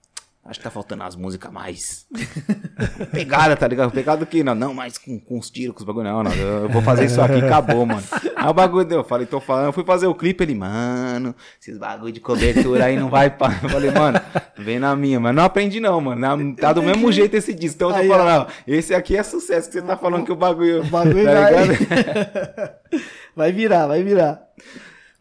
Acho 0.45 0.61
que 0.61 0.65
tá 0.65 0.71
faltando 0.71 1.03
as 1.03 1.17
músicas 1.17 1.51
mais. 1.53 2.07
Pegada, 3.11 3.57
tá 3.57 3.67
ligado? 3.67 3.91
Pegada 3.91 4.19
do 4.19 4.27
que? 4.27 4.45
Não, 4.45 4.55
não, 4.55 4.73
mais 4.73 4.97
com, 4.97 5.19
com 5.19 5.39
os 5.41 5.51
tiros, 5.51 5.75
com 5.75 5.81
os 5.81 5.85
bagulho. 5.85 6.05
Não, 6.05 6.23
não. 6.23 6.33
Eu 6.33 6.69
vou 6.69 6.81
fazer 6.83 7.07
isso 7.07 7.21
aqui, 7.21 7.45
acabou, 7.45 7.85
mano. 7.85 8.03
Aí 8.37 8.49
o 8.49 8.55
bagulho 8.55 8.85
deu. 8.85 8.99
Eu 8.99 9.05
falei, 9.05 9.27
tô 9.27 9.41
falando. 9.41 9.67
Eu 9.67 9.73
fui 9.73 9.83
fazer 9.83 10.07
o 10.07 10.15
clipe, 10.15 10.45
ele, 10.45 10.55
mano, 10.55 11.35
esses 11.61 11.77
bagulho 11.77 12.13
de 12.13 12.21
cobertura 12.21 12.85
aí 12.85 12.97
não 12.97 13.09
vai 13.11 13.29
pá. 13.29 13.59
Eu 13.61 13.69
falei, 13.69 13.91
mano, 13.91 14.21
vem 14.57 14.79
na 14.79 14.95
minha, 14.95 15.19
mas 15.19 15.35
não 15.35 15.43
aprendi 15.43 15.81
não, 15.81 16.01
mano. 16.01 16.21
Na- 16.21 16.37
Tá 16.55 16.73
do 16.73 16.81
mesmo 16.81 17.11
jeito 17.11 17.35
esse 17.35 17.53
disco. 17.53 17.75
Então 17.79 17.89
eu 17.89 17.95
tô 17.95 18.01
Aí, 18.03 18.09
falando, 18.09 18.47
não, 18.47 18.47
esse 18.69 18.95
aqui 18.95 19.17
é 19.17 19.25
sucesso, 19.25 19.67
que 19.69 19.73
você 19.81 19.83
tá 19.83 19.97
falando 19.97 20.25
que 20.25 20.31
o 20.33 20.37
bagulho. 20.37 20.83
O 20.83 20.87
bagulho 20.87 21.25
tá 21.25 21.33
vai... 21.51 22.75
vai 23.35 23.53
virar, 23.53 23.89
vai 23.89 24.05
virar. 24.05 24.43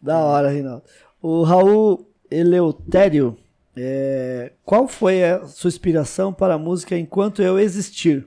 Da 0.00 0.18
hora, 0.18 0.50
Reinaldo. 0.50 0.84
O 1.20 1.42
Raul 1.42 2.08
Eleutério, 2.30 3.36
é, 3.76 4.52
qual 4.64 4.88
foi 4.88 5.22
a 5.22 5.46
sua 5.46 5.68
inspiração 5.68 6.32
para 6.32 6.54
a 6.54 6.58
música 6.58 6.96
Enquanto 6.96 7.42
Eu 7.42 7.58
Existir? 7.58 8.26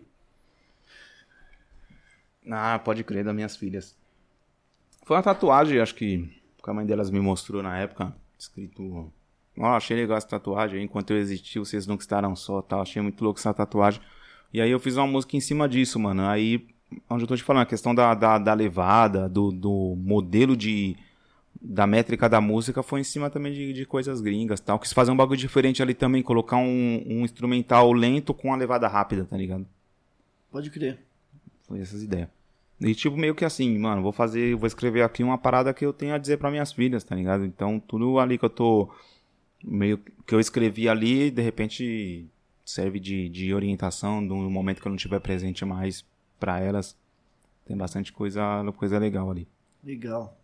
Ah, 2.51 2.79
pode 2.79 3.03
crer, 3.03 3.23
das 3.23 3.35
minhas 3.35 3.55
filhas. 3.55 3.97
Foi 5.05 5.15
uma 5.15 5.23
tatuagem, 5.23 5.79
acho 5.79 5.95
que, 5.95 6.29
que 6.63 6.69
a 6.69 6.73
mãe 6.73 6.85
delas 6.85 7.09
me 7.09 7.19
mostrou 7.19 7.63
na 7.63 7.77
época, 7.77 8.15
escrito. 8.37 9.11
Ó, 9.57 9.65
achei 9.75 9.97
legal 9.97 10.17
essa 10.17 10.27
tatuagem, 10.27 10.83
enquanto 10.83 11.11
eu 11.11 11.17
existir, 11.17 11.59
vocês 11.59 11.85
nunca 11.87 12.03
estarão 12.03 12.35
só, 12.35 12.61
tal. 12.61 12.81
Achei 12.81 13.01
muito 13.01 13.23
louco 13.23 13.39
essa 13.39 13.53
tatuagem. 13.53 14.01
E 14.53 14.61
aí 14.61 14.71
eu 14.71 14.79
fiz 14.79 14.97
uma 14.97 15.05
música 15.07 15.35
em 15.35 15.41
cima 15.41 15.67
disso, 15.67 15.99
mano. 15.99 16.25
Aí, 16.27 16.67
onde 17.09 17.23
eu 17.23 17.27
tô 17.27 17.35
te 17.35 17.43
falando, 17.43 17.63
a 17.63 17.65
questão 17.65 17.93
da, 17.93 18.13
da, 18.13 18.37
da 18.37 18.53
levada, 18.53 19.27
do, 19.27 19.51
do 19.51 19.95
modelo 19.97 20.55
de. 20.55 20.95
Da 21.61 21.85
métrica 21.85 22.29
da 22.29 22.39
música 22.39 22.81
foi 22.81 23.01
em 23.01 23.03
cima 23.03 23.29
também 23.29 23.51
de, 23.51 23.73
de 23.73 23.85
coisas 23.85 24.21
gringas 24.21 24.59
tal. 24.59 24.79
Quis 24.79 24.93
fazer 24.93 25.11
um 25.11 25.17
bagulho 25.17 25.37
diferente 25.37 25.81
ali 25.81 25.93
também, 25.93 26.23
colocar 26.23 26.57
um, 26.57 27.03
um 27.05 27.25
instrumental 27.25 27.91
lento 27.91 28.33
com 28.33 28.53
a 28.53 28.57
levada 28.57 28.87
rápida, 28.87 29.25
tá 29.25 29.35
ligado? 29.35 29.65
Pode 30.51 30.69
crer. 30.69 30.99
Foi 31.67 31.79
essas 31.79 32.01
ideias. 32.01 32.29
E 32.81 32.95
tipo, 32.95 33.17
meio 33.17 33.35
que 33.35 33.43
assim, 33.43 33.77
mano, 33.77 34.01
vou 34.01 34.13
fazer, 34.13 34.55
vou 34.55 34.65
escrever 34.65 35.01
aqui 35.01 35.21
uma 35.21 35.37
parada 35.37 35.73
que 35.73 35.85
eu 35.85 35.91
tenho 35.91 36.13
a 36.13 36.17
dizer 36.17 36.37
pra 36.37 36.49
minhas 36.49 36.71
filhas, 36.71 37.03
tá 37.03 37.13
ligado? 37.13 37.43
Então, 37.43 37.79
tudo 37.79 38.19
ali 38.19 38.37
que 38.37 38.45
eu 38.45 38.49
tô. 38.49 38.89
Meio 39.61 39.97
que 40.25 40.33
eu 40.33 40.39
escrevi 40.39 40.87
ali, 40.87 41.29
de 41.29 41.41
repente 41.41 42.25
serve 42.63 42.99
de, 42.99 43.27
de 43.27 43.53
orientação 43.53 44.21
no 44.21 44.49
momento 44.49 44.79
que 44.81 44.87
eu 44.87 44.91
não 44.91 44.95
estiver 44.95 45.19
presente 45.19 45.65
mais 45.65 46.05
pra 46.39 46.59
elas. 46.61 46.95
Tem 47.65 47.75
bastante 47.75 48.13
coisa, 48.13 48.41
coisa 48.77 48.97
legal 48.97 49.29
ali. 49.29 49.45
Legal. 49.83 50.38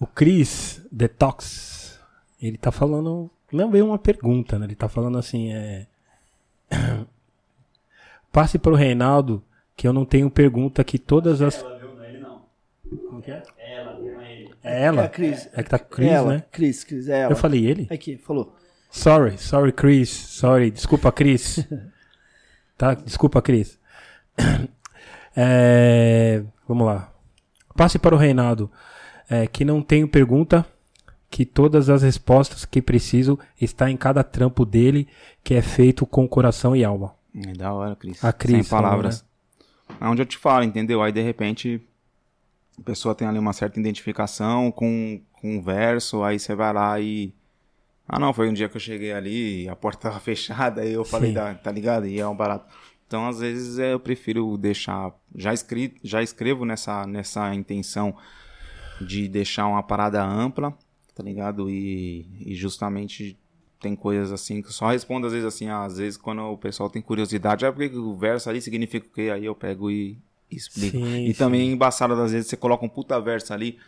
O 0.00 0.06
Chris 0.06 0.80
Detox, 0.90 2.00
ele 2.40 2.56
tá 2.56 2.72
falando. 2.72 3.30
Não 3.52 3.70
veio 3.70 3.86
uma 3.86 3.98
pergunta, 3.98 4.58
né? 4.58 4.66
Ele 4.66 4.74
tá 4.74 4.88
falando 4.88 5.18
assim, 5.18 5.52
é. 5.52 5.86
Passe 8.32 8.58
pro 8.58 8.74
Reinaldo 8.74 9.42
que 9.76 9.86
eu 9.86 9.92
não 9.92 10.04
tenho 10.04 10.30
pergunta 10.30 10.84
que 10.84 10.98
todas 10.98 11.42
as. 11.42 11.60
Ela 11.62 11.78
viu, 11.78 11.94
não 11.94 12.04
é 12.04 12.08
ele 12.08 12.18
não. 12.20 12.42
Como 13.08 13.22
que 13.22 13.30
é? 13.30 13.42
Ela, 13.58 13.98
não 13.98 14.20
é 14.20 14.32
ele. 14.40 14.54
É 14.62 14.84
ela? 14.84 15.02
É 15.02 15.04
a 15.04 15.08
Cris. 15.08 15.48
É 15.52 15.62
que 15.62 15.70
tá 15.70 15.78
com 15.78 15.88
Chris, 15.88 16.10
ela, 16.10 16.32
né? 16.34 16.44
Cris, 16.50 16.84
Cris, 16.84 17.08
é 17.08 17.20
ela. 17.20 17.32
Eu 17.32 17.36
falei 17.36 17.66
ele? 17.66 17.88
Aqui, 17.90 18.16
falou. 18.16 18.54
Sorry, 18.90 19.38
sorry, 19.38 19.72
Chris. 19.72 20.10
Sorry, 20.10 20.70
desculpa, 20.70 21.10
Chris. 21.12 21.66
tá? 22.76 22.94
Desculpa, 22.94 23.42
Chris. 23.42 23.78
É, 25.36 26.42
vamos 26.66 26.84
lá. 26.84 27.12
Passe 27.76 28.00
para 28.00 28.16
o 28.16 28.18
Reinaldo, 28.18 28.70
é, 29.30 29.46
que 29.46 29.64
não 29.64 29.80
tenho 29.80 30.08
pergunta, 30.08 30.66
que 31.30 31.46
todas 31.46 31.88
as 31.88 32.02
respostas 32.02 32.64
que 32.64 32.82
preciso 32.82 33.38
está 33.60 33.88
em 33.88 33.96
cada 33.96 34.24
trampo 34.24 34.66
dele, 34.66 35.06
que 35.44 35.54
é 35.54 35.62
feito 35.62 36.04
com 36.04 36.26
coração 36.26 36.74
e 36.74 36.84
alma. 36.84 37.14
É 37.46 37.52
da 37.52 37.72
hora, 37.72 37.94
Cris. 37.94 38.22
A 38.24 38.32
Cris 38.32 38.56
Sem 38.56 38.62
falou, 38.64 38.90
palavras. 38.90 39.24
É 40.00 40.04
onde 40.06 40.20
eu 40.20 40.26
te 40.26 40.36
falo, 40.36 40.64
entendeu? 40.64 41.00
Aí 41.00 41.12
de 41.12 41.22
repente 41.22 41.80
a 42.76 42.82
pessoa 42.82 43.14
tem 43.14 43.28
ali 43.28 43.38
uma 43.38 43.52
certa 43.52 43.78
identificação 43.78 44.72
com, 44.72 45.20
com 45.40 45.56
um 45.56 45.62
verso, 45.62 46.24
aí 46.24 46.38
você 46.38 46.54
vai 46.54 46.72
lá 46.72 46.98
e. 46.98 47.32
Ah 48.08 48.18
não, 48.18 48.32
foi 48.32 48.48
um 48.48 48.52
dia 48.52 48.68
que 48.68 48.76
eu 48.76 48.80
cheguei 48.80 49.12
ali, 49.12 49.68
a 49.68 49.76
porta 49.76 50.08
tava 50.08 50.18
fechada, 50.20 50.80
aí 50.82 50.92
eu 50.92 51.04
falei, 51.04 51.32
tá, 51.32 51.54
tá 51.54 51.70
ligado? 51.70 52.06
E 52.06 52.18
é 52.18 52.26
um 52.26 52.34
barato. 52.34 52.66
Então, 53.06 53.28
às 53.28 53.38
vezes, 53.40 53.78
é, 53.78 53.92
eu 53.92 54.00
prefiro 54.00 54.56
deixar. 54.56 55.12
Já, 55.34 55.52
escri, 55.52 55.96
já 56.02 56.22
escrevo 56.22 56.64
nessa, 56.64 57.06
nessa 57.06 57.52
intenção 57.54 58.16
de 59.00 59.28
deixar 59.28 59.66
uma 59.66 59.82
parada 59.82 60.22
ampla, 60.22 60.76
tá 61.14 61.22
ligado? 61.22 61.70
E, 61.70 62.26
e 62.46 62.54
justamente 62.54 63.38
tem 63.80 63.96
coisas 63.96 64.30
assim 64.30 64.60
que 64.60 64.68
eu 64.68 64.72
só 64.72 64.88
respondo 64.88 65.26
às 65.26 65.32
vezes 65.32 65.46
assim, 65.46 65.68
ah, 65.68 65.84
às 65.84 65.96
vezes 65.96 66.16
quando 66.18 66.42
o 66.42 66.58
pessoal 66.58 66.90
tem 66.90 67.00
curiosidade, 67.00 67.64
ah, 67.64 67.72
porque 67.72 67.96
o 67.96 68.14
verso 68.16 68.50
ali 68.50 68.60
significa 68.60 69.06
o 69.06 69.10
quê? 69.10 69.30
Aí 69.32 69.44
eu 69.46 69.54
pego 69.54 69.90
e, 69.90 70.18
explico. 70.50 70.98
Sim, 70.98 71.24
e 71.24 71.32
sim. 71.32 71.38
também 71.38 71.70
embaçado, 71.70 72.14
às 72.14 72.32
vezes 72.32 72.48
você 72.48 72.56
coloca 72.56 72.84
um 72.84 72.88
puta 72.88 73.18
verso 73.20 73.54
ali 73.54 73.78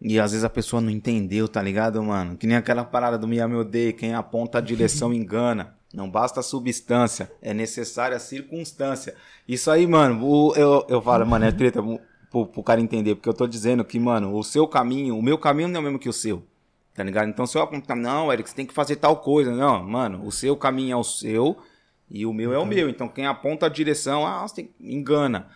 e 0.00 0.18
às 0.18 0.32
vezes 0.32 0.44
a 0.44 0.50
pessoa 0.50 0.80
não 0.80 0.90
entendeu, 0.90 1.46
tá 1.46 1.62
ligado, 1.62 2.02
mano? 2.02 2.36
Que 2.36 2.46
nem 2.46 2.56
aquela 2.56 2.84
parada 2.84 3.16
do 3.16 3.28
Miami 3.28 3.54
Odeio, 3.54 3.94
quem 3.94 4.14
aponta 4.14 4.58
a 4.58 4.60
direção 4.60 5.12
engana. 5.14 5.76
Não 5.94 6.10
basta 6.10 6.40
a 6.40 6.42
substância, 6.42 7.30
é 7.42 7.52
necessária 7.52 8.16
a 8.16 8.20
circunstância. 8.20 9.14
Isso 9.46 9.70
aí, 9.70 9.86
mano, 9.86 10.52
eu, 10.56 10.86
eu 10.88 11.02
falo, 11.02 11.26
mano, 11.26 11.44
é 11.44 11.52
treta 11.52 11.82
pro, 12.32 12.46
pro 12.46 12.62
cara 12.62 12.80
entender, 12.80 13.14
porque 13.14 13.28
eu 13.28 13.34
tô 13.34 13.46
dizendo 13.46 13.84
que, 13.84 14.00
mano, 14.00 14.34
o 14.34 14.42
seu 14.42 14.66
caminho, 14.66 15.16
o 15.16 15.22
meu 15.22 15.38
caminho 15.38 15.68
não 15.68 15.76
é 15.76 15.80
o 15.80 15.82
mesmo 15.84 15.98
que 15.98 16.08
o 16.08 16.12
seu. 16.12 16.42
Tá 16.94 17.02
ligado? 17.02 17.28
Então 17.28 17.46
se 17.46 17.56
eu 17.56 17.62
apontar, 17.62 17.96
não, 17.96 18.30
Eric, 18.32 18.50
você 18.50 18.54
tem 18.56 18.66
que 18.66 18.74
fazer 18.74 18.96
tal 18.96 19.16
coisa. 19.16 19.50
Não, 19.54 19.82
mano, 19.82 20.26
o 20.26 20.32
seu 20.32 20.54
caminho 20.56 20.92
é 20.92 20.96
o 20.96 21.04
seu 21.04 21.56
e 22.10 22.26
o 22.26 22.32
meu 22.34 22.52
é 22.52 22.58
o 22.58 22.66
meu. 22.66 22.88
Então 22.88 23.08
quem 23.08 23.26
aponta 23.26 23.64
a 23.66 23.68
direção, 23.68 24.26
ah, 24.26 24.42
você 24.46 24.56
tem... 24.56 24.70
engana. 24.78 25.48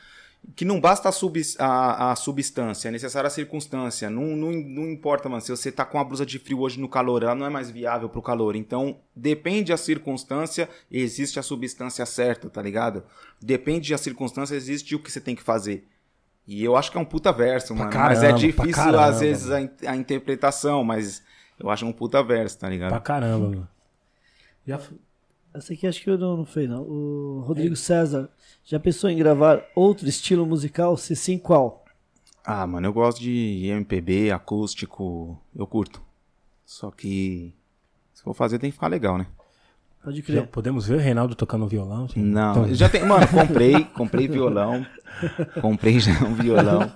Que 0.55 0.65
não 0.65 0.81
basta 0.81 1.09
a, 1.09 1.13
subs- 1.13 1.57
a- 1.59 2.13
a 2.13 2.17
substância, 2.17 2.89
é 2.89 2.91
necessária 2.93 3.27
a 3.27 3.31
circunstância. 3.31 4.09
Não, 4.09 4.37
não, 4.37 4.53
não 4.53 4.89
importa, 4.89 5.29
mano. 5.29 5.43
Se 5.43 5.51
você 5.51 5.71
tá 5.73 5.85
com 5.85 5.99
uma 5.99 6.05
blusa 6.05 6.25
de 6.25 6.39
frio 6.39 6.61
hoje 6.61 6.81
no 6.81 6.89
calor, 6.89 7.23
ela 7.25 7.35
não 7.35 7.45
é 7.45 7.51
mais 7.51 7.69
viável 7.69 8.09
pro 8.09 8.23
calor. 8.23 8.55
Então, 8.55 8.97
depende 9.15 9.73
a 9.73 9.77
circunstância, 9.77 10.71
existe 10.91 11.39
a 11.39 11.43
substância 11.43 12.07
certa, 12.07 12.49
tá 12.49 12.63
ligado? 12.63 13.03
Depende 13.43 13.91
da 13.91 13.99
circunstância, 13.99 14.55
existe 14.55 14.95
o 14.95 15.01
que 15.01 15.11
você 15.11 15.21
tem 15.21 15.35
que 15.35 15.43
fazer. 15.43 15.85
E 16.47 16.63
eu 16.63 16.77
acho 16.77 16.91
que 16.93 16.97
é 16.97 17.01
um 17.01 17.05
puta 17.05 17.33
verso, 17.33 17.69
Pra 17.69 17.77
mano. 17.77 17.91
caramba, 17.91 18.11
mas 18.15 18.23
é 18.23 18.33
difícil, 18.33 18.73
caramba, 18.73 19.05
às 19.07 19.21
vezes, 19.21 19.51
a, 19.51 19.61
in- 19.61 19.71
a 19.87 19.97
interpretação, 19.97 20.85
mas 20.85 21.23
eu 21.59 21.69
acho 21.71 21.85
um 21.85 21.93
puta 21.93 22.23
verso, 22.23 22.59
tá 22.59 22.69
ligado? 22.69 22.91
Pra 22.91 23.01
caramba, 23.01 23.49
mano. 23.49 23.69
Já 24.67 24.81
Essa 25.55 25.73
aqui 25.73 25.87
acho 25.87 26.03
que 26.03 26.11
eu 26.11 26.19
não, 26.19 26.37
não 26.37 26.45
fez, 26.47 26.69
não. 26.69 26.83
O 26.83 27.41
Rodrigo 27.47 27.75
César, 27.75 28.29
já 28.65 28.79
pensou 28.79 29.09
em 29.11 29.17
gravar 29.17 29.65
outro 29.75 30.07
estilo 30.09 30.47
musical? 30.47 30.97
Se 30.97 31.17
sim, 31.17 31.39
qual? 31.39 31.85
Ah, 32.45 32.65
mano, 32.67 32.87
eu 32.87 32.93
gosto 32.93 33.21
de 33.21 33.67
MPB, 33.67 34.31
acústico, 34.31 35.37
eu 35.55 35.67
curto. 35.67 36.01
Só 36.65 36.91
que 36.93 37.53
se 38.15 38.23
for 38.23 38.35
fazer 38.35 38.59
tem 38.61 38.71
que 38.71 38.75
ficar 38.77 38.87
legal, 38.89 39.19
né? 39.19 39.27
Pode 40.07 40.19
já 40.19 40.23
crer. 40.25 40.47
podemos 40.47 40.87
ver 40.87 40.95
o 40.95 41.01
Reinaldo 41.01 41.35
tocando 41.35 41.67
violão? 41.67 42.09
Sim. 42.09 42.23
Não, 42.23 42.53
Então, 42.53 42.75
já 42.77 42.89
tem, 42.89 43.05
mano, 43.05 43.27
comprei, 43.27 43.83
comprei 43.93 44.29
violão. 44.29 44.87
Comprei 45.61 45.99
já 45.99 46.13
um 46.25 46.33
violão. 46.33 46.89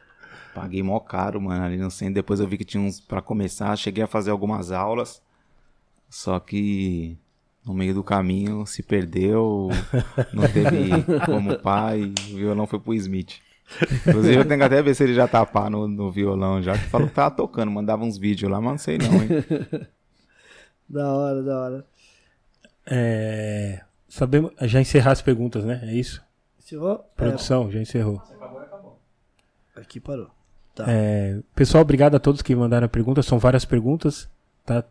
Paguei 0.54 0.82
mó 0.82 0.98
caro, 0.98 1.38
mano, 1.42 1.62
ali 1.62 1.76
no 1.76 1.90
centro. 1.90 2.14
Depois 2.14 2.40
eu 2.40 2.48
vi 2.48 2.56
que 2.56 2.64
tinha 2.64 2.82
uns 2.82 3.00
pra 3.00 3.20
começar, 3.20 3.76
cheguei 3.76 4.02
a 4.02 4.06
fazer 4.06 4.30
algumas 4.30 4.72
aulas. 4.72 5.20
Só 6.08 6.40
que 6.40 7.18
no 7.66 7.74
meio 7.74 7.92
do 7.92 8.02
caminho 8.02 8.64
se 8.64 8.82
perdeu, 8.82 9.68
não 10.32 10.44
teve 10.48 11.02
como 11.26 11.58
pai, 11.58 12.14
o 12.30 12.36
violão 12.36 12.66
foi 12.66 12.80
pro 12.80 12.94
Smith. 12.94 13.40
Inclusive, 14.06 14.36
eu 14.36 14.44
tenho 14.46 14.60
que 14.60 14.64
até 14.64 14.80
ver 14.80 14.94
se 14.94 15.04
ele 15.04 15.12
já 15.12 15.28
tá 15.28 15.44
pá 15.44 15.68
no, 15.68 15.86
no 15.86 16.10
violão 16.10 16.62
já. 16.62 16.72
Que 16.78 16.86
falou 16.86 17.08
que 17.08 17.14
tava 17.14 17.30
tocando, 17.34 17.70
mandava 17.70 18.04
uns 18.04 18.16
vídeos 18.16 18.50
lá, 18.50 18.58
mas 18.58 18.70
não 18.70 18.78
sei 18.78 18.96
não, 18.96 19.12
hein? 19.22 19.28
Da 20.88 21.12
hora, 21.12 21.42
da 21.42 21.60
hora. 21.60 21.93
É, 22.86 23.80
sabemos, 24.08 24.52
já 24.62 24.80
encerrar 24.80 25.12
as 25.12 25.22
perguntas, 25.22 25.64
né? 25.64 25.80
É 25.84 25.94
isso? 25.94 26.22
Encerrou? 26.58 26.98
Produção, 27.16 27.70
já 27.70 27.80
encerrou. 27.80 28.22
É, 29.76 29.80
aqui 29.80 30.00
parou. 30.00 30.30
Tá. 30.74 30.84
É, 30.88 31.40
pessoal, 31.54 31.82
obrigado 31.82 32.14
a 32.14 32.20
todos 32.20 32.42
que 32.42 32.54
mandaram 32.54 32.88
perguntas. 32.88 33.26
São 33.26 33.38
várias 33.38 33.64
perguntas, 33.64 34.28
tá? 34.64 34.84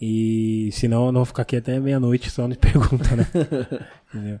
E 0.00 0.70
senão 0.72 1.06
eu 1.06 1.12
não 1.12 1.20
vou 1.20 1.26
ficar 1.26 1.42
aqui 1.42 1.56
até 1.56 1.78
meia-noite 1.78 2.30
só 2.30 2.46
de 2.48 2.56
pergunta, 2.58 3.14
né? 3.14 3.26
Entendeu? 4.12 4.40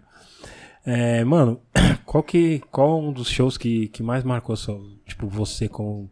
É, 0.84 1.22
mano, 1.24 1.60
qual 2.04 2.22
que 2.22 2.60
qual 2.70 3.00
um 3.00 3.12
dos 3.12 3.28
shows 3.28 3.56
que, 3.56 3.88
que 3.88 4.02
mais 4.02 4.24
marcou 4.24 4.56
só, 4.56 4.80
tipo, 5.06 5.28
você 5.28 5.68
como, 5.68 6.10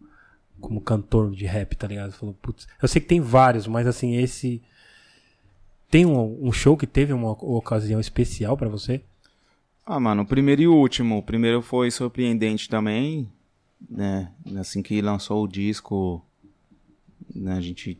como 0.60 0.80
cantor 0.80 1.32
de 1.32 1.46
rap, 1.46 1.76
tá 1.76 1.86
ligado? 1.86 2.12
Falou, 2.12 2.34
putz, 2.40 2.68
eu 2.80 2.86
sei 2.86 3.00
que 3.00 3.08
tem 3.08 3.20
vários, 3.20 3.66
mas 3.66 3.86
assim, 3.86 4.16
esse 4.16 4.62
tem 5.90 6.06
um, 6.06 6.46
um 6.46 6.52
show 6.52 6.76
que 6.76 6.86
teve 6.86 7.12
uma 7.12 7.32
ocasião 7.32 7.98
especial 7.98 8.56
pra 8.56 8.68
você? 8.68 9.02
Ah, 9.84 9.98
mano, 9.98 10.22
o 10.22 10.26
primeiro 10.26 10.62
e 10.62 10.68
o 10.68 10.74
último. 10.74 11.18
O 11.18 11.22
primeiro 11.22 11.60
foi 11.60 11.90
surpreendente 11.90 12.68
também, 12.68 13.28
né? 13.88 14.30
Assim 14.56 14.82
que 14.82 15.02
lançou 15.02 15.42
o 15.42 15.48
disco, 15.48 16.24
né, 17.34 17.54
a 17.54 17.60
gente 17.60 17.98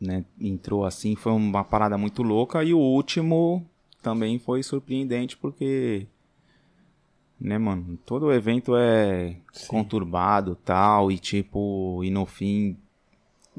né, 0.00 0.24
entrou 0.40 0.84
assim, 0.84 1.14
foi 1.14 1.32
uma 1.32 1.62
parada 1.62 1.96
muito 1.96 2.22
louca. 2.22 2.64
E 2.64 2.74
o 2.74 2.78
último 2.78 3.64
também 4.02 4.38
foi 4.38 4.62
surpreendente 4.64 5.36
porque, 5.36 6.08
né, 7.40 7.56
mano, 7.56 7.96
todo 8.04 8.32
evento 8.32 8.76
é 8.76 9.36
conturbado 9.68 10.56
tal, 10.64 11.10
e 11.12 11.18
tipo, 11.18 12.02
e 12.02 12.10
no 12.10 12.26
fim, 12.26 12.76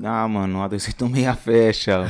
ah, 0.04 0.28
mano, 0.28 0.62
a 0.62 0.68
DC 0.68 0.94
tomei 0.94 1.26
a 1.26 1.36
fecha. 1.36 2.08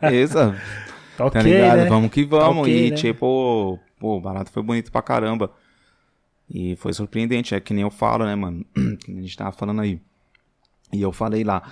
Beleza, 0.00 0.56
Tá 1.16 1.28
tá 1.30 1.40
ok, 1.40 1.42
ligado? 1.42 1.76
né? 1.78 1.84
Vamos 1.86 2.10
que 2.12 2.24
vamos. 2.24 2.62
ok, 2.62 2.86
e 2.86 2.90
né? 2.90 2.96
tipo, 2.96 3.78
pô, 3.98 4.16
o 4.16 4.20
barato 4.20 4.52
foi 4.52 4.62
bonito 4.62 4.92
pra 4.92 5.02
caramba. 5.02 5.50
E 6.48 6.76
foi 6.76 6.92
surpreendente, 6.92 7.54
é 7.54 7.60
que 7.60 7.74
nem 7.74 7.82
eu 7.82 7.90
falo, 7.90 8.24
né, 8.24 8.34
mano? 8.34 8.64
Que 9.04 9.10
a 9.12 9.20
gente 9.20 9.36
tava 9.36 9.52
falando 9.52 9.80
aí. 9.80 10.00
E 10.92 11.02
eu 11.02 11.12
falei 11.12 11.42
lá. 11.44 11.62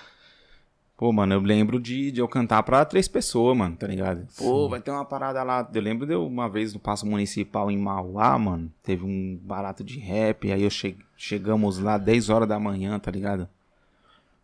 Pô, 0.97 1.13
mano, 1.13 1.35
eu 1.35 1.41
lembro 1.41 1.79
de, 1.79 2.11
de 2.11 2.21
eu 2.21 2.27
cantar 2.29 2.63
pra 2.63 2.85
três 2.85 3.07
pessoas, 3.07 3.57
mano, 3.57 3.77
tá 3.77 3.87
ligado? 3.87 4.27
Pô, 4.37 4.69
vai 4.69 4.81
ter 4.81 4.91
uma 4.91 5.05
parada 5.05 5.43
lá. 5.43 5.67
Eu 5.73 5.83
lembro 5.83 6.07
de 6.07 6.15
eu, 6.15 6.27
uma 6.27 6.49
vez 6.49 6.73
no 6.75 6.81
Passo 6.81 7.07
Municipal 7.07 7.71
em 7.71 7.79
Mauá, 7.79 8.39
mano. 8.39 8.73
Teve 8.83 9.05
um 9.05 9.39
barato 9.43 9.85
de 9.85 9.99
rap. 9.99 10.51
Aí 10.51 10.63
eu 10.63 10.71
che 10.71 10.97
chegamos 11.17 11.79
lá 11.79 11.99
10 11.99 12.31
horas 12.31 12.49
da 12.49 12.59
manhã, 12.59 12.99
tá 12.99 13.11
ligado? 13.11 13.49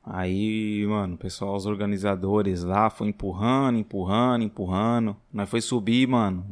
Aí, 0.05 0.85
mano, 0.87 1.15
o 1.15 1.19
pessoal, 1.19 1.55
os 1.55 1.65
organizadores 1.65 2.65
lá, 2.65 2.91
foi 2.91 3.09
empurrando, 3.09 3.79
empurrando, 3.79 4.43
empurrando. 4.43 5.17
Nós 5.33 5.49
foi 5.49 5.61
subir, 5.61 6.09
mano, 6.09 6.45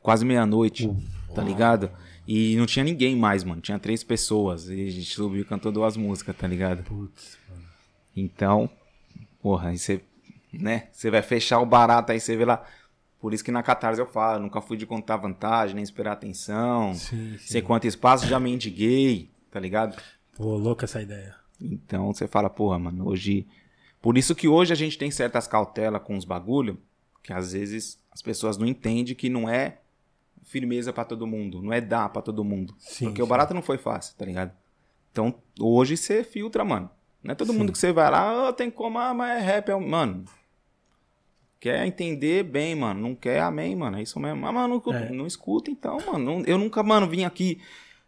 quase 0.00 0.24
meia-noite, 0.24 0.88
tá 1.34 1.42
ligado? 1.42 1.90
E 2.26 2.54
não 2.56 2.66
tinha 2.66 2.84
ninguém 2.84 3.16
mais, 3.16 3.42
mano. 3.42 3.60
Tinha 3.60 3.78
três 3.78 4.04
pessoas. 4.04 4.68
E 4.68 4.86
a 4.86 4.90
gente 4.90 5.12
subiu 5.12 5.40
e 5.40 5.44
cantou 5.44 5.72
duas 5.72 5.96
músicas, 5.96 6.36
tá 6.36 6.46
ligado? 6.46 6.84
Putz, 6.84 7.36
mano. 7.50 7.62
Então, 8.16 8.70
porra, 9.42 9.70
aí 9.70 9.78
você, 9.78 10.00
né? 10.52 10.86
Você 10.92 11.10
vai 11.10 11.22
fechar 11.22 11.58
o 11.58 11.66
barato 11.66 12.12
aí, 12.12 12.20
você 12.20 12.36
vê 12.36 12.44
lá. 12.44 12.64
Por 13.20 13.34
isso 13.34 13.44
que 13.44 13.50
na 13.50 13.62
Catarse 13.62 14.00
eu 14.00 14.06
falo, 14.06 14.42
nunca 14.42 14.60
fui 14.60 14.76
de 14.76 14.86
contar 14.86 15.16
vantagem, 15.16 15.74
nem 15.74 15.84
esperar 15.84 16.12
atenção. 16.12 16.94
Sim, 16.94 17.36
sim. 17.38 17.38
Sei 17.38 17.62
quanto 17.62 17.86
espaço, 17.86 18.26
já 18.26 18.38
mendiguei, 18.38 19.28
tá 19.50 19.58
ligado? 19.58 20.00
Pô, 20.36 20.56
louca 20.56 20.84
essa 20.84 21.02
ideia. 21.02 21.41
Então 21.62 22.12
você 22.12 22.26
fala, 22.26 22.50
porra, 22.50 22.78
mano, 22.78 23.08
hoje. 23.08 23.46
Por 24.00 24.18
isso 24.18 24.34
que 24.34 24.48
hoje 24.48 24.72
a 24.72 24.76
gente 24.76 24.98
tem 24.98 25.10
certas 25.10 25.46
cautelas 25.46 26.02
com 26.02 26.16
os 26.16 26.24
bagulho, 26.24 26.78
que 27.22 27.32
às 27.32 27.52
vezes 27.52 28.02
as 28.10 28.20
pessoas 28.20 28.58
não 28.58 28.66
entendem 28.66 29.14
que 29.14 29.28
não 29.28 29.48
é 29.48 29.78
firmeza 30.42 30.92
pra 30.92 31.04
todo 31.04 31.26
mundo, 31.26 31.62
não 31.62 31.72
é 31.72 31.80
dar 31.80 32.08
pra 32.08 32.20
todo 32.20 32.42
mundo. 32.42 32.74
Sim, 32.78 33.06
porque 33.06 33.22
o 33.22 33.24
sim. 33.24 33.30
barato 33.30 33.54
não 33.54 33.62
foi 33.62 33.78
fácil, 33.78 34.16
tá 34.16 34.24
ligado? 34.24 34.52
Então 35.12 35.34
hoje 35.60 35.96
você 35.96 36.24
filtra, 36.24 36.64
mano. 36.64 36.90
Não 37.22 37.32
é 37.32 37.34
todo 37.36 37.52
Sim. 37.52 37.58
mundo 37.58 37.70
que 37.72 37.78
você 37.78 37.92
vai 37.92 38.10
lá, 38.10 38.48
ah, 38.48 38.52
tem 38.52 38.68
como, 38.70 38.98
ah, 38.98 39.14
mas 39.14 39.40
é 39.40 39.44
rap, 39.44 39.68
é... 39.68 39.76
um-" 39.76 39.88
mano. 39.88 40.24
Quer 41.60 41.86
entender 41.86 42.42
bem, 42.42 42.74
mano. 42.74 43.00
Não 43.00 43.14
quer, 43.14 43.40
amém, 43.40 43.76
mano. 43.76 43.96
É 43.96 44.02
isso 44.02 44.18
mesmo. 44.18 44.44
Ah, 44.44 44.50
mano, 44.50 44.82
não, 44.84 44.94
É. 44.94 45.10
não 45.10 45.26
escuta 45.28 45.70
então, 45.70 45.96
mano. 46.04 46.42
Eu 46.44 46.58
nunca, 46.58 46.82
mano, 46.82 47.08
vim 47.08 47.22
aqui 47.22 47.60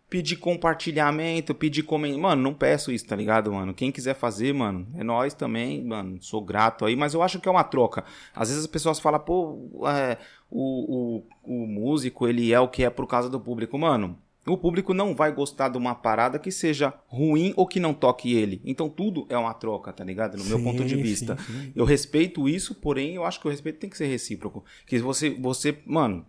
pedir 0.08 0.36
compartilhamento, 0.36 1.54
pedir 1.54 1.82
comentário. 1.82 2.22
Mano, 2.22 2.42
não 2.42 2.54
peço 2.54 2.92
isso, 2.92 3.06
tá 3.06 3.16
ligado, 3.16 3.52
mano? 3.52 3.74
Quem 3.74 3.90
quiser 3.90 4.14
fazer, 4.14 4.52
mano, 4.52 4.86
é 4.96 5.02
nós 5.02 5.34
também, 5.34 5.82
mano. 5.84 6.18
Sou 6.22 6.42
grato 6.42 6.84
aí, 6.84 6.94
mas 6.94 7.14
eu 7.14 7.22
acho 7.22 7.40
que 7.40 7.48
é 7.48 7.50
uma 7.50 7.64
troca. 7.64 8.04
Às 8.34 8.48
vezes 8.48 8.64
as 8.64 8.70
pessoas 8.70 9.00
falam, 9.00 9.20
pô, 9.20 9.88
é, 9.88 10.18
o, 10.50 11.22
o, 11.44 11.62
o 11.62 11.66
músico, 11.66 12.28
ele 12.28 12.52
é 12.52 12.60
o 12.60 12.68
que 12.68 12.84
é 12.84 12.90
por 12.90 13.06
causa 13.06 13.28
do 13.28 13.40
público. 13.40 13.78
Mano, 13.78 14.18
o 14.46 14.58
público 14.58 14.92
não 14.92 15.14
vai 15.14 15.32
gostar 15.32 15.68
de 15.70 15.78
uma 15.78 15.94
parada 15.94 16.38
que 16.38 16.50
seja 16.50 16.92
ruim 17.06 17.54
ou 17.56 17.66
que 17.66 17.80
não 17.80 17.94
toque 17.94 18.34
ele. 18.34 18.60
Então 18.64 18.88
tudo 18.88 19.26
é 19.30 19.38
uma 19.38 19.54
troca, 19.54 19.92
tá 19.92 20.04
ligado? 20.04 20.36
No 20.36 20.44
meu 20.44 20.58
Sim, 20.58 20.64
ponto 20.64 20.84
de 20.84 20.94
sim, 20.94 21.02
vista. 21.02 21.36
sim. 21.38 21.72
Eu 21.74 21.84
respeito 21.84 22.48
isso, 22.48 22.74
porém 22.74 23.14
eu 23.14 23.24
acho 23.24 23.40
que 23.40 23.46
o 23.46 23.50
respeito 23.50 23.78
tem 23.78 23.88
que 23.88 23.96
ser 23.96 24.06
recíproco. 24.06 24.62
Que 24.86 24.98
você, 24.98 25.30
você, 25.30 25.78
mano, 25.86 26.26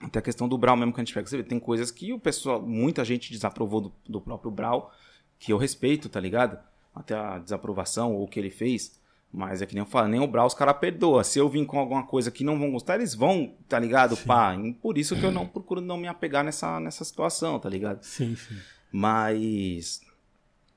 até 0.00 0.18
a 0.18 0.22
questão 0.22 0.48
do 0.48 0.58
Brau 0.58 0.76
mesmo 0.76 0.92
que 0.92 1.00
a 1.00 1.04
gente 1.04 1.14
pega, 1.14 1.26
você 1.26 1.38
vê, 1.38 1.42
tem 1.42 1.58
coisas 1.58 1.90
que 1.90 2.12
o 2.12 2.18
pessoal, 2.18 2.60
muita 2.60 3.04
gente 3.04 3.32
desaprovou 3.32 3.80
do, 3.80 3.92
do 4.08 4.20
próprio 4.20 4.50
Brau, 4.50 4.92
que 5.38 5.52
eu 5.52 5.56
respeito, 5.56 6.08
tá 6.08 6.20
ligado? 6.20 6.58
Até 6.94 7.14
a 7.14 7.38
desaprovação 7.38 8.14
ou 8.14 8.24
o 8.24 8.28
que 8.28 8.38
ele 8.38 8.50
fez. 8.50 8.98
Mas 9.32 9.60
é 9.60 9.66
que 9.66 9.74
nem 9.74 9.82
eu 9.82 9.86
falo, 9.86 10.08
nem 10.08 10.20
o 10.20 10.26
Brau 10.26 10.46
os 10.46 10.54
caras 10.54 10.78
perdoa. 10.78 11.24
Se 11.24 11.38
eu 11.38 11.48
vim 11.48 11.64
com 11.64 11.78
alguma 11.78 12.04
coisa 12.06 12.30
que 12.30 12.44
não 12.44 12.58
vão 12.58 12.70
gostar, 12.70 12.94
eles 12.94 13.14
vão, 13.14 13.54
tá 13.68 13.78
ligado? 13.78 14.16
Pá, 14.18 14.54
e 14.54 14.72
por 14.72 14.96
isso 14.96 15.16
que 15.16 15.24
eu 15.24 15.32
não 15.32 15.46
procuro 15.46 15.80
não 15.80 15.98
me 15.98 16.08
apegar 16.08 16.44
nessa, 16.44 16.80
nessa 16.80 17.04
situação, 17.04 17.58
tá 17.58 17.68
ligado? 17.68 18.02
Sim, 18.02 18.34
sim. 18.36 18.56
Mas 18.90 20.00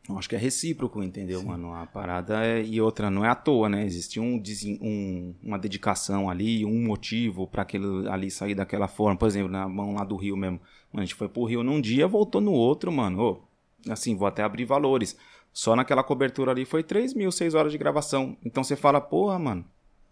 eu 0.10 0.18
acho 0.18 0.27
que 0.27 0.36
é 0.36 0.40
recíproco, 0.40 1.03
entendeu, 1.03 1.44
mano? 1.44 1.73
A 1.73 1.86
parada 1.86 2.44
é... 2.45 2.64
E 2.64 2.81
outra, 2.81 3.10
não 3.11 3.23
é 3.23 3.30
à 3.30 3.36
toa, 3.36 3.69
né? 3.69 3.86
Existe 3.86 4.19
um, 4.19 4.41
um- 4.81 5.36
uma 5.44 5.57
dedicação 5.60 6.30
ali, 6.30 6.65
um 6.65 6.84
motivo 6.84 7.45
pra 7.48 7.61
aquele 7.61 8.07
ali 8.10 8.31
sair 8.31 8.56
daquela 8.56 8.88
forma. 8.88 9.18
Por 9.18 9.27
exemplo, 9.27 9.52
na 9.52 9.68
mão 9.68 9.94
lá 9.94 10.03
do 10.03 10.15
Rio 10.15 10.36
mesmo. 10.36 10.60
Mano, 10.91 11.03
a 11.03 11.06
gente 11.06 11.15
foi 11.15 11.30
pro 11.30 11.44
Rio 11.45 11.64
num 11.64 11.80
dia, 11.80 12.07
voltou 12.07 12.41
no 12.41 12.52
outro, 12.52 12.91
mano. 12.91 13.22
Ô, 13.22 13.91
assim, 13.91 14.15
vou 14.15 14.27
até 14.27 14.41
abrir 14.44 14.65
valores. 14.65 15.15
Só 15.53 15.76
naquela 15.76 16.03
cobertura 16.03 16.52
ali 16.52 16.65
foi 16.65 16.84
3 16.84 17.14
mil, 17.14 17.31
6 17.31 17.53
horas 17.53 17.72
de 17.72 17.77
gravação. 17.77 18.36
Então 18.44 18.64
você 18.64 18.76
fala, 18.76 18.99
porra, 18.99 19.38
mano, 19.38 19.64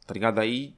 tá 0.06 0.14
ligado? 0.14 0.40
Aí, 0.40 0.74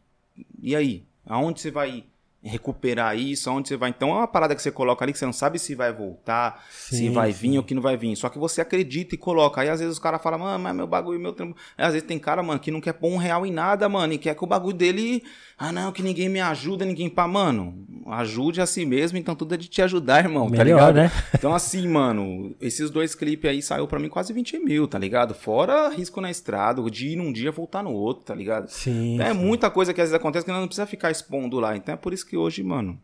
e 0.61 0.75
aí? 0.75 1.03
Aonde 1.25 1.59
você 1.61 1.69
vai 1.71 2.05
recuperar 2.41 3.17
isso? 3.17 3.49
Aonde 3.49 3.67
você 3.67 3.77
vai? 3.77 3.89
Então 3.89 4.09
é 4.09 4.13
uma 4.13 4.27
parada 4.27 4.55
que 4.55 4.61
você 4.61 4.71
coloca 4.71 5.03
ali 5.03 5.11
que 5.11 5.19
você 5.19 5.25
não 5.25 5.33
sabe 5.33 5.59
se 5.59 5.75
vai 5.75 5.91
voltar, 5.91 6.65
se 6.69 6.97
Sim, 6.97 7.11
vai 7.11 7.31
sim. 7.33 7.51
vir 7.51 7.57
ou 7.57 7.63
que 7.63 7.73
não 7.75 7.81
vai 7.81 7.97
vir. 7.97 8.15
Só 8.15 8.29
que 8.29 8.39
você 8.39 8.61
acredita 8.61 9.15
e 9.15 9.17
coloca. 9.17 9.61
Aí 9.61 9.69
às 9.69 9.79
vezes 9.79 9.93
os 9.93 9.99
caras 9.99 10.21
falam, 10.21 10.39
mano, 10.39 10.63
mas 10.63 10.75
meu 10.75 10.87
bagulho, 10.87 11.19
meu 11.19 11.33
trampo. 11.33 11.55
Aí, 11.77 11.85
às 11.85 11.93
vezes 11.93 12.07
tem 12.07 12.17
cara, 12.19 12.41
mano, 12.41 12.59
que 12.59 12.71
não 12.71 12.81
quer 12.81 12.93
pôr 12.93 13.09
um 13.09 13.17
real 13.17 13.45
em 13.45 13.51
nada, 13.51 13.87
mano, 13.89 14.13
e 14.13 14.17
quer 14.17 14.35
que 14.35 14.43
o 14.43 14.47
bagulho 14.47 14.75
dele. 14.75 15.23
Ah, 15.57 15.73
não, 15.73 15.91
que 15.91 16.01
ninguém 16.01 16.29
me 16.29 16.39
ajuda, 16.39 16.85
ninguém 16.85 17.09
pá. 17.09 17.27
Mano, 17.27 17.85
ajude 18.07 18.61
a 18.61 18.65
si 18.65 18.85
mesmo, 18.85 19.17
então 19.17 19.35
tudo 19.35 19.53
é 19.53 19.57
de 19.57 19.67
te 19.67 19.81
ajudar, 19.81 20.23
irmão, 20.23 20.49
tá 20.49 20.63
Melhor, 20.63 20.93
ligado? 20.93 20.95
né? 20.95 21.11
Então, 21.35 21.53
assim, 21.53 21.85
mano, 21.87 22.55
esses 22.61 22.89
dois 22.89 23.13
clipes 23.13 23.49
aí 23.51 23.61
saiu 23.61 23.85
pra 23.85 23.99
mim 23.99 24.07
quase 24.07 24.31
20 24.31 24.57
mil, 24.59 24.87
tá 24.87 24.97
ligado? 24.97 25.33
Fora 25.33 25.89
risco 25.89 26.21
na 26.21 26.31
estrada, 26.31 26.81
de 26.89 27.09
ir 27.09 27.15
num 27.17 27.31
dia 27.33 27.51
voltar 27.51 27.83
no 27.83 27.91
outro, 27.91 28.23
tá 28.23 28.33
ligado? 28.33 28.69
Sim. 28.69 29.19
É 29.21 29.33
sim. 29.33 29.37
muita 29.37 29.69
coisa 29.69 29.93
que 29.93 29.99
às 29.99 30.09
vezes 30.09 30.15
acontece 30.19 30.45
que 30.45 30.51
não 30.51 30.65
precisa 30.65 30.87
ficar 30.87 31.11
expondo 31.11 31.59
lá. 31.59 31.75
Então 31.75 31.93
é 31.93 31.97
por 31.97 32.13
isso 32.13 32.25
que 32.25 32.28
hoje, 32.37 32.63
mano, 32.63 32.99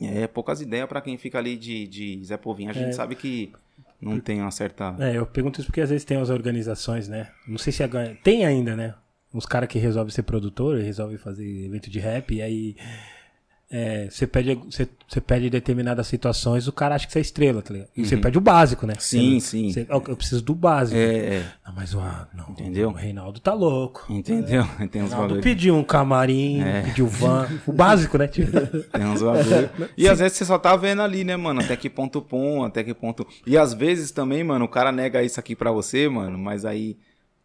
é 0.00 0.26
poucas 0.26 0.60
ideias 0.60 0.88
pra 0.88 1.00
quem 1.00 1.16
fica 1.16 1.38
ali 1.38 1.56
de, 1.56 1.86
de 1.86 2.24
Zé 2.24 2.36
Povinho. 2.36 2.70
A 2.70 2.72
gente 2.72 2.88
É. 2.88 2.92
sabe 2.92 3.14
que 3.14 3.52
não 4.00 4.20
tem 4.20 4.40
uma 4.40 4.50
certa. 4.50 4.94
É, 4.98 5.16
eu 5.16 5.26
pergunto 5.26 5.60
isso 5.60 5.68
porque 5.68 5.80
às 5.80 5.90
vezes 5.90 6.04
tem 6.04 6.16
as 6.18 6.30
organizações, 6.30 7.08
né? 7.08 7.30
Não 7.46 7.58
sei 7.58 7.72
se 7.72 7.82
agora. 7.82 8.16
Tem 8.22 8.44
ainda, 8.44 8.76
né? 8.76 8.94
Uns 9.32 9.46
caras 9.46 9.68
que 9.68 9.78
resolvem 9.78 10.12
ser 10.12 10.22
produtor, 10.22 10.78
resolvem 10.78 11.16
fazer 11.18 11.44
evento 11.66 11.90
de 11.90 11.98
rap, 11.98 12.34
e 12.34 12.42
aí. 12.42 12.76
É, 13.70 14.08
você 14.10 14.26
pede, 14.26 14.54
você, 14.54 14.88
você 15.08 15.20
pede 15.20 15.50
determinadas 15.50 16.06
situações, 16.06 16.68
o 16.68 16.72
cara 16.72 16.94
acha 16.94 17.06
que 17.06 17.12
você 17.12 17.18
é 17.18 17.22
estrela, 17.22 17.60
tá 17.62 17.72
ligado? 17.72 17.88
E 17.96 18.04
você 18.06 18.16
pede 18.16 18.38
o 18.38 18.40
básico, 18.40 18.86
né? 18.86 18.92
Uhum. 18.94 19.00
Sim, 19.00 19.40
Você- 19.40 19.46
sim. 19.48 19.72
você- 19.72 19.86
eu 19.88 20.16
preciso 20.16 20.42
do 20.42 20.54
básico. 20.54 20.96
É, 20.98 21.36
é. 21.36 21.46
Não, 21.66 21.74
mas 21.74 21.92
o 21.94 21.98
ah, 22.00 22.28
não, 22.34 22.50
Entendeu? 22.50 22.90
O 22.90 22.92
Reinaldo 22.92 23.40
tá 23.40 23.52
louco. 23.52 24.04
Entendeu? 24.12 24.64
Tem 24.90 25.02
O 25.02 25.06
uns 25.06 25.10
Reinaldo 25.12 25.40
pediu 25.40 25.74
um 25.76 25.82
camarim, 25.82 26.62
É. 26.62 26.82
pediu 26.82 27.06
van. 27.08 27.48
O 27.66 27.72
básico, 27.72 28.16
né? 28.18 28.28
Tipo, 28.28 28.50
Tem 28.92 29.04
uns 29.06 29.22
bagulho. 29.22 29.70
E 29.96 30.08
às 30.08 30.18
vezes 30.20 30.36
você 30.38 30.44
só 30.44 30.58
tá 30.58 30.76
vendo 30.76 31.02
ali, 31.02 31.24
né, 31.24 31.36
mano? 31.36 31.60
Até 31.60 31.76
que 31.76 31.90
ponto 31.90 32.22
pum, 32.22 32.62
até 32.64 32.84
que 32.84 32.94
ponto. 32.94 33.26
E 33.46 33.56
às 33.58 33.74
vezes 33.74 34.10
também, 34.12 34.44
mano, 34.44 34.66
o 34.66 34.68
cara 34.68 34.92
nega 34.92 35.22
isso 35.22 35.40
aqui 35.40 35.56
pra 35.56 35.72
você, 35.72 36.08
mano, 36.08 36.38
mas 36.38 36.64
aí 36.64 36.96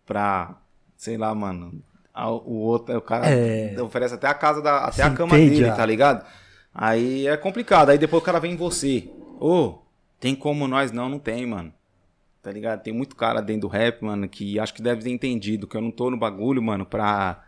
pra. 0.06 0.56
Sei 0.98 1.18
lá, 1.18 1.34
mano. 1.34 1.82
O 2.28 2.54
outro, 2.60 2.98
o 2.98 3.02
cara 3.02 3.28
É. 3.30 3.80
oferece 3.82 4.16
até 4.16 4.28
a 4.28 4.34
casa 4.34 4.62
da. 4.62 4.86
Até 4.86 5.04
a 5.04 5.10
cama 5.12 5.38
entende, 5.40 5.56
dele, 5.62 5.70
ah. 5.70 5.76
tá 5.76 5.86
ligado? 5.86 6.26
Aí 6.74 7.28
é 7.28 7.38
complicado. 7.38 7.90
Aí 7.90 7.98
depois 7.98 8.22
o 8.22 8.26
cara 8.26 8.40
vem 8.40 8.54
em 8.54 8.58
você. 8.58 9.10
Ô, 9.40 9.76
Tem 10.20 10.36
como 10.36 10.68
nós 10.68 10.92
não, 10.92 11.08
não 11.08 11.20
tem, 11.20 11.46
mano. 11.46 11.74
Tá 12.42 12.52
ligado? 12.52 12.82
Tem 12.82 12.94
muito 12.94 13.16
cara 13.16 13.42
dentro 13.42 13.62
do 13.62 13.68
rap, 13.68 14.02
mano, 14.04 14.28
que 14.28 14.60
acho 14.60 14.74
que 14.74 14.82
deve 14.82 15.02
ter 15.04 15.10
entendido 15.10 15.68
que 15.68 15.76
eu 15.76 15.82
não 15.82 15.92
tô 15.92 16.10
no 16.10 16.18
bagulho, 16.18 16.62
mano, 16.62 16.86
pra. 16.86 17.44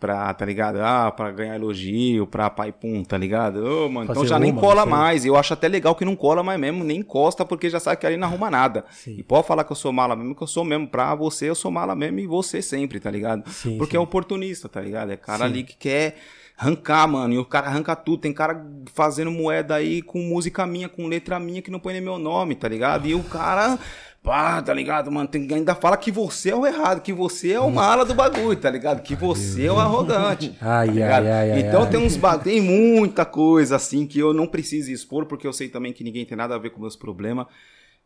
Pra, 0.00 0.34
tá 0.34 0.44
ligado? 0.44 0.80
Ah, 0.82 1.10
pra 1.10 1.30
ganhar 1.30 1.54
elogio, 1.54 2.26
pra 2.26 2.50
pai 2.50 2.72
pum, 2.72 3.04
tá 3.04 3.16
ligado? 3.16 3.64
Ô, 3.64 3.88
mano, 3.88 4.04
então 4.04 4.16
Fazer 4.16 4.28
já 4.28 4.38
nem 4.38 4.50
uma, 4.50 4.60
cola 4.60 4.84
não 4.84 4.90
sei. 4.90 4.90
mais. 4.90 5.24
Eu 5.24 5.36
acho 5.36 5.52
até 5.54 5.68
legal 5.68 5.94
que 5.94 6.04
não 6.04 6.16
cola 6.16 6.42
mais 6.42 6.58
mesmo, 6.58 6.82
nem 6.82 6.98
encosta, 6.98 7.44
porque 7.44 7.70
já 7.70 7.78
sabe 7.78 7.96
que 8.00 8.06
ali 8.06 8.16
não 8.16 8.26
arruma 8.26 8.50
nada. 8.50 8.84
Sim. 8.90 9.14
E 9.16 9.22
pode 9.22 9.46
falar 9.46 9.62
que 9.62 9.70
eu 9.70 9.76
sou 9.76 9.92
mala 9.92 10.16
mesmo, 10.16 10.34
que 10.34 10.42
eu 10.42 10.48
sou 10.48 10.64
mesmo. 10.64 10.88
Pra 10.88 11.14
você, 11.14 11.48
eu 11.48 11.54
sou 11.54 11.70
mala 11.70 11.94
mesmo 11.94 12.18
e 12.18 12.26
você 12.26 12.60
sempre, 12.60 12.98
tá 12.98 13.08
ligado? 13.10 13.48
Sim, 13.50 13.78
porque 13.78 13.92
sim. 13.92 13.98
é 13.98 14.00
oportunista, 14.00 14.68
tá 14.68 14.80
ligado? 14.80 15.12
É 15.12 15.16
cara 15.16 15.44
ali 15.44 15.62
que 15.62 15.76
quer 15.76 16.16
arrancar, 16.58 17.06
mano. 17.06 17.34
E 17.34 17.38
o 17.38 17.44
cara 17.44 17.68
arranca 17.68 17.94
tudo. 17.94 18.22
Tem 18.22 18.32
cara 18.32 18.66
fazendo 18.92 19.30
moeda 19.30 19.76
aí 19.76 20.02
com 20.02 20.18
música 20.18 20.66
minha, 20.66 20.88
com 20.88 21.06
letra 21.06 21.38
minha 21.38 21.62
que 21.62 21.70
não 21.70 21.78
põe 21.78 21.92
nem 21.92 22.02
meu 22.02 22.18
nome, 22.18 22.56
tá 22.56 22.66
ligado? 22.68 23.06
E 23.06 23.14
o 23.14 23.22
cara. 23.22 23.78
Pá, 24.22 24.60
tá 24.60 24.74
ligado, 24.74 25.10
mano? 25.10 25.28
Tem, 25.28 25.48
ainda 25.54 25.74
fala 25.74 25.96
que 25.96 26.10
você 26.10 26.50
é 26.50 26.54
o 26.56 26.66
errado, 26.66 27.00
que 27.00 27.12
você 27.12 27.52
é 27.52 27.60
o 27.60 27.70
mala 27.70 28.04
do 28.04 28.14
bagulho, 28.14 28.58
tá 28.58 28.68
ligado? 28.68 29.00
Que 29.02 29.14
você 29.14 29.66
é 29.66 29.72
o 29.72 29.78
arrogante. 29.78 30.54
Ai, 30.60 30.88
tá 30.88 31.16
ai, 31.16 31.30
ai, 31.30 31.50
ai, 31.52 31.60
então 31.60 31.84
ai. 31.84 31.90
tem 31.90 32.00
uns 32.00 32.16
ba- 32.16 32.36
tem 32.38 32.60
muita 32.60 33.24
coisa 33.24 33.76
assim 33.76 34.06
que 34.06 34.18
eu 34.18 34.34
não 34.34 34.46
preciso 34.46 34.90
expor, 34.90 35.24
porque 35.26 35.46
eu 35.46 35.52
sei 35.52 35.68
também 35.68 35.92
que 35.92 36.04
ninguém 36.04 36.26
tem 36.26 36.36
nada 36.36 36.54
a 36.54 36.58
ver 36.58 36.70
com 36.70 36.80
meus 36.80 36.96
problemas. 36.96 37.46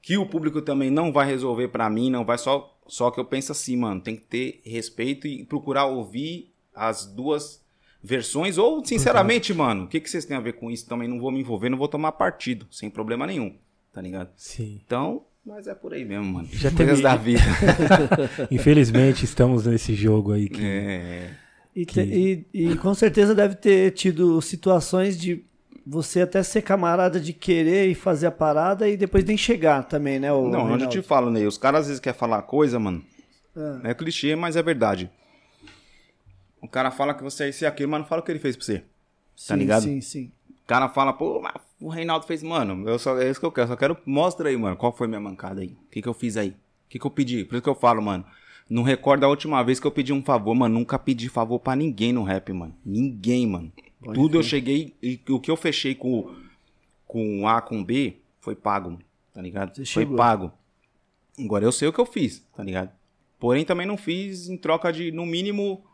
Que 0.00 0.16
o 0.18 0.26
público 0.26 0.60
também 0.60 0.90
não 0.90 1.12
vai 1.12 1.26
resolver 1.26 1.68
pra 1.68 1.88
mim, 1.88 2.10
não 2.10 2.24
vai 2.24 2.36
só. 2.38 2.76
Só 2.86 3.10
que 3.10 3.18
eu 3.18 3.24
penso 3.24 3.52
assim, 3.52 3.76
mano, 3.76 4.00
tem 4.00 4.16
que 4.16 4.22
ter 4.22 4.60
respeito 4.64 5.26
e 5.26 5.44
procurar 5.44 5.86
ouvir 5.86 6.52
as 6.74 7.06
duas 7.06 7.64
versões. 8.02 8.58
Ou, 8.58 8.84
sinceramente, 8.84 9.54
mano, 9.54 9.84
o 9.84 9.88
que, 9.88 10.00
que 10.00 10.10
vocês 10.10 10.24
têm 10.24 10.36
a 10.36 10.40
ver 10.40 10.54
com 10.54 10.70
isso? 10.70 10.88
Também 10.88 11.08
não 11.08 11.20
vou 11.20 11.30
me 11.30 11.40
envolver, 11.40 11.68
não 11.68 11.78
vou 11.78 11.86
tomar 11.88 12.12
partido, 12.12 12.66
sem 12.70 12.90
problema 12.90 13.26
nenhum, 13.26 13.56
tá 13.92 14.00
ligado? 14.00 14.30
Sim. 14.36 14.80
Então, 14.84 15.24
mas 15.44 15.66
é 15.66 15.74
por 15.74 15.92
aí 15.94 16.04
mesmo, 16.04 16.24
mano. 16.24 16.48
Já 16.52 16.70
teve- 16.70 17.00
da 17.02 17.16
vida. 17.16 17.40
Infelizmente 18.50 19.24
estamos 19.24 19.66
nesse 19.66 19.94
jogo 19.94 20.32
aí 20.32 20.48
que. 20.48 20.62
é. 20.64 21.30
E, 21.74 21.86
te- 21.86 22.00
e- 22.02 22.46
e 22.52 22.76
com 22.76 22.92
certeza 22.94 23.34
deve 23.34 23.54
ter 23.54 23.92
tido 23.92 24.40
situações 24.42 25.18
de 25.18 25.42
você 25.86 26.20
até 26.20 26.42
ser 26.42 26.62
camarada 26.62 27.18
de 27.18 27.32
querer 27.32 27.86
e 27.88 27.94
fazer 27.94 28.26
a 28.26 28.30
parada 28.30 28.88
e 28.88 28.96
depois 28.96 29.24
nem 29.24 29.36
chegar 29.36 29.82
também, 29.84 30.20
né? 30.20 30.30
o 30.32 30.48
Não, 30.48 30.70
onde 30.70 30.84
eu 30.84 30.88
te 30.90 31.00
falo, 31.02 31.30
Ney, 31.30 31.46
os 31.46 31.56
caras 31.58 31.80
às 31.82 31.86
vezes 31.88 32.00
querem 32.00 32.18
falar 32.18 32.42
coisa, 32.42 32.78
mano. 32.78 33.02
Ah. 33.56 33.80
É 33.84 33.94
clichê, 33.94 34.36
mas 34.36 34.54
é 34.54 34.62
verdade. 34.62 35.10
O 36.60 36.68
cara 36.68 36.90
fala 36.90 37.14
que 37.14 37.22
você 37.22 37.44
é 37.44 37.48
isso 37.48 37.64
e 37.64 37.66
aquilo, 37.66 37.90
mas 37.90 38.00
não 38.00 38.06
fala 38.06 38.20
o 38.20 38.24
que 38.24 38.30
ele 38.30 38.38
fez 38.38 38.54
pra 38.54 38.64
você. 38.64 38.82
Sim, 39.34 39.56
ligado? 39.56 39.82
Sim, 39.82 40.00
sim. 40.00 40.30
O 40.64 40.66
cara 40.66 40.88
fala, 40.90 41.12
pô, 41.12 41.40
mas 41.40 41.54
o 41.82 41.88
Reinaldo 41.88 42.26
fez, 42.26 42.42
mano, 42.42 42.88
eu 42.88 42.98
só, 42.98 43.18
é 43.18 43.28
isso 43.28 43.40
que 43.40 43.46
eu 43.46 43.52
quero, 43.52 43.68
só 43.68 43.76
quero, 43.76 43.96
mostra 44.06 44.48
aí, 44.48 44.56
mano, 44.56 44.76
qual 44.76 44.92
foi 44.92 45.06
minha 45.08 45.20
mancada 45.20 45.60
aí, 45.60 45.68
o 45.68 45.90
que 45.90 46.00
que 46.00 46.08
eu 46.08 46.14
fiz 46.14 46.36
aí, 46.36 46.50
o 46.50 46.54
que 46.88 46.98
que 46.98 47.06
eu 47.06 47.10
pedi, 47.10 47.44
por 47.44 47.54
isso 47.56 47.62
que 47.62 47.68
eu 47.68 47.74
falo, 47.74 48.00
mano, 48.00 48.24
não 48.70 48.82
recordo 48.82 49.24
a 49.24 49.28
última 49.28 49.62
vez 49.62 49.80
que 49.80 49.86
eu 49.86 49.90
pedi 49.90 50.12
um 50.12 50.22
favor, 50.22 50.54
mano, 50.54 50.78
nunca 50.78 50.98
pedi 50.98 51.28
favor 51.28 51.58
pra 51.58 51.74
ninguém 51.74 52.12
no 52.12 52.22
rap, 52.22 52.52
mano, 52.52 52.74
ninguém, 52.84 53.46
mano, 53.46 53.72
tudo 54.14 54.38
eu 54.38 54.42
cheguei, 54.42 54.94
e 55.02 55.20
o 55.28 55.40
que 55.40 55.50
eu 55.50 55.56
fechei 55.56 55.94
com, 55.94 56.34
com 57.06 57.46
A, 57.48 57.60
com 57.60 57.82
B, 57.82 58.16
foi 58.40 58.54
pago, 58.54 58.98
tá 59.34 59.42
ligado, 59.42 59.74
Você 59.74 59.84
foi 59.84 60.02
chegou. 60.04 60.16
pago, 60.16 60.52
agora 61.38 61.64
eu 61.64 61.72
sei 61.72 61.88
o 61.88 61.92
que 61.92 62.00
eu 62.00 62.06
fiz, 62.06 62.46
tá 62.56 62.62
ligado, 62.62 62.90
porém 63.38 63.64
também 63.64 63.86
não 63.86 63.96
fiz 63.96 64.48
em 64.48 64.56
troca 64.56 64.92
de, 64.92 65.10
no 65.10 65.26
mínimo, 65.26 65.84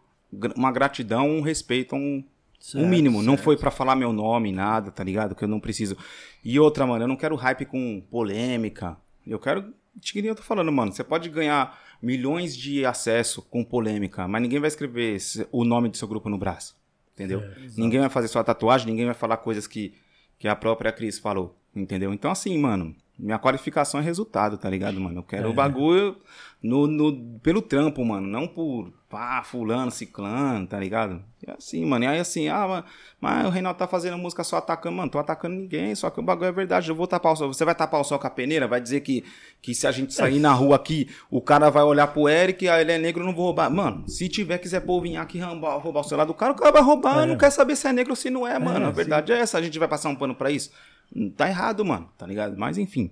uma 0.54 0.70
gratidão, 0.70 1.28
um 1.30 1.40
respeito, 1.40 1.96
um, 1.96 2.22
Certo, 2.58 2.84
o 2.84 2.88
mínimo, 2.88 3.22
não 3.22 3.34
certo. 3.34 3.44
foi 3.44 3.56
pra 3.56 3.70
falar 3.70 3.94
meu 3.94 4.12
nome, 4.12 4.50
nada, 4.50 4.90
tá 4.90 5.04
ligado? 5.04 5.34
Que 5.34 5.44
eu 5.44 5.48
não 5.48 5.60
preciso. 5.60 5.96
E 6.44 6.58
outra, 6.58 6.86
mano, 6.86 7.04
eu 7.04 7.08
não 7.08 7.16
quero 7.16 7.36
hype 7.36 7.64
com 7.64 8.00
polêmica. 8.10 8.96
Eu 9.26 9.38
quero. 9.38 9.72
Que 10.00 10.20
nem 10.20 10.28
eu 10.28 10.34
tô 10.34 10.42
falando, 10.42 10.70
mano. 10.72 10.92
Você 10.92 11.04
pode 11.04 11.28
ganhar 11.28 11.78
milhões 12.02 12.56
de 12.56 12.84
acesso 12.84 13.42
com 13.42 13.64
polêmica, 13.64 14.26
mas 14.28 14.42
ninguém 14.42 14.60
vai 14.60 14.68
escrever 14.68 15.18
o 15.50 15.64
nome 15.64 15.88
do 15.88 15.96
seu 15.96 16.08
grupo 16.08 16.28
no 16.28 16.38
braço. 16.38 16.76
Entendeu? 17.14 17.42
ninguém 17.76 17.98
vai 17.98 18.08
fazer 18.08 18.28
sua 18.28 18.44
tatuagem, 18.44 18.86
ninguém 18.86 19.04
vai 19.04 19.14
falar 19.14 19.38
coisas 19.38 19.66
que, 19.66 19.92
que 20.38 20.46
a 20.46 20.54
própria 20.54 20.92
Cris 20.92 21.18
falou. 21.18 21.58
Entendeu? 21.74 22.12
Então, 22.12 22.30
assim, 22.30 22.56
mano, 22.56 22.94
minha 23.18 23.38
qualificação 23.38 23.98
é 23.98 24.02
resultado, 24.02 24.56
tá 24.56 24.70
ligado, 24.70 25.00
mano? 25.00 25.18
Eu 25.18 25.22
quero 25.24 25.50
o 25.50 25.52
bagulho 25.52 26.16
no, 26.62 26.86
no, 26.86 27.38
pelo 27.40 27.60
trampo, 27.60 28.04
mano. 28.04 28.28
Não 28.28 28.46
por 28.46 28.92
pá, 29.08 29.42
fulano, 29.42 29.90
ciclano, 29.90 30.66
tá 30.66 30.78
ligado? 30.78 31.20
E 31.44 31.50
assim, 31.50 31.84
mano. 31.84 32.04
E 32.04 32.06
aí 32.06 32.20
assim, 32.20 32.48
ah, 32.48 32.66
mas, 32.68 32.84
mas 33.20 33.46
o 33.46 33.48
Reinaldo 33.48 33.76
tá 33.76 33.88
fazendo 33.88 34.16
música 34.16 34.44
só 34.44 34.58
atacando, 34.58 34.96
mano. 34.96 35.10
Tô 35.10 35.18
atacando 35.18 35.56
ninguém, 35.56 35.96
só 35.96 36.10
que 36.10 36.20
o 36.20 36.22
bagulho 36.22 36.46
é 36.46 36.52
verdade. 36.52 36.88
Eu 36.88 36.94
vou 36.94 37.08
tapar 37.08 37.32
o 37.32 37.36
sol. 37.36 37.52
Você 37.52 37.64
vai 37.64 37.74
tapar 37.74 38.00
o 38.00 38.04
sol 38.04 38.20
com 38.20 38.26
a 38.28 38.30
peneira? 38.30 38.68
Vai 38.68 38.80
dizer 38.80 39.00
que, 39.00 39.24
que 39.60 39.74
se 39.74 39.86
a 39.86 39.90
gente 39.90 40.14
sair 40.14 40.38
na 40.38 40.52
rua 40.52 40.76
aqui, 40.76 41.08
o 41.28 41.40
cara 41.40 41.70
vai 41.70 41.82
olhar 41.82 42.06
pro 42.06 42.28
Eric, 42.28 42.68
ah, 42.68 42.80
ele 42.80 42.92
é 42.92 42.98
negro, 42.98 43.22
eu 43.22 43.26
não 43.26 43.34
vou 43.34 43.46
roubar. 43.46 43.68
Mano, 43.68 44.08
se 44.08 44.28
tiver, 44.28 44.58
quiser 44.58 44.84
vir 45.02 45.16
aqui 45.16 45.40
roubar, 45.40 45.76
roubar 45.78 46.00
o 46.00 46.04
celular 46.04 46.24
do 46.24 46.34
cara, 46.34 46.52
o 46.52 46.56
cara 46.56 46.70
vai 46.70 46.82
roubar. 46.82 47.26
Não 47.26 47.36
quer 47.36 47.50
saber 47.50 47.74
se 47.74 47.88
é 47.88 47.92
negro 47.92 48.12
ou 48.12 48.16
se 48.16 48.30
não 48.30 48.46
é, 48.46 48.56
mano. 48.60 48.86
a 48.86 48.90
verdade 48.90 49.32
é 49.32 49.40
essa. 49.40 49.58
A 49.58 49.62
gente 49.62 49.76
vai 49.76 49.88
passar 49.88 50.08
um 50.08 50.16
pano 50.16 50.36
pra 50.36 50.52
isso? 50.52 50.70
Hum, 51.14 51.30
Tá 51.30 51.48
errado, 51.48 51.84
mano. 51.84 52.08
Tá 52.16 52.26
ligado? 52.26 52.56
Mas 52.56 52.78
enfim. 52.78 53.10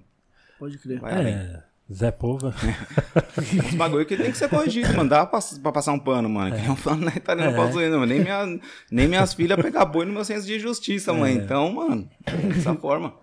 Pode 0.59 0.79
crer. 0.79 1.01
Vai 1.01 1.13
além. 1.13 1.35
É, 1.35 1.63
Zé 1.93 2.11
Pova. 2.11 2.55
Os 3.69 3.75
bagulho 3.77 4.05
que 4.07 4.17
tem 4.17 4.31
que 4.31 4.37
ser 4.39 4.49
corrigido, 4.49 4.93
mano. 4.97 5.09
Dá 5.09 5.25
pra, 5.25 5.39
pra 5.63 5.73
passar 5.73 5.93
um 5.93 5.99
pano, 5.99 6.29
mano. 6.29 6.57
Que 6.57 6.67
não 6.67 6.75
falo, 6.77 6.99
né? 7.05 7.13
Tá 7.23 7.35
nem 7.35 7.47
É. 7.47 7.49
é. 7.51 7.89
não. 7.91 8.05
Nem, 8.07 8.21
minha, 8.21 8.61
nem 8.91 9.07
minhas 9.09 9.35
filhas 9.35 9.61
pegar 9.61 9.85
boi 9.85 10.05
no 10.05 10.13
meu 10.13 10.25
senso 10.25 10.47
de 10.47 10.59
justiça, 10.59 11.13
mãe. 11.13 11.35
Então, 11.37 11.73
mano, 11.73 12.09
dessa 12.55 12.75
forma. 12.75 13.15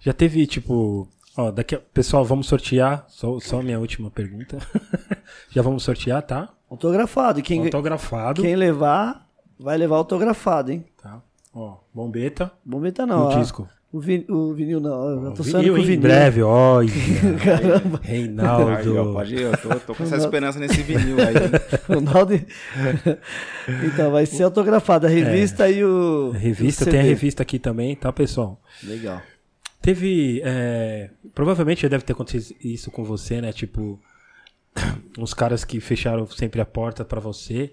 Já 0.00 0.12
teve, 0.12 0.46
tipo. 0.46 1.08
Ó, 1.34 1.50
daqui 1.50 1.74
a... 1.74 1.80
Pessoal, 1.80 2.24
vamos 2.24 2.46
sortear. 2.46 3.06
Só, 3.08 3.40
só 3.40 3.60
a 3.60 3.62
minha 3.62 3.78
última 3.80 4.10
pergunta. 4.10 4.58
Já 5.48 5.62
vamos 5.62 5.82
sortear, 5.82 6.20
tá? 6.22 6.50
Autografado. 6.70 7.40
Quem, 7.40 7.64
Autografado. 7.64 8.42
quem 8.42 8.54
levar, 8.54 9.26
vai 9.58 9.78
levar 9.78 9.96
autografado, 9.96 10.72
hein? 10.72 10.84
Tá. 11.02 11.22
Ó, 11.54 11.78
bombeta. 11.94 12.52
Bombeta 12.62 13.06
não. 13.06 13.22
o 13.22 13.28
ó. 13.28 13.38
disco. 13.38 13.66
O, 13.92 14.00
vi- 14.00 14.24
o 14.28 14.54
vinil 14.54 14.80
não. 14.80 15.26
Eu 15.26 15.34
tô 15.34 15.44
sonhando 15.44 15.58
Vinil 15.64 15.74
com 15.74 15.80
o 15.80 15.82
em 15.82 15.86
vinil. 15.86 16.00
breve, 16.00 16.42
olha. 16.42 16.88
Caramba. 17.44 18.00
Reinaldo. 18.02 18.68
Aí, 18.70 18.88
ó, 18.88 19.12
pode 19.12 19.34
ir. 19.34 19.40
Eu 19.42 19.56
tô, 19.58 19.68
tô 19.80 19.94
com 19.94 20.02
essa 20.04 20.16
esperança 20.16 20.58
nesse 20.58 20.82
vinil 20.82 21.16
aí. 21.20 21.34
Ronaldo. 21.94 22.32
então, 23.84 24.10
vai 24.10 24.24
ser 24.24 24.44
autografado 24.44 25.06
a 25.06 25.10
revista 25.10 25.68
e 25.70 25.84
o. 25.84 26.32
É. 26.34 26.38
Revista, 26.38 26.84
o 26.84 26.88
tem 26.90 27.00
a 27.00 27.02
revista 27.02 27.42
aqui 27.42 27.58
também, 27.58 27.94
tá, 27.94 28.10
pessoal? 28.12 28.60
Legal. 28.82 29.20
Teve. 29.82 30.40
é, 30.44 31.10
provavelmente 31.34 31.82
já 31.82 31.88
deve 31.88 32.04
ter 32.04 32.12
acontecido 32.14 32.56
isso 32.64 32.90
com 32.90 33.04
você, 33.04 33.40
né? 33.42 33.52
Tipo, 33.52 34.00
uns 35.18 35.34
caras 35.34 35.64
que 35.64 35.80
fecharam 35.80 36.26
sempre 36.28 36.60
a 36.60 36.64
porta 36.64 37.04
pra 37.04 37.20
você. 37.20 37.70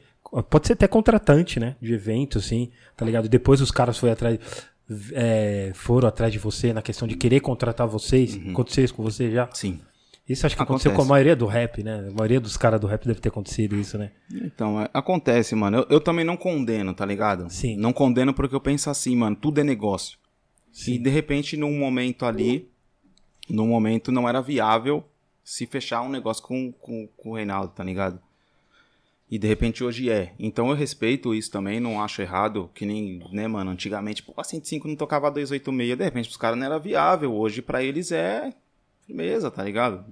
Pode 0.49 0.67
ser 0.67 0.73
até 0.73 0.87
contratante, 0.87 1.59
né? 1.59 1.75
De 1.81 1.93
evento, 1.93 2.37
assim, 2.39 2.69
tá 2.95 3.05
ligado? 3.05 3.29
Depois 3.29 3.61
os 3.61 3.71
caras 3.71 3.97
foram 3.97 4.13
atrás. 4.13 4.37
É, 5.13 5.71
foram 5.75 6.07
atrás 6.07 6.31
de 6.31 6.39
você 6.39 6.73
na 6.73 6.81
questão 6.81 7.07
de 7.07 7.15
querer 7.15 7.39
contratar 7.39 7.87
vocês. 7.87 8.39
Aconteceu 8.49 8.83
isso 8.85 8.93
com 8.93 9.03
você 9.03 9.31
já? 9.31 9.49
Sim. 9.53 9.79
Isso 10.27 10.45
acho 10.45 10.55
que 10.55 10.61
aconteceu 10.61 10.91
Acontece. 10.91 11.07
com 11.07 11.11
a 11.11 11.15
maioria 11.15 11.35
do 11.35 11.47
rap, 11.47 11.83
né? 11.83 12.07
A 12.07 12.11
maioria 12.11 12.39
dos 12.39 12.55
caras 12.55 12.79
do 12.79 12.85
rap 12.85 13.03
deve 13.07 13.19
ter 13.19 13.29
acontecido 13.29 13.75
isso, 13.75 13.97
né? 13.97 14.11
Então, 14.31 14.79
é- 14.79 14.89
acontece, 14.93 15.55
mano. 15.55 15.77
Eu, 15.77 15.87
eu 15.89 15.99
também 15.99 16.23
não 16.23 16.37
condeno, 16.37 16.93
tá 16.93 17.03
ligado? 17.03 17.49
Sim. 17.49 17.75
Não 17.77 17.91
condeno 17.91 18.31
porque 18.31 18.53
eu 18.53 18.61
penso 18.61 18.91
assim, 18.91 19.15
mano. 19.15 19.35
Tudo 19.35 19.59
é 19.59 19.63
negócio. 19.63 20.19
E 20.87 20.99
de 20.99 21.09
repente, 21.09 21.57
num 21.57 21.77
momento 21.79 22.25
ali, 22.27 22.69
num 23.49 23.67
momento 23.67 24.11
não 24.11 24.29
era 24.29 24.39
viável 24.39 25.03
se 25.43 25.65
fechar 25.65 26.03
um 26.03 26.09
negócio 26.09 26.43
com, 26.43 26.71
com, 26.73 27.07
com 27.17 27.31
o 27.31 27.35
Reinaldo, 27.35 27.73
tá 27.73 27.83
ligado? 27.83 28.21
E 29.29 29.37
de 29.37 29.47
repente 29.47 29.83
hoje 29.83 30.09
é. 30.09 30.33
Então 30.39 30.69
eu 30.69 30.75
respeito 30.75 31.35
isso 31.35 31.51
também, 31.51 31.79
não 31.79 32.01
acho 32.01 32.21
errado, 32.21 32.69
que 32.73 32.85
nem, 32.85 33.21
né, 33.31 33.47
mano, 33.47 33.71
antigamente, 33.71 34.23
pô, 34.23 34.33
a 34.37 34.43
105 34.43 34.87
não 34.87 34.95
tocava 34.95 35.29
286, 35.29 35.97
de 35.97 36.03
repente 36.03 36.25
pros 36.25 36.37
caras 36.37 36.57
não 36.57 36.65
era 36.65 36.79
viável, 36.79 37.33
hoje 37.33 37.61
pra 37.61 37.83
eles 37.83 38.11
é 38.11 38.51
firmeza, 39.05 39.51
tá 39.51 39.63
ligado? 39.63 40.03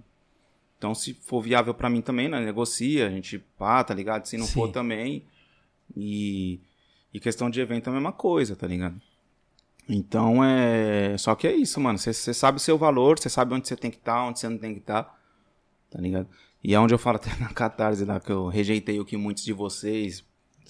Então 0.78 0.94
se 0.94 1.16
for 1.16 1.42
viável 1.42 1.74
pra 1.74 1.90
mim 1.90 2.02
também, 2.02 2.30
né, 2.30 2.40
negocia, 2.40 3.08
a 3.08 3.10
gente 3.10 3.40
pá, 3.58 3.84
tá 3.84 3.94
ligado? 3.94 4.26
Se 4.26 4.38
não 4.38 4.46
Sim. 4.46 4.54
for 4.54 4.72
também. 4.72 5.24
E, 5.96 6.60
e 7.14 7.20
questão 7.20 7.50
de 7.50 7.60
evento 7.60 7.88
é 7.88 7.90
a 7.90 7.94
mesma 7.94 8.12
coisa, 8.12 8.56
tá 8.56 8.68
ligado? 8.68 9.02
Então 9.90 10.44
é. 10.44 11.18
Só 11.18 11.34
que 11.34 11.48
é 11.48 11.56
isso, 11.56 11.80
mano. 11.80 11.98
Você 11.98 12.14
sabe 12.34 12.58
o 12.58 12.60
seu 12.60 12.78
valor, 12.78 13.18
você 13.18 13.30
sabe 13.30 13.54
onde 13.54 13.68
você 13.68 13.76
tem 13.76 13.90
que 13.90 13.98
estar, 13.98 14.24
onde 14.26 14.40
você 14.40 14.50
não 14.50 14.58
tem 14.58 14.74
que 14.74 14.82
estar. 14.82 15.18
Tá 15.90 16.00
ligado? 16.00 16.28
E 16.64 16.74
é 16.74 16.80
onde 16.80 16.94
eu 16.94 16.98
falo 16.98 17.18
até 17.18 17.30
na 17.40 17.50
catarse 17.50 18.06
lá 18.06 18.19
que 18.19 18.32
eu 18.32 18.48
rejeitei 18.48 19.00
o 19.00 19.06
que 19.06 19.18
muitos 19.18 19.44
de 19.44 19.53
vocês. 19.53 20.24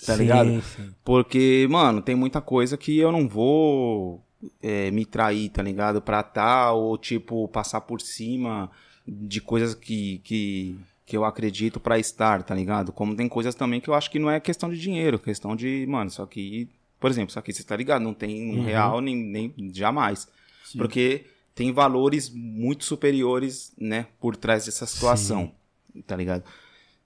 Tá 0.06 0.16
Sim, 0.16 0.22
ligado? 0.22 0.62
sim. 0.62 0.94
Porque, 1.04 1.68
mano, 1.70 2.02
tem 2.02 2.16
muita 2.16 2.40
coisa 2.40 2.78
que 2.78 2.98
eu 2.98 3.12
não 3.12 3.28
vou 3.28 4.24
é, 4.62 4.92
me 4.92 5.06
trair, 5.06 5.50
tá 5.50 5.62
ligado? 5.62 6.02
Pra 6.02 6.22
tá, 6.22 6.72
ou 6.72 6.98
tipo, 6.98 7.48
passar 7.48 7.82
por 7.82 8.00
cima 8.00 8.70
de 9.08 9.42
coisas 9.42 9.74
que, 9.74 10.20
que, 10.24 10.78
que 11.06 11.18
eu 11.18 11.26
acredito 11.26 11.80
pra 11.80 11.98
estar, 11.98 12.44
tá 12.44 12.54
ligado? 12.54 12.92
Como 12.92 13.16
tem 13.16 13.28
coisas 13.28 13.56
também 13.56 13.80
que 13.80 13.90
eu 13.90 13.94
acho 13.94 14.12
que 14.12 14.20
não 14.20 14.30
é 14.30 14.40
questão 14.40 14.70
de 14.70 14.80
dinheiro, 14.80 15.18
questão 15.18 15.56
de, 15.56 15.86
mano, 15.88 16.10
isso 16.10 16.22
aqui, 16.22 16.70
por 17.00 17.10
exemplo, 17.10 17.30
isso 17.30 17.40
aqui 17.40 17.54
você 17.54 17.64
tá 17.64 17.76
ligado? 17.76 18.02
Não 18.02 18.14
tem 18.14 18.52
um 18.52 18.64
real 18.64 19.02
nem, 19.02 19.16
nem 19.16 19.54
jamais. 19.74 20.28
Porque 20.78 21.26
tem 21.56 21.72
valores 21.72 22.30
muito 22.30 22.84
superiores, 22.84 23.74
né, 23.80 24.08
por 24.20 24.36
trás 24.36 24.66
dessa 24.66 24.86
situação, 24.86 25.52
tá 26.06 26.16
ligado? 26.16 26.44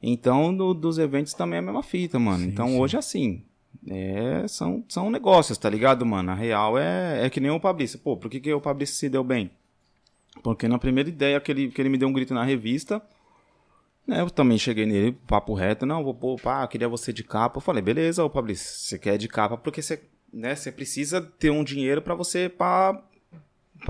Então, 0.01 0.55
dos 0.73 0.97
eventos 0.97 1.33
também 1.33 1.57
é 1.57 1.59
a 1.59 1.61
mesma 1.61 1.83
fita, 1.83 2.17
mano. 2.17 2.43
Sim, 2.43 2.49
então, 2.49 2.67
sim. 2.69 2.79
hoje, 2.79 2.97
assim, 2.97 3.43
é, 3.87 4.47
são, 4.47 4.83
são 4.87 5.09
negócios, 5.09 5.57
tá 5.57 5.69
ligado, 5.69 6.05
mano? 6.05 6.31
A 6.31 6.35
real 6.35 6.77
é, 6.77 7.25
é 7.25 7.29
que 7.29 7.39
nem 7.39 7.51
o 7.51 7.59
Fabrício. 7.59 7.99
Pô, 7.99 8.17
por 8.17 8.29
que, 8.29 8.39
que 8.39 8.53
o 8.53 8.59
Fabrício 8.59 8.95
se 8.95 9.09
deu 9.09 9.23
bem? 9.23 9.51
Porque 10.43 10.67
na 10.67 10.79
primeira 10.79 11.09
ideia 11.09 11.39
que 11.39 11.51
ele, 11.51 11.69
que 11.69 11.81
ele 11.81 11.89
me 11.89 11.97
deu 11.97 12.07
um 12.07 12.13
grito 12.13 12.33
na 12.33 12.43
revista, 12.43 13.01
né, 14.07 14.21
eu 14.21 14.29
também 14.29 14.57
cheguei 14.57 14.85
nele, 14.85 15.11
papo 15.27 15.53
reto, 15.53 15.85
não, 15.85 16.03
vou 16.03 16.13
pô, 16.13 16.35
pá, 16.35 16.65
queria 16.67 16.87
você 16.87 17.11
de 17.11 17.23
capa. 17.23 17.57
Eu 17.57 17.61
falei, 17.61 17.81
beleza, 17.81 18.23
ô 18.23 18.29
Fabrício, 18.29 18.67
você 18.67 18.97
quer 18.97 19.17
de 19.17 19.27
capa 19.27 19.57
porque 19.57 19.81
você, 19.81 20.01
né, 20.31 20.55
você 20.55 20.71
precisa 20.71 21.21
ter 21.21 21.49
um 21.49 21.63
dinheiro 21.63 22.01
pra 22.01 22.15
você, 22.15 22.49
pra 22.49 23.03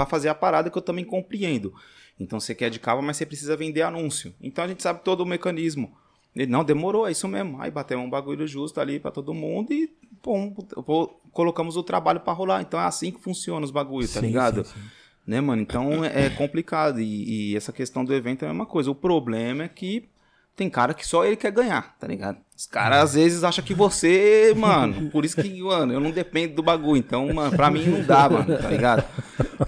fazer 0.08 0.30
a 0.30 0.36
parada 0.36 0.70
que 0.70 0.78
eu 0.78 0.82
também 0.82 1.06
compreendo. 1.06 1.74
Então 2.20 2.40
você 2.40 2.54
quer 2.54 2.70
de 2.70 2.80
capa, 2.80 3.02
mas 3.02 3.18
você 3.18 3.26
precisa 3.26 3.58
vender 3.58 3.82
anúncio. 3.82 4.34
Então 4.42 4.64
a 4.64 4.68
gente 4.68 4.84
sabe 4.84 5.02
todo 5.04 5.22
o 5.22 5.26
mecanismo. 5.26 5.92
Ele, 6.36 6.50
não, 6.50 6.64
demorou, 6.64 7.08
é 7.08 7.12
isso 7.12 7.28
mesmo. 7.28 7.62
Aí 7.62 7.70
batemos 7.70 8.06
um 8.06 8.10
bagulho 8.10 8.48
justo 8.48 8.80
ali 8.80 9.00
pra 9.00 9.12
todo 9.12 9.34
mundo 9.34 9.74
e, 9.74 9.92
pô, 10.22 11.10
colocamos 11.32 11.76
o 11.76 11.84
trabalho 11.84 12.22
pra 12.22 12.34
rolar. 12.34 12.62
Então 12.62 12.80
é 12.80 12.86
assim 12.86 13.12
que 13.12 13.20
funciona 13.20 13.66
os 13.66 13.72
bagulhos, 13.72 14.14
tá 14.14 14.22
ligado? 14.22 14.64
sim, 14.64 14.74
sim. 14.74 14.80
Né, 15.28 15.40
mano? 15.40 15.62
Então 15.62 16.04
é 16.04 16.30
complicado. 16.30 17.00
E, 17.00 17.52
e 17.52 17.56
essa 17.56 17.72
questão 17.72 18.04
do 18.04 18.14
evento 18.14 18.44
é 18.44 18.48
a 18.48 18.52
mesma 18.52 18.66
coisa. 18.66 18.90
O 18.90 18.96
problema 18.96 19.64
é 19.64 19.68
que 19.68 20.10
tem 20.56 20.70
cara 20.70 20.94
que 20.94 21.06
só 21.06 21.26
ele 21.26 21.36
quer 21.36 21.52
ganhar, 21.52 21.96
tá 22.00 22.08
ligado? 22.08 22.38
Os 22.56 22.66
caras 22.68 23.04
às 23.04 23.14
vezes 23.16 23.44
acham 23.44 23.64
que 23.64 23.74
você, 23.74 24.54
mano, 24.56 25.10
por 25.10 25.26
isso 25.26 25.36
que, 25.42 25.62
mano, 25.64 25.94
eu 25.94 26.00
não 26.00 26.12
dependo 26.12 26.56
do 26.56 26.64
bagulho. 26.64 27.00
Então, 27.00 27.34
mano, 27.34 27.56
pra 27.56 27.72
mim 27.72 27.86
não 27.86 28.04
dá, 28.04 28.30
mano, 28.30 28.58
tá 28.58 28.70
ligado? 28.70 29.04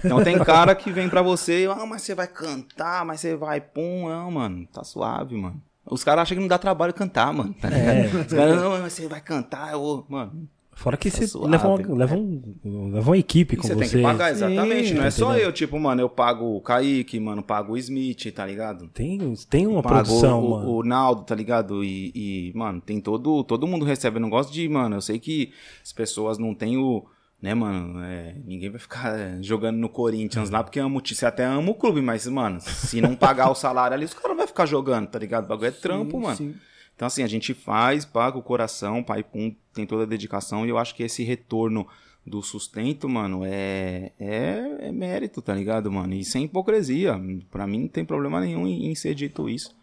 Então 0.04 0.22
tem 0.22 0.38
cara 0.38 0.74
que 0.74 0.92
vem 0.92 1.08
pra 1.08 1.22
você, 1.22 1.68
ah, 1.70 1.86
mas 1.86 2.02
você 2.02 2.14
vai 2.14 2.28
cantar, 2.28 3.04
mas 3.04 3.20
você 3.20 3.34
vai, 3.34 3.60
pum, 3.60 4.08
não, 4.08 4.30
mano, 4.30 4.66
tá 4.72 4.84
suave, 4.84 5.34
mano. 5.36 5.60
Os 5.86 6.04
caras 6.04 6.22
acham 6.22 6.36
que 6.36 6.40
não 6.40 6.48
dá 6.48 6.58
trabalho 6.58 6.94
cantar, 6.94 7.32
mano. 7.32 7.54
Tá 7.54 7.68
ligado? 7.68 8.20
Os 8.26 8.32
caras, 8.32 8.56
não, 8.56 8.70
mas 8.78 8.92
você 8.92 9.08
vai 9.08 9.20
cantar, 9.20 9.72
eu 9.72 10.06
mano. 10.08 10.48
Fora 10.74 10.96
que 10.96 11.10
Tá 11.10 11.16
você 11.18 11.26
suave, 11.28 11.50
leva, 11.52 11.68
uma, 11.68 11.94
leva, 11.96 12.14
um, 12.16 12.90
leva 12.92 13.10
uma 13.10 13.16
equipe 13.18 13.54
E 13.54 13.56
com 13.56 13.62
você 13.68 13.74
você. 13.74 13.80
tem 13.80 13.88
que 13.90 14.02
pagar, 14.02 14.30
exatamente. 14.32 14.88
Sim, 14.88 14.94
não 14.94 15.00
tá 15.02 15.06
é 15.06 15.10
só 15.10 15.26
entendendo? 15.30 15.46
eu, 15.46 15.52
tipo, 15.52 15.78
mano, 15.78 16.00
eu 16.00 16.08
pago 16.08 16.56
o 16.56 16.60
Kaique, 16.60 17.20
mano, 17.20 17.42
pago 17.42 17.72
o 17.74 17.78
Smith, 17.78 18.32
tá 18.34 18.44
ligado? 18.44 18.88
Tem, 18.88 19.18
tem 19.48 19.66
uma 19.66 19.82
Pago 19.82 19.94
produção, 19.94 20.44
o, 20.44 20.50
mano. 20.50 20.70
o 20.70 20.82
Naldo, 20.82 21.22
tá 21.22 21.34
ligado? 21.34 21.84
E, 21.84 22.12
e, 22.14 22.52
mano, 22.54 22.80
tem 22.80 23.00
todo. 23.00 23.44
Todo 23.44 23.66
mundo 23.66 23.84
recebe. 23.84 24.16
Eu 24.16 24.20
não 24.22 24.30
gosto 24.30 24.52
de, 24.52 24.68
mano. 24.68 24.96
Eu 24.96 25.00
sei 25.00 25.18
que 25.18 25.52
as 25.82 25.92
pessoas 25.92 26.38
não 26.38 26.54
têm 26.54 26.76
o. 26.76 27.04
Né, 27.42 27.52
mano? 27.52 28.02
é, 28.02 28.36
ninguém 28.46 28.70
vai 28.70 28.80
ficar 28.80 29.14
jogando 29.42 29.76
no 29.76 29.88
Corinthians 29.88 30.48
lá 30.48 30.62
porque 30.64 30.80
ama 30.80 30.96
o 30.96 31.00
time. 31.00 31.16
Você 31.18 31.26
até 31.26 31.44
ama 31.44 31.70
o 31.70 31.74
clube, 31.74 32.00
mas, 32.00 32.26
mano, 32.26 32.58
se 32.60 33.00
não 33.02 33.14
pagar 33.14 33.50
o 33.50 33.54
salário 33.54 33.94
ali, 33.94 34.06
os 34.06 34.14
caras 34.14 34.30
não 34.30 34.36
vão 34.38 34.46
ficar 34.46 34.64
jogando, 34.66 35.08
tá 35.08 35.18
ligado? 35.18 35.44
O 35.44 35.48
bagulho 35.48 35.68
é 35.68 35.70
trampo, 35.70 36.18
mano. 36.20 36.36
Sim. 36.36 36.54
Então, 36.96 37.06
assim, 37.06 37.22
a 37.22 37.26
gente 37.26 37.52
faz, 37.54 38.04
paga 38.04 38.38
o 38.38 38.42
coração, 38.42 39.02
pai 39.02 39.22
pum, 39.22 39.54
tem 39.72 39.84
toda 39.86 40.04
a 40.04 40.06
dedicação, 40.06 40.64
e 40.64 40.68
eu 40.68 40.78
acho 40.78 40.94
que 40.94 41.02
esse 41.02 41.24
retorno 41.24 41.86
do 42.26 42.40
sustento, 42.40 43.08
mano, 43.08 43.42
é, 43.44 44.12
é, 44.18 44.76
é 44.88 44.92
mérito, 44.92 45.42
tá 45.42 45.52
ligado, 45.54 45.90
mano? 45.92 46.14
E 46.14 46.24
sem 46.24 46.44
hipocrisia. 46.44 47.20
Pra 47.50 47.66
mim 47.66 47.80
não 47.80 47.88
tem 47.88 48.04
problema 48.04 48.40
nenhum 48.40 48.66
em, 48.66 48.86
em 48.90 48.94
ser 48.94 49.14
dito 49.14 49.48
isso, 49.48 49.74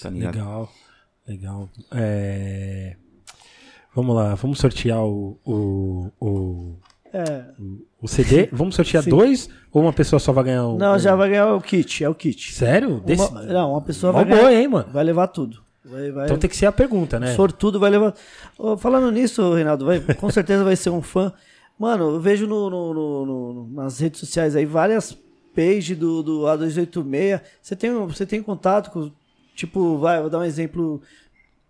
tá 0.00 0.08
ligado? 0.08 0.34
Legal, 0.36 0.72
legal. 1.26 1.68
É, 1.92 2.96
Vamos 3.94 4.14
lá, 4.14 4.36
vamos 4.36 4.60
sortear 4.60 5.04
o, 5.04 5.36
o, 5.44 6.10
o, 6.20 6.74
É. 7.12 7.44
o 8.00 8.06
CD. 8.06 8.48
Vamos 8.54 8.76
sortear 8.76 9.02
Sim. 9.02 9.10
dois 9.10 9.48
ou 9.72 9.82
uma 9.82 9.92
pessoa 9.92 10.20
só 10.20 10.32
vai 10.32 10.44
ganhar 10.44 10.68
um? 10.68 10.78
Não, 10.78 10.94
um- 10.94 10.98
já 10.98 11.16
vai 11.16 11.28
ganhar 11.30 11.52
o 11.54 11.60
kit, 11.60 12.04
é 12.04 12.08
o 12.08 12.14
kit. 12.14 12.52
Sério? 12.54 13.00
Desse... 13.00 13.28
Uma, 13.28 13.42
não, 13.42 13.72
uma 13.72 13.80
pessoa 13.82 14.12
Mó 14.12 14.20
vai 14.20 14.28
ganhar. 14.28 14.40
boa, 14.42 14.54
hein, 14.54 14.68
mano? 14.68 14.92
Vai 14.92 15.02
levar 15.02 15.26
tudo. 15.26 15.60
Vai, 15.90 16.10
vai, 16.10 16.24
Então 16.26 16.38
tem 16.38 16.48
que 16.50 16.56
ser 16.56 16.66
a 16.66 16.72
pergunta, 16.72 17.18
né? 17.18 17.34
Sortudo 17.34 17.80
vai 17.80 17.90
levar. 17.90 18.14
Ô, 18.58 18.76
falando 18.76 19.10
nisso, 19.10 19.52
Reinaldo, 19.54 19.84
vai, 19.86 20.00
com 20.00 20.30
certeza 20.30 20.62
vai 20.64 20.76
ser 20.76 20.90
um 20.90 21.02
fã. 21.02 21.32
Mano, 21.78 22.10
eu 22.10 22.20
vejo 22.20 22.46
no, 22.46 22.68
no- 22.70 22.94
no- 22.94 23.26
no- 23.26 23.68
nas 23.74 23.98
redes 24.00 24.20
sociais 24.20 24.54
aí 24.54 24.64
várias 24.66 25.16
pages 25.54 25.96
do, 25.96 26.22
do 26.22 26.40
A286. 26.42 27.40
Você 27.60 27.74
tem, 27.76 27.90
você 27.92 28.26
tem 28.26 28.42
contato 28.42 28.90
com. 28.90 29.10
Tipo, 29.54 29.98
vai, 29.98 30.20
vou 30.20 30.30
dar 30.30 30.38
um 30.38 30.44
exemplo. 30.44 31.02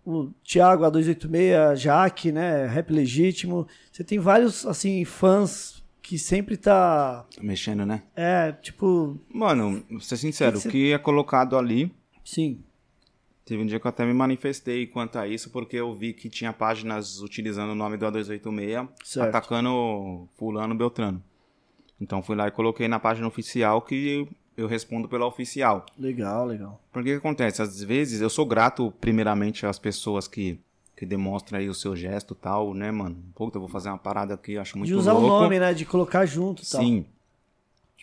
O 0.05 0.31
Thiago 0.43 0.83
A286, 0.83 1.75
Jaque, 1.75 2.31
né? 2.31 2.65
Rap 2.67 2.91
Legítimo. 2.91 3.67
Você 3.91 4.03
tem 4.03 4.17
vários, 4.19 4.65
assim, 4.65 5.05
fãs 5.05 5.81
que 6.01 6.17
sempre 6.17 6.57
tá. 6.57 7.25
Mexendo, 7.41 7.85
né? 7.85 8.03
É, 8.15 8.51
tipo. 8.51 9.17
Mano, 9.33 9.83
vou 9.89 9.99
ser 9.99 10.17
sincero, 10.17 10.57
Que 10.57 10.61
que 10.63 10.67
o 10.67 10.71
que 10.71 10.93
é 10.93 10.97
colocado 10.97 11.55
ali. 11.57 11.91
Sim. 12.25 12.59
Teve 13.51 13.63
um 13.63 13.65
dia 13.65 13.81
que 13.81 13.85
eu 13.85 13.89
até 13.89 14.05
me 14.05 14.13
manifestei 14.13 14.87
quanto 14.87 15.19
a 15.19 15.27
isso, 15.27 15.49
porque 15.49 15.75
eu 15.75 15.93
vi 15.93 16.13
que 16.13 16.29
tinha 16.29 16.53
páginas 16.53 17.19
utilizando 17.19 17.71
o 17.71 17.75
nome 17.75 17.97
do 17.97 18.05
A286, 18.05 18.87
Certo. 19.03 19.27
atacando 19.27 20.25
Fulano 20.37 20.73
Beltrano. 20.73 21.21
Então 21.99 22.21
fui 22.21 22.33
lá 22.33 22.47
e 22.47 22.51
coloquei 22.51 22.87
na 22.87 22.97
página 22.97 23.27
oficial 23.27 23.81
que 23.81 24.25
eu 24.55 24.67
respondo 24.67 25.09
pela 25.09 25.25
oficial. 25.25 25.85
Legal, 25.99 26.45
legal. 26.45 26.81
Porque 26.93 27.09
o 27.09 27.13
que 27.15 27.17
acontece? 27.17 27.61
Às 27.61 27.83
vezes 27.83 28.21
eu 28.21 28.29
sou 28.29 28.45
grato, 28.45 28.89
primeiramente, 29.01 29.65
às 29.65 29.77
pessoas 29.77 30.29
que, 30.29 30.57
que 30.95 31.05
demonstram 31.05 31.59
aí 31.59 31.67
o 31.67 31.73
seu 31.73 31.93
gesto 31.93 32.33
e 32.33 32.41
tal, 32.41 32.73
né, 32.73 32.89
mano? 32.89 33.21
Puta, 33.35 33.57
eu 33.57 33.59
vou 33.59 33.69
fazer 33.69 33.89
uma 33.89 33.97
parada 33.97 34.33
aqui, 34.33 34.57
acho 34.57 34.77
muito 34.77 34.87
de 34.87 34.95
usar 34.95 35.11
louco. 35.11 35.27
o 35.27 35.29
nome, 35.41 35.59
né? 35.59 35.73
De 35.73 35.83
colocar 35.83 36.25
junto 36.25 36.63
e 36.63 36.69
tal. 36.69 36.79
Sim. 36.79 37.05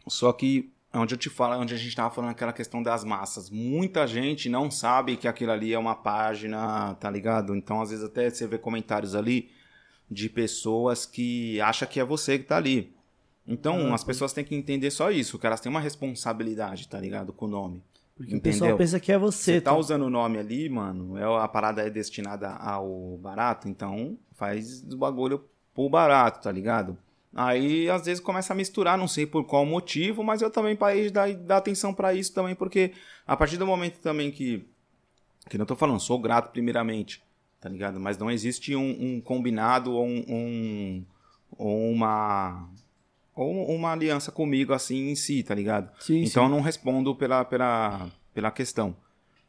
Só 0.07 0.31
que 0.31 0.71
onde 0.95 1.15
eu 1.15 1.19
te 1.19 1.29
falo, 1.29 1.61
onde 1.61 1.75
a 1.75 1.77
gente 1.77 1.95
tava 1.95 2.11
falando 2.15 2.31
aquela 2.31 2.53
questão 2.53 2.83
das 2.83 3.05
massas, 3.05 3.51
muita 3.51 4.07
gente 4.07 4.49
não 4.49 4.71
sabe 4.71 5.17
que 5.17 5.29
aquilo 5.29 5.53
ali 5.53 5.73
é 5.73 5.79
uma 5.79 5.95
página, 5.95 6.95
tá 6.95 7.11
ligado? 7.11 7.55
Então, 7.55 7.81
às 7.81 7.91
vezes 7.91 8.05
até 8.05 8.31
você 8.31 8.47
vê 8.47 8.59
comentários 8.59 9.15
ali 9.15 9.51
de 10.11 10.29
pessoas 10.29 11.05
que 11.05 11.61
acham 11.61 11.87
que 11.87 12.01
é 12.01 12.05
você 12.05 12.39
que 12.39 12.45
tá 12.45 12.57
ali. 12.57 12.95
Então, 13.47 13.93
Ah, 13.93 13.95
as 13.95 14.05
pessoas 14.05 14.33
têm 14.33 14.45
que 14.45 14.55
entender 14.55 14.91
só 14.91 15.11
isso, 15.11 15.39
que 15.39 15.47
elas 15.47 15.61
têm 15.61 15.71
uma 15.71 15.81
responsabilidade, 15.81 16.89
tá 16.89 16.99
ligado, 17.01 17.33
com 17.33 17.47
o 17.47 17.49
nome. 17.49 17.83
Porque 18.17 18.35
o 18.35 18.37
Entendeu? 18.37 18.53
pessoal 18.53 18.77
pensa 18.77 18.99
que 19.01 19.13
é 19.13 19.19
você. 19.19 19.55
Você 19.55 19.61
tá 19.61 19.71
tá? 19.71 19.77
usando 19.77 20.03
o 20.03 20.11
nome 20.11 20.39
ali, 20.39 20.69
mano, 20.69 21.17
é, 21.17 21.25
a 21.43 21.47
parada 21.49 21.83
é 21.83 21.89
destinada 21.89 22.51
ao 22.51 23.17
barato, 23.23 23.69
então 23.69 24.19
faz 24.33 24.83
o 24.83 24.97
bagulho 24.97 25.45
pro 25.75 25.89
barato, 25.89 26.43
tá 26.43 26.51
ligado? 26.51 26.99
Aí, 27.35 27.89
às 27.91 28.07
vezes, 28.07 28.21
começa 28.23 28.53
a 28.53 28.57
misturar, 28.57 28.97
não 28.97 29.07
sei 29.07 29.27
por 29.27 29.45
qual 29.45 29.65
motivo, 29.67 30.25
mas 30.25 30.41
eu 30.43 30.51
também 30.51 30.75
parei 30.75 31.05
de 31.05 31.11
dar, 31.11 31.33
dar 31.35 31.59
atenção 31.59 31.93
pra 31.93 32.15
isso 32.15 32.33
também, 32.33 32.55
porque 32.55 32.93
a 33.27 33.37
partir 33.37 33.57
do 33.57 33.67
momento 33.67 33.99
também 34.01 34.31
que. 34.31 34.67
Que 35.49 35.57
não 35.59 35.67
tô 35.67 35.77
falando, 35.77 36.01
sou 36.01 36.19
grato 36.19 36.51
primeiramente, 36.53 37.23
tá 37.61 37.69
ligado? 37.69 37.99
Mas 38.01 38.19
não 38.19 38.31
existe 38.31 38.75
um, 38.75 38.97
um 39.17 39.21
combinado 39.21 39.93
ou 39.93 40.07
um. 40.07 40.25
um- 40.29 41.05
ou 41.57 41.91
uma. 41.91 42.69
Ou 43.35 43.71
uma 43.75 43.93
aliança 43.93 44.33
comigo 44.33 44.73
assim 44.73 45.11
em 45.11 45.15
si, 45.15 45.43
tá 45.45 45.55
ligado? 45.55 45.91
Sim, 46.01 46.25
então 46.25 46.43
eu 46.43 46.49
sim. 46.49 46.55
não 46.57 46.61
respondo 46.61 47.15
pela, 47.15 47.45
pela, 47.45 48.09
pela 48.35 48.51
questão. 48.51 48.97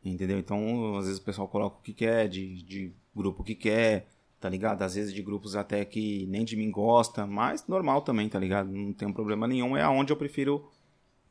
Entendeu? 0.06 0.38
Então, 0.38 0.96
às 0.98 1.06
vezes 1.06 1.20
o 1.20 1.24
pessoal 1.24 1.48
coloca 1.48 1.78
o 1.78 1.82
que 1.82 1.92
quer, 1.94 2.28
de, 2.30 2.62
de 2.62 2.94
grupo 3.16 3.44
que 3.44 3.56
quer, 3.56 4.08
tá 4.40 4.48
ligado? 4.50 4.82
Às 4.82 4.96
vezes 4.96 5.14
de 5.14 5.22
grupos 5.22 5.56
até 5.56 5.84
que 5.86 6.26
nem 6.28 6.46
de 6.46 6.56
mim 6.56 6.72
gosta, 6.72 7.26
mas 7.28 7.66
normal 7.68 8.02
também, 8.02 8.30
tá 8.30 8.40
ligado? 8.40 8.70
Não 8.72 8.94
tem 8.94 9.12
problema 9.12 9.48
nenhum, 9.48 9.76
é 9.76 9.82
aonde 9.82 10.12
eu 10.14 10.18
prefiro, 10.18 10.66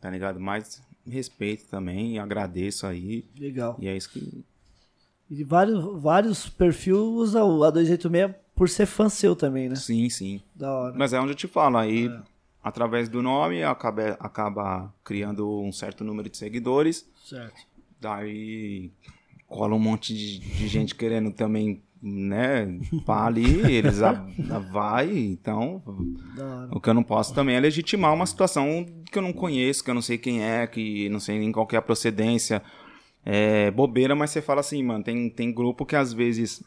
tá 0.00 0.10
ligado? 0.10 0.38
Mas 0.38 0.82
respeito 1.06 1.64
também, 1.66 2.18
agradeço 2.18 2.86
aí, 2.86 3.24
Legal. 3.38 3.76
e 3.80 3.88
é 3.88 3.96
isso 3.96 4.10
que. 4.10 4.44
E 5.30 5.44
vários, 5.44 6.00
vários 6.02 6.48
perfis 6.48 6.94
usam 6.94 7.48
o 7.48 7.60
A286 7.60 8.34
por 8.54 8.68
ser 8.68 8.86
fã 8.86 9.08
seu 9.08 9.36
também, 9.36 9.68
né? 9.68 9.76
Sim, 9.76 10.08
sim. 10.10 10.42
Da 10.54 10.70
hora. 10.72 10.94
Mas 10.96 11.12
é 11.12 11.20
onde 11.20 11.32
eu 11.32 11.36
te 11.36 11.46
falo, 11.46 11.76
aí 11.78 12.08
É. 12.08 12.22
através 12.62 13.08
do 13.08 13.22
nome 13.22 13.62
acaba, 13.62 14.16
acaba 14.20 14.92
criando 15.04 15.60
um 15.60 15.70
certo 15.72 16.02
número 16.02 16.28
de 16.28 16.36
seguidores. 16.36 17.06
Certo. 17.24 17.54
Daí 18.00 18.90
cola 19.46 19.74
um 19.74 19.78
monte 19.78 20.14
de, 20.14 20.38
de 20.38 20.68
gente 20.68 20.94
querendo 20.94 21.30
também, 21.30 21.82
né, 22.02 22.78
pá 23.04 23.26
ali, 23.26 23.60
eles 23.72 24.02
a, 24.02 24.10
a- 24.50 24.58
vai, 24.58 25.16
então 25.16 25.82
o 26.70 26.80
que 26.80 26.88
eu 26.88 26.94
não 26.94 27.02
posso 27.02 27.34
também 27.34 27.56
é 27.56 27.60
legitimar 27.60 28.14
uma 28.14 28.26
situação 28.26 28.86
que 29.10 29.18
eu 29.18 29.22
não 29.22 29.32
conheço, 29.32 29.82
que 29.82 29.90
eu 29.90 29.94
não 29.94 30.02
sei 30.02 30.16
quem 30.18 30.42
é, 30.44 30.66
que 30.66 31.08
não 31.08 31.18
sei 31.20 31.38
nem 31.38 31.50
qual 31.50 31.66
que 31.66 31.74
é 31.76 31.78
a 31.78 31.82
procedência. 31.82 32.62
É 33.24 33.70
bobeira, 33.72 34.14
mas 34.14 34.30
você 34.30 34.40
fala 34.40 34.60
assim, 34.60 34.82
mano, 34.82 35.04
tem, 35.04 35.28
tem 35.28 35.52
grupo 35.52 35.84
que 35.84 35.96
às 35.96 36.12
vezes 36.12 36.62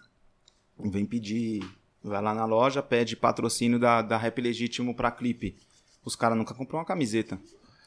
vem 0.78 1.06
pedir, 1.06 1.64
vai 2.04 2.22
lá 2.22 2.36
na 2.36 2.46
loja, 2.46 2.84
pede 2.84 3.16
patrocínio 3.16 3.80
da, 3.80 4.02
da 4.02 4.18
Rap 4.18 4.40
Legítimo 4.42 4.94
pra 4.94 5.10
clipe. 5.12 5.56
Os 6.04 6.16
caras 6.16 6.38
nunca 6.38 6.54
compram 6.54 6.80
uma 6.80 6.86
camiseta. 6.86 7.40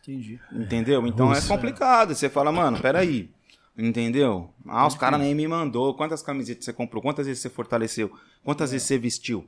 Entendi. 0.02 0.40
Entendeu? 0.52 1.06
Então 1.06 1.32
é 1.32 1.40
complicado. 1.48 2.14
Você 2.14 2.28
fala, 2.28 2.50
mano, 2.52 2.80
peraí. 2.80 3.28
Entendeu? 3.76 4.50
Ah, 4.66 4.86
os 4.86 4.94
caras 4.94 5.20
nem 5.20 5.34
me 5.34 5.48
mandou. 5.48 5.94
Quantas 5.94 6.22
camisetas 6.22 6.64
você 6.64 6.72
comprou? 6.72 7.02
Quantas 7.02 7.26
vezes 7.26 7.42
você 7.42 7.50
fortaleceu? 7.50 8.10
Quantas 8.44 8.70
vezes 8.70 8.86
você 8.86 8.96
vestiu? 8.96 9.44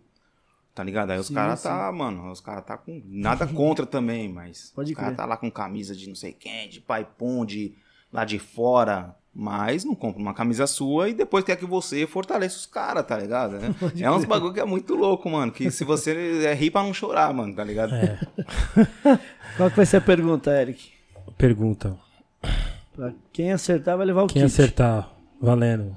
Tá 0.75 0.83
ligado? 0.83 1.11
Aí 1.11 1.19
os 1.19 1.31
caras 1.31 1.63
tá, 1.63 1.91
mano, 1.91 2.31
os 2.31 2.41
caras 2.41 2.65
tá 2.65 2.77
com 2.77 3.01
nada 3.07 3.47
contra 3.47 3.87
também, 3.87 4.29
mas 4.29 4.73
Pode 4.75 4.93
os 4.93 4.99
caras 4.99 5.17
tá 5.17 5.25
lá 5.25 5.37
com 5.37 5.51
camisa 5.51 5.95
de 5.95 6.07
não 6.07 6.15
sei 6.15 6.33
quem, 6.35 6.69
de 6.69 6.83
pai 6.83 7.07
pum, 7.17 7.47
de 7.47 7.75
lá 8.13 8.27
de 8.27 8.39
fora, 8.39 9.17
mas 9.33 9.85
não 9.85 9.95
compra 9.95 10.21
uma 10.21 10.35
camisa 10.35 10.67
sua 10.67 11.09
e 11.09 11.15
depois 11.15 11.45
quer 11.45 11.57
que 11.57 11.65
você 11.65 12.07
fortaleça 12.07 12.57
os 12.57 12.67
caras, 12.67 13.07
tá 13.07 13.17
ligado? 13.17 13.57
É, 13.57 13.71
é 14.05 14.11
uns 14.11 14.27
bagulho 14.27 14.53
que 14.53 14.61
é 14.61 14.67
muito 14.67 14.95
louco, 14.95 15.31
mano, 15.31 15.51
que 15.51 15.71
se 15.71 15.83
você 15.83 16.45
é 16.45 16.53
rir 16.53 16.71
pra 16.71 16.83
não 16.83 16.93
chorar, 16.93 17.33
mano, 17.33 17.55
tá 17.55 17.65
ligado? 17.65 17.95
É. 17.95 18.19
Qual 19.57 19.71
que 19.71 19.77
vai 19.77 19.87
ser 19.87 19.99
a 19.99 20.01
pergunta, 20.03 20.51
Eric? 20.51 20.91
Pergunta. 21.39 21.97
Pra 22.97 23.13
quem 23.33 23.53
acertar 23.53 23.97
vai 23.97 24.07
levar 24.07 24.23
o 24.23 24.27
Quem 24.27 24.43
kit. 24.43 24.47
acertar, 24.53 25.11
valendo. 25.41 25.95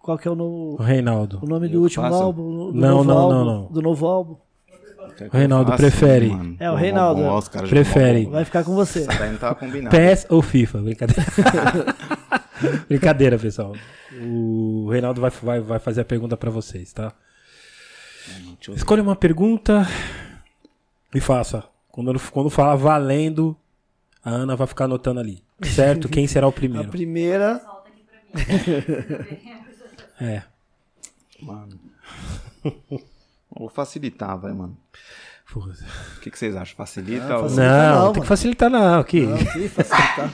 Qual 0.00 0.18
que 0.18 0.28
é 0.28 0.30
o, 0.30 0.34
O 0.34 0.36
no- 0.36 0.76
Reinaldo. 0.76 1.40
o 1.42 1.46
nome 1.46 1.68
do 1.68 1.78
Eu 1.78 1.82
último 1.82 2.04
faço? 2.04 2.22
álbum? 2.22 2.72
Do 2.72 2.72
Não, 2.74 2.88
novo 2.98 3.04
não, 3.04 3.18
álbum, 3.18 3.34
não, 3.34 3.44
não. 3.44 3.64
Do 3.72 3.82
novo 3.82 4.06
álbum. 4.06 4.36
O 5.32 5.36
Reinaldo 5.36 5.70
eu 5.72 5.76
faça? 5.78 5.82
prefere. 5.90 6.28
Mano, 6.28 6.56
É, 6.60 6.70
o 6.70 6.74
Reinaldo. 6.74 7.22
Prefere. 7.68 8.26
Vai 8.26 8.44
ficar 8.44 8.64
com 8.64 8.74
você. 8.74 9.06
combinado. 9.58 9.96
PES 9.96 10.26
ou 10.28 10.42
FIFA? 10.42 10.78
Brincadeira. 10.82 11.24
Brincadeira, 12.88 13.38
pessoal. 13.38 13.72
O 14.22 14.88
Reinaldo 14.90 15.20
vai, 15.20 15.30
vai, 15.30 15.60
vai 15.60 15.78
fazer 15.78 16.02
a 16.02 16.04
pergunta 16.04 16.36
pra 16.36 16.50
vocês, 16.50 16.92
tá? 16.92 17.12
Escolha 18.74 19.02
uma 19.02 19.16
pergunta 19.16 19.86
e 21.14 21.20
faça. 21.20 21.64
Quando, 21.90 22.18
quando 22.30 22.50
falar 22.50 22.76
valendo, 22.76 23.56
a 24.24 24.30
Ana 24.30 24.54
vai 24.56 24.66
ficar 24.66 24.84
anotando 24.84 25.20
ali. 25.20 25.42
Certo? 25.62 26.08
Quem 26.08 26.26
será 26.26 26.46
o 26.46 26.50
A 26.50 26.52
primeiro? 26.52 26.88
primeira. 26.90 27.54
Aqui 27.54 28.02
pra 28.02 28.20
mim. 29.20 29.50
É. 30.20 30.42
Mano. 31.40 31.78
Vou 33.50 33.68
facilitar, 33.70 34.38
vai, 34.38 34.52
mano. 34.52 34.76
O 35.54 36.20
que, 36.20 36.30
que 36.30 36.38
vocês 36.38 36.54
acham? 36.56 36.76
Facilita 36.76 37.32
Ah, 37.32 37.38
ou... 37.38 37.48
facilita. 37.48 37.62
Não, 37.62 37.94
não, 37.94 38.04
tem 38.04 38.12
que 38.12 38.18
mano. 38.18 38.26
facilitar 38.28 38.70
não. 38.70 39.00
Aqui. 39.00 39.20
Não, 39.26 39.36
que 39.38 39.68
facilitar. 39.68 40.32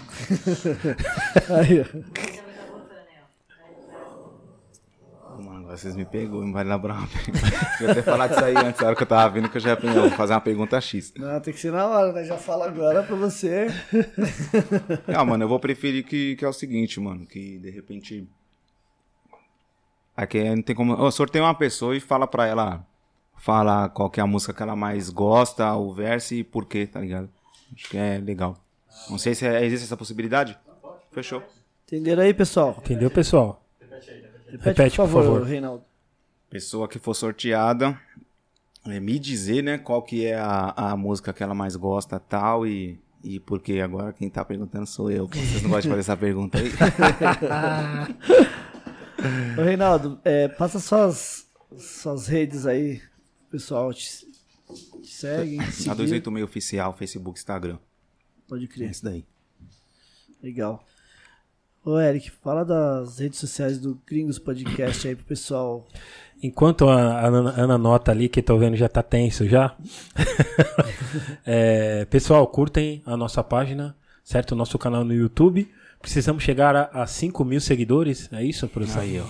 Aí, 1.59 1.81
ó. 1.81 1.85
Já 1.85 1.93
vai 1.93 2.53
tá 2.53 2.65
botando 2.73 2.97
aí, 2.97 3.17
ó. 5.29 5.43
Mano, 5.43 5.59
agora 5.59 5.62
vocês 5.77 5.97
me 5.97 6.05
pegou, 6.05 6.45
me 6.45 6.53
vai 6.53 6.65
lembrar 6.65 6.95
uma 6.95 7.07
pergunta. 7.09 7.47
Eu 7.81 7.87
ia 7.87 7.93
até 7.93 8.03
falar 8.03 8.27
disso 8.29 8.45
aí 8.45 8.57
antes, 8.57 8.81
na 8.81 8.87
hora 8.89 8.97
que 8.97 9.03
eu 9.03 9.07
tava 9.07 9.33
vendo 9.35 9.49
que 9.49 9.57
eu 9.57 9.61
já 9.61 9.71
ia 9.71 10.11
fazer 10.11 10.33
uma 10.35 10.41
pergunta 10.41 10.81
X. 10.81 11.13
Não, 11.17 11.41
tem 11.41 11.53
que 11.53 11.61
ser 11.61 11.73
na 11.73 11.87
hora, 11.87 12.13
né? 12.13 12.25
Já 12.25 12.37
fala 12.37 12.67
agora 12.67 13.03
pra 13.03 13.17
você. 13.17 13.67
Ah, 15.09 15.25
mano, 15.25 15.45
eu 15.45 15.49
vou 15.49 15.59
preferir 15.61 16.05
que, 16.05 16.37
que 16.37 16.45
é 16.45 16.49
o 16.49 16.53
seguinte, 16.53 16.99
mano, 17.01 17.27
que 17.27 17.59
de 17.59 17.71
repente. 17.71 18.29
Aqui 20.17 20.43
não 20.55 20.63
tem 20.63 20.75
como. 20.77 20.95
Ô, 20.95 21.11
sorteia 21.11 21.45
uma 21.45 21.55
pessoa 21.55 21.97
e 21.97 22.01
fala 22.01 22.27
pra 22.27 22.47
ela. 22.47 22.87
Fala 23.39 23.89
qual 23.89 24.09
que 24.11 24.21
é 24.21 24.23
a 24.23 24.27
música 24.27 24.53
que 24.53 24.63
ela 24.63 24.77
mais 24.77 25.11
gosta, 25.11 25.75
o 25.75 25.93
verso 25.93 26.35
e 26.35 26.45
por 26.45 26.65
quê, 26.67 26.87
tá 26.87 27.01
ligado? 27.01 27.29
Acho 27.75 27.89
que 27.89 27.97
é 27.97 28.19
legal. 28.19 28.57
Não 29.11 29.19
sei 29.19 29.35
se 29.35 29.45
é- 29.47 29.65
existe 29.65 29.85
essa 29.87 29.97
possibilidade. 29.97 30.57
Fechou. 31.11 31.43
Entenderam 31.87 32.23
aí, 32.23 32.33
pessoal? 32.33 32.77
Entendeu, 32.79 33.11
pessoal? 33.11 33.61
Repete, 33.81 34.11
Repete, 34.61 34.97
por 34.97 35.07
por 35.07 35.13
favor, 35.13 35.25
favor. 35.25 35.43
Reinaldo. 35.47 35.85
Pessoa 36.51 36.89
que 36.89 36.99
for 36.99 37.15
sorteada, 37.15 37.99
é, 38.87 39.01
me 39.01 39.19
dizer, 39.19 39.63
né, 39.63 39.79
qual 39.79 40.03
que 40.03 40.27
é 40.27 40.35
a, 40.35 40.73
a 40.77 40.97
música 40.97 41.33
que 41.33 41.43
ela 41.43 41.55
mais 41.55 41.75
gosta 41.77 42.21
tal 42.21 42.67
e, 42.67 43.01
e 43.25 43.41
por 43.41 43.61
quê. 43.61 43.81
Agora 43.81 44.13
quem 44.13 44.29
tá 44.29 44.45
perguntando 44.45 44.87
sou 44.87 45.11
eu. 45.11 45.27
Vocês 45.27 45.63
não 45.63 45.71
gostam 45.71 45.81
de 45.81 45.89
fazer 45.89 46.01
essa 46.01 46.17
pergunta 46.17 46.59
aí? 46.59 46.71
Ô, 49.59 49.63
Reinaldo, 49.63 50.21
é, 50.25 50.49
passa 50.49 50.79
suas, 50.81 51.47
suas 51.79 52.27
redes 52.27 52.67
aí. 52.67 53.01
O 53.47 53.51
pessoal 53.53 53.93
te, 53.95 54.27
te 55.03 55.09
segue. 55.09 55.61
A 55.61 55.71
seguir. 55.71 55.95
286 55.95 56.45
Oficial, 56.45 56.93
Facebook, 56.97 57.39
Instagram. 57.39 57.79
Pode 58.49 58.65
É 58.65 58.69
crer. 58.69 58.91
isso 58.91 59.05
daí. 59.05 59.25
Legal. 60.43 60.85
Ô, 61.85 61.99
Eric, 61.99 62.31
fala 62.31 62.65
das 62.65 63.19
redes 63.19 63.41
sociais 63.41 63.79
do 63.79 64.01
Gringos 64.07 64.39
Podcast 64.39 65.07
aí 65.09 65.17
pro 65.17 65.25
pessoal. 65.25 65.85
Enquanto 66.41 66.89
a 66.89 67.27
Ana, 67.27 67.51
Ana 67.61 67.79
nota 67.79 68.11
ali, 68.13 68.29
que 68.29 68.41
tô 68.43 68.57
vendo 68.57 68.77
já 68.77 68.89
tá 68.89 69.03
tenso 69.03 69.49
já. 69.49 69.75
É, 71.45 72.07
pessoal, 72.07 72.47
curtem 72.47 73.03
a 73.05 73.17
nossa 73.19 73.45
página, 73.45 73.95
certo? 74.25 74.53
O 74.53 74.57
nosso 74.57 74.79
canal 74.79 75.05
no 75.05 75.13
YouTube. 75.13 75.71
Precisamos 76.01 76.43
chegar 76.43 76.75
a, 76.75 77.03
a 77.03 77.07
5 77.07 77.45
mil 77.45 77.61
seguidores, 77.61 78.33
é 78.33 78.43
isso, 78.43 78.67
produção? 78.67 79.03
Aí, 79.03 79.21
ó. 79.21 79.25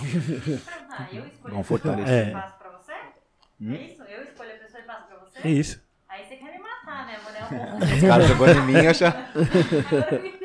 Ah, 0.90 1.08
eu 1.12 1.26
escolho 1.26 1.54
Vamos 1.54 1.58
a 1.58 1.62
pessoa 1.62 1.64
fortalecer. 1.64 2.28
e 2.28 2.32
passo 2.32 2.58
pra 2.58 2.70
você? 2.70 2.92
É 2.92 3.84
isso? 3.84 4.02
Eu 4.02 4.22
escolho 4.22 4.50
a 4.50 4.54
pessoa 4.64 4.80
e 4.80 4.86
passo 4.86 5.06
pra 5.08 5.16
você? 5.18 5.48
É 5.48 5.50
isso. 5.50 5.80
Aí 6.08 6.24
você 6.24 6.36
quer 6.36 6.52
me 6.52 6.58
matar, 6.62 7.06
né? 7.06 7.18
Vou 7.24 7.32
dar 7.32 7.74
um 7.74 7.78
Os 7.96 8.00
caras 8.00 8.28
jogou 8.28 8.48
em 8.48 8.62
mim, 8.66 8.74
eu 8.74 8.94
já... 8.94 9.10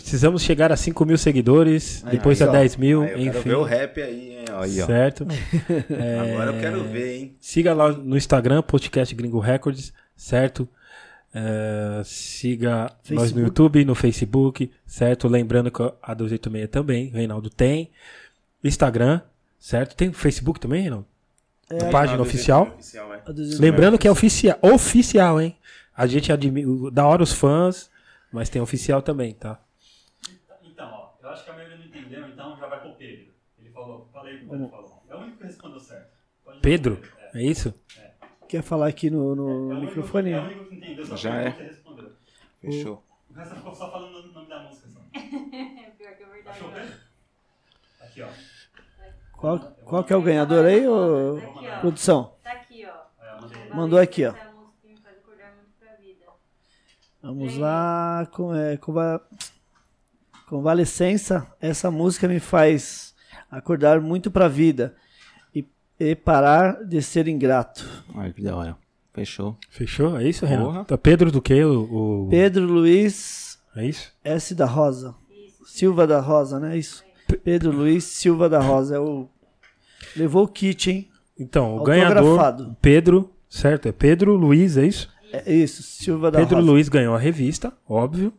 Precisamos 0.00 0.42
chegar 0.42 0.72
a 0.72 0.76
5 0.76 1.04
mil 1.04 1.18
seguidores, 1.18 2.02
Aí, 2.04 2.12
depois 2.16 2.40
Aí, 2.40 2.48
a 2.48 2.50
ó. 2.50 2.54
10 2.54 2.76
mil, 2.76 3.02
Aí 3.02 3.08
eu 3.10 3.16
quero 3.18 3.38
enfim. 3.38 3.48
ver 3.48 3.54
o 3.56 3.62
rap 3.62 4.02
aí, 4.02 4.32
hein? 4.38 4.44
Aí, 4.52 4.82
ó. 4.82 4.86
Certo? 4.86 5.26
Agora 6.32 6.52
eu 6.52 6.60
quero 6.60 6.84
ver, 6.84 7.16
hein? 7.18 7.36
Siga 7.40 7.72
lá 7.74 7.92
no 7.92 8.16
Instagram, 8.16 8.62
podcast 8.62 9.14
Gringo 9.14 9.38
Records, 9.38 9.92
certo? 10.16 10.68
É, 11.32 12.02
siga 12.04 12.90
nós 13.08 13.10
no 13.10 13.16
Facebook. 13.20 13.40
YouTube, 13.44 13.84
no 13.84 13.94
Facebook, 13.94 14.70
certo? 14.84 15.28
Lembrando 15.28 15.70
que 15.70 15.80
a 16.02 16.14
286 16.14 16.68
também, 16.70 17.08
o 17.08 17.12
Reinaldo 17.12 17.48
tem. 17.48 17.90
Instagram, 18.64 19.20
certo? 19.58 19.94
Tem 19.94 20.12
Facebook 20.12 20.58
também, 20.58 20.82
Reinaldo? 20.82 21.06
É, 21.70 21.84
A 21.86 21.90
página 21.90 22.20
oficial. 22.20 22.62
Oficial, 22.74 23.14
é. 23.14 23.18
A 23.18 23.30
286. 23.32 23.60
Lembrando 23.60 23.96
que 23.98 24.08
é 24.08 24.10
oficial, 24.10 24.58
oficial, 24.60 25.40
hein? 25.40 25.56
A 25.96 26.06
gente 26.06 26.32
admira, 26.32 26.90
da 26.90 27.06
hora 27.06 27.22
os 27.22 27.32
fãs, 27.32 27.88
mas 28.32 28.48
tem 28.48 28.60
oficial 28.60 29.00
também, 29.02 29.34
tá? 29.34 29.60
Então, 30.64 30.88
ó, 30.92 31.10
eu 31.22 31.28
acho 31.30 31.44
que 31.44 31.50
a 31.50 31.54
maioria 31.54 31.76
não 31.76 31.84
entendeu, 31.84 32.26
então 32.26 32.56
já 32.58 32.66
vai 32.66 32.80
pro 32.80 32.90
Pedro. 32.94 33.26
Ele 33.60 33.68
falou, 34.38 34.66
o 34.66 34.70
que. 35.06 35.12
É 35.12 35.14
o 35.16 35.18
único 35.20 35.38
que 35.38 35.44
respondeu 35.44 35.80
certo. 35.80 36.16
Pode 36.44 36.60
Pedro, 36.60 37.00
É. 37.34 37.40
é 37.40 37.44
isso? 37.44 37.74
Quer 38.48 38.62
falar 38.62 38.88
aqui 38.88 39.10
no, 39.10 39.34
no 39.36 39.48
É 39.48 39.54
único- 39.76 39.80
microfone? 39.86 40.30
É 40.32 40.40
o 40.40 40.44
único 40.44 40.64
que 40.66 40.74
entendeu 40.76 41.06
sua 41.06 41.16
Já 41.16 41.34
é. 41.36 41.48
respondeu. 41.50 42.12
Fechou. 42.60 43.02
O 43.30 43.32
resto 43.34 43.54
ficou 43.54 43.74
só 43.74 43.90
falando 43.92 44.16
o 44.16 44.32
nome 44.32 44.48
da 44.48 44.60
música. 44.64 44.88
Só. 44.88 45.00
É 45.14 45.90
pior 45.90 46.16
que 46.16 46.22
é 46.22 46.26
verdade. 46.26 46.48
Achou 46.58 46.70
Pedro? 46.72 46.94
Aqui, 48.00 48.22
ó. 48.22 48.28
Qual, 49.38 49.58
qual 49.84 50.04
que 50.04 50.12
é 50.12 50.16
o 50.16 50.22
ganhador 50.22 50.64
aí, 50.66 50.86
ô 50.86 51.36
ó. 51.38 51.80
produção? 51.80 52.34
Tá 52.42 52.52
aqui, 52.52 52.84
ó. 52.86 53.44
É. 53.70 53.74
Mandou 53.74 53.98
aqui, 53.98 54.26
ó. 54.26 54.34
Vamos 57.22 57.56
lá, 57.58 58.26
com, 58.32 58.54
é, 58.54 58.76
conva- 58.78 59.22
convalescença. 60.48 61.46
Essa 61.60 61.90
música 61.90 62.26
me 62.26 62.40
faz 62.40 63.09
acordar 63.50 64.00
muito 64.00 64.30
pra 64.30 64.48
vida 64.48 64.94
e, 65.54 65.64
e 65.98 66.14
parar 66.14 66.84
de 66.84 67.00
ser 67.02 67.26
ingrato. 67.28 67.86
Olha 68.14 68.32
que 68.32 68.42
da 68.42 68.56
hora. 68.56 68.76
Fechou. 69.12 69.56
Fechou? 69.68 70.16
É 70.16 70.28
isso, 70.28 70.46
Renan? 70.46 70.64
Porra. 70.64 70.84
Tá 70.84 70.96
Pedro 70.96 71.32
do 71.32 71.42
que? 71.42 71.62
O, 71.64 72.26
o- 72.26 72.28
Pedro 72.30 72.64
Luiz 72.64 73.58
É 73.74 73.84
isso? 73.86 74.12
S 74.22 74.54
da 74.54 74.66
Rosa. 74.66 75.14
Isso. 75.30 75.64
Silva 75.66 76.06
da 76.06 76.20
Rosa, 76.20 76.60
né? 76.60 76.78
Isso. 76.78 77.04
Pedro 77.44 77.72
Luiz 77.72 78.04
Silva 78.04 78.48
da 78.48 78.60
Rosa. 78.60 78.96
É 78.96 78.98
o... 79.00 79.28
Levou 80.16 80.44
o 80.44 80.48
kit, 80.48 80.90
hein? 80.90 81.08
Então, 81.38 81.76
o 81.76 81.82
ganhador, 81.82 82.74
Pedro, 82.82 83.32
certo? 83.48 83.88
É 83.88 83.92
Pedro 83.92 84.34
Luiz, 84.36 84.76
é 84.76 84.84
isso? 84.86 85.08
É 85.32 85.52
isso, 85.54 85.82
Silva 85.82 86.30
da 86.30 86.38
Pedro 86.38 86.56
Rosa. 86.56 86.70
Luiz 86.70 86.88
ganhou 86.88 87.14
a 87.14 87.18
revista, 87.18 87.72
óbvio. 87.88 88.32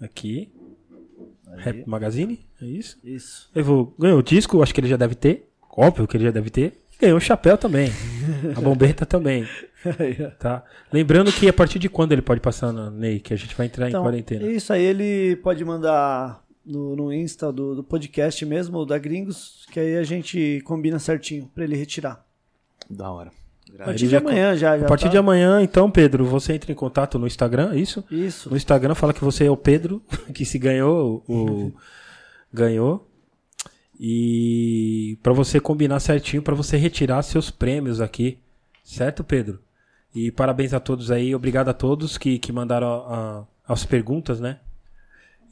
Aqui. 0.00 0.50
Rap 1.56 1.84
Magazine, 1.86 2.46
é 2.62 2.66
isso? 2.66 2.98
Isso. 3.04 3.48
Levou, 3.54 3.94
ganhou 3.98 4.18
o 4.18 4.22
disco, 4.22 4.62
acho 4.62 4.74
que 4.74 4.80
ele 4.80 4.88
já 4.88 4.96
deve 4.96 5.14
ter. 5.14 5.48
Óbvio 5.70 6.06
que 6.06 6.16
ele 6.16 6.24
já 6.24 6.30
deve 6.30 6.50
ter. 6.50 6.72
Ganhou 7.00 7.18
o 7.18 7.20
chapéu 7.20 7.56
também. 7.56 7.92
a 8.56 8.60
bombeta 8.60 9.06
também, 9.06 9.46
tá? 10.40 10.64
Lembrando 10.92 11.30
que 11.32 11.48
a 11.48 11.52
partir 11.52 11.78
de 11.78 11.88
quando 11.88 12.10
ele 12.12 12.22
pode 12.22 12.40
passar 12.40 12.72
na 12.72 12.90
Ney, 12.90 13.20
que 13.20 13.32
a 13.32 13.36
gente 13.36 13.54
vai 13.54 13.66
entrar 13.66 13.88
Então, 13.88 14.00
em 14.00 14.04
quarentena. 14.04 14.50
isso 14.50 14.72
aí 14.72 14.82
ele 14.82 15.36
pode 15.36 15.64
mandar 15.64 16.42
no, 16.66 16.96
no 16.96 17.12
Insta 17.12 17.52
do, 17.52 17.76
do 17.76 17.84
podcast 17.84 18.44
mesmo, 18.44 18.84
da 18.84 18.98
Gringos, 18.98 19.64
que 19.70 19.78
aí 19.78 19.96
a 19.96 20.02
gente 20.02 20.60
combina 20.64 20.98
certinho 20.98 21.48
pra 21.54 21.62
ele 21.62 21.76
retirar. 21.76 22.24
Da 22.90 23.10
hora. 23.10 23.30
A 23.78 23.84
partir 23.84 24.04
Ele 24.04 24.08
de 24.08 24.16
amanhã 24.16 24.56
já. 24.56 24.78
já 24.78 24.84
A 24.84 24.88
partir 24.88 25.04
tá? 25.04 25.10
de 25.10 25.18
amanhã, 25.18 25.62
então, 25.62 25.90
Pedro, 25.90 26.24
você 26.24 26.54
entra 26.54 26.72
em 26.72 26.74
contato 26.74 27.18
no 27.18 27.26
Instagram, 27.26 27.72
é 27.74 27.78
isso? 27.78 28.02
Isso. 28.10 28.48
No 28.50 28.56
Instagram 28.56 28.94
fala 28.94 29.12
que 29.12 29.22
você 29.22 29.44
é 29.44 29.50
o 29.50 29.56
Pedro, 29.56 30.02
que 30.34 30.44
se 30.44 30.58
ganhou 30.58 31.22
o 31.28 31.72
ganhou. 32.52 33.06
E 34.00 35.18
para 35.22 35.32
você 35.32 35.58
combinar 35.60 35.98
certinho 36.00 36.40
para 36.42 36.54
você 36.54 36.76
retirar 36.76 37.20
seus 37.22 37.50
prêmios 37.50 38.00
aqui, 38.00 38.38
certo, 38.84 39.24
Pedro? 39.24 39.58
E 40.14 40.30
parabéns 40.30 40.72
a 40.72 40.80
todos 40.80 41.10
aí, 41.10 41.34
obrigado 41.34 41.68
a 41.68 41.74
todos 41.74 42.16
que, 42.16 42.38
que 42.38 42.52
mandaram 42.52 42.86
a- 42.86 43.44
a- 43.68 43.72
as 43.72 43.84
perguntas, 43.84 44.38
né? 44.40 44.58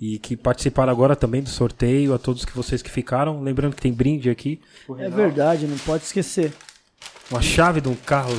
E 0.00 0.18
que 0.18 0.36
participaram 0.36 0.92
agora 0.92 1.16
também 1.16 1.42
do 1.42 1.48
sorteio, 1.48 2.14
a 2.14 2.18
todos 2.18 2.44
que 2.44 2.54
vocês 2.54 2.82
que 2.82 2.90
ficaram. 2.90 3.42
Lembrando 3.42 3.74
que 3.74 3.82
tem 3.82 3.92
brinde 3.92 4.30
aqui. 4.30 4.60
É 4.98 5.08
verdade, 5.08 5.66
não 5.66 5.78
pode 5.78 6.04
esquecer. 6.04 6.52
Uma 7.30 7.42
chave 7.42 7.80
de 7.80 7.88
um 7.88 7.94
carro. 7.96 8.32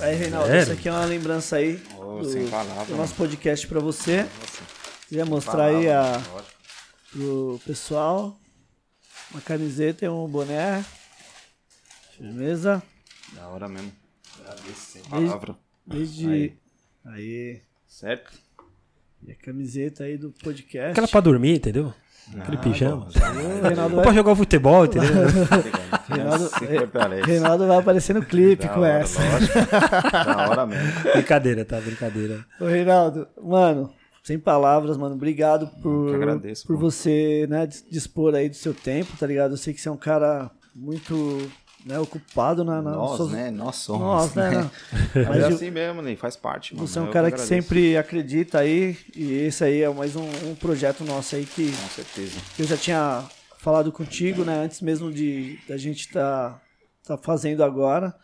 Aí, 0.00 0.14
Reinaldo, 0.14 0.48
essa 0.50 0.72
aqui 0.72 0.88
é 0.88 0.92
uma 0.92 1.04
lembrança 1.04 1.56
aí 1.56 1.82
Ô, 1.98 2.20
do, 2.20 2.24
sem 2.30 2.46
palavras, 2.46 2.86
do 2.86 2.96
nosso 2.96 3.14
podcast 3.14 3.66
pra 3.66 3.80
você. 3.80 4.18
Nossa, 4.22 4.62
Quiser 5.08 5.26
mostrar 5.26 5.64
aí 5.66 5.90
a, 5.90 6.02
lógico. 6.32 6.57
Pro 7.18 7.60
pessoal. 7.66 8.38
Uma 9.32 9.40
camiseta 9.40 10.04
e 10.04 10.08
um 10.08 10.26
boné. 10.28 10.84
Firmeza. 12.16 12.82
Da 13.34 13.48
hora 13.48 13.68
mesmo. 13.68 13.92
Sem 14.74 15.02
Desde- 15.02 15.10
palavra. 15.10 15.56
Desde. 15.86 16.28
Aí. 16.30 16.56
Aí. 17.04 17.60
Certo? 17.86 18.32
E 19.26 19.32
a 19.32 19.34
camiseta 19.34 20.04
aí 20.04 20.16
do 20.16 20.30
podcast. 20.30 20.92
Aquela 20.92 21.08
pra 21.08 21.20
dormir, 21.20 21.56
entendeu? 21.56 21.92
Aquele 22.38 22.56
Ah, 22.56 22.60
pijama. 22.60 23.08
Reinaldo 23.62 23.80
Ou 23.82 23.96
vai, 23.96 24.04
pra 24.04 24.12
jogar 24.14 24.36
futebol, 24.36 24.84
entendeu? 24.84 25.10
Reinaldo-. 26.08 27.24
Reinaldo 27.26 27.66
vai 27.66 27.78
aparecer 27.78 28.14
no 28.14 28.22
clipe 28.24 28.66
Da 28.66 28.72
com 28.74 28.80
hora, 28.80 28.98
essa. 29.00 29.20
Lógico. 29.22 29.54
da 30.12 30.48
hora 30.50 30.66
mesmo. 30.66 31.02
brincadeira, 31.12 31.64
tá? 31.64 31.80
Brincadeira. 31.80 32.44
Ô, 32.60 32.66
Reinaldo, 32.66 33.26
mano, 33.42 33.92
sem 34.28 34.38
palavras, 34.38 34.98
mano. 34.98 35.14
Obrigado 35.14 35.68
por, 35.82 36.10
que 36.10 36.14
agradeço, 36.14 36.66
por 36.66 36.76
você, 36.76 37.46
né, 37.48 37.66
dis- 37.66 37.82
dispor 37.90 38.34
aí 38.34 38.50
do 38.50 38.56
seu 38.56 38.74
tempo, 38.74 39.16
tá 39.18 39.26
ligado? 39.26 39.52
Eu 39.52 39.56
sei 39.56 39.72
que 39.72 39.80
você 39.80 39.88
é 39.88 39.92
um 39.92 39.96
cara 39.96 40.50
muito 40.74 41.50
né, 41.86 41.98
ocupado 41.98 42.62
na, 42.62 42.82
na 42.82 42.90
Nós, 42.90 43.16
suas- 43.16 43.32
né? 43.32 43.50
Nós 43.50 43.76
somos. 43.76 44.02
Nós, 44.02 44.34
né? 44.34 44.50
não. 44.50 44.70
Mas 45.14 45.42
é 45.44 45.46
assim 45.46 45.70
mesmo, 45.70 46.02
né? 46.02 46.14
Faz 46.14 46.36
parte, 46.36 46.74
mano. 46.74 46.86
Você 46.86 46.98
é 46.98 47.02
um 47.02 47.06
Eu 47.06 47.12
cara 47.12 47.30
que 47.32 47.40
sempre 47.40 47.96
acredita 47.96 48.58
aí, 48.58 48.98
e 49.16 49.32
esse 49.32 49.64
aí 49.64 49.80
é 49.80 49.88
mais 49.88 50.14
um, 50.14 50.28
um 50.46 50.54
projeto 50.54 51.04
nosso 51.04 51.34
aí 51.34 51.46
que 51.46 51.72
Com 51.72 51.88
certeza. 51.88 52.38
eu 52.58 52.66
já 52.66 52.76
tinha 52.76 53.24
falado 53.56 53.90
contigo, 53.90 54.44
né, 54.44 54.62
antes 54.62 54.82
mesmo 54.82 55.10
de 55.10 55.58
da 55.66 55.78
gente 55.78 56.00
estar 56.00 56.60
tá, 57.06 57.16
fazendo 57.16 57.64
agora. 57.64 58.14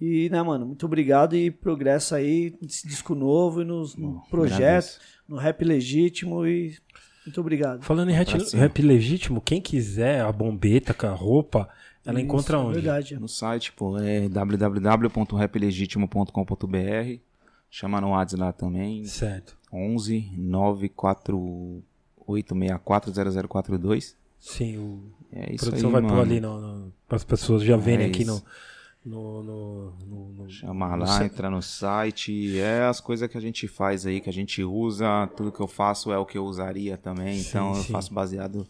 E, 0.00 0.30
né, 0.30 0.40
mano, 0.42 0.64
muito 0.64 0.86
obrigado 0.86 1.36
e 1.36 1.50
progresso 1.50 2.14
aí 2.14 2.56
nesse 2.62 2.86
disco 2.88 3.14
novo 3.14 3.60
e 3.60 3.64
nos, 3.64 3.96
no 3.96 4.22
projeto, 4.30 4.54
agradeço. 4.54 5.00
No 5.30 5.36
rap 5.36 5.64
legítimo 5.64 6.44
e 6.46 6.76
muito 7.24 7.40
obrigado. 7.40 7.82
Falando 7.82 8.10
em 8.10 8.14
rap, 8.14 8.28
cima. 8.44 8.60
rap 8.62 8.82
legítimo, 8.82 9.40
quem 9.40 9.60
quiser 9.60 10.20
a 10.22 10.32
bombeta 10.32 10.92
com 10.92 11.06
a 11.06 11.12
roupa, 11.14 11.68
ela 12.04 12.18
Isso, 12.18 12.26
encontra 12.26 12.56
é 12.56 12.60
onde? 12.60 12.74
Verdade. 12.80 13.16
No 13.18 13.28
site, 13.28 13.72
pô, 13.72 13.96
é 13.98 14.28
www.raplegitimo.com.br. 14.28 17.18
Chama 17.70 18.00
no 18.00 18.10
WhatsApp 18.10 18.40
lá 18.42 18.52
também. 18.52 19.04
Certo. 19.04 19.56
11 19.72 20.32
94864 20.36 23.12
0042. 23.48 24.16
Sim, 24.40 24.78
o 24.78 25.00
É 25.32 25.50
a 25.50 25.52
isso 25.52 25.64
produção 25.66 25.88
aí, 25.88 25.92
vai 25.92 26.02
mano. 26.02 26.14
pôr 26.14 26.22
ali 26.22 26.40
para 27.06 27.16
as 27.16 27.22
pessoas 27.24 27.62
já 27.62 27.76
verem 27.76 28.06
É 28.06 28.08
aqui 28.08 28.22
isso. 28.22 28.32
no, 28.34 28.42
no, 29.04 29.42
no, 29.42 29.90
no- 30.06 30.32
no 30.32 30.48
lá, 30.96 31.06
sa- 31.06 31.24
entra 31.24 31.50
no 31.50 31.62
site. 31.62 32.58
É 32.58 32.84
as 32.84 33.00
coisas 33.00 33.28
que 33.28 33.36
a 33.38 33.40
gente 33.40 33.66
faz 33.68 34.06
aí, 34.06 34.20
que 34.20 34.28
a 34.28 34.32
gente 34.32 34.62
usa. 34.62 35.26
Tudo 35.36 35.52
que 35.52 35.60
eu 35.60 35.68
faço 35.68 36.12
é 36.12 36.18
o 36.18 36.26
que 36.26 36.36
eu 36.38 36.44
usaria 36.44 36.96
também. 36.96 37.38
Sim, 37.38 37.48
então 37.48 37.76
eu 37.76 37.82
sim. 37.82 37.92
faço 37.92 38.12
baseado 38.12 38.66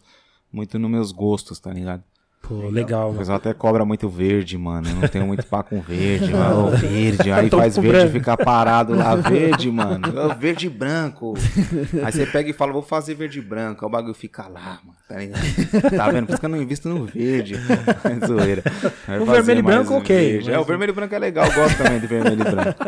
muito 0.52 0.78
nos 0.78 0.90
meus 0.90 1.12
gostos, 1.12 1.58
tá 1.58 1.72
ligado? 1.72 2.02
Pô, 2.42 2.68
legal. 2.68 3.12
O 3.12 3.18
pessoal 3.18 3.36
até 3.36 3.54
cobra 3.54 3.84
muito 3.84 4.08
verde, 4.08 4.58
mano. 4.58 4.88
Eu 4.88 4.94
não 4.96 5.08
tenho 5.08 5.26
muito 5.26 5.46
pá 5.46 5.62
com 5.62 5.80
verde, 5.80 6.32
mano. 6.32 6.66
Ô, 6.66 6.70
verde. 6.76 7.30
Aí 7.30 7.48
faz 7.48 7.76
verde 7.76 7.90
branco. 7.98 8.12
ficar 8.12 8.36
parado 8.36 8.94
lá, 8.94 9.14
verde, 9.14 9.70
mano. 9.70 10.08
Ô, 10.26 10.34
Verde 10.34 10.66
e 10.66 10.70
branco. 10.70 11.34
Aí 12.04 12.10
você 12.12 12.26
pega 12.26 12.50
e 12.50 12.52
fala, 12.52 12.72
vou 12.72 12.82
fazer 12.82 13.14
verde 13.14 13.38
e 13.38 13.42
branco. 13.42 13.84
Aí 13.84 13.88
o 13.88 13.90
bagulho 13.90 14.14
fica 14.14 14.48
lá, 14.48 14.80
mano. 14.82 14.96
Tá 15.08 15.16
ligado? 15.18 15.40
Tá 15.96 16.10
vendo? 16.10 16.26
Por 16.26 16.32
isso 16.32 16.40
que 16.40 16.46
eu 16.46 16.50
não 16.50 16.60
invisto 16.62 16.88
no 16.88 17.04
verde. 17.06 17.54
É 17.54 18.26
zoeira. 18.26 18.62
O 19.20 19.26
vermelho 19.26 19.58
e 19.60 19.62
branco, 19.62 19.94
um 19.94 19.98
ok, 19.98 20.16
verde. 20.32 20.50
É, 20.52 20.58
o 20.58 20.64
vermelho 20.64 20.90
e 20.90 20.94
branco 20.94 21.14
é 21.14 21.18
legal. 21.18 21.46
Eu 21.46 21.52
gosto 21.54 21.76
também 21.78 22.00
de 22.00 22.06
vermelho 22.06 22.40
e 22.40 22.50
branco. 22.50 22.84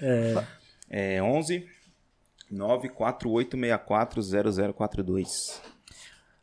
É, 0.00 0.44
É 0.88 1.22
11 1.22 1.66
94864 2.50 4.22
0042. 4.22 5.73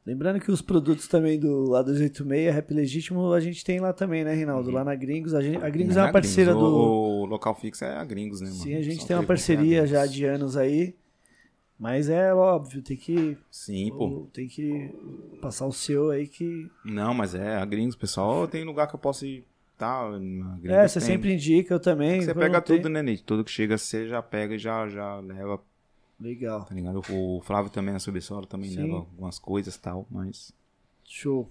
Lembrando 0.06 0.40
que 0.40 0.52
os 0.52 0.62
produtos 0.64 1.08
também 1.08 1.40
do 1.40 1.70
A286, 1.70 2.52
Rap 2.52 2.74
Legítimo, 2.74 3.34
a 3.34 3.40
gente 3.40 3.64
tem 3.64 3.80
lá 3.80 3.94
também, 3.94 4.24
né, 4.24 4.34
Reinaldo? 4.34 4.72
Lá 4.72 4.84
na 4.84 4.96
Gringos. 4.96 5.36
A, 5.36 5.42
gente, 5.42 5.64
a 5.64 5.70
Gringos 5.70 5.96
é 5.96 6.00
Não 6.00 6.08
uma 6.08 6.12
parceira 6.12 6.52
Gringos, 6.54 6.70
do. 6.72 6.76
O, 6.76 7.22
o 7.22 7.26
local 7.26 7.54
fixo 7.54 7.86
é 7.86 7.96
a 7.96 8.04
Gringos, 8.04 8.42
né, 8.42 8.48
mano? 8.50 8.62
Sim, 8.62 8.76
a 8.76 8.82
gente 8.82 9.02
Só 9.02 9.08
tem 9.08 9.16
uma 9.16 9.24
parceria 9.24 9.86
já 9.86 10.06
de 10.08 10.26
anos 10.26 10.58
aí. 10.58 10.96
Mas 11.78 12.10
é 12.10 12.34
óbvio, 12.34 12.82
tem 12.82 12.96
que. 12.98 13.38
Sim, 13.50 13.92
pô. 13.92 14.28
Tem 14.34 14.48
que 14.48 14.92
passar 15.42 15.66
o 15.66 15.72
seu 15.72 16.12
aí 16.12 16.28
que. 16.28 16.70
Não, 16.86 17.14
mas 17.14 17.34
é, 17.34 17.58
a 17.58 17.66
Gringos, 17.66 17.96
pessoal, 17.96 18.48
tem 18.48 18.64
lugar 18.64 18.88
que 18.88 18.94
eu 18.96 19.00
posso 19.00 19.26
ir, 19.26 19.44
tá? 19.78 20.08
É, 20.64 20.88
você 20.88 21.00
tem. 21.00 21.08
sempre 21.08 21.34
indica, 21.34 21.74
eu 21.74 21.80
também. 21.80 22.22
Você 22.22 22.34
quando 22.34 22.44
pega 22.44 22.62
tem- 22.62 22.78
tudo, 22.78 22.90
né, 22.90 23.02
Nate? 23.02 23.24
Tudo 23.24 23.44
que 23.44 23.50
chega, 23.50 23.78
você 23.80 24.08
já 24.08 24.22
pega 24.22 24.54
e 24.56 24.60
já, 24.60 24.88
já 24.88 25.20
leva, 25.20 25.60
Legal. 26.22 26.64
tá 26.66 26.76
ligado? 26.76 27.02
O 27.10 27.42
Flávio 27.42 27.72
também, 27.72 27.96
a 27.96 28.00
Subsolo, 28.00 28.46
também 28.46 28.70
Sim. 28.70 28.84
leva 28.84 28.98
algumas 28.98 29.40
coisas 29.40 29.76
e 29.76 29.80
tal, 29.80 30.08
mas... 30.10 30.54
Show. 31.08 31.50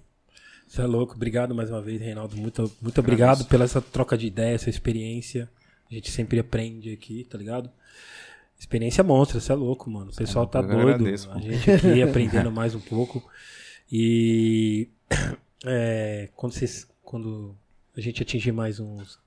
Você 0.67 0.83
é 0.83 0.87
louco. 0.87 1.15
Obrigado 1.17 1.55
mais 1.55 1.69
uma 1.69 1.83
vez, 1.83 2.01
Reinaldo. 2.01 2.37
Muito, 2.37 2.71
muito 2.81 3.01
obrigado 3.01 3.45
pela 3.47 3.65
essa 3.65 3.83
troca 3.83 4.17
de 4.17 4.29
ideia, 4.29 4.55
essa 4.55 4.71
experiência. 4.71 5.51
A 5.91 5.95
gente 5.95 6.11
sempre 6.13 6.39
aprende 6.39 6.93
aqui, 6.93 7.25
tá 7.25 7.37
ligado? 7.37 7.69
Experiência 8.57 9.03
monstra, 9.03 9.41
você 9.41 9.51
é 9.51 9.55
louco, 9.55 9.91
mano. 9.91 10.13
O 10.13 10.15
pessoal 10.15 10.47
tá 10.47 10.61
eu 10.61 10.69
doido. 10.69 10.91
agradeço, 10.91 11.31
a 11.31 11.41
gente 11.41 11.71
aqui 11.71 12.03
aprendendo 12.05 12.53
mais 12.53 12.75
um 12.75 12.81
pouco. 12.81 13.29
E 13.91 14.89
é, 15.65 16.29
quando 16.37 16.53
vocês. 16.53 16.87
Quando 17.03 17.57
a 17.97 18.01
gente 18.01 18.23
atingir 18.23 18.53
mais 18.53 18.79
uns. 18.79 19.19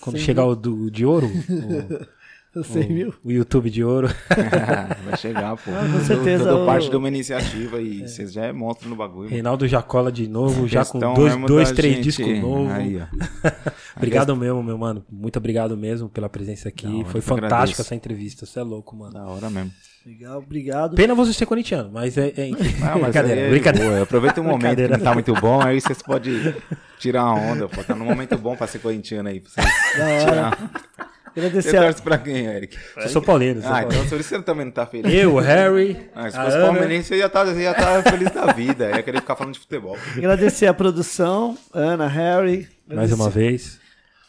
Quando 0.00 0.16
Cem 0.16 0.24
chegar 0.24 0.46
o 0.46 0.56
do, 0.56 0.90
de 0.90 1.04
ouro, 1.04 1.26
o, 1.28 2.06
Você 2.54 2.82
viu? 2.82 3.12
o 3.24 3.30
YouTube 3.32 3.68
de 3.70 3.82
ouro. 3.82 4.08
Vai 5.04 5.16
chegar, 5.16 5.56
pô. 5.56 5.70
Ah, 5.70 5.88
com 5.92 6.04
certeza, 6.04 6.44
Tudo 6.44 6.62
o- 6.62 6.66
parte 6.66 6.88
de 6.88 6.96
uma 6.96 7.08
iniciativa 7.08 7.80
e 7.80 8.06
vocês 8.06 8.32
já 8.32 8.44
é 8.46 8.52
monstro 8.52 8.88
no 8.88 8.94
bagulho. 8.96 9.28
Reinaldo 9.28 9.66
já 9.66 9.82
cola 9.82 10.12
de 10.12 10.28
novo, 10.28 10.66
já 10.68 10.84
com 10.84 10.98
dois, 11.14 11.36
dois 11.46 11.72
três 11.72 11.94
gente- 11.96 12.04
discos 12.04 12.38
novos. 12.40 12.70
Aí, 12.72 12.98
ó. 13.00 13.06
Obrigado 13.96 14.36
mesmo, 14.36 14.62
meu 14.62 14.78
mano. 14.78 15.04
Muito 15.10 15.36
obrigado 15.38 15.76
mesmo 15.76 16.08
pela 16.08 16.28
presença 16.28 16.68
aqui. 16.68 16.86
Hora, 16.86 17.04
Foi 17.06 17.18
eu 17.18 17.22
fantástica 17.22 17.82
essa 17.82 17.94
entrevista. 17.94 18.46
Você 18.46 18.58
é 18.60 18.62
louco, 18.62 18.94
mano. 18.96 19.12
Da 19.14 19.24
hora 19.26 19.50
mesmo. 19.50 19.70
Legal, 20.06 20.38
obrigado. 20.38 20.94
Pena 20.96 21.14
você 21.14 21.32
ser 21.32 21.46
corintiano, 21.46 21.90
mas 21.92 22.18
é. 22.18 22.28
é... 22.36 22.50
Ah, 22.82 22.90
mas 22.92 23.04
brincadeira, 23.04 23.34
aí 23.34 23.38
é 23.40 23.44
de 23.44 23.50
brincadeira. 23.50 23.88
boa. 23.88 24.02
Aproveita 24.02 24.40
o 24.40 24.44
momento 24.44 24.76
que 24.76 24.88
não 24.88 24.98
tá 25.00 25.14
muito 25.14 25.32
bom, 25.34 25.60
aí 25.62 25.80
vocês 25.80 26.02
podem 26.02 26.54
tirar 26.98 27.24
uma 27.24 27.40
onda, 27.40 27.68
pô. 27.68 27.82
Tá 27.82 27.94
num 27.94 28.04
momento 28.04 28.36
bom 28.36 28.54
pra 28.54 28.66
ser 28.66 28.80
corintiano 28.80 29.28
aí. 29.30 29.40
Pra 29.40 29.50
vocês 29.50 29.66
Da 29.96 30.04
hora. 30.04 30.24
tirar. 30.24 31.13
Você 31.34 31.40
Agradecer 31.40 31.76
a, 31.78 31.82
torce 31.82 32.02
pra 32.02 32.16
quem, 32.18 32.46
Eric? 32.46 32.78
Eu 32.96 33.08
sou 33.08 33.20
paulino. 33.20 33.60
Sou 33.60 33.68
Ah, 33.70 33.72
paulino. 33.82 33.94
então 33.94 34.08
por 34.08 34.20
isso 34.20 34.28
você 34.28 34.42
também 34.42 34.64
não 34.66 34.72
tá 34.72 34.86
feliz. 34.86 35.12
Eu, 35.12 35.36
Harry. 35.38 36.08
Ah, 36.14 36.30
se 36.30 36.36
a 36.36 36.44
fosse 36.44 36.56
Ana. 36.56 36.66
palmeirense, 36.66 37.08
você 37.08 37.16
ia 37.16 37.26
estar 37.26 37.44
tá, 37.44 38.02
tá 38.02 38.10
feliz 38.10 38.30
da 38.30 38.52
vida. 38.52 38.90
Ia 38.90 39.02
querer 39.02 39.20
ficar 39.20 39.34
falando 39.34 39.54
de 39.54 39.58
futebol. 39.60 39.96
agradecer 40.16 40.66
a 40.66 40.74
produção, 40.74 41.58
Ana, 41.72 42.06
Harry. 42.06 42.68
Mais 42.86 43.12
uma 43.12 43.26
Agradecer- 43.26 43.30
vez. 43.50 43.80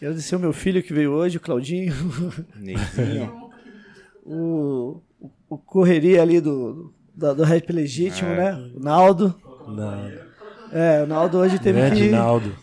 Agradecer 0.02 0.36
o 0.36 0.40
meu 0.40 0.52
filho 0.52 0.82
que 0.82 0.94
veio 0.94 1.12
hoje, 1.12 1.38
o 1.38 1.40
Claudinho. 1.40 1.94
Neizinho. 2.56 3.50
o, 4.26 5.00
o 5.50 5.58
correria 5.58 6.22
ali 6.22 6.42
do, 6.42 6.92
do, 7.16 7.36
do 7.36 7.44
rap 7.44 7.72
legítimo, 7.72 8.30
É. 8.32 8.36
né? 8.36 8.72
O 8.76 8.80
Naldo. 8.80 9.36
Não. 9.68 10.12
É, 10.72 11.04
o 11.04 11.08
Naldo 11.08 11.38
hoje 11.38 11.60
teve 11.60 11.80
Grande 11.80 12.02
que. 12.06 12.10
Naldo. 12.10 12.56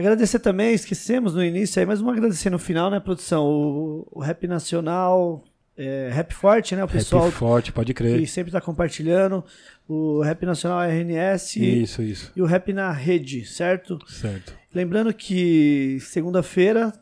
Agradecer 0.00 0.38
também, 0.38 0.74
esquecemos 0.74 1.34
no 1.34 1.44
início 1.44 1.78
aí, 1.78 1.86
mas 1.86 2.00
vamos 2.00 2.16
agradecer 2.16 2.50
no 2.50 2.58
final, 2.58 2.90
né, 2.90 2.98
produção? 2.98 3.44
O, 3.44 4.08
o 4.10 4.20
Rap 4.20 4.46
Nacional, 4.46 5.44
é, 5.76 6.10
Rap 6.12 6.32
Forte, 6.34 6.74
né? 6.74 6.82
O 6.82 6.88
pessoal 6.88 7.24
Rap 7.26 7.34
forte, 7.34 7.72
pode 7.72 7.92
que 7.92 8.02
crer. 8.02 8.26
sempre 8.28 8.50
tá 8.50 8.60
compartilhando. 8.60 9.44
O 9.88 10.20
Rap 10.22 10.44
Nacional 10.46 10.80
RNS 10.82 11.56
Isso, 11.56 12.02
isso. 12.02 12.32
e 12.34 12.40
o 12.40 12.46
Rap 12.46 12.72
na 12.72 12.92
Rede, 12.92 13.44
certo? 13.44 13.98
Certo. 14.08 14.54
Lembrando 14.74 15.12
que 15.12 15.98
segunda-feira 16.00 16.92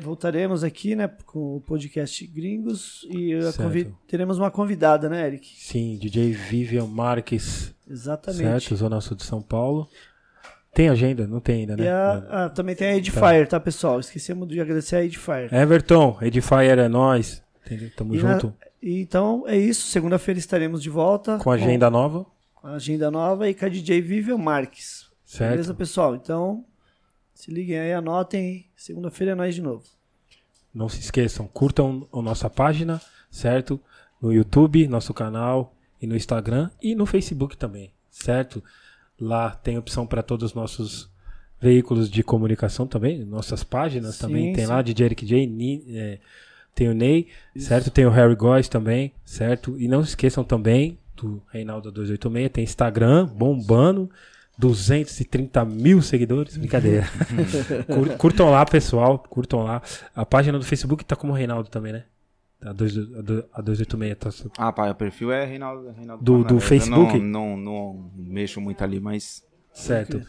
voltaremos 0.00 0.64
aqui, 0.64 0.96
né, 0.96 1.10
com 1.26 1.56
o 1.56 1.60
podcast 1.60 2.26
Gringos 2.26 3.06
e 3.10 3.32
teremos 4.08 4.38
uma 4.38 4.50
convidada, 4.50 5.08
né, 5.08 5.26
Eric? 5.26 5.46
Sim, 5.58 5.98
DJ 5.98 6.32
Vivian 6.32 6.86
Marques. 6.86 7.74
Exatamente. 7.88 8.42
Certo, 8.42 8.76
Zona 8.76 9.00
Sul 9.00 9.16
de 9.16 9.24
São 9.24 9.42
Paulo. 9.42 9.88
Tem 10.76 10.90
agenda? 10.90 11.26
Não 11.26 11.40
tem 11.40 11.60
ainda, 11.60 11.74
né? 11.74 11.88
a- 11.90 12.44
ah, 12.44 12.48
também 12.50 12.76
tem 12.76 12.88
a 12.88 12.96
Edifier, 12.98 13.48
tá, 13.48 13.58
pessoal? 13.58 13.98
Esquecemos 13.98 14.46
de 14.46 14.60
agradecer 14.60 14.96
a 14.96 15.02
Edifier. 15.02 15.48
Everton, 15.50 16.18
Edifier 16.20 16.78
é 16.78 16.86
nós. 16.86 17.42
Tamo 17.96 18.14
E 18.14 18.22
na- 18.22 18.32
junto. 18.34 18.52
E 18.82 19.00
então 19.00 19.44
é 19.46 19.56
isso. 19.56 19.86
Segunda-feira 19.86 20.38
estaremos 20.38 20.82
de 20.82 20.90
volta 20.90 21.38
Com 21.38 21.50
a 21.50 21.54
agenda 21.54 21.88
nova. 21.88 22.26
com 22.54 22.66
a 22.66 22.72
agenda 22.74 23.10
nova 23.10 23.48
e 23.48 23.54
com 23.54 23.64
a 23.64 23.68
DJ 23.70 24.02
Vivian 24.02 24.36
Marques. 24.36 25.06
Certo. 25.24 25.50
Beleza, 25.52 25.72
pessoal? 25.72 26.14
Então 26.14 26.62
se 27.32 27.50
liguem 27.50 27.78
aí, 27.78 27.94
anotem. 27.94 28.66
Segunda-feira 28.76 29.32
é 29.32 29.34
nós 29.34 29.54
de 29.54 29.62
novo. 29.62 29.82
Não 30.74 30.90
se 30.90 31.00
esqueçam, 31.00 31.46
curtam 31.48 32.06
a 32.12 32.20
nossa 32.20 32.50
página, 32.50 33.00
certo? 33.30 33.80
No 34.20 34.30
YouTube, 34.30 34.86
nosso 34.88 35.14
canal, 35.14 35.74
e 36.02 36.06
no 36.06 36.14
Instagram 36.14 36.68
e 36.82 36.94
no 36.94 37.06
Facebook 37.06 37.56
também, 37.56 37.92
certo? 38.10 38.62
Lá 39.20 39.50
tem 39.50 39.78
opção 39.78 40.06
para 40.06 40.22
todos 40.22 40.50
os 40.50 40.54
nossos 40.54 41.10
veículos 41.60 42.10
de 42.10 42.22
comunicação 42.22 42.86
também, 42.86 43.24
nossas 43.24 43.64
páginas 43.64 44.16
Sim, 44.16 44.20
também. 44.20 44.52
Tem 44.52 44.64
sim. 44.66 44.70
lá 44.70 44.82
DJ 44.82 45.06
Eric 45.06 45.24
J, 45.24 45.46
Ni- 45.46 45.82
é, 45.88 46.18
tem 46.74 46.88
o 46.88 46.94
Ney, 46.94 47.28
certo? 47.56 47.90
Tem 47.90 48.04
o 48.04 48.10
Harry 48.10 48.34
Góes 48.34 48.68
também, 48.68 49.12
certo? 49.24 49.74
E 49.80 49.88
não 49.88 50.02
se 50.02 50.10
esqueçam 50.10 50.44
também 50.44 50.98
do 51.16 51.42
Reinaldo 51.50 51.90
286, 51.90 52.50
tem 52.52 52.62
Instagram 52.64 53.24
bombando, 53.26 54.10
230 54.58 55.64
mil 55.64 56.02
seguidores, 56.02 56.56
brincadeira. 56.58 57.06
Cur- 57.86 58.16
curtam 58.18 58.50
lá, 58.50 58.64
pessoal, 58.66 59.18
curtam 59.18 59.62
lá. 59.62 59.80
A 60.14 60.26
página 60.26 60.58
do 60.58 60.64
Facebook 60.64 61.04
tá 61.06 61.16
como 61.16 61.32
Reinaldo 61.32 61.70
também, 61.70 61.92
né? 61.94 62.04
A, 62.62 62.72
dois- 62.72 62.96
a 62.96 63.58
a 63.58 63.60
286 63.62 64.50
tá 64.50 64.50
Ah, 64.58 64.72
pai, 64.72 64.90
o 64.90 64.94
perfil 64.94 65.30
é 65.30 65.44
Reinaldo, 65.44 65.90
Reinaldo 65.90 66.24
Do- 66.24 66.42
do 66.44 66.54
Eu 66.56 66.60
Facebook? 66.60 67.18
Não, 67.18 67.56
não, 67.56 67.56
não 67.56 68.10
mexo 68.16 68.60
muito 68.60 68.82
ali, 68.82 68.98
mas. 68.98 69.44
certo. 69.72 70.20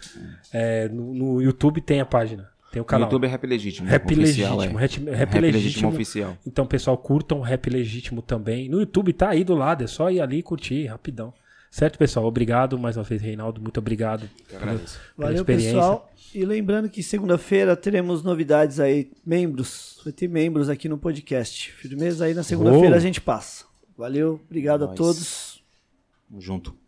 É, 0.54 0.90
no, 0.90 1.14
no 1.14 1.42
YouTube 1.42 1.80
tem 1.82 2.02
a 2.02 2.06
página, 2.06 2.50
tem 2.72 2.82
o 2.82 2.84
No 2.84 2.86
canal. 2.86 3.08
YouTube 3.08 3.26
é 3.26 3.30
Rap 3.30 3.48
Legítimo. 3.48 3.88
Rap 3.88 4.06
oficial, 4.12 4.58
Legítimo, 4.58 4.78
é. 4.78 4.82
Rap, 4.82 4.92
Rap 4.98 5.34
Rap 5.34 5.42
Legítimo 5.42 5.54
Legítimo. 5.64 5.90
oficial. 5.90 6.38
Então, 6.46 6.66
pessoal, 6.68 6.98
curtam 6.98 7.40
Rap 7.40 7.70
Legítimo 7.70 8.22
também. 8.22 8.68
No 8.70 8.80
YouTube 8.82 9.14
tá 9.14 9.30
aí 9.30 9.44
do 9.44 9.56
lado, 9.56 9.84
é 9.84 9.88
só 9.88 10.12
ir 10.12 10.20
ali 10.20 10.40
e 10.40 10.44
curtir 10.44 10.86
rapidão. 10.88 11.34
Certo, 11.72 11.98
pessoal? 12.00 12.26
Obrigado 12.26 12.78
mais 12.80 12.96
uma 12.98 13.04
vez, 13.04 13.22
Reinaldo. 13.22 13.62
Muito 13.62 13.78
obrigado 13.80 14.28
Eu 14.50 14.58
agradeço. 14.58 15.00
pela 15.16 15.28
Valeu, 15.28 15.36
experiência. 15.42 15.74
pessoal. 15.74 16.12
E 16.34 16.46
lembrando 16.46 16.90
que 16.90 17.02
segunda-feira 17.02 17.76
teremos 17.76 18.24
novidades 18.24 18.80
aí, 18.80 19.12
membros. 19.26 20.00
Vai 20.04 20.14
ter 20.14 20.28
membros 20.28 20.70
aqui 20.70 20.88
no 20.88 20.98
podcast. 20.98 21.72
Firmeza 21.74 22.26
aí 22.26 22.34
na 22.34 22.44
segunda-feira 22.44 22.96
a 22.96 23.00
gente 23.00 23.22
passa. 23.22 23.66
Valeu, 23.98 24.40
obrigado 24.46 24.84
a 24.84 24.88
Nós. 24.88 24.96
todos. 24.96 25.64
Tamo 26.30 26.42
junto. 26.42 26.87